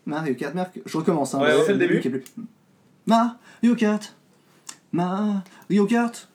Mario 0.07 0.35
Kart, 0.35 0.55
Mario 0.55 0.83
Je 0.85 0.97
recommence, 0.97 1.35
hein. 1.35 1.41
Ouais, 1.41 1.53
refais 1.53 1.73
le 1.73 1.79
début. 1.79 2.01
qui 2.01 2.09
est 2.09 2.25
plus- 4.95 5.43
Mario 5.69 5.87
Kart. 5.87 6.29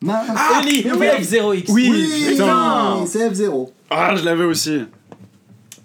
Mario 0.00 0.32
Kart. 0.32 0.64
Mario 0.64 0.68
Ellie, 0.68 0.82
F0X. 1.24 1.70
Oui, 1.72 2.08
putain. 2.30 3.04
C'est 3.06 3.28
F0. 3.30 3.70
Ah, 3.90 4.14
je 4.16 4.24
l'avais 4.24 4.44
aussi. 4.44 4.84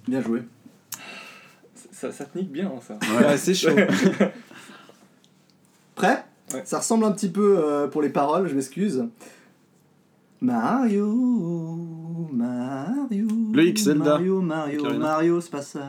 Bien 0.08 0.22
joué. 0.22 0.44
Ça, 1.92 2.12
ça 2.12 2.26
te 2.26 2.38
nique 2.38 2.52
bien, 2.52 2.72
ça. 2.86 2.94
Ouais, 3.18 3.38
c'est 3.38 3.54
chaud. 3.56 3.70
Prêt? 5.96 6.26
Ouais. 6.54 6.62
Ça 6.66 6.78
ressemble 6.80 7.06
un 7.06 7.12
petit 7.12 7.30
peu 7.30 7.58
euh, 7.58 7.88
pour 7.88 8.02
les 8.02 8.10
paroles, 8.10 8.48
je 8.48 8.54
m'excuse. 8.56 9.06
Mario, 10.42 12.05
Mario. 12.32 13.28
Le 13.54 13.68
X, 13.68 13.84
Zelda. 13.84 14.12
Mario, 14.12 14.42
Mario. 14.42 15.00
Mario, 15.00 15.42
c'est 15.42 15.52
pas 15.52 15.62
ça. 15.62 15.86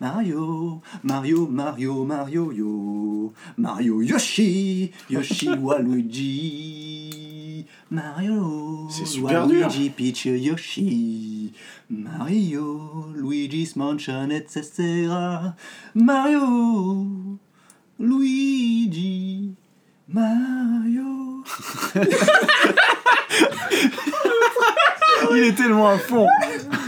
Mario, 0.00 0.80
Mario, 1.02 1.46
Mario, 1.46 2.04
Mario, 2.04 2.52
yo. 2.52 3.32
Mario, 3.56 4.02
Yoshi, 4.02 4.92
Yoshi, 5.10 5.48
Waluigi. 5.60 7.66
Mario, 7.90 8.88
C'est 8.90 9.06
super 9.06 9.46
dur. 9.46 9.66
Waluigi, 9.66 9.90
Peach, 9.90 10.26
Yoshi. 10.26 11.52
Mario, 11.88 13.06
Luigi's 13.14 13.76
Mansion, 13.76 14.30
etc. 14.30 15.52
Mario, 15.94 17.38
Luigi, 17.98 19.54
Mario. 20.08 21.44
Il 25.32 25.36
est 25.44 25.54
tellement 25.54 25.88
à 25.88 25.98
fond. 25.98 26.26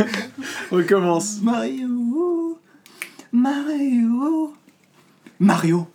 Recommence. 0.71 1.41
Mario, 1.43 2.59
Mario, 3.33 4.55
Mario. 5.39 5.89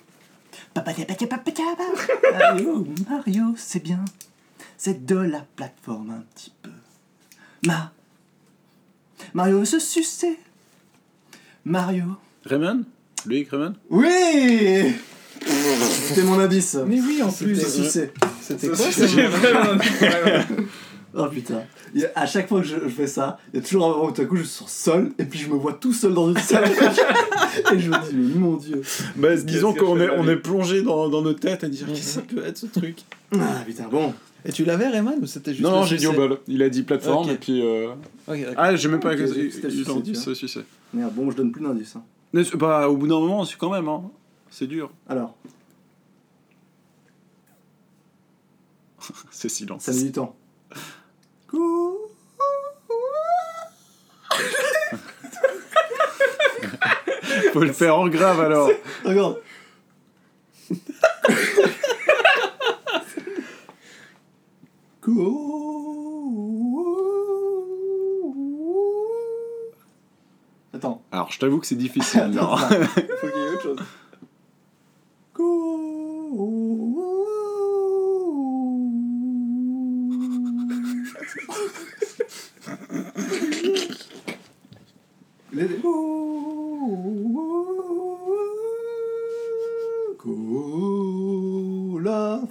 Mario, 2.39 2.87
Mario, 3.09 3.53
c'est 3.57 3.83
bien. 3.83 4.03
C'est 4.77 5.05
de 5.05 5.15
la 5.17 5.45
plateforme 5.55 6.11
un 6.11 6.23
petit 6.35 6.51
peu. 6.61 6.69
Ma. 7.65 7.91
Mario 9.33 9.59
veut 9.59 9.65
se 9.65 9.79
sucer. 9.79 10.37
Mario. 11.65 12.05
Raymond? 12.45 12.83
X 13.29 13.49
Raymond? 13.51 13.73
Oui 13.89 14.95
C'était 15.45 16.23
mon 16.23 16.39
indice. 16.39 16.75
Mais 16.85 16.99
oui, 16.99 17.21
en 17.23 17.31
Plus 17.31 17.55
sucer. 17.55 18.11
C'était 18.41 18.73
Ça, 18.75 18.89
quoi 19.15 19.27
vraiment- 19.27 19.81
Oh 21.15 21.27
putain. 21.27 21.63
Il 21.95 22.01
y 22.01 22.05
a- 22.05 22.11
à 22.15 22.25
chaque 22.25 22.47
fois 22.47 22.61
que 22.61 22.67
je, 22.67 22.75
je 22.83 22.89
fais 22.89 23.07
ça, 23.07 23.37
il 23.53 23.57
y 23.57 23.59
a 23.59 23.65
toujours 23.65 23.85
un 23.85 23.89
moment 23.91 24.05
où 24.05 24.11
tout 24.11 24.21
à 24.21 24.25
coup 24.25 24.35
je 24.35 24.43
suis 24.43 24.65
seul 24.67 25.11
et 25.19 25.25
puis 25.25 25.39
je 25.39 25.49
me 25.49 25.55
vois 25.55 25.73
tout 25.73 25.93
seul 25.93 26.13
dans 26.13 26.29
une 26.29 26.37
salle. 26.37 26.65
et 27.73 27.79
je 27.79 27.89
me 27.89 28.09
dis, 28.09 28.15
mais 28.15 28.39
mon 28.39 28.55
dieu. 28.57 28.81
Bah, 29.15 29.35
disons 29.35 29.73
Qu'est-ce 29.73 29.83
que 29.83 29.85
qu'on 29.89 29.97
je 29.97 30.03
est, 30.03 30.09
on 30.09 30.41
plongé 30.41 30.81
dans, 30.81 31.07
dans 31.09 31.21
nos 31.21 31.33
têtes 31.33 31.63
à 31.63 31.69
dire 31.69 31.85
qu'est-ce 31.87 31.99
que 31.99 32.05
ça 32.05 32.21
peut 32.21 32.43
être 32.45 32.57
ce 32.57 32.65
truc? 32.67 32.97
Ah 33.33 33.61
putain, 33.65 33.87
bon. 33.89 34.13
Et 34.45 34.51
tu 34.51 34.65
l'avais, 34.65 34.87
Rayman, 34.89 35.19
ou 35.21 35.25
c'était 35.25 35.51
juste 35.53 35.63
Non, 35.63 35.81
le 35.81 35.87
j'ai 35.87 35.95
dit 35.97 36.07
au 36.07 36.11
succès 36.11 36.27
bol. 36.27 36.39
Il 36.47 36.61
a 36.63 36.69
dit 36.69 36.83
plateforme 36.83 37.27
Ok. 37.27 37.33
et 37.33 37.37
puis. 37.37 37.61
euh, 37.65 37.93
Ok, 38.27 38.39
d'accord. 38.39 38.53
Ah, 38.57 38.75
j'ai 38.75 38.89
même 38.89 38.99
pas. 38.99 39.13
Ok, 39.13 39.19
il 39.21 39.27
c'était 39.51 39.67
le 39.67 39.73
succès, 39.73 40.47
tu. 40.47 40.59
Merde, 40.93 41.13
bon, 41.13 41.31
je 41.31 41.37
donne 41.37 41.51
plus 41.51 41.63
d'indices. 41.63 41.95
hein. 41.95 42.03
Mais 42.33 42.43
c'est- 42.43 42.57
Bah, 42.57 42.89
au 42.89 42.97
bout 42.97 43.07
d'un 43.07 43.19
moment, 43.19 43.45
c'est 43.45 43.55
quand 43.57 43.69
même, 43.71 43.87
hein. 43.87 44.01
C'est 44.49 44.67
dur. 44.67 44.91
Alors, 45.07 45.35
C'est 49.31 49.49
silence. 49.49 49.83
ça 49.83 49.93
met 49.93 50.03
du 50.03 50.11
temps. 50.11 50.35
Faut 57.53 57.59
le 57.59 57.71
faire 57.73 57.97
en 57.97 58.07
grave 58.07 58.41
alors. 58.41 58.69
Regarde. 59.05 59.39
Attends. 70.73 71.01
Alors, 71.11 71.31
je 71.31 71.39
t'avoue 71.39 71.59
que 71.59 71.67
c'est 71.67 71.75
difficile. 71.75 72.31
là. 72.33 72.57
Faut 72.57 73.27
qu'il 73.27 73.41
y 73.41 73.45
ait 73.45 73.49
autre 73.49 73.61
chose. 73.61 73.79
Les- 85.53 85.69
Olaf. 91.95 92.49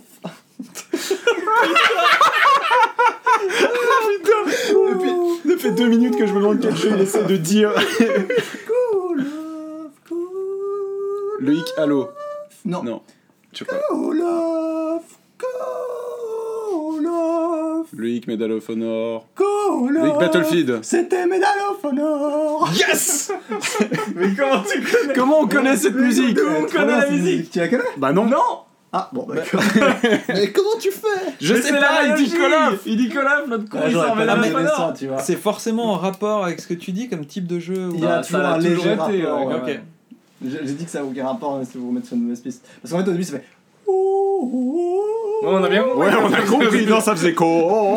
Ça 5.45 5.59
fait 5.59 5.73
deux 5.73 5.89
minutes 5.89 6.17
que 6.17 6.27
je 6.27 6.33
me 6.33 6.41
demande 6.41 6.61
quel 6.61 6.75
jeu 6.77 6.91
il 6.95 7.01
essaie 7.03 7.25
de 7.25 7.37
dire. 7.37 7.71
Olaf. 8.93 9.29
Le 11.41 11.55
hic 11.55 11.67
Halo. 11.77 12.09
Non. 12.65 12.83
Non. 12.83 13.03
Je 13.53 13.59
sais 13.59 13.65
pas. 13.65 13.77
Olaf. 13.95 15.03
Olaf. 16.73 17.87
Le 17.93 18.09
hic 18.09 18.27
Medal 18.27 18.53
of 18.53 18.69
Honor. 18.69 19.27
Battlefield. 20.19 20.79
C'était 20.83 21.27
Medal 21.27 21.49
of 21.71 21.85
Honor. 21.85 22.69
Yes 22.75 23.33
Mais 24.17 24.35
comment 24.37 24.63
tu 24.63 24.81
connais 24.81 25.15
Comment 25.15 25.41
on 25.41 25.47
connaît 25.49 25.77
cette 25.77 25.95
musique 25.95 26.39
on 26.41 26.65
connaît 26.67 26.99
la 26.99 27.11
musique 27.11 27.51
Tu 27.51 27.59
la 27.59 27.69
connais 27.69 27.83
Bah 27.97 28.13
non. 28.13 28.25
Non 28.27 28.39
Ah, 28.93 29.09
bon, 29.13 29.27
d'accord. 29.27 29.61
Mais 30.29 30.51
comment 30.53 30.79
tu 30.81 30.91
fais 30.91 31.33
Je 31.41 31.55
Mais 31.55 31.63
sais 31.63 31.73
pas, 31.73 32.07
il 32.09 32.15
dit. 32.25 32.31
Call 32.31 32.53
of. 32.53 32.81
Il 32.87 32.97
dit 32.97 33.09
Call 33.09 33.27
of, 33.27 33.49
notre 33.49 33.69
con, 33.69 33.79
Ah, 33.83 33.87
il 33.87 33.93
J'aurais 33.93 34.09
s'en 34.09 34.15
pas 34.15 34.21
met 34.21 34.27
la 34.27 34.35
donné 34.37 34.51
même 34.51 34.67
ça, 34.67 34.95
tu 34.97 35.07
vois. 35.09 35.19
C'est 35.19 35.37
forcément 35.37 35.93
en 35.93 35.97
rapport 35.97 36.45
avec 36.45 36.61
ce 36.61 36.67
que 36.67 36.75
tu 36.75 36.93
dis 36.93 37.09
comme 37.09 37.25
type 37.27 37.47
de 37.47 37.59
jeu. 37.59 37.89
Il 37.95 38.01
y 38.01 38.07
a 38.07 38.19
Bah, 38.19 38.23
toujours 38.23 38.41
un 38.41 38.59
léger 38.59 38.93
été, 38.93 39.25
rapport. 39.27 39.53
J'ai 40.45 40.59
dit 40.75 40.85
que 40.85 40.91
ça 40.91 40.99
n'a 41.01 41.05
aucun 41.05 41.27
rapport, 41.27 41.57
mais 41.59 41.65
c'est 41.65 41.79
pour 41.79 41.87
vous 41.87 41.93
mettre 41.93 42.07
sur 42.09 42.17
une 42.17 42.25
mauvaise 42.25 42.41
piste. 42.41 42.65
Parce 42.83 42.93
qu'en 42.93 42.99
fait, 43.03 43.09
au 43.09 43.13
début, 43.13 43.25
ça 43.25 43.33
fait. 43.39 43.45
On 45.45 45.63
a 45.65 45.69
bien 45.69 45.83
compris. 45.83 45.99
Ouais, 46.01 46.11
on 46.21 46.33
a 46.33 46.41
compris. 46.43 46.87
Non, 46.89 47.01
ça 47.01 47.15
faisait 47.17 47.35
quoi 47.35 47.47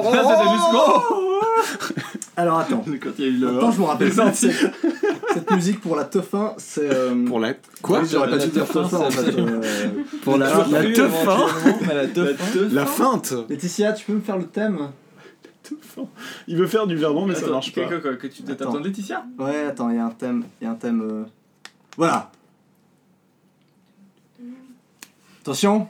Ça, 0.03 0.23
c'était 0.23 0.49
juste 0.51 0.71
con. 0.71 1.15
Alors 2.37 2.59
attends. 2.59 2.83
Quand 3.01 3.09
il 3.17 3.23
y 3.23 3.27
a 3.27 3.31
eu 3.31 3.37
le. 3.37 3.57
Attends, 3.57 3.71
je 3.71 3.79
me 3.79 3.85
rappelle 3.85 4.09
de 4.15 4.31
cette, 4.33 5.51
musique 5.51 5.79
pour 5.81 5.95
la 5.95 6.03
teuf 6.05 6.33
1, 6.33 6.53
c'est. 6.57 6.89
euh, 6.93 7.25
Pour 7.25 7.39
la. 7.39 7.53
Quoi 7.81 7.99
oui, 8.01 8.07
J'aurais 8.11 8.29
pas 8.29 8.35
La 8.37 8.45
dû 8.45 8.51
dire 8.51 8.67
teuf 8.67 8.73
teuf 8.89 8.93
1 8.93 8.97
en 8.97 9.09
fait. 9.11 9.37
euh, 9.39 9.61
Pour 10.23 10.37
la, 10.37 10.65
la 10.67 10.83
cru, 10.83 10.93
teuf 10.93 11.13
1. 11.13 11.21
éventuellement, 11.21 11.79
mais 11.87 11.95
la 11.95 12.07
teuf 12.07 12.55
un. 12.55 12.73
La 12.75 12.85
feinte 12.85 13.33
Laetitia, 13.49 13.93
tu 13.93 14.05
peux 14.05 14.13
me 14.13 14.21
faire 14.21 14.37
le 14.37 14.47
thème 14.47 14.89
Il 16.47 16.57
veut 16.57 16.67
faire 16.67 16.87
du 16.87 16.95
Verdon, 16.95 17.25
mais 17.25 17.35
ça 17.35 17.41
Attends, 17.45 17.53
marche 17.53 17.73
pas. 17.73 17.85
quoi, 17.99 18.15
que 18.15 18.27
tu 18.27 18.43
t'as 18.43 18.53
Attends. 18.53 18.65
besoin 18.65 18.81
de 18.81 18.87
Laetitia? 18.87 19.25
Ouais, 19.39 19.63
attends, 19.63 19.89
il 19.89 19.95
y 19.95 19.99
a 19.99 20.05
un 20.05 20.09
thème. 20.11 20.43
Il 20.61 20.65
y 20.65 20.67
a 20.67 20.71
un 20.71 20.75
thème. 20.75 21.01
euh, 21.01 21.23
Voilà. 21.97 22.31
Attention. 25.41 25.87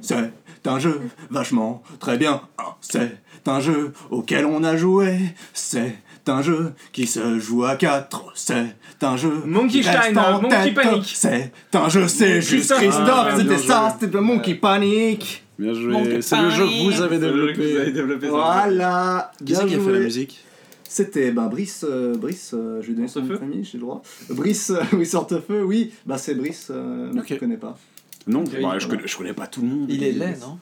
C'est 0.00 0.32
un 0.64 0.78
jeu 0.78 1.00
vachement 1.30 1.82
très 2.00 2.16
bien. 2.18 2.40
C'est 2.80 3.20
un 3.48 3.60
jeu 3.60 3.92
auquel 4.10 4.44
on 4.46 4.62
a 4.64 4.76
joué. 4.76 5.18
C'est 5.52 5.94
un 6.26 6.42
jeu 6.42 6.72
qui 6.92 7.06
se 7.06 7.38
joue 7.38 7.64
à 7.64 7.76
4. 7.76 8.32
C'est 8.34 8.74
un 9.02 9.16
jeu. 9.16 9.42
Monkey 9.44 9.80
qui 9.80 9.88
en 9.88 10.40
Monkey 10.40 10.64
tête. 10.64 10.74
Panic. 10.74 11.12
C'est 11.14 11.52
un 11.74 11.88
jeu, 11.88 12.08
c'est 12.08 12.40
juste 12.40 12.72
Christophe. 12.74 13.08
Ah, 13.08 13.34
C'était 13.36 13.58
ça, 13.58 13.96
c'était 13.98 14.12
le 14.12 14.22
Monkey 14.22 14.54
Panic. 14.54 15.44
Bien 15.58 15.74
joué. 15.74 16.22
C'est 16.22 16.40
le 16.40 16.50
jeu 16.50 16.64
que 16.64 16.84
vous 16.84 17.02
avez 17.02 17.20
C'est 17.20 17.54
que 17.54 17.84
vous 17.86 17.92
développé. 17.92 18.28
Voilà. 18.28 19.32
Qui 19.44 19.54
c'est 19.54 19.62
a 19.62 19.66
fait 19.66 19.76
la 19.92 19.98
musique 20.00 20.40
C'était 20.84 21.30
ben, 21.30 21.48
Brice, 21.48 21.84
euh, 21.88 22.16
Brice 22.16 22.54
euh, 22.54 22.80
je 22.80 22.86
lui 22.86 22.92
ai 22.92 22.96
donné 22.96 23.08
son 23.08 23.22
nom 23.22 23.36
famille, 23.38 23.64
j'ai 23.64 23.78
le 23.78 23.82
droit. 23.82 24.02
Brice, 24.30 24.70
euh, 24.70 24.82
oui, 24.92 25.08
Hortefeux, 25.12 25.64
oui, 25.64 25.92
bah 26.06 26.18
c'est 26.18 26.34
Brice, 26.34 26.68
euh, 26.70 27.10
mais 27.12 27.20
Ok. 27.20 27.26
tu 27.26 27.36
connais 27.38 27.56
pas. 27.56 27.78
Non, 28.26 28.44
bah, 28.44 28.78
je, 28.78 28.86
connais, 28.86 29.06
je 29.06 29.16
connais 29.16 29.32
pas 29.32 29.46
tout 29.46 29.62
le 29.62 29.68
monde. 29.68 29.86
Il 29.88 30.02
est 30.02 30.12
laid, 30.12 30.38
non? 30.40 30.58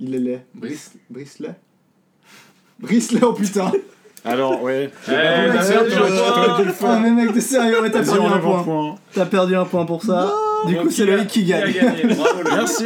Il 0.00 0.14
est 0.14 0.18
laid. 0.18 0.46
Brice. 0.54 0.92
Brice 1.10 1.38
Lay 1.40 1.54
Brice 2.80 3.12
Lay, 3.12 3.20
oh 3.22 3.32
putain 3.32 3.70
Alors, 4.24 4.62
ouais. 4.62 4.90
Eh, 5.08 5.12
un 5.12 5.50
tu- 5.52 5.96
point. 5.96 6.72
tu- 6.72 6.84
Ah 6.86 6.98
mec, 7.10 7.32
t'es 7.34 7.40
sérieux, 7.40 7.80
ouais, 7.82 7.90
t'as 7.90 8.02
Vas-y, 8.02 8.14
perdu 8.16 8.20
on 8.20 8.26
un 8.26 8.34
lève 8.34 8.38
un 8.38 8.40
point. 8.50 8.62
point. 8.62 8.94
T'as 9.14 9.26
perdu 9.26 9.54
un 9.56 9.64
point 9.64 9.86
pour 9.86 10.02
ça. 10.02 10.32
Du 10.66 10.76
coup, 10.76 10.90
c'est 10.90 11.06
Loïc 11.06 11.26
qui 11.28 11.44
gagne. 11.44 11.72
Bravo. 12.16 12.40
Merci. 12.44 12.84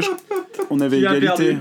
Je- 0.00 0.08
On 0.70 0.80
avait 0.80 0.98
Qui 0.98 1.06
a 1.06 1.16
égalité. 1.16 1.56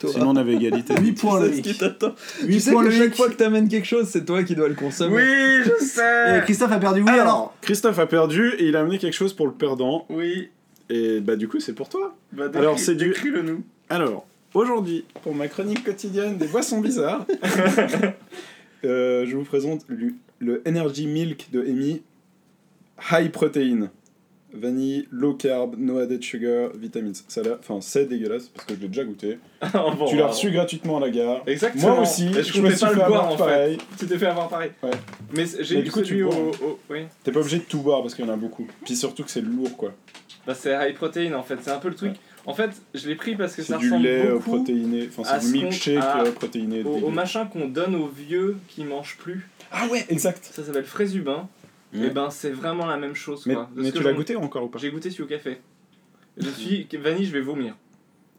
perdu 0.00 0.12
Sinon, 0.14 0.30
on 0.30 0.36
avait 0.36 0.54
égalité. 0.54 0.94
8 1.00 1.12
points 1.12 1.40
C'est 1.40 1.52
ce 1.56 1.60
qui 1.60 1.68
Loïc. 1.70 1.78
t'attend. 1.78 2.14
8 2.42 2.54
Tu 2.54 2.60
sais 2.60 2.72
points 2.72 2.84
que 2.84 2.90
chaque 2.90 3.00
Loïc. 3.00 3.14
fois 3.16 3.28
que 3.28 3.34
t'amènes 3.34 3.68
quelque 3.68 3.86
chose, 3.86 4.06
c'est 4.08 4.24
toi 4.24 4.42
qui 4.44 4.54
dois 4.54 4.68
le 4.68 4.74
consommer. 4.74 5.16
Oui, 5.16 5.62
je 5.64 5.70
Et 5.70 5.86
sais 5.86 6.40
Christophe 6.44 6.72
a 6.72 6.78
perdu, 6.78 7.02
oui 7.02 7.18
alors. 7.18 7.54
Christophe 7.62 7.98
a 7.98 8.06
perdu 8.06 8.54
et 8.58 8.66
il 8.68 8.76
a 8.76 8.80
amené 8.80 8.98
quelque 8.98 9.14
chose 9.14 9.32
pour 9.32 9.46
le 9.46 9.52
perdant. 9.52 10.04
Oui. 10.10 10.50
Et 10.90 11.20
bah, 11.20 11.36
du 11.36 11.48
coup, 11.48 11.58
c'est 11.60 11.72
pour 11.72 11.88
toi. 11.88 12.14
Bah, 12.32 12.48
décris- 12.48 12.58
Alors, 12.58 12.78
c'est 12.78 12.94
du- 12.94 13.08
décris-le 13.08 13.42
nous. 13.42 13.62
Alors, 13.88 14.26
aujourd'hui, 14.54 15.04
pour 15.22 15.34
ma 15.34 15.48
chronique 15.48 15.84
quotidienne 15.84 16.38
des 16.38 16.46
boissons 16.46 16.80
bizarres, 16.80 17.26
euh, 18.84 19.26
je 19.26 19.36
vous 19.36 19.44
présente 19.44 19.84
le, 19.88 20.14
le 20.38 20.62
Energy 20.66 21.06
Milk 21.06 21.48
de 21.52 21.60
Amy. 21.62 22.02
High 23.10 23.30
protein. 23.30 23.90
Vanille, 24.56 25.08
low 25.10 25.34
carb, 25.34 25.74
no 25.76 25.98
added 25.98 26.22
sugar, 26.22 26.70
vitamins. 26.76 27.12
Ça 27.26 27.42
là, 27.42 27.56
enfin, 27.58 27.80
c'est 27.80 28.04
dégueulasse 28.04 28.46
parce 28.50 28.66
que 28.66 28.76
je 28.76 28.80
l'ai 28.80 28.86
déjà 28.88 29.02
goûté. 29.02 29.38
Bon, 29.98 30.06
tu 30.06 30.16
l'as 30.16 30.28
reçu 30.28 30.52
gratuitement 30.52 30.98
à 30.98 31.00
la 31.00 31.10
gare. 31.10 31.42
Exactement. 31.46 31.94
Moi 31.94 32.00
aussi, 32.02 32.28
Et 32.28 32.42
je 32.44 32.52
je 32.52 32.60
me 32.60 32.70
suis 32.70 32.78
pas 32.78 32.86
fait 32.86 32.94
le 32.94 32.96
boire 33.00 33.06
avoir 33.06 33.32
en 33.32 33.36
pareil. 33.36 33.78
fait. 33.78 33.96
Tu 33.98 34.06
t'es 34.06 34.16
fait 34.18 34.26
avoir 34.26 34.48
pareil. 34.48 34.70
Ouais. 34.80 34.90
Mais 35.36 35.44
j'ai 35.58 35.82
du 35.82 35.90
coup, 35.90 36.02
tu 36.02 36.22
au, 36.22 36.30
Oui. 36.88 37.00
T'es 37.24 37.32
pas 37.32 37.40
obligé 37.40 37.58
de 37.58 37.64
tout 37.64 37.80
boire 37.80 38.00
parce 38.02 38.14
qu'il 38.14 38.24
y 38.24 38.28
en 38.28 38.32
a 38.32 38.36
beaucoup. 38.36 38.68
Puis 38.84 38.94
surtout 38.94 39.24
que 39.24 39.30
c'est 39.32 39.40
lourd 39.40 39.76
quoi. 39.76 39.92
Bah, 40.46 40.54
c'est 40.54 40.70
high 40.72 40.94
protein 40.94 41.32
en 41.32 41.42
fait. 41.42 41.56
C'est 41.60 41.72
un 41.72 41.78
peu 41.78 41.88
le 41.88 41.96
truc. 41.96 42.12
En 42.46 42.52
fait, 42.54 42.70
je 42.94 43.08
l'ai 43.08 43.14
pris 43.14 43.36
parce 43.36 43.54
que 43.56 43.62
ça 43.62 43.74
C'est 43.74 43.80
du 43.80 43.86
ressemble 43.86 44.04
lait 44.04 44.26
euh, 44.26 44.34
beaucoup 44.34 44.56
protéiné. 44.56 45.08
Enfin, 45.08 45.22
à 45.30 45.40
c'est 45.40 45.46
ce 45.46 45.52
du 45.52 45.58
qu'on- 45.60 45.64
milkshake 45.68 45.96
à- 45.98 46.22
euh, 46.24 46.30
protéiné. 46.32 46.82
au, 46.82 47.08
machin 47.08 47.46
qu'on 47.46 47.68
donne 47.68 47.94
aux 47.94 48.08
vieux 48.08 48.56
qui 48.68 48.84
mangent 48.84 49.16
plus. 49.18 49.48
Ah 49.72 49.86
ouais, 49.90 50.04
exact. 50.10 50.44
Ça 50.52 50.62
s'appelle 50.62 50.84
fraisubin. 50.84 51.48
Ouais. 51.94 52.06
Et 52.06 52.10
ben, 52.10 52.28
c'est 52.30 52.50
vraiment 52.50 52.86
la 52.86 52.96
même 52.96 53.14
chose. 53.14 53.44
Mais, 53.46 53.54
quoi. 53.54 53.70
Mais 53.74 53.90
que 53.90 53.98
tu 53.98 54.02
l'as 54.04 54.12
goûté 54.12 54.36
encore 54.36 54.64
ou 54.64 54.68
pas? 54.68 54.78
J'ai 54.78 54.90
goûté 54.90 55.10
celui 55.10 55.22
au 55.24 55.26
café. 55.26 55.58
Je 56.36 56.48
suis 56.50 56.86
vanille, 57.02 57.24
je 57.26 57.32
vais 57.32 57.40
vomir. 57.40 57.74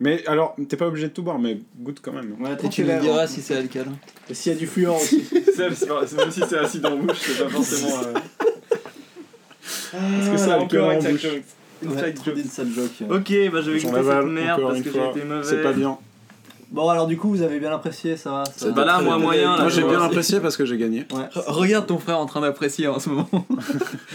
Mais 0.02 0.28
alors, 0.28 0.56
t'es 0.68 0.76
pas 0.76 0.88
obligé 0.88 1.08
de 1.08 1.14
tout 1.14 1.24
boire, 1.24 1.40
mais 1.40 1.58
goûte 1.80 2.00
quand 2.02 2.12
même. 2.12 2.36
Ouais, 2.40 2.56
tu 2.58 2.68
tes 2.70 2.82
nous 2.82 2.88
lèvres. 2.90 3.02
diras 3.02 3.28
si 3.28 3.42
c'est 3.42 3.56
alcalin. 3.56 3.94
Et 4.30 4.34
s'il 4.34 4.52
y 4.52 4.56
a 4.56 4.60
du 4.60 4.68
fluor 4.68 4.98
aussi. 4.98 5.24
C'est- 5.56 5.74
c'est 5.74 5.88
pas- 5.88 6.06
c'est- 6.06 6.18
même 6.18 6.32
si 6.32 6.42
c'est 6.50 6.58
acide 6.58 6.86
en 6.86 6.98
bouche, 6.98 7.18
c'est 7.18 7.42
pas 7.42 7.50
forcément. 7.50 7.98
euh, 8.04 8.14
Est-ce 10.20 10.32
que 10.32 10.38
ça 10.38 10.56
a 10.56 10.58
le 10.58 10.64
encore 10.64 10.90
en 10.90 11.00
bouche 11.00 11.26
Inside 11.92 12.68
joke. 12.74 13.10
Ok, 13.10 13.34
bah 13.52 13.62
je 13.62 13.72
vais 13.72 13.80
J'en 13.80 13.88
goûter 13.90 14.00
avale 14.00 14.24
cette 14.26 14.34
merde 14.34 14.62
parce 14.62 14.82
que 14.82 14.92
j'ai 14.92 15.10
été 15.10 15.24
mauvais. 15.26 15.44
C'est 15.44 15.62
pas 15.64 15.74
bien. 15.74 15.98
Bon, 16.72 16.90
alors 16.90 17.06
du 17.06 17.16
coup, 17.16 17.30
vous 17.30 17.44
avez 17.44 17.60
bien 17.60 17.72
apprécié, 17.72 18.18
ça 18.18 18.32
va 18.32 18.44
ça 18.46 18.72
Bah 18.72 18.84
là, 18.86 19.00
moi, 19.00 19.18
moyen. 19.20 19.56
là, 19.56 19.62
Moi 19.62 19.70
j'ai 19.70 19.84
bien 19.84 20.02
apprécié 20.02 20.40
parce 20.40 20.58
que 20.58 20.66
j'ai 20.66 20.78
gagné. 20.78 21.06
Ouais. 21.14 21.26
Regarde 21.48 21.86
ton 21.86 22.00
frère 22.00 22.18
en 22.20 22.26
train 22.26 22.42
d'apprécier 22.42 22.88
en 22.88 23.00
ce 23.00 23.10
moment. 23.10 23.30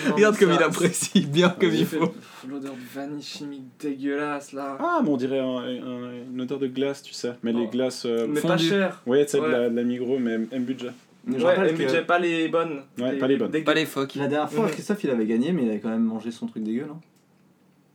Non, 0.08 0.14
Regarde 0.16 0.36
comme 0.36 0.50
ça- 0.50 0.56
il 0.56 0.62
apprécie 0.62 1.20
bien 1.26 1.50
comme 1.50 1.72
il 1.72 1.86
fait 1.86 1.98
faut. 1.98 2.12
L'odeur 2.48 2.72
de 2.72 2.78
vanille 3.00 3.22
chimique 3.22 3.62
dégueulasse 3.78 4.52
là. 4.52 4.76
Ah, 4.80 5.00
mais 5.02 5.08
on 5.10 5.16
dirait 5.16 5.38
un- 5.38 5.58
un- 5.58 6.12
une 6.32 6.40
odeur 6.40 6.58
de 6.58 6.66
glace, 6.66 7.02
tu 7.02 7.12
sais. 7.14 7.32
Mais 7.42 7.52
les 7.52 7.66
Oh. 7.66 7.70
glaces. 7.70 8.04
euh, 8.06 8.26
Mais 8.28 8.40
pas 8.40 8.58
cher. 8.58 9.00
Ouais, 9.06 9.24
tu 9.24 9.32
sais, 9.32 9.38
de, 9.38 9.42
Ouais. 9.44 9.50
la, 9.52 9.68
de 9.70 9.76
la 9.76 9.82
Migros, 9.84 10.18
mais 10.18 10.34
M 10.52 10.64
budget. 10.64 10.90
Je 11.28 11.32
Ouais, 11.34 11.54
que 11.54 12.00
pas 12.00 12.18
les 12.18 12.48
bonnes. 12.48 12.80
Ouais, 12.98 13.12
pas 13.12 13.26
les 13.28 13.36
bonnes. 13.36 13.50
dégueu- 13.50 13.64
Pas 13.64 13.74
les 13.74 13.86
phoques. 13.86 14.14
la 14.16 14.26
dernière 14.26 14.50
fois. 14.50 14.66
Christophe, 14.68 15.04
il 15.04 15.10
avait 15.10 15.26
gagné, 15.26 15.52
mais 15.52 15.62
il 15.64 15.68
avait 15.70 15.78
quand 15.80 15.90
même 15.90 16.02
mangé 16.04 16.30
son 16.30 16.46
truc 16.46 16.62
dégueu, 16.64 16.86
non? 16.88 16.98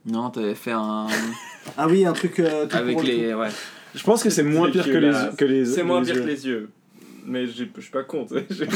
Non, 0.06 0.30
t'avais 0.30 0.54
fait 0.54 0.72
un. 0.72 1.06
Ah 1.76 1.88
oui, 1.88 2.06
un 2.06 2.12
truc. 2.12 2.38
euh, 2.38 2.66
tout 2.66 2.76
Avec 2.76 2.94
pour 2.94 3.02
les. 3.02 3.34
Ouais. 3.34 3.48
Je 3.92 4.02
pense 4.04 4.22
que 4.22 4.30
c'est 4.30 4.44
moins 4.44 4.70
pire 4.70 4.84
que 4.84 4.88
les, 4.90 4.94
dégueulasse. 4.94 5.34
que 5.36 5.44
les 5.44 5.66
C'est 5.66 5.82
moins 5.82 6.00
les 6.00 6.06
pire 6.06 6.14
yeux. 6.16 6.22
que 6.22 6.26
les 6.28 6.46
yeux. 6.46 6.68
Mais 7.26 7.44
je 7.46 7.50
suis 7.52 7.66
pas 7.90 8.04
con. 8.04 8.24
Je 8.30 8.54
suis 8.54 8.66
pas- 8.66 8.74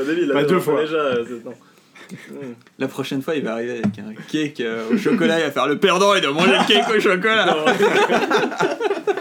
pas 0.00 0.04
débile. 0.04 0.32
Bah, 0.34 0.40
je 0.42 0.46
deux 0.48 0.58
fois. 0.58 0.80
Déjà, 0.82 0.96
euh, 0.96 1.24
c'est 1.28 1.44
bon. 1.44 1.54
Mm. 2.10 2.54
La 2.80 2.88
prochaine 2.88 3.22
fois, 3.22 3.36
il 3.36 3.44
va 3.44 3.52
arriver 3.52 3.80
avec 3.84 3.96
un 4.00 4.12
cake 4.28 4.58
euh, 4.60 4.88
au 4.90 4.96
chocolat, 4.96 5.38
il 5.38 5.44
va 5.44 5.50
faire 5.52 5.68
le 5.68 5.78
perdant, 5.78 6.14
il 6.16 6.22
doit 6.22 6.32
manger 6.32 6.52
le 6.52 6.66
cake 6.66 6.88
au 6.96 7.00
chocolat. 7.00 7.54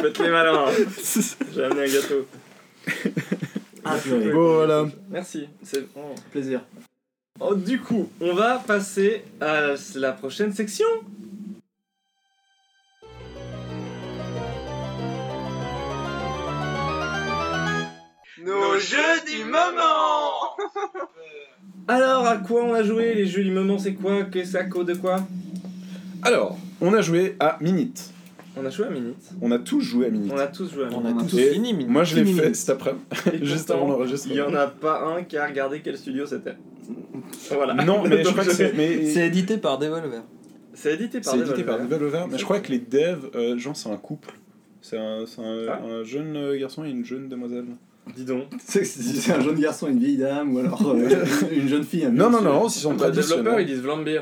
Faites 0.01 0.19
les 0.19 0.29
malins. 0.29 0.65
J'ai 1.53 1.63
amené 1.63 1.83
un 1.83 1.93
gâteau. 1.93 2.25
Ah, 3.85 3.95
purée. 4.01 4.31
Bon, 4.31 4.53
voilà. 4.55 4.85
Merci. 5.11 5.47
C'est 5.61 5.85
oh. 5.95 6.15
Plaisir. 6.31 6.61
Oh, 7.39 7.53
du 7.53 7.79
coup, 7.79 8.09
on 8.19 8.33
va 8.33 8.57
passer 8.57 9.23
à 9.39 9.75
la 9.95 10.11
prochaine 10.11 10.51
section. 10.53 10.87
Nos 18.43 18.79
jeux 18.79 19.21
du 19.27 19.43
moment 19.43 20.55
Alors, 21.87 22.25
à 22.25 22.37
quoi 22.37 22.63
on 22.63 22.73
a 22.73 22.81
joué 22.81 23.13
Les 23.13 23.27
jeux 23.27 23.43
du 23.43 23.51
moment, 23.51 23.77
c'est 23.77 23.93
quoi 23.93 24.23
Que 24.23 24.43
ça 24.43 24.63
code 24.63 24.87
de 24.87 24.93
quoi? 24.95 25.17
Alors, 26.23 26.57
on 26.81 26.93
a 26.93 27.01
joué 27.01 27.35
à 27.39 27.57
Minute. 27.61 28.11
On 28.61 28.65
a 28.65 28.69
joué 28.69 28.85
à 28.87 28.89
Minute. 28.89 29.15
On 29.41 29.51
a 29.51 29.59
tous 29.59 29.81
joué 29.81 30.05
à 30.07 30.09
Minute. 30.09 30.31
On 30.33 30.37
a 30.37 30.47
tous 30.47 30.71
joué 30.73 30.85
à 30.85 30.87
On 30.93 31.01
Minute. 31.01 31.21
a 31.21 31.29
tous 31.29 31.37
Et 31.37 31.51
fini, 31.53 31.73
mine. 31.73 31.87
Moi 31.87 32.03
je 32.03 32.15
l'ai 32.15 32.23
Minute. 32.23 32.41
fait 32.41 32.53
cet 32.55 32.69
après-midi, 32.71 33.03
Et 33.33 33.45
juste 33.45 33.69
avant 33.71 33.85
Il 33.87 33.91
l'enregistrement. 33.91 34.35
y 34.35 34.41
en 34.41 34.53
a 34.55 34.67
pas 34.67 35.03
un 35.05 35.23
qui 35.23 35.37
a 35.37 35.45
regardé 35.47 35.81
quel 35.81 35.97
studio 35.97 36.25
c'était. 36.25 36.55
Voilà. 37.51 37.73
Non, 37.85 38.03
mais 38.07 38.23
je 38.23 38.29
crois 38.29 38.43
que 38.45 38.53
c'est. 38.53 38.73
mais- 38.75 39.05
C'est 39.09 39.27
édité 39.27 39.57
par 39.57 39.77
Devolver. 39.77 40.21
C'est 40.73 40.93
édité 40.93 41.21
par 41.21 41.33
C'est 41.33 41.39
édité 41.39 41.63
par 41.63 41.75
Devolver. 41.79 41.97
Devolver, 41.99 42.27
mais 42.31 42.37
je 42.37 42.43
crois 42.43 42.59
que 42.59 42.71
les 42.71 42.79
devs, 42.79 43.29
euh, 43.35 43.57
genre, 43.57 43.75
c'est 43.75 43.89
un 43.89 43.97
couple. 43.97 44.33
C'est 44.81 44.97
un, 44.97 45.25
c'est 45.25 45.41
un, 45.41 45.65
Ah. 45.69 45.81
un 45.83 46.03
jeune 46.03 46.35
euh, 46.37 46.57
garçon 46.59 46.85
et 46.85 46.89
une 46.89 47.03
jeune 47.03 47.27
demoiselle. 47.27 47.65
Dis 48.15 48.23
donc. 48.23 48.43
C'est 48.59 48.85
c'est 48.85 49.33
un 49.33 49.41
jeune 49.41 49.59
garçon, 49.59 49.87
une 49.87 49.99
vieille 49.99 50.15
dame, 50.17 50.55
ou 50.55 50.59
alors 50.59 50.81
euh, 50.95 51.09
une 51.51 51.67
jeune 51.67 51.83
fille. 51.83 52.05
un 52.05 52.09
Non, 52.11 52.29
non, 52.29 52.37
monsieur. 52.37 52.49
non, 52.49 52.67
ils 52.67 52.71
sont 52.71 52.93
Bah, 52.93 53.09
développeurs, 53.11 53.59
ils 53.59 53.65
disent 53.67 53.81
Vlambeer. 53.81 54.21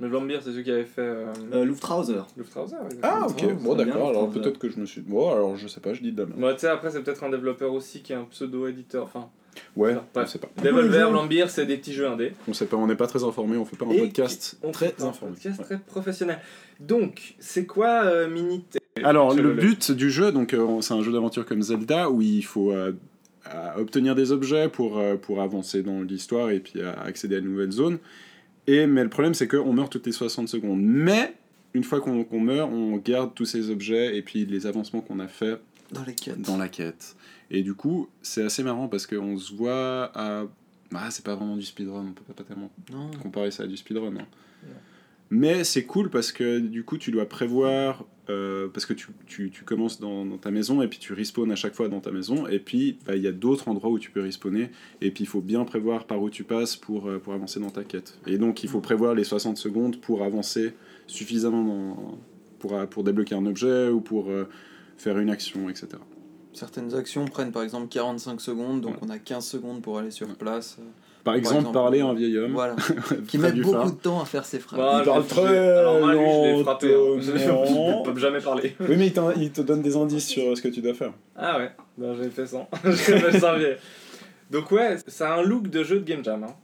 Mais 0.00 0.08
Vlambeer, 0.08 0.40
c'est 0.42 0.52
ceux 0.52 0.62
qui 0.62 0.70
avaient 0.70 0.84
fait 0.84 1.00
euh, 1.00 1.26
Euh, 1.54 1.64
Luftrauser. 1.64 2.16
Luftrauser. 2.36 2.76
exactement. 2.84 3.00
Ah, 3.02 3.26
ok, 3.28 3.44
Oh, 3.44 3.54
bon, 3.62 3.74
d'accord, 3.74 4.08
alors 4.10 4.30
peut-être 4.30 4.58
que 4.58 4.68
je 4.68 4.78
me 4.78 4.84
suis. 4.86 5.00
Bon, 5.00 5.30
alors 5.32 5.56
je 5.56 5.66
sais 5.68 5.80
pas, 5.80 5.94
je 5.94 6.02
dis 6.02 6.12
de 6.12 6.20
la 6.20 6.26
merde. 6.26 6.38
Moi, 6.38 6.52
tu 6.54 6.60
sais, 6.60 6.68
après, 6.68 6.90
c'est 6.90 7.02
peut-être 7.02 7.24
un 7.24 7.30
développeur 7.30 7.72
aussi 7.72 8.02
qui 8.02 8.12
est 8.12 8.16
un 8.16 8.24
pseudo-éditeur. 8.24 9.04
Enfin, 9.04 9.28
Ouais, 9.74 9.94
Bref. 9.94 10.04
on 10.14 10.26
sait 10.26 10.38
pas. 10.38 10.48
Devolver, 10.62 11.08
Vlambeer, 11.10 11.46
c'est 11.48 11.64
des 11.64 11.78
petits 11.78 11.94
jeux 11.94 12.06
indés. 12.06 12.32
On 12.46 12.52
sait 12.52 12.66
pas, 12.66 12.76
on 12.76 12.86
n'est 12.86 12.94
pas 12.94 13.06
très 13.06 13.24
informé, 13.24 13.56
on 13.56 13.64
fait 13.64 13.76
pas 13.76 13.86
un 13.86 13.90
Et 13.90 14.00
podcast 14.00 14.58
On 14.62 14.70
très 14.70 14.88
fait 14.90 15.02
un 15.02 15.06
informé. 15.06 15.32
podcast 15.32 15.58
Ouais. 15.60 15.64
très 15.64 15.78
professionnel. 15.78 16.40
Donc, 16.78 17.36
c'est 17.38 17.64
quoi 17.64 18.02
euh, 18.04 18.28
Alors, 19.02 19.32
le 19.34 19.42
le- 19.42 19.52
but 19.54 19.92
du 19.92 20.10
jeu, 20.10 20.30
donc 20.30 20.52
euh, 20.52 20.82
c'est 20.82 20.92
un 20.92 21.02
jeu 21.02 21.10
d'aventure 21.10 21.46
comme 21.46 21.62
Zelda 21.62 22.10
où 22.10 22.20
il 22.20 22.42
faut 22.44 22.70
euh, 22.70 22.92
à 23.46 23.80
obtenir 23.80 24.14
des 24.14 24.30
objets 24.30 24.68
pour, 24.68 24.98
euh, 24.98 25.16
pour 25.16 25.40
avancer 25.40 25.82
dans 25.82 26.02
l'histoire 26.02 26.50
et 26.50 26.60
puis 26.60 26.82
à 26.82 26.92
accéder 27.00 27.36
à 27.36 27.40
de 27.40 27.46
nouvelles 27.46 27.72
zones. 27.72 27.96
Et, 28.66 28.86
mais 28.86 29.02
le 29.04 29.10
problème, 29.10 29.34
c'est 29.34 29.46
qu'on 29.48 29.72
meurt 29.72 29.90
toutes 29.92 30.06
les 30.06 30.12
60 30.12 30.48
secondes. 30.48 30.80
Mais, 30.82 31.34
une 31.74 31.84
fois 31.84 32.00
qu'on 32.00 32.24
qu'on 32.24 32.40
meurt, 32.40 32.70
on 32.72 32.96
garde 32.96 33.34
tous 33.34 33.44
ces 33.44 33.70
objets 33.70 34.16
et 34.16 34.22
puis 34.22 34.44
les 34.46 34.66
avancements 34.66 35.00
qu'on 35.00 35.20
a 35.20 35.28
fait 35.28 35.60
Dans 35.92 36.04
les 36.04 36.14
quêtes. 36.14 36.40
dans 36.40 36.56
la 36.56 36.68
quête. 36.68 37.16
Et 37.50 37.62
du 37.62 37.74
coup, 37.74 38.08
c'est 38.22 38.42
assez 38.42 38.62
marrant 38.62 38.88
parce 38.88 39.06
qu'on 39.06 39.38
se 39.38 39.54
voit 39.54 40.10
à. 40.14 40.44
Ah, 40.94 41.10
c'est 41.10 41.24
pas 41.24 41.34
vraiment 41.34 41.56
du 41.56 41.62
speedrun, 41.64 42.06
on 42.08 42.12
peut 42.12 42.32
pas 42.32 42.42
tellement 42.44 42.70
Non. 42.92 43.10
comparer 43.22 43.50
ça 43.50 43.64
à 43.64 43.66
du 43.66 43.76
speedrun. 43.76 44.16
hein. 44.16 44.26
Mais 45.30 45.64
c'est 45.64 45.84
cool 45.84 46.08
parce 46.10 46.30
que 46.32 46.58
du 46.60 46.84
coup, 46.84 46.98
tu 46.98 47.10
dois 47.10 47.28
prévoir. 47.28 48.04
euh, 48.28 48.66
parce 48.68 48.86
que 48.86 48.92
tu, 48.92 49.06
tu, 49.26 49.50
tu 49.50 49.62
commences 49.64 50.00
dans, 50.00 50.24
dans 50.26 50.36
ta 50.38 50.50
maison 50.50 50.82
et 50.82 50.88
puis 50.88 50.98
tu 50.98 51.12
respawns 51.12 51.52
à 51.52 51.56
chaque 51.56 51.74
fois 51.74 51.88
dans 51.88 52.00
ta 52.00 52.10
maison. 52.10 52.46
Et 52.48 52.58
puis, 52.58 52.98
bah, 53.06 53.14
il 53.16 53.22
y 53.22 53.28
a 53.28 53.32
d'autres 53.32 53.68
endroits 53.68 53.90
où 53.90 53.98
tu 54.00 54.10
peux 54.10 54.20
respawner. 54.20 54.70
Et 55.00 55.10
puis, 55.12 55.22
il 55.24 55.26
faut 55.28 55.40
bien 55.40 55.64
prévoir 55.64 56.06
par 56.06 56.20
où 56.20 56.28
tu 56.30 56.42
passes 56.42 56.74
pour, 56.76 57.06
euh, 57.08 57.18
pour 57.20 57.34
avancer 57.34 57.60
dans 57.60 57.70
ta 57.70 57.84
quête. 57.84 58.18
Et 58.26 58.36
donc, 58.38 58.64
il 58.64 58.68
faut 58.68 58.80
prévoir 58.80 59.14
les 59.14 59.22
60 59.24 59.56
secondes 59.56 60.00
pour 60.00 60.24
avancer 60.24 60.74
suffisamment 61.06 61.62
dans, 61.64 62.18
pour, 62.58 62.74
euh, 62.74 62.86
pour 62.86 63.04
débloquer 63.04 63.36
un 63.36 63.46
objet 63.46 63.88
ou 63.90 64.00
pour 64.00 64.28
euh, 64.28 64.48
faire 64.96 65.18
une 65.20 65.30
action, 65.30 65.68
etc. 65.68 65.88
Certaines 66.52 66.94
actions 66.94 67.26
prennent 67.26 67.52
par 67.52 67.62
exemple 67.62 67.86
45 67.88 68.40
secondes, 68.40 68.80
donc 68.80 68.94
Ouais. 68.94 69.00
on 69.02 69.10
a 69.10 69.18
15 69.18 69.46
secondes 69.46 69.82
pour 69.82 69.98
aller 69.98 70.10
sur 70.10 70.26
place. 70.36 70.78
Par 71.26 71.34
exemple, 71.34 71.56
exemple, 71.56 71.74
parler 71.74 72.00
à 72.00 72.06
un 72.06 72.14
vieil 72.14 72.38
homme. 72.38 72.52
Voilà. 72.52 72.76
Qui 73.28 73.36
met 73.38 73.50
beaucoup 73.50 73.72
phare. 73.72 73.90
de 73.90 73.96
temps 73.96 74.22
à 74.22 74.24
faire 74.24 74.44
ses 74.44 74.60
phrases. 74.60 74.78
Bah, 74.78 74.98
Il 75.00 75.04
parle 75.04 75.24
je- 75.24 75.28
très 75.28 75.58
Alors 75.58 75.98
moi, 75.98 76.14
lui, 76.14 76.20
je 76.20 76.56
l'ai 76.56 76.62
frappé. 76.62 76.94
hein. 76.94 77.48
lentement. 77.48 78.04
Je 78.04 78.10
peux 78.12 78.18
jamais 78.20 78.40
parler. 78.40 78.76
Oui, 78.80 78.94
mais 78.96 79.12
il, 79.36 79.50
te 79.50 79.60
donne 79.60 79.82
des 79.82 79.96
indices 79.96 80.28
sur 80.28 80.56
ce 80.56 80.62
que 80.62 80.68
tu 80.68 80.80
dois 80.80 80.94
faire. 80.94 81.12
Ah 81.36 81.58
ouais, 81.58 81.72
ben, 81.98 82.14
j'ai 82.22 82.30
fait 82.30 82.46
100. 82.46 82.68
j'ai 82.84 82.92
fait 83.18 83.40
100 83.40 83.56
biais. 83.58 83.76
Donc 84.52 84.70
ouais, 84.70 84.96
ça 85.08 85.34
a 85.34 85.38
un 85.38 85.42
look 85.42 85.68
de 85.68 85.82
jeu 85.82 85.98
de 85.98 86.04
Game 86.04 86.24
Jam, 86.24 86.44
hein. 86.44 86.54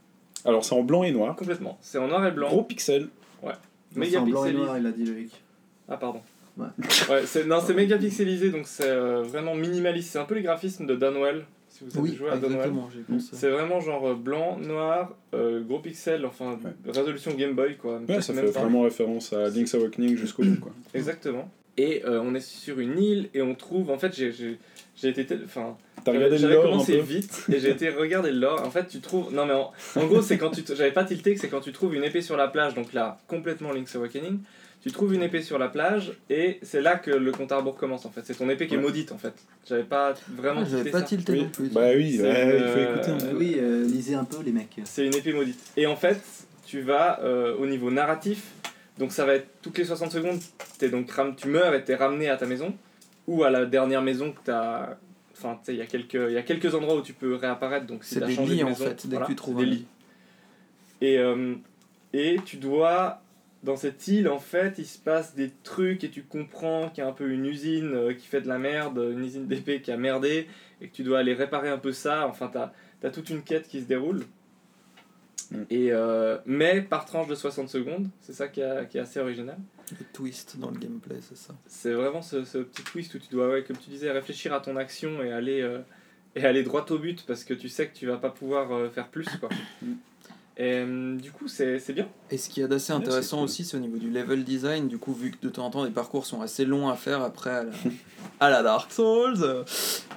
Alors, 0.45 0.63
c'est 0.63 0.75
en 0.75 0.83
blanc 0.83 1.03
et 1.03 1.11
noir. 1.11 1.35
complètement. 1.35 1.77
C'est 1.81 1.97
en 1.97 2.07
noir 2.07 2.25
et 2.25 2.31
blanc. 2.31 2.47
Gros 2.47 2.63
pixels. 2.63 3.09
C'est 3.91 3.99
méga 3.99 4.21
en 4.21 4.25
blanc 4.25 4.45
et 4.45 4.53
noir, 4.53 4.77
il 4.77 4.87
a 4.87 4.91
dit 4.91 5.05
Loïc. 5.05 5.31
Ah 5.87 5.97
pardon. 5.97 6.21
Ouais. 6.57 6.67
Ouais, 7.09 7.21
c'est, 7.25 7.45
non, 7.45 7.59
c'est 7.65 7.73
méga 7.73 7.97
pixelisé, 7.97 8.49
donc 8.49 8.63
c'est 8.65 8.89
euh, 8.89 9.23
vraiment 9.23 9.55
minimaliste. 9.55 10.11
C'est 10.11 10.19
un 10.19 10.25
peu 10.25 10.35
les 10.35 10.41
graphismes 10.41 10.85
de 10.85 10.95
Danwell, 10.95 11.45
si 11.73 11.83
vous 11.83 11.91
avez 11.99 12.09
Oui, 12.09 12.15
joué 12.15 12.29
à 12.29 12.35
exactement. 12.35 12.89
C'est 13.19 13.49
vraiment 13.49 13.79
genre 13.81 14.07
euh, 14.09 14.13
blanc, 14.15 14.57
noir, 14.59 15.13
euh, 15.33 15.61
gros 15.61 15.79
pixels, 15.79 16.25
enfin 16.25 16.59
résolution 16.87 17.33
Game 17.33 17.53
Boy 17.53 17.75
quoi. 17.77 17.99
Ouais, 18.07 18.21
ça 18.21 18.31
même 18.33 18.45
fait 18.45 18.59
vraiment 18.59 18.81
référence 18.83 19.33
à 19.33 19.49
Link's 19.49 19.73
Awakening 19.75 20.15
jusqu'au 20.15 20.43
bout, 20.43 20.59
quoi. 20.59 20.71
Exactement. 20.93 21.49
Et 21.77 22.03
euh, 22.05 22.21
on 22.23 22.35
est 22.35 22.39
sur 22.39 22.79
une 22.79 22.99
île 22.99 23.29
et 23.33 23.41
on 23.41 23.55
trouve, 23.55 23.89
en 23.89 23.97
fait 23.97 24.15
j'ai, 24.15 24.31
j'ai, 24.31 24.59
j'ai 24.95 25.09
été, 25.09 25.27
enfin, 25.43 25.75
T'as 26.05 26.11
J'avais- 26.11 26.25
regardé 26.25 26.43
le 26.47 26.53
lore 26.53 26.63
un 26.65 26.69
commencé 26.71 26.97
peu 26.97 27.01
vite 27.03 27.45
et 27.51 27.59
j'ai 27.59 27.69
été 27.69 27.89
regarder 27.89 28.31
le 28.31 28.39
lore. 28.39 28.61
En 28.65 28.69
fait, 28.69 28.87
tu 28.87 28.99
trouves. 28.99 29.33
Non, 29.33 29.45
mais 29.45 29.53
en, 29.53 29.71
en 29.95 30.05
gros, 30.07 30.21
c'est 30.21 30.37
quand 30.37 30.49
tu. 30.49 30.61
J'avais 30.67 30.91
pas 30.91 31.05
tilté 31.05 31.33
que 31.33 31.39
c'est 31.39 31.47
quand 31.47 31.61
tu 31.61 31.71
trouves 31.71 31.95
une 31.95 32.03
épée 32.03 32.21
sur 32.21 32.35
la 32.35 32.49
plage, 32.49 32.73
donc 32.73 32.91
là, 32.91 33.19
complètement 33.27 33.71
Link's 33.71 33.95
Awakening. 33.95 34.39
Tu 34.83 34.91
trouves 34.91 35.13
une 35.13 35.23
épée 35.23 35.41
sur 35.41 35.57
la 35.57 35.69
plage 35.69 36.11
et 36.29 36.59
c'est 36.61 36.81
là 36.81 36.97
que 36.97 37.09
le 37.09 37.31
compte 37.31 37.51
à 37.53 37.57
rebours 37.57 37.77
commence 37.77 38.05
en 38.05 38.11
fait. 38.11 38.21
C'est 38.25 38.35
ton 38.35 38.49
épée 38.49 38.67
qui 38.67 38.75
est 38.75 38.77
maudite 38.77 39.13
en 39.13 39.17
fait. 39.17 39.33
J'avais 39.65 39.83
pas 39.83 40.13
vraiment 40.35 40.61
Ah, 40.65 40.67
J'avais 40.69 40.91
pas 40.91 40.99
ça. 40.99 41.05
tilté 41.05 41.31
Oui. 41.31 41.41
non 41.43 41.49
plus. 41.49 41.69
Bah 41.69 41.87
oui, 41.95 42.09
il 42.15 42.19
faut 42.19 42.25
euh, 42.25 42.95
écouter 42.95 43.11
un 43.11 43.17
peu. 43.17 43.25
Euh, 43.27 43.37
Oui, 43.37 43.55
euh, 43.57 43.85
lisez 43.85 44.15
un 44.15 44.25
peu 44.25 44.43
les 44.43 44.51
mecs. 44.51 44.77
C'est 44.83 45.05
une 45.05 45.15
épée 45.15 45.31
maudite. 45.31 45.57
Et 45.77 45.87
en 45.87 45.95
fait, 45.95 46.21
tu 46.65 46.81
vas 46.81 47.21
euh, 47.23 47.55
au 47.55 47.65
niveau 47.65 47.91
narratif. 47.91 48.43
Donc 48.99 49.13
ça 49.13 49.23
va 49.25 49.35
être 49.35 49.47
toutes 49.61 49.77
les 49.77 49.85
60 49.85 50.11
secondes, 50.11 50.39
es 50.81 50.89
donc 50.89 51.09
ram- 51.11 51.33
tu 51.35 51.47
meurs 51.47 51.73
et 51.73 51.83
t'es 51.83 51.95
ramené 51.95 52.27
à 52.29 52.35
ta 52.35 52.45
maison. 52.45 52.73
Ou 53.27 53.45
à 53.45 53.49
la 53.49 53.65
dernière 53.65 54.01
maison 54.01 54.33
que 54.33 54.39
t'as. 54.43 54.97
Enfin, 55.31 55.55
tu 55.61 55.67
sais, 55.67 55.73
il 55.75 55.79
y, 55.79 55.81
a 55.81 55.85
quelques- 55.85 56.13
il 56.29 56.33
y 56.33 56.37
a 56.37 56.43
quelques 56.43 56.75
endroits 56.75 56.95
où 56.97 57.01
tu 57.01 57.13
peux 57.13 57.35
réapparaître. 57.35 57.85
Donc 57.87 58.03
si 58.03 58.15
C'est 58.15 58.19
t'as 58.19 58.27
des 58.27 58.35
lits, 58.35 58.57
de 58.59 58.63
en 58.65 58.75
fait, 58.75 59.07
dès 59.07 59.15
que 59.15 59.25
tu 59.27 59.35
trouves 59.35 59.57
des 59.59 59.65
lits. 59.65 59.85
Et, 60.99 61.17
euh, 61.19 61.55
et 62.11 62.35
tu 62.45 62.57
dois. 62.57 63.21
Dans 63.63 63.77
cette 63.77 64.07
île, 64.09 64.27
en 64.27 64.39
fait, 64.39 64.75
il 64.77 64.85
se 64.85 64.99
passe 64.99 65.35
des 65.35 65.49
trucs 65.63 66.03
et 66.03 66.09
tu 66.09 66.23
comprends 66.23 66.89
qu'il 66.89 67.01
y 67.01 67.07
a 67.07 67.09
un 67.09 67.13
peu 67.13 67.29
une 67.31 67.45
usine 67.45 67.93
euh, 67.93 68.13
qui 68.13 68.27
fait 68.27 68.41
de 68.41 68.47
la 68.49 68.59
merde, 68.59 68.97
une 68.97 69.23
usine 69.23 69.47
d'épée 69.47 69.81
qui 69.81 69.91
a 69.91 69.97
merdé, 69.97 70.47
et 70.81 70.89
que 70.89 70.93
tu 70.93 71.03
dois 71.03 71.19
aller 71.19 71.33
réparer 71.33 71.69
un 71.69 71.77
peu 71.77 71.93
ça. 71.93 72.27
Enfin, 72.27 72.49
t'as 72.51 72.71
as 73.07 73.09
toute 73.11 73.29
une 73.29 73.41
quête 73.41 73.67
qui 73.69 73.79
se 73.81 73.85
déroule. 73.85 74.25
Mm. 75.51 75.61
Et, 75.69 75.93
euh, 75.93 76.37
mais 76.45 76.81
par 76.81 77.05
tranche 77.05 77.27
de 77.27 77.35
60 77.35 77.69
secondes, 77.69 78.09
c'est 78.19 78.33
ça 78.33 78.49
qui, 78.49 78.61
a- 78.61 78.83
qui 78.83 78.97
est 78.97 79.01
assez 79.01 79.19
original. 79.21 79.57
Le 79.97 80.05
twist 80.11 80.57
dans 80.59 80.69
le 80.71 80.77
gameplay, 80.77 81.17
c'est 81.21 81.37
ça. 81.37 81.53
C'est 81.65 81.93
vraiment 81.93 82.21
ce, 82.21 82.43
ce 82.43 82.57
petit 82.57 82.83
twist 82.83 83.13
où 83.15 83.19
tu 83.19 83.29
dois, 83.29 83.49
ouais, 83.49 83.63
comme 83.63 83.77
tu 83.77 83.89
disais, 83.89 84.11
réfléchir 84.11 84.53
à 84.53 84.59
ton 84.59 84.75
action 84.75 85.23
et 85.23 85.31
aller, 85.31 85.61
euh, 85.61 85.79
et 86.35 86.45
aller 86.45 86.63
droit 86.63 86.85
au 86.89 86.97
but 86.97 87.23
parce 87.25 87.45
que 87.45 87.53
tu 87.53 87.69
sais 87.69 87.87
que 87.87 87.95
tu 87.95 88.07
vas 88.07 88.17
pas 88.17 88.29
pouvoir 88.29 88.91
faire 88.91 89.07
plus. 89.07 89.27
Quoi. 89.39 89.49
Et 90.57 90.83
du 91.19 91.31
coup, 91.31 91.47
c'est 91.47 91.79
c'est 91.79 91.93
bien. 91.93 92.07
Et 92.29 92.37
ce 92.37 92.47
qui 92.49 92.61
est 92.61 92.71
assez 92.71 92.93
Ouais, 92.93 92.99
intéressant 92.99 93.37
cool. 93.37 93.45
aussi, 93.45 93.65
c'est 93.65 93.75
au 93.75 93.79
niveau 93.79 93.97
du 93.97 94.09
level 94.11 94.43
design. 94.43 94.87
Du 94.87 94.99
coup, 94.99 95.11
vu 95.13 95.31
que 95.31 95.37
de 95.41 95.49
temps 95.49 95.65
en 95.65 95.69
temps, 95.71 95.83
les 95.83 95.89
parcours 95.91 96.25
sont 96.27 96.41
assez 96.41 96.63
longs 96.63 96.89
à 96.89 96.95
faire 96.95 97.21
après 97.23 97.49
à 97.49 97.63
la, 97.63 97.71
à 98.39 98.49
la 98.51 98.61
Dark 98.63 98.91
Souls, 98.91 99.37
euh, 99.41 99.63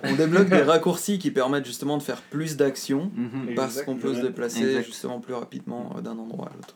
on 0.02 0.14
débloque 0.14 0.50
des 0.50 0.60
raccourcis 0.62 1.18
qui 1.18 1.30
permettent 1.30 1.64
justement 1.64 1.96
de 1.96 2.02
faire 2.02 2.20
plus 2.20 2.56
d'actions 2.56 3.10
Mhm. 3.16 3.54
parce 3.54 3.80
qu'on 3.82 3.96
peut 3.96 4.14
se 4.14 4.20
déplacer 4.20 4.62
Exact. 4.66 4.84
justement 4.86 5.20
plus 5.20 5.34
rapidement 5.34 5.94
euh, 5.96 6.00
d'un 6.02 6.18
endroit 6.18 6.50
à 6.52 6.54
l'autre. 6.56 6.74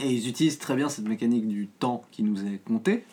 Et 0.00 0.08
ils 0.10 0.26
utilisent 0.26 0.58
très 0.58 0.74
bien 0.74 0.88
cette 0.88 1.06
mécanique 1.06 1.46
du 1.46 1.68
temps 1.68 2.02
qui 2.12 2.22
nous 2.22 2.42
est 2.46 2.60
compté, 2.64 3.04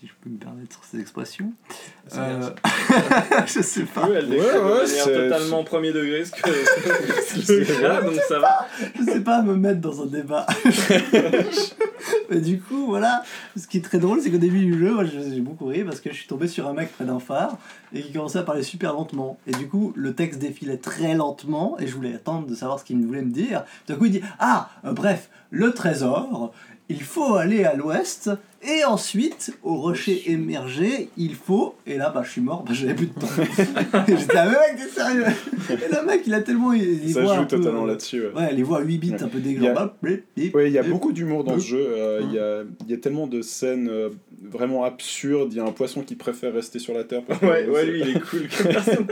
si 0.00 0.06
je 0.06 0.12
peux 0.22 0.30
me 0.30 0.38
permettre 0.38 0.80
cette 0.90 0.98
expression. 1.00 1.52
C'est 2.08 2.18
Euh, 2.18 2.50
je 3.46 3.60
sais 3.60 3.82
pas. 3.82 4.06
Oui, 4.08 4.14
elle 4.16 4.30
Ouais, 4.30 4.36
de 4.36 4.80
ouais, 4.80 4.86
c'est- 4.86 5.04
totalement 5.28 5.62
premier 5.62 5.92
degré 5.92 6.24
ce 6.24 6.30
que 6.32 7.82
là, 7.82 8.00
donc 8.00 8.14
ça 8.26 8.38
va. 8.38 8.66
Je 8.98 9.04
sais 9.04 9.20
pas 9.20 9.42
me 9.42 9.54
mettre 9.56 9.80
dans 9.80 10.02
un 10.02 10.06
débat. 10.06 10.46
Mais 12.30 12.40
du 12.40 12.60
coup, 12.60 12.86
voilà. 12.86 13.22
Ce 13.56 13.66
qui 13.66 13.78
est 13.78 13.82
très 13.82 13.98
drôle, 13.98 14.20
c'est 14.22 14.30
qu'au 14.30 14.38
début 14.38 14.60
du 14.64 14.78
jeu, 14.78 14.92
moi 14.92 15.04
j'ai 15.04 15.20
j'ai 15.34 15.40
beaucoup 15.40 15.66
ri 15.66 15.84
parce 15.84 16.00
que 16.00 16.10
je 16.10 16.14
suis 16.16 16.26
tombé 16.26 16.48
sur 16.48 16.66
un 16.68 16.72
mec 16.72 16.92
près 16.92 17.04
d'un 17.04 17.20
phare 17.20 17.58
et 17.92 18.02
qui 18.02 18.12
commençait 18.12 18.38
à 18.38 18.42
parler 18.42 18.62
super 18.62 18.94
lentement. 18.94 19.38
Et 19.46 19.52
du 19.52 19.68
coup, 19.68 19.92
le 19.96 20.14
texte 20.14 20.40
défilait 20.40 20.78
très 20.78 21.14
lentement 21.14 21.76
et 21.78 21.86
je 21.86 21.94
voulais 21.94 22.14
attendre 22.14 22.46
de 22.46 22.54
savoir 22.54 22.78
ce 22.78 22.84
qu'il 22.84 23.04
voulait 23.04 23.22
me 23.22 23.30
dire. 23.32 23.64
Tout 23.86 23.92
à 23.92 23.96
coup, 23.96 24.06
il 24.06 24.12
dit 24.12 24.22
Ah, 24.38 24.70
euh, 24.84 24.92
bref, 24.92 25.28
le 25.50 25.72
trésor, 25.72 26.52
il 26.90 27.02
faut 27.02 27.34
aller 27.36 27.64
à 27.64 27.74
l'ouest 27.74 28.30
et 28.62 28.84
ensuite, 28.84 29.56
au 29.62 29.76
rocher 29.76 30.30
émergé, 30.30 31.08
il 31.16 31.34
faut. 31.34 31.76
Et 31.86 31.96
là, 31.96 32.10
bah, 32.10 32.22
je 32.22 32.30
suis 32.30 32.40
mort, 32.42 32.62
bah, 32.62 32.74
j'avais 32.74 32.92
plus 32.92 33.06
de 33.06 33.12
temps. 33.14 33.26
Et 34.06 34.16
J'étais 34.18 34.36
ah, 34.36 34.44
mais 34.44 34.50
mec, 34.50 34.76
t'es 34.76 35.00
sérieux? 35.00 35.24
Et 35.70 35.94
le 35.94 36.06
mec, 36.06 36.22
il 36.26 36.34
a 36.34 36.42
tellement. 36.42 36.74
Il, 36.74 37.02
il 37.04 37.14
Ça 37.14 37.24
joue 37.24 37.44
totalement 37.46 37.84
euh, 37.84 37.88
là-dessus. 37.88 38.20
Ouais. 38.26 38.34
Ouais, 38.34 38.52
les 38.52 38.62
voix 38.62 38.82
8 38.82 38.98
bits 38.98 39.10
Ouais. 39.12 39.22
un 39.22 39.28
peu 39.28 39.38
blip, 40.02 40.54
Ouais, 40.54 40.66
il 40.68 40.74
y 40.74 40.78
a 40.78 40.82
beaucoup 40.82 41.12
d'humour 41.12 41.42
dans 41.44 41.58
ce 41.58 41.68
jeu. 41.68 41.86
euh. 41.88 42.20
Il 42.22 42.34
y, 42.34 42.38
a, 42.38 42.62
il 42.84 42.90
y 42.90 42.94
a 42.94 42.98
tellement 42.98 43.26
de 43.26 43.40
scènes 43.40 43.88
euh, 43.88 44.10
vraiment 44.42 44.84
absurdes. 44.84 45.54
Il 45.54 45.56
y 45.56 45.60
a 45.60 45.64
un 45.64 45.72
poisson 45.72 46.02
qui 46.02 46.14
préfère 46.16 46.52
rester 46.52 46.78
sur 46.78 46.92
la 46.92 47.04
terre. 47.04 47.22
Ouais, 47.42 47.64
lui 47.86 48.00
il 48.02 48.16
est 48.16 48.20
cool 48.20 48.46
personne. 48.62 49.06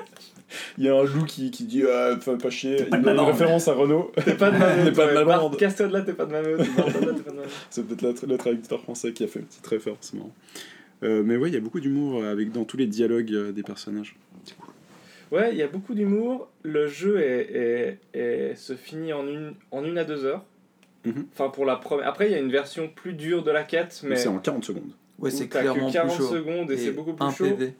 Il 0.78 0.84
y 0.84 0.88
a 0.88 0.94
un 0.94 1.04
loup 1.04 1.24
qui, 1.24 1.50
qui 1.50 1.64
dit 1.64 1.82
ah, 1.90 2.16
fais 2.20 2.36
pas 2.38 2.50
chier. 2.50 2.84
pas 2.84 2.96
Il 2.98 3.02
donne 3.02 3.14
une 3.14 3.20
référence 3.20 3.68
à 3.68 3.74
Renault. 3.74 4.12
T'es 4.24 4.34
pas 4.34 4.50
de 4.50 4.56
ma 4.58 4.84
T'es 4.84 4.92
pas 4.92 5.06
de 5.08 5.14
ma 5.14 5.24
bande. 5.24 5.56
Casse-toi 5.56 5.88
de 5.88 5.92
là, 5.92 6.00
t'es 6.02 6.12
pas 6.14 6.24
de 6.26 6.32
ma 6.32 6.42
meute. 6.42 6.58
Meute. 6.60 7.24
C'est 7.70 7.86
peut-être 7.86 8.22
la- 8.22 8.28
le 8.32 8.38
traducteur 8.38 8.80
français 8.80 9.12
qui 9.12 9.24
a 9.24 9.26
fait 9.26 9.40
une 9.40 9.46
petite 9.46 9.66
référence. 9.66 9.98
c'est 10.00 10.14
marrant. 10.16 10.32
Euh, 11.04 11.22
mais 11.24 11.36
ouais, 11.36 11.48
il 11.48 11.54
y 11.54 11.56
a 11.56 11.60
beaucoup 11.60 11.80
d'humour 11.80 12.24
avec 12.24 12.50
dans 12.50 12.64
tous 12.64 12.76
les 12.76 12.86
dialogues 12.86 13.32
euh, 13.32 13.52
des 13.52 13.62
personnages. 13.62 14.16
Ouais, 15.30 15.50
il 15.52 15.58
y 15.58 15.62
a 15.62 15.68
beaucoup 15.68 15.94
d'humour. 15.94 16.48
Le 16.62 16.86
jeu 16.88 17.20
est, 17.20 17.98
est, 18.14 18.18
est- 18.18 18.54
se 18.56 18.74
finit 18.74 19.12
en 19.12 19.26
une, 19.28 19.52
en 19.70 19.84
une 19.84 19.98
à 19.98 20.04
deux 20.04 20.24
heures. 20.24 20.44
Mhm. 21.04 21.26
Enfin, 21.32 21.50
pour 21.50 21.66
la 21.66 21.76
première. 21.76 22.08
Après, 22.08 22.26
il 22.28 22.32
y 22.32 22.34
a 22.34 22.38
une 22.38 22.50
version 22.50 22.88
plus 22.88 23.12
dure 23.12 23.42
de 23.44 23.50
la 23.50 23.62
quête, 23.62 24.00
mais. 24.04 24.16
C'est 24.16 24.28
en 24.28 24.38
40 24.38 24.64
secondes. 24.64 24.90
Ouais, 25.18 25.30
c'est 25.30 25.48
clairement 25.48 25.88
que 25.88 25.92
40 25.92 26.16
plus 26.16 26.24
chaud. 26.24 26.32
secondes 26.32 26.70
et, 26.70 26.76
c'est 26.78 26.92
beaucoup 26.92 27.12
plus 27.12 27.24
un 27.26 27.30
chaud. 27.32 27.44
PV. 27.44 27.74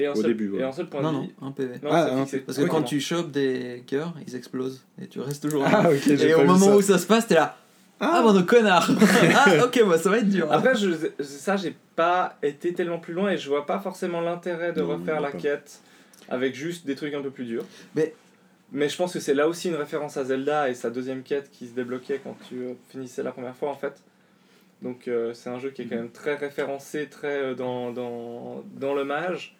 Et 0.00 0.06
un, 0.06 0.12
Au 0.12 0.14
seul, 0.14 0.26
début, 0.26 0.50
ouais. 0.50 0.60
et 0.60 0.62
un 0.64 0.72
seul 0.72 0.88
point 0.88 1.02
Non, 1.02 1.10
de 1.10 1.16
non, 1.16 1.22
vie. 1.22 1.32
un 1.42 1.50
PV. 1.50 1.74
Non, 1.82 1.90
Ah, 1.92 2.06
c'est 2.06 2.12
un- 2.14 2.18
fixé. 2.24 2.38
Parce 2.40 2.58
que 2.58 2.62
Oui, 2.62 2.68
quand 2.70 2.78
non. 2.80 2.84
tu 2.84 3.00
chopes 3.00 3.30
des 3.32 3.82
cœurs, 3.86 4.14
ils 4.26 4.36
explosent. 4.36 4.84
Et 5.02 5.08
tu 5.08 5.18
restes 5.20 5.42
toujours 5.42 5.64
là. 5.64 5.82
Ah, 5.86 5.90
et 5.92 6.34
au 6.34 6.44
moment 6.44 6.58
ça. 6.66 6.76
où 6.76 6.80
ça 6.82 6.98
se 6.98 7.06
passe, 7.06 7.26
t'es 7.26 7.34
là. 7.34 7.56
Ah, 8.00 8.22
bon, 8.22 8.32
de 8.32 8.42
connard 8.42 8.88
Ah, 9.34 9.64
ok, 9.64 9.82
bah 9.88 9.98
ça 9.98 10.08
va 10.08 10.18
être 10.18 10.28
dur. 10.28 10.46
Après, 10.52 10.76
je, 10.76 10.90
ça, 11.20 11.56
j'ai 11.56 11.74
pas 11.96 12.38
été 12.44 12.72
tellement 12.72 13.00
plus 13.00 13.12
loin 13.12 13.30
et 13.32 13.36
je 13.36 13.48
vois 13.48 13.66
pas 13.66 13.80
forcément 13.80 14.20
l'intérêt 14.20 14.72
de 14.72 14.82
Non, 14.82 14.88
refaire 14.98 15.20
la 15.20 15.32
pas. 15.32 15.38
quête 15.38 15.80
avec 16.28 16.54
juste 16.54 16.86
des 16.86 16.94
trucs 16.94 17.12
un 17.14 17.22
peu 17.22 17.30
plus 17.30 17.44
durs. 17.44 17.64
Mais- 17.96 18.14
Mais 18.70 18.88
je 18.88 18.96
pense 18.96 19.14
que 19.14 19.18
c'est 19.18 19.34
là 19.34 19.48
aussi 19.48 19.68
une 19.70 19.74
référence 19.76 20.16
à 20.18 20.24
Zelda 20.24 20.68
et 20.68 20.74
sa 20.74 20.90
deuxième 20.90 21.22
quête 21.24 21.50
qui 21.50 21.66
se 21.66 21.72
débloquait 21.72 22.20
quand 22.22 22.36
tu 22.48 22.56
euh, 22.66 22.74
finissais 22.90 23.22
la 23.24 23.32
première 23.32 23.56
fois 23.56 23.70
en 23.70 23.74
fait. 23.74 23.94
Donc 24.82 25.08
euh, 25.08 25.32
c'est 25.34 25.50
un 25.50 25.58
jeu 25.58 25.70
qui 25.70 25.82
est 25.82 25.86
quand 25.86 25.96
même 25.96 26.10
très 26.10 26.36
référencé, 26.36 27.08
très 27.08 27.36
euh, 27.42 27.54
dans, 27.54 27.90
dans, 27.90 28.62
dans 28.76 28.94
le 28.94 29.04
mage, 29.04 29.56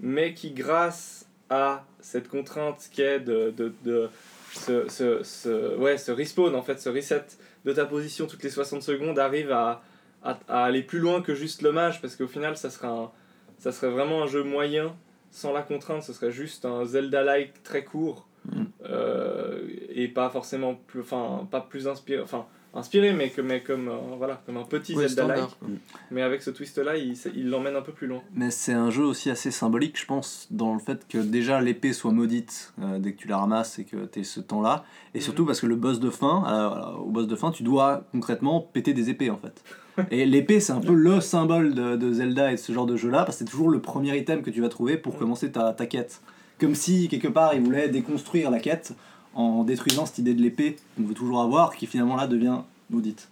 mais 0.00 0.34
qui 0.34 0.50
grâce 0.52 1.26
à 1.50 1.84
cette 2.00 2.28
contrainte 2.28 2.88
qui 2.92 3.02
est 3.02 3.20
de, 3.20 3.52
de, 3.56 3.72
de 3.84 4.08
ce, 4.52 4.88
ce, 4.88 5.22
ce, 5.22 5.76
ouais, 5.76 5.98
ce 5.98 6.12
respawn 6.12 6.54
en 6.54 6.62
fait, 6.62 6.80
ce 6.80 6.88
reset 6.88 7.24
de 7.64 7.72
ta 7.72 7.84
position 7.84 8.26
toutes 8.26 8.42
les 8.42 8.50
60 8.50 8.82
secondes 8.82 9.18
arrive 9.18 9.52
à, 9.52 9.82
à, 10.22 10.38
à 10.48 10.64
aller 10.64 10.82
plus 10.82 10.98
loin 10.98 11.22
que 11.22 11.34
juste 11.34 11.62
le 11.62 11.72
mage 11.72 12.00
parce 12.00 12.16
qu'au 12.16 12.26
final 12.28 12.56
ça 12.56 12.68
un, 12.86 13.10
ça 13.58 13.72
serait 13.72 13.90
vraiment 13.90 14.22
un 14.22 14.26
jeu 14.26 14.42
moyen 14.42 14.94
sans 15.30 15.52
la 15.52 15.62
contrainte, 15.62 16.04
ce 16.04 16.12
serait 16.12 16.30
juste 16.30 16.64
un 16.64 16.84
Zelda-like 16.84 17.62
très 17.62 17.84
court 17.84 18.28
Mm. 18.52 18.64
euh, 18.84 19.66
et 19.88 20.08
pas 20.08 20.28
forcément 20.28 20.74
plus, 20.74 21.00
enfin 21.00 21.48
pas 21.50 21.62
plus 21.62 21.88
inspiré, 21.88 22.20
enfin 22.20 22.46
inspiré, 22.74 23.12
mais 23.12 23.30
comme, 23.30 23.46
mais 23.46 23.62
comme, 23.62 23.88
euh, 23.88 23.96
voilà, 24.18 24.42
comme 24.44 24.56
un 24.56 24.64
petit 24.64 24.94
Ouais, 24.94 25.08
Zelda-like. 25.08 25.36
standard, 25.36 25.58
quoi. 25.58 25.68
Mais 26.10 26.22
avec 26.22 26.42
ce 26.42 26.50
twist-là, 26.50 26.96
il 26.96 27.14
il 27.34 27.48
l'emmène 27.48 27.76
un 27.76 27.82
peu 27.82 27.92
plus 27.92 28.06
loin. 28.06 28.22
Mais 28.34 28.50
c'est 28.50 28.72
un 28.72 28.90
jeu 28.90 29.04
aussi 29.04 29.30
assez 29.30 29.50
symbolique, 29.50 29.98
je 29.98 30.06
pense, 30.06 30.48
dans 30.50 30.74
le 30.74 30.80
fait 30.80 31.06
que 31.08 31.18
déjà 31.18 31.60
l'épée 31.60 31.92
soit 31.92 32.12
maudite 32.12 32.72
euh, 32.82 32.98
dès 32.98 33.12
que 33.12 33.18
tu 33.18 33.28
la 33.28 33.38
ramasses 33.38 33.78
et 33.78 33.84
que 33.84 34.04
tu 34.06 34.24
ce 34.24 34.40
temps-là. 34.40 34.84
Et 35.14 35.20
surtout 35.20 35.46
parce 35.46 35.60
que 35.60 35.66
le 35.66 35.76
boss 35.76 36.00
de 36.00 36.10
fin, 36.10 36.44
euh, 36.48 36.96
au 36.98 37.10
boss 37.10 37.26
de 37.26 37.36
fin, 37.36 37.50
tu 37.50 37.62
dois 37.62 38.04
concrètement 38.12 38.60
péter 38.60 38.92
des 38.92 39.10
épées 39.10 39.30
en 39.30 39.38
fait. 39.38 39.62
Et 40.10 40.26
l'épée, 40.26 40.58
c'est 40.58 40.72
un 40.72 40.80
peu 40.80 40.92
le 40.94 41.20
symbole 41.20 41.72
de, 41.72 41.94
de 41.94 42.12
Zelda 42.12 42.50
et 42.50 42.56
de 42.56 42.60
ce 42.60 42.72
genre 42.72 42.84
de 42.86 42.96
jeu-là, 42.96 43.18
parce 43.24 43.36
que 43.38 43.44
c'est 43.44 43.50
toujours 43.50 43.70
le 43.70 43.80
premier 43.80 44.16
item 44.18 44.42
que 44.42 44.50
tu 44.50 44.60
vas 44.60 44.68
trouver 44.68 44.96
pour 44.96 45.16
commencer 45.16 45.52
ta, 45.52 45.72
ta 45.72 45.86
quête. 45.86 46.20
Comme 46.58 46.74
si, 46.74 47.06
quelque 47.06 47.28
part, 47.28 47.54
il 47.54 47.62
voulait 47.62 47.88
déconstruire 47.88 48.50
la 48.50 48.58
quête 48.58 48.92
en 49.34 49.64
détruisant 49.64 50.06
cette 50.06 50.18
idée 50.18 50.34
de 50.34 50.42
l'épée 50.42 50.76
qu'on 50.96 51.02
veut 51.04 51.14
toujours 51.14 51.40
avoir, 51.42 51.74
qui 51.74 51.86
finalement 51.86 52.16
là 52.16 52.26
devient 52.26 52.58
maudite. 52.90 53.28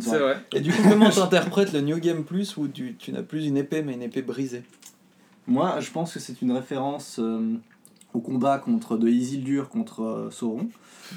C'est 0.00 0.18
vrai. 0.18 0.38
Et 0.54 0.60
du 0.60 0.70
coup, 0.72 0.82
comment 0.88 1.10
t'interprètes 1.10 1.72
le 1.72 1.80
New 1.80 1.98
Game 1.98 2.22
Plus 2.24 2.56
où 2.56 2.68
tu, 2.68 2.94
tu 2.96 3.10
n'as 3.12 3.22
plus 3.22 3.46
une 3.46 3.56
épée 3.56 3.82
mais 3.82 3.94
une 3.94 4.02
épée 4.02 4.22
brisée? 4.22 4.62
Moi, 5.48 5.80
je 5.80 5.90
pense 5.90 6.14
que 6.14 6.20
c'est 6.20 6.40
une 6.42 6.52
référence 6.52 7.18
euh, 7.18 7.54
au 8.14 8.20
combat 8.20 8.58
contre 8.58 8.96
de 8.96 9.08
Isildur 9.08 9.68
contre 9.68 10.02
euh, 10.04 10.30
Sauron, 10.30 10.68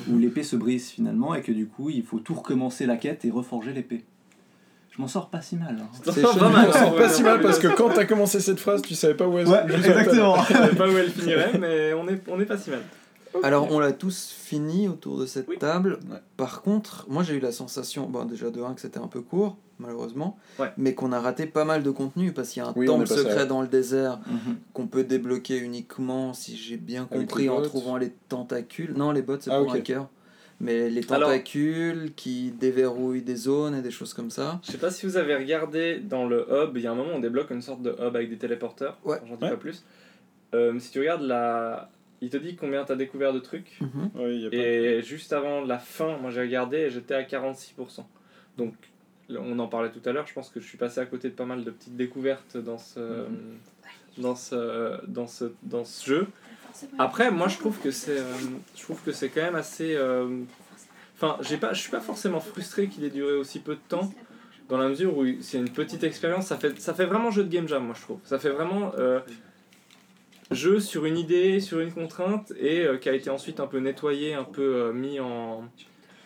où 0.09 0.17
l'épée 0.17 0.41
se 0.41 0.55
brise 0.55 0.89
finalement 0.89 1.35
et 1.35 1.41
que 1.43 1.51
du 1.51 1.67
coup, 1.67 1.91
il 1.91 2.03
faut 2.03 2.19
tout 2.19 2.34
recommencer 2.34 2.88
la 2.88 2.97
quête 2.97 3.25
et 3.25 3.30
reforger 3.30 3.73
l'épée. 3.73 4.03
Je 4.89 5.01
m'en 5.01 5.07
sors 5.07 5.30
pas 5.30 5.41
si 5.41 5.55
mal. 5.55 5.77
hein. 5.80 5.88
C'est 6.03 6.21
pas 6.21 6.49
mal. 6.49 6.69
C'est 6.73 6.84
Ouais, 6.89 6.97
pas 6.97 7.09
si 7.09 7.21
mal 7.23 7.41
parce 7.41 7.59
que 7.59 7.67
quand 7.67 7.89
t'as 7.89 8.05
commencé 8.05 8.39
cette 8.39 8.59
phrase, 8.59 8.81
tu 8.81 8.95
savais 8.95 9.13
pas 9.15 9.27
où 9.27 9.38
elle 9.38 9.47
Ouais, 9.47 9.63
exactement. 9.75 10.41
Je 10.43 10.53
savais 10.53 10.75
pas 10.75 10.88
où 10.89 10.97
elle 10.97 11.11
finirait, 11.11 11.57
mais 11.59 11.93
on 11.93 12.07
est, 12.07 12.21
on 12.27 12.39
est 12.39 12.45
pas 12.45 12.57
si 12.57 12.71
mal. 12.71 12.81
Alors, 13.41 13.72
on 13.72 13.80
l'a 13.80 13.91
tous 13.93 14.30
fini 14.31 14.88
autour 14.88 15.18
de 15.18 15.26
cette 15.26 15.47
Oui. 15.47 15.57
table. 15.57 15.99
Ouais. 16.11 16.19
Par 16.38 16.61
contre, 16.61 17.05
moi 17.10 17.23
j'ai 17.23 17.35
eu 17.35 17.39
la 17.39 17.51
sensation, 17.51 18.07
bon, 18.07 18.26
déjà 18.26 18.49
de 18.51 18.61
1 18.61 18.73
que 18.76 18.81
c'était 18.81 18.99
un 18.99 19.07
peu 19.07 19.22
court, 19.22 19.57
malheureusement, 19.80 20.38
Ouais. 20.60 20.72
mais 20.77 20.93
qu'on 20.93 21.11
a 21.11 21.19
raté 21.19 21.45
pas 21.45 21.65
mal 21.65 21.81
de 21.84 21.89
contenu 21.91 22.31
parce 22.31 22.49
qu'il 22.49 22.61
y 22.61 22.65
a 22.65 22.69
un 22.69 22.73
Oui, 22.76 22.85
temple 22.85 23.07
secret 23.07 23.39
à- 23.41 23.45
dans 23.45 23.61
le 23.61 23.68
désert 23.68 24.19
Mhm. 24.27 24.57
qu'on 24.73 24.88
peut 24.88 25.03
débloquer 25.03 25.57
uniquement, 25.57 26.34
si 26.34 26.55
j'ai 26.55 26.77
bien 26.77 27.05
compris, 27.05 27.49
en 27.49 27.61
trouvant 27.61 27.97
les 27.97 28.11
tentacules. 28.30 28.93
Non, 28.95 29.11
les 29.11 29.22
bots 29.22 29.38
c'est 29.39 29.51
Ah, 29.51 29.57
pour 29.60 29.69
ok. 29.69 29.76
un 29.77 29.81
cœur. 29.81 30.10
Mais 30.60 30.89
les 30.89 31.01
Alors- 31.11 31.30
tentacules 31.30 32.14
qui 32.15 32.51
déverrouillent 32.51 33.23
des 33.23 33.35
zones 33.35 33.76
et 33.76 33.81
des 33.81 33.91
choses 33.91 34.14
comme 34.14 34.30
ça. 34.30 34.61
Je 34.64 34.72
sais 34.72 34.77
pas 34.77 34.91
si 34.91 35.05
vous 35.05 35.18
avez 35.18 35.35
regardé 35.35 35.99
dans 35.99 36.26
le 36.26 36.45
hub, 36.49 36.77
il 36.77 36.84
y 36.84 36.88
a 36.88 36.91
un 36.91 36.95
moment 36.95 37.10
on 37.15 37.19
débloque 37.19 37.49
une 37.49 37.61
sorte 37.64 37.81
de 37.81 37.91
hub 37.91 38.15
avec 38.15 38.30
des 38.30 38.38
téléporteurs. 38.38 38.97
Ouais. 39.03 39.18
J'en 39.27 39.35
dis 39.35 39.43
Ouais. 39.43 39.49
pas 39.49 39.57
plus. 39.57 39.84
Euh, 40.53 40.77
si 40.80 40.91
tu 40.91 40.99
regardes 40.99 41.23
la. 41.23 41.89
Il 42.23 42.29
te 42.29 42.37
dit 42.37 42.55
combien 42.55 42.85
t'as 42.85 42.95
découvert 42.95 43.33
de 43.33 43.39
trucs. 43.39 43.77
Mhm. 43.81 44.09
Ouais, 44.15 44.35
y 44.37 44.47
a 44.47 44.49
pas- 44.49 44.55
Et 44.55 45.01
juste 45.03 45.33
avant 45.33 45.61
la 45.61 45.77
fin, 45.77 46.17
moi 46.17 46.31
j'ai 46.31 46.39
regardé 46.41 46.77
et 46.77 46.89
j'étais 46.89 47.13
à 47.15 47.23
46%. 47.23 48.07
Donc 48.57 48.73
on 49.29 49.57
en 49.59 49.67
parlait 49.67 49.89
tout 49.91 50.01
à 50.07 50.11
l'heure, 50.13 50.25
je 50.27 50.33
pense 50.33 50.49
que 50.49 50.59
je 50.59 50.65
suis 50.67 50.77
passé 50.77 50.99
à 51.01 51.05
côté 51.05 51.29
de 51.29 51.33
pas 51.33 51.45
mal 51.45 51.63
de 51.63 51.71
petites 51.71 51.95
découvertes 51.97 52.55
dans 52.57 52.77
ce, 52.77 53.25
dans 54.17 54.35
ce, 54.35 55.05
dans 55.07 55.27
ce, 55.27 55.51
dans 55.63 55.83
ce 55.85 56.05
jeu. 56.09 56.27
Après, 56.97 57.29
moi 57.29 57.47
je 57.49 57.57
trouve 57.57 57.79
que 57.79 57.91
c'est 57.91 58.17
euh, 58.19 58.23
je 58.75 58.81
trouve 58.83 59.01
que 59.03 59.11
c'est 59.11 59.29
quand 59.29 59.41
même 59.41 59.55
assez. 59.55 59.95
euh, 59.95 60.39
Enfin, 61.15 61.37
j'ai 61.41 61.57
pas, 61.57 61.73
je 61.73 61.79
suis 61.79 61.91
pas 61.91 62.01
forcément 62.01 62.39
frustré 62.39 62.87
qu'il 62.87 63.03
ait 63.03 63.09
duré 63.09 63.33
aussi 63.33 63.59
peu 63.59 63.75
de 63.75 63.79
temps. 63.87 64.11
Dans 64.69 64.77
la 64.77 64.87
mesure 64.89 65.15
où 65.17 65.25
c'est 65.41 65.57
une 65.59 65.69
petite 65.69 66.03
expérience, 66.03 66.47
ça 66.47 66.57
fait, 66.57 66.77
ça 66.79 66.93
fait 66.93 67.05
vraiment 67.05 67.31
jeu 67.31 67.43
de 67.43 67.49
game 67.49 67.67
jam, 67.67 67.83
moi 67.85 67.95
je 67.97 68.01
trouve. 68.01 68.19
Ça 68.23 68.39
fait 68.39 68.49
vraiment 68.49 68.91
euh, 68.97 69.19
jeu 70.53 70.80
sur 70.80 71.05
une 71.05 71.17
idée, 71.17 71.59
sur 71.59 71.80
une 71.80 71.91
contrainte, 71.91 72.51
et 72.59 72.81
euh, 72.85 72.97
qui 72.97 73.09
a 73.09 73.13
été 73.13 73.30
ensuite 73.30 73.59
un 73.59 73.67
peu 73.67 73.80
nettoyé, 73.80 74.34
un 74.34 74.43
peu 74.43 74.61
euh, 74.61 74.93
mis, 74.93 75.19
en, 75.19 75.63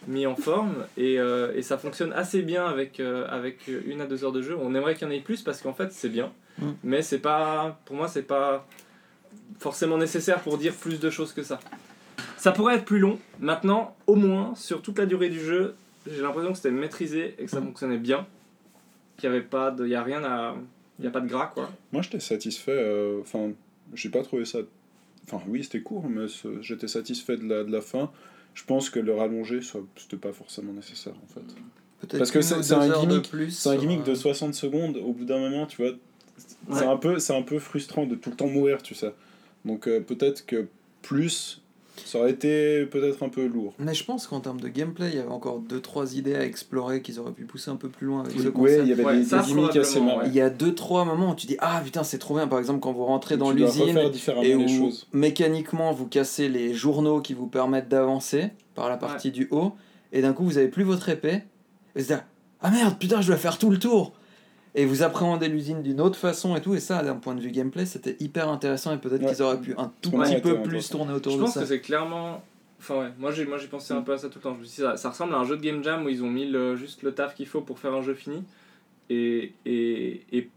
mis 0.07 0.25
en 0.27 0.35
forme. 0.35 0.85
Et, 0.97 1.19
euh, 1.19 1.53
et 1.55 1.61
ça 1.61 1.77
fonctionne 1.77 2.13
assez 2.13 2.41
bien 2.41 2.65
avec, 2.65 2.99
euh, 2.99 3.25
avec 3.29 3.67
une 3.85 4.01
à 4.01 4.05
deux 4.05 4.23
heures 4.23 4.31
de 4.31 4.41
jeu. 4.41 4.55
On 4.61 4.73
aimerait 4.75 4.95
qu'il 4.95 5.07
y 5.07 5.11
en 5.11 5.13
ait 5.13 5.19
plus 5.21 5.41
parce 5.41 5.61
qu'en 5.61 5.73
fait 5.73 5.91
c'est 5.91 6.09
bien, 6.09 6.31
Mm. 6.59 6.71
mais 6.83 7.01
c'est 7.03 7.19
pas, 7.19 7.79
pour 7.85 7.95
moi 7.95 8.07
c'est 8.07 8.23
pas 8.23 8.65
forcément 9.59 9.97
nécessaire 9.97 10.39
pour 10.41 10.57
dire 10.57 10.73
plus 10.73 10.99
de 10.99 11.09
choses 11.11 11.31
que 11.33 11.43
ça. 11.43 11.59
Ça 12.37 12.51
pourrait 12.51 12.75
être 12.77 12.85
plus 12.85 12.97
long. 12.99 13.19
Maintenant, 13.39 13.95
au 14.07 14.15
moins, 14.15 14.55
sur 14.55 14.81
toute 14.81 14.97
la 14.97 15.05
durée 15.05 15.29
du 15.29 15.39
jeu, 15.39 15.75
j'ai 16.09 16.21
l'impression 16.21 16.51
que 16.51 16.57
c'était 16.57 16.71
maîtrisé 16.71 17.35
et 17.37 17.45
que 17.45 17.51
ça 17.51 17.61
fonctionnait 17.61 17.97
bien. 17.97 18.25
Qu'il 19.17 19.29
y 19.29 19.33
avait 19.33 19.41
pas 19.41 19.69
de. 19.71 19.85
Il 19.85 19.91
y 19.91 19.95
a 19.95 20.03
rien 20.03 20.23
à. 20.23 20.55
Il 20.99 21.05
y 21.05 21.07
a 21.07 21.11
pas 21.11 21.19
de 21.21 21.27
gras, 21.27 21.51
quoi. 21.53 21.69
Moi, 21.91 22.01
j'étais 22.01 22.19
satisfait. 22.19 22.71
euh, 22.71 23.19
Enfin, 23.21 23.49
j'ai 23.93 24.09
pas 24.09 24.21
trouvé 24.23 24.45
ça. 24.45 24.59
Enfin, 25.25 25.43
oui, 25.47 25.63
c'était 25.63 25.81
court, 25.81 26.07
mais 26.09 26.25
j'étais 26.61 26.87
satisfait 26.87 27.37
de 27.37 27.45
la, 27.47 27.63
de 27.63 27.71
la 27.71 27.81
fin. 27.81 28.11
Je 28.53 28.63
pense 28.63 28.89
que 28.89 28.99
le 28.99 29.13
rallonger, 29.13 29.59
c'était 29.61 30.17
pas 30.17 30.31
forcément 30.33 30.73
nécessaire 30.73 31.13
en 31.23 31.27
fait. 31.33 31.45
Peut-être 31.99 32.17
Parce 32.19 32.31
que 32.31 32.41
c'est- 32.41 32.53
un 32.73 32.89
gimmick- 32.89 33.29
plus 33.29 33.51
C'est 33.51 33.69
un 33.69 33.75
gimmick 33.77 34.03
de 34.03 34.11
euh, 34.11 34.15
60 34.15 34.53
secondes. 34.53 34.97
Au 34.97 35.13
bout 35.13 35.25
d'un 35.25 35.39
moment, 35.39 35.65
tu 35.65 35.81
vois, 35.81 35.93
c'est 36.71 36.81
Ouais. 36.81 36.85
un 36.85 36.97
peu, 36.97 37.19
c'est 37.19 37.35
un 37.35 37.41
peu 37.41 37.59
frustrant 37.59 38.05
de 38.05 38.15
tout 38.15 38.29
le 38.29 38.35
temps 38.35 38.47
mourir, 38.47 38.81
tu 38.83 38.93
sais. 38.95 39.13
Donc 39.65 39.87
euh, 39.87 39.99
peut-être 39.99 40.45
que 40.45 40.67
plus, 41.01 41.61
ça 42.05 42.19
aurait 42.19 42.31
été 42.31 42.85
peut-être 42.85 43.23
un 43.23 43.29
peu 43.29 43.45
lourd. 43.45 43.73
Mais 43.79 43.93
je 43.93 44.03
pense 44.03 44.27
qu'en 44.27 44.39
termes 44.39 44.59
de 44.61 44.67
gameplay, 44.67 45.09
il 45.09 45.15
y 45.15 45.19
avait 45.19 45.29
encore 45.31 45.61
2-3 45.61 46.15
idées 46.17 46.35
à 46.35 46.43
explorer 46.43 47.01
qu'ils 47.01 47.19
auraient 47.19 47.31
pu 47.31 47.45
pousser 47.45 47.69
un 47.71 47.75
peu 47.75 47.89
plus 47.89 48.07
loin 48.07 48.21
avec 48.23 48.33
ce 48.39 48.47
Oui, 48.47 48.51
concept. 48.53 48.81
il 48.83 48.89
y 48.89 48.91
avait 48.93 49.03
Ouais, 49.05 49.17
des, 49.17 49.23
ça, 49.25 49.39
des 49.39 49.47
gimmicks 49.47 49.75
assez 49.75 49.99
probablement, 49.99 50.17
marrants. 50.17 50.29
Il 50.29 50.35
y 50.35 50.41
a 50.41 50.49
2-3 50.49 51.05
moments 51.05 51.31
où 51.31 51.35
tu 51.35 51.47
dis 51.47 51.57
Ah 51.59 51.81
putain, 51.83 52.03
c'est 52.03 52.17
trop 52.17 52.35
bien. 52.35 52.47
Par 52.47 52.59
exemple, 52.59 52.79
quand 52.79 52.91
vous 52.93 53.05
rentrez 53.05 53.37
dans 53.37 53.51
l'usine 53.51 53.97
et 54.43 54.55
où 54.55 54.91
mécaniquement 55.13 55.91
vous 55.91 56.07
cassez 56.07 56.49
les 56.49 56.73
journaux 56.73 57.21
qui 57.21 57.33
vous 57.33 57.47
permettent 57.47 57.89
d'avancer 57.89 58.49
par 58.75 58.89
la 58.89 58.97
partie 58.97 59.31
du 59.31 59.47
haut, 59.51 59.73
et 60.13 60.21
d'un 60.21 60.33
coup 60.33 60.43
vous 60.45 60.57
avez 60.57 60.67
plus 60.69 60.83
votre 60.83 61.09
épée, 61.09 61.41
et 61.95 62.01
vous 62.01 62.05
dites 62.07 62.23
Ah 62.61 62.69
merde, 62.71 62.97
putain, 62.99 63.21
je 63.21 63.27
dois 63.27 63.37
faire 63.37 63.57
tout 63.57 63.69
le 63.69 63.79
tour 63.79 64.13
Et 64.77 64.85
vous 64.85 65.01
appréhendez 65.03 65.47
l'usine 65.49 65.81
d'une 65.81 65.99
autre 65.99 66.17
façon 66.17 66.55
et 66.55 66.61
tout, 66.61 66.75
et 66.75 66.79
ça, 66.79 67.01
d'un 67.03 67.15
point 67.15 67.33
de 67.35 67.41
vue 67.41 67.49
gameplay, 67.51 67.85
c'était 67.85 68.15
hyper 68.19 68.47
intéressant, 68.47 68.93
et 68.93 68.97
peut-être 68.99 69.23
Ouais. 69.23 69.29
qu'ils 69.33 69.41
auraient 69.41 69.59
pu 69.59 69.73
un 69.77 69.91
tout 70.01 70.11
Ouais, 70.11 70.35
petit 70.35 70.39
peu 70.41 70.61
plus 70.61 70.87
tourner 70.89 71.13
autour 71.13 71.33
Je 71.33 71.37
de 71.39 71.43
pense 71.43 71.55
ça. 71.55 71.61
que 71.61 71.65
c'est 71.65 71.81
clairement. 71.81 72.43
Enfin, 72.79 72.99
ouais, 72.99 73.07
moi 73.17 73.31
j'ai, 73.31 73.45
moi 73.45 73.57
j'ai 73.57 73.67
pensé 73.67 73.93
un 73.93 74.01
peu 74.03 74.13
à 74.13 74.17
ça 74.19 74.29
tout 74.29 74.37
le 74.37 74.43
temps. 74.43 74.53
Je 74.53 74.59
me 74.59 74.63
suis 74.65 74.75
dit, 74.75 74.81
ça, 74.87 74.95
ça 74.95 75.09
ressemble 75.09 75.33
à 75.33 75.37
un 75.39 75.45
jeu 75.45 75.57
de 75.57 75.61
game 75.63 75.83
jam 75.83 76.05
où 76.05 76.09
ils 76.09 76.23
ont 76.23 76.29
mis 76.29 76.45
le- 76.47 76.75
juste 76.75 77.01
le 77.01 77.11
taf 77.11 77.33
qu'il 77.33 77.47
faut 77.47 77.61
pour 77.61 77.79
faire 77.79 77.93
un 77.93 78.03
jeu 78.03 78.13
fini. 78.13 78.43
Et. 79.09 79.51
et, 79.65 80.21
et 80.31 80.49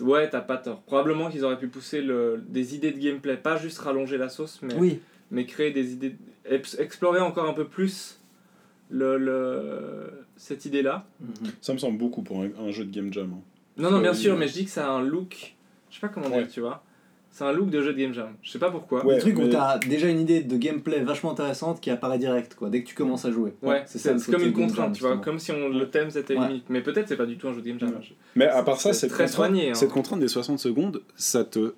ouais, 0.00 0.30
t'as 0.30 0.40
pas 0.40 0.56
tort. 0.56 0.80
Probablement 0.80 1.28
qu'ils 1.30 1.44
auraient 1.44 1.58
pu 1.58 1.68
pousser 1.68 2.00
le, 2.00 2.42
des 2.48 2.74
idées 2.74 2.92
de 2.92 2.98
gameplay, 2.98 3.36
pas 3.36 3.56
juste 3.56 3.78
rallonger 3.78 4.16
la 4.16 4.30
sauce, 4.30 4.58
mais. 4.62 4.74
Oui, 4.74 5.00
mais 5.30 5.44
créer 5.44 5.70
des 5.70 5.92
idées, 5.92 6.16
ex- 6.48 6.78
explorer 6.78 7.20
encore 7.20 7.46
un 7.48 7.52
peu 7.54 7.66
plus 7.66 8.18
le, 8.92 9.16
le, 9.18 10.12
cette 10.36 10.64
idée-là. 10.66 11.04
Ça 11.60 11.72
me 11.72 11.78
semble 11.78 11.98
beaucoup 11.98 12.22
pour 12.22 12.42
un, 12.42 12.48
un 12.60 12.70
jeu 12.70 12.84
de 12.84 12.94
game 12.94 13.12
jam. 13.12 13.32
hein. 13.34 13.40
Non, 13.78 13.90
non, 13.90 14.00
bien 14.00 14.12
sûr, 14.14 14.36
mais 14.36 14.46
je 14.48 14.52
dis 14.52 14.64
que 14.66 14.70
ça 14.70 14.86
a 14.86 14.90
un 14.90 15.02
look, 15.02 15.54
je 15.90 15.94
sais 15.94 16.00
pas 16.00 16.08
comment 16.08 16.28
Ouais. 16.28 16.42
dire, 16.42 16.48
tu 16.52 16.60
vois. 16.60 16.84
C'est 17.30 17.44
un 17.44 17.52
look 17.52 17.70
de 17.70 17.80
jeu 17.80 17.94
de 17.94 17.98
game 17.98 18.12
jam. 18.12 18.28
Je 18.42 18.50
sais 18.50 18.58
pas 18.58 18.70
pourquoi. 18.70 19.06
Ouais. 19.06 19.14
le 19.14 19.20
truc 19.22 19.38
où 19.38 19.42
mais- 19.42 19.48
t'as 19.48 19.78
déjà 19.78 20.08
une 20.10 20.20
idée 20.20 20.42
de 20.42 20.56
gameplay 20.58 21.00
vachement 21.00 21.30
intéressante 21.32 21.80
qui 21.80 21.88
apparaît 21.88 22.18
direct, 22.18 22.54
quoi, 22.54 22.68
dès 22.68 22.82
que 22.82 22.88
tu 22.88 22.94
commences 22.94 23.24
à 23.24 23.30
jouer. 23.32 23.54
Ouais, 23.62 23.82
c'est 23.86 24.02
comme 24.30 24.42
une 24.42 24.52
contrainte, 24.52 24.74
jam, 24.76 24.92
tu 24.92 25.02
vois, 25.02 25.16
comme 25.16 25.38
si 25.38 25.50
on, 25.52 25.70
le 25.70 25.88
thème 25.88 26.10
c'était 26.10 26.36
Ouais. 26.36 26.46
limite. 26.48 26.64
Mais 26.68 26.82
peut-être 26.82 27.08
c'est 27.08 27.16
pas 27.16 27.24
du 27.24 27.38
tout 27.38 27.48
un 27.48 27.54
jeu 27.54 27.62
de 27.62 27.66
game 27.66 27.80
jam. 27.80 27.88
Ouais. 27.88 28.00
Mais 28.36 28.46
à 28.46 28.62
part 28.62 28.78
ça, 28.78 28.92
C'est 28.92 29.00
cette 29.00 29.10
très 29.12 29.24
contrainte, 29.24 29.34
soigné, 29.34 29.70
hein. 29.70 29.74
cette 29.74 29.90
contrainte 29.90 30.20
des 30.20 30.28
60 30.28 30.58
secondes, 30.58 31.00
ça 31.16 31.42
te, 31.46 31.72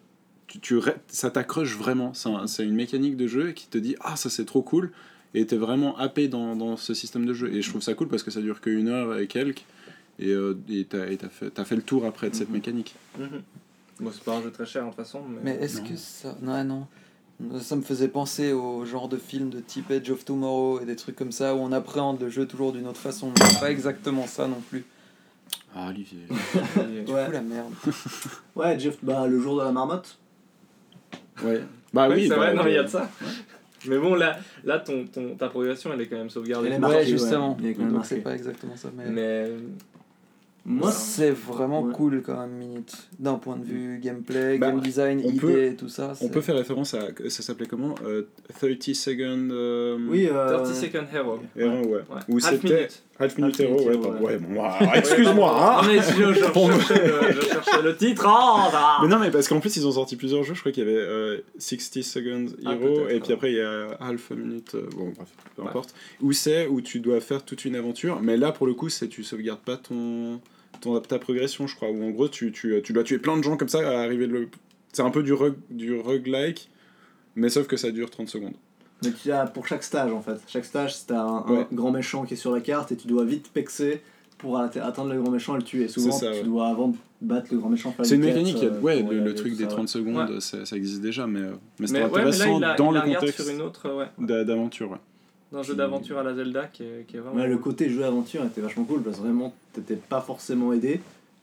tu, 0.49 0.59
tu 0.59 0.81
ça 1.07 1.31
t'accroche 1.31 1.77
vraiment. 1.77 2.12
C'est 2.15 2.28
un- 2.31 2.49
c'est 2.49 2.65
une 2.65 2.74
mécanique 2.74 3.16
de 3.16 3.28
jeu 3.28 3.53
qui 3.53 3.69
te 3.69 3.78
dit 3.78 3.95
ah 4.01 4.16
ça 4.16 4.31
c'est 4.31 4.45
trop 4.47 4.62
cool 4.62 4.91
et 5.35 5.47
t'es 5.47 5.56
vraiment 5.56 5.97
happé 5.98 6.28
dans, 6.28 6.56
dans 6.56 6.77
ce 6.77 6.94
système 6.94 7.27
de 7.27 7.35
jeu. 7.35 7.52
Et 7.52 7.61
je 7.62 7.69
trouve 7.69 7.82
ça 7.82 7.94
cool 7.94 8.09
parce 8.09 8.23
que 8.23 8.31
ça 8.31 8.40
dure 8.40 8.61
qu'une 8.61 8.89
heure 8.89 9.19
et 9.19 9.27
quelques 9.27 9.65
et 10.19 10.28
euh, 10.31 10.56
et 10.69 10.85
t'as 10.85 11.06
et 11.09 11.16
t'as 11.16 11.28
fait, 11.28 11.51
t'as 11.51 11.65
fait 11.65 11.77
le 11.77 11.82
tour 11.82 12.05
après 12.06 12.31
de 12.31 12.35
cette 12.35 12.48
Mhm. 12.48 12.55
mécanique. 12.55 12.94
Mhm. 13.19 13.43
Bon, 14.01 14.11
c'est 14.12 14.24
pas 14.24 14.36
un 14.36 14.43
jeu 14.43 14.51
très 14.51 14.66
cher 14.66 14.82
de 14.85 14.89
toute 14.89 14.97
façon. 14.97 15.23
Mais, 15.28 15.40
mais 15.56 15.65
est-ce 15.65 15.81
que 15.81 15.97
ça. 15.97 16.36
Non, 16.43 16.62
non. 16.65 16.86
Ça 17.61 17.74
me 17.74 17.82
faisait 17.82 18.06
penser 18.09 18.52
au 18.52 18.85
genre 18.85 19.09
de 19.09 19.16
film 19.16 19.51
de 19.51 19.59
type 19.61 19.90
Edge 19.90 20.09
of 20.11 20.24
Tomorrow 20.24 20.81
et 20.81 20.85
des 20.85 20.94
trucs 20.94 21.16
comme 21.16 21.32
ça 21.32 21.55
où 21.55 21.59
on 21.59 21.73
appréhende 21.73 22.20
le 22.20 22.28
jeu 22.31 22.47
toujours 22.47 22.73
d'une 22.73 22.86
autre 22.86 23.01
façon. 23.01 23.32
Mais 23.36 23.44
c'est 23.51 23.61
pas 23.61 23.70
exactement 23.73 24.27
ça 24.28 24.47
non 24.47 24.61
plus. 24.70 24.85
Ah 25.74 25.89
Olivier. 25.89 26.20
Tu 27.06 27.12
Ouais. 27.12 27.31
la 27.32 27.40
merde. 27.43 27.73
Ouais, 28.55 28.78
Jeff, 28.78 28.97
bah, 29.02 29.27
le 29.27 29.40
jour 29.40 29.59
de 29.59 29.62
la 29.65 29.73
marmotte. 29.73 30.16
ouais. 31.44 31.62
Bah 31.93 32.09
oui, 32.09 32.23
c'est 32.24 32.28
bah, 32.31 32.36
vrai, 32.36 32.55
non, 32.55 32.62
bah, 32.62 32.70
il 32.70 32.74
y 32.74 32.78
a 32.78 32.82
de 32.85 32.89
ça. 32.89 33.11
Mais 33.89 33.98
bon, 33.98 34.15
là, 34.15 34.39
là 34.65 34.78
ton, 34.78 35.06
ton, 35.06 35.35
ta 35.36 35.48
progression 35.48 35.90
elle 35.93 36.01
est 36.01 36.06
quand 36.06 36.16
même 36.16 36.31
sauvegardée. 36.31 36.69
Elle 36.69 36.82
est 36.82 36.86
Ouais, 36.86 37.05
justement. 37.05 37.51
ouais. 37.52 37.56
Il 37.61 37.66
est 37.69 37.74
quand 37.74 37.81
même 37.81 37.89
Donc 37.90 37.98
marqué. 38.01 38.15
c'est 38.16 38.20
pas 38.23 38.35
exactement 38.35 38.77
ça. 38.77 38.89
Mais... 38.97 39.11
Mais 39.11 39.51
Moi, 40.66 40.91
c'est 40.93 41.31
vraiment 41.31 41.82
Ouais. 41.82 41.93
cool 41.93 42.23
quand 42.24 42.41
même, 42.41 42.53
Minute. 42.53 42.95
D'un 43.19 43.35
point 43.35 43.57
de 43.57 43.65
vue 43.66 43.99
gameplay, 44.03 44.57
Bah, 44.57 44.70
game 44.70 44.81
design, 44.81 45.20
idée, 45.20 45.39
peut- 45.39 45.74
tout 45.77 45.91
ça. 45.91 46.15
On 46.23 46.28
peut 46.31 46.41
faire 46.41 46.57
référence 46.57 46.95
à. 46.95 47.09
Ça 47.28 47.43
s'appelait 47.43 47.66
comment 47.66 47.95
euh, 48.07 48.23
30 48.59 48.95
Second. 48.95 49.49
euh, 49.51 49.99
oui, 50.09 50.27
euh, 50.32 50.62
30 50.62 50.74
Second 50.74 51.05
Hero. 51.12 51.39
Hero, 51.55 51.86
ouais. 51.86 52.01
Ouais. 52.28 52.41
C'était. 52.41 52.69
minute. 52.77 53.03
Half 53.19 53.39
Minute 53.39 53.61
Half 53.61 53.69
Hero, 53.69 53.77
Minute 53.78 54.05
ouais. 54.05 54.11
Ouais. 54.11 54.20
Ouais, 54.20 54.39
bon, 54.39 54.62
ah, 54.65 54.78
excuse-moi, 54.97 55.55
hein 55.55 55.82
Non, 55.82 55.89
mais 55.89 55.99
je, 55.99 56.32
je 56.32 56.41
cherchais 56.41 57.07
le, 57.09 57.32
je 57.32 57.41
cherchais 57.47 57.82
le 57.82 57.97
titre. 57.97 58.27
Oh. 58.27 59.03
Mais 59.03 59.09
non, 59.09 59.19
mais 59.19 59.31
parce 59.31 59.47
qu'en 59.49 59.61
plus, 59.61 59.77
ils 59.77 59.86
ont 59.86 59.93
sorti 59.93 60.16
plusieurs 60.16 60.43
jeux. 60.45 60.55
Je 60.55 60.61
crois 60.61 60.73
qu'il 60.73 60.82
y 60.85 60.91
avait 60.91 60.99
euh, 60.99 61.41
60 61.59 62.03
Seconds 62.03 62.47
Ah, 62.65 62.73
Hero, 62.73 63.07
et 63.09 63.20
puis 63.20 63.35
après, 63.35 63.53
il 63.53 63.59
y 63.59 63.61
a 63.61 63.89
Half 64.01 64.31
Minute. 64.31 64.74
euh, 64.77 64.89
bon, 64.97 65.12
bref, 65.15 65.28
peu 65.57 65.62
Ouais. 65.62 65.69
importe. 65.69 65.95
Où 66.23 66.32
c'est 66.32 66.66
où 66.69 66.81
tu 66.81 67.01
dois 67.01 67.20
faire 67.20 67.45
toute 67.45 67.66
une 67.66 67.77
aventure. 67.77 68.20
Mais 68.23 68.39
là, 68.39 68.51
pour 68.51 68.66
le 68.66 68.73
coup, 68.74 68.89
c'est 68.89 69.09
tu 69.09 69.23
sauvegardes 69.23 69.61
pas 69.61 69.77
ton, 69.77 70.41
ton, 70.80 70.98
ta 71.01 71.18
progression, 71.18 71.66
je 71.66 71.74
crois. 71.76 71.90
Où 71.90 72.02
en 72.05 72.10
gros, 72.10 72.28
tu, 72.28 72.52
tu, 72.52 72.80
tu 72.82 72.92
dois 72.92 73.02
tuer 73.05 73.18
plein 73.18 73.36
de 73.36 73.42
gens 73.42 73.56
comme 73.56 73.68
ça 73.68 73.78
à 73.88 74.02
arriver 74.02 74.26
le. 74.26 74.48
C'est 74.92 75.02
un 75.02 75.10
peu 75.10 75.22
du, 75.22 75.32
rug, 75.32 75.55
du 75.70 75.98
roguelike, 75.98 76.70
mais 77.36 77.48
sauf 77.48 77.66
que 77.66 77.76
ça 77.76 77.90
dure 77.90 78.10
30 78.10 78.28
secondes. 78.28 78.55
Mais 79.05 79.10
tu 79.12 79.30
as 79.32 79.46
pour 79.46 79.66
chaque 79.66 79.82
stage 79.82 80.12
en 80.12 80.20
fait. 80.22 80.38
Chaque 80.46 80.64
stage, 80.64 80.94
c'est 80.94 81.10
un, 81.12 81.16
un 81.46 81.52
Ouais. 81.52 81.66
grand 81.72 81.90
méchant 81.90 82.24
qui 82.24 82.34
est 82.34 82.36
sur 82.38 82.52
la 82.52 82.60
carte 82.60 82.92
et 82.92 82.96
tu 82.96 83.09
dois 83.09 83.24
vite 83.24 83.51
pexer 83.52 84.01
pour 84.38 84.56
atte- 84.59 84.80
atteindre 84.80 85.12
le 85.12 85.20
grand 85.20 85.30
méchant 85.32 85.55
et 85.55 85.59
le 85.59 85.64
tuer. 85.64 85.88
Souvent, 85.88 86.12
ça, 86.12 86.30
tu 86.30 86.38
ouais. 86.38 86.42
dois 86.44 86.68
avant 86.68 86.94
battre 87.20 87.48
le 87.51 87.59
grand 87.59 87.70
méchant 87.70 87.94
C'est 88.02 88.14
une 88.16 88.24
mécanique, 88.24 88.62
euh, 88.62 88.78
ouais, 88.80 89.02
le, 89.02 89.18
le 89.20 89.34
truc 89.34 89.56
des 89.56 89.64
ça, 89.64 89.70
30 89.70 89.88
secondes, 89.88 90.30
Ouais. 90.30 90.40
ça, 90.40 90.64
ça 90.66 90.76
existe 90.76 91.01
déjà, 91.02 91.26
mais, 91.26 91.40
euh, 91.40 91.52
mais 91.80 91.86
c'était 91.86 92.02
ouais, 92.02 92.09
mais 92.09 92.12
là, 92.12 92.18
intéressant 92.28 92.56
il 92.56 92.60
la, 92.60 92.74
dans 92.76 92.92
il 92.92 92.94
le 92.94 93.14
contexte 93.14 93.40
sur 94.74 94.98
d'un 95.55 95.62
jeu 95.62 95.74
d'aventure 95.74 96.18
à 96.18 96.22
la 96.22 96.35
Zelda 96.35 96.66
qui 96.66 96.82
est, 96.82 97.06
qui 97.06 97.16
est 97.16 97.20
vraiment. 97.20 97.36
Ouais, 97.40 97.48
le 97.48 97.59
côté 97.59 97.89
jeu 97.90 98.05
aventure 98.05 98.44
était 98.44 98.60
vachement 98.60 98.85
cool 98.85 99.02
parce 99.02 99.16
que 99.18 99.22
vraiment 99.22 99.55
t'étais 99.72 99.97
pas 99.97 100.20
forcément 100.20 100.72
aidé, 100.72 101.01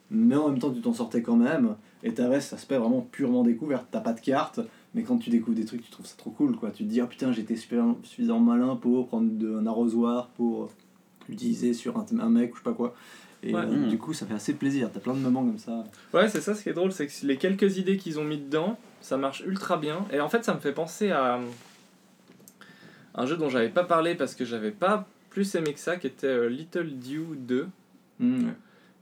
mais 0.09 0.35
en 0.35 0.49
même 0.49 0.59
temps 0.59 0.71
tu 0.71 0.81
t'en 0.81 0.93
sortais 0.93 1.21
quand 1.21 1.35
même. 1.35 1.75
Et 2.03 2.13
t'avais 2.13 2.41
cet 2.41 2.53
aspect 2.53 2.77
vraiment 2.77 3.01
purement 3.11 3.43
découverte. 3.43 3.85
T'as 3.91 3.99
pas 3.99 4.13
de 4.13 4.19
carte, 4.21 4.59
mais 4.95 5.03
quand 5.03 5.17
tu 5.17 5.29
découvres 5.29 5.55
des 5.55 5.65
trucs, 5.65 5.83
tu 5.83 5.91
trouves 5.91 6.05
ça 6.07 6.15
trop 6.17 6.31
cool 6.31 6.55
quoi. 6.55 6.71
Tu 6.71 6.83
te 6.83 6.89
dis, 6.89 6.99
oh 7.01 7.05
putain, 7.05 7.31
j'étais 7.31 7.55
super, 7.55 7.85
suffisamment 8.03 8.39
malin 8.39 8.75
pour 8.75 9.07
prendre 9.07 9.29
de- 9.31 9.55
un 9.55 9.67
arrosoir, 9.67 10.27
pour 10.29 10.69
l'utiliser 11.29 11.73
sur 11.73 11.97
un, 11.97 12.05
un 12.19 12.29
mec 12.29 12.51
ou 12.53 12.55
je 12.55 12.61
sais 12.61 12.63
pas 12.63 12.73
quoi. 12.73 12.95
Et 13.43 13.53
Ouais. 13.53 13.61
euh, 13.61 13.85
Mm. 13.85 13.89
du 13.89 13.97
coup, 13.99 14.13
ça 14.13 14.25
fait 14.25 14.33
assez 14.33 14.53
plaisir. 14.53 14.89
T'as 14.93 14.99
plein 14.99 15.13
de 15.13 15.19
moments 15.19 15.43
comme 15.43 15.57
ça. 15.59 15.83
Ouais, 16.13 16.27
c'est 16.29 16.41
ça 16.41 16.53
ce 16.55 16.63
qui 16.63 16.69
est 16.69 16.73
drôle, 16.73 16.91
c'est 16.91 17.07
que 17.07 17.13
les 17.25 17.37
quelques 17.37 17.77
idées 17.77 17.97
qu'ils 17.97 18.19
ont 18.19 18.23
mis 18.23 18.37
dedans, 18.37 18.77
ça 19.01 19.17
marche 19.17 19.43
ultra 19.45 19.77
bien. 19.77 20.05
Et 20.11 20.19
en 20.19 20.29
fait, 20.29 20.43
ça 20.43 20.53
me 20.55 20.59
fait 20.59 20.73
penser 20.73 21.11
à 21.11 21.35
euh, 21.37 21.39
un 23.15 23.25
jeu 23.25 23.37
dont 23.37 23.49
j'avais 23.49 23.69
pas 23.69 23.83
parlé 23.83 24.15
parce 24.15 24.35
que 24.35 24.45
j'avais 24.45 24.71
pas 24.71 25.07
plus 25.29 25.55
aimé 25.55 25.73
que 25.73 25.79
ça, 25.79 25.97
qui 25.97 26.07
était 26.07 26.27
euh, 26.27 26.49
Little 26.49 26.89
Dew 26.99 27.35
2, 27.35 27.67
Mm. 28.21 28.51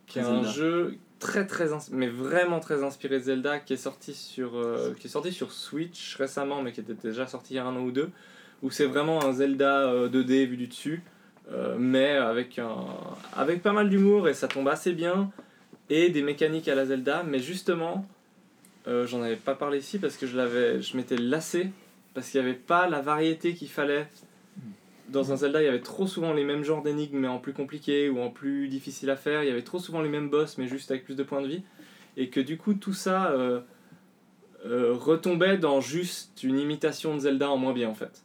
qui 0.08 0.20
est 0.20 0.24
Zelda. 0.24 0.40
un 0.40 0.44
jeu 0.52 0.96
très 1.20 1.46
très 1.46 1.68
mais 1.92 2.08
vraiment 2.08 2.62
très 2.62 2.84
inspiré 2.84 3.20
de 3.20 3.24
Zelda 3.26 3.60
qui 3.60 3.74
est 3.74 3.78
sorti 3.78 4.14
sur 4.14 4.56
euh, 4.56 4.94
qui 4.98 5.08
est 5.08 5.10
sorti 5.10 5.34
sur 5.34 5.52
Switch 5.52 6.16
récemment 6.16 6.62
mais 6.62 6.72
qui 6.72 6.80
était 6.80 6.94
déjà 6.94 7.28
sorti 7.28 7.54
il 7.54 7.58
y 7.58 7.60
a 7.60 7.66
un 7.66 7.76
an 7.76 7.82
ou 7.82 7.92
deux 7.92 8.10
où 8.64 8.72
c'est 8.72 8.86
vraiment 8.86 9.22
un 9.26 9.34
Zelda 9.34 9.90
euh, 9.90 10.08
2D 10.08 10.48
vu 10.48 10.56
du 10.56 10.68
dessus 10.68 11.04
euh, 11.52 11.76
mais 11.78 12.12
avec 12.12 12.60
un 12.60 12.74
avec 13.36 13.62
pas 13.62 13.74
mal 13.74 13.90
d'humour 13.90 14.30
et 14.30 14.34
ça 14.34 14.48
tombe 14.48 14.70
assez 14.70 14.94
bien 14.94 15.30
et 15.90 16.10
des 16.10 16.22
mécaniques 16.22 16.70
à 16.70 16.76
la 16.76 16.86
Zelda 16.86 17.24
mais 17.24 17.40
justement 17.40 18.08
j'en 18.88 19.22
avais 19.22 19.36
pas 19.36 19.54
parlé 19.54 19.78
ici 19.78 20.00
parce 20.00 20.18
que 20.18 20.26
je 20.26 20.36
l'avais 20.36 20.82
je 20.82 20.98
m'étais 20.98 21.18
lassé 21.18 21.70
parce 22.14 22.30
qu'il 22.30 22.42
n'y 22.42 22.48
avait 22.48 22.58
pas 22.58 22.90
la 22.90 23.02
variété 23.02 23.54
qu'il 23.54 23.70
fallait 23.70 24.08
dans 25.10 25.32
un 25.32 25.38
Zelda, 25.38 25.62
il 25.62 25.66
y 25.66 25.68
avait 25.68 25.82
trop 25.82 26.08
souvent 26.08 26.34
les 26.34 26.44
mêmes 26.44 26.64
genres 26.64 26.82
d'énigmes, 26.82 27.18
mais 27.20 27.28
en 27.28 27.40
plus 27.40 27.54
compliqué 27.54 28.10
ou 28.10 28.22
en 28.22 28.30
plus 28.30 28.68
difficile 28.68 29.10
à 29.10 29.16
faire. 29.16 29.44
Il 29.44 29.50
y 29.50 29.52
avait 29.52 29.64
trop 29.64 29.80
souvent 29.80 30.02
les 30.02 30.10
mêmes 30.10 30.30
boss, 30.30 30.58
mais 30.58 30.68
juste 30.68 30.92
avec 30.92 31.04
plus 31.04 31.16
de 31.16 31.24
points 31.24 31.42
de 31.42 31.48
vie. 31.48 31.64
Et 32.18 32.30
que 32.30 32.40
du 32.40 32.58
coup, 32.58 32.74
tout 32.74 32.94
ça 32.94 33.32
euh, 33.32 33.62
euh, 34.66 34.94
retombait 34.94 35.58
dans 35.58 35.82
juste 35.82 36.44
une 36.44 36.60
imitation 36.60 37.16
de 37.16 37.20
Zelda 37.20 37.50
en 37.50 37.58
moins 37.58 37.74
bien, 37.74 37.90
en 37.90 37.96
fait. 37.96 38.24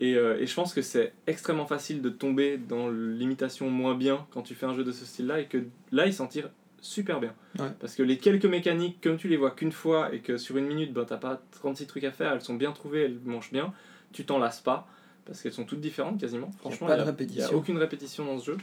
Et, 0.00 0.14
euh, 0.14 0.40
et 0.40 0.46
je 0.46 0.54
pense 0.54 0.74
que 0.74 0.82
c'est 0.82 1.12
extrêmement 1.26 1.66
facile 1.66 2.02
de 2.02 2.10
tomber 2.10 2.58
dans 2.58 2.90
l'imitation 2.90 3.70
moins 3.70 3.94
bien 3.94 4.26
quand 4.30 4.42
tu 4.42 4.54
fais 4.54 4.66
un 4.66 4.74
jeu 4.74 4.84
de 4.84 4.92
ce 4.92 5.04
style-là, 5.04 5.40
et 5.40 5.46
que 5.46 5.64
là, 5.92 6.06
il 6.06 6.14
s'en 6.14 6.26
tire 6.26 6.50
super 6.84 7.18
bien. 7.20 7.32
Ouais. 7.58 7.70
Parce 7.80 7.94
que 7.94 8.02
les 8.02 8.18
quelques 8.18 8.44
mécaniques, 8.44 9.00
comme 9.02 9.16
tu 9.16 9.28
les 9.28 9.36
vois 9.36 9.50
qu'une 9.52 9.72
fois, 9.72 10.12
et 10.14 10.20
que 10.20 10.36
sur 10.36 10.56
une 10.58 10.66
minute, 10.66 10.92
ben, 10.92 11.04
t'as 11.04 11.16
pas 11.16 11.40
36 11.52 11.86
trucs 11.86 12.04
à 12.04 12.10
faire, 12.12 12.32
elles 12.32 12.42
sont 12.42 12.54
bien 12.54 12.72
trouvées, 12.72 13.04
elles 13.04 13.18
marchent 13.24 13.52
bien, 13.52 13.72
tu 14.12 14.24
t'en 14.24 14.38
lasses 14.38 14.60
pas 14.60 14.86
parce 15.24 15.40
qu'elles 15.40 15.52
sont 15.54 15.64
toutes 15.64 15.80
différentes 15.80 16.20
quasiment. 16.20 16.50
Franchement, 16.58 16.86
il 16.96 17.00
a- 17.00 17.04
n'y 17.36 17.42
a 17.42 17.46
aucune 17.56 17.78
répétition 17.78 18.24
dans 18.26 18.38
ce 18.38 18.44
jeu. 18.46 18.56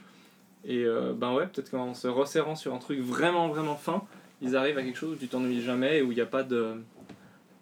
Et 0.64 0.84
euh, 0.86 1.14
ben 1.14 1.34
ouais, 1.34 1.48
peut-être 1.48 1.72
qu'en 1.72 1.96
se 1.96 2.08
resserrant 2.08 2.56
sur 2.56 2.74
un 2.76 2.78
truc 2.78 3.00
vraiment 3.00 3.48
vraiment 3.50 3.76
fin, 3.76 4.04
ils 4.44 4.56
arrivent 4.56 4.78
à 4.78 4.84
quelque 4.84 4.98
chose 5.00 5.14
où 5.14 5.16
tu 5.16 5.28
t'ennuies 5.28 5.62
jamais 5.64 5.98
et 5.98 6.02
où 6.04 6.12
il 6.12 6.16
n'y 6.16 6.22
a 6.22 6.26
pas 6.28 6.44
de. 6.44 6.76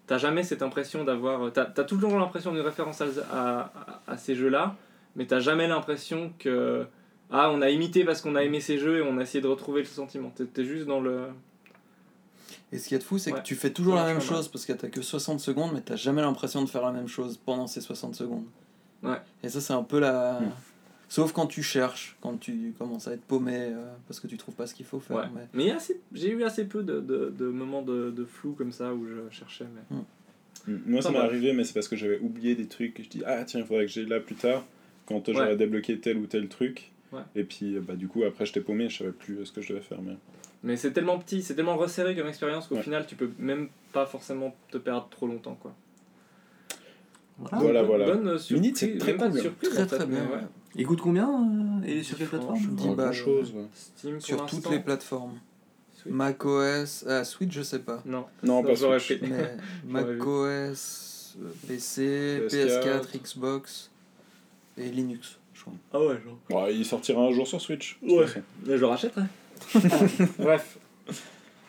T'as 0.08 0.18
jamais 0.18 0.44
cette 0.44 0.62
impression 0.64 1.04
d'avoir. 1.06 1.52
T'as 1.54 1.70
as 1.78 1.84
toujours 1.86 2.18
l'impression 2.20 2.52
d'une 2.52 2.62
référence 2.62 3.00
à, 3.02 3.06
à, 3.32 3.60
à- 3.60 4.02
à 4.08 4.18
ces 4.18 4.36
jeux-là, 4.36 4.76
mais 5.16 5.26
t'as 5.26 5.40
jamais 5.40 5.68
l'impression 5.68 6.34
que. 6.40 6.86
Ah, 7.32 7.52
on 7.52 7.62
a 7.62 7.70
imité 7.70 8.04
parce 8.06 8.22
qu'on 8.22 8.36
a 8.36 8.44
aimé 8.44 8.60
ces 8.60 8.78
jeux 8.80 8.98
et 8.98 9.02
on 9.02 9.18
a 9.18 9.22
essayé 9.22 9.42
de 9.42 9.48
retrouver 9.48 9.82
le 9.82 9.88
sentiment. 9.88 10.32
T'es 10.54 10.66
juste 10.66 10.86
dans 10.86 11.00
le. 11.00 11.28
Et 12.72 12.78
ce 12.78 12.88
qui 12.88 12.96
est 12.96 13.00
de 13.00 13.04
fou, 13.04 13.18
c'est 13.18 13.32
Ouais. 13.32 13.40
que 13.40 13.44
tu 13.44 13.56
fais 13.56 13.72
toujours 13.72 13.96
la 13.96 14.06
même 14.06 14.22
chose 14.22 14.48
parce 14.48 14.66
que 14.66 14.74
t'as 14.74 14.90
que 14.90 15.02
60 15.02 15.40
secondes, 15.40 15.72
mais 15.74 15.82
t'as 15.82 15.96
jamais 15.96 16.22
l'impression 16.22 16.64
de 16.64 16.70
faire 16.70 16.84
la 16.84 16.92
même 16.92 17.08
chose 17.08 17.38
pendant 17.44 17.68
ces 17.68 17.82
60 17.82 18.16
secondes. 18.16 18.46
Ouais. 19.04 19.18
Et 19.44 19.50
ça, 19.50 19.62
c'est 19.62 19.74
un 19.74 19.84
peu 19.84 20.00
la. 20.00 20.40
Mm. 20.40 20.52
Sauf 21.08 21.32
quand 21.32 21.48
tu 21.48 21.64
cherches, 21.64 22.16
quand 22.22 22.40
tu 22.40 22.74
commences 22.78 23.08
à 23.08 23.14
être 23.14 23.24
paumé 23.24 23.56
euh, 23.58 23.92
parce 24.08 24.20
que 24.20 24.28
tu 24.28 24.38
trouves 24.38 24.54
pas 24.54 24.68
ce 24.68 24.76
qu'il 24.76 24.86
faut 24.86 25.00
faire. 25.00 25.18
Ouais. 25.18 25.24
Mais... 25.54 25.66
Y 25.66 25.72
a 25.72 25.76
assez- 25.78 26.00
j'ai 26.14 26.30
eu 26.32 26.44
assez 26.44 26.66
peu 26.66 26.84
de, 26.84 27.00
de, 27.00 27.34
de 27.36 27.48
moments 27.48 27.82
de, 27.82 28.12
de 28.12 28.26
flou 28.26 28.52
comme 28.54 28.72
ça 28.72 28.94
où 28.94 29.08
je 29.08 29.36
cherchais. 29.36 29.66
Mais... 29.92 29.98
Mm. 29.98 30.82
Moi, 30.86 31.02
ça 31.02 31.10
m'est 31.10 31.18
arrivé, 31.18 31.54
mais 31.54 31.64
c'est 31.64 31.74
parce 31.74 31.88
que 31.88 31.96
j'avais 31.96 32.20
oublié 32.20 32.54
des 32.54 32.68
trucs. 32.68 33.00
et 33.00 33.04
Je 33.04 33.10
dis, 33.10 33.22
ah 33.26 33.44
tiens, 33.46 33.62
il 33.62 33.66
faudrait 33.66 33.86
que 33.86 33.92
j'aille 33.92 34.06
là 34.06 34.20
plus 34.20 34.36
tard, 34.36 34.64
quand 35.08 35.24
j'aurais 35.32 35.56
débloqué 35.56 36.00
tel 36.00 36.18
ou 36.18 36.28
tel 36.28 36.48
truc. 36.48 36.92
Ouais. 37.12 37.22
Et 37.36 37.44
puis, 37.44 37.80
bah, 37.80 37.96
du 37.96 38.08
coup, 38.08 38.24
après, 38.24 38.46
j'étais 38.46 38.62
paumé, 38.62 38.90
je 38.90 39.00
savais 39.00 39.12
plus 39.12 39.46
ce 39.46 39.52
que 39.52 39.62
je 39.62 39.70
devais 39.74 39.82
faire. 39.82 40.02
Mais... 40.02 40.16
Mais 40.62 40.76
c'est 40.78 40.92
tellement 40.92 41.18
petit, 41.20 41.42
c'est 41.42 41.56
tellement 41.56 41.78
resserré 41.78 42.16
comme 42.16 42.28
expérience 42.28 42.68
qu'au 42.68 42.76
Ouais. 42.76 42.84
final 42.84 43.06
tu 43.08 43.16
peux 43.16 43.32
même 43.40 43.70
pas 43.94 44.06
forcément 44.06 44.54
te 44.70 44.78
perdre 44.78 45.08
trop 45.10 45.26
longtemps 45.26 45.56
quoi. 45.56 45.74
Voilà, 47.38 47.80
Bonne- 47.84 47.86
voilà. 47.86 48.06
Bonne 48.16 48.38
surprise, 48.38 48.74
c'est 48.76 48.98
très 48.98 49.16
cool. 49.16 49.40
surprise, 49.40 49.70
Très 49.70 49.84
en 49.84 49.88
fait, 49.88 49.96
très 49.96 50.06
bien. 50.06 50.26
ouais. 50.26 50.42
Il 50.76 50.86
coûte 50.86 51.00
combien 51.00 51.30
euh, 51.30 51.86
Et 51.88 51.94
il 51.94 51.98
est 52.00 52.04
sur 52.04 52.18
quelle 52.18 52.28
plateforme 52.28 52.60
grand 52.76 53.12
chose. 53.14 53.54
ouais. 53.54 53.64
Steam 53.74 54.14
pour 54.16 54.22
Sur 54.26 54.46
toutes 54.46 54.70
les 54.70 54.80
plateformes. 54.80 55.40
Switch. 55.94 56.14
macOS, 56.14 57.06
ah, 57.08 57.24
Switch, 57.24 57.54
je 57.54 57.62
sais 57.62 57.80
pas. 57.80 58.02
Non, 58.06 58.26
Non, 58.44 58.62
pas 58.62 58.76
Switch. 58.76 59.22
Mais 59.22 59.56
macOS, 59.88 61.38
euh, 61.42 61.50
PC, 61.68 62.42
PS4, 62.50 63.06
PS4, 63.12 63.18
Xbox 63.24 63.92
et 64.78 64.90
Linux, 64.90 65.39
je 65.60 65.64
crois. 65.64 65.74
Ah 65.94 66.00
ouais, 66.00 66.16
genre. 66.26 66.38
Bon, 66.50 66.68
il 66.68 66.86
sortira 66.86 67.22
un 67.22 67.32
jour 67.32 67.46
sur 67.48 67.60
Switch. 67.62 67.98
Ouais. 68.02 68.26
je 68.66 68.72
le 68.74 68.86
rachèterai. 68.86 69.24
Bref. 70.40 70.78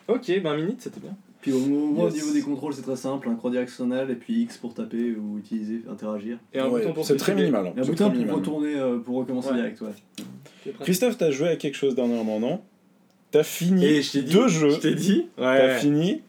Ok, 0.07 0.31
ben 0.41 0.55
Minute 0.55 0.81
c'était 0.81 0.99
bien. 0.99 1.15
Puis 1.41 1.51
au, 1.53 1.57
au 1.57 2.05
Yes. 2.05 2.13
niveau 2.13 2.33
des 2.33 2.41
contrôles, 2.41 2.73
c'est 2.73 2.81
très 2.83 2.95
simple 2.95 3.27
un 3.29 3.35
croix 3.35 3.49
directionnelle 3.49 4.11
et 4.11 4.15
puis 4.15 4.41
X 4.43 4.57
pour 4.57 4.73
taper 4.75 5.15
ou 5.15 5.39
utiliser, 5.39 5.81
interagir. 5.89 6.37
Et 6.53 6.59
un 6.59 6.67
Ouais, 6.69 6.81
bouton 6.81 6.93
pour 6.93 7.05
c'est 7.05 7.15
très 7.15 7.33
minimal. 7.33 7.67
hein. 7.67 7.73
Et 7.75 7.79
un 7.79 7.83
C'est 7.83 7.89
bouton 7.91 7.95
très 7.95 8.05
pour 8.05 8.13
minimal. 8.19 8.35
retourner, 8.35 8.75
euh, 8.75 8.97
pour 8.99 9.15
recommencer 9.17 9.49
Ouais. 9.49 9.55
direct, 9.55 9.81
ouais. 9.81 10.73
Christophe, 10.81 11.17
t'as 11.17 11.31
joué 11.31 11.47
à 11.49 11.55
quelque 11.55 11.75
chose 11.75 11.95
dernièrement, 11.95 12.39
non? 12.39 12.61
T'as 13.31 13.43
fini 13.43 13.83
Et 13.85 14.01
je 14.03 14.11
t'ai 14.11 14.21
dit. 14.23 14.33
deux 14.33 14.47
jeux. 14.49 14.69
Je 14.71 14.79
t'ai 14.79 14.93
dit. 14.93 15.27
T'as 15.37 15.55
Ouais. 15.67 15.79
fini 15.79 16.21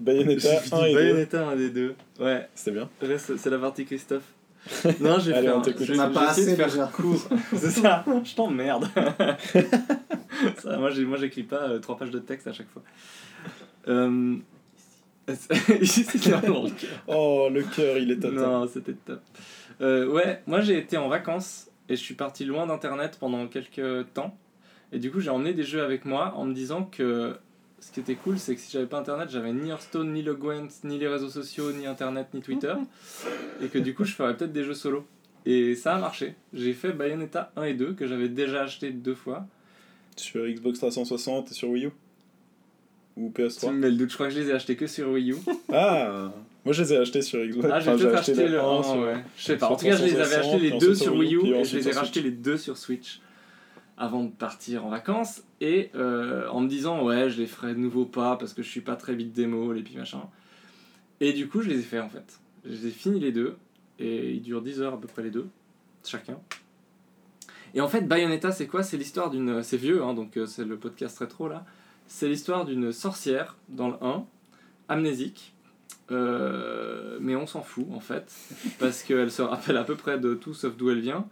Bayonetta 0.00 0.48
J'ai 0.50 0.56
1 0.56 0.60
fini 0.60 0.80
et 0.80 0.92
2. 0.92 0.98
Bayonetta 0.98 1.48
un 1.48 1.56
des 1.56 1.70
deux. 1.70 1.94
Ouais. 2.20 2.48
C'était 2.54 2.70
bien. 2.70 2.88
Reste- 3.02 3.36
C'est 3.36 3.50
la 3.50 3.58
partie 3.58 3.84
Christophe. 3.84 4.22
Non, 5.00 5.18
j'ai 5.18 5.32
fait 5.32 5.50
on 5.50 5.62
je- 5.62 5.92
n'a 5.94 6.08
pas 6.08 6.30
essayé 6.32 6.46
de 6.46 6.50
assez 6.52 6.56
faire 6.56 6.68
déjà. 6.68 6.86
court. 6.86 7.28
C'est 7.56 7.70
ça, 7.70 8.04
je 8.24 8.34
t'emmerde. 8.34 8.88
moi, 10.78 10.90
j'ai- 10.90 11.04
moi, 11.04 11.16
j'écris 11.18 11.42
pas 11.44 11.62
euh, 11.68 11.78
trois 11.78 11.96
pages 11.96 12.10
de 12.10 12.18
texte 12.18 12.46
à 12.46 12.52
chaque 12.52 12.68
fois. 12.70 12.82
Euh... 13.88 14.36
Ici, 15.80 16.04
c'est 16.04 16.18
vraiment 16.30 16.62
le 16.64 16.70
cœur. 16.70 16.90
Oh, 17.06 17.48
le 17.52 17.62
cœur, 17.62 17.98
il 17.98 18.10
est 18.10 18.16
total. 18.16 18.32
Non, 18.38 18.66
c'était 18.66 18.94
top. 18.94 19.20
Euh, 19.82 20.06
ouais, 20.08 20.42
moi, 20.46 20.62
j'ai 20.62 20.78
été 20.78 20.96
en 20.96 21.08
vacances 21.08 21.68
et 21.90 21.96
je 21.96 22.00
suis 22.02 22.14
parti 22.14 22.44
loin 22.46 22.66
d'Internet 22.66 23.18
pendant 23.20 23.46
quelques 23.46 24.10
temps. 24.14 24.34
Et 24.90 24.98
du 24.98 25.10
coup, 25.10 25.20
j'ai 25.20 25.28
emmené 25.30 25.52
des 25.52 25.64
jeux 25.64 25.82
avec 25.82 26.06
moi 26.06 26.32
en 26.34 26.46
me 26.46 26.54
disant 26.54 26.84
que 26.90 27.36
ce 27.80 27.92
qui 27.92 28.00
était 28.00 28.16
cool, 28.16 28.38
c'est 28.38 28.54
que 28.54 28.60
si 28.60 28.70
j'avais 28.72 28.86
pas 28.86 28.98
Internet, 28.98 29.28
j'avais 29.30 29.52
ni 29.52 29.68
Hearthstone, 29.70 30.12
ni 30.12 30.22
le 30.22 30.34
Gwent, 30.34 30.68
ni 30.84 30.98
les 30.98 31.08
réseaux 31.08 31.28
sociaux, 31.30 31.72
ni 31.72 31.86
Internet, 31.86 32.28
ni 32.34 32.40
Twitter. 32.40 32.74
et 33.62 33.68
que 33.68 33.78
du 33.78 33.94
coup, 33.94 34.04
je 34.04 34.14
ferais 34.14 34.36
peut-être 34.36 34.52
des 34.52 34.64
jeux 34.64 34.74
solo. 34.74 35.06
Et 35.46 35.74
ça 35.76 35.94
a 35.94 35.98
marché. 35.98 36.34
J'ai 36.52 36.72
fait 36.74 36.92
Bayonetta 36.92 37.52
1 37.56 37.62
et 37.64 37.74
2, 37.74 37.92
que 37.94 38.06
j'avais 38.06 38.28
déjà 38.28 38.62
acheté 38.62 38.90
deux 38.90 39.14
fois. 39.14 39.46
Sur 40.16 40.46
Xbox 40.46 40.78
360 40.78 41.50
et 41.50 41.54
sur 41.54 41.70
Wii 41.70 41.86
U 41.86 41.90
Ou 43.16 43.32
Tu 43.34 43.42
me 43.42 43.48
PS3 43.48 43.72
mets 43.72 43.90
le 43.90 43.96
doute, 43.96 44.10
je 44.10 44.14
crois 44.14 44.26
que 44.28 44.34
je 44.34 44.40
les 44.40 44.48
ai 44.50 44.52
achetés 44.52 44.76
que 44.76 44.86
sur 44.88 45.08
Wii 45.10 45.30
U. 45.32 45.36
Ah 45.72 46.32
Moi, 46.64 46.72
je 46.74 46.82
les 46.82 46.92
ai 46.92 46.96
achetés 46.98 47.22
sur 47.22 47.38
Xbox. 47.46 47.68
Ah, 47.72 47.80
j'ai 47.80 47.90
Enfin, 47.90 47.98
peut-être 47.98 48.14
acheté 48.16 48.32
acheté 48.32 48.48
le 48.48 48.60
1 48.60 48.78
1, 48.78 48.82
sur- 48.82 48.96
ouais. 48.98 49.14
Je 49.36 49.42
sais 49.44 49.56
pas. 49.56 49.68
En 49.70 49.76
tout 49.76 49.84
cas, 49.86 49.96
je 49.96 50.04
les 50.04 50.14
avais 50.16 50.24
360, 50.40 50.54
achetés 50.54 50.70
les 50.70 50.78
deux 50.78 50.94
sur 50.94 51.14
Wii 51.14 51.34
U 51.36 51.38
puis 51.40 51.50
et 51.52 51.64
je 51.64 51.76
les 51.76 51.88
ai 51.88 51.92
rachetés 51.92 52.20
les 52.22 52.30
deux 52.32 52.58
sur 52.58 52.76
Switch. 52.76 53.20
Avant 53.98 54.24
de 54.24 54.30
partir 54.30 54.86
en 54.86 54.90
vacances 54.90 55.42
et 55.60 55.90
euh, 55.94 56.48
en 56.48 56.60
me 56.60 56.68
disant 56.68 57.04
ouais 57.04 57.28
je 57.28 57.40
les 57.40 57.46
ferai 57.46 57.74
de 57.74 57.80
nouveau 57.80 58.04
pas 58.04 58.36
parce 58.36 58.54
que 58.54 58.62
je 58.62 58.68
suis 58.68 58.80
pas 58.80 58.96
très 58.96 59.14
vite 59.14 59.32
démo 59.32 59.74
et 59.74 59.82
puis 59.82 59.96
machin. 59.96 60.22
Et 61.20 61.32
du 61.32 61.48
coup 61.48 61.60
je 61.60 61.68
les 61.68 61.80
ai 61.80 61.82
fait 61.82 62.00
en 62.00 62.08
fait. 62.08 62.40
Je 62.64 62.70
les 62.70 62.86
ai 62.86 62.90
finis 62.90 63.20
les 63.20 63.32
deux 63.32 63.56
et 63.98 64.32
ils 64.32 64.42
durent 64.42 64.62
10 64.62 64.82
heures 64.82 64.94
à 64.94 65.00
peu 65.00 65.08
près 65.08 65.22
les 65.22 65.30
deux, 65.30 65.48
chacun. 66.04 66.38
Et 67.74 67.80
en 67.80 67.88
fait 67.88 68.02
Bayonetta 68.02 68.52
c'est 68.52 68.66
quoi? 68.66 68.82
C'est 68.82 68.96
l'histoire 68.96 69.30
d'une... 69.30 69.62
C'est 69.62 69.76
vieux 69.76 70.02
hein, 70.02 70.14
donc 70.14 70.36
euh, 70.36 70.46
c'est 70.46 70.64
le 70.64 70.76
podcast 70.76 71.18
rétro 71.18 71.48
là. 71.48 71.66
C'est 72.06 72.28
l'histoire 72.28 72.64
d'une 72.64 72.92
sorcière 72.92 73.56
dans 73.68 73.88
le 73.88 73.96
1, 74.00 74.24
amnésique. 74.88 75.54
Euh, 76.10 77.18
mais 77.20 77.36
on 77.36 77.46
s'en 77.46 77.60
fout 77.60 77.86
en 77.92 78.00
fait, 78.00 78.32
parce 78.78 79.02
qu'elle 79.02 79.30
se 79.30 79.42
rappelle 79.42 79.76
à 79.76 79.84
peu 79.84 79.94
près 79.94 80.18
de 80.18 80.32
tout 80.34 80.54
sauf 80.54 80.76
d'où 80.76 80.88
elle 80.90 81.00
vient. 81.00 81.26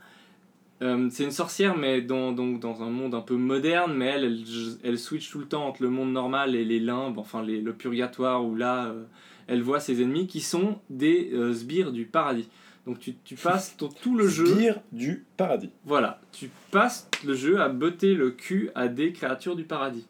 Euh, 0.83 1.09
c'est 1.11 1.25
une 1.25 1.31
sorcière, 1.31 1.77
mais 1.77 2.03
dans, 2.03 2.33
donc, 2.33 2.61
dans 2.61 2.83
un 2.83 2.91
monde 2.91 3.15
un 3.15 3.23
peu 3.23 3.37
moderne, 3.37 3.95
mais 3.97 4.07
elle, 4.07 4.25
elle, 4.25 4.45
elle, 4.85 4.99
switch 4.99 5.31
tout 5.31 5.39
le 5.39 5.47
temps 5.47 5.67
entre 5.67 5.83
le 5.83 5.89
monde 5.89 6.13
normal 6.13 6.55
et 6.55 6.65
les 6.67 6.79
limbes, 6.81 7.19
enfin 7.19 7.43
les, 7.43 7.61
le 7.63 7.73
purgatoire, 7.73 8.45
où 8.45 8.55
là, 8.55 8.89
euh, 8.89 9.05
elle 9.47 9.63
voit 9.63 9.81
ses 9.81 10.03
ennemis 10.03 10.27
qui 10.27 10.41
sont 10.41 10.79
des 10.91 11.31
euh, 11.33 11.55
sbires 11.55 11.93
du 11.93 12.05
paradis. 12.05 12.49
Donc 12.87 13.01
tu, 13.01 13.15
tu 13.25 13.37
passes 13.37 13.75
ton- 13.79 13.89
tout 13.89 14.17
le 14.19 14.29
jeu. 14.29 14.45
Sbires 14.47 14.81
du 14.93 15.25
paradis. 15.39 15.71
Voilà, 15.87 16.21
tu 16.33 16.51
passes 16.71 17.09
le 17.27 17.35
jeu 17.35 17.59
à 17.61 17.69
botter 17.71 18.15
le 18.15 18.31
cul 18.31 18.69
à 18.75 18.89
des 18.89 19.13
créatures 19.13 19.57
du 19.57 19.65
paradis. 19.65 20.07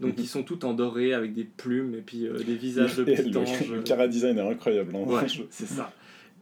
Donc 0.00 0.16
Mhm. 0.16 0.22
ils 0.24 0.26
sont 0.28 0.42
toutes 0.42 0.64
en 0.64 0.72
doré 0.74 1.12
avec 1.12 1.34
des 1.34 1.44
plumes 1.44 1.94
et 1.94 2.00
puis 2.00 2.26
des 2.46 2.54
visages 2.54 2.96
de 2.96 3.02
Et 3.02 3.14
petits 3.14 3.30
le, 3.30 3.38
anges. 3.40 3.68
le 3.70 3.82
cara 3.82 4.08
design 4.08 4.38
est 4.38 4.48
incroyable. 4.50 4.96
hein. 4.96 5.00
Ouais, 5.06 5.26
c'est 5.50 5.66
ça. 5.66 5.92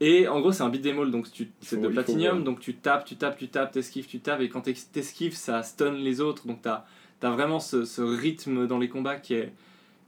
Et 0.01 0.29
en 0.29 0.41
gros, 0.41 0.53
c'est 0.53 0.63
un 0.63 0.69
beat'em 0.69 0.99
all, 0.99 1.11
donc 1.11 1.31
tu- 1.33 1.51
c'est 1.61 1.77
de 1.81 1.89
platinium, 1.93 2.45
donc 2.45 2.61
tu 2.61 2.75
tapes, 2.75 3.05
tu 3.07 3.17
tapes, 3.17 3.39
tu 3.39 3.49
tapes, 3.49 3.73
t'esquives, 3.73 4.07
tu 4.07 4.21
tapes, 4.21 4.41
et 4.43 4.49
quand 4.51 4.61
t'es- 4.61 4.75
t'esquives, 4.93 5.35
ça 5.35 5.63
stun 5.63 5.93
les 5.93 6.21
autres, 6.21 6.47
donc 6.47 6.61
t'as 6.63 6.85
as 7.23 7.31
vraiment 7.31 7.61
ce, 7.61 7.85
ce 7.87 8.03
rythme 8.03 8.67
dans 8.67 8.79
les 8.79 8.89
combats 8.91 9.17
qui 9.17 9.35
est, 9.35 9.53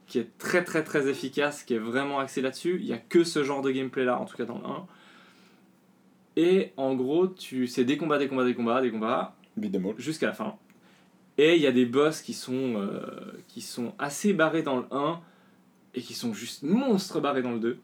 qui 0.07 0.19
est 0.19 0.29
très 0.39 0.63
très 0.63 0.85
très 0.85 1.09
efficace, 1.09 1.63
qui 1.63 1.73
est 1.75 1.79
vraiment 1.79 2.19
axé 2.19 2.43
là-dessus. 2.43 2.79
Il 2.81 2.87
y 2.87 2.93
a 2.93 2.99
que 2.99 3.25
ce 3.25 3.43
genre 3.45 3.63
de 3.63 3.71
gameplay 3.71 4.05
là, 4.05 4.19
en 4.21 4.25
tout 4.27 4.37
cas 4.37 4.45
dans 4.45 4.59
le 4.59 4.65
1. 4.67 4.87
Et 6.37 6.73
en 6.77 6.95
gros, 6.95 7.27
tu 7.27 7.67
c'est 7.67 7.85
des 7.85 7.97
combats, 7.97 8.19
des 8.19 8.29
combats, 8.29 8.45
des 8.45 8.55
combats, 8.55 8.81
des 8.83 8.91
combats, 8.91 9.35
jusqu'à 9.99 10.27
la 10.27 10.33
fin. 10.35 10.55
Et 11.39 11.57
il 11.57 11.63
y 11.63 11.67
a 11.67 11.73
des 11.73 11.87
boss 11.87 12.21
qui 12.21 12.33
sont, 12.35 12.75
euh, 12.77 13.01
qui 13.49 13.61
sont 13.61 13.95
assez 13.99 14.33
barrés 14.35 14.63
dans 14.63 14.77
le 14.77 14.85
1 14.91 15.21
et 15.95 16.01
qui 16.03 16.15
sont 16.15 16.33
juste 16.35 16.63
monstres 16.63 17.21
barrés 17.21 17.43
dans 17.43 17.53
le 17.53 17.59
2. 17.61 17.79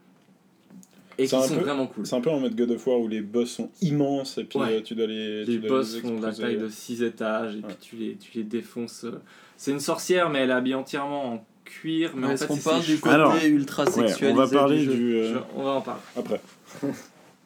Et 1.18 1.24
qui 1.24 1.28
sont 1.30 1.46
peu- 1.48 1.54
vraiment 1.60 1.86
cool. 1.86 2.06
C'est 2.06 2.16
un 2.16 2.20
peu 2.20 2.30
en 2.30 2.40
mode 2.40 2.56
God 2.56 2.70
of 2.72 2.86
War 2.86 2.98
où 3.00 3.08
les 3.08 3.20
boss 3.20 3.50
sont 3.50 3.70
immenses 3.82 4.38
et 4.38 4.44
puis 4.44 4.58
Ouais. 4.58 4.76
euh, 4.76 4.80
tu 4.82 4.94
dois 4.94 5.06
les. 5.06 5.44
Les 5.44 5.54
tu 5.54 5.58
dois 5.60 5.68
boss 5.78 5.94
les 5.94 6.00
font 6.00 6.20
la 6.20 6.32
taille 6.32 6.56
de 6.56 6.68
6 6.68 7.02
étages 7.02 7.54
et 7.56 7.60
puis 7.62 7.76
tu 7.80 7.96
les, 7.96 8.16
tu 8.16 8.30
les 8.38 8.44
défonces. 8.44 9.04
euh. 9.04 9.20
C'est 9.56 9.70
une 9.70 9.80
sorcière, 9.80 10.30
mais 10.30 10.40
elle 10.40 10.50
est 10.50 10.54
habillée 10.54 10.74
entièrement 10.74 11.34
en 11.34 11.46
cuir. 11.64 12.12
Mais 12.16 12.26
en 12.26 12.30
Est-ce 12.30 12.42
fait, 12.42 12.48
qu'on 12.48 12.56
c'est 12.56 12.70
parle 12.70 12.82
du 12.82 12.98
côté 12.98 13.14
Alors, 13.14 13.36
ultra 13.44 13.84
Ouais, 13.84 13.90
sexualisé 13.90 14.32
on 14.32 14.34
va 14.44 14.48
parler 14.48 14.84
du 14.86 15.16
euh, 15.16 15.38
on 15.56 15.62
va 15.62 15.70
en 15.70 15.80
parler. 15.80 16.00
Après. 16.16 16.40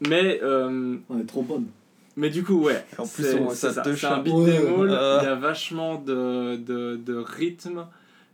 Mais, 0.08 0.40
euh, 0.42 0.96
On 1.10 1.18
est 1.18 1.24
trop 1.26 1.42
bonne. 1.42 1.66
mais 2.16 2.30
du 2.30 2.42
coup, 2.44 2.62
ouais. 2.62 2.84
En 2.98 3.06
plus, 3.06 3.34
on- 3.34 3.50
c'est 3.50 3.72
ça 3.72 3.82
te 3.82 3.94
C'est 3.94 4.06
un 4.06 4.18
beat'em 4.22 4.36
Ouais. 4.36 4.88
Euh. 4.90 5.18
Il 5.22 5.24
y 5.24 5.28
a 5.28 5.34
vachement 5.34 5.96
de, 5.96 6.56
de, 6.56 6.96
de 6.96 7.14
rythme. 7.16 7.84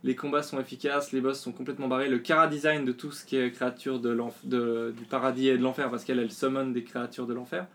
Les 0.05 0.15
combats 0.15 0.43
sont 0.43 0.61
efficaces, 0.61 1.13
les 1.13 1.23
boss 1.23 1.41
sont 1.41 1.53
complètement 1.53 1.89
barrés. 1.89 2.11
Le 2.11 2.19
cara 2.19 2.47
design 2.47 2.85
de 2.85 2.93
tout 2.93 3.11
ce 3.11 3.25
qui 3.25 3.37
est 3.37 3.51
créature 3.51 4.01
de 4.01 4.15
de, 4.45 4.95
du 4.97 5.05
paradis 5.05 5.49
et 5.49 5.57
de 5.57 5.63
l'enfer, 5.63 5.91
parce 5.91 6.05
qu'elle 6.05 6.19
elle 6.19 6.31
summon 6.31 6.67
des 6.67 6.85
créatures 6.85 7.27
de 7.27 7.33
l'enfer, 7.33 7.67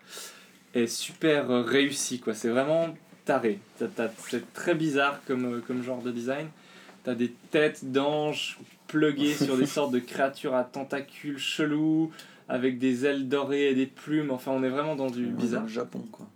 est 0.75 0.85
super 0.87 1.49
euh, 1.49 1.61
réussi. 1.63 2.19
quoi. 2.19 2.35
C'est 2.35 2.49
vraiment 2.49 2.95
taré. 3.25 3.59
C'est 3.77 4.53
très 4.53 4.75
bizarre 4.75 5.21
comme, 5.25 5.55
euh, 5.55 5.59
comme 5.65 5.83
genre 5.83 6.03
de 6.03 6.11
design. 6.11 6.47
T'as 7.03 7.15
des 7.15 7.33
têtes 7.49 7.91
d'anges 7.91 8.59
pluguées 8.87 9.33
sur 9.33 9.57
des 9.57 9.65
sortes 9.65 9.91
de 9.91 9.99
créatures 9.99 10.55
à 10.55 10.63
tentacules 10.63 11.39
chelous, 11.39 12.11
avec 12.47 12.77
des 12.77 13.07
ailes 13.07 13.27
dorées 13.27 13.69
et 13.69 13.75
des 13.75 13.87
plumes. 13.87 14.29
Enfin, 14.29 14.51
on 14.51 14.61
est 14.63 14.69
vraiment 14.69 14.95
dans 14.95 15.09
du 15.09 15.25
bizarre. 15.25 15.61
dans 15.61 15.67
le 15.67 15.73
Japon, 15.73 16.07
quoi. 16.11 16.27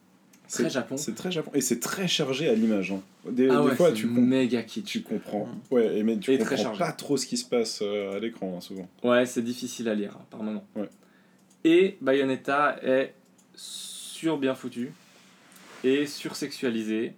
Très 0.53 0.63
C'est- 0.63 0.69
Japon. 0.69 0.97
C'est 0.97 1.15
très 1.15 1.31
Japon. 1.31 1.51
Et 1.53 1.61
c'est 1.61 1.79
très 1.79 2.07
chargé 2.07 2.47
à 2.47 2.53
l'image. 2.53 2.91
hein. 2.91 3.01
Des, 3.29 3.49
Ah 3.49 3.61
des 3.61 3.67
ouais, 3.69 3.75
fois, 3.75 3.91
tu, 3.91 4.05
méga 4.07 4.61
kitsch. 4.63 4.85
tu 4.85 5.01
comprends. 5.01 5.45
Mm. 5.47 5.73
Ouais, 5.73 5.97
et 5.97 6.03
mais 6.03 6.17
tu 6.17 6.31
Et 6.33 6.37
comprends 6.37 6.75
pas 6.77 6.91
trop 6.91 7.17
ce 7.17 7.25
qui 7.25 7.37
se 7.37 7.45
passe 7.45 7.79
euh, 7.81 8.15
à 8.17 8.19
l'écran, 8.19 8.55
hein, 8.57 8.61
souvent. 8.61 8.87
Ouais, 9.03 9.25
c'est 9.25 9.41
difficile 9.41 9.89
à 9.89 9.95
lire 9.95 10.15
hein, 10.19 10.25
par 10.29 10.43
moment. 10.43 10.63
Ouais. 10.75 10.89
Et 11.63 11.97
Bayonetta 12.01 12.77
est 12.83 13.13
sur 13.55 14.37
bien 14.37 14.53
foutu 14.55 14.91
et 15.83 16.05
sursexualisé. 16.05 17.13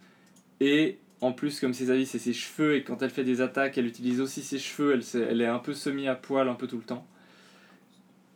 Et 0.59 0.97
en 1.21 1.31
plus, 1.31 1.59
comme 1.59 1.73
ses 1.73 1.91
avis, 1.91 2.05
c'est 2.05 2.19
ses 2.19 2.33
cheveux. 2.33 2.75
Et 2.75 2.83
quand 2.83 3.01
elle 3.01 3.09
fait 3.09 3.23
des 3.23 3.41
attaques, 3.41 3.77
elle 3.77 3.87
utilise 3.87 4.21
aussi 4.21 4.41
ses 4.43 4.59
cheveux. 4.59 4.99
Elle 5.29 5.41
est 5.41 5.45
un 5.47 5.59
peu 5.59 5.73
semi 5.73 6.07
à 6.07 6.15
poil 6.15 6.47
un 6.47 6.53
peu 6.55 6.67
tout 6.67 6.77
le 6.77 6.83
temps. 6.83 7.05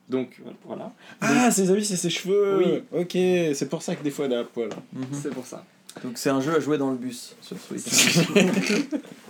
Donc 0.10 0.41
voilà, 0.65 0.91
Ah, 1.22 1.52
ses 1.52 1.69
avis, 1.72 1.86
c'est 1.86 1.95
ses 1.95 2.10
cheveux 2.10 2.57
Oui. 2.57 2.99
Ok, 2.99 3.11
c'est 3.53 3.69
pour 3.69 3.81
ça 3.81 3.95
que 3.95 4.03
des 4.03 4.11
fois 4.11 4.26
elle 4.26 4.34
est 4.34 4.38
à 4.38 4.44
poil. 4.44 4.69
Mhm. 4.94 5.06
c'est 5.14 5.30
pour 5.30 5.45
ça. 5.45 5.64
Donc 6.03 6.14
c'est 6.18 6.30
un 6.30 6.40
jeu 6.40 6.56
à 6.56 6.60
jouer 6.60 6.77
dans 6.77 6.91
le 6.91 6.98
bus 6.98 7.36
sur 7.41 7.57
Switch. 7.60 8.18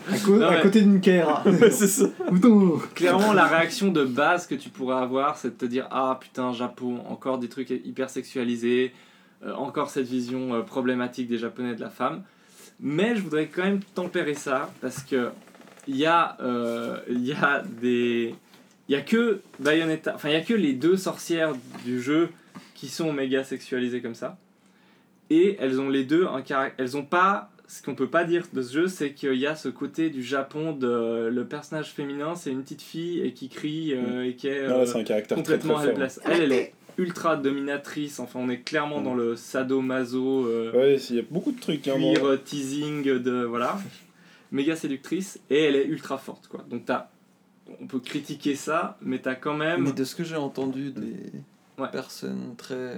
À, 0.07 0.29
Non, 0.29 0.61
côté 0.61 0.81
d'une 0.81 1.01
Kaira. 1.01 1.43
c'est 1.71 1.87
ça. 1.87 2.05
Clairement, 2.95 3.33
la 3.33 3.45
réaction 3.45 3.89
de 3.91 4.03
base 4.05 4.47
que 4.47 4.55
tu 4.55 4.69
pourrais 4.69 4.97
avoir, 4.97 5.37
c'est 5.37 5.49
de 5.49 5.53
te 5.55 5.65
dire 5.65 5.87
Ah 5.91 6.17
putain, 6.19 6.53
Japon, 6.53 6.99
encore 7.09 7.37
des 7.39 7.49
trucs 7.49 7.69
hyper 7.69 8.09
sexualisés, 8.09 8.93
euh, 9.45 9.53
encore 9.53 9.89
cette 9.89 10.07
vision 10.07 10.53
euh, 10.53 10.61
problématique 10.61 11.27
des 11.27 11.37
Japonais 11.37 11.75
de 11.75 11.81
la 11.81 11.89
femme. 11.89 12.23
Mais 12.79 13.15
je 13.15 13.21
voudrais 13.21 13.47
quand 13.47 13.63
même 13.63 13.81
tempérer 13.95 14.33
ça 14.35 14.69
parce 14.81 15.01
que 15.03 15.29
il 15.87 15.95
y, 15.95 16.05
a, 16.05 16.37
euh, 16.41 16.99
il 17.09 17.25
y 17.25 17.33
a 17.33 17.63
des. 17.81 18.35
Il 18.89 18.93
y 18.93 18.95
a 18.95 19.01
que 19.01 19.41
Bayonetta, 19.59 20.15
enfin 20.15 20.29
il 20.29 20.33
y 20.33 20.35
a 20.35 20.41
que 20.41 20.53
les 20.53 20.73
deux 20.73 20.97
sorcières 20.97 21.53
du 21.85 22.01
jeu 22.01 22.29
qui 22.73 22.87
sont 22.87 23.13
méga 23.13 23.43
sexualisées 23.43 24.01
comme 24.01 24.15
ça. 24.15 24.37
Et 25.29 25.57
elles 25.59 25.79
ont 25.79 25.89
les 25.89 26.03
deux 26.03 26.25
un 26.25 26.41
caractère. 26.41 26.75
Elles 26.83 26.97
ont 26.97 27.05
pas. 27.05 27.51
Ce 27.67 27.83
qu'on 27.83 27.93
peut 27.93 28.07
pas 28.09 28.23
dire 28.23 28.45
de 28.51 28.63
ce 28.63 28.73
jeu, 28.73 28.87
c'est 28.87 29.13
qu'il 29.13 29.35
y 29.35 29.45
a 29.45 29.55
ce 29.55 29.69
côté 29.69 30.09
du 30.09 30.23
Japon 30.23 30.71
de 30.73 31.29
le 31.31 31.45
personnage 31.45 31.91
féminin, 31.91 32.33
c'est 32.33 32.49
une 32.49 32.63
petite 32.63 32.81
fille 32.81 33.21
et 33.21 33.31
qui 33.33 33.47
crie 33.47 33.93
euh, 33.93 34.25
et 34.25 34.33
qui 34.33 34.47
est 34.47 34.67
Non, 34.67 34.77
euh, 34.77 34.79
là, 34.79 34.85
c'est 34.87 34.97
un 34.99 35.03
caractère 35.03 35.37
très 35.37 35.43
très 35.43 35.53
complètement 35.59 35.75
fort. 35.77 35.85
helpless. 35.89 36.19
Elle, 36.25 36.41
elle 36.41 36.51
est 36.51 36.73
ultra 36.97 37.35
dominatrice. 37.35 38.19
Enfin, 38.19 38.39
on 38.41 38.49
est 38.49 38.61
clairement 38.61 39.01
Mm. 39.01 39.03
dans 39.03 39.13
le 39.13 39.35
sadomaso, 39.35 40.47
euh, 40.47 40.71
Ouais, 40.73 40.95
il 41.11 41.15
y 41.17 41.19
a 41.19 41.23
beaucoup 41.29 41.51
de 41.51 41.59
trucs. 41.59 41.87
Hein, 41.87 41.93
cuir, 41.95 42.25
euh, 42.25 42.37
teasing 42.37 43.03
de 43.03 43.43
voilà, 43.43 43.77
méga 44.51 44.75
séductrice 44.75 45.39
et 45.51 45.65
elle 45.65 45.75
est 45.75 45.85
ultra 45.85 46.17
forte 46.17 46.47
quoi. 46.47 46.65
Donc 46.71 46.85
t'as, 46.85 47.09
on 47.81 47.87
peut 47.87 47.99
critiquer 47.99 48.55
ça, 48.55 48.97
mais 49.01 49.19
t'as 49.19 49.35
quand 49.35 49.55
même. 49.55 49.83
Mais 49.83 49.91
de 49.93 50.03
ce 50.03 50.15
que 50.15 50.23
j'ai 50.23 50.35
entendu 50.35 50.91
des 50.91 51.15
Ouais. 51.77 51.89
personnes 51.91 52.55
très 52.57 52.97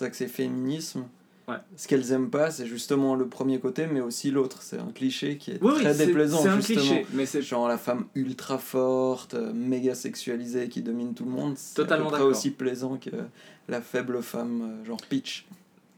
axées 0.00 0.28
féminisme, 0.28 1.04
Ouais. 1.48 1.56
ce 1.76 1.88
qu'elles 1.88 2.12
aiment 2.12 2.30
pas, 2.30 2.50
c'est 2.50 2.66
justement 2.66 3.14
le 3.16 3.26
premier 3.26 3.58
côté, 3.58 3.86
mais 3.86 4.00
aussi 4.00 4.30
l'autre. 4.30 4.62
C'est 4.62 4.78
un 4.78 4.92
cliché 4.94 5.36
qui 5.36 5.52
est 5.52 5.58
Oui, 5.62 5.74
très 5.80 5.94
déplaisant, 5.94 6.42
C'est 6.42 6.48
un 6.48 6.56
justement. 6.56 6.80
cliché, 6.80 7.06
mais 7.12 7.26
c'est 7.26 7.42
Genre 7.42 7.66
la 7.66 7.78
femme 7.78 8.04
ultra 8.14 8.58
forte, 8.58 9.34
euh, 9.34 9.52
méga 9.52 9.94
sexualisée 9.94 10.68
qui 10.68 10.82
domine 10.82 11.14
tout 11.14 11.24
le 11.24 11.30
monde, 11.30 11.54
c'est 11.56 11.82
d'accord. 11.84 12.22
aussi 12.22 12.50
plaisant 12.50 12.98
que 12.98 13.10
la 13.68 13.80
faible 13.80 14.22
femme, 14.22 14.80
euh, 14.82 14.84
genre 14.84 15.00
Peach. 15.08 15.46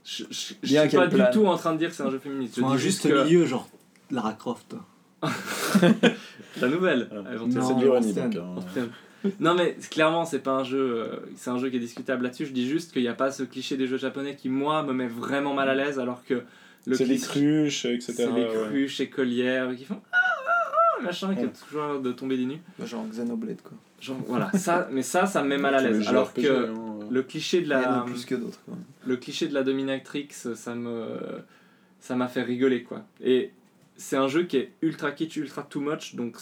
Je, 0.05 0.24
je, 0.30 0.55
je 0.62 0.66
suis 0.89 0.97
pas 0.97 1.06
du 1.06 1.22
tout 1.32 1.47
en 1.47 1.56
train 1.56 1.72
de 1.74 1.78
dire 1.78 1.90
que 1.90 1.94
c'est 1.94 2.02
un 2.02 2.10
jeu 2.10 2.18
féministe. 2.18 2.55
Je 2.56 2.64
un 2.64 2.72
dis 2.74 2.78
juste 2.82 3.02
juste 3.02 3.09
que 3.14 3.24
milieu, 3.24 3.44
genre 3.47 3.68
Lara 4.10 4.32
Croft. 4.32 4.74
la 6.61 6.69
nouvelle. 6.69 7.09
C'est 7.51 7.59
Non, 7.59 7.77
de 7.77 7.81
l'ironie. 7.82 8.12
Donc, 8.12 8.36
hein. 8.36 8.89
Non 9.39 9.55
mais 9.55 9.77
clairement 9.90 10.24
c'est 10.24 10.40
pas 10.40 10.51
un 10.51 10.65
jeu, 10.65 10.81
euh, 10.81 11.16
c'est 11.36 11.51
un 11.51 11.59
jeu 11.59 11.70
qui 11.70 11.77
est 11.77 11.81
discutable 11.81 12.24
là-dessus. 12.24 12.47
Je 12.47 12.53
dis 12.53 12.69
juste 12.69 12.93
qu'il 12.93 13.03
n'y 13.03 13.09
a 13.09 13.15
pas 13.15 13.31
ce 13.31 13.44
cliché 13.44 13.77
des 13.77 13.86
jeux 13.86 13.97
japonais 13.99 14.35
qui 14.35 14.49
moi 14.49 14.82
me 14.82 14.93
met 14.93 15.07
vraiment 15.07 15.55
mal 15.55 15.69
à 15.69 15.74
l'aise 15.74 16.01
alors 16.01 16.24
que 16.24 16.43
le 16.86 16.97
C'est 16.97 17.05
les 17.05 17.19
cruches, 17.19 17.85
etc. 17.85 18.12
c'est 18.16 18.27
les 18.27 18.43
ouais. 18.43 18.49
cruches 18.66 19.01
écolières 19.01 19.77
qui 19.77 19.85
font 19.85 20.01
ah, 20.12 20.16
ah, 20.19 20.99
ah, 20.99 21.03
machin 21.05 21.32
qui 21.35 21.40
Ouais. 21.43 21.47
a 21.47 21.49
toujours 21.66 21.86
l'air 21.86 22.01
de 22.01 22.11
tomber 22.11 22.36
des 22.36 22.47
nues. 22.47 22.61
Bah, 22.78 22.85
Genre 22.85 23.07
Xenoblade, 23.09 23.62
quoi. 23.62 23.78
Genre 24.01 24.19
voilà 24.27 24.51
ça, 24.55 24.89
mais 24.90 25.03
ça 25.03 25.27
ça 25.27 25.44
me 25.44 25.49
met 25.51 25.59
mal 25.59 25.77
à 25.77 25.81
l'aise. 25.82 26.09
Alors 26.09 26.35
que 26.35 26.40
ouais. 26.40 27.07
le 27.09 27.23
cliché 27.23 27.61
de 27.61 27.69
la 27.69 28.03
plus 28.05 28.24
que 28.24 28.35
d'autres, 28.35 28.59
le 29.07 29.16
cliché 29.16 29.47
de 29.47 29.55
la 29.55 29.62
dominatrix 29.62 30.27
ça 30.32 30.74
me 30.74 31.07
ça 32.01 32.16
m'a 32.16 32.27
fait 32.27 32.43
rigoler 32.43 32.82
quoi. 32.82 33.05
Et 33.23 33.53
c'est 34.03 34.16
un 34.16 34.29
jeu 34.29 34.45
qui 34.45 34.57
est 34.59 34.73
ultra 34.83 35.12
kitsch, 35.12 35.37
ultra 35.37 35.62
too 35.62 35.81
much 35.81 36.15
donc 36.15 36.37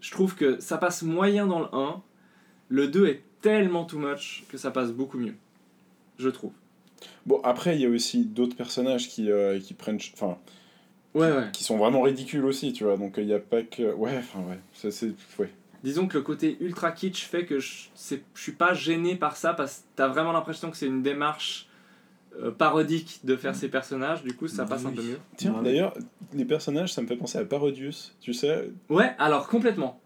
je 0.00 0.10
trouve 0.10 0.34
que 0.34 0.60
ça 0.60 0.76
passe 0.76 1.02
moyen 1.02 1.46
dans 1.46 1.60
le 1.60 1.68
1. 1.72 2.02
Le 2.68 2.88
2 2.88 3.06
est 3.06 3.22
tellement 3.40 3.84
too 3.86 3.98
much 3.98 4.44
que 4.50 4.58
ça 4.58 4.70
passe 4.70 4.92
beaucoup 4.92 5.16
mieux. 5.16 5.34
Je 6.18 6.28
trouve. 6.28 6.52
Bon, 7.24 7.40
après, 7.42 7.74
il 7.76 7.80
y 7.80 7.86
a 7.86 7.88
aussi 7.88 8.26
d'autres 8.26 8.54
personnages 8.54 9.08
qui, 9.08 9.30
euh, 9.30 9.58
qui 9.58 9.72
prennent. 9.72 9.98
Enfin, 10.12 10.36
Ouais, 11.14 11.30
ouais. 11.30 11.48
qui 11.52 11.64
sont 11.64 11.78
vraiment 11.78 12.02
ridicules 12.02 12.44
aussi, 12.44 12.74
tu 12.74 12.84
vois. 12.84 12.96
Donc, 12.98 13.14
il 13.16 13.24
n'y 13.26 13.32
a 13.32 13.38
pas 13.38 13.62
que. 13.62 13.94
Ouais, 13.94 14.16
enfin, 14.18 14.40
ouais. 14.40 14.58
Ça, 14.74 14.90
c'est. 14.90 15.12
Ouais. 15.38 15.50
Disons 15.82 16.06
que 16.06 16.18
le 16.18 16.22
côté 16.24 16.58
ultra 16.60 16.92
kitsch 16.92 17.24
fait 17.24 17.46
que 17.46 17.58
je, 17.58 17.84
je 17.94 18.16
suis 18.42 18.52
pas 18.52 18.74
gêné 18.74 19.16
par 19.16 19.36
ça 19.36 19.54
parce 19.54 19.78
que 19.78 19.82
t'as 19.96 20.08
vraiment 20.08 20.32
l'impression 20.32 20.70
que 20.70 20.76
c'est 20.76 20.86
une 20.86 21.02
démarche 21.02 21.66
euh, 22.42 22.50
parodique 22.50 23.20
de 23.24 23.36
faire 23.36 23.54
ses 23.54 23.68
personnages, 23.68 24.22
du 24.22 24.34
coup 24.34 24.48
ça 24.48 24.64
Bah 24.64 24.70
passe 24.70 24.84
un 24.86 24.90
peu 24.90 25.02
mieux. 25.02 25.18
Tiens, 25.36 25.54
Ouais. 25.54 25.62
d'ailleurs, 25.64 25.94
les 26.32 26.44
personnages, 26.44 26.92
ça 26.92 27.02
me 27.02 27.06
fait 27.06 27.16
penser 27.16 27.38
à 27.38 27.44
Parodius, 27.44 28.14
tu 28.20 28.32
sais. 28.34 28.70
Ouais, 28.88 29.12
alors 29.18 29.46
complètement. 29.48 30.00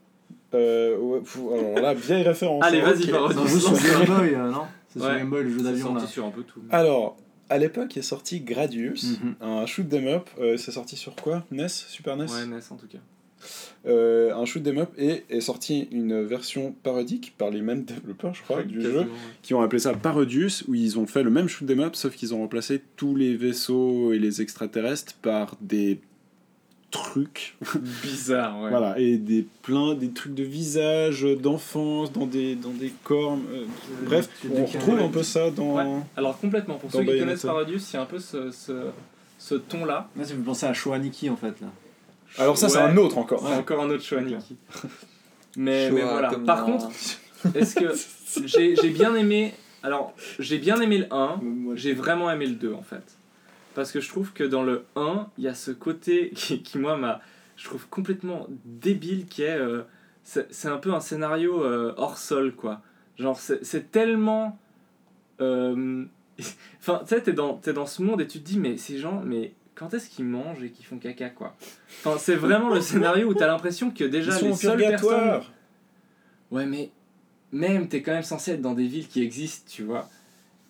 Euh, 0.55 0.97
ouais, 0.99 1.21
pff, 1.21 1.39
alors 1.39 1.75
là, 1.81 1.95
vieille 1.95 2.23
référence. 2.23 2.65
Allez, 2.65 2.81
hein. 2.81 2.91
vas-y, 2.93 3.05
C'est 3.05 3.11
Parodius. 3.11 3.41
un 3.43 3.47
jeu 3.47 3.59
sur. 3.61 3.73
Game 4.07 4.17
Boy, 4.19 4.35
euh, 4.35 4.51
non 4.51 4.65
C'est 4.89 4.99
sur 5.01 5.09
Ouais. 5.09 5.19
Game 5.19 5.31
Boy 5.31 5.43
le 5.45 5.51
jeu 5.51 5.59
C'est 5.59 5.65
d'avion 5.65 5.95
là. 5.95 6.01
sorti 6.01 6.13
sur 6.15 6.25
un 6.27 6.31
peu 6.31 6.43
tout. 6.43 6.61
Alors, 6.71 7.17
à 7.51 7.59
l'époque 7.59 7.97
est 7.97 8.03
sorti 8.03 8.41
Gradius, 8.41 9.19
Mhm. 9.23 9.35
un 9.41 9.67
shoot 9.67 9.93
'em 9.93 10.07
up. 10.09 10.29
euh, 10.41 10.57
c'est 10.57 10.71
sorti 10.73 10.97
sur 10.97 11.15
quoi? 11.17 11.45
NES? 11.51 11.69
Super 11.69 12.17
NES? 12.17 12.25
Ouais, 12.31 12.47
NES 12.47 12.61
en 12.71 12.77
tout 12.77 12.87
cas. 12.87 12.99
Euh, 13.87 14.35
Un 14.35 14.45
shoot 14.45 14.67
'em 14.67 14.79
up 14.79 14.91
et 14.99 15.25
est 15.31 15.41
sorti 15.41 15.89
une 15.93 16.23
version 16.25 16.75
parodique 16.83 17.35
par 17.39 17.51
les 17.51 17.63
mêmes 17.63 17.85
développeurs, 17.85 18.35
je 18.35 18.43
crois, 18.43 18.59
Ouais, 18.59 18.65
du 18.65 18.79
quasiment, 18.79 18.93
jeu, 18.95 19.01
ouais. 19.01 19.07
qui 19.43 19.55
ont 19.55 19.63
appelé 19.63 19.79
ça 19.79 19.95
Parodius, 19.95 20.65
où 20.69 20.75
ils 20.75 20.99
ont 20.99 21.07
fait 21.07 21.23
le 21.23 21.31
même 21.31 21.49
shoot 21.49 21.69
'em 21.71 21.81
up, 21.81 21.95
sauf 21.97 22.15
qu'ils 22.17 22.35
ont 22.35 22.39
remplacé 22.39 22.83
tous 22.97 23.15
les 23.15 23.37
vaisseaux 23.37 24.13
et 24.13 24.19
les 24.19 24.43
extraterrestres 24.43 25.15
par 25.23 25.57
des 25.61 26.01
trucs 26.91 27.55
Bizarre, 28.03 28.63
ouais. 28.63 28.71
voilà 28.71 28.99
et 28.99 29.19
des 29.19 29.47
plein 29.63 29.95
des 29.95 30.09
trucs 30.09 30.35
de 30.35 30.43
visage 30.43 31.23
d'enfance 31.23 32.11
dans 32.13 32.25
des 32.27 32.55
dans 32.55 32.71
des 32.71 32.91
corps 33.05 33.37
euh, 33.53 33.67
bref 34.07 34.29
on 34.51 34.65
retrouve 34.65 34.99
un 35.01 35.09
peu 35.09 35.23
ça 35.23 35.51
dans 35.51 35.77
Ouais. 35.77 36.01
Alors 36.17 36.39
complètement, 36.41 36.77
pour 36.77 36.91
ceux 36.91 37.01
qui 37.01 37.05
Bayonetta. 37.05 37.27
connaissent 37.27 37.43
Parodius, 37.43 37.93
il 37.93 37.97
y 37.97 37.99
a 37.99 38.03
un 38.03 38.07
peu 38.07 38.19
ce, 38.19 38.51
ce, 38.51 38.87
ce 39.39 39.55
ton-là. 39.57 40.09
Moi 40.17 40.25
ça 40.25 40.33
me 40.33 40.39
fait 40.39 40.45
penser 40.47 40.65
à 40.67 40.73
Shoaniki 40.73 41.29
en 41.29 41.37
fait 41.37 41.61
là. 41.61 41.67
Alors 42.39 42.57
ça 42.59 42.69
c'est 42.69 42.79
Ouais. 42.79 42.85
un 42.85 42.97
autre 42.97 43.19
encore 43.19 43.47
C'est 43.47 43.55
encore 43.55 43.83
un 43.83 43.91
autre 43.91 44.05
choix, 44.05 44.21
Niki. 44.21 44.57
Mais, 45.57 45.91
voilà. 45.91 46.31
Par 46.47 46.65
contre, 46.65 46.89
est-ce 47.55 47.75
que 47.75 48.47
j'ai 48.47 48.91
bien 48.91 49.15
aimé. 49.15 49.55
Alors, 49.83 50.13
j'ai 50.39 50.59
bien 50.59 50.81
aimé 50.81 50.99
le 50.99 51.07
1, 51.13 51.37
Moi, 51.43 51.75
j'ai 51.77 51.95
vraiment 51.95 52.31
aimé 52.31 52.47
le 52.47 52.55
2 52.55 52.73
en 52.75 52.83
fait. 52.83 53.17
Parce 53.75 53.93
que 53.93 54.01
je 54.01 54.09
trouve 54.09 54.33
que 54.33 54.43
dans 54.45 54.63
le 54.65 54.85
1, 54.97 55.29
il 55.39 55.45
y 55.45 55.49
a 55.49 55.55
ce 55.55 55.71
côté 55.71 56.31
qui, 56.35 56.63
qui, 56.63 56.79
moi, 56.79 56.97
m'a. 56.97 57.21
Je 57.57 57.65
trouve 57.65 57.87
complètement 57.89 58.47
débile 58.65 59.27
qui 59.27 59.43
est. 59.43 59.57
euh, 59.57 59.83
c'est 60.25 60.53
c'est 60.53 60.69
un 60.69 60.77
peu 60.79 60.93
un 60.93 61.01
scénario 61.01 61.63
euh, 61.65 61.95
hors 61.97 62.19
sol 62.19 62.55
quoi. 62.55 62.81
Genre, 63.19 63.39
c'est 63.39 63.65
c'est 63.65 63.91
tellement. 63.91 64.59
euh, 65.41 66.05
Enfin, 66.81 67.01
tu 67.07 67.15
sais, 67.15 67.23
t'es 67.23 67.33
dans, 67.33 67.55
t'es 67.55 67.73
dans 67.73 67.87
ce 67.87 68.01
monde 68.03 68.21
et 68.21 68.27
tu 68.27 68.39
te 68.41 68.45
dis, 68.45 68.59
mais 68.59 68.77
ces 68.77 68.99
gens, 68.99 69.23
mais 69.25 69.53
quand 69.79 69.95
est-ce 69.95 70.09
qu'ils 70.11 70.25
mangent 70.25 70.63
et 70.63 70.71
qu'ils 70.71 70.85
font 70.87 70.99
caca 70.99 71.29
quoi 71.31 71.55
Enfin, 72.05 72.17
c'est 72.19 72.35
vraiment 72.35 72.69
le 72.75 72.81
scénario 72.81 73.29
où 73.29 73.35
t'as 73.35 73.47
l'impression 73.47 73.91
que 73.91 74.05
ils 74.05 74.11
déjà 74.11 74.33
sont 74.33 74.49
les 74.49 74.55
seules 74.55 74.79
personnes. 74.79 75.09
purgatoire 75.11 75.53
Ouais, 76.51 76.67
mais 76.67 76.91
même, 77.53 77.89
t'es 77.89 78.03
quand 78.03 78.13
même 78.13 78.23
censé 78.23 78.53
être 78.53 78.63
dans 78.63 78.75
des 78.75 78.87
villes 78.87 79.07
qui 79.09 79.23
existent, 79.23 79.71
tu 79.71 79.83
vois. 79.83 80.09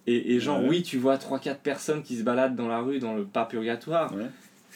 Et, 0.07 0.35
et 0.35 0.41
genre, 0.41 0.61
Ouais. 0.63 0.69
oui, 0.69 0.83
tu 0.83 0.99
vois 0.99 1.17
3-4 1.17 1.57
personnes 1.57 2.03
qui 2.03 2.17
se 2.17 2.23
baladent 2.23 2.57
dans 2.57 2.69
la 2.69 2.81
rue, 2.81 2.99
dans 2.99 3.15
le 3.15 3.25
pas 3.25 3.45
purgatoire. 3.45 4.15
Ouais. 4.15 4.27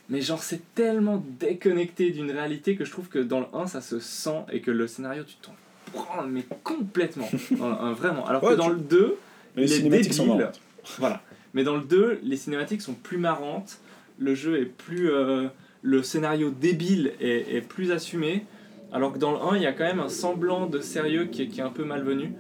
Mais 0.09 0.21
genre, 0.21 0.43
c'est 0.43 0.75
tellement 0.75 1.23
déconnecté 1.41 2.11
d'une 2.11 2.31
réalité 2.31 2.77
que 2.77 2.85
je 2.85 2.91
trouve 2.91 3.09
que 3.09 3.19
dans 3.19 3.41
le 3.41 3.47
1, 3.53 3.67
ça 3.67 3.81
se 3.81 3.99
sent 4.01 4.43
et 4.53 4.61
que 4.61 4.71
le 4.71 4.87
scénario, 4.87 5.23
tu 5.25 5.35
t'en 5.37 5.55
prends, 5.93 6.23
mais 6.25 6.45
complètement. 6.65 7.29
Vraiment. 7.51 8.27
Alors 8.27 8.43
Ouais, 8.43 8.51
que 8.51 8.57
dans 8.57 8.69
tu- 8.69 8.75
le 8.75 8.81
2, 8.81 9.17
les 9.57 9.63
il 9.63 9.73
est 9.73 9.77
cinématiques 9.77 10.15
sont 10.15 10.39
Voilà. 10.99 11.23
Mais 11.55 11.65
dans 11.65 11.77
le 11.77 11.83
2, 11.83 12.21
les 12.23 12.37
cinématiques 12.37 12.83
sont 12.83 12.95
plus 12.95 13.19
marrantes, 13.19 13.79
le 14.19 14.35
jeu 14.35 14.61
est 14.61 14.67
plus. 14.67 15.11
euh, 15.11 15.49
le 15.85 16.03
scénario 16.05 16.51
débile 16.51 17.13
est, 17.21 17.57
est 17.57 17.61
plus 17.61 17.91
assumé, 17.91 18.45
alors 18.93 19.13
que 19.13 19.19
dans 19.19 19.33
le 19.33 19.39
1, 19.39 19.57
il 19.57 19.63
y 19.63 19.67
a 19.67 19.73
quand 19.73 19.83
même 19.85 19.99
un 19.99 20.09
semblant 20.09 20.67
de 20.67 20.79
sérieux 20.79 21.25
qui 21.27 21.43
est, 21.43 21.47
qui 21.49 21.59
est 21.61 21.65
un 21.65 21.71
peu 21.71 21.85
malvenu. 21.85 22.33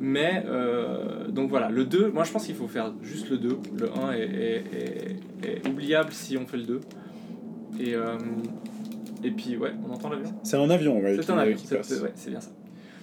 Mais, 0.00 0.44
euh, 0.46 1.26
donc 1.28 1.48
voilà, 1.50 1.70
le 1.70 1.84
2, 1.84 2.10
moi 2.10 2.24
je 2.24 2.30
pense 2.32 2.44
qu'il 2.46 2.54
faut 2.54 2.68
faire 2.68 2.92
juste 3.02 3.30
le 3.30 3.38
2. 3.38 3.58
Le 3.80 3.90
1 3.90 4.12
est, 4.12 4.20
est- 4.22 5.16
est- 5.48 5.66
oubliable 5.68 6.12
si 6.12 6.36
on 6.36 6.46
fait 6.46 6.58
le 6.58 6.64
2. 6.64 6.80
Et, 7.80 7.94
euh, 7.94 8.16
et 9.24 9.30
puis, 9.30 9.56
ouais, 9.56 9.72
on 9.88 9.92
entend 9.92 10.10
l'avion 10.10 10.32
c'est 10.42 10.56
un 10.56 10.68
avion 10.68 11.00
ouais, 11.00 11.16
c'est 11.22 11.30
un 11.32 11.38
avion, 11.38 11.56
c'est 11.82 12.00
ouais, 12.02 12.12
c'est 12.14 12.30
bien 12.30 12.40
ça. 12.40 12.50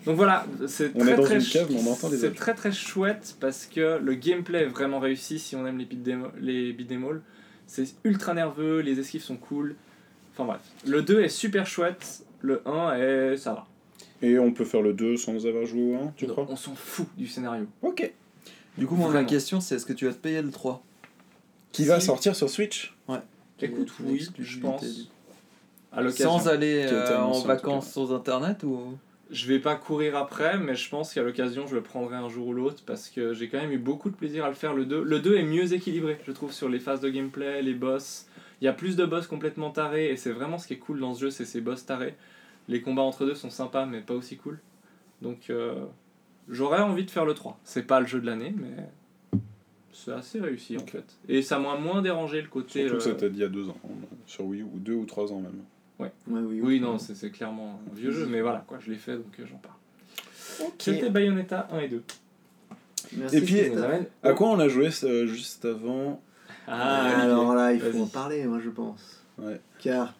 Donc 0.05 0.15
voilà, 0.17 0.45
c'est 0.67 2.35
très 2.35 2.53
très 2.53 2.72
chouette 2.72 3.35
parce 3.39 3.65
que 3.65 3.97
le 3.99 4.13
gameplay 4.13 4.61
est 4.61 4.65
vraiment 4.67 4.99
réussi 4.99 5.39
si 5.39 5.55
on 5.55 5.65
aime 5.65 5.80
les 5.80 5.85
beat'em 6.73 7.03
all. 7.03 7.22
C'est 7.68 7.86
ultra 8.04 8.34
nerveux, 8.34 8.80
les 8.80 9.00
esquives 9.00 9.24
sont 9.24 9.38
cool. 9.38 9.76
Enfin 10.34 10.46
bref, 10.46 10.62
le 10.86 11.02
2 11.02 11.22
est 11.22 11.30
super 11.30 11.66
chouette, 11.66 12.24
le 12.42 12.62
1 12.68 12.96
est 12.98 13.38
ça 13.38 13.54
va. 13.54 13.68
et 14.22 14.38
on 14.38 14.52
peut 14.52 14.66
faire 14.66 14.82
le 14.82 14.94
2 14.94 15.18
sans 15.18 15.46
avoir 15.46 15.66
joué 15.66 15.96
au 15.96 15.96
1 15.96 16.14
tu 16.18 16.28
Non, 16.28 16.34
crois? 16.34 16.48
On 16.50 16.56
s'en 16.56 16.76
fout 16.76 17.08
du 17.18 17.28
scénario. 17.28 17.66
ok. 17.82 18.12
Du 18.78 18.88
coup, 18.88 18.96
moi, 18.96 19.10
ma 19.10 19.24
question, 19.24 19.62
c'est 19.62 19.76
est-ce 19.76 19.86
que 19.86 19.94
tu 19.94 20.06
vas 20.06 20.12
te 20.12 20.18
payer 20.18 20.42
le 20.42 20.52
3 20.52 20.84
qui 21.72 21.86
va 21.86 22.00
sortir 22.00 22.36
sur 22.36 22.50
Switch. 22.50 22.94
Écoute, 23.62 23.92
Une 24.02 24.12
oui, 24.12 24.28
je 24.40 24.60
pense. 24.60 24.84
À. 25.92 26.10
Sans 26.12 26.50
aller 26.50 26.86
euh, 26.90 27.18
en 27.18 27.40
vacances 27.42 27.94
sur 27.94 28.14
internet 28.14 28.64
ou? 28.64 28.98
Je 29.31 29.47
vais 29.47 29.60
pas 29.60 29.76
courir 29.76 30.15
après, 30.15 30.57
mais 30.60 30.76
je 30.76 30.88
pense 30.89 31.14
qu'à 31.14 31.23
l'occasion, 31.23 31.65
je 31.65 31.76
le 31.76 31.81
prendrai 31.81 32.15
un 32.15 32.30
jour 32.30 32.47
ou 32.47 32.53
l'autre 32.53 32.84
parce 32.85 33.10
que 33.10 33.34
j'ai 33.34 33.49
quand 33.49 33.60
même 33.60 33.72
eu 33.72 33.80
beaucoup 33.80 34.10
de 34.10 34.15
plaisir 34.15 34.45
à 34.45 34.49
le 34.49 34.56
faire. 34.56 34.73
Le 34.73 34.85
2, 34.85 35.03
le 35.03 35.19
2 35.19 35.38
est 35.38 35.43
mieux 35.43 35.73
équilibré, 35.73 36.19
je 36.26 36.31
trouve, 36.31 36.53
sur 36.53 36.69
les 36.69 36.80
phases 36.80 37.02
de 37.02 37.10
gameplay, 37.10 37.61
les 37.61 37.73
boss. 37.73 38.27
Il 38.61 38.65
y 38.65 38.68
a 38.68 38.73
plus 38.73 38.95
de 38.95 39.06
boss 39.06 39.26
complètement 39.26 39.72
tarés 39.72 40.10
et 40.11 40.15
c'est 40.15 40.31
vraiment 40.31 40.57
ce 40.57 40.68
qui 40.68 40.73
est 40.73 40.77
cool 40.77 40.99
dans 40.99 41.15
ce 41.15 41.22
jeu, 41.22 41.31
c'est 41.31 41.45
ces 41.45 41.61
boss 41.61 41.85
tarés. 41.85 42.15
Les 42.68 42.81
combats 42.81 43.02
entre 43.02 43.26
deux 43.26 43.35
sont 43.35 43.49
sympas, 43.49 43.85
mais 43.85 44.02
pas 44.02 44.14
aussi 44.14 44.38
cool. 44.38 44.60
Donc, 45.22 45.49
euh, 45.49 45.85
j'aurais 46.47 46.81
envie 46.81 47.06
de 47.06 47.11
faire 47.11 47.26
le 47.26 47.34
3. 47.34 47.60
C'est 47.64 47.88
pas 47.88 47.99
le 47.99 48.06
jeu 48.06 48.19
de 48.22 48.27
l'année, 48.27 48.53
mais 48.56 49.39
c'est 49.91 50.11
assez 50.11 50.39
réussi 50.39 50.77
en 50.77 50.85
fait. 50.85 51.18
Et 51.27 51.41
ça 51.41 51.57
m'a 51.57 51.77
moins 51.77 52.02
dérangé 52.02 52.41
le 52.41 52.47
côté. 52.47 52.88
surtout 52.88 53.03
que 53.03 53.10
euh, 53.10 53.14
c'était 53.14 53.27
il 53.27 53.38
y 53.38 53.43
a 53.43 53.49
deux 53.49 53.69
ans 53.69 53.77
sur 54.26 54.45
Wii 54.45 54.61
U 54.61 54.65
ou 54.65 54.80
deux 54.80 54.93
ou 54.93 55.06
trois 55.06 55.31
ans 55.31 55.39
même 55.39 55.61
Ouais, 55.99 56.11
oui, 56.27 56.59
Oui, 56.61 56.80
non, 56.80 56.97
c'est 56.99 57.15
c'est 57.15 57.30
clairement 57.31 57.80
un 57.91 57.95
vieux 57.95 58.11
jeu, 58.11 58.26
mais 58.26 58.41
voilà, 58.41 58.63
quoi, 58.67 58.77
je 58.84 58.91
l'ai 58.91 58.97
fait 58.97 59.13
donc 59.15 59.34
euh, 59.39 59.45
j'en 59.49 59.57
parle. 59.57 59.76
C'était 60.77 61.09
Bayonetta 61.09 61.67
1 61.72 61.80
et 61.80 61.88
2. 61.88 62.03
Merci, 63.17 63.38
Et 63.38 63.41
puis, 63.41 63.53
Ça 63.53 63.59
Christophe. 63.61 63.77
nous 63.80 63.84
amène 63.85 64.05
à 64.23 64.31
au- 64.31 64.35
quoi 64.35 64.49
on 64.49 64.59
a 64.59 64.67
joué 64.67 64.89
euh, 65.03 65.26
juste 65.27 65.63
avant 65.65 66.22
Ah, 66.67 67.01
Olivier. 67.05 67.22
alors 67.22 67.53
là, 67.55 67.72
il 67.73 67.80
faut 67.80 68.01
en 68.01 68.07
parler, 68.07 68.43
moi 68.45 68.59
je 68.63 68.69
pense. 68.69 69.22
Ouais. 69.38 69.59
Car 69.80 70.13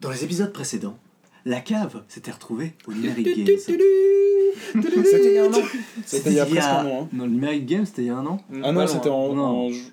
dans 0.00 0.10
les 0.10 0.24
épisodes 0.24 0.52
précédents, 0.52 0.98
la 1.44 1.60
cave 1.60 2.02
s'était 2.08 2.30
retrouvée 2.30 2.72
au 2.86 2.92
Numeric 2.92 3.44
Games. 3.44 3.58
c'était 3.58 5.28
il 5.30 5.34
y 5.34 5.38
a 5.38 5.44
un 5.44 5.52
an 5.52 5.62
c'était 6.04 6.30
il 6.30 6.36
y 6.36 6.40
a 6.40 6.46
presque 6.46 6.68
un 6.68 6.86
an 6.86 7.02
hein. 7.04 7.08
Non, 7.12 7.24
le 7.24 7.30
Numeric 7.30 7.66
Games 7.66 7.86
c'était 7.86 8.02
il 8.02 8.08
y 8.08 8.10
a 8.10 8.16
un 8.16 8.26
an. 8.26 8.40
Mm, 8.50 8.60
ah 8.62 8.66
pas 8.66 8.72
non 8.72 8.86
c'était 8.86 9.08
en, 9.08 9.38
en, 9.38 9.70
ju- 9.70 9.92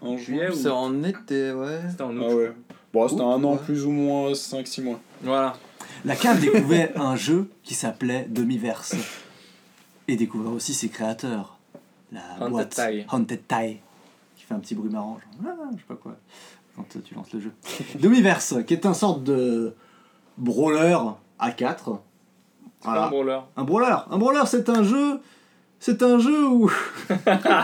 en 0.00 0.16
juillet 0.16 0.48
C'est 0.54 0.68
en 0.68 1.02
été, 1.04 1.52
ouais. 1.52 1.80
C'était 1.90 2.02
en 2.02 2.16
août. 2.16 2.24
ah 2.28 2.34
ouais 2.34 2.52
bon 2.92 3.08
c'était 3.08 3.22
un 3.22 3.42
an 3.44 3.52
Ouais. 3.52 3.58
plus 3.58 3.84
ou 3.84 3.90
moins 3.90 4.32
5-6 4.32 4.82
mois 4.82 5.00
Voilà. 5.22 5.54
La 6.04 6.14
cave 6.16 6.40
découvrait 6.40 6.92
un 6.96 7.16
jeu 7.16 7.50
qui 7.62 7.74
s'appelait 7.74 8.26
Demiverse. 8.28 8.94
Et 10.06 10.16
découvrait 10.16 10.52
aussi 10.54 10.72
ses 10.72 10.88
créateurs. 10.88 11.58
La 12.12 12.20
Haunted 12.40 12.50
boîte 12.50 12.70
Tie. 12.70 13.04
Haunted 13.10 13.40
Tie. 13.48 13.78
Qui 14.36 14.44
fait 14.44 14.54
un 14.54 14.58
petit 14.60 14.74
bruit 14.74 14.90
marrant. 14.90 15.18
Genre, 15.42 15.52
ah, 15.60 15.68
je 15.72 15.76
sais 15.78 15.84
pas 15.88 15.96
quoi. 15.96 16.16
Quand 16.76 16.84
tu 17.04 17.14
lances 17.14 17.32
le 17.32 17.40
jeu. 17.40 17.52
Demiverse, 17.98 18.54
qui 18.66 18.74
est 18.74 18.86
un 18.86 18.94
sorte 18.94 19.24
de 19.24 19.74
brawler 20.38 20.96
à 21.38 21.50
4. 21.50 22.00
C'est 22.80 22.86
pas 22.86 23.06
un 23.06 23.08
brawler. 23.10 23.40
Un 23.56 23.64
brawler. 23.64 23.96
Un 24.10 24.18
brawler, 24.18 24.42
c'est 24.46 24.68
un 24.68 24.84
jeu. 24.84 25.20
C'est 25.80 26.02
un 26.02 26.18
jeu 26.18 26.46
où. 26.48 26.70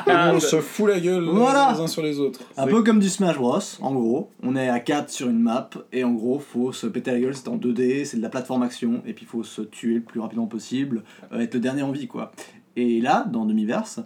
on 0.07 0.41
se 0.41 0.61
fout 0.61 0.89
la 0.89 1.01
gueule 1.01 1.25
Voilà. 1.25 1.73
les 1.75 1.81
uns 1.81 1.87
sur 1.89 2.03
les 2.03 2.21
autres 2.21 2.41
Un 2.57 2.67
peu 2.67 2.83
comme 2.83 3.01
du 3.01 3.09
Smash 3.09 3.37
Bros, 3.37 3.59
en 3.81 3.93
gros. 3.93 4.31
On 4.43 4.55
est 4.55 4.69
à 4.69 4.79
4 4.79 5.11
sur 5.11 5.29
une 5.29 5.41
map, 5.41 5.69
et 5.93 6.05
en 6.05 6.13
gros, 6.13 6.39
faut 6.39 6.73
se 6.73 6.87
péter 6.87 7.11
la 7.11 7.19
gueule, 7.21 7.35
c'est 7.35 7.49
en 7.49 7.57
2D, 7.57 8.05
c'est 8.05 8.17
de 8.19 8.23
la 8.23 8.29
plateforme 8.29 8.63
action, 8.63 9.03
et 9.05 9.13
puis 9.15 9.27
faut 9.27 9.43
se 9.43 9.63
tuer 9.63 9.95
le 9.97 10.01
plus 10.03 10.21
rapidement 10.21 10.47
possible, 10.47 11.03
euh, 11.33 11.41
être 11.41 11.55
le 11.55 11.61
dernier 11.61 11.83
en 11.83 11.91
vie, 11.91 12.07
quoi. 12.07 12.31
Et 12.77 13.01
là, 13.01 13.25
dans 13.31 13.47
Demiverse, 13.47 14.01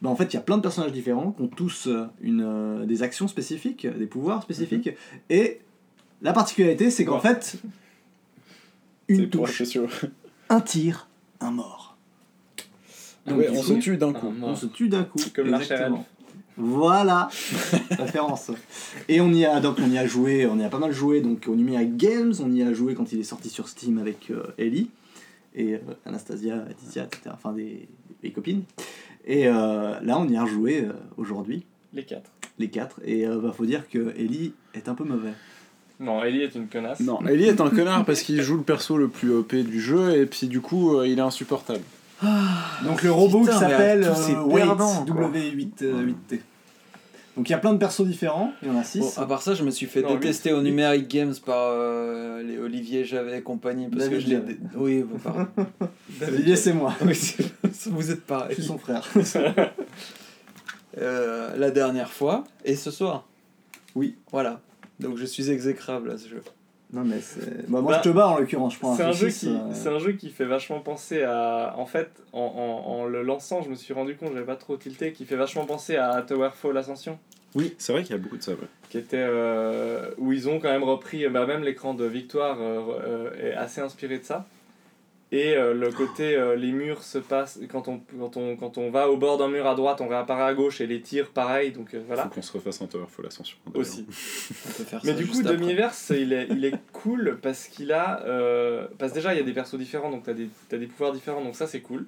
bah, 0.00 0.08
en 0.08 0.16
fait, 0.16 0.32
il 0.32 0.34
y 0.34 0.38
a 0.38 0.42
plein 0.42 0.56
de 0.56 0.62
personnages 0.62 0.92
différents 0.92 1.32
qui 1.32 1.42
ont 1.42 1.48
tous 1.48 1.86
euh, 1.88 2.06
une, 2.22 2.42
euh, 2.44 2.86
des 2.86 3.02
actions 3.02 3.28
spécifiques, 3.28 3.86
des 3.86 4.06
pouvoirs 4.06 4.42
spécifiques, 4.42 4.90
et 5.28 5.60
la 6.22 6.32
particularité, 6.32 6.90
c'est 6.90 7.04
qu'en 7.04 7.16
Ouais. 7.16 7.20
fait, 7.20 7.56
une 9.08 9.28
touche, 9.28 9.62
un 10.48 10.60
tir, 10.60 11.08
un 11.40 11.50
mort. 11.50 11.81
Donc, 13.26 13.38
ouais 13.38 13.50
du 13.50 13.56
on 13.58 13.62
se 13.62 13.72
tue 13.74 13.96
d'un 13.96 14.12
coup 14.12 14.32
on 14.42 14.56
se 14.56 14.66
tue 14.66 14.88
d'un 14.88 15.04
coup. 15.04 15.18
Comme 15.34 15.54
exactement. 15.54 16.04
Voilà, 16.56 17.28
référence. 17.90 18.50
Et 19.08 19.20
on 19.22 19.32
y 19.32 19.46
a 19.46 19.58
donc 19.60 19.78
on 19.80 19.90
y 19.90 19.96
a 19.96 20.06
joué, 20.06 20.46
on 20.46 20.58
y 20.58 20.64
a 20.64 20.68
pas 20.68 20.78
mal 20.78 20.92
joué 20.92 21.20
donc 21.22 21.48
au 21.48 21.54
Numeric 21.54 21.96
Games, 21.96 22.34
on 22.40 22.52
y 22.52 22.62
a 22.62 22.72
joué 22.74 22.94
quand 22.94 23.10
il 23.12 23.20
est 23.20 23.24
sorti 23.24 23.48
sur 23.48 23.68
Steam 23.68 23.96
avec 23.98 24.30
euh, 24.30 24.42
Ellie 24.58 24.90
et 25.54 25.74
euh, 25.76 25.78
Anastasia, 26.04 26.56
Laetitia, 26.68 27.04
etc. 27.04 27.30
Enfin 27.32 27.52
des, 27.52 27.88
des 28.22 28.30
copines. 28.32 28.64
Et 29.24 29.48
euh, 29.48 29.98
là 30.02 30.18
on 30.18 30.28
y 30.28 30.36
a 30.36 30.42
rejoué 30.42 30.82
euh, 30.84 30.92
aujourd'hui 31.16 31.64
Les 31.94 32.02
quatre. 32.04 32.30
les 32.58 32.68
quatre 32.68 33.00
et 33.04 33.26
euh, 33.26 33.38
bah, 33.38 33.52
faut 33.56 33.64
dire 33.66 33.88
que 33.88 34.12
Ellie 34.18 34.52
est 34.74 34.88
un 34.88 34.94
peu 34.94 35.04
mauvais. 35.04 35.32
Non, 36.00 36.22
Ellie 36.24 36.42
est 36.42 36.54
une 36.56 36.66
connasse. 36.68 37.00
non 37.00 37.20
Ellie 37.26 37.44
est 37.44 37.60
un 37.60 37.70
connard 37.70 38.04
parce 38.04 38.22
qu'il 38.22 38.42
joue 38.42 38.56
le 38.56 38.62
perso 38.62 38.98
le 38.98 39.08
plus 39.08 39.32
OP 39.32 39.54
du 39.54 39.80
jeu 39.80 40.16
et 40.16 40.26
puis 40.26 40.48
du 40.48 40.60
coup 40.60 40.96
euh, 40.96 41.06
il 41.06 41.18
est 41.18 41.22
insupportable 41.22 41.80
Donc 42.84 43.02
le 43.02 43.10
robot 43.12 43.40
Putain, 43.40 43.52
qui 43.52 43.58
s'appelle 43.58 44.04
euh, 44.04 44.42
Wait, 44.44 44.62
perdants, 44.62 45.04
quoi. 45.04 45.28
W8 45.30 45.70
euh, 45.82 46.06
8T. 46.30 46.40
Donc 47.36 47.48
il 47.48 47.52
y 47.52 47.54
a 47.54 47.58
plein 47.58 47.72
de 47.72 47.78
persos 47.78 48.04
différents, 48.04 48.52
il 48.62 48.68
y 48.68 48.70
en 48.70 48.76
a 48.78 48.84
6. 48.84 48.98
Bon, 48.98 49.10
à 49.22 49.26
part 49.26 49.40
ça, 49.40 49.54
je 49.54 49.64
me 49.64 49.70
suis 49.70 49.86
fait 49.86 50.02
Non, 50.02 50.14
détester 50.16 50.52
au 50.52 50.60
Numeric 50.60 51.08
Games 51.08 51.32
par 51.46 51.70
euh, 51.72 52.42
les 52.42 52.58
Olivier 52.58 53.04
Javet 53.06 53.38
et 53.38 53.42
compagnie. 53.42 53.88
Parce 53.88 54.08
David 54.10 54.18
que 54.18 54.30
je 54.30 54.36
dé- 54.36 54.58
Oui, 54.76 55.02
bon, 55.02 55.18
pardon. 55.18 55.46
Olivier, 56.28 56.56
c'est 56.56 56.74
moi. 56.74 56.94
Oui, 57.04 57.18
vous 57.86 58.10
êtes 58.10 58.18
Je 58.18 58.22
pareil. 58.22 58.54
suis 58.54 58.64
son 58.64 58.78
frère. 58.78 59.08
Euh, 60.98 61.56
la 61.56 61.70
dernière 61.70 62.12
fois 62.12 62.44
et 62.66 62.76
ce 62.76 62.90
soir. 62.90 63.26
Oui. 63.94 64.16
Voilà. 64.30 64.60
Donc 65.00 65.16
je 65.16 65.24
suis 65.24 65.48
exécrable 65.50 66.10
à 66.10 66.18
ce 66.18 66.28
jeu. 66.28 66.42
Non, 66.92 67.02
mais 67.04 67.20
c'est. 67.20 67.68
Bah, 67.70 67.80
moi, 67.80 67.92
Bah, 67.92 68.00
je 68.04 68.08
te 68.10 68.14
bats 68.14 68.28
en 68.28 68.38
l'occurrence, 68.38 68.74
je 68.74 68.78
prends 68.78 68.94
C'est 68.94 69.02
un, 69.04 69.12
jeu 69.12 69.28
F6, 69.28 69.38
qui, 69.40 69.48
euh, 69.48 69.72
c'est 69.72 69.88
un 69.88 69.98
jeu 69.98 70.12
qui 70.12 70.28
fait 70.30 70.44
vachement 70.44 70.80
penser 70.80 71.22
à. 71.22 71.74
En 71.78 71.86
fait, 71.86 72.10
en, 72.32 72.40
en, 72.40 72.90
en 72.92 73.04
le 73.06 73.22
lançant, 73.22 73.62
je 73.62 73.70
me 73.70 73.74
suis 73.74 73.94
rendu 73.94 74.14
compte, 74.16 74.32
j'avais 74.34 74.44
pas 74.44 74.56
trop 74.56 74.76
tilté, 74.76 75.12
qui 75.12 75.24
fait 75.24 75.36
vachement 75.36 75.64
penser 75.64 75.96
à 75.96 76.20
Towerfall 76.22 76.76
Ascension. 76.76 77.18
Oui, 77.54 77.74
c'est 77.78 77.92
vrai 77.92 78.02
qu'il 78.02 78.16
y 78.16 78.18
a 78.18 78.22
beaucoup 78.22 78.36
de 78.38 78.42
ça. 78.42 78.52
ouais. 78.52 78.58
Qui 78.90 78.98
était. 78.98 79.16
euh, 79.18 80.10
où 80.18 80.32
ils 80.32 80.48
ont 80.48 80.58
quand 80.58 80.70
même 80.70 80.84
repris. 80.84 81.26
Bah, 81.28 81.46
même 81.46 81.62
l'écran 81.62 81.94
de 81.94 82.04
Victoire 82.04 82.58
euh, 82.60 82.80
euh, 83.04 83.50
est 83.50 83.54
assez 83.54 83.80
inspiré 83.80 84.18
de 84.18 84.24
ça. 84.24 84.46
Et 85.34 85.56
euh, 85.56 85.72
le 85.72 85.90
côté, 85.90 86.36
euh, 86.36 86.56
les 86.56 86.72
murs 86.72 87.02
se 87.02 87.16
passent. 87.16 87.58
Quand 87.70 87.88
on, 87.88 88.00
quand, 88.18 88.36
on, 88.36 88.54
quand 88.54 88.76
on 88.76 88.90
va 88.90 89.08
au 89.08 89.16
bord 89.16 89.38
d'un 89.38 89.48
mur 89.48 89.66
à 89.66 89.74
droite, 89.74 90.02
on 90.02 90.08
réapparaît 90.08 90.42
à 90.42 90.52
gauche 90.52 90.82
et 90.82 90.86
les 90.86 91.00
tirs 91.00 91.30
pareil. 91.30 91.72
Donc 91.72 91.94
euh, 91.94 92.02
voilà. 92.06 92.24
Faut 92.24 92.28
qu'on 92.28 92.42
se 92.42 92.52
refasse 92.52 92.82
un 92.82 92.86
Towerfall 92.86 93.26
Ascension. 93.26 93.56
d'ailleurs. 93.66 93.80
Aussi. 93.80 94.04
On 94.08 94.72
peut 94.72 94.84
faire 94.84 95.00
Mais 95.04 95.12
ça 95.12 95.16
du 95.16 95.26
coup. 95.26 95.42
Demi-Verse, 95.42 96.12
il 96.14 96.34
est, 96.34 96.48
il 96.50 96.62
est 96.66 96.74
cool 96.92 97.38
parce 97.40 97.66
qu'il 97.66 97.92
a. 97.92 98.22
euh, 98.26 98.86
parce 98.98 99.12
que 99.12 99.16
déjà, 99.16 99.32
il 99.32 99.38
y 99.38 99.40
a 99.40 99.44
des 99.44 99.54
persos 99.54 99.76
différents, 99.78 100.10
donc 100.10 100.24
t'as 100.24 100.34
des, 100.34 100.50
t'as 100.68 100.76
des 100.76 100.86
pouvoirs 100.86 101.12
différents, 101.12 101.42
donc 101.42 101.56
ça, 101.56 101.66
c'est 101.66 101.80
cool. 101.80 102.04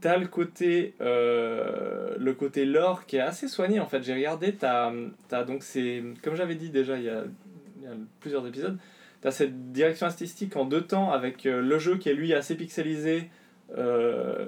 T'as 0.00 0.18
le 0.18 0.28
côté, 0.28 0.94
euh, 1.00 2.14
le 2.18 2.34
côté 2.34 2.66
lore 2.66 3.06
qui 3.06 3.16
est 3.16 3.20
assez 3.20 3.48
soigné 3.48 3.80
en 3.80 3.86
fait. 3.86 4.02
J'ai 4.04 4.14
regardé, 4.14 4.52
t'as, 4.52 4.92
t'as 5.28 5.42
donc 5.42 5.64
c'est. 5.64 6.04
Comme 6.22 6.36
j'avais 6.36 6.54
dit 6.54 6.68
déjà 6.70 6.98
il 6.98 7.04
y 7.04 7.08
a, 7.08 7.24
il 7.78 7.82
y 7.82 7.86
a 7.86 7.96
plusieurs 8.20 8.46
épisodes, 8.46 8.78
t'as 9.20 9.30
cette 9.30 9.72
direction 9.72 10.06
artistique 10.06 10.56
en 10.56 10.64
deux 10.64 10.82
temps 10.82 11.10
avec 11.10 11.46
euh, 11.46 11.60
le 11.62 11.78
jeu 11.78 11.96
qui 11.96 12.08
est 12.08 12.14
lui 12.14 12.32
assez 12.34 12.54
pixelisé, 12.54 13.28
euh, 13.76 14.46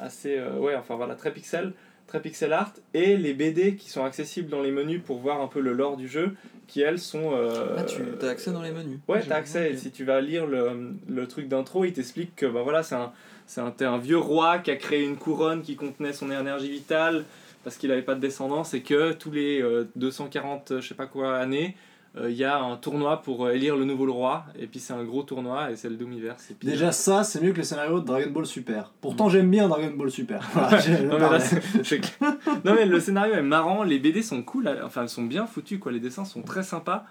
assez. 0.00 0.38
euh, 0.38 0.58
ouais, 0.58 0.74
enfin 0.76 0.96
voilà, 0.96 1.14
très 1.14 1.32
pixel 1.32 1.72
très 2.06 2.20
pixel 2.20 2.52
art 2.52 2.74
et 2.92 3.16
les 3.16 3.32
BD 3.32 3.76
qui 3.76 3.88
sont 3.88 4.04
accessibles 4.04 4.50
dans 4.50 4.60
les 4.60 4.70
menus 4.70 5.00
pour 5.02 5.20
voir 5.20 5.40
un 5.40 5.46
peu 5.46 5.60
le 5.60 5.72
lore 5.72 5.96
du 5.96 6.06
jeu 6.06 6.34
qui 6.66 6.82
elles 6.82 6.98
sont 6.98 7.32
euh, 7.32 7.76
Ah, 7.78 7.82
tu 7.84 8.02
as 8.22 8.28
accès 8.28 8.52
dans 8.52 8.60
les 8.60 8.72
menus 8.72 8.98
ouais 9.08 9.22
J'ai- 9.22 9.28
t'as 9.30 9.36
accès 9.36 9.72
et 9.72 9.76
si 9.78 9.90
tu 9.90 10.04
vas 10.04 10.20
lire 10.20 10.46
le, 10.46 10.90
le 11.08 11.26
truc 11.26 11.48
d'intro 11.48 11.86
il 11.86 11.94
t'explique 11.94 12.36
que 12.36 12.44
bah 12.44 12.60
voilà 12.62 12.82
c'est 12.82 12.94
un 12.94 13.10
un, 13.56 13.72
un 13.86 13.96
vieux 13.98 14.18
roi 14.18 14.58
qui 14.58 14.70
a 14.70 14.76
créé 14.76 15.02
une 15.02 15.16
couronne 15.16 15.62
qui 15.62 15.76
contenait 15.76 16.12
son 16.12 16.30
énergie 16.30 16.68
vitale 16.70 17.24
parce 17.64 17.78
qu'il 17.78 17.90
avait 17.90 18.02
pas 18.02 18.14
de 18.14 18.20
descendance 18.20 18.74
et 18.74 18.82
que 18.82 19.12
tous 19.14 19.30
les 19.30 19.62
euh, 19.62 19.88
240 19.96 20.72
euh, 20.72 20.80
je 20.82 20.88
sais 20.88 20.94
pas 20.94 21.06
quoi 21.06 21.38
années 21.38 21.74
il 22.16 22.36
y 22.36 22.44
a 22.44 22.58
un 22.60 22.76
tournoi 22.76 23.22
pour 23.22 23.44
euh, 23.44 23.52
élire 23.52 23.76
le 23.76 23.84
nouveau 23.84 24.12
roi 24.12 24.44
et 24.56 24.66
puis 24.66 24.78
c'est 24.78 24.92
un 24.92 25.02
gros 25.02 25.24
tournoi 25.24 25.72
et 25.72 25.76
c'est 25.76 25.88
le 25.88 25.96
Doomiverse 25.96 26.50
et 26.50 26.54
puis 26.54 26.68
Déjà, 26.68 26.92
ça, 26.92 27.24
c'est 27.24 27.40
mieux 27.42 27.52
que 27.52 27.58
le 27.58 27.64
scénario 27.64 27.98
de 28.00 28.06
Dragon 28.06 28.30
Ball 28.30 28.46
Super. 28.46 28.92
Pourtant, 29.00 29.28
j'aime 29.28 29.50
bien 29.50 29.68
Dragon 29.68 29.92
Ball 29.96 30.10
Super. 30.10 30.48
Voilà, 30.54 30.78
non, 31.02 31.18
mais 31.18 31.38
là, 31.38 32.58
non 32.64 32.74
mais 32.74 32.86
le 32.86 33.00
scénario 33.00 33.34
est 33.34 33.42
marrant, 33.42 33.82
les 33.82 33.98
BD 33.98 34.22
sont 34.22 34.42
cool, 34.42 34.70
enfin 34.84 35.02
elles 35.02 35.08
sont 35.08 35.24
bien 35.24 35.46
foutues 35.46 35.78
quoi, 35.78 35.90
les 35.90 36.00
dessins 36.00 36.24
sont 36.24 36.42
très 36.42 36.62
sympas 36.62 37.04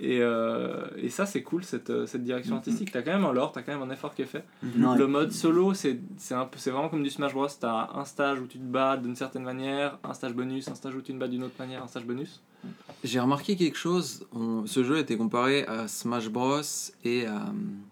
et, 0.00 0.20
euh, 0.20 0.86
et 0.96 1.08
ça 1.10 1.26
c'est 1.26 1.42
cool 1.42 1.64
cette, 1.64 1.90
euh, 1.90 2.06
cette 2.06 2.22
direction 2.22 2.56
artistique. 2.56 2.90
T'as 2.92 3.02
quand 3.02 3.12
même 3.12 3.24
un 3.24 3.32
lore, 3.32 3.52
t'as 3.52 3.62
quand 3.62 3.72
même 3.78 3.88
un 3.88 3.92
effort 3.92 4.14
qui 4.14 4.22
est 4.22 4.26
fait. 4.26 4.44
Non, 4.76 4.94
Le 4.94 5.06
mode 5.06 5.32
solo 5.32 5.74
c'est 5.74 5.98
c'est 6.18 6.34
un 6.34 6.44
peu 6.44 6.58
c'est 6.58 6.70
vraiment 6.70 6.88
comme 6.88 7.02
du 7.02 7.10
Smash 7.10 7.32
Bros. 7.32 7.46
T'as 7.60 7.90
un 7.94 8.04
stage 8.04 8.40
où 8.40 8.46
tu 8.46 8.58
te 8.58 8.64
bats 8.64 8.96
d'une 8.96 9.16
certaine 9.16 9.42
manière, 9.44 9.98
un 10.04 10.14
stage 10.14 10.34
bonus, 10.34 10.68
un 10.68 10.74
stage 10.74 10.94
où 10.94 11.00
tu 11.02 11.12
te 11.12 11.18
bats 11.18 11.28
d'une 11.28 11.42
autre 11.44 11.54
manière, 11.58 11.82
un 11.82 11.88
stage 11.88 12.04
bonus. 12.04 12.42
J'ai 13.04 13.20
remarqué 13.20 13.56
quelque 13.56 13.78
chose. 13.78 14.26
on- 14.32 14.66
Ce 14.66 14.82
jeu 14.82 14.98
était 14.98 15.16
comparé 15.16 15.64
à 15.66 15.86
Smash 15.88 16.28
Bros 16.30 16.60
et 17.04 17.26
à 17.26 17.36
euh, 17.36 17.50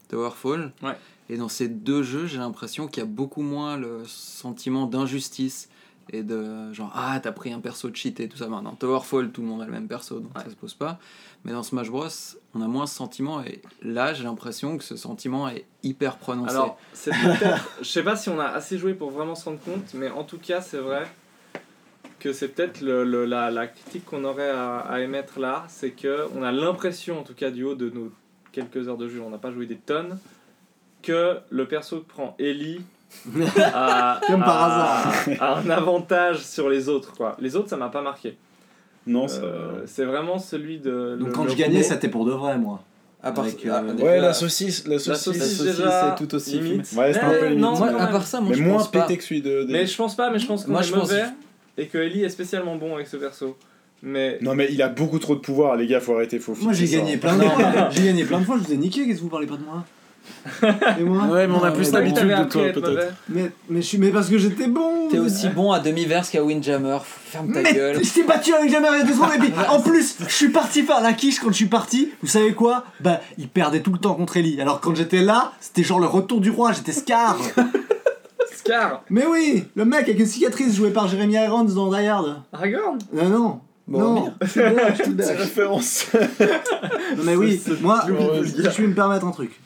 Towerfall. 0.08 0.72
Ouais. 0.82 0.96
Et 1.30 1.36
dans 1.36 1.48
ces 1.48 1.68
deux 1.68 2.02
jeux, 2.02 2.26
j'ai 2.26 2.38
l'impression 2.38 2.86
qu'il 2.86 3.02
y 3.02 3.06
a 3.06 3.08
beaucoup 3.08 3.42
moins 3.42 3.76
le 3.76 4.02
sentiment 4.04 4.86
d'injustice 4.86 5.68
et 6.10 6.22
de 6.22 6.72
genre 6.72 6.90
ah 6.94 7.18
t'as 7.22 7.32
pris 7.32 7.52
un 7.52 7.60
perso 7.60 7.88
cheaté 7.92 8.28
tout 8.28 8.36
ça. 8.36 8.46
Ben, 8.46 8.62
dans 8.62 8.72
Towerfall, 8.74 9.30
tout 9.30 9.40
le 9.42 9.46
monde 9.48 9.62
a 9.62 9.66
le 9.66 9.72
même 9.72 9.88
perso 9.88 10.20
donc 10.20 10.32
ça 10.36 10.48
se 10.50 10.54
pose 10.56 10.74
pas. 10.74 10.98
Mais 11.44 11.52
dans 11.52 11.62
Smash 11.62 11.90
Bros, 11.90 12.06
on 12.54 12.62
a 12.62 12.66
moins 12.68 12.86
ce 12.86 12.94
sentiment 12.96 13.42
et 13.42 13.60
là 13.82 14.14
j'ai 14.14 14.24
l'impression 14.24 14.78
que 14.78 14.84
ce 14.84 14.96
sentiment 14.96 15.48
est 15.48 15.64
hyper 15.82 16.16
prononcé. 16.16 16.54
Alors, 16.54 16.78
c'est 16.92 17.10
peut-être. 17.10 17.68
Je 17.80 17.84
sais 17.84 18.02
pas 18.02 18.16
si 18.16 18.28
on 18.30 18.38
a 18.40 18.46
assez 18.46 18.78
joué 18.78 18.94
pour 18.94 19.10
vraiment 19.10 19.34
se 19.34 19.44
rendre 19.44 19.60
compte, 19.60 19.92
mais 19.94 20.10
en 20.10 20.24
tout 20.24 20.38
cas, 20.38 20.60
c'est 20.60 20.78
vrai 20.78 21.06
que 22.20 22.32
c'est 22.32 22.48
peut-être 22.48 22.80
le, 22.80 23.04
le- 23.04 23.26
la, 23.26 23.50
la 23.50 23.66
critique 23.66 24.06
qu'on 24.06 24.24
aurait 24.24 24.48
à, 24.50 24.78
à 24.78 25.00
émettre 25.00 25.38
là, 25.38 25.64
c'est 25.68 25.90
que 25.90 26.26
on 26.34 26.42
a 26.42 26.50
l'impression, 26.52 27.20
en 27.20 27.22
tout 27.22 27.34
cas 27.34 27.50
du 27.50 27.64
haut 27.64 27.74
de 27.74 27.90
nos 27.90 28.10
quelques 28.52 28.88
heures 28.88 28.96
de 28.96 29.08
jeu, 29.08 29.20
on 29.20 29.28
n'a 29.30 29.36
pas 29.38 29.52
joué 29.52 29.66
des 29.66 29.76
tonnes, 29.76 30.18
que 31.02 31.36
le 31.50 31.68
perso 31.68 32.00
que 32.00 32.06
prend 32.08 32.34
Ellie 32.38 32.80
a, 33.64 34.20
Comme 34.26 34.40
par 34.40 34.62
a- 34.62 35.12
a 35.40 35.58
un 35.58 35.70
avantage 35.70 36.38
sur 36.44 36.68
les 36.68 36.88
autres. 36.88 37.12
Quoi. 37.16 37.36
Les 37.40 37.56
autres, 37.56 37.68
ça 37.70 37.76
m'a 37.76 37.88
pas 37.88 38.02
marqué. 38.02 38.36
Non, 39.06 39.28
ça. 39.28 39.42
Euh, 39.42 39.82
c'est 39.86 40.04
vraiment 40.04 40.38
celui 40.38 40.78
de. 40.78 41.16
Donc, 41.18 41.28
le- 41.28 41.32
quand 41.34 41.44
le 41.44 41.50
je 41.50 41.56
gagnais, 41.56 41.76
robot. 41.78 41.88
c'était 41.88 42.08
pour 42.08 42.24
de 42.24 42.32
vrai, 42.32 42.56
moi. 42.58 42.80
à 43.22 43.32
part, 43.32 43.44
avec, 43.44 43.56
ah, 43.70 43.82
euh, 43.86 43.92
déjà- 43.92 44.04
Ouais, 44.04 44.20
la 44.20 44.32
saucisse, 44.34 44.86
la 44.86 44.94
La 44.94 44.98
saucisse. 44.98 45.22
saucisse, 45.22 45.56
saucisse, 45.58 45.76
déjà, 45.76 46.16
c'est 46.18 46.26
tout 46.26 46.34
aussi 46.34 46.58
limite. 46.58 46.90
Ouais, 46.96 47.12
c'est 47.12 47.20
un 47.20 47.30
peu 47.30 47.44
limite. 47.46 47.58
non, 47.60 47.76
moi, 47.76 47.88
quand 47.90 47.96
à 47.98 48.02
même. 48.04 48.12
part 48.12 48.26
ça, 48.26 48.40
moi 48.40 48.50
mais 48.50 48.56
je 48.56 48.62
moins 48.62 48.76
pense 48.78 48.90
pas. 48.90 49.02
pété 49.02 49.16
que 49.18 49.24
celui 49.24 49.40
de. 49.42 49.64
de- 49.64 49.72
Mais 49.72 49.86
je 49.86 49.96
pense 49.96 50.14
pas, 50.16 50.30
mais 50.30 50.38
je 50.38 50.46
pense 50.46 50.64
qu'on 50.64 50.72
Moi, 50.72 50.80
est 50.80 50.84
je 50.84 50.92
pense- 50.92 51.10
mauvais 51.10 51.24
et 51.78 51.86
que 51.86 51.98
Ellie 51.98 52.22
est 52.24 52.28
spécialement 52.28 52.76
bon 52.76 52.94
avec 52.94 53.06
ce 53.08 53.16
perso. 53.16 53.56
Mais 54.02 54.38
Non, 54.42 54.54
mais 54.54 54.68
il 54.70 54.82
a 54.82 54.88
beaucoup 54.88 55.18
trop 55.18 55.34
de 55.34 55.40
pouvoir, 55.40 55.76
les 55.76 55.86
gars, 55.86 56.00
faut 56.00 56.14
arrêter, 56.14 56.38
faut 56.38 56.54
Moi, 56.60 56.74
j'ai 56.74 56.86
ça. 56.86 56.98
gagné 56.98 57.16
plein 57.16 57.36
de 57.38 57.42
fois. 57.44 57.88
J'ai 57.90 58.04
gagné 58.04 58.24
plein 58.24 58.40
de 58.40 58.44
fois, 58.44 58.56
je 58.58 58.64
vous 58.64 58.72
ai 58.74 58.76
niqué, 58.76 59.06
qu'est-ce 59.06 59.18
que 59.18 59.22
vous 59.22 59.28
parlez 59.30 59.46
pas 59.46 59.56
de 59.56 59.64
moi? 59.64 59.84
Et 60.98 61.02
moi 61.02 61.24
Ouais, 61.26 61.46
mais 61.46 61.54
on 61.54 61.64
a 61.64 61.70
plus 61.70 61.90
l'habitude 61.92 62.28
de 62.28 62.44
toi, 62.44 62.62
à 62.62 62.66
être 62.66 62.80
peut-être. 62.80 63.14
Mais, 63.28 63.50
mais, 63.68 63.80
je 63.82 63.86
suis, 63.86 63.98
mais 63.98 64.10
parce 64.10 64.28
que 64.28 64.38
j'étais 64.38 64.66
bon 64.68 65.08
T'es 65.10 65.18
aussi 65.18 65.48
bon 65.48 65.72
à 65.72 65.80
demi-verse 65.80 66.30
qu'à 66.30 66.42
Windjammer. 66.42 66.98
Ferme 67.04 67.52
ta 67.52 67.62
Mais 67.62 67.72
gueule. 67.74 68.04
je 68.04 68.12
t'ai 68.12 68.22
battu 68.24 68.52
avec 68.54 68.70
jamais 68.70 68.88
rien 68.88 69.04
de 69.04 69.12
secondes 69.12 69.30
et 69.36 69.38
puis 69.38 69.52
en 69.68 69.80
plus 69.80 70.16
je 70.26 70.32
suis 70.34 70.48
parti 70.50 70.82
faire 70.82 71.00
la 71.00 71.12
quiche 71.12 71.40
quand 71.40 71.48
je 71.48 71.54
suis 71.56 71.66
parti. 71.66 72.10
Vous 72.22 72.28
savez 72.28 72.52
quoi? 72.54 72.84
Bah 73.00 73.20
il 73.38 73.48
perdait 73.48 73.80
tout 73.80 73.92
le 73.92 73.98
temps 73.98 74.14
contre 74.14 74.36
Ellie. 74.36 74.60
Alors 74.60 74.80
quand 74.80 74.94
j'étais 74.94 75.22
là 75.22 75.52
c'était 75.60 75.82
genre 75.82 76.00
le 76.00 76.06
retour 76.06 76.40
du 76.40 76.50
roi 76.50 76.72
j'étais 76.72 76.92
Scar. 76.92 77.38
Scar. 78.56 79.02
Mais 79.10 79.24
oui 79.26 79.64
le 79.74 79.84
mec 79.84 80.02
avec 80.02 80.18
une 80.20 80.26
cicatrice 80.26 80.74
joué 80.76 80.90
par 80.90 81.08
Jeremy 81.08 81.34
Irons 81.34 81.64
dans 81.64 81.90
Die 81.90 82.06
Hard. 82.06 82.42
Aragorn? 82.52 82.98
Non 83.12 83.28
non. 83.28 83.60
Bon, 83.86 83.98
non. 84.00 84.34
C'est 84.46 84.66
référence. 85.36 86.06
non 87.16 87.22
mais 87.24 87.36
oui 87.36 87.60
moi 87.82 88.02
si 88.06 88.62
je 88.62 88.82
vais 88.82 88.88
me 88.88 88.94
permettre 88.94 89.26
un 89.26 89.30
truc 89.32 89.60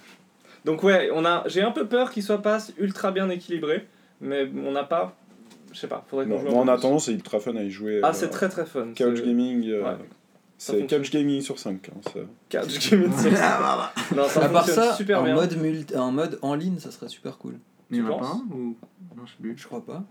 Donc 0.69 0.83
ouais, 0.83 1.09
on 1.15 1.25
a, 1.25 1.45
j'ai 1.47 1.63
un 1.63 1.71
peu 1.71 1.87
peur 1.87 2.11
qu'il 2.11 2.23
soit 2.23 2.43
pas 2.43 2.59
ultra 2.79 3.11
bien 3.11 3.31
équilibré, 3.31 3.87
mais 4.21 4.47
on 4.67 4.73
n'a 4.73 4.85
pas, 4.85 5.17
je 5.73 5.79
sais 5.79 5.87
pas, 5.87 6.05
faudrait 6.11 6.27
qu'on 6.27 6.33
Non, 6.35 6.41
joue. 6.41 6.51
moi, 6.51 6.61
en 6.63 6.69
attendant, 6.69 6.99
c'est 6.99 7.13
ultra 7.13 7.41
fun 7.41 7.57
à 7.57 7.63
y 7.63 7.71
jouer. 7.71 8.01
Ah 8.03 8.09
euh, 8.09 8.13
c'est 8.13 8.29
très 8.29 8.51
très 8.51 8.67
fun. 8.67 8.89
Couch 8.97 9.23
Gaming. 9.25 9.67
euh, 9.71 9.83
Ouais. 9.83 9.97
C'est 10.59 10.81
fonctionne. 10.81 11.01
Couch 11.01 11.11
Gaming 11.11 11.41
sur 11.41 11.59
5. 11.59 11.89
hein, 11.89 12.01
ça. 12.05 12.61
Couch 12.61 12.91
Gaming. 12.91 13.11
c'est- 13.17 13.31
non, 14.15 14.29
ça 14.29 14.45
À 14.45 14.49
part 14.51 14.69
ça, 14.69 14.93
super 14.95 15.21
en 15.21 15.25
bien. 15.25 15.35
mode, 15.37 15.57
multi- 15.57 15.97
en 15.97 16.13
mode 16.13 16.39
en 16.43 16.55
ligne, 16.55 16.79
ça 16.79 16.91
serait 16.91 17.09
super 17.09 17.39
cool. 17.39 17.55
mais 17.89 17.97
il 17.99 18.05
y 18.05 18.07
en 18.07 18.17
a 18.17 18.19
pas 18.19 18.27
un 18.27 18.43
ou? 18.55 18.77
Non 19.17 19.23
je 19.25 19.31
sais 19.31 19.37
plus 19.41 19.55
Je 19.57 19.67
crois 19.67 19.85
pas. 19.87 20.03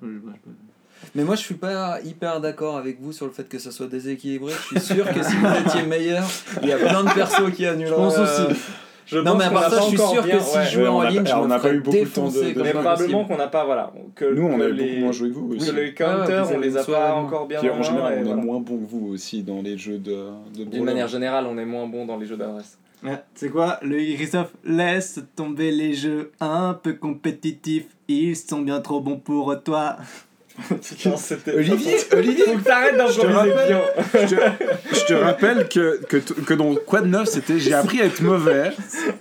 Mais 1.14 1.24
moi, 1.24 1.36
je 1.36 1.42
suis 1.42 1.54
pas 1.56 2.00
hyper 2.04 2.42
d'accord 2.42 2.78
avec 2.78 3.00
vous 3.00 3.12
sur 3.14 3.28
le 3.28 3.32
fait 3.32 3.48
que 3.48 3.60
ça 3.60 3.70
soit 3.72 3.86
déséquilibré. 3.86 4.52
Je 4.74 4.80
suis 4.80 4.96
sûr 4.96 5.06
que 5.14 5.22
si 5.22 5.36
vous 5.36 5.48
étiez 5.68 5.84
meilleur, 5.84 6.24
il 6.64 6.70
y 6.70 6.72
a 6.74 6.78
plein 6.78 7.04
de 7.04 7.14
persos 7.14 7.52
qui 7.56 7.68
annulent. 7.68 7.90
Je 7.90 7.94
pense 7.94 8.18
aussi. 8.18 8.60
Je 9.08 9.20
Non, 9.20 9.32
pense 9.32 9.38
mais 9.40 9.46
à 9.46 9.50
part 9.52 9.70
ça, 9.72 9.82
je 9.82 9.88
suis 9.88 9.98
sûr 9.98 10.22
bien- 10.24 10.38
que 10.38 10.44
si 10.44 10.58
ouais. 10.58 10.64
je 10.66 10.70
jouais 10.70 10.88
en 10.88 11.00
a 11.00 11.10
ligne, 11.10 11.26
je 11.26 11.34
on 11.34 11.44
me 11.44 11.48
n'a 11.48 11.56
pas 11.56 11.62
ferais 11.62 11.76
eu 11.76 11.80
beaucoup 11.80 11.98
de 11.98 12.04
temps 12.06 12.28
de- 12.30 12.62
Mais 12.62 12.72
probablement 12.72 13.24
qu'on 13.26 13.38
n'a 13.38 13.48
pas, 13.48 13.64
voilà, 13.64 13.94
que, 14.16 14.26
Nous, 14.34 14.44
on 14.46 14.58
les, 14.58 14.72
beaucoup 14.74 15.00
moins 15.00 15.12
joué 15.14 15.30
que 15.30 15.34
vous 15.34 15.48
que 15.48 15.56
aussi. 15.56 15.72
les 15.72 15.94
counters, 15.94 16.52
on 16.54 16.60
les 16.60 16.76
a 16.78 16.84
pas 16.84 17.14
encore 17.14 17.48
bien 17.48 17.60
en 17.60 17.82
général, 17.82 18.22
on 18.26 18.32
est 18.32 18.36
moins 18.44 18.60
bon 18.60 18.78
que 18.78 18.86
vous 18.90 19.08
aussi 19.14 19.44
dans 19.44 19.62
les 19.62 19.78
jeux 19.78 19.98
de, 19.98 20.26
de 20.58 20.64
D'une 20.66 20.84
manière 20.84 21.08
générale, 21.08 21.46
on 21.50 21.58
est 21.58 21.66
moins 21.66 21.88
bon 21.88 22.06
dans 22.06 22.18
les 22.18 22.26
jeux 22.26 22.38
d'adresse. 22.38 22.78
Ouais, 23.04 23.18
c'est 23.36 23.50
quoi 23.50 23.78
Le 23.84 23.98
Christophe 24.16 24.52
laisse 24.66 25.20
tomber 25.36 25.72
les 25.72 25.94
jeux 25.94 26.32
un 26.40 26.74
peu 26.74 26.94
compétitifs. 26.94 27.86
Ils 28.08 28.36
sont 28.36 28.62
bien 28.62 28.82
trop 28.82 29.00
bons 29.00 29.18
pour 29.18 29.56
toi. 29.64 29.98
Olivier, 31.54 31.98
Olivier, 32.14 32.46
Faut 32.46 32.58
que 32.58 32.64
t'arrêtes 32.64 32.98
d'improviser 32.98 33.54
bien. 33.68 33.82
je 34.14 34.20
te, 34.36 34.96
je 34.96 35.06
te 35.06 35.14
rappelle 35.14 35.68
que, 35.70 36.00
que, 36.06 36.54
dans 36.54 36.76
Quoi 36.76 37.02
de 37.02 37.08
neuf, 37.08 37.28
c'était 37.30 37.60
j'ai 37.60 37.74
appris 37.74 38.02
à 38.02 38.06
être 38.06 38.22
mauvais. 38.22 38.72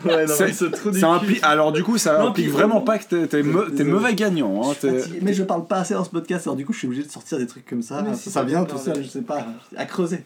Ouais, 0.04 0.26
non, 0.26 0.34
C'est- 0.36 0.46
mais 0.46 0.52
ce 0.52 0.64
trou 0.66 0.90
du 0.90 0.98
Ça 1.00 1.18
cul. 1.20 1.26
impli- 1.34 1.38
alors 1.42 1.72
du 1.72 1.82
coup, 1.84 1.98
ça 1.98 2.18
Non, 2.18 2.28
implique 2.28 2.48
vraiment 2.50 2.80
pas 2.80 2.98
que 2.98 3.04
t'es, 3.04 3.26
t'es, 3.26 3.42
me- 3.42 3.66
t'es 3.66 3.70
Désolé. 3.72 3.90
mauvais 3.92 4.14
gagnant. 4.14 4.70
Hein, 4.70 4.74
t'es- 4.80 5.02
mais 5.22 5.34
je 5.34 5.42
parle 5.42 5.66
pas 5.66 5.76
assez 5.78 5.94
dans 5.94 6.04
ce 6.04 6.10
podcast, 6.10 6.46
alors 6.46 6.56
du 6.56 6.64
coup 6.64 6.72
je 6.72 6.78
suis 6.78 6.86
obligé 6.88 7.02
de 7.04 7.10
sortir 7.10 7.38
des 7.38 7.46
trucs 7.46 7.66
comme 7.66 7.82
ça. 7.82 8.02
Mais 8.02 8.10
ça, 8.10 8.16
si, 8.16 8.24
ça 8.30 8.40
ça 8.40 8.42
vient 8.44 8.64
tout 8.64 8.78
seul, 8.78 9.02
je 9.02 9.08
sais 9.08 9.22
pas, 9.22 9.46
à 9.76 9.84
creuser. 9.84 10.24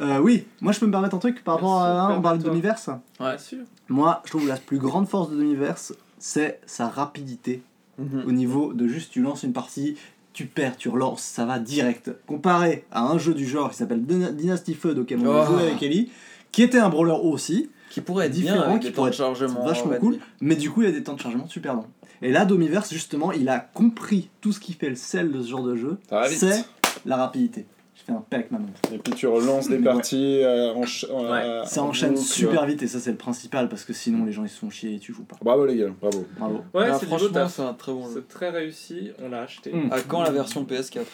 Euh, 0.00 0.18
oui, 0.18 0.46
moi 0.60 0.72
je 0.72 0.80
peux 0.80 0.86
me 0.86 0.92
permettre 0.92 1.14
un 1.14 1.18
truc 1.18 1.44
par 1.44 1.54
rapport 1.56 1.82
à 1.82 1.90
hein, 1.90 2.14
on 2.16 2.20
parle 2.22 2.38
de. 2.38 2.44
Demiverse. 2.44 2.88
Bien 3.18 3.36
sûr. 3.38 3.58
Moi 3.88 4.22
je 4.24 4.30
trouve 4.30 4.48
la 4.48 4.56
plus 4.56 4.78
grande 4.78 5.08
force 5.08 5.30
de 5.30 5.36
Demiverse, 5.36 5.92
c'est 6.18 6.60
sa 6.66 6.88
rapidité 6.88 7.62
Mhm. 7.98 8.24
au 8.26 8.32
niveau 8.32 8.72
de 8.72 8.88
juste 8.88 9.12
tu 9.12 9.20
lances 9.20 9.42
une 9.42 9.52
partie, 9.52 9.96
tu 10.32 10.46
perds, 10.46 10.76
tu 10.76 10.88
relances, 10.88 11.22
ça 11.22 11.44
va 11.44 11.58
direct. 11.58 12.10
Comparé 12.26 12.84
à 12.92 13.02
un 13.02 13.18
jeu 13.18 13.34
du 13.34 13.46
genre 13.46 13.70
qui 13.70 13.76
s'appelle 13.76 14.04
Dyna- 14.04 14.32
Dynasty 14.32 14.74
Feud 14.74 14.98
auquel 14.98 15.18
on 15.26 15.30
a 15.34 15.42
Oh. 15.48 15.52
joué 15.52 15.62
avec 15.68 15.82
Ellie, 15.82 16.10
qui 16.52 16.62
était 16.62 16.78
un 16.78 16.88
brawler 16.88 17.16
aussi, 17.22 17.70
Qui 17.90 18.00
pourrait 18.00 18.26
être 18.26 18.32
Différent, 18.32 18.56
bien 18.60 18.64
avec 18.70 18.80
qui 18.82 18.86
des 18.88 18.92
temps 18.92 18.96
pourrait 18.96 19.10
de 19.10 19.14
être 19.14 19.18
chargement. 19.18 19.64
vachement 19.64 19.92
cool, 19.98 20.18
mais 20.40 20.54
du 20.56 20.70
coup 20.70 20.82
il 20.82 20.86
y 20.86 20.88
a 20.88 20.92
des 20.92 21.02
temps 21.02 21.14
de 21.14 21.20
chargement 21.20 21.48
super 21.48 21.74
longs. 21.74 21.86
Et 22.22 22.30
là, 22.32 22.44
Domiverse, 22.44 22.92
justement, 22.92 23.32
il 23.32 23.48
a 23.48 23.58
compris 23.58 24.28
tout 24.42 24.52
ce 24.52 24.60
qui 24.60 24.74
fait 24.74 24.90
le 24.90 24.94
sel 24.94 25.32
de 25.32 25.42
ce 25.42 25.48
genre 25.48 25.62
de 25.64 25.74
jeu, 25.74 25.98
c'est 26.28 26.64
la 27.06 27.16
rapidité. 27.16 27.64
Un 28.10 28.24
pack 28.28 28.32
avec 28.40 28.50
ma 28.50 28.58
main. 28.58 28.66
Et 28.92 28.98
puis 28.98 29.12
tu 29.14 29.26
relances 29.26 29.68
des 29.68 29.76
Ouais. 29.78 29.82
parties 29.84 30.40
euh, 30.42 30.72
en 30.74 30.82
en- 30.82 31.24
euh, 31.32 31.64
Ça 31.64 31.82
en 31.82 31.88
enchaîne 31.88 32.14
boucle. 32.14 32.24
super 32.26 32.66
vite 32.66 32.82
et 32.82 32.86
ça 32.88 32.98
c'est 33.00 33.10
le 33.12 33.16
principal 33.16 33.68
parce 33.68 33.84
que 33.84 33.92
sinon 33.92 34.24
les 34.24 34.32
gens 34.32 34.42
ils 34.44 34.48
se 34.50 34.58
font 34.58 34.70
chier 34.70 34.94
et 34.94 34.98
tu 34.98 35.12
joues 35.12 35.24
pas. 35.24 35.36
Bravo 35.42 35.64
les 35.66 35.76
gars, 35.76 35.88
bravo. 36.00 36.26
Bravo. 36.38 36.54
Ouais, 36.74 36.88
Ah, 36.90 36.98
franchement, 36.98 37.48
c'est 37.48 37.62
un 37.62 37.72
très 37.74 37.92
bon 37.92 38.04
jeu. 38.08 38.12
C'est 38.16 38.28
très 38.28 38.50
réussi, 38.50 39.10
on 39.22 39.28
l'a 39.28 39.42
acheté. 39.42 39.72
Mm. 39.72 39.92
À 39.92 40.00
quand 40.02 40.22
la 40.22 40.30
version 40.30 40.64
PS4 40.64 41.06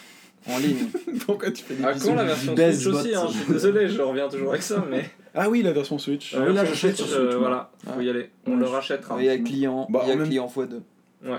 En 0.49 0.57
ligne. 0.59 0.87
Pourquoi 1.25 1.51
tu 1.51 1.63
fais 1.63 1.75
des 1.75 1.83
À 1.83 1.93
quand 1.93 2.15
la 2.15 2.23
version 2.23 2.55
Switch 2.55 2.85
aussi 2.87 3.13
hein, 3.15 3.25
Je 3.29 3.37
suis 3.43 3.51
désolé, 3.53 3.87
je 3.89 4.01
reviens 4.01 4.27
toujours 4.29 4.49
avec 4.49 4.63
ça, 4.63 4.83
mais. 4.89 5.03
Ah 5.35 5.49
oui, 5.49 5.61
la 5.61 5.71
version 5.73 5.97
Switch. 5.99 6.33
La 6.33 6.45
oui, 6.47 6.53
là, 6.53 6.63
j'achète 6.65 6.95
Switch, 6.95 7.09
sur 7.09 7.19
euh, 7.19 7.25
Switch, 7.29 7.37
Voilà, 7.39 7.69
faut 7.85 7.99
Ouais. 7.99 8.05
y 8.05 8.09
aller. 8.09 8.29
On 8.47 8.51
Ouais, 8.53 8.57
le 8.59 8.65
rachètera. 8.65 9.17
Il 9.19 9.25
y 9.25 9.29
a 9.29 9.37
client, 9.37 9.85
Bah, 9.89 10.01
il 10.03 10.07
y 10.09 10.11
a 10.11 10.15
en 10.15 10.17
même- 10.19 10.27
client 10.27 10.47
x2. 10.47 10.79
Ouais. 11.25 11.37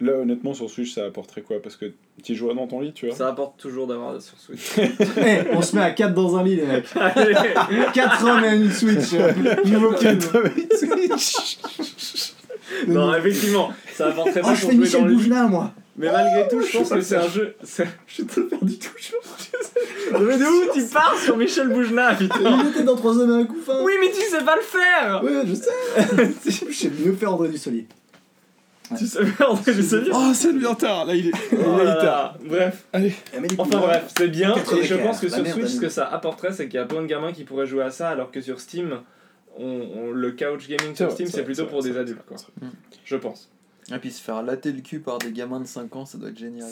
Là, 0.00 0.12
honnêtement, 0.18 0.52
sur 0.52 0.68
Switch, 0.70 0.92
ça 0.94 1.04
apporterait 1.06 1.42
quoi? 1.42 1.60
Parce 1.62 1.76
que 1.76 1.92
tu 2.22 2.34
joues 2.34 2.52
dans 2.52 2.66
ton 2.66 2.80
lit, 2.80 2.92
tu 2.92 3.06
vois. 3.08 3.16
Ça 3.16 3.28
apporte 3.28 3.58
toujours 3.58 3.86
d'avoir 3.86 4.20
sur 4.20 4.38
Switch. 4.38 4.72
Eh, 4.78 5.38
on 5.52 5.62
se 5.62 5.74
met 5.74 5.82
à 5.82 5.90
4 5.90 6.14
dans 6.14 6.36
un 6.36 6.44
lit 6.44 6.56
les 6.56 6.66
mecs. 6.66 6.86
Allez 6.94 7.34
4 7.92 8.26
hommes 8.26 8.44
et 8.44 8.56
une 8.56 8.70
Switch. 8.70 9.12
Nouveau 9.64 9.92
film. 9.96 10.18
Non, 12.88 13.14
effectivement, 13.14 13.70
ça 13.94 14.06
apporterait 14.08 14.40
Oh 14.42 14.46
pas 14.46 14.54
je 14.54 14.60
pour 14.62 14.70
fais 14.70 14.76
jouer 14.76 14.84
Michel 14.84 15.00
dans 15.00 15.06
le 15.06 15.12
lit. 15.12 15.16
Boujna 15.18 15.46
moi. 15.46 15.72
Mais 15.96 16.10
malgré 16.10 16.48
tout, 16.48 16.62
je 16.62 16.78
pense 16.78 16.88
que 16.88 17.00
c'est 17.02 17.16
un 17.16 17.28
jeu. 17.28 17.54
Je 17.60 17.82
suis 18.06 18.22
en 18.22 18.26
train 18.26 18.40
de 18.42 18.48
faire 18.48 18.64
du 18.64 18.78
tout 18.78 18.90
Mais 20.12 20.38
de 20.38 20.44
où 20.44 20.72
tu 20.72 20.82
pars 20.86 21.14
sur 21.22 21.36
Michel 21.36 21.68
Boujna, 21.68 22.14
putain 22.14 22.60
Il 22.62 22.70
était 22.70 22.82
dans 22.82 22.96
3 22.96 23.18
hommes 23.18 23.30
et 23.30 23.42
un 23.42 23.44
coup 23.44 23.60
fin. 23.64 23.82
Oui, 23.82 23.92
mais 24.00 24.08
tu 24.10 24.22
sais 24.22 24.42
pas 24.42 24.56
le 24.56 24.62
faire 24.62 25.22
Ouais, 25.22 25.42
je 25.46 25.54
sais. 25.54 26.30
je 26.70 26.72
sais 26.72 26.90
mieux 27.04 27.12
faire 27.12 27.34
André 27.34 27.48
Dussolier. 27.48 27.86
Tu 28.96 29.72
Dussolier 29.74 30.10
Oh, 30.14 30.30
c'est 30.34 30.52
bien 30.52 30.74
tard 30.74 31.04
Là, 31.06 31.14
il 31.14 31.28
est, 31.28 31.32
il 31.52 31.58
Oh 31.66 31.80
est 31.80 31.84
là 31.84 31.94
tard. 31.96 32.04
là. 32.04 32.48
Bref, 32.48 32.84
Allez. 32.92 33.14
enfin 33.58 33.78
bref, 33.78 34.12
c'est 34.16 34.28
bien. 34.28 34.54
Et 34.54 34.82
je 34.84 34.94
pense 34.96 35.20
que 35.20 35.28
sur 35.28 35.46
Switch, 35.46 35.66
ce 35.68 35.80
que 35.80 35.88
ça 35.88 36.06
apporterait, 36.06 36.52
c'est 36.52 36.66
qu'il 36.68 36.74
y 36.74 36.82
a 36.82 36.84
plein 36.86 37.02
de 37.02 37.06
gamins 37.06 37.32
qui 37.32 37.44
pourraient 37.44 37.66
jouer 37.66 37.84
à 37.84 37.90
ça, 37.90 38.08
alors 38.10 38.30
que 38.30 38.40
sur 38.40 38.60
Steam, 38.60 38.98
on, 39.58 39.64
on- 39.64 40.10
le 40.10 40.30
couch 40.32 40.68
gaming 40.68 40.94
sur 40.96 41.10
Steam, 41.12 41.26
c'est 41.28 41.44
plutôt 41.44 41.66
pour 41.66 41.82
des 41.82 41.96
adultes, 41.96 42.24
quoi. 42.26 42.36
vrai. 42.60 42.70
Je 43.04 43.16
pense. 43.16 43.50
Et 43.92 43.98
puis 43.98 44.10
se 44.10 44.20
faire 44.22 44.42
latter 44.42 44.72
le 44.72 44.80
cul 44.80 45.00
par 45.00 45.18
des 45.18 45.32
gamins 45.32 45.60
de 45.60 45.66
5 45.66 45.94
ans, 45.96 46.06
ça 46.06 46.16
doit 46.18 46.28
être 46.30 46.38
génial. 46.38 46.68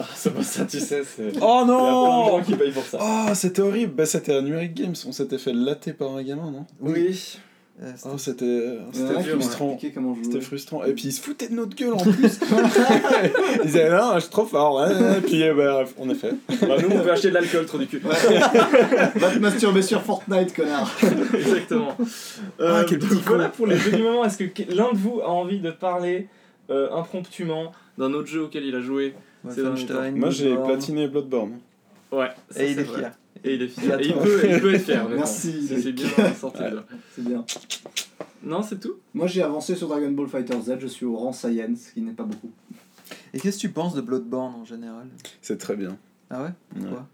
Ah, 0.00 0.04
c'est 0.14 0.32
pas 0.32 0.42
ça, 0.44 0.64
tu 0.64 0.78
sais, 0.78 1.02
c'est. 1.04 1.28
Il 1.30 1.34
y 1.36 1.38
Oh 1.40 1.44
a 1.44 1.64
plein 1.64 1.64
de 1.64 1.68
gens 1.70 2.38
non 2.38 2.42
qui 2.44 2.54
payent 2.54 2.70
pour 2.72 2.84
ça. 2.84 2.98
Oh, 3.00 3.34
c'était 3.34 3.62
horrible. 3.62 3.94
Bah, 3.94 4.06
c'était 4.06 4.32
à 4.34 4.40
Numeric 4.42 4.72
Games. 4.74 4.94
On 5.06 5.12
s'était 5.12 5.38
fait 5.38 5.52
latter 5.52 5.92
par 5.92 6.12
un 6.14 6.22
gamin, 6.22 6.50
non? 6.52 6.66
Oui. 6.80 7.38
Oh, 8.04 8.18
c'était 8.18 8.78
c'était 8.92 9.14
Ouais, 9.14 9.22
frustrant. 9.22 9.78
C'était 10.24 10.40
frustrant. 10.40 10.84
Et 10.84 10.92
puis 10.94 11.04
ils 11.04 11.12
se 11.12 11.20
foutaient 11.22 11.48
de 11.48 11.54
notre 11.54 11.76
gueule 11.76 11.92
en 11.92 11.98
plus. 11.98 12.40
ils 13.62 13.66
disaient 13.66 13.90
non, 13.90 14.14
je 14.16 14.20
suis 14.20 14.30
trop 14.30 14.46
fort. 14.46 14.76
Ouais. 14.76 15.18
Et 15.18 15.20
puis 15.20 15.42
euh, 15.44 15.54
bah, 15.54 15.84
en 16.00 16.10
effet. 16.10 16.30
Bah, 16.62 16.76
nous, 16.82 16.88
on 16.96 17.00
peut 17.02 17.10
acheter 17.12 17.28
de 17.28 17.34
l'alcool, 17.34 17.66
trop 17.66 17.78
du 17.78 17.86
cul. 17.86 17.98
Va 18.02 19.30
te 19.30 19.38
masturber 19.38 19.82
sur 19.82 20.02
Fortnite, 20.02 20.54
connard. 20.54 20.90
Exactement. 21.34 21.96
Ah, 21.98 22.62
Euh, 22.62 22.84
quel 22.88 22.98
donc 22.98 23.10
voilà 23.26 23.48
pour 23.48 23.66
les 23.68 23.76
jeux 23.76 23.92
du 23.92 24.02
moment. 24.02 24.24
Est-ce 24.24 24.38
que 24.38 24.72
l'un 24.74 24.92
de 24.92 24.98
vous 24.98 25.20
a 25.20 25.28
envie 25.28 25.60
de 25.60 25.70
parler 25.70 26.26
euh, 26.70 26.90
impromptument 26.92 27.70
d'un 27.96 28.12
autre 28.12 28.26
jeu 28.28 28.42
auquel 28.42 28.64
il 28.64 28.74
a 28.74 28.80
joué? 28.80 29.14
Wolfenstein, 29.44 30.16
Moi 30.16 30.30
j'ai 30.30 30.56
platiné 30.56 31.06
Bloodborne. 31.06 31.58
Ouais. 32.10 32.28
ça, 32.50 32.64
Et 32.64 32.70
il 32.70 32.74
c'est 32.74 32.80
est 32.80 32.84
vrai. 32.84 33.12
Et 33.44 33.54
il 33.54 33.62
est 33.62 33.68
fier. 33.68 34.00
Et 34.00 34.06
il 34.06 34.14
peut, 34.14 34.40
il 34.50 34.60
peut 34.60 34.74
être 34.74 34.84
fier. 34.84 35.08
Merci, 35.14 35.66
C'est 35.68 35.92
bien 35.92 36.34
sorti. 36.34 36.62
C'est 37.14 37.24
bien. 37.24 37.44
Non, 38.42 38.62
c'est 38.62 38.78
tout? 38.78 38.94
Moi 39.14 39.26
j'ai 39.26 39.42
avancé 39.42 39.74
sur 39.74 39.88
Dragon 39.88 40.10
Ball 40.12 40.28
Fighter 40.28 40.60
Z, 40.62 40.76
je 40.80 40.86
suis 40.86 41.04
au 41.06 41.16
rang 41.16 41.32
Science, 41.32 41.90
qui 41.92 42.00
n'est 42.00 42.12
pas 42.12 42.22
beaucoup. 42.24 42.50
Et 43.34 43.40
qu'est-ce 43.40 43.56
que 43.56 43.60
tu 43.62 43.68
penses 43.70 43.94
de 43.94 44.00
Bloodborne 44.00 44.54
en 44.54 44.64
général? 44.64 45.06
C'est 45.42 45.58
très 45.58 45.76
bien. 45.76 45.96
Ah 46.30 46.42
ouais? 46.42 46.48
Ouais. 46.48 46.52
Pourquoi? 46.82 47.06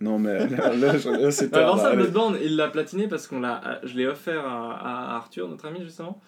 Non 0.00 0.18
mais 0.18 0.48
là, 0.48 0.74
là, 0.74 0.98
je- 0.98 1.08
là, 1.10 1.30
c'est 1.30 1.54
Avant 1.54 1.74
tard. 1.76 1.80
ça, 1.80 1.88
allez. 1.88 1.96
Bloodborne, 2.02 2.36
il 2.42 2.56
l'a 2.56 2.68
platiné 2.68 3.06
parce 3.08 3.26
qu'on 3.28 3.40
l'a, 3.40 3.80
je 3.84 3.96
l'ai 3.96 4.06
offert 4.06 4.44
à, 4.46 4.72
à 5.12 5.16
Arthur, 5.16 5.48
notre 5.48 5.66
ami 5.66 5.80
justement, 5.82 6.20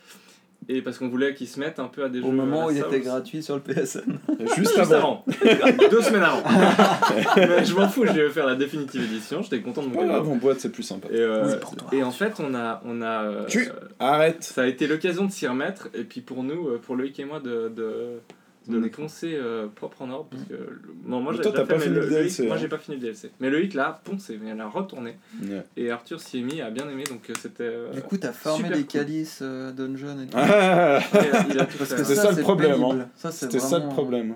et 0.68 0.82
parce 0.82 0.98
qu'on 0.98 1.08
voulait 1.08 1.34
qu'il 1.34 1.46
se 1.48 1.58
mette 1.60 1.78
un 1.78 1.86
peu 1.88 2.04
à 2.04 2.08
des 2.08 2.20
jeux. 2.20 2.26
Au 2.26 2.30
moment 2.32 2.66
où 2.66 2.70
il 2.70 2.78
était 2.78 3.00
gratuit 3.00 3.42
sur 3.42 3.54
le 3.56 3.60
PSN. 3.60 4.18
Juste 4.40 4.56
Juste 4.56 4.78
avant. 4.92 5.24
deux 5.90 6.00
semaines 6.02 6.22
avant. 6.22 6.42
Mais 7.36 7.64
je 7.64 7.74
m'en 7.74 7.88
fous, 7.88 8.04
je 8.06 8.12
ai 8.18 8.24
offert 8.26 8.46
la 8.46 8.54
définitive 8.54 9.02
édition. 9.02 9.42
J'étais 9.42 9.60
content 9.60 9.82
de 9.82 9.88
mon 9.88 9.94
Ouais, 10.00 10.06
cadeau. 10.06 10.14
avant 10.18 10.36
boîte 10.36 10.60
c'est 10.60 10.70
plus 10.72 10.82
sympa. 10.82 11.08
Et, 11.10 11.16
euh, 11.16 11.46
Oui, 11.46 11.52
pour 11.60 11.76
toi. 11.76 11.88
et 11.92 12.02
en 12.02 12.10
fait, 12.10 12.34
on 12.38 12.54
a, 12.54 12.80
on 12.84 13.02
a, 13.02 13.24
euh, 13.24 13.44
Tu- 13.46 13.68
euh, 13.68 13.72
Arrête. 13.98 14.42
ça 14.44 14.62
a 14.62 14.66
été 14.66 14.86
l'occasion 14.86 15.24
de 15.26 15.30
s'y 15.30 15.46
remettre. 15.46 15.88
Et 15.94 16.04
puis 16.04 16.20
pour 16.20 16.42
nous, 16.42 16.68
euh, 16.68 16.80
pour 16.84 16.96
Loïc 16.96 17.18
et 17.20 17.24
moi, 17.24 17.40
de, 17.40 17.68
de, 17.68 18.20
de 18.68 18.78
le 18.78 18.86
est- 18.86 18.90
poncer 18.90 19.34
euh, 19.34 19.66
propre 19.74 20.02
en 20.02 20.10
ordre. 20.10 20.28
Parce 20.30 20.42
que, 20.44 20.52
le- 20.54 20.80
non, 21.06 21.20
moi 21.20 21.32
Mais 21.32 21.36
j'ai 21.38 21.42
toi, 21.42 21.52
déjà 21.52 21.62
t'as 21.64 21.74
pas 21.74 21.78
fait, 21.80 21.88
mais 21.90 21.94
fini 21.94 21.94
le- 21.96 22.00
le 22.00 22.06
Loïc- 22.06 22.18
DLC, 22.20 22.46
moi 22.46 22.56
hein. 22.56 22.58
j'ai 22.60 22.68
pas 22.68 22.78
fini 22.78 22.96
le 22.96 23.02
DLC. 23.02 23.30
Mais 23.40 23.50
Loïc 23.50 23.74
l'a 23.74 24.00
poncé, 24.04 24.38
il 24.42 24.60
a 24.60 24.68
retourné. 24.68 25.16
Ouais. 25.42 25.62
Et 25.76 25.90
Arthur 25.90 26.20
s'y 26.20 26.38
est 26.38 26.42
mis, 26.42 26.60
a 26.60 26.70
bien 26.70 26.88
aimé, 26.88 27.04
donc 27.04 27.28
euh, 27.28 27.32
c'était. 27.40 27.64
euh, 27.64 27.92
Du 27.92 28.02
coup, 28.02 28.16
t'as 28.16 28.32
farmé 28.32 28.64
super 28.64 28.76
les 28.76 28.82
cool. 28.84 28.92
calices 28.92 29.40
euh, 29.42 29.72
dungeon 29.72 30.20
et 30.22 30.26
tout. 30.28 30.36
Ah, 30.36 31.00
il 31.12 31.18
a- 31.18 31.46
il 31.50 31.58
a 31.60 31.66
tout 31.66 31.78
Parce 31.78 31.90
fait, 31.90 31.96
que 31.96 32.00
ouais. 32.00 32.06
c'est 32.06 32.14
ça 32.14 32.32
le 32.32 32.42
problème, 32.42 32.72
pénible. 32.80 33.00
hein. 33.02 33.08
Ça, 33.16 33.30
c'est 33.30 33.46
C'était 33.46 33.58
ça 33.60 33.76
le 33.78 33.84
vraiment- 33.84 33.92
problème. 33.94 34.34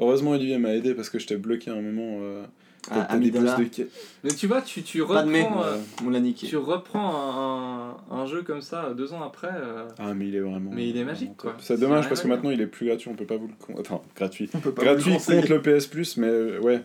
Heureusement 0.00 0.30
Olivier 0.30 0.58
m'a 0.58 0.74
aidé 0.74 0.94
parce 0.94 1.10
que 1.10 1.18
j'étais 1.18 1.36
bloqué 1.36 1.70
à 1.70 1.74
un 1.74 1.80
moment. 1.82 2.18
Euh, 2.22 2.44
Ah, 2.90 3.16
de. 3.18 3.88
Mais 4.24 4.30
tu 4.30 4.46
vois, 4.46 4.62
tu, 4.62 4.82
tu 4.82 5.02
reprends. 5.02 5.62
euh, 5.64 5.76
On 6.06 6.10
l'a 6.10 6.20
niqué. 6.20 6.46
tu 6.46 6.56
reprends 6.56 7.96
un, 8.10 8.16
un, 8.16 8.26
jeu 8.26 8.42
comme 8.42 8.62
ça 8.62 8.94
deux 8.96 9.12
ans 9.12 9.22
après. 9.22 9.50
euh, 9.52 9.84
Ah 9.98 10.14
mais 10.14 10.28
il 10.28 10.34
est 10.36 10.40
vraiment. 10.40 10.70
Mais 10.72 10.88
il 10.88 10.96
est 10.96 11.04
magique, 11.04 11.36
quoi. 11.36 11.54
C'est 11.58 11.78
dommage 11.78 12.08
parce 12.08 12.22
que 12.22 12.28
maintenant 12.28 12.50
il 12.50 12.60
est 12.60 12.66
plus 12.66 12.86
gratuit, 12.86 13.10
on 13.10 13.14
peut 13.14 13.26
pas 13.26 13.36
vous 13.36 13.48
le 13.48 13.54
con... 13.58 13.74
Enfin, 13.78 14.00
gratuit. 14.16 14.48
On 14.54 14.58
peut 14.60 14.72
pas 14.72 14.82
Gratuit 14.84 15.02
vous 15.04 15.10
le 15.10 15.14
conseiller. 15.16 15.40
contre 15.42 15.54
le 15.54 15.78
PS 15.78 15.86
Plus, 15.86 16.16
mais 16.16 16.28
euh, 16.28 16.60
ouais. 16.60 16.80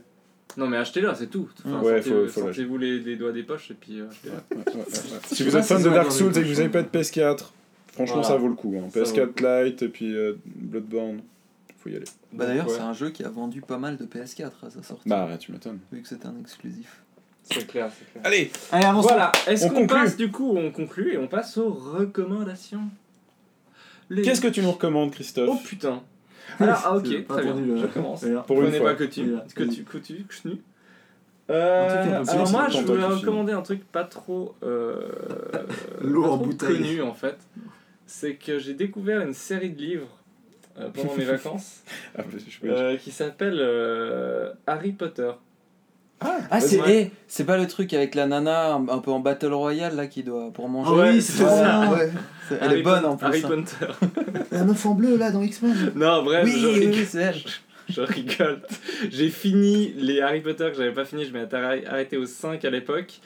Non, 0.58 0.68
mais 0.68 0.78
achetez-le, 0.78 1.10
c'est 1.16 1.28
tout. 1.28 1.48
Enfin, 1.66 1.80
Ouais, 1.82 2.02
sortez- 2.02 2.10
faut- 2.10 2.28
faut 2.28 2.42
Sortez-vous 2.42 2.78
les, 2.78 3.00
les 3.00 3.16
doigts 3.16 3.32
des 3.32 3.44
poches 3.44 3.72
et 3.72 3.76
puis. 3.76 4.00
euh, 4.02 4.08
achetez-le. 4.10 4.58
Ouais, 4.58 4.64
ouais, 4.66 4.74
ouais, 4.74 4.82
ouais. 4.82 5.20
Si 5.32 5.44
vous 5.44 5.56
êtes 5.56 5.64
fan 5.66 5.82
de 5.82 5.90
Dark 5.90 6.12
Souls 6.12 6.38
et 6.38 6.42
que 6.42 6.48
vous 6.48 6.60
avez 6.60 6.70
pas 6.70 6.84
de 6.84 6.90
PS4, 6.90 7.46
franchement 7.94 8.24
ça 8.24 8.36
vaut 8.36 8.50
le 8.50 8.56
coup. 8.56 8.76
Hein. 8.78 8.90
Ça 8.94 9.04
vaut 9.04 9.16
le 9.16 9.26
PS4 9.32 9.64
Lite 9.66 9.82
et 9.84 9.88
puis 9.88 10.14
euh, 10.16 10.34
Bloodborne, 10.46 11.22
faut 11.84 11.90
y 11.90 11.96
aller. 11.96 12.06
Bah 12.32 12.46
d'ailleurs, 12.46 12.68
Ouais. 12.68 12.74
c'est 12.76 12.82
un 12.82 12.94
jeu 12.94 13.10
qui 13.10 13.24
a 13.24 13.30
vendu 13.30 13.62
pas 13.62 13.78
mal 13.78 13.98
de 13.98 14.06
PS4 14.06 14.52
à 14.66 14.70
sa 14.70 14.82
sortie. 14.84 15.08
Bah 15.10 15.24
arrête, 15.24 15.40
tu 15.40 15.52
m'étonnes. 15.52 15.80
Vu 15.92 16.02
que 16.02 16.08
c'était 16.08 16.28
un 16.28 16.40
exclusif. 16.40 17.02
C'est 17.44 17.68
clair, 17.68 17.92
c'est 17.98 18.10
clair. 18.12 18.24
Allez 18.26 18.52
Allez, 18.72 18.86
avance. 18.86 19.04
Voilà, 19.06 19.32
est-ce 19.48 19.66
On 19.66 19.70
qu'on 19.72 19.88
passe 19.88 20.16
du 20.16 20.32
coup, 20.32 20.56
on 20.58 20.72
conclut 20.72 21.14
et 21.14 21.18
on 21.18 21.28
passe 21.28 21.58
aux 21.58 21.70
recommandations 21.72 22.84
Les- 24.10 24.22
Qu'est-ce 24.22 24.40
que 24.42 24.48
tu 24.48 24.62
nous 24.62 24.72
recommandes, 24.72 25.12
Christophe 25.12 25.50
Oh 25.52 25.58
putain 25.66 26.02
Alors, 26.60 26.82
ah, 26.86 26.96
ok, 26.96 27.28
très 27.28 27.44
bien, 27.44 27.56
le- 27.56 27.78
je 27.78 27.86
commence. 27.88 28.22
Pour 28.48 28.58
Je 28.58 28.62
une 28.62 28.68
connais 28.68 28.78
fois. 28.80 28.90
pas 28.92 28.96
que 28.96 29.04
tu, 29.06 29.34
que 29.56 29.64
tu, 29.64 29.84
que 29.84 29.98
tu, 29.98 30.24
que 30.24 30.36
tu. 30.42 30.62
Euh, 31.50 32.24
alors 32.30 32.52
moi, 32.52 32.70
je 32.70 32.78
voulais 32.80 33.04
recommander 33.04 33.52
un 33.52 33.62
truc 33.62 33.84
pas 33.92 34.06
trop, 34.06 34.56
euh, 34.64 35.02
Lourd 36.02 36.42
pas 36.42 36.56
trop 36.56 36.68
connu 36.74 37.02
en 37.02 37.14
fait. 37.14 37.38
C'est 38.06 38.36
que 38.36 38.60
j'ai 38.60 38.74
découvert 38.74 39.22
une 39.22 39.34
série 39.34 39.70
de 39.72 39.78
livres 39.80 40.18
euh, 40.80 40.90
pendant 40.94 41.16
mes 41.16 41.24
vacances 41.26 41.82
Ah, 42.18 42.22
bah, 42.24 42.38
je- 42.48 42.68
euh, 42.68 42.98
qui 42.98 43.12
s'appelle 43.12 43.58
euh, 43.60 44.52
Harry 44.68 44.92
Potter. 44.92 45.32
Ah, 46.26 46.62
c'est 46.62 46.80
Ouais. 46.80 47.12
eh, 47.12 47.12
c'est 47.28 47.44
pas 47.44 47.58
le 47.58 47.68
truc 47.68 47.94
avec 47.94 48.16
la 48.16 48.28
nana 48.28 48.76
un, 48.76 48.88
un 48.88 49.00
peu 49.00 49.12
en 49.12 49.20
battle 49.20 49.52
royale 49.54 49.96
là 49.98 50.08
qui 50.08 50.24
doit 50.24 50.52
pour 50.54 50.70
manger. 50.70 50.90
Ah 50.94 50.98
Ouais, 50.98 51.12
oui, 51.12 51.22
c'est 51.22 51.44
ça. 51.44 51.90
ouais. 51.92 52.10
Elle 52.50 52.58
Harry 52.64 52.80
est 52.80 52.84
bonne 52.84 53.06
en 53.06 53.18
plus. 53.18 53.26
Harry 53.28 53.44
hein. 53.44 53.50
Potter. 53.50 54.08
La 54.52 54.64
meuf 54.64 54.86
en 54.86 54.94
bleu 54.96 55.18
là 55.18 55.32
dans 55.32 55.42
X-Men. 55.42 55.92
non, 55.96 56.24
bref, 56.24 56.46
Oui, 56.46 56.52
je, 56.58 56.68
oui, 56.68 56.74
rigole, 56.80 56.94
oui, 56.94 57.06
c'est 57.06 57.20
elle. 57.20 57.36
je 57.90 58.02
rigole. 58.02 58.62
J'ai 59.12 59.30
fini 59.30 59.92
les 59.98 60.22
Harry 60.22 60.40
Potter 60.40 60.70
que 60.72 60.78
j'avais 60.78 60.94
pas 60.94 61.04
fini, 61.04 61.26
je 61.26 61.34
m'étais 61.34 61.58
arrêt- 61.58 61.86
arrêté 61.86 62.16
au 62.16 62.26
5 62.26 62.64
à 62.64 62.70
l'époque. 62.70 63.20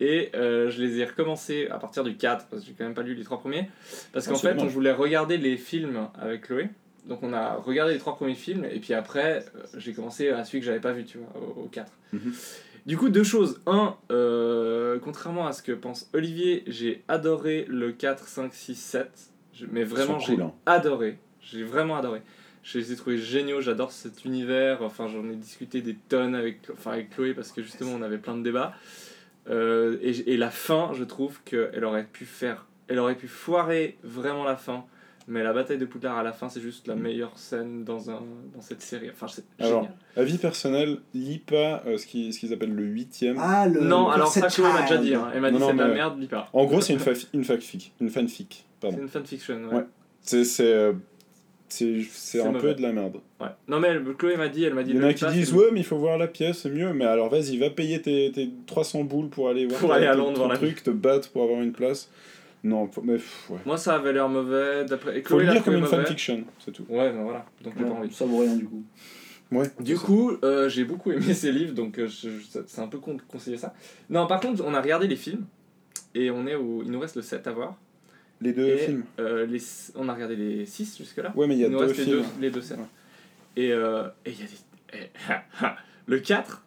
Et 0.00 0.30
euh, 0.34 0.68
je 0.68 0.82
les 0.82 0.98
ai 0.98 1.04
recommencés 1.04 1.68
à 1.70 1.78
partir 1.78 2.02
du 2.04 2.16
4, 2.16 2.46
parce 2.48 2.62
que 2.62 2.68
j'ai 2.68 2.74
quand 2.76 2.84
même 2.84 2.92
pas 2.94 3.02
lu 3.02 3.14
les 3.14 3.22
trois 3.24 3.38
premiers. 3.38 3.70
Parce 4.12 4.26
Ah, 4.26 4.32
qu'en 4.32 4.36
c'est 4.36 4.52
fait, 4.52 4.60
on 4.60 4.66
voulait 4.66 4.90
regarder 4.92 5.38
les 5.38 5.56
films 5.56 6.08
avec 6.20 6.42
Chloé. 6.48 6.68
Donc 7.06 7.22
on 7.22 7.32
a 7.32 7.54
regardé 7.54 7.94
les 7.94 7.98
trois 7.98 8.14
premiers 8.14 8.34
films, 8.34 8.64
et 8.64 8.78
puis 8.78 8.94
après, 8.94 9.44
euh, 9.56 9.62
j'ai 9.76 9.92
commencé 9.92 10.28
à 10.28 10.44
celui 10.44 10.60
que 10.60 10.66
j'avais 10.66 10.80
pas 10.80 10.92
vu, 10.92 11.04
tu 11.04 11.18
vois, 11.18 11.42
au, 11.56 11.68
4. 11.68 11.90
Mhm. 12.12 12.32
Du 12.86 12.96
coup, 12.96 13.08
deux 13.08 13.24
choses. 13.24 13.60
Un, 13.66 13.96
euh, 14.10 14.98
contrairement 15.02 15.46
à 15.46 15.52
ce 15.52 15.62
que 15.62 15.72
pense 15.72 16.08
Olivier, 16.14 16.64
j'ai 16.66 17.02
adoré 17.08 17.64
le 17.68 17.92
4, 17.92 18.26
5, 18.28 18.52
6, 18.54 18.74
7. 18.74 19.10
Je- 19.52 19.66
mais 19.70 19.84
vraiment, 19.84 20.18
j'ai 20.18 20.34
cool, 20.34 20.42
hein. 20.44 20.52
adoré. 20.66 21.18
J'ai 21.40 21.64
vraiment 21.64 21.96
adoré. 21.96 22.22
Je 22.62 22.78
les 22.78 22.92
ai 22.92 22.96
trouvés 22.96 23.18
géniaux, 23.18 23.60
j'adore 23.60 23.90
cet 23.92 24.24
univers. 24.24 24.82
Enfin, 24.82 25.08
j'en 25.08 25.28
ai 25.28 25.34
discuté 25.34 25.80
des 25.80 25.94
tonnes 26.08 26.34
avec, 26.36 26.60
enfin, 26.72 26.92
avec 26.92 27.10
Chloé 27.10 27.34
parce 27.34 27.50
que 27.52 27.62
justement, 27.62 27.92
on 27.92 28.02
avait 28.02 28.18
plein 28.18 28.36
de 28.36 28.42
débats. 28.42 28.74
Euh, 29.50 29.98
et, 30.00 30.32
et 30.32 30.36
la 30.36 30.50
fin, 30.50 30.92
je 30.94 31.02
trouve 31.02 31.40
qu'elle 31.44 31.84
aurait 31.84 32.04
pu 32.06 32.24
faire. 32.24 32.66
Elle 32.88 32.98
aurait 33.00 33.16
pu 33.16 33.26
foirer 33.28 33.96
vraiment 34.04 34.44
la 34.44 34.56
fin. 34.56 34.84
Mais 35.28 35.42
la 35.44 35.52
bataille 35.52 35.78
de 35.78 35.84
Poudlard 35.84 36.18
à 36.18 36.22
la 36.24 36.32
fin, 36.32 36.48
c'est 36.48 36.60
juste 36.60 36.88
la 36.88 36.96
meilleure 36.96 37.38
scène 37.38 37.84
dans, 37.84 38.10
un, 38.10 38.20
dans 38.54 38.60
cette 38.60 38.82
série. 38.82 39.08
Enfin, 39.10 39.28
c'est 39.28 39.44
Alors, 39.60 39.82
génial. 39.82 39.94
Avis 40.16 40.38
personnel, 40.38 40.98
lis 41.14 41.38
pas 41.38 41.82
euh, 41.86 41.96
ce 41.96 42.06
qu'ils 42.06 42.34
ce 42.34 42.40
qu'ils 42.40 42.52
appellent 42.52 42.74
le 42.74 42.82
huitième. 42.84 43.36
Ah, 43.38 43.68
le. 43.68 43.80
Non, 43.80 44.08
le 44.08 44.14
alors 44.14 44.28
ça, 44.28 44.48
Chloé 44.48 44.72
m'a 44.72 44.82
déjà 44.82 44.96
dit. 44.98 45.14
hein. 45.14 45.30
Elle 45.34 45.40
m'a 45.40 45.50
dit 45.52 45.58
Non, 45.58 45.68
c'est 45.68 45.74
de 45.74 45.78
la 45.78 45.88
mais- 45.88 45.94
merde, 45.94 46.20
lis 46.20 46.26
pas. 46.26 46.48
En 46.52 46.64
gros, 46.64 46.80
c'est 46.80 46.92
une, 46.92 46.98
fa- 46.98 47.12
une 47.32 47.44
fanfic. 47.44 47.92
Une 48.00 48.10
fanfic. 48.10 48.64
C'est 48.80 48.88
Pardon. 48.88 48.98
une 49.02 49.08
fanfiction, 49.08 49.64
ouais. 49.68 49.74
Ouais. 49.76 49.84
C'est 50.22 50.44
c'est 50.44 50.72
euh, 50.72 50.92
c'est 51.68 52.00
c'est 52.02 52.38
C'est 52.38 52.40
un 52.42 52.46
mauvais. 52.50 52.60
peu 52.70 52.74
de 52.74 52.82
la 52.82 52.92
merde. 52.92 53.18
Ouais. 53.40 53.46
Non, 53.68 53.78
mais 53.78 53.88
elle- 53.88 54.02
Chloé 54.18 54.36
m'a 54.36 54.48
dit, 54.48 54.64
elle 54.64 54.74
m'a 54.74 54.82
dit. 54.82 54.90
Il 54.90 54.96
y 54.96 55.00
en 55.00 55.04
a 55.04 55.14
qui 55.14 55.24
pas, 55.24 55.30
disent 55.30 55.50
c'est- 55.50 55.54
ouais 55.56 55.66
mais 55.72 55.80
il 55.80 55.86
faut 55.86 55.98
voir 55.98 56.18
la 56.18 56.26
pièce 56.26 56.58
c'est 56.62 56.70
mieux 56.70 56.92
mais 56.92 57.04
alors 57.04 57.28
vas-y 57.30 57.56
va 57.58 57.70
payer 57.70 58.02
tes, 58.02 58.30
tes 58.32 58.50
300 58.66 59.04
boules 59.04 59.28
pour 59.28 59.48
aller 59.48 59.66
voir 59.66 59.78
Pour 59.80 59.88
ton- 59.90 59.94
aller 59.94 60.06
à 60.06 60.12
ton- 60.14 60.18
Londres 60.18 60.32
ton 60.32 60.38
voir 60.46 60.48
la 60.50 60.56
truc 60.58 60.82
te 60.82 60.90
battre 60.90 61.30
pour 61.30 61.44
avoir 61.44 61.62
une 61.62 61.72
place 61.72 62.10
non 62.64 62.88
mais 63.02 63.14
pff, 63.14 63.50
ouais 63.50 63.58
Moi, 63.66 63.76
ça 63.76 63.94
avait 63.96 64.12
l'air 64.12 64.28
mauvais. 64.28 64.84
D'après... 64.84 65.20
Faut 65.22 65.38
le 65.38 65.44
l'a 65.46 65.54
lire 65.54 65.64
comme 65.64 65.74
une 65.76 65.86
fanfiction 65.86 66.44
c'est 66.64 66.70
tout 66.72 66.84
Ouais, 66.88 67.10
ben 67.12 67.22
voilà. 67.22 67.44
Donc 67.62 67.74
j'ai 67.76 67.84
pas 67.84 67.90
Ouais, 67.90 67.96
envie. 67.98 68.12
ça 68.14 68.24
vaut 68.24 68.38
rien 68.38 68.54
du 68.56 68.64
coup. 68.66 68.84
ouais 69.50 69.70
Du 69.80 69.96
coup, 69.98 70.32
euh, 70.44 70.68
j'ai 70.68 70.84
beaucoup 70.84 71.10
aimé 71.12 71.34
ces 71.34 71.50
livres, 71.52 71.74
donc 71.74 71.98
euh, 71.98 72.06
je- 72.06 72.30
je- 72.30 72.60
c'est 72.66 72.80
un 72.80 72.86
peu 72.88 72.98
con 72.98 73.14
de 73.14 73.22
conseiller 73.22 73.56
ça. 73.58 73.74
Non, 74.10 74.26
par 74.26 74.40
contre, 74.40 74.62
on 74.64 74.74
a 74.74 74.80
regardé 74.80 75.06
les 75.08 75.16
films, 75.16 75.44
et 76.14 76.30
on 76.30 76.46
est 76.46 76.54
au... 76.54 76.82
il 76.84 76.90
nous 76.90 77.00
reste 77.00 77.16
le 77.16 77.22
7 77.22 77.46
à 77.46 77.52
voir. 77.52 77.76
les 78.40 78.52
deux 78.52 78.66
et, 78.68 78.78
films 78.78 79.04
euh, 79.18 79.44
les... 79.46 79.60
On 79.96 80.08
a 80.08 80.14
regardé 80.14 80.36
les 80.36 80.64
6 80.66 80.98
jusque-là. 80.98 81.32
ouais 81.34 81.46
mais 81.46 81.54
il 81.56 81.60
y 81.60 81.64
a 81.64 81.66
il 81.66 81.72
nous 81.72 81.78
deux 81.78 81.86
reste 81.86 81.98
les 81.98 82.04
films 82.04 82.16
deux, 82.18 82.24
les 82.40 82.50
deux 82.50 82.62
sets. 82.62 82.74
Ouais. 82.74 82.80
Et 83.56 83.72
euh, 83.72 84.04
et 84.24 84.30
il 84.30 84.40
y 84.40 84.42
a 84.42 84.46
des... 84.46 85.04
et- 85.04 85.10
le 86.06 86.18
4, 86.20 86.61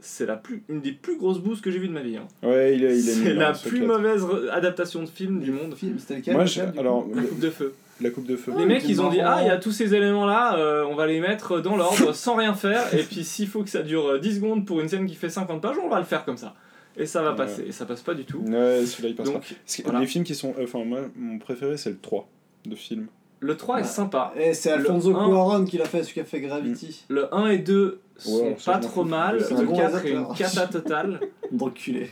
c'est 0.00 0.26
la 0.26 0.36
plus... 0.36 0.62
une 0.68 0.80
des 0.80 0.92
plus 0.92 1.16
grosses 1.18 1.38
boosts 1.38 1.62
que 1.62 1.70
j'ai 1.70 1.78
vues 1.78 1.88
de 1.88 1.92
ma 1.92 2.02
vie. 2.02 2.16
hein. 2.16 2.26
ouais 2.42 2.74
il 2.76 2.84
est 2.84 2.98
il 2.98 3.08
est 3.08 3.12
C'est 3.12 3.34
la 3.34 3.50
hein, 3.50 3.52
plus 3.66 3.82
mauvaise 3.82 4.24
adaptation 4.52 5.02
de 5.02 5.08
film 5.08 5.40
du 5.40 5.50
monde. 5.52 5.74
Film, 5.74 5.98
c'était 5.98 6.16
lequel 6.16 6.34
moi 6.34 6.44
je- 6.44 6.60
alors 6.78 7.06
La 7.14 7.22
coupe 7.22 7.40
de 7.40 7.50
feu. 7.50 7.74
la 8.00 8.10
coupe 8.10 8.26
de 8.26 8.36
feu 8.36 8.52
Les 8.58 8.66
mecs, 8.66 8.88
ils 8.88 9.00
ont 9.02 9.10
dit. 9.10 9.20
Ah, 9.20 9.38
il 9.42 9.46
y 9.46 9.50
a 9.50 9.58
tous 9.58 9.72
ces 9.72 9.94
éléments-là, 9.94 10.56
euh, 10.58 10.84
on 10.90 10.94
va 10.94 11.06
les 11.06 11.20
mettre 11.20 11.60
dans 11.60 11.76
l'ordre 11.76 12.12
sans 12.14 12.34
rien 12.36 12.54
faire. 12.54 12.92
Et 12.94 13.02
puis, 13.02 13.24
s'il 13.24 13.46
faut 13.48 13.62
que 13.62 13.70
ça 13.70 13.82
dure 13.82 14.06
euh, 14.12 14.18
10 14.18 14.36
secondes 14.36 14.66
pour 14.66 14.80
une 14.80 14.88
scène 14.88 15.06
qui 15.06 15.14
fait 15.14 15.28
50 15.28 15.60
pages, 15.60 15.76
on 15.82 15.88
va 15.88 15.98
le 15.98 16.04
faire 16.06 16.24
comme 16.24 16.36
ça. 16.38 16.54
Et 16.96 17.06
ça 17.06 17.22
va 17.22 17.30
Ouais. 17.30 17.36
passer. 17.36 17.64
Et 17.68 17.72
ça 17.72 17.86
passe 17.86 18.02
pas 18.02 18.14
du 18.14 18.24
tout. 18.24 18.38
ouais 18.40 18.84
celui-là 18.86 19.08
il 19.10 19.14
passe 19.14 19.26
pas 19.28 19.32
Donc, 19.34 19.42
Parce 19.64 19.76
que 19.76 19.82
voilà. 19.84 20.00
les 20.00 20.06
films 20.06 20.24
qui 20.24 20.34
sont 20.34 20.54
euh, 20.58 20.64
enfin 20.64 20.82
moi 20.84 21.00
mon 21.16 21.38
préféré 21.38 21.76
c'est 21.76 21.90
le 21.90 21.98
3 21.98 22.28
de 22.66 22.74
film 22.74 23.06
le 23.40 23.56
3 23.56 23.80
est 23.80 23.84
sympa. 23.84 24.32
Eh, 24.38 24.54
c'est 24.54 24.70
Le 24.70 24.76
Alfonso 24.76 25.10
un- 25.16 25.26
Cuarón 25.28 25.64
qui 25.64 25.78
l'a 25.78 25.84
fait, 25.86 26.02
celui 26.02 26.14
qui 26.14 26.20
a 26.20 26.24
fait 26.24 26.40
Gravity. 26.40 27.04
Le 27.08 27.34
1 27.34 27.48
et 27.48 27.58
2 27.58 28.00
sont 28.18 28.42
Ouais, 28.44 28.56
pas 28.64 28.78
trop 28.78 29.04
mal. 29.04 29.38
Le 29.38 29.64
bon 29.64 29.74
4 29.76 30.06
est 30.06 30.10
une 30.12 30.26
cata 30.36 30.66
totale. 30.66 31.20
D'enculé. 31.52 32.10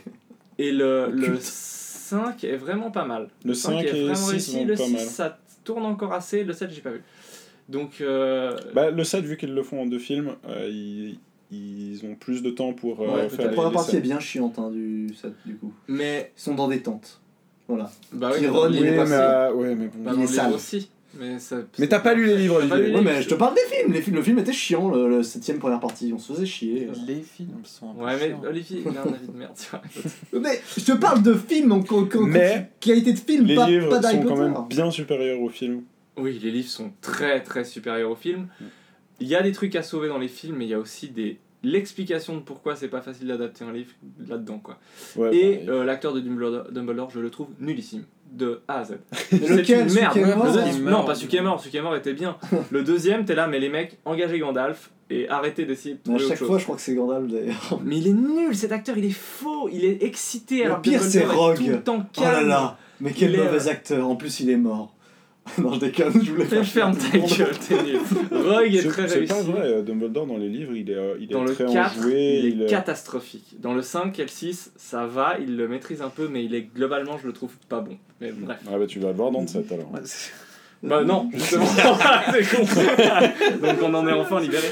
Et 0.57 0.71
le, 0.71 1.07
le 1.11 1.23
Culte. 1.23 1.41
5 1.41 2.43
est 2.43 2.57
vraiment 2.57 2.91
pas 2.91 3.05
mal. 3.05 3.29
Le 3.45 3.53
5 3.53 3.79
est 3.83 3.87
et 3.89 4.01
vraiment 4.01 4.15
6 4.15 4.29
réussi. 4.31 4.65
Le 4.65 4.73
pas 4.75 4.83
6, 4.83 4.93
mal. 4.93 5.01
ça 5.01 5.37
tourne 5.63 5.85
encore 5.85 6.13
assez. 6.13 6.43
Le 6.43 6.53
7, 6.53 6.71
j'ai 6.71 6.81
pas 6.81 6.91
vu. 6.91 7.03
Donc, 7.69 8.01
euh, 8.01 8.57
bah 8.73 8.89
le 8.89 9.03
7 9.03 9.23
vu 9.23 9.37
qu'ils 9.37 9.53
le 9.53 9.61
font 9.61 9.83
en 9.83 9.85
deux 9.85 9.99
films 9.99 10.31
euh, 10.47 10.67
ils 10.67 11.19
ils 11.51 12.01
ont 12.05 12.15
plus 12.15 12.41
de 12.43 12.49
temps 12.51 12.73
pour 12.73 13.01
euh, 13.01 13.07
Ouais, 13.15 13.29
faire. 13.29 13.45
La 13.47 13.51
première 13.53 13.71
partie 13.71 13.95
est 13.97 14.01
bien 14.01 14.19
chiante 14.19 14.57
hein, 14.59 14.69
du 14.71 15.13
set 15.15 15.33
du 15.45 15.55
coup. 15.55 15.71
mais. 15.87 16.31
Ils 16.35 16.41
sont 16.41 16.55
dans 16.55 16.67
des 16.67 16.81
tentes. 16.81 17.19
Voilà. 17.67 17.91
Bah 18.11 18.29
oui, 18.33 18.39
Qui 18.39 18.41
mais 18.45 18.47
dans 18.51 18.59
Ron, 18.61 18.65
le 18.69 18.75
il 18.75 18.81
oui 18.81 18.87
est 18.87 18.91
mais, 19.05 19.11
euh, 19.13 19.53
ouais 19.53 19.75
mais 19.75 19.85
bon 19.87 19.99
Bah, 20.03 20.11
il 20.15 20.19
est 20.19 20.21
le 20.23 20.27
sale. 20.27 20.53
aussi. 20.53 20.89
Mais, 21.15 21.39
ça, 21.39 21.57
mais 21.79 21.87
t'as 21.87 21.99
pas 21.99 22.13
lu 22.13 22.25
les 22.25 22.37
livres 22.37 22.57
Olivier 22.57 22.93
Ouais, 22.95 23.01
mais 23.01 23.21
je 23.23 23.29
te 23.29 23.33
parle 23.35 23.55
des 23.55 23.75
films. 23.75 23.91
Les 23.93 24.01
films 24.01 24.15
le 24.17 24.21
film 24.21 24.37
était 24.39 24.53
chiant, 24.53 24.91
le, 24.91 25.09
le 25.09 25.23
septième 25.23 25.57
première 25.57 25.79
partie. 25.79 26.11
On 26.13 26.19
se 26.19 26.33
faisait 26.33 26.45
chier. 26.45 26.87
Les 27.07 27.21
films 27.21 27.61
sont 27.63 27.89
un 27.91 27.93
peu 27.95 28.03
Ouais, 28.05 28.13
mais 28.19 28.27
chiants. 28.27 28.41
Olivier, 28.47 28.83
il 28.85 28.97
a 28.97 29.01
un 29.01 29.13
avis 29.13 29.27
de 29.27 29.31
merde, 29.37 29.53
tu 29.57 29.69
vois. 29.71 29.81
Mais 30.41 30.61
je 30.77 30.83
te 30.85 30.91
parle 30.91 31.23
de 31.23 31.33
films, 31.33 31.71
en 31.71 31.81
co- 31.81 32.05
co- 32.05 32.25
Mais 32.27 32.69
qualité 32.79 33.13
de 33.13 33.19
film, 33.19 33.45
les 33.47 33.55
pas, 33.55 33.67
livres 33.67 33.89
pas 33.89 33.99
d'Harry 33.99 34.17
sont 34.17 34.21
quand 34.23 34.35
Potter. 34.35 34.41
même 34.51 34.67
bien 34.69 34.91
supérieurs 34.91 35.41
aux 35.41 35.49
films 35.49 35.81
Oui, 36.17 36.39
les 36.43 36.51
livres 36.51 36.69
sont 36.69 36.91
très 37.01 37.41
très 37.41 37.63
supérieurs 37.63 38.11
au 38.11 38.15
film. 38.15 38.47
Il 39.19 39.27
y 39.27 39.35
a 39.35 39.41
des 39.41 39.51
trucs 39.51 39.75
à 39.75 39.81
sauver 39.83 40.09
dans 40.09 40.19
les 40.19 40.27
films, 40.29 40.57
mais 40.57 40.65
il 40.65 40.69
y 40.69 40.73
a 40.75 40.79
aussi 40.79 41.09
des 41.09 41.39
l'explication 41.61 42.35
de 42.37 42.39
pourquoi 42.41 42.77
c'est 42.77 42.87
pas 42.87 43.01
facile 43.01 43.27
d'adapter 43.27 43.65
un 43.65 43.73
livre 43.73 43.91
là-dedans 44.25 44.59
quoi. 44.59 44.79
ouais, 45.17 45.35
Et 45.35 45.67
euh, 45.67 45.83
l'acteur 45.83 46.13
de 46.13 46.21
Dumbledore, 46.21 46.71
Dumbledore, 46.71 47.09
je 47.09 47.19
le 47.19 47.29
trouve 47.29 47.47
nullissime 47.59 48.05
de 48.31 48.61
A 48.67 48.79
à 48.79 48.83
Z. 48.85 48.99
Mais 49.31 49.39
C'est 49.47 49.55
lequel? 49.55 49.89
Celui 49.89 50.01
merde. 50.01 50.13
qui 50.13 50.19
est 50.19 50.25
Le 50.25 50.35
mort 50.35 50.45
deuxième- 50.51 50.83
non, 50.89 51.03
pas 51.03 51.15
celui 51.15 51.27
qui 51.27 51.37
est 51.37 51.41
mort, 51.41 51.59
celui 51.59 51.71
qui 51.71 51.77
est 51.77 51.81
mort 51.81 51.95
était 51.95 52.13
bien. 52.13 52.37
le 52.71 52.83
deuxième, 52.83 53.25
t'es 53.25 53.35
là, 53.35 53.47
mais 53.47 53.59
les 53.59 53.69
mecs, 53.69 53.97
engagez 54.05 54.39
Gandalf 54.39 54.91
et 55.09 55.27
arrêtez 55.29 55.65
d'essayer 55.65 55.95
de 55.95 55.99
Mais 56.07 56.15
à 56.15 56.17
trouver 56.17 56.23
autre 56.25 56.29
chaque 56.29 56.37
chose. 56.39 56.47
fois, 56.47 56.57
je 56.59 56.63
crois 56.63 56.75
que 56.75 56.81
c'est 56.81 56.93
Gandalf 56.95 57.27
d'ailleurs. 57.27 57.79
Mais 57.83 57.97
il 57.97 58.07
est 58.07 58.13
nul, 58.13 58.55
cet 58.55 58.71
acteur, 58.71 58.97
il 58.97 59.05
est 59.05 59.09
faux, 59.09 59.67
il 59.71 59.83
est 59.85 60.03
excité. 60.03 60.59
Le 60.59 60.65
alors 60.65 60.81
pire, 60.81 61.01
c'est 61.01 61.25
Rogue. 61.25 61.57
Tout 61.57 61.63
le 61.67 61.81
temps 61.81 62.05
Oh 62.17 62.21
là 62.21 62.41
là, 62.43 62.77
mais 63.01 63.11
quel 63.11 63.31
Il 63.31 63.39
est- 63.39 63.43
mauvais 63.43 63.67
acteur. 63.69 64.07
En 64.07 64.15
plus, 64.15 64.39
il 64.41 64.49
est 64.49 64.57
mort. 64.57 64.93
non, 65.61 65.73
je 65.73 65.79
déconne, 65.79 66.13
je 66.23 66.31
voulais 66.31 66.45
Fais- 66.45 66.63
faire 66.63 66.93
Ferme 66.93 66.97
ta 66.97 67.17
gueule, 67.17 67.57
t'es 67.67 67.83
nul. 67.83 67.99
Rogue 68.31 68.75
est 68.75 68.81
C'est- 68.81 68.87
très 68.87 69.07
c'est 69.07 69.15
réussi. 69.19 69.33
pas 69.33 69.41
vrai 69.41 69.61
euh, 69.63 69.81
Dumbledore 69.81 70.27
dans 70.27 70.37
les 70.37 70.49
livres 70.49 70.75
il 70.75 70.89
est 70.89 70.95
euh, 70.95 71.15
il 71.19 71.29
est 71.29 71.33
Dans 71.33 71.43
le 71.43 71.53
très 71.53 71.65
4, 71.65 71.97
enjoué 71.99 72.13
il 72.13 72.45
est 72.45 72.49
il 72.51 72.61
est- 72.63 72.65
catastrophique. 72.67 73.55
Dans 73.59 73.73
le 73.73 73.81
5 73.81 74.17
et 74.19 74.21
le 74.23 74.27
6, 74.27 74.71
ça 74.75 75.05
va, 75.05 75.37
il 75.39 75.55
le 75.57 75.67
maîtrise 75.67 76.01
un 76.01 76.09
peu, 76.09 76.27
mais 76.27 76.43
il 76.45 76.53
est 76.55 76.63
globalement, 76.75 77.17
je 77.17 77.27
le 77.27 77.33
trouve 77.33 77.51
pas 77.67 77.81
bon. 77.81 77.97
Mais 78.21 78.31
bref. 78.31 78.59
ah 78.67 78.77
bah 78.77 78.85
tu 78.87 78.99
vas 78.99 79.09
le 79.09 79.15
voir 79.15 79.31
dans 79.31 79.41
le 79.41 79.47
7 79.47 79.71
alors 79.71 79.91
Ouais, 79.91 79.99
c'est- 80.03 80.31
Bah 80.83 81.03
non, 81.03 81.29
justement, 81.33 81.65
c'est. 82.31 83.61
Donc 83.61 83.77
on 83.83 83.93
en 83.93 84.07
est 84.07 84.13
enfin 84.13 84.39
libéré. 84.39 84.67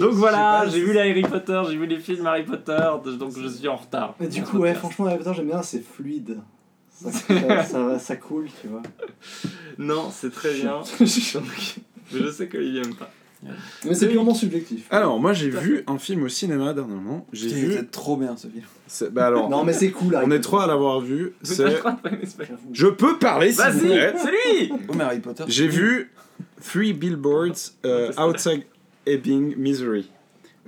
Donc 0.00 0.12
voilà, 0.12 0.64
j'ai 0.68 0.80
vu 0.80 0.92
les 0.92 1.00
Harry 1.00 1.22
Potter, 1.22 1.62
j'ai 1.70 1.76
vu 1.76 1.86
les 1.86 1.98
films 1.98 2.26
Harry 2.26 2.42
Potter, 2.44 2.76
donc 3.18 3.32
je 3.40 3.46
suis 3.48 3.68
en 3.68 3.76
retard. 3.76 4.14
Mais 4.18 4.26
du 4.26 4.42
coup, 4.42 4.58
ouais, 4.58 4.74
franchement, 4.74 5.06
Harry 5.06 5.18
Potter, 5.18 5.30
j'aime 5.36 5.46
bien, 5.46 5.62
c'est 5.62 5.82
fluide. 5.84 6.38
Ça, 7.02 7.12
ça, 7.12 7.62
ça, 7.64 7.98
ça 7.98 8.16
coule, 8.16 8.46
tu 8.60 8.68
vois. 8.68 8.82
Non, 9.78 10.10
c'est 10.10 10.30
très 10.32 10.54
bien. 10.54 10.80
Donc, 11.00 11.76
je 12.12 12.30
sais 12.30 12.48
qu'Olivier 12.48 12.82
aime 12.82 12.94
pas. 12.94 13.10
Mais 13.84 13.94
c'est 13.94 14.08
purement 14.08 14.34
subjectif. 14.34 14.86
alors 14.90 15.20
moi 15.20 15.34
j'ai 15.34 15.50
vu 15.50 15.84
un 15.86 15.98
film 15.98 16.22
au 16.22 16.28
cinéma 16.28 16.72
dernièrement 16.72 17.26
j'ai 17.34 17.48
vu 17.48 17.86
trop 17.92 18.16
bien 18.16 18.34
ce 18.36 18.48
film. 18.48 18.64
c'est- 18.86 19.10
bah 19.12 19.26
alors 19.26 19.50
Non, 19.50 19.62
mais 19.62 19.74
c'est 19.74 19.90
cool, 19.90 20.14
Harry 20.16 20.26
on 20.26 20.30
est 20.30 20.40
trois 20.40 20.64
à 20.64 20.66
l'avoir 20.66 21.00
vu 21.00 21.34
c'est 21.42 21.66
je 22.72 22.86
peux 22.86 23.18
parler 23.18 23.52
s'il 23.52 23.62
vous 23.72 23.80
plaît 23.86 24.14
c'est 24.16 24.30
lui 24.30 24.72
Oh, 24.88 24.92
mais 24.96 25.04
Harry 25.04 25.20
Potter. 25.20 25.44
J'ai 25.48 25.68
vu 25.68 26.10
Three 26.64 26.94
Billboards 26.94 27.72
euh, 27.84 28.10
Outside 28.18 28.62
Ebbing, 29.04 29.54
Missouri. 29.56 30.10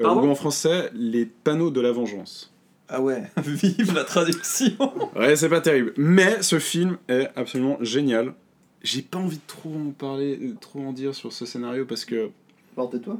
Euh, 0.00 0.04
ou 0.04 0.28
en 0.28 0.34
français, 0.34 0.90
les 0.94 1.24
panneaux 1.24 1.70
de 1.70 1.80
la 1.80 1.90
vengeance. 1.90 2.52
Ah 2.88 3.00
ouais, 3.02 3.22
vive 3.42 3.94
la 3.94 4.04
traduction. 4.04 4.72
Ouais, 5.16 5.36
c'est 5.36 5.48
pas 5.48 5.60
terrible. 5.60 5.92
Mais 5.96 6.40
ce 6.42 6.58
film 6.58 6.96
est 7.08 7.28
absolument 7.36 7.76
génial. 7.82 8.34
J'ai 8.82 9.02
pas 9.02 9.18
envie 9.18 9.36
de 9.36 9.42
trop 9.46 9.74
en 9.74 9.90
parler, 9.90 10.36
de 10.36 10.54
trop 10.58 10.80
en 10.80 10.92
dire 10.92 11.14
sur 11.14 11.32
ce 11.32 11.44
scénario 11.44 11.84
parce 11.84 12.04
que. 12.04 12.30
Alors, 12.76 12.88
tais-toi. 12.90 13.18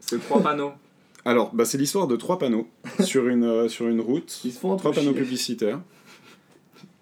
C'est 0.00 0.18
trois 0.20 0.42
panneaux. 0.42 0.72
Alors, 1.24 1.54
bah, 1.54 1.64
c'est 1.66 1.76
l'histoire 1.76 2.06
de 2.06 2.16
trois 2.16 2.38
panneaux 2.38 2.68
sur 3.00 3.28
une, 3.28 3.44
euh, 3.44 3.68
sur 3.68 3.88
une 3.88 4.00
route. 4.00 4.40
Ils 4.44 4.52
se 4.52 4.58
font 4.58 4.72
un 4.72 4.76
Trois 4.76 4.92
peu 4.92 5.00
panneaux 5.00 5.12
chier. 5.12 5.22
publicitaires. 5.22 5.80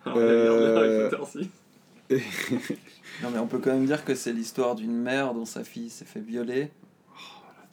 Alors, 0.05 0.19
merde, 0.19 0.29
Euh, 0.29 1.09
Harry 1.09 1.11
Potter, 1.17 1.49
si. 2.11 2.21
Non 3.23 3.31
mais 3.33 3.39
on 3.39 3.47
peut 3.47 3.59
quand 3.59 3.73
même 3.73 3.87
dire 3.87 4.05
que 4.05 4.15
c'est 4.15 4.33
l'histoire 4.33 4.75
d'une 4.75 4.95
mère 4.97 5.33
dont 5.35 5.45
sa 5.45 5.65
fille 5.65 5.91
s'est 5.91 6.05
fait 6.05 6.21
violer. 6.21 6.69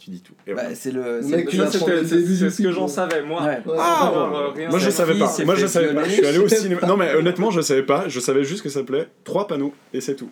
Tu 0.03 0.09
dis 0.09 0.21
tout. 0.21 0.33
Et 0.45 0.53
Bah 0.53 0.63
c'est 0.73 0.91
le. 0.91 1.21
Ce 1.23 2.61
que 2.61 2.71
j'en 2.71 2.89
savais, 2.89 3.23
moi. 3.23 3.41
Ouais. 3.41 3.61
Ah, 3.77 4.11
rien 4.53 4.69
Moi 4.69 4.77
je 4.77 4.89
Sa 4.89 5.05
savais 5.05 5.17
pas. 5.17 5.31
Moi 5.45 5.55
je 5.55 5.65
savais 5.65 5.93
pas. 5.93 6.03
Je 6.03 6.09
suis 6.09 6.25
allé 6.25 6.39
au 6.39 6.47
cinéma. 6.49 6.81
Non 6.87 6.97
mais 6.97 7.15
honnêtement 7.15 7.51
je 7.51 7.61
savais 7.61 7.83
pas. 7.83 8.09
Je 8.09 8.19
savais 8.19 8.43
juste 8.43 8.63
que 8.63 8.69
ça 8.69 8.79
s'appelait 8.79 9.07
trois 9.23 9.47
panneaux 9.47 9.73
et 9.93 10.01
c'est 10.01 10.15
tout. 10.15 10.29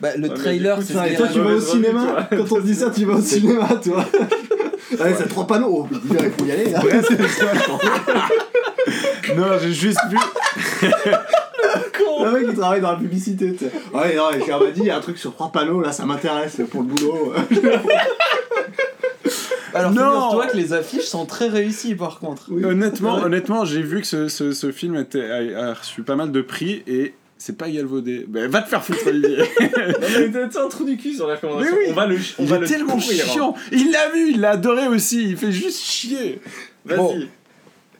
Bah, 0.00 0.16
le 0.16 0.28
trailer 0.30 0.82
c'est 0.82 0.94
et 0.94 1.14
toi, 1.14 1.28
qui 1.28 1.34
tu 1.34 1.40
vas 1.40 1.54
au 1.54 1.60
cinéma 1.60 2.28
Quand 2.30 2.50
on 2.50 2.56
te 2.56 2.66
dit 2.66 2.74
ça, 2.74 2.90
tu 2.90 3.04
vas 3.04 3.14
au 3.14 3.20
cinéma, 3.20 3.68
toi 3.80 4.04
Allez, 5.00 5.14
c'est 5.16 5.28
trois 5.28 5.46
panneaux. 5.46 5.86
Il 5.92 6.30
faut 6.30 6.44
y 6.44 6.50
aller, 6.50 6.70
là. 6.70 6.82
Non 9.36 9.46
j'ai 9.62 9.72
juste 9.72 10.00
vu. 10.10 10.18
Le 12.24 12.30
mec, 12.32 12.46
il 12.48 12.56
travaille 12.56 12.80
dans 12.80 12.92
la 12.92 12.98
publicité, 12.98 13.52
tu 13.52 13.66
sais. 13.66 13.72
Ouais, 13.94 14.16
non, 14.16 14.30
et 14.30 14.38
m'a 14.38 14.70
dit, 14.70 14.80
il 14.80 14.86
y 14.86 14.90
a 14.90 14.96
un 14.96 15.00
truc 15.00 15.18
sur 15.18 15.32
trois 15.32 15.50
panneaux, 15.50 15.80
là, 15.80 15.92
ça 15.92 16.04
m'intéresse 16.04 16.60
pour 16.70 16.82
le 16.82 16.88
boulot. 16.88 17.32
Alors 19.74 19.90
Non. 19.92 20.00
figure-toi 20.30 20.46
que 20.48 20.56
les 20.56 20.72
affiches 20.72 21.04
sont 21.04 21.26
très 21.26 21.48
réussies 21.48 21.94
par 21.94 22.18
contre. 22.18 22.46
Oui. 22.50 22.64
Honnêtement, 22.64 23.16
honnêtement, 23.16 23.64
j'ai 23.64 23.82
vu 23.82 24.00
que 24.00 24.06
ce, 24.06 24.28
ce, 24.28 24.52
ce 24.52 24.72
film 24.72 24.96
était, 24.96 25.30
a, 25.54 25.68
a 25.70 25.74
reçu 25.74 26.02
pas 26.02 26.16
mal 26.16 26.30
de 26.32 26.40
prix 26.42 26.82
et 26.86 27.14
c'est 27.38 27.56
pas 27.58 27.68
galvaudé. 27.70 28.24
Ben, 28.28 28.48
va 28.50 28.62
te 28.62 28.68
faire 28.68 28.84
foutre, 28.84 29.06
Olivier. 29.06 29.38
Non, 29.60 30.18
mais 30.18 30.30
t'es 30.48 30.58
un 30.58 30.68
trou 30.68 30.84
du 30.84 30.96
cul 30.96 31.14
sur 31.14 31.26
les 31.26 31.34
recommandations. 31.34 31.74
Mais 31.74 31.86
oui. 31.86 31.90
On 31.90 31.94
va 31.94 32.06
le, 32.06 32.16
on 32.38 32.42
il 32.42 32.48
va 32.48 32.56
est 32.56 32.60
le 32.60 32.66
tellement 32.66 32.98
chiant. 33.00 33.54
Il 33.72 33.90
l'a 33.90 34.10
vu, 34.10 34.30
il 34.32 34.40
l'a 34.40 34.50
adoré 34.50 34.86
aussi. 34.88 35.30
Il 35.30 35.36
fait 35.36 35.50
juste 35.52 35.80
chier. 35.82 36.40
Vas-y. 36.84 36.96
Bon. 36.98 37.20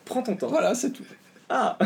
Prends 0.05 0.23
ton 0.23 0.37
temps. 0.37 0.49
Voilà, 0.49 0.75
c'est 0.75 0.91
tout. 0.93 1.03
Ah 1.49 1.77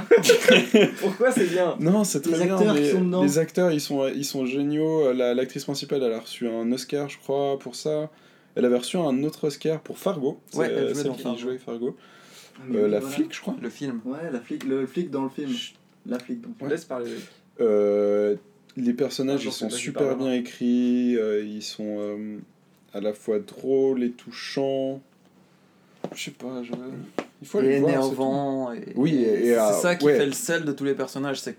Pourquoi 1.01 1.33
c'est 1.33 1.47
bien? 1.47 1.77
Non, 1.81 2.05
c'est 2.05 2.21
très 2.21 2.39
Les 2.39 2.45
bien. 2.45 2.57
acteurs 2.57 2.75
les, 2.75 2.93
sont 2.93 3.39
acteurs, 3.39 3.73
ils 3.73 3.81
sont, 3.81 4.07
ils 4.09 4.25
sont 4.25 4.47
géniaux. 4.47 5.13
La- 5.13 5.35
L'actrice 5.35 5.65
principale, 5.65 6.03
elle 6.05 6.13
a 6.13 6.21
reçu 6.21 6.47
un 6.49 6.71
Oscar, 6.73 7.09
je 7.09 7.19
crois, 7.19 7.59
pour 7.59 7.75
ça. 7.75 8.11
Elle 8.57 8.65
avait 8.65 8.79
reçu 8.79 8.97
un 8.97 9.23
autre 9.23 9.47
Oscar 9.47 9.81
pour 9.81 9.99
Fargo. 9.99 10.41
C'est, 10.51 10.59
Ouais, 10.59 10.67
elle 10.71 10.73
euh, 10.79 10.87
jouait 10.89 10.95
celle 10.95 11.07
dans 11.09 11.15
qui 11.15 11.23
Fargo. 11.23 11.39
jouait 11.39 11.59
Fargo. 11.59 11.97
Mais 12.67 12.79
Euh, 12.79 12.85
oui, 12.87 12.91
la 12.91 13.01
voilà. 13.01 13.15
flic, 13.15 13.35
je 13.35 13.41
crois. 13.41 13.55
Le 13.61 13.69
film. 13.71 14.01
Ouais, 14.05 14.31
la 14.33 14.41
flic, 14.41 14.65
le 14.65 14.87
flic 14.87 15.11
dans 15.11 15.25
le 15.25 15.29
film. 15.29 15.53
La 16.07 16.19
flic, 16.19 16.41
donc. 16.41 16.53
Ouais. 16.61 16.69
Laisse 16.71 16.85
parler. 16.87 17.11
Euh, 17.61 18.37
Les 18.77 18.93
personnages, 18.93 19.45
ils 19.45 19.53
sont 19.53 19.71
super 19.71 20.17
bien 20.17 20.33
écrits, 20.35 21.17
euh, 21.17 21.43
ils 21.45 21.63
sont 21.63 21.97
euh, 21.99 22.39
à 22.93 23.01
la 23.01 23.13
fois 23.15 23.39
drôles 23.39 24.03
et 24.03 24.11
touchants. 24.11 25.01
Je 26.15 26.25
sais 26.25 26.31
pas, 26.33 26.63
je... 26.63 26.73
il 27.43 27.49
faut 27.49 27.59
aller 27.59 27.81
le 27.81 27.89
énervant. 27.89 28.73
Et, 28.73 28.93
Oui, 28.95 29.15
et- 29.15 29.23
et, 29.23 29.43
c'est 29.55 29.59
euh, 29.59 29.73
ça 29.73 29.97
qui 29.97 30.05
ouais. 30.05 30.17
fait 30.19 30.27
le 30.27 30.33
sel 30.33 30.65
de 30.67 30.73
tous 30.73 30.85
les 30.85 30.95
personnages, 30.95 31.41
c'est 31.41 31.57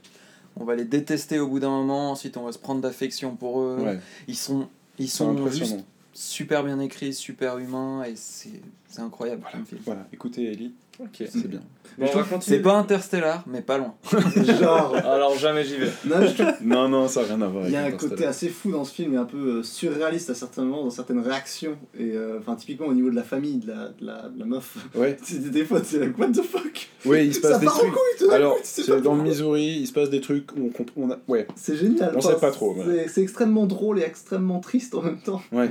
qu'on 0.56 0.64
va 0.64 0.76
les 0.76 0.85
détester 0.85 1.40
au 1.40 1.48
bout 1.48 1.59
d'un 1.59 1.69
moment, 1.72 2.11
ensuite 2.11 2.38
on 2.38 2.43
va 2.43 2.51
se 2.51 2.59
prendre 2.59 2.82
d'affection 2.82 3.35
pour 3.35 3.61
eux. 3.61 3.77
Ouais, 3.82 4.00
Ils 4.27 4.35
sont, 4.35 4.67
ils 5.00 5.09
sont 5.09 5.48
juste. 5.50 5.77
Super 6.22 6.64
bien 6.64 6.80
écrits, 6.80 7.14
super 7.14 7.60
humains, 7.60 8.04
et 8.04 8.14
c'est 8.16 8.50
c'est 8.90 9.02
incroyable 9.02 9.44
comme 9.52 9.66
film. 9.66 9.82
Voilà, 9.86 10.08
écoutez 10.14 10.46
Ellie, 10.52 10.74
c'est 11.14 11.48
bien. 11.48 11.60
Bon. 12.00 12.08
C'est 12.40 12.60
pas 12.62 12.74
Interstellar, 12.78 13.44
mais 13.48 13.62
pas 13.62 13.78
loin. 13.78 13.94
Genre. 14.60 14.96
Alors 14.96 15.38
jamais 15.38 15.64
j'y 15.64 15.76
vais. 15.78 15.90
Non, 16.06 16.16
je- 16.26 16.64
Non, 16.64 16.88
non, 16.88 17.08
ça 17.08 17.22
n'a 17.22 17.28
rien 17.28 17.42
à 17.42 17.48
voir 17.48 17.66
Il 17.68 17.74
y 17.74 17.76
a 17.76 17.84
un 17.86 17.92
côté 17.92 18.26
assez 18.26 18.50
fou 18.50 18.72
dans 18.72 18.84
ce 18.86 18.94
film 18.94 19.14
et 19.14 19.18
un 19.18 19.26
peu 19.26 19.58
euh, 19.58 19.64
surréaliste 19.64 20.30
à 20.30 20.36
certains 20.36 20.64
moments, 20.64 20.84
dans 20.86 20.90
certaines 20.90 21.20
réactions. 21.20 21.76
Et 22.00 22.12
euh, 22.16 22.40
enfin, 22.40 22.56
typiquement 22.56 22.88
au 22.88 22.94
niveau 22.94 23.10
de 23.10 23.16
la 23.16 23.24
famille, 23.24 23.58
de 23.58 23.68
la, 23.68 23.90
de 23.90 24.06
la, 24.06 24.30
de 24.30 24.40
la 24.40 24.46
meuf. 24.46 24.78
Ouais, 24.96 25.18
C'est 25.24 25.50
des 25.52 25.66
fois, 25.66 25.82
c'est 25.84 26.00
like, 26.00 26.18
what 26.18 26.30
the 26.30 26.44
fuck? 26.44 26.88
Ouais, 27.06 27.26
il 27.28 27.34
se 27.36 27.42
Ça 27.42 27.50
passe 27.52 27.60
des 27.60 27.66
part 27.66 27.76
en 27.76 27.80
trucs. 27.80 27.94
couille, 27.94 28.32
Alors, 28.34 28.58
c'est 28.64 28.88
pas 28.88 29.00
dans 29.02 29.16
le. 29.16 29.24
Missouri, 29.24 29.78
il 29.82 29.88
se 29.88 29.94
passe 29.94 30.10
des 30.10 30.22
trucs 30.22 30.52
où 30.56 30.66
on 30.66 30.70
comprend. 30.70 31.02
on 31.02 31.12
a- 31.12 31.20
Ouais, 31.28 31.46
C'est 31.56 31.76
génial. 31.76 32.14
On 32.16 32.22
sait 32.22 32.36
pas 32.38 32.52
trop, 32.52 32.74
ouais. 32.76 33.08
c'est 33.10 33.22
extrêmement 33.22 33.66
drôle 33.66 34.00
et 34.00 34.04
extrêmement 34.04 34.60
triste 34.60 34.96
en 34.96 35.02
même 35.02 35.20
temps. 35.20 35.42
ouais. 35.52 35.70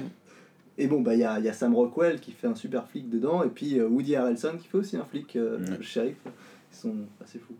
Et 0.78 0.86
bon, 0.88 1.00
bah 1.00 1.14
il 1.14 1.20
y 1.20 1.24
a, 1.24 1.38
il 1.38 1.44
y 1.44 1.48
a 1.48 1.52
Sam 1.52 1.74
Rockwell 1.74 2.20
qui 2.20 2.32
fait 2.32 2.46
un 2.48 2.54
super 2.54 2.86
flic 2.88 3.08
dedans, 3.08 3.42
et 3.42 3.48
puis 3.48 3.78
euh, 3.78 3.86
Woody 3.88 4.14
Harrelson 4.16 4.52
qui 4.60 4.68
fait 4.68 4.76
aussi 4.78 4.96
un 4.96 5.04
flic, 5.04 5.34
euh, 5.36 5.58
le 5.58 5.82
shérif. 5.82 6.16
Ils 6.26 6.76
sont 6.76 6.94
assez 7.24 7.38
fous. 7.38 7.54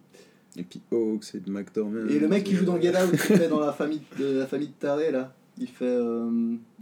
Et 0.59 0.63
puis 0.63 0.81
Hawks 0.93 1.35
et 1.35 1.51
McDormand. 1.51 2.09
Et 2.09 2.19
le 2.19 2.29
mec 2.29 2.45
qui 2.45 2.55
joue 2.55 2.65
dans 2.65 2.81
Get 2.81 2.91
Out, 2.97 3.11
qui 3.13 3.17
fait 3.19 3.49
dans 3.49 3.61
la 3.61 3.73
famille 3.73 4.03
de, 4.19 4.39
la 4.39 4.47
famille 4.47 4.69
de 4.69 4.73
Taré, 4.79 5.11
là, 5.11 5.33
il 5.59 5.69
fait 5.69 5.85
euh, 5.87 6.31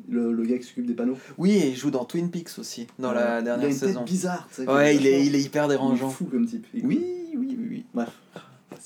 le, 0.08 0.32
le 0.32 0.44
gars 0.44 0.58
qui 0.58 0.64
s'occupe 0.64 0.86
des 0.86 0.94
panneaux. 0.94 1.16
Oui, 1.38 1.52
et 1.52 1.68
il 1.68 1.76
joue 1.76 1.90
dans 1.92 2.04
Twin 2.04 2.30
Peaks 2.30 2.58
aussi, 2.58 2.88
dans 2.98 3.12
la 3.12 3.38
il 3.38 3.44
dernière 3.44 3.66
a 3.66 3.68
une 3.70 3.74
saison. 3.76 4.00
tête 4.00 4.08
bizarre, 4.08 4.48
tu 4.48 4.62
sais, 4.64 4.68
Ouais, 4.70 4.96
il 4.96 5.06
est, 5.06 5.24
il 5.26 5.34
est 5.36 5.40
hyper 5.40 5.64
il 5.64 5.66
est 5.66 5.68
dérangeant. 5.70 6.08
fou 6.10 6.24
comme 6.24 6.46
type. 6.46 6.66
Il 6.74 6.84
Oui, 6.84 7.00
oui, 7.36 7.56
oui, 7.58 7.66
oui. 7.70 7.84
Bref. 7.94 8.10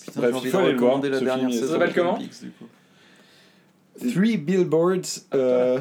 Putain, 0.05 0.20
Bref, 0.20 0.31
j'ai 0.31 0.36
envie 0.36 0.44
il 0.44 0.44
de 0.47 0.51
voir, 0.51 0.67
recommander 0.67 1.09
la 1.09 1.18
ce 1.18 1.25
dernière 1.25 1.49
film, 1.49 1.51
il 1.59 1.60
saison. 1.60 1.73
s'appelle 1.73 1.94
comment? 1.94 2.18
Peaks, 2.18 2.43
du 2.43 2.51
coup. 2.51 2.65
Three 4.12 4.36
Billboards, 4.36 5.25
euh, 5.35 5.81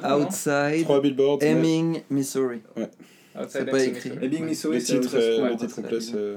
bon, 0.00 0.08
non 0.08 0.26
Outside 0.26 0.82
trois 0.84 1.00
billboards. 1.00 1.38
mais 1.40 1.50
Hemming, 1.50 2.02
Missouri. 2.10 2.60
Outside 2.76 3.48
c'est 3.48 3.64
pas 3.70 3.84
écrit. 3.84 4.12
Ebbing, 4.22 4.44
Missouri, 4.44 4.80
c'est 4.80 5.00
titre, 5.00 5.16
le 5.16 5.42
ouais, 5.42 5.56
titre 5.56 5.80
la 5.82 5.88
ouais. 5.90 6.36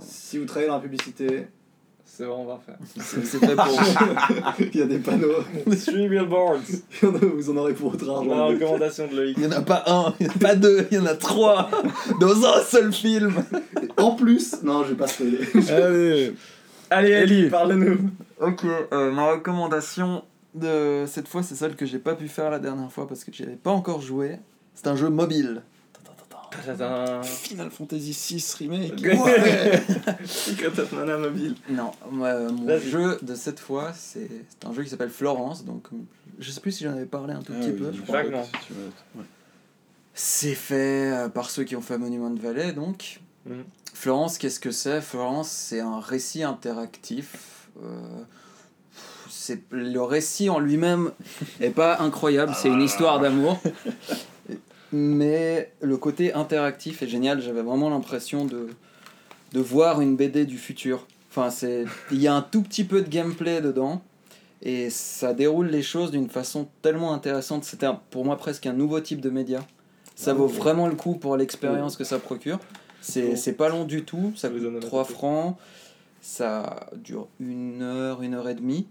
Si 0.00 0.38
vous 0.38 0.44
travaillez 0.44 0.68
dans 0.68 0.76
la 0.76 0.80
publicité, 0.82 1.46
C'est 2.04 2.24
bon, 2.26 2.38
on 2.38 2.44
va 2.46 2.60
faire. 2.64 2.76
C'est 3.00 3.38
fait 3.38 3.54
pour. 3.54 3.80
il 4.72 4.76
y 4.80 4.82
a 4.82 4.86
des 4.86 4.98
panneaux, 4.98 5.44
Three 5.84 6.08
billboards. 6.08 6.58
vous 7.02 7.50
en 7.50 7.56
aurez 7.58 7.74
pour 7.74 7.90
votre 7.90 8.04
La 8.06 8.12
argent. 8.14 8.46
recommandation 8.48 9.06
de 9.06 9.16
Loïc. 9.16 9.36
Il 9.38 9.44
y 9.44 9.46
en 9.46 9.52
a 9.52 9.60
pas 9.60 9.84
un, 9.86 10.14
il 10.18 10.26
y 10.26 10.28
en 10.28 10.32
a 10.32 10.38
pas 10.38 10.54
deux, 10.56 10.86
il 10.90 10.96
y 10.96 11.00
en 11.00 11.06
a 11.06 11.14
trois 11.14 11.70
dans 12.20 12.44
un 12.44 12.60
seul 12.62 12.92
film. 12.92 13.34
En 13.96 14.12
plus, 14.16 14.62
non, 14.62 14.82
je 14.84 14.90
vais 14.90 14.94
pas 14.96 15.06
spoiler. 15.08 15.38
Allez, 15.70 16.32
Allez, 16.90 17.10
Ellie, 17.10 17.48
parle-nous. 17.50 17.98
Ok, 18.40 18.64
euh, 18.92 19.10
ma 19.12 19.32
recommandation 19.32 20.22
de 20.56 21.04
cette 21.06 21.28
fois, 21.28 21.42
c'est 21.42 21.54
celle 21.54 21.76
que 21.76 21.86
j'ai 21.86 21.98
pas 21.98 22.14
pu 22.14 22.28
faire 22.28 22.50
la 22.50 22.58
dernière 22.58 22.90
fois 22.90 23.06
parce 23.06 23.24
que 23.24 23.32
j'y 23.32 23.42
avais 23.44 23.56
pas 23.56 23.70
encore 23.70 24.00
joué. 24.00 24.38
C'est 24.74 24.88
un 24.88 24.96
jeu 24.96 25.08
mobile. 25.08 25.62
Final 27.22 27.70
Fantasy 27.70 28.12
VI 28.12 28.44
Remake. 28.60 29.06
Of 30.78 30.92
Mana 30.92 31.18
Mobile. 31.18 31.54
Non, 31.68 31.92
euh, 32.22 32.50
mon 32.50 32.78
jeu 32.78 33.18
de 33.22 33.34
cette 33.34 33.60
fois, 33.60 33.92
c'est 33.94 34.28
c'est 34.48 34.66
un 34.66 34.72
jeu 34.72 34.82
qui 34.82 34.88
s'appelle 34.90 35.10
Florence. 35.10 35.64
Donc, 35.64 35.88
je 36.38 36.50
sais 36.50 36.60
plus 36.60 36.72
si 36.72 36.84
j'en 36.84 36.92
avais 36.92 37.04
parlé 37.06 37.34
un 37.34 37.42
tout 37.42 37.52
Ah 37.54 37.60
petit 37.60 37.70
oui, 37.72 37.78
peu. 37.78 38.12
Ouais. 38.12 39.24
C'est 40.14 40.54
fait 40.54 41.12
euh, 41.12 41.28
par 41.28 41.50
ceux 41.50 41.64
qui 41.64 41.76
ont 41.76 41.82
fait 41.82 41.98
Monument 41.98 42.30
de 42.30 42.40
Valley, 42.40 42.72
donc. 42.72 43.20
Mhm. 43.44 43.64
Florence, 43.92 44.38
qu'est-ce 44.38 44.60
que 44.60 44.70
c'est? 44.70 45.00
Florence, 45.00 45.50
c'est 45.50 45.80
un 45.80 46.00
récit 46.00 46.42
interactif. 46.42 47.68
euh, 47.82 47.98
c'est 49.46 49.60
le 49.70 50.02
récit 50.02 50.50
en 50.50 50.58
lui-même 50.58 51.12
est 51.60 51.70
pas 51.70 52.00
incroyable, 52.00 52.52
c'est 52.56 52.68
une 52.68 52.82
histoire 52.82 53.20
d'amour. 53.20 53.60
Mais 54.92 55.72
le 55.80 55.96
côté 55.96 56.32
interactif 56.32 57.02
est 57.02 57.06
génial. 57.06 57.40
J'avais 57.40 57.62
vraiment 57.62 57.88
l'impression 57.90 58.44
de, 58.44 58.68
de 59.52 59.60
voir 59.60 60.00
une 60.00 60.16
BD 60.16 60.46
du 60.46 60.58
futur. 60.58 61.06
Enfin, 61.30 61.50
c'est 61.50 61.84
il 62.10 62.20
y 62.20 62.26
a 62.26 62.34
un 62.34 62.42
tout 62.42 62.62
petit 62.62 62.82
peu 62.82 63.02
de 63.02 63.08
gameplay 63.08 63.60
dedans 63.60 64.02
et 64.62 64.90
ça 64.90 65.32
déroule 65.32 65.68
les 65.68 65.82
choses 65.82 66.10
d'une 66.10 66.28
façon 66.28 66.68
tellement 66.82 67.12
intéressante. 67.14 67.64
C'était 67.64 67.88
pour 68.10 68.24
moi 68.24 68.36
presque 68.36 68.66
un 68.66 68.72
nouveau 68.72 69.00
type 69.00 69.20
de 69.20 69.30
média. 69.30 69.64
Ça 70.16 70.32
vaut 70.32 70.48
vraiment 70.48 70.88
le 70.88 70.94
coup 70.94 71.14
pour 71.14 71.36
l'expérience 71.36 71.96
que 71.96 72.04
ça 72.04 72.18
procure. 72.18 72.58
C'est 73.00 73.36
c'est 73.36 73.52
pas 73.52 73.68
long 73.68 73.84
du 73.84 74.02
tout, 74.02 74.32
ça 74.34 74.48
coûte 74.48 74.58
onomatopées. 74.58 74.86
3 74.86 75.04
francs, 75.04 75.56
ça 76.20 76.88
dure 76.96 77.28
une 77.38 77.82
heure, 77.82 78.22
une 78.22 78.34
heure 78.34 78.48
et 78.48 78.54
demie. 78.54 78.88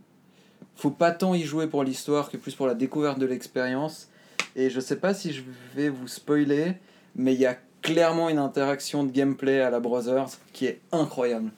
Faut 0.75 0.91
pas 0.91 1.11
tant 1.11 1.33
y 1.33 1.43
jouer 1.43 1.67
pour 1.67 1.83
l'histoire 1.83 2.29
que 2.29 2.37
plus 2.37 2.55
pour 2.55 2.67
la 2.67 2.73
découverte 2.73 3.19
de 3.19 3.25
l'expérience. 3.25 4.09
Et 4.55 4.69
je 4.69 4.79
sais 4.79 4.97
pas 4.97 5.13
si 5.13 5.33
je 5.33 5.43
vais 5.75 5.89
vous 5.89 6.07
spoiler, 6.07 6.73
mais 7.15 7.33
il 7.33 7.39
y 7.39 7.45
a 7.45 7.57
clairement 7.81 8.29
une 8.29 8.39
interaction 8.39 9.03
de 9.03 9.11
gameplay 9.11 9.61
à 9.61 9.69
la 9.69 9.79
Brothers 9.79 10.29
qui 10.53 10.65
est 10.65 10.79
incroyable. 10.91 11.51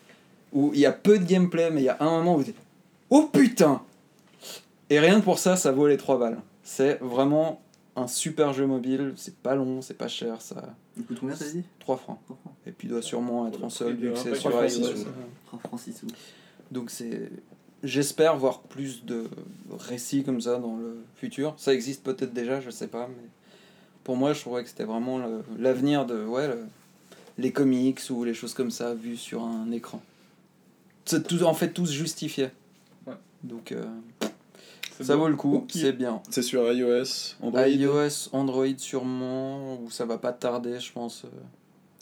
Où 0.53 0.71
il 0.73 0.79
y 0.79 0.85
a 0.85 0.91
peu 0.91 1.19
de 1.19 1.23
gameplay, 1.23 1.69
mais 1.71 1.81
il 1.81 1.85
y 1.85 1.89
a 1.89 1.97
un 1.99 2.09
moment 2.09 2.35
où 2.35 2.37
vous 2.37 2.43
dites 2.43 2.57
Oh 3.09 3.29
putain 3.31 3.81
Et 4.89 4.99
rien 4.99 5.19
que 5.19 5.23
pour 5.23 5.39
ça, 5.39 5.55
ça 5.55 5.71
vaut 5.71 5.87
les 5.87 5.97
3 5.97 6.19
balles. 6.19 6.39
C'est 6.63 6.99
vraiment 7.01 7.61
un 7.95 8.07
super 8.07 8.53
jeu 8.53 8.67
mobile, 8.67 9.13
c'est 9.15 9.35
pas 9.37 9.55
long, 9.55 9.81
c'est 9.81 9.95
pas 9.95 10.07
cher, 10.07 10.41
ça. 10.41 10.75
Il 10.97 11.03
coûte 11.03 11.19
combien, 11.19 11.35
t'as 11.35 11.49
dit? 11.49 11.63
3 11.79 11.97
francs. 11.97 12.19
Trois 12.25 12.37
francs. 12.37 12.53
Et 12.65 12.71
puis 12.71 12.87
il 12.87 12.91
doit 12.91 13.01
sûrement 13.01 13.47
être 13.47 13.63
en 13.63 13.69
solde 13.69 13.97
vu 13.97 14.11
que 14.11 14.19
c'est 14.19 14.35
sur 14.35 14.49
de 14.49 14.55
iOS. 14.55 14.59
Francis, 14.59 15.05
euh. 15.05 15.11
3 15.47 15.59
francs 15.59 15.79
6 15.79 15.93
sous. 15.93 16.07
Donc 16.71 16.89
c'est. 16.89 17.31
J'espère 17.83 18.37
voir 18.37 18.61
plus 18.61 19.05
de 19.05 19.25
récits 19.79 20.23
comme 20.23 20.41
ça 20.41 20.57
dans 20.57 20.77
le 20.77 20.97
futur. 21.15 21.53
Ça 21.57 21.73
existe 21.73 22.03
peut-être 22.03 22.33
déjà, 22.33 22.59
je 22.59 22.69
sais 22.71 22.87
pas, 22.87 23.07
mais 23.07 23.27
pour 24.03 24.15
moi 24.17 24.33
je 24.33 24.41
trouvais 24.41 24.63
que 24.63 24.69
c'était 24.69 24.83
vraiment 24.83 25.19
l'avenir 25.59 26.05
de 26.05 26.23
ouais, 26.25 26.47
le- 26.47 26.65
les 27.37 27.51
comics 27.51 27.99
ou 28.09 28.23
les 28.23 28.33
choses 28.33 28.53
comme 28.55 28.71
ça 28.71 28.93
vues 28.95 29.17
sur 29.17 29.43
un 29.43 29.71
écran. 29.71 30.01
C'est 31.05 31.25
tout, 31.27 31.43
en 31.43 31.53
fait 31.53 31.69
tout 31.69 31.85
se 31.85 31.93
justifiait. 31.93 32.51
Ouais. 33.05 33.13
Donc 33.43 33.71
euh, 33.71 33.85
ça 34.99 35.15
vaut 35.15 35.27
le 35.29 35.35
coup, 35.35 35.65
c'est 35.69 35.93
bien. 35.93 36.21
C'est 36.31 36.41
sur 36.41 36.71
iOS, 36.73 37.35
Android, 37.41 37.67
iOS, 37.67 38.29
Android 38.31 38.65
sûrement, 38.77 39.79
ou 39.81 39.91
ça 39.91 40.05
va 40.05 40.17
pas 40.17 40.33
tarder 40.33 40.79
je 40.79 40.91
pense. 40.91 41.25
euh, 41.25 41.29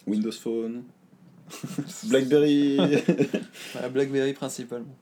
Windows 0.08 0.32
Phone, 0.32 0.84
Blackberry. 2.06 2.78
La 3.76 3.90
BlackBerry 3.90 4.34
principalement. 4.34 4.96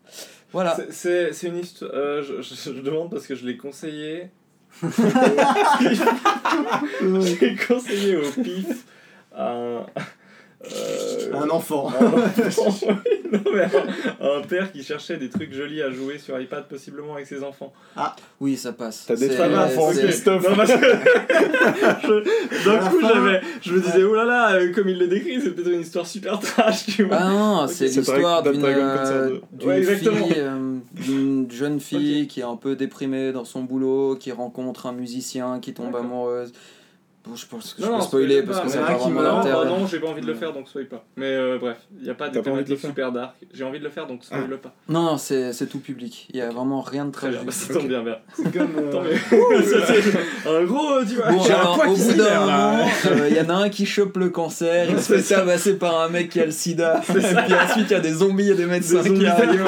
Voilà. 0.53 0.75
C'est- 0.75 0.91
une 1.47 1.57
histoire. 1.57 1.91
euh, 1.93 2.23
je, 2.23 2.41
je- 2.41 2.55
je 2.73 2.81
demande 2.81 3.09
parce 3.11 3.27
que 3.27 3.35
je 3.35 3.45
l'ai 3.45 3.57
conseillé. 3.57 4.29
J'ai 7.39 7.55
conseillé 7.55 8.17
au 8.17 8.31
pif 8.31 8.85
à 9.35 9.51
un. 9.51 9.85
Euh, 10.71 11.33
Un 11.33 11.49
enfant. 11.49 11.89
un 11.99 12.05
enfant, 12.05 12.73
oui, 12.87 13.21
non, 13.33 13.39
mais 13.53 13.63
un, 14.21 14.37
un 14.37 14.41
père 14.41 14.71
qui 14.71 14.83
cherchait 14.83 15.17
des 15.17 15.29
trucs 15.29 15.53
jolis 15.53 15.81
à 15.81 15.89
jouer 15.91 16.17
sur 16.19 16.39
iPad, 16.39 16.67
possiblement 16.67 17.15
avec 17.15 17.27
ses 17.27 17.43
enfants. 17.43 17.73
Oui, 18.39 18.55
ça 18.55 18.71
passe. 18.73 19.05
T'as 19.07 19.15
des 19.15 19.29
d'enfants, 19.29 19.91
c'est- 19.91 20.03
Christophe. 20.03 20.47
Non, 20.49 20.55
parce 20.55 20.71
que 20.73 20.79
je- 22.03 22.65
d'un 22.65 22.89
coup, 22.89 22.99
j'avais, 23.01 23.41
je 23.61 23.73
me 23.73 23.81
disais, 23.81 24.03
oh 24.03 24.13
là 24.15 24.25
là, 24.25 24.53
euh, 24.55 24.71
comme 24.73 24.87
il 24.89 24.99
le 24.99 25.07
décrit, 25.07 25.41
c'est 25.41 25.51
peut-être 25.51 25.71
une 25.73 25.81
histoire 25.81 26.05
super 26.07 26.39
trash, 26.39 26.85
tu 26.85 27.03
vois. 27.03 27.17
Ah 27.19 27.29
non, 27.29 27.67
c'est 27.67 27.87
c'est 27.89 27.99
l'histoire 28.01 28.43
d'une 28.43 28.63
euh, 28.63 29.37
d'une 29.51 29.67
Ouais, 29.69 29.79
exactement. 29.79 30.27
fille, 30.27 30.35
euh, 30.37 30.77
d'une 30.93 31.51
jeune 31.51 31.79
fille 31.79 32.27
qui 32.27 32.39
est 32.41 32.43
un 32.43 32.55
peu 32.55 32.75
déprimée 32.75 33.31
dans 33.31 33.45
son 33.45 33.63
boulot, 33.63 34.15
qui 34.19 34.31
rencontre 34.31 34.85
un 34.85 34.93
musicien, 34.93 35.59
qui 35.59 35.73
tombe 35.73 35.95
amoureuse. 35.95 36.51
Bon, 37.25 37.37
je 37.37 37.45
pense 37.45 37.73
que 37.73 37.81
je 37.81 37.85
Non, 37.85 37.93
peux 37.93 37.97
non, 37.99 38.01
spoiler 38.01 38.43
parce 38.43 38.59
que 38.59 38.77
un 38.77 38.81
pas 38.85 38.93
qui 38.95 38.99
vraiment 39.11 39.21
meurt, 39.21 39.65
Non, 39.65 39.79
non, 39.79 39.87
j'ai 39.87 39.99
pas 39.99 40.07
envie 40.07 40.19
de 40.19 40.27
le 40.27 40.33
faire 40.33 40.51
donc 40.51 40.67
spoil 40.67 40.87
pas. 40.87 41.05
Mais 41.15 41.27
euh, 41.27 41.57
bref, 41.57 41.77
il 41.97 42.03
n'y 42.03 42.09
a 42.09 42.15
pas 42.15 42.27
de 42.27 42.35
le 42.35 42.41
thématique 42.41 42.77
faire 42.77 42.89
super 42.89 43.11
dark. 43.13 43.35
J'ai 43.53 43.63
envie 43.63 43.79
de 43.79 43.83
le 43.85 43.89
faire 43.89 44.07
donc 44.07 44.25
spoil 44.25 44.41
Ah. 44.53 44.57
pas. 44.57 44.73
Non, 44.89 45.03
non, 45.03 45.17
c'est 45.17 45.53
c'est 45.53 45.67
tout 45.67 45.79
public. 45.79 46.27
Il 46.31 46.35
y 46.37 46.41
a 46.41 46.49
vraiment 46.49 46.81
rien 46.81 47.05
de 47.05 47.11
Très 47.11 47.29
bien, 47.29 47.39
bah, 47.45 47.51
ça 47.53 47.73
tombe 47.73 47.87
bien, 47.87 48.03
bien. 48.03 48.17
C'est 48.35 48.51
comme. 48.51 48.71
euh, 48.77 49.15
c'est 49.63 50.49
un 50.49 50.63
gros, 50.65 50.95
euh, 50.95 51.05
tu 51.07 51.15
vois. 51.15 51.31
Bon, 51.31 51.41
j'ai 51.43 51.53
un 51.53 51.55
alors, 51.59 51.75
poids 51.75 51.87
au 51.87 51.95
bout 51.95 52.13
d'un 52.13 52.39
moment, 52.41 52.87
euh, 53.05 53.27
il 53.29 53.37
y 53.37 53.39
en 53.39 53.49
a 53.49 53.53
un 53.53 53.69
qui 53.69 53.85
chope 53.85 54.17
le 54.17 54.29
cancer, 54.29 54.87
il 54.89 54.99
se 54.99 55.13
fait 55.17 55.35
tabasser 55.35 55.75
par 55.77 56.01
un 56.01 56.09
mec 56.09 56.27
qui 56.29 56.41
a 56.41 56.45
le 56.45 56.51
sida, 56.51 57.01
et 57.07 57.13
puis 57.13 57.53
ensuite 57.53 57.85
il 57.89 57.91
y 57.91 57.95
a 57.95 57.99
des 58.01 58.11
zombies 58.13 58.49
et 58.51 58.55
des 58.55 58.65
médecins 58.65 59.01
Des 59.01 59.13
qui 59.13 59.25
arrivent. 59.25 59.65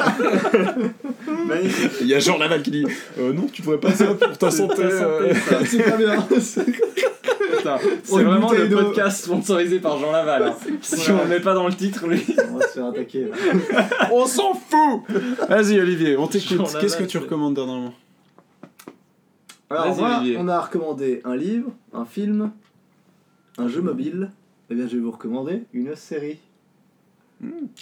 Magnifique. 1.46 1.92
Il 2.02 2.06
y 2.08 2.14
a 2.14 2.18
Jean 2.18 2.36
Laval 2.38 2.62
qui 2.62 2.70
dit 2.70 2.86
euh, 3.18 3.32
Non, 3.32 3.46
tu 3.50 3.62
devrais 3.62 3.78
pas 3.78 3.92
ça 3.92 4.06
pour 4.06 4.36
ta 4.36 4.50
santé. 4.50 4.82
Euh. 4.82 5.32
C'est 5.64 5.82
pas 5.82 5.96
bien. 5.96 6.26
C'est 8.04 8.22
vraiment 8.24 8.52
le 8.52 8.68
podcast 8.68 9.24
sponsorisé 9.24 9.80
par 9.80 9.98
Jean 9.98 10.12
Laval. 10.12 10.42
hein. 10.44 10.54
Si 10.82 11.10
on 11.10 11.22
le 11.22 11.28
met 11.28 11.40
pas 11.40 11.54
dans 11.54 11.66
le 11.66 11.74
titre, 11.74 12.06
lui. 12.06 12.24
On 12.50 12.56
va 12.58 12.66
se 12.66 12.72
faire 12.74 12.86
attaquer. 12.86 13.26
là. 13.28 13.88
On 14.12 14.26
s'en 14.26 14.54
fout 14.54 15.02
Vas-y 15.48 15.80
Olivier, 15.80 16.16
on 16.16 16.26
t'écoute. 16.26 16.60
Qu'est-ce 16.80 16.96
que 16.96 17.04
tu 17.04 17.18
recommandes 17.18 17.54
dernièrement 17.54 17.94
Alors, 19.70 19.96
moi, 19.96 20.22
on 20.38 20.48
a 20.48 20.60
recommandé 20.60 21.20
un 21.24 21.36
livre, 21.36 21.70
un 21.92 22.04
film, 22.04 22.50
un 23.58 23.68
jeu 23.68 23.80
mobile. 23.82 24.30
Eh 24.70 24.74
bien, 24.74 24.86
je 24.86 24.96
vais 24.96 25.02
vous 25.02 25.10
recommander 25.12 25.62
une 25.72 25.94
série. 25.96 26.38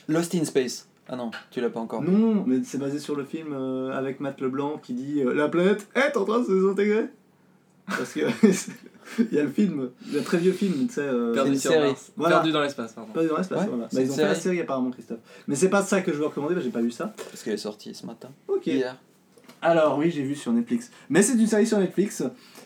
Lost 0.08 0.34
in 0.34 0.44
Space. 0.44 0.88
Ah 1.08 1.16
non, 1.16 1.30
tu 1.50 1.60
l'as 1.60 1.68
pas 1.70 1.80
encore. 1.80 2.02
Non, 2.02 2.44
mais 2.46 2.60
c'est 2.64 2.78
basé 2.78 2.98
sur 2.98 3.14
le 3.14 3.24
film 3.24 3.48
euh, 3.52 3.92
avec 3.92 4.20
Matt 4.20 4.40
Leblanc 4.40 4.78
qui 4.82 4.94
dit 4.94 5.20
euh, 5.22 5.34
La 5.34 5.48
planète 5.48 5.86
est 5.94 6.16
en 6.16 6.24
train 6.24 6.40
de 6.40 6.44
se 6.46 6.52
désintégrer. 6.52 7.06
Parce 7.86 8.14
que 8.14 8.20
il 9.18 9.32
y 9.36 9.38
a 9.38 9.42
le 9.42 9.50
film, 9.50 9.90
le 10.12 10.22
très 10.22 10.38
vieux 10.38 10.52
film, 10.52 10.86
tu 10.86 10.94
sais. 10.94 11.00
euh, 11.02 11.32
Perdu 11.34 11.52
une 11.52 11.58
sur 11.58 11.70
série. 11.72 11.88
Mars. 11.88 12.12
Voilà. 12.16 12.36
Perdu 12.36 12.52
dans 12.52 12.60
l'espace, 12.62 12.92
pardon. 12.92 13.12
Pas 13.12 13.24
dans 13.24 13.36
l'espace, 13.36 13.60
Ouais, 13.62 13.66
voilà. 13.68 13.88
Bah, 13.92 14.00
ils 14.00 14.10
ont 14.10 14.14
fait 14.14 14.22
la 14.22 14.34
série. 14.34 14.60
apparemment, 14.60 14.90
Christophe. 14.90 15.18
Mais 15.48 15.54
c'est 15.54 15.68
pas 15.68 15.82
ça 15.82 16.00
que 16.00 16.12
je 16.12 16.18
veux 16.18 16.26
recommander, 16.26 16.54
j'ai 16.60 16.70
pas 16.70 16.80
vu 16.82 16.90
ça. 16.90 17.12
Parce 17.30 17.42
qu'elle 17.42 17.54
est 17.54 17.58
sortie 17.58 17.94
ce 17.94 18.06
matin. 18.06 18.28
Ok. 18.48 18.66
Hier. 18.66 18.96
Alors 19.62 19.96
oui, 19.98 20.10
j'ai 20.10 20.22
vu 20.22 20.34
sur 20.34 20.52
Netflix. 20.52 20.90
Mais 21.08 21.22
c'est 21.22 21.34
une 21.34 21.46
série 21.46 21.66
sur 21.66 21.78
Netflix 21.78 22.22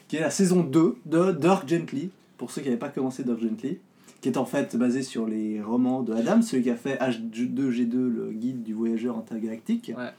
qui 0.08 0.16
est 0.16 0.20
la 0.20 0.30
saison 0.30 0.62
2 0.62 0.96
de 1.06 1.32
Dirk 1.32 1.68
Gently, 1.68 2.10
pour 2.38 2.50
ceux 2.50 2.60
qui 2.62 2.68
n'avaient 2.68 2.78
pas 2.78 2.88
commencé 2.88 3.22
Dirk 3.24 3.40
Gently, 3.40 3.78
qui 4.20 4.28
est 4.28 4.36
en 4.36 4.44
fait 4.44 4.74
basée 4.76 5.02
sur 5.02 5.26
les 5.26 5.60
romans 5.62 6.02
de 6.02 6.12
Adam, 6.14 6.42
celui 6.42 6.62
qui 6.64 6.70
a 6.70 6.76
fait 6.76 6.96
H2G2, 6.96 7.92
le 7.94 8.30
guide 8.32 8.62
du 8.64 8.74
voyageur 8.74 9.16
intergalactique. 9.16 9.92
Ouais. 9.96 10.10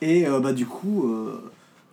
Et 0.00 0.26
euh, 0.26 0.40
bah 0.40 0.52
du 0.52 0.64
coup, 0.66 1.06
euh, 1.08 1.38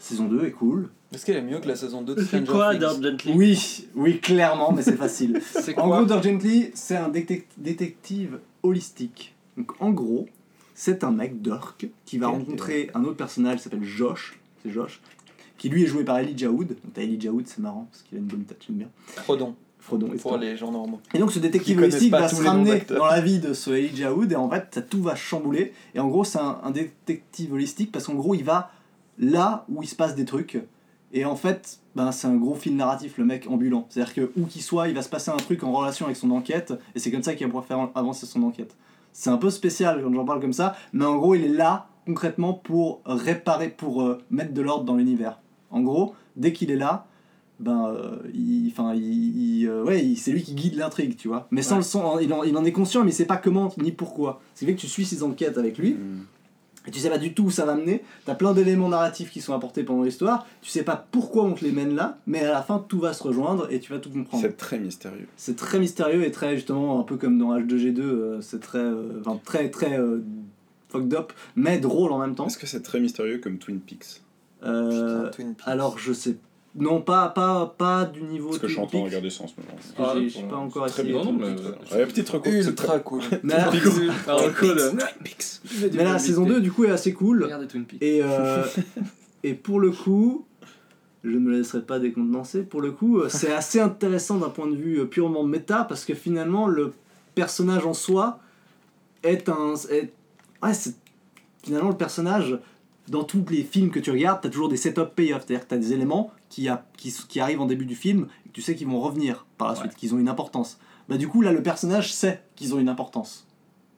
saison 0.03 0.25
2 0.25 0.45
est 0.45 0.51
cool. 0.51 0.89
Est-ce 1.13 1.25
qu'elle 1.25 1.37
est 1.37 1.41
mieux 1.41 1.59
que 1.59 1.67
la 1.67 1.75
saison 1.75 2.01
2 2.01 2.15
de 2.15 2.21
C'est 2.21 2.27
Stranger 2.27 2.45
quoi, 2.51 2.71
Things 2.71 2.79
Dirk 2.79 3.01
Gently 3.03 3.33
Oui, 3.35 3.87
oui, 3.95 4.19
clairement, 4.19 4.71
mais 4.71 4.81
c'est 4.81 4.95
facile. 4.97 5.39
C'est 5.51 5.77
En 5.77 5.87
quoi 5.87 5.97
gros, 5.97 6.05
Dirk 6.07 6.23
Gently, 6.23 6.71
c'est 6.73 6.95
un 6.97 7.09
détec- 7.09 7.45
détective 7.57 8.39
holistique. 8.63 9.35
Donc, 9.57 9.73
en 9.79 9.91
gros, 9.91 10.27
c'est 10.73 11.03
un 11.03 11.11
mec, 11.11 11.41
Dirk, 11.41 11.87
qui 12.05 12.17
va 12.17 12.27
rencontrer 12.29 12.89
un 12.95 13.03
autre 13.03 13.17
personnage 13.17 13.57
qui 13.57 13.63
s'appelle 13.63 13.83
Josh. 13.83 14.39
C'est 14.63 14.71
Josh. 14.71 15.01
Qui 15.59 15.69
lui 15.69 15.83
est 15.83 15.87
joué 15.87 16.03
par 16.03 16.17
Elijah 16.17 16.49
Wood. 16.49 16.69
Donc, 16.69 16.93
t'as 16.93 17.03
Elijah 17.03 17.31
Wood, 17.31 17.45
c'est 17.47 17.59
marrant 17.59 17.87
parce 17.91 18.01
qu'il 18.03 18.17
a 18.17 18.21
une 18.21 18.25
bonne 18.27 18.43
tête, 18.43 18.57
j'aime 18.65 18.77
bien. 18.77 18.89
Frodon, 19.07 19.55
Frodon 19.79 20.11
et 20.13 20.17
pour 20.17 20.37
les 20.37 20.57
gens 20.57 20.71
normaux. 20.71 20.99
et 21.13 21.19
donc 21.19 21.31
ce 21.31 21.39
détective 21.39 21.75
connaissent 21.75 21.93
holistique 21.93 22.11
pas 22.11 22.21
va 22.21 22.29
tous 22.29 22.37
se 22.37 22.41
les 22.41 22.47
noms 22.47 22.53
ramener 22.53 22.71
d'acteurs. 22.71 22.97
dans 22.99 23.05
la 23.05 23.21
vie 23.21 23.39
de 23.39 23.53
ce 23.53 23.69
Elijah 23.69 24.13
Wood 24.13 24.31
et 24.31 24.35
en 24.35 24.49
fait 24.49 24.65
ça, 24.71 24.81
tout 24.81 25.03
va 25.03 25.15
chambouler. 25.15 25.73
Et 25.93 25.99
en 25.99 26.07
gros 26.07 26.23
c'est 26.23 26.39
un, 26.39 26.57
un 26.63 26.71
détective 26.71 27.53
holistique 27.53 27.91
parce 27.91 28.05
qu'en 28.07 28.15
gros 28.15 28.33
il 28.33 28.43
va 28.43 28.71
là 29.19 29.65
où 29.69 29.83
il 29.83 29.87
se 29.87 29.95
passe 29.95 30.15
des 30.15 30.25
trucs. 30.25 30.59
Et 31.15 31.25
en 31.25 31.35
fait 31.35 31.79
ben, 31.95 32.11
c'est 32.11 32.27
un 32.27 32.35
gros 32.35 32.55
fil 32.55 32.75
narratif 32.75 33.17
le 33.17 33.25
mec 33.25 33.47
ambulant. 33.49 33.85
C'est-à-dire 33.89 34.13
que 34.15 34.31
où 34.39 34.45
qu'il 34.45 34.61
soit 34.63 34.87
il 34.87 34.95
va 34.95 35.01
se 35.03 35.09
passer 35.09 35.29
un 35.31 35.37
truc 35.37 35.63
en 35.63 35.71
relation 35.71 36.05
avec 36.05 36.17
son 36.17 36.31
enquête 36.31 36.73
et 36.95 36.99
c'est 36.99 37.11
comme 37.11 37.21
ça 37.23 37.35
qu'il 37.35 37.45
va 37.45 37.49
pouvoir 37.51 37.65
faire 37.65 37.89
avancer 37.95 38.25
son 38.25 38.41
enquête. 38.43 38.75
C'est 39.11 39.29
un 39.29 39.37
peu 39.37 39.51
spécial 39.51 40.01
quand 40.03 40.11
j'en 40.13 40.25
parle 40.25 40.39
comme 40.41 40.53
ça 40.53 40.75
mais 40.91 41.05
en 41.05 41.15
gros 41.17 41.35
il 41.35 41.43
est 41.43 41.47
là 41.49 41.87
concrètement 42.07 42.53
pour 42.53 43.01
réparer, 43.05 43.69
pour 43.69 44.01
euh, 44.01 44.21
mettre 44.31 44.53
de 44.53 44.61
l'ordre 44.61 44.85
dans 44.85 44.95
l'univers. 44.95 45.39
En 45.69 45.81
gros 45.81 46.15
dès 46.35 46.51
qu'il 46.51 46.71
est 46.71 46.77
là 46.77 47.05
ben 47.59 47.85
euh, 47.89 48.17
il, 48.33 48.69
enfin 48.71 48.95
il, 48.95 49.59
il, 49.61 49.67
euh, 49.67 49.83
ouais 49.83 50.15
c'est 50.17 50.31
lui 50.31 50.41
qui 50.41 50.55
guide 50.55 50.75
l'intrigue 50.75 51.15
tu 51.15 51.27
vois 51.27 51.47
mais 51.51 51.61
sans 51.61 51.75
Ouais. 51.75 51.77
le 51.77 51.83
son 51.83 52.19
il 52.19 52.33
en, 52.33 52.41
il 52.43 52.57
en 52.57 52.65
est 52.65 52.71
conscient 52.71 53.03
mais 53.03 53.11
il 53.11 53.13
sait 53.13 53.25
pas 53.25 53.37
comment 53.37 53.71
ni 53.77 53.91
pourquoi 53.91 54.41
c'est 54.55 54.65
fait 54.65 54.73
que 54.73 54.81
tu 54.81 54.87
suis 54.87 55.05
ses 55.05 55.21
enquêtes 55.21 55.59
avec 55.59 55.77
lui 55.77 55.93
Hmm. 55.93 56.23
Et 56.87 56.91
tu 56.91 56.99
sais 56.99 57.09
pas 57.09 57.17
du 57.17 57.33
tout 57.33 57.45
où 57.45 57.51
ça 57.51 57.65
va 57.65 57.75
mener. 57.75 58.03
T'as 58.25 58.35
plein 58.35 58.53
d'éléments 58.53 58.89
narratifs 58.89 59.31
qui 59.31 59.41
sont 59.41 59.53
apportés 59.53 59.83
pendant 59.83 60.03
l'histoire. 60.03 60.45
Tu 60.61 60.69
sais 60.69 60.83
pas 60.83 61.07
pourquoi 61.11 61.43
on 61.43 61.53
te 61.53 61.63
les 61.63 61.71
mène 61.71 61.95
là 61.95 62.17
mais 62.27 62.41
à 62.43 62.51
la 62.51 62.61
fin 62.61 62.83
tout 62.87 62.99
va 62.99 63.13
se 63.13 63.23
rejoindre 63.23 63.67
et 63.71 63.79
tu 63.79 63.91
vas 63.93 63.99
tout 63.99 64.09
comprendre. 64.09 64.43
C'est 64.43 64.57
très 64.57 64.79
mystérieux. 64.79 65.27
c'est 65.37 65.55
très 65.55 65.79
mystérieux 65.79 66.25
et 66.25 66.31
très 66.31 66.55
justement 66.55 66.99
un 66.99 67.03
peu 67.03 67.17
comme 67.17 67.37
dans 67.37 67.57
H2G2 67.57 67.99
euh, 67.99 68.41
c'est 68.41 68.59
très 68.59 68.79
euh, 68.79 69.21
enfin, 69.25 69.39
très 69.43 69.69
très 69.69 69.97
euh, 69.99 70.19
fucked 70.89 71.13
up 71.13 71.33
mais 71.55 71.79
drôle 71.79 72.11
en 72.11 72.19
même 72.19 72.35
temps. 72.35 72.47
Est-ce 72.47 72.57
que 72.57 72.67
c'est 72.67 72.81
très 72.83 72.99
mystérieux 72.99 73.39
comme 73.39 73.57
Twin 73.57 73.79
Peaks? 73.79 74.21
Euh, 74.63 75.23
Putain, 75.23 75.29
Twin 75.31 75.55
Peaks. 75.55 75.67
alors 75.67 75.97
je 75.97 76.13
sais 76.13 76.37
non 76.75 77.01
pas 77.01 77.29
pas 77.29 77.73
pas 77.77 78.05
du 78.05 78.21
niveau 78.23 78.47
Parce 78.49 78.59
que 78.59 78.67
je 78.67 78.73
suis 78.73 78.81
en 78.81 78.87
train 78.87 78.99
de 78.99 79.03
regarder 79.03 79.29
ça 79.29 79.43
en 79.43 79.47
ce 79.47 79.53
moment. 79.57 79.77
Ah, 79.99 80.13
j'ai- 80.17 80.29
j'ai 80.29 80.43
pas 80.43 80.55
encore 80.55 80.87
Très 80.87 81.03
essayé 81.03 81.13
bien, 81.13 81.23
non, 81.23 81.33
mais- 81.33 81.95
Ouais, 81.95 82.05
petite 82.07 82.29
recours. 82.29 82.51
c'est 82.51 82.65
Ultra 82.69 82.99
cool. 82.99 83.21
mais 83.43 83.53
Peaks. 85.23 85.61
mais 85.93 86.03
la 86.03 86.17
saison 86.19 86.45
2 86.45 86.61
du 86.61 86.71
coup 86.71 86.85
est 86.85 86.91
assez 86.91 87.13
cool 87.13 87.43
Regardez 87.43 87.67
Twin 87.67 87.85
Peaks. 87.85 88.01
Et, 88.01 88.21
euh, 88.23 88.63
et 89.43 89.53
pour 89.53 89.79
le 89.79 89.91
coup, 89.91 90.45
je 91.23 91.29
ne 91.31 91.39
me 91.39 91.51
laisserai 91.57 91.81
pas 91.83 91.99
décontenancer, 91.99 92.63
pour 92.63 92.81
le 92.81 92.91
coup, 92.91 93.19
euh, 93.19 93.29
c'est 93.29 93.53
assez 93.53 93.79
intéressant 93.79 94.37
d'un 94.37 94.49
point 94.49 94.67
de 94.67 94.75
vue 94.75 94.99
euh, 94.99 95.05
purement 95.05 95.43
méta, 95.43 95.83
parce 95.87 96.05
que 96.05 96.13
finalement, 96.15 96.67
le 96.67 96.93
personnage 97.35 97.85
en 97.85 97.93
soi 97.93 98.39
est 99.23 99.47
un... 99.47 99.75
est- 99.89 100.11
ouais, 100.63 100.73
c'est... 100.73 100.95
Finalement, 101.63 101.89
le 101.89 101.95
personnage, 101.97 102.59
dans 103.07 103.23
tous 103.23 103.45
les 103.49 103.63
films 103.63 103.89
que 103.89 103.99
tu 103.99 104.11
regardes, 104.11 104.41
tu 104.41 104.47
as 104.47 104.49
toujours 104.49 104.67
des 104.67 104.75
setup 104.75 105.15
payoff, 105.15 105.43
c'est-à-dire 105.47 105.63
que 105.63 105.69
tu 105.69 105.75
as 105.75 105.77
des 105.77 105.93
éléments 105.93 106.29
qui, 106.53 106.69
a- 106.69 106.85
qui, 106.97 107.07
s- 107.07 107.25
qui 107.27 107.39
arrivent 107.39 107.61
en 107.61 107.65
début 107.65 107.85
du 107.85 107.95
film, 107.95 108.27
et 108.45 108.49
que 108.49 108.53
tu 108.53 108.61
sais 108.61 108.75
qu'ils 108.75 108.87
vont 108.87 108.99
revenir 109.01 109.45
par 109.57 109.69
la 109.69 109.75
suite, 109.75 109.95
qu'ils 109.95 110.13
ont 110.13 110.19
une 110.19 110.29
importance. 110.29 110.77
Bah 111.09 111.17
du 111.17 111.27
coup, 111.27 111.41
là, 111.41 111.51
le 111.51 111.63
personnage 111.63 112.13
sait 112.13 112.41
qu'ils 112.55 112.75
ont 112.75 112.79
une 112.79 112.89
importance. 112.89 113.47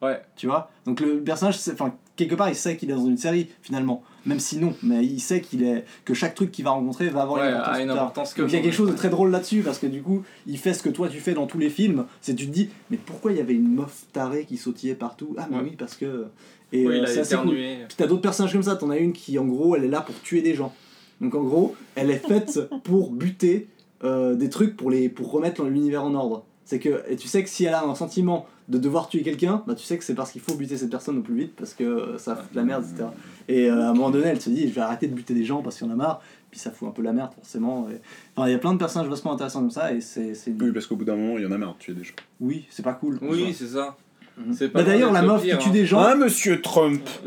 Ouais. 0.02 0.20
Tu 0.36 0.46
vois? 0.46 0.70
Donc 0.86 1.00
le 1.00 1.20
personnage, 1.22 1.58
enfin, 1.72 1.94
quelque 2.16 2.34
part, 2.34 2.48
il 2.48 2.54
sait 2.54 2.76
qu'il 2.76 2.90
est 2.90 2.94
dans 2.94 3.04
une 3.06 3.16
série, 3.18 3.48
finalement. 3.62 4.02
Même 4.24 4.40
si 4.40 4.58
non, 4.58 4.74
mais 4.82 5.04
il 5.04 5.20
sait 5.20 5.40
qu'il 5.40 5.62
est 5.64 5.84
que 6.04 6.12
chaque 6.14 6.34
truc 6.34 6.50
qu'il 6.50 6.64
va 6.64 6.70
rencontrer 6.72 7.08
va 7.10 7.22
avoir 7.22 7.40
Ouais, 7.42 7.48
une 7.50 7.54
importance. 7.56 7.80
une 7.82 7.90
importance 7.90 8.34
que. 8.34 8.42
Donc 8.42 8.50
il 8.50 8.56
y 8.56 8.58
a 8.58 8.62
quelque 8.62 8.74
chose 8.74 8.90
de 8.90 8.96
très 8.96 9.08
drôle 9.10 9.30
là-dessus, 9.30 9.60
parce 9.62 9.78
que 9.78 9.86
du 9.86 10.02
coup, 10.02 10.22
il 10.46 10.58
fait 10.58 10.72
ce 10.74 10.82
que 10.82 10.88
toi 10.88 11.08
tu 11.08 11.20
fais 11.20 11.34
dans 11.34 11.46
tous 11.46 11.58
les 11.58 11.70
films. 11.70 12.06
C'est 12.22 12.34
tu 12.34 12.46
te 12.46 12.50
dis, 12.52 12.70
mais 12.90 12.96
pourquoi 12.96 13.32
il 13.32 13.38
y 13.38 13.40
avait 13.40 13.54
une 13.54 13.74
meuf 13.74 14.06
tarée 14.12 14.44
qui 14.46 14.56
sautillait 14.56 14.94
partout? 14.96 15.34
Ah, 15.38 15.46
mais 15.50 15.58
Ouais. 15.58 15.62
oui, 15.64 15.76
parce 15.78 15.94
que. 15.94 16.26
Et 16.72 16.86
Oui, 16.86 16.96
euh, 17.00 17.06
c'est 17.06 17.36
cool. 17.36 17.54
Puis 17.54 17.96
t'as 17.96 18.06
d'autres 18.08 18.22
personnages 18.22 18.52
comme 18.52 18.62
ça, 18.64 18.74
t'en 18.76 18.90
as 18.90 18.96
une 18.98 19.12
qui 19.12 19.38
en 19.38 19.44
gros 19.44 19.76
elle 19.76 19.84
est 19.84 19.88
là 19.88 20.00
pour 20.00 20.20
tuer 20.22 20.42
des 20.42 20.54
gens. 20.54 20.74
Donc 21.20 21.34
en 21.34 21.42
gros, 21.42 21.74
elle 21.94 22.10
est 22.10 22.26
faite 22.26 22.60
pour 22.84 23.10
buter 23.10 23.68
euh, 24.04 24.34
des 24.34 24.50
trucs 24.50 24.76
pour, 24.76 24.90
les, 24.90 25.08
pour 25.08 25.30
remettre 25.30 25.64
l'univers 25.64 26.04
en 26.04 26.14
ordre. 26.14 26.44
C'est 26.64 26.78
que, 26.80 27.02
et 27.08 27.16
tu 27.16 27.28
sais 27.28 27.42
que 27.44 27.48
si 27.48 27.64
elle 27.64 27.74
a 27.74 27.84
un 27.84 27.94
sentiment 27.94 28.46
de 28.68 28.78
devoir 28.78 29.08
tuer 29.08 29.22
quelqu'un, 29.22 29.62
bah 29.68 29.76
tu 29.76 29.84
sais 29.84 29.96
que 29.96 30.02
c'est 30.02 30.16
parce 30.16 30.32
qu'il 30.32 30.40
faut 30.40 30.54
buter 30.56 30.76
cette 30.76 30.90
personne 30.90 31.16
au 31.18 31.22
plus 31.22 31.36
vite 31.36 31.52
parce 31.56 31.72
que 31.74 31.84
euh, 31.84 32.18
ça 32.18 32.34
fout 32.34 32.50
de 32.50 32.56
la 32.56 32.64
merde, 32.64 32.84
etc. 32.84 33.08
Et 33.48 33.70
euh, 33.70 33.80
à 33.86 33.90
un 33.90 33.94
moment 33.94 34.10
donné, 34.10 34.26
elle 34.26 34.40
se 34.40 34.50
dit 34.50 34.68
je 34.68 34.74
vais 34.74 34.80
arrêter 34.80 35.06
de 35.06 35.14
buter 35.14 35.32
des 35.32 35.44
gens 35.44 35.62
parce 35.62 35.78
qu'il 35.78 35.86
y 35.86 35.90
en 35.90 35.92
a 35.92 35.96
marre, 35.96 36.20
puis 36.50 36.58
ça 36.58 36.72
fout 36.72 36.88
un 36.88 36.90
peu 36.90 37.02
la 37.02 37.12
merde 37.12 37.32
forcément. 37.34 37.88
Et- 37.88 38.00
Enfin, 38.34 38.48
il 38.48 38.52
y 38.52 38.54
a 38.54 38.58
plein 38.58 38.72
de 38.72 38.78
personnages 38.78 39.08
vachement 39.08 39.32
intéressants 39.32 39.60
comme 39.60 39.70
ça 39.70 39.92
et 39.94 40.00
c'est. 40.00 40.34
c'est- 40.34 40.52
Oui, 40.60 40.72
parce 40.72 40.86
qu'au 40.88 40.96
bout 40.96 41.04
d'un 41.04 41.14
moment, 41.14 41.38
il 41.38 41.44
y 41.44 41.46
en 41.46 41.52
a 41.52 41.58
marre 41.58 41.74
de 41.74 41.78
tuer 41.78 41.94
des 41.94 42.02
gens. 42.02 42.14
Oui, 42.40 42.66
c'est 42.68 42.82
pas 42.82 42.94
cool. 42.94 43.18
Oui, 43.22 43.54
c'est 43.56 43.68
ça. 43.68 43.96
Mhm. 44.36 44.54
Bah, 44.74 44.82
D'ailleurs, 44.82 45.12
la 45.12 45.22
meuf 45.22 45.42
pire, 45.42 45.58
qui 45.58 45.64
tue 45.64 45.70
hein. 45.70 45.72
des 45.72 45.86
gens. 45.86 45.98
Ah, 45.98 46.14
monsieur 46.14 46.60
Trump 46.60 47.00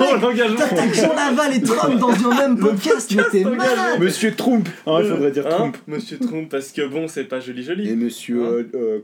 Oh, 0.00 0.16
l'engagement 0.20 0.56
T'attaques 0.58 0.94
Jean 0.94 1.14
Laval 1.14 1.54
et 1.54 1.62
Trump 1.62 1.98
dans 2.00 2.30
un 2.30 2.34
même 2.34 2.58
podcast, 2.58 3.12
mais 3.14 3.22
t'es 3.30 3.44
malade! 3.44 4.00
Monsieur 4.00 4.34
Trump 4.34 4.68
Ah, 4.86 4.98
il 5.02 5.08
faudrait 5.08 5.30
dire 5.30 5.46
Hein 5.46 5.50
Trump. 5.50 5.76
Monsieur 5.86 6.18
Trump, 6.18 6.48
parce 6.50 6.72
que 6.72 6.86
bon, 6.88 7.06
c'est 7.08 7.24
pas 7.24 7.40
joli 7.40 7.62
joli. 7.62 7.88
Et 7.88 7.96
monsieur 7.96 8.42
Hein 8.44 8.48
euh, 8.48 8.64
euh, 8.74 8.98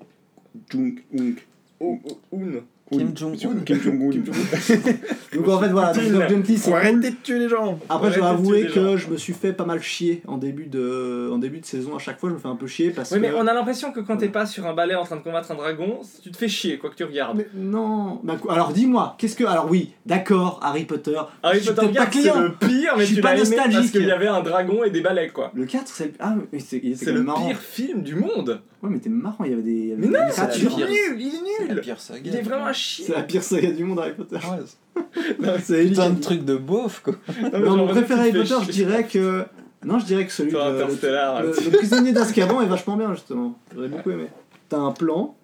Jung 0.70 1.00
Ung. 1.18 1.34
Oh, 1.80 2.00
oh, 2.04 2.18
Un. 2.36 2.60
Kim 2.92 3.16
Jong-un. 3.16 3.60
Kim 3.64 3.80
Jong-un. 3.80 4.10
Donc 5.36 5.48
en 5.48 5.58
fait, 5.60 5.68
voilà, 5.68 5.92
donc, 5.92 6.04
Dirk 6.04 6.28
Gently, 6.30 6.58
c'est 6.58 6.70
cool. 6.70 6.78
arrêter 6.78 7.10
de 7.10 7.16
tuer 7.22 7.38
les 7.38 7.48
gens 7.48 7.78
Après, 7.88 8.12
je 8.12 8.18
dois 8.18 8.30
avouer 8.30 8.66
que 8.66 8.96
je 8.96 9.08
me 9.08 9.16
suis 9.16 9.32
fait 9.32 9.52
pas 9.52 9.64
mal 9.64 9.80
chier 9.82 10.22
en 10.26 10.36
début 10.36 10.66
de, 10.66 11.30
en 11.32 11.38
début 11.38 11.60
de 11.60 11.64
saison. 11.66 11.96
À 11.96 11.98
chaque 11.98 12.18
fois, 12.20 12.28
je 12.28 12.34
me 12.34 12.38
fais 12.40 12.48
un 12.48 12.56
peu 12.56 12.66
chier 12.66 12.90
parce 12.90 13.10
Oui, 13.12 13.18
mais 13.20 13.30
que. 13.30 13.34
on 13.36 13.46
a 13.46 13.54
l'impression 13.54 13.92
que 13.92 14.00
quand 14.00 14.18
t'es 14.18 14.28
pas 14.28 14.44
sur 14.46 14.66
un 14.66 14.74
balai 14.74 14.94
en 14.94 15.04
train 15.04 15.16
de 15.16 15.22
combattre 15.22 15.50
un 15.50 15.54
dragon, 15.54 16.00
tu 16.22 16.30
te 16.30 16.36
fais 16.36 16.48
chier, 16.48 16.78
quoi 16.78 16.90
que 16.90 16.96
tu 16.96 17.04
regardes. 17.04 17.38
Mais 17.38 17.46
non. 17.54 18.20
Bah, 18.22 18.36
alors 18.50 18.72
dis-moi, 18.72 19.14
qu'est-ce 19.18 19.36
que. 19.36 19.44
Alors 19.44 19.68
oui, 19.70 19.92
d'accord, 20.06 20.60
Harry 20.62 20.84
Potter. 20.84 21.18
Harry 21.42 21.58
je 21.58 21.64
suis 21.64 21.72
Potter 21.74 21.86
peut-être 21.88 21.96
pas 21.98 22.04
4, 22.06 22.12
c'est 22.14 22.20
client. 22.20 22.40
le 22.40 22.52
pire, 22.54 22.92
mais 22.96 23.00
Je 23.02 23.06
suis 23.06 23.14
tu 23.16 23.20
pas 23.22 23.34
l'as 23.34 23.46
aimé 23.46 23.56
parce 23.56 23.66
nostalgique. 23.68 23.92
qu'il 23.92 24.06
y 24.06 24.10
avait 24.10 24.28
un 24.28 24.42
dragon 24.42 24.84
et 24.84 24.90
des 24.90 25.00
balais, 25.00 25.28
quoi. 25.30 25.50
Le 25.54 25.64
4, 25.64 25.82
c'est 25.86 26.04
le. 26.06 26.12
Ah, 26.20 26.34
c'est, 26.58 26.82
le 27.12 27.22
marrant. 27.22 27.46
pire 27.48 27.58
film 27.58 28.02
du 28.02 28.14
monde. 28.16 28.60
Ouais, 28.82 28.90
mais 28.90 28.98
t'es 28.98 29.08
marrant, 29.10 29.44
il 29.44 29.50
y 29.50 29.54
avait 29.54 29.62
des. 29.62 29.70
il 29.72 29.86
y 29.88 29.92
avait 29.92 30.00
Mais 30.00 30.08
des 30.08 30.12
non, 30.12 30.24
c'est. 30.30 30.58
Il 30.58 30.64
est 30.64 30.86
nul, 30.88 31.20
il 31.20 31.26
est 31.28 31.30
C'est 31.58 31.68
la 31.68 31.74
nul. 31.74 31.82
pire 31.82 32.00
saga. 32.00 32.20
Il 32.24 32.36
est 32.36 32.42
vraiment 32.42 32.66
à 32.66 32.72
chier. 32.72 33.04
C'est 33.04 33.12
la 33.12 33.22
pire 33.22 33.42
saga 33.42 33.70
du 33.70 33.84
monde, 33.84 34.00
Harry 34.00 34.14
Potter. 34.14 34.36
Ouais, 34.36 35.02
Non, 35.40 35.52
c'est 35.62 35.84
Putain 35.86 36.10
de 36.10 36.20
truc 36.20 36.44
de 36.44 36.56
beauf 36.56 37.00
quoi. 37.00 37.14
Non, 37.58 37.76
mon 37.76 37.86
préféré 37.88 38.20
Harry 38.20 38.32
Potter, 38.32 38.54
je 38.66 38.70
dirais 38.72 39.06
que. 39.06 39.44
Non, 39.84 39.98
je 39.98 40.04
dirais 40.06 40.26
que 40.26 40.32
celui 40.32 40.52
de. 40.52 40.56
Le-. 40.56 41.42
Le, 41.46 41.70
le 41.70 41.76
prisonnier 41.76 42.12
d'Azkaban 42.12 42.60
est 42.62 42.66
vachement 42.66 42.96
bien, 42.96 43.14
justement. 43.14 43.58
J'aurais 43.74 43.88
beaucoup 43.88 44.10
aimé. 44.10 44.26
T'as 44.68 44.78
un 44.78 44.92
plan. 44.92 45.36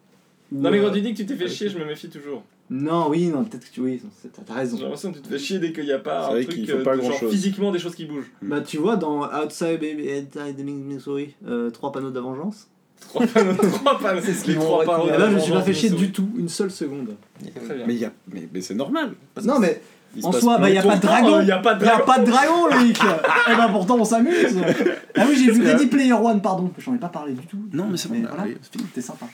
Non, 0.50 0.70
mais 0.70 0.80
quand 0.80 0.86
euh, 0.86 0.92
tu 0.92 1.00
dis 1.02 1.12
que 1.12 1.18
tu 1.18 1.26
t'es 1.26 1.34
fait 1.34 1.48
chier, 1.48 1.68
je 1.68 1.78
me 1.78 1.84
méfie 1.84 2.08
toujours. 2.08 2.42
Non, 2.70 3.08
oui, 3.08 3.28
non, 3.28 3.44
peut-être 3.44 3.68
que 3.68 3.72
tu. 3.74 3.80
Oui, 3.80 4.02
c'est- 4.20 4.30
t'as 4.44 4.54
raison. 4.54 4.76
J'ai 4.76 4.82
l'impression 4.84 5.12
que 5.12 5.16
tu 5.16 5.22
te 5.22 5.28
fais 5.28 5.38
chier 5.38 5.58
dès 5.58 5.72
qu'il 5.72 5.84
n'y 5.84 5.92
a 5.92 5.98
pas 5.98 6.28
C'est 6.30 6.38
un 6.40 6.42
truc 6.42 6.54
qu'il 6.56 6.66
faut 6.68 6.76
euh, 6.88 7.02
genre 7.02 7.30
physiquement 7.30 7.70
des 7.72 7.78
choses 7.78 7.94
qui 7.94 8.04
bougent. 8.04 8.30
Bah, 8.42 8.60
tu 8.60 8.78
vois, 8.78 8.96
dans 8.96 9.22
Outside 9.24 9.80
Baby 9.80 10.08
Inside 10.10 10.58
Missouri, 10.64 11.34
euh, 11.46 11.70
trois 11.70 11.92
panneaux 11.92 12.10
de 12.10 12.14
la 12.14 12.20
vengeance. 12.20 12.68
Trois 13.00 13.26
panneaux, 13.26 13.54
trois 13.72 13.98
panneaux. 13.98 14.20
C'est 14.22 14.34
ce 14.34 14.44
qu'ils 14.44 14.56
trois 14.56 14.84
panneaux. 14.84 15.08
Et 15.08 15.18
là, 15.18 15.30
je 15.30 15.34
me 15.36 15.40
suis 15.40 15.52
pas 15.52 15.62
fait 15.62 15.72
chier 15.74 15.90
du 15.90 16.12
tout, 16.12 16.28
une 16.36 16.48
seule 16.48 16.70
seconde. 16.70 17.14
Très 17.64 17.74
bien. 17.76 17.84
Mais, 17.86 17.94
il 17.94 18.00
y 18.00 18.04
a... 18.04 18.12
mais, 18.32 18.48
mais 18.52 18.60
c'est 18.60 18.74
normal. 18.74 19.12
Parce 19.34 19.46
Non, 19.46 19.58
mais 19.58 19.80
Il 20.16 20.24
En 20.26 20.32
soi, 20.32 20.56
plein 20.56 20.62
bah 20.66 20.70
y 20.70 20.78
a 20.78 20.82
pas 20.82 20.96
de 20.96 21.00
dragon. 21.02 21.40
Il 21.40 21.46
y 21.48 21.52
a 21.52 21.58
pas 21.58 21.74
de 21.74 22.26
dragon. 22.26 22.66
Loïc 22.66 22.98
Eh 23.52 23.56
ben 23.56 23.68
pourtant 23.68 23.96
on 23.98 24.04
s'amuse 24.04 24.58
Ah 25.16 25.24
oui, 25.28 25.36
j'ai 25.36 25.50
vu 25.52 25.62
Ready 25.66 25.86
Player 25.86 26.12
One, 26.12 26.40
pardon. 26.42 26.70
J'en 26.78 26.94
ai 26.94 26.98
pas 26.98 27.08
parlé 27.08 27.32
du 27.34 27.46
tout. 27.46 27.58
Non, 27.72 27.86
mais 27.90 27.96
c'est 27.96 28.08
bon, 28.08 28.20
voilà, 28.26 28.42
allez, 28.42 28.56
c'est 28.62 28.72
fini. 28.72 28.84
C'était 28.88 29.06
sympa. 29.06 29.26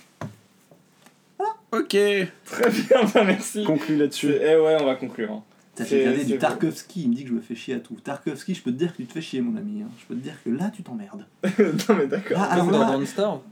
Ok, 1.73 1.89
Très 1.89 2.71
bien, 2.71 2.99
bah 3.15 3.25
merci. 3.25 3.65
conclu 3.65 3.97
là-dessus. 3.97 4.33
Eh 4.41 4.57
ouais, 4.57 4.77
on 4.81 4.87
va 4.87 4.95
conclure. 4.95 5.33
hein. 5.33 5.43
T'as 5.75 5.83
C'est- 5.85 5.91
fait 5.91 6.09
regarder 6.09 6.25
du. 6.25 6.39
Tarkovsky, 6.39 7.03
il 7.03 7.09
me 7.11 7.15
dit 7.17 7.25
que 7.25 7.31
je 7.31 7.35
me 7.35 7.41
fais 7.41 7.57
chier 7.57 7.75
à 7.75 7.79
tout. 7.81 7.95
Tarkovsky, 7.95 8.55
je 8.55 8.63
peux 8.63 8.71
te 8.71 8.77
dire 8.77 8.93
que 8.93 8.99
tu 8.99 9.07
te 9.07 9.13
fais 9.13 9.21
chier, 9.21 9.41
mon 9.41 9.57
ami. 9.59 9.83
hein. 9.83 9.89
Je 9.99 10.05
peux 10.07 10.15
te 10.15 10.23
dire 10.23 10.35
que 10.45 10.51
là, 10.51 10.71
tu 10.73 10.85
t'emmerdes. 10.85 11.25
non 11.59 11.97
mais 11.99 12.07
d'accord. 12.07 12.39
Là, 12.39 12.45
alors 12.45 12.67
dans. 12.67 13.43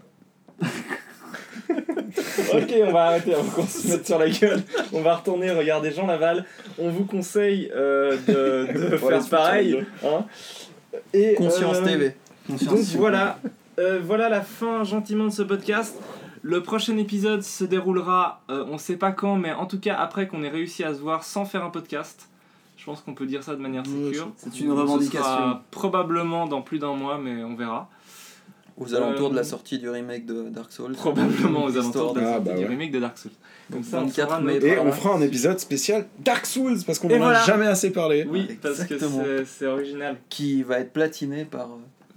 Ok, 2.55 2.75
on 2.87 2.93
va 2.93 3.05
arrêter 3.07 3.35
avant 3.35 3.49
qu'on 3.51 3.67
se 3.67 3.89
mette 3.89 4.07
sur 4.07 4.19
la 4.19 4.29
gueule. 4.29 4.63
On 4.93 5.01
va 5.01 5.17
retourner 5.17 5.51
regarder 5.51 5.91
Jean 5.91 6.07
Laval. 6.07 6.45
On 6.79 6.91
vous 6.91 7.05
conseille 7.05 7.71
euh, 7.75 8.17
de, 8.27 8.97
faire 8.97 9.29
pareil. 9.29 9.85
Hein. 10.05 10.25
Et, 11.15 11.35
Conscience 11.35 11.79
euh, 11.79 11.85
TV. 11.85 12.15
conscience, 12.47 12.71
Donc 12.71 12.79
s'il 12.81 12.97
vous 12.97 13.01
voilà, 13.01 13.39
euh, 13.79 14.01
voilà 14.03 14.29
la 14.29 14.43
fin 14.43 14.85
gentiment 14.85 15.25
de 15.25 15.31
ce 15.31 15.43
podcast. 15.43 15.97
Le 16.43 16.63
prochain 16.63 16.97
épisode 16.99 17.43
se 17.43 17.65
déroulera, 17.65 18.43
euh, 18.51 18.65
on 18.69 18.77
sait 18.77 18.97
pas 18.97 19.13
quand, 19.13 19.37
mais 19.37 19.53
en 19.53 19.67
tout 19.67 19.79
cas 19.79 19.95
après 19.95 20.27
qu'on 20.27 20.43
ait 20.43 20.49
réussi 20.49 20.83
à 20.83 20.93
se 20.93 20.99
voir 20.99 21.23
sans 21.25 21.45
faire 21.45 21.65
un 21.65 21.71
podcast. 21.71 22.29
Je 22.77 22.85
pense 22.85 23.01
qu'on 23.01 23.15
peut 23.15 23.27
dire 23.27 23.45
ça 23.45 23.55
de 23.55 23.61
manière 23.61 23.87
sécure. 23.87 24.33
C'est 24.37 24.59
une 24.59 24.71
Ce 24.71 24.73
revendication. 24.73 25.23
sera 25.23 25.63
probablement 25.71 26.47
dans 26.47 26.63
plus 26.63 26.81
d'un 26.81 26.95
mois, 26.95 27.17
mais 27.17 27.45
on 27.45 27.55
verra. 27.55 27.89
Aux 28.79 28.95
alentours 28.95 29.29
de 29.31 29.35
Euh, 29.35 29.39
la 29.39 29.45
sortie 29.45 29.79
du 29.79 29.89
remake 29.89 30.25
de 30.27 30.49
Dark 30.49 30.73
Souls. 30.73 30.93
Probablement 30.93 31.65
aux 31.65 31.77
alentours 31.77 32.15
de 32.15 32.21
la 32.21 32.27
Ah, 32.29 32.33
sortie 32.35 32.49
bah 32.49 32.55
du 32.57 32.63
ouais. 32.65 32.69
remake 32.69 32.91
de 32.93 33.01
Dark 33.01 33.19
Souls. 33.19 33.31
Comme 33.71 33.83
ça, 33.85 33.99
on 33.99 34.07
24 34.07 34.29
saura 34.29 34.41
mai. 34.41 34.55
notre- 34.55 34.67
Et 34.67 34.79
on 34.79 34.93
fera 34.93 35.15
un 35.15 35.21
épisode 35.21 35.59
spécial 35.61 36.07
Dark 36.19 36.47
Souls 36.47 36.79
parce 36.87 36.99
qu'on 36.99 37.09
Et 37.11 37.19
en 37.19 37.27
a 37.29 37.45
jamais 37.45 37.67
assez 37.67 37.91
parlé. 37.91 38.27
Oui, 38.29 38.59
parce 38.61 38.85
que 38.85 38.95
c'est- 39.47 39.67
original. 39.67 40.17
Qui 40.29 40.63
va 40.63 40.81
être 40.81 40.93
platiné 40.93 41.45
par. 41.45 41.69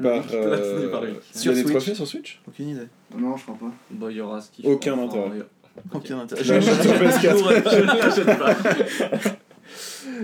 euh, 0.01 0.03
Par, 0.03 0.23
euh, 0.33 0.91
par 0.91 1.01
Loïc. 1.01 1.15
il 1.31 1.35
y 1.35 1.37
a 1.37 1.41
Sur 1.41 1.53
des 1.53 1.61
Switch. 1.61 1.71
trophées 1.73 1.95
sur 1.95 2.07
Switch 2.07 2.41
Aucune 2.47 2.69
idée. 2.69 2.87
Non, 3.17 3.37
je 3.37 3.43
crois 3.43 3.55
pas. 3.55 3.71
Bon, 3.91 4.09
il 4.09 4.17
y 4.17 4.21
aura 4.21 4.41
ce 4.41 4.49
qu'il 4.51 4.67
Aucun 4.67 4.97
intérêt. 4.99 5.31
Aucun 5.93 6.19
intérêt. 6.19 6.43
Je 6.43 6.53
l'achète 6.53 6.81
sur 6.81 6.93
PS4. 6.93 7.37
Je 7.71 7.81
ne 7.81 7.85
l'achète 7.99 8.39
pas. 8.39 8.53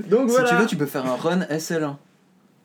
Donc 0.10 0.30
Si 0.30 0.36
voilà. 0.36 0.50
tu 0.50 0.56
veux, 0.56 0.66
tu 0.66 0.76
peux 0.78 0.86
faire 0.86 1.06
un 1.06 1.16
run 1.16 1.42
SL1. 1.50 1.96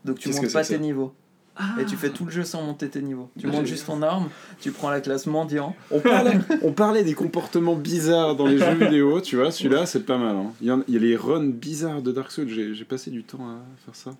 Donc 0.04 0.18
tu 0.18 0.28
montes 0.30 0.52
pas 0.52 0.64
tes 0.64 0.78
niveaux. 0.78 1.12
Ah. 1.58 1.80
Et 1.80 1.84
tu 1.86 1.96
fais 1.96 2.10
tout 2.10 2.24
le 2.26 2.30
jeu 2.30 2.44
sans 2.44 2.62
monter 2.62 2.88
tes 2.88 3.00
niveaux. 3.00 3.30
Tu 3.38 3.46
Ah, 3.48 3.52
montes 3.52 3.66
juste 3.66 3.86
ton 3.86 4.02
arme, 4.02 4.28
tu 4.60 4.72
prends 4.72 4.90
la 4.90 5.00
classe 5.00 5.26
mendiant. 5.26 5.74
On 5.90 6.00
parlait, 6.00 6.38
on 6.62 6.72
parlait 6.72 7.02
des 7.04 7.14
comportements 7.14 7.76
bizarres 7.76 8.36
dans 8.36 8.46
les 8.46 8.58
jeux 8.58 8.74
vidéo, 8.74 9.20
tu 9.20 9.36
vois, 9.36 9.50
celui-là 9.50 9.86
c'est 9.86 10.04
pas 10.04 10.18
mal. 10.18 10.36
hein. 10.36 10.52
Il, 10.60 10.66
y 10.66 10.70
en- 10.70 10.82
il 10.86 10.94
y 10.94 10.96
a 10.96 11.00
les 11.00 11.16
runs 11.16 11.46
bizarres 11.48 12.02
de 12.02 12.12
Dark 12.12 12.30
Souls, 12.30 12.48
j'ai 12.48 12.74
j'ai 12.74 12.84
passé 12.84 13.10
du 13.10 13.24
temps 13.24 13.38
à 13.40 13.58
faire 13.84 13.94
ça. 13.94 14.10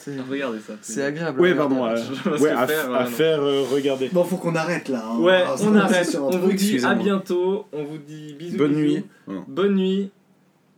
C'est 0.00 0.14
Regardez 0.30 0.60
ça. 0.60 0.74
c'est 0.80 1.02
agréable. 1.02 1.40
Regarder. 1.40 1.58
pardon, 1.58 1.84
ouais, 1.84 1.94
que 2.24 2.46
à, 2.54 2.66
faire, 2.68 2.94
à 2.94 3.04
non. 3.04 3.10
faire 3.10 3.42
euh, 3.42 3.64
regarder. 3.70 4.08
Bon, 4.12 4.22
faut 4.24 4.36
qu'on 4.36 4.54
arrête 4.54 4.88
là. 4.88 5.04
hein. 5.12 5.18
Ouais, 5.18 5.42
on 5.64 5.74
arrête. 5.74 6.16
On 6.22 6.30
vous 6.38 6.52
dit 6.52 6.78
à 6.84 6.94
bientôt. 6.94 7.66
On 7.72 7.82
vous 7.84 7.98
dit 7.98 8.34
bisous. 8.38 8.56
Bonne 8.56 8.74
bisous. 8.74 8.80
nuit. 8.80 9.04
Bonne 9.48 9.74
nuit. 9.74 10.10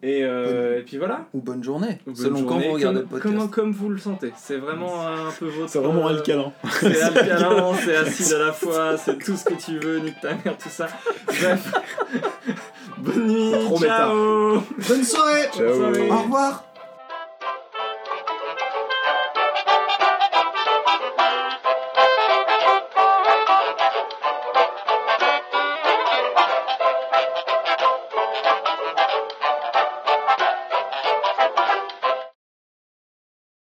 Et, 0.02 0.24
euh, 0.24 0.78
et 0.78 0.82
puis 0.82 0.96
voilà. 0.96 1.26
Ou 1.34 1.40
bonne 1.42 1.62
journée, 1.62 1.98
Bonne 2.06 2.16
selon 2.16 2.44
quand 2.44 2.58
vous 2.58 2.72
regardez 2.72 3.00
comme, 3.00 3.10
le 3.10 3.20
podcast. 3.20 3.36
Comme, 3.36 3.50
comme 3.50 3.72
vous 3.72 3.88
le 3.90 3.98
sentez. 3.98 4.32
C'est 4.36 4.56
vraiment 4.56 5.06
un 5.06 5.30
peu 5.38 5.46
votre. 5.46 5.68
C'est 5.68 5.78
vraiment 5.78 6.06
euh, 6.08 6.16
alcalin. 6.16 6.52
C'est 6.80 7.02
alcalin, 7.02 7.74
c'est 7.74 7.96
acide 7.96 8.32
à 8.32 8.38
la 8.46 8.52
fois, 8.52 8.96
c'est 8.96 9.18
tout 9.18 9.36
ce 9.36 9.44
que 9.44 9.54
tu 9.54 9.78
veux, 9.78 9.98
nique 9.98 10.20
ta 10.22 10.30
mère, 10.30 10.56
tout 10.56 10.70
ça. 10.70 10.88
Bref. 11.26 11.72
Bonne 12.98 13.26
nuit. 13.26 13.52
Ciao. 13.78 14.62
Bonne 14.88 15.04
soirée 15.04 15.48
Ciao. 15.52 15.74
soirée. 15.74 16.10
Au 16.10 16.22
revoir 16.22 16.69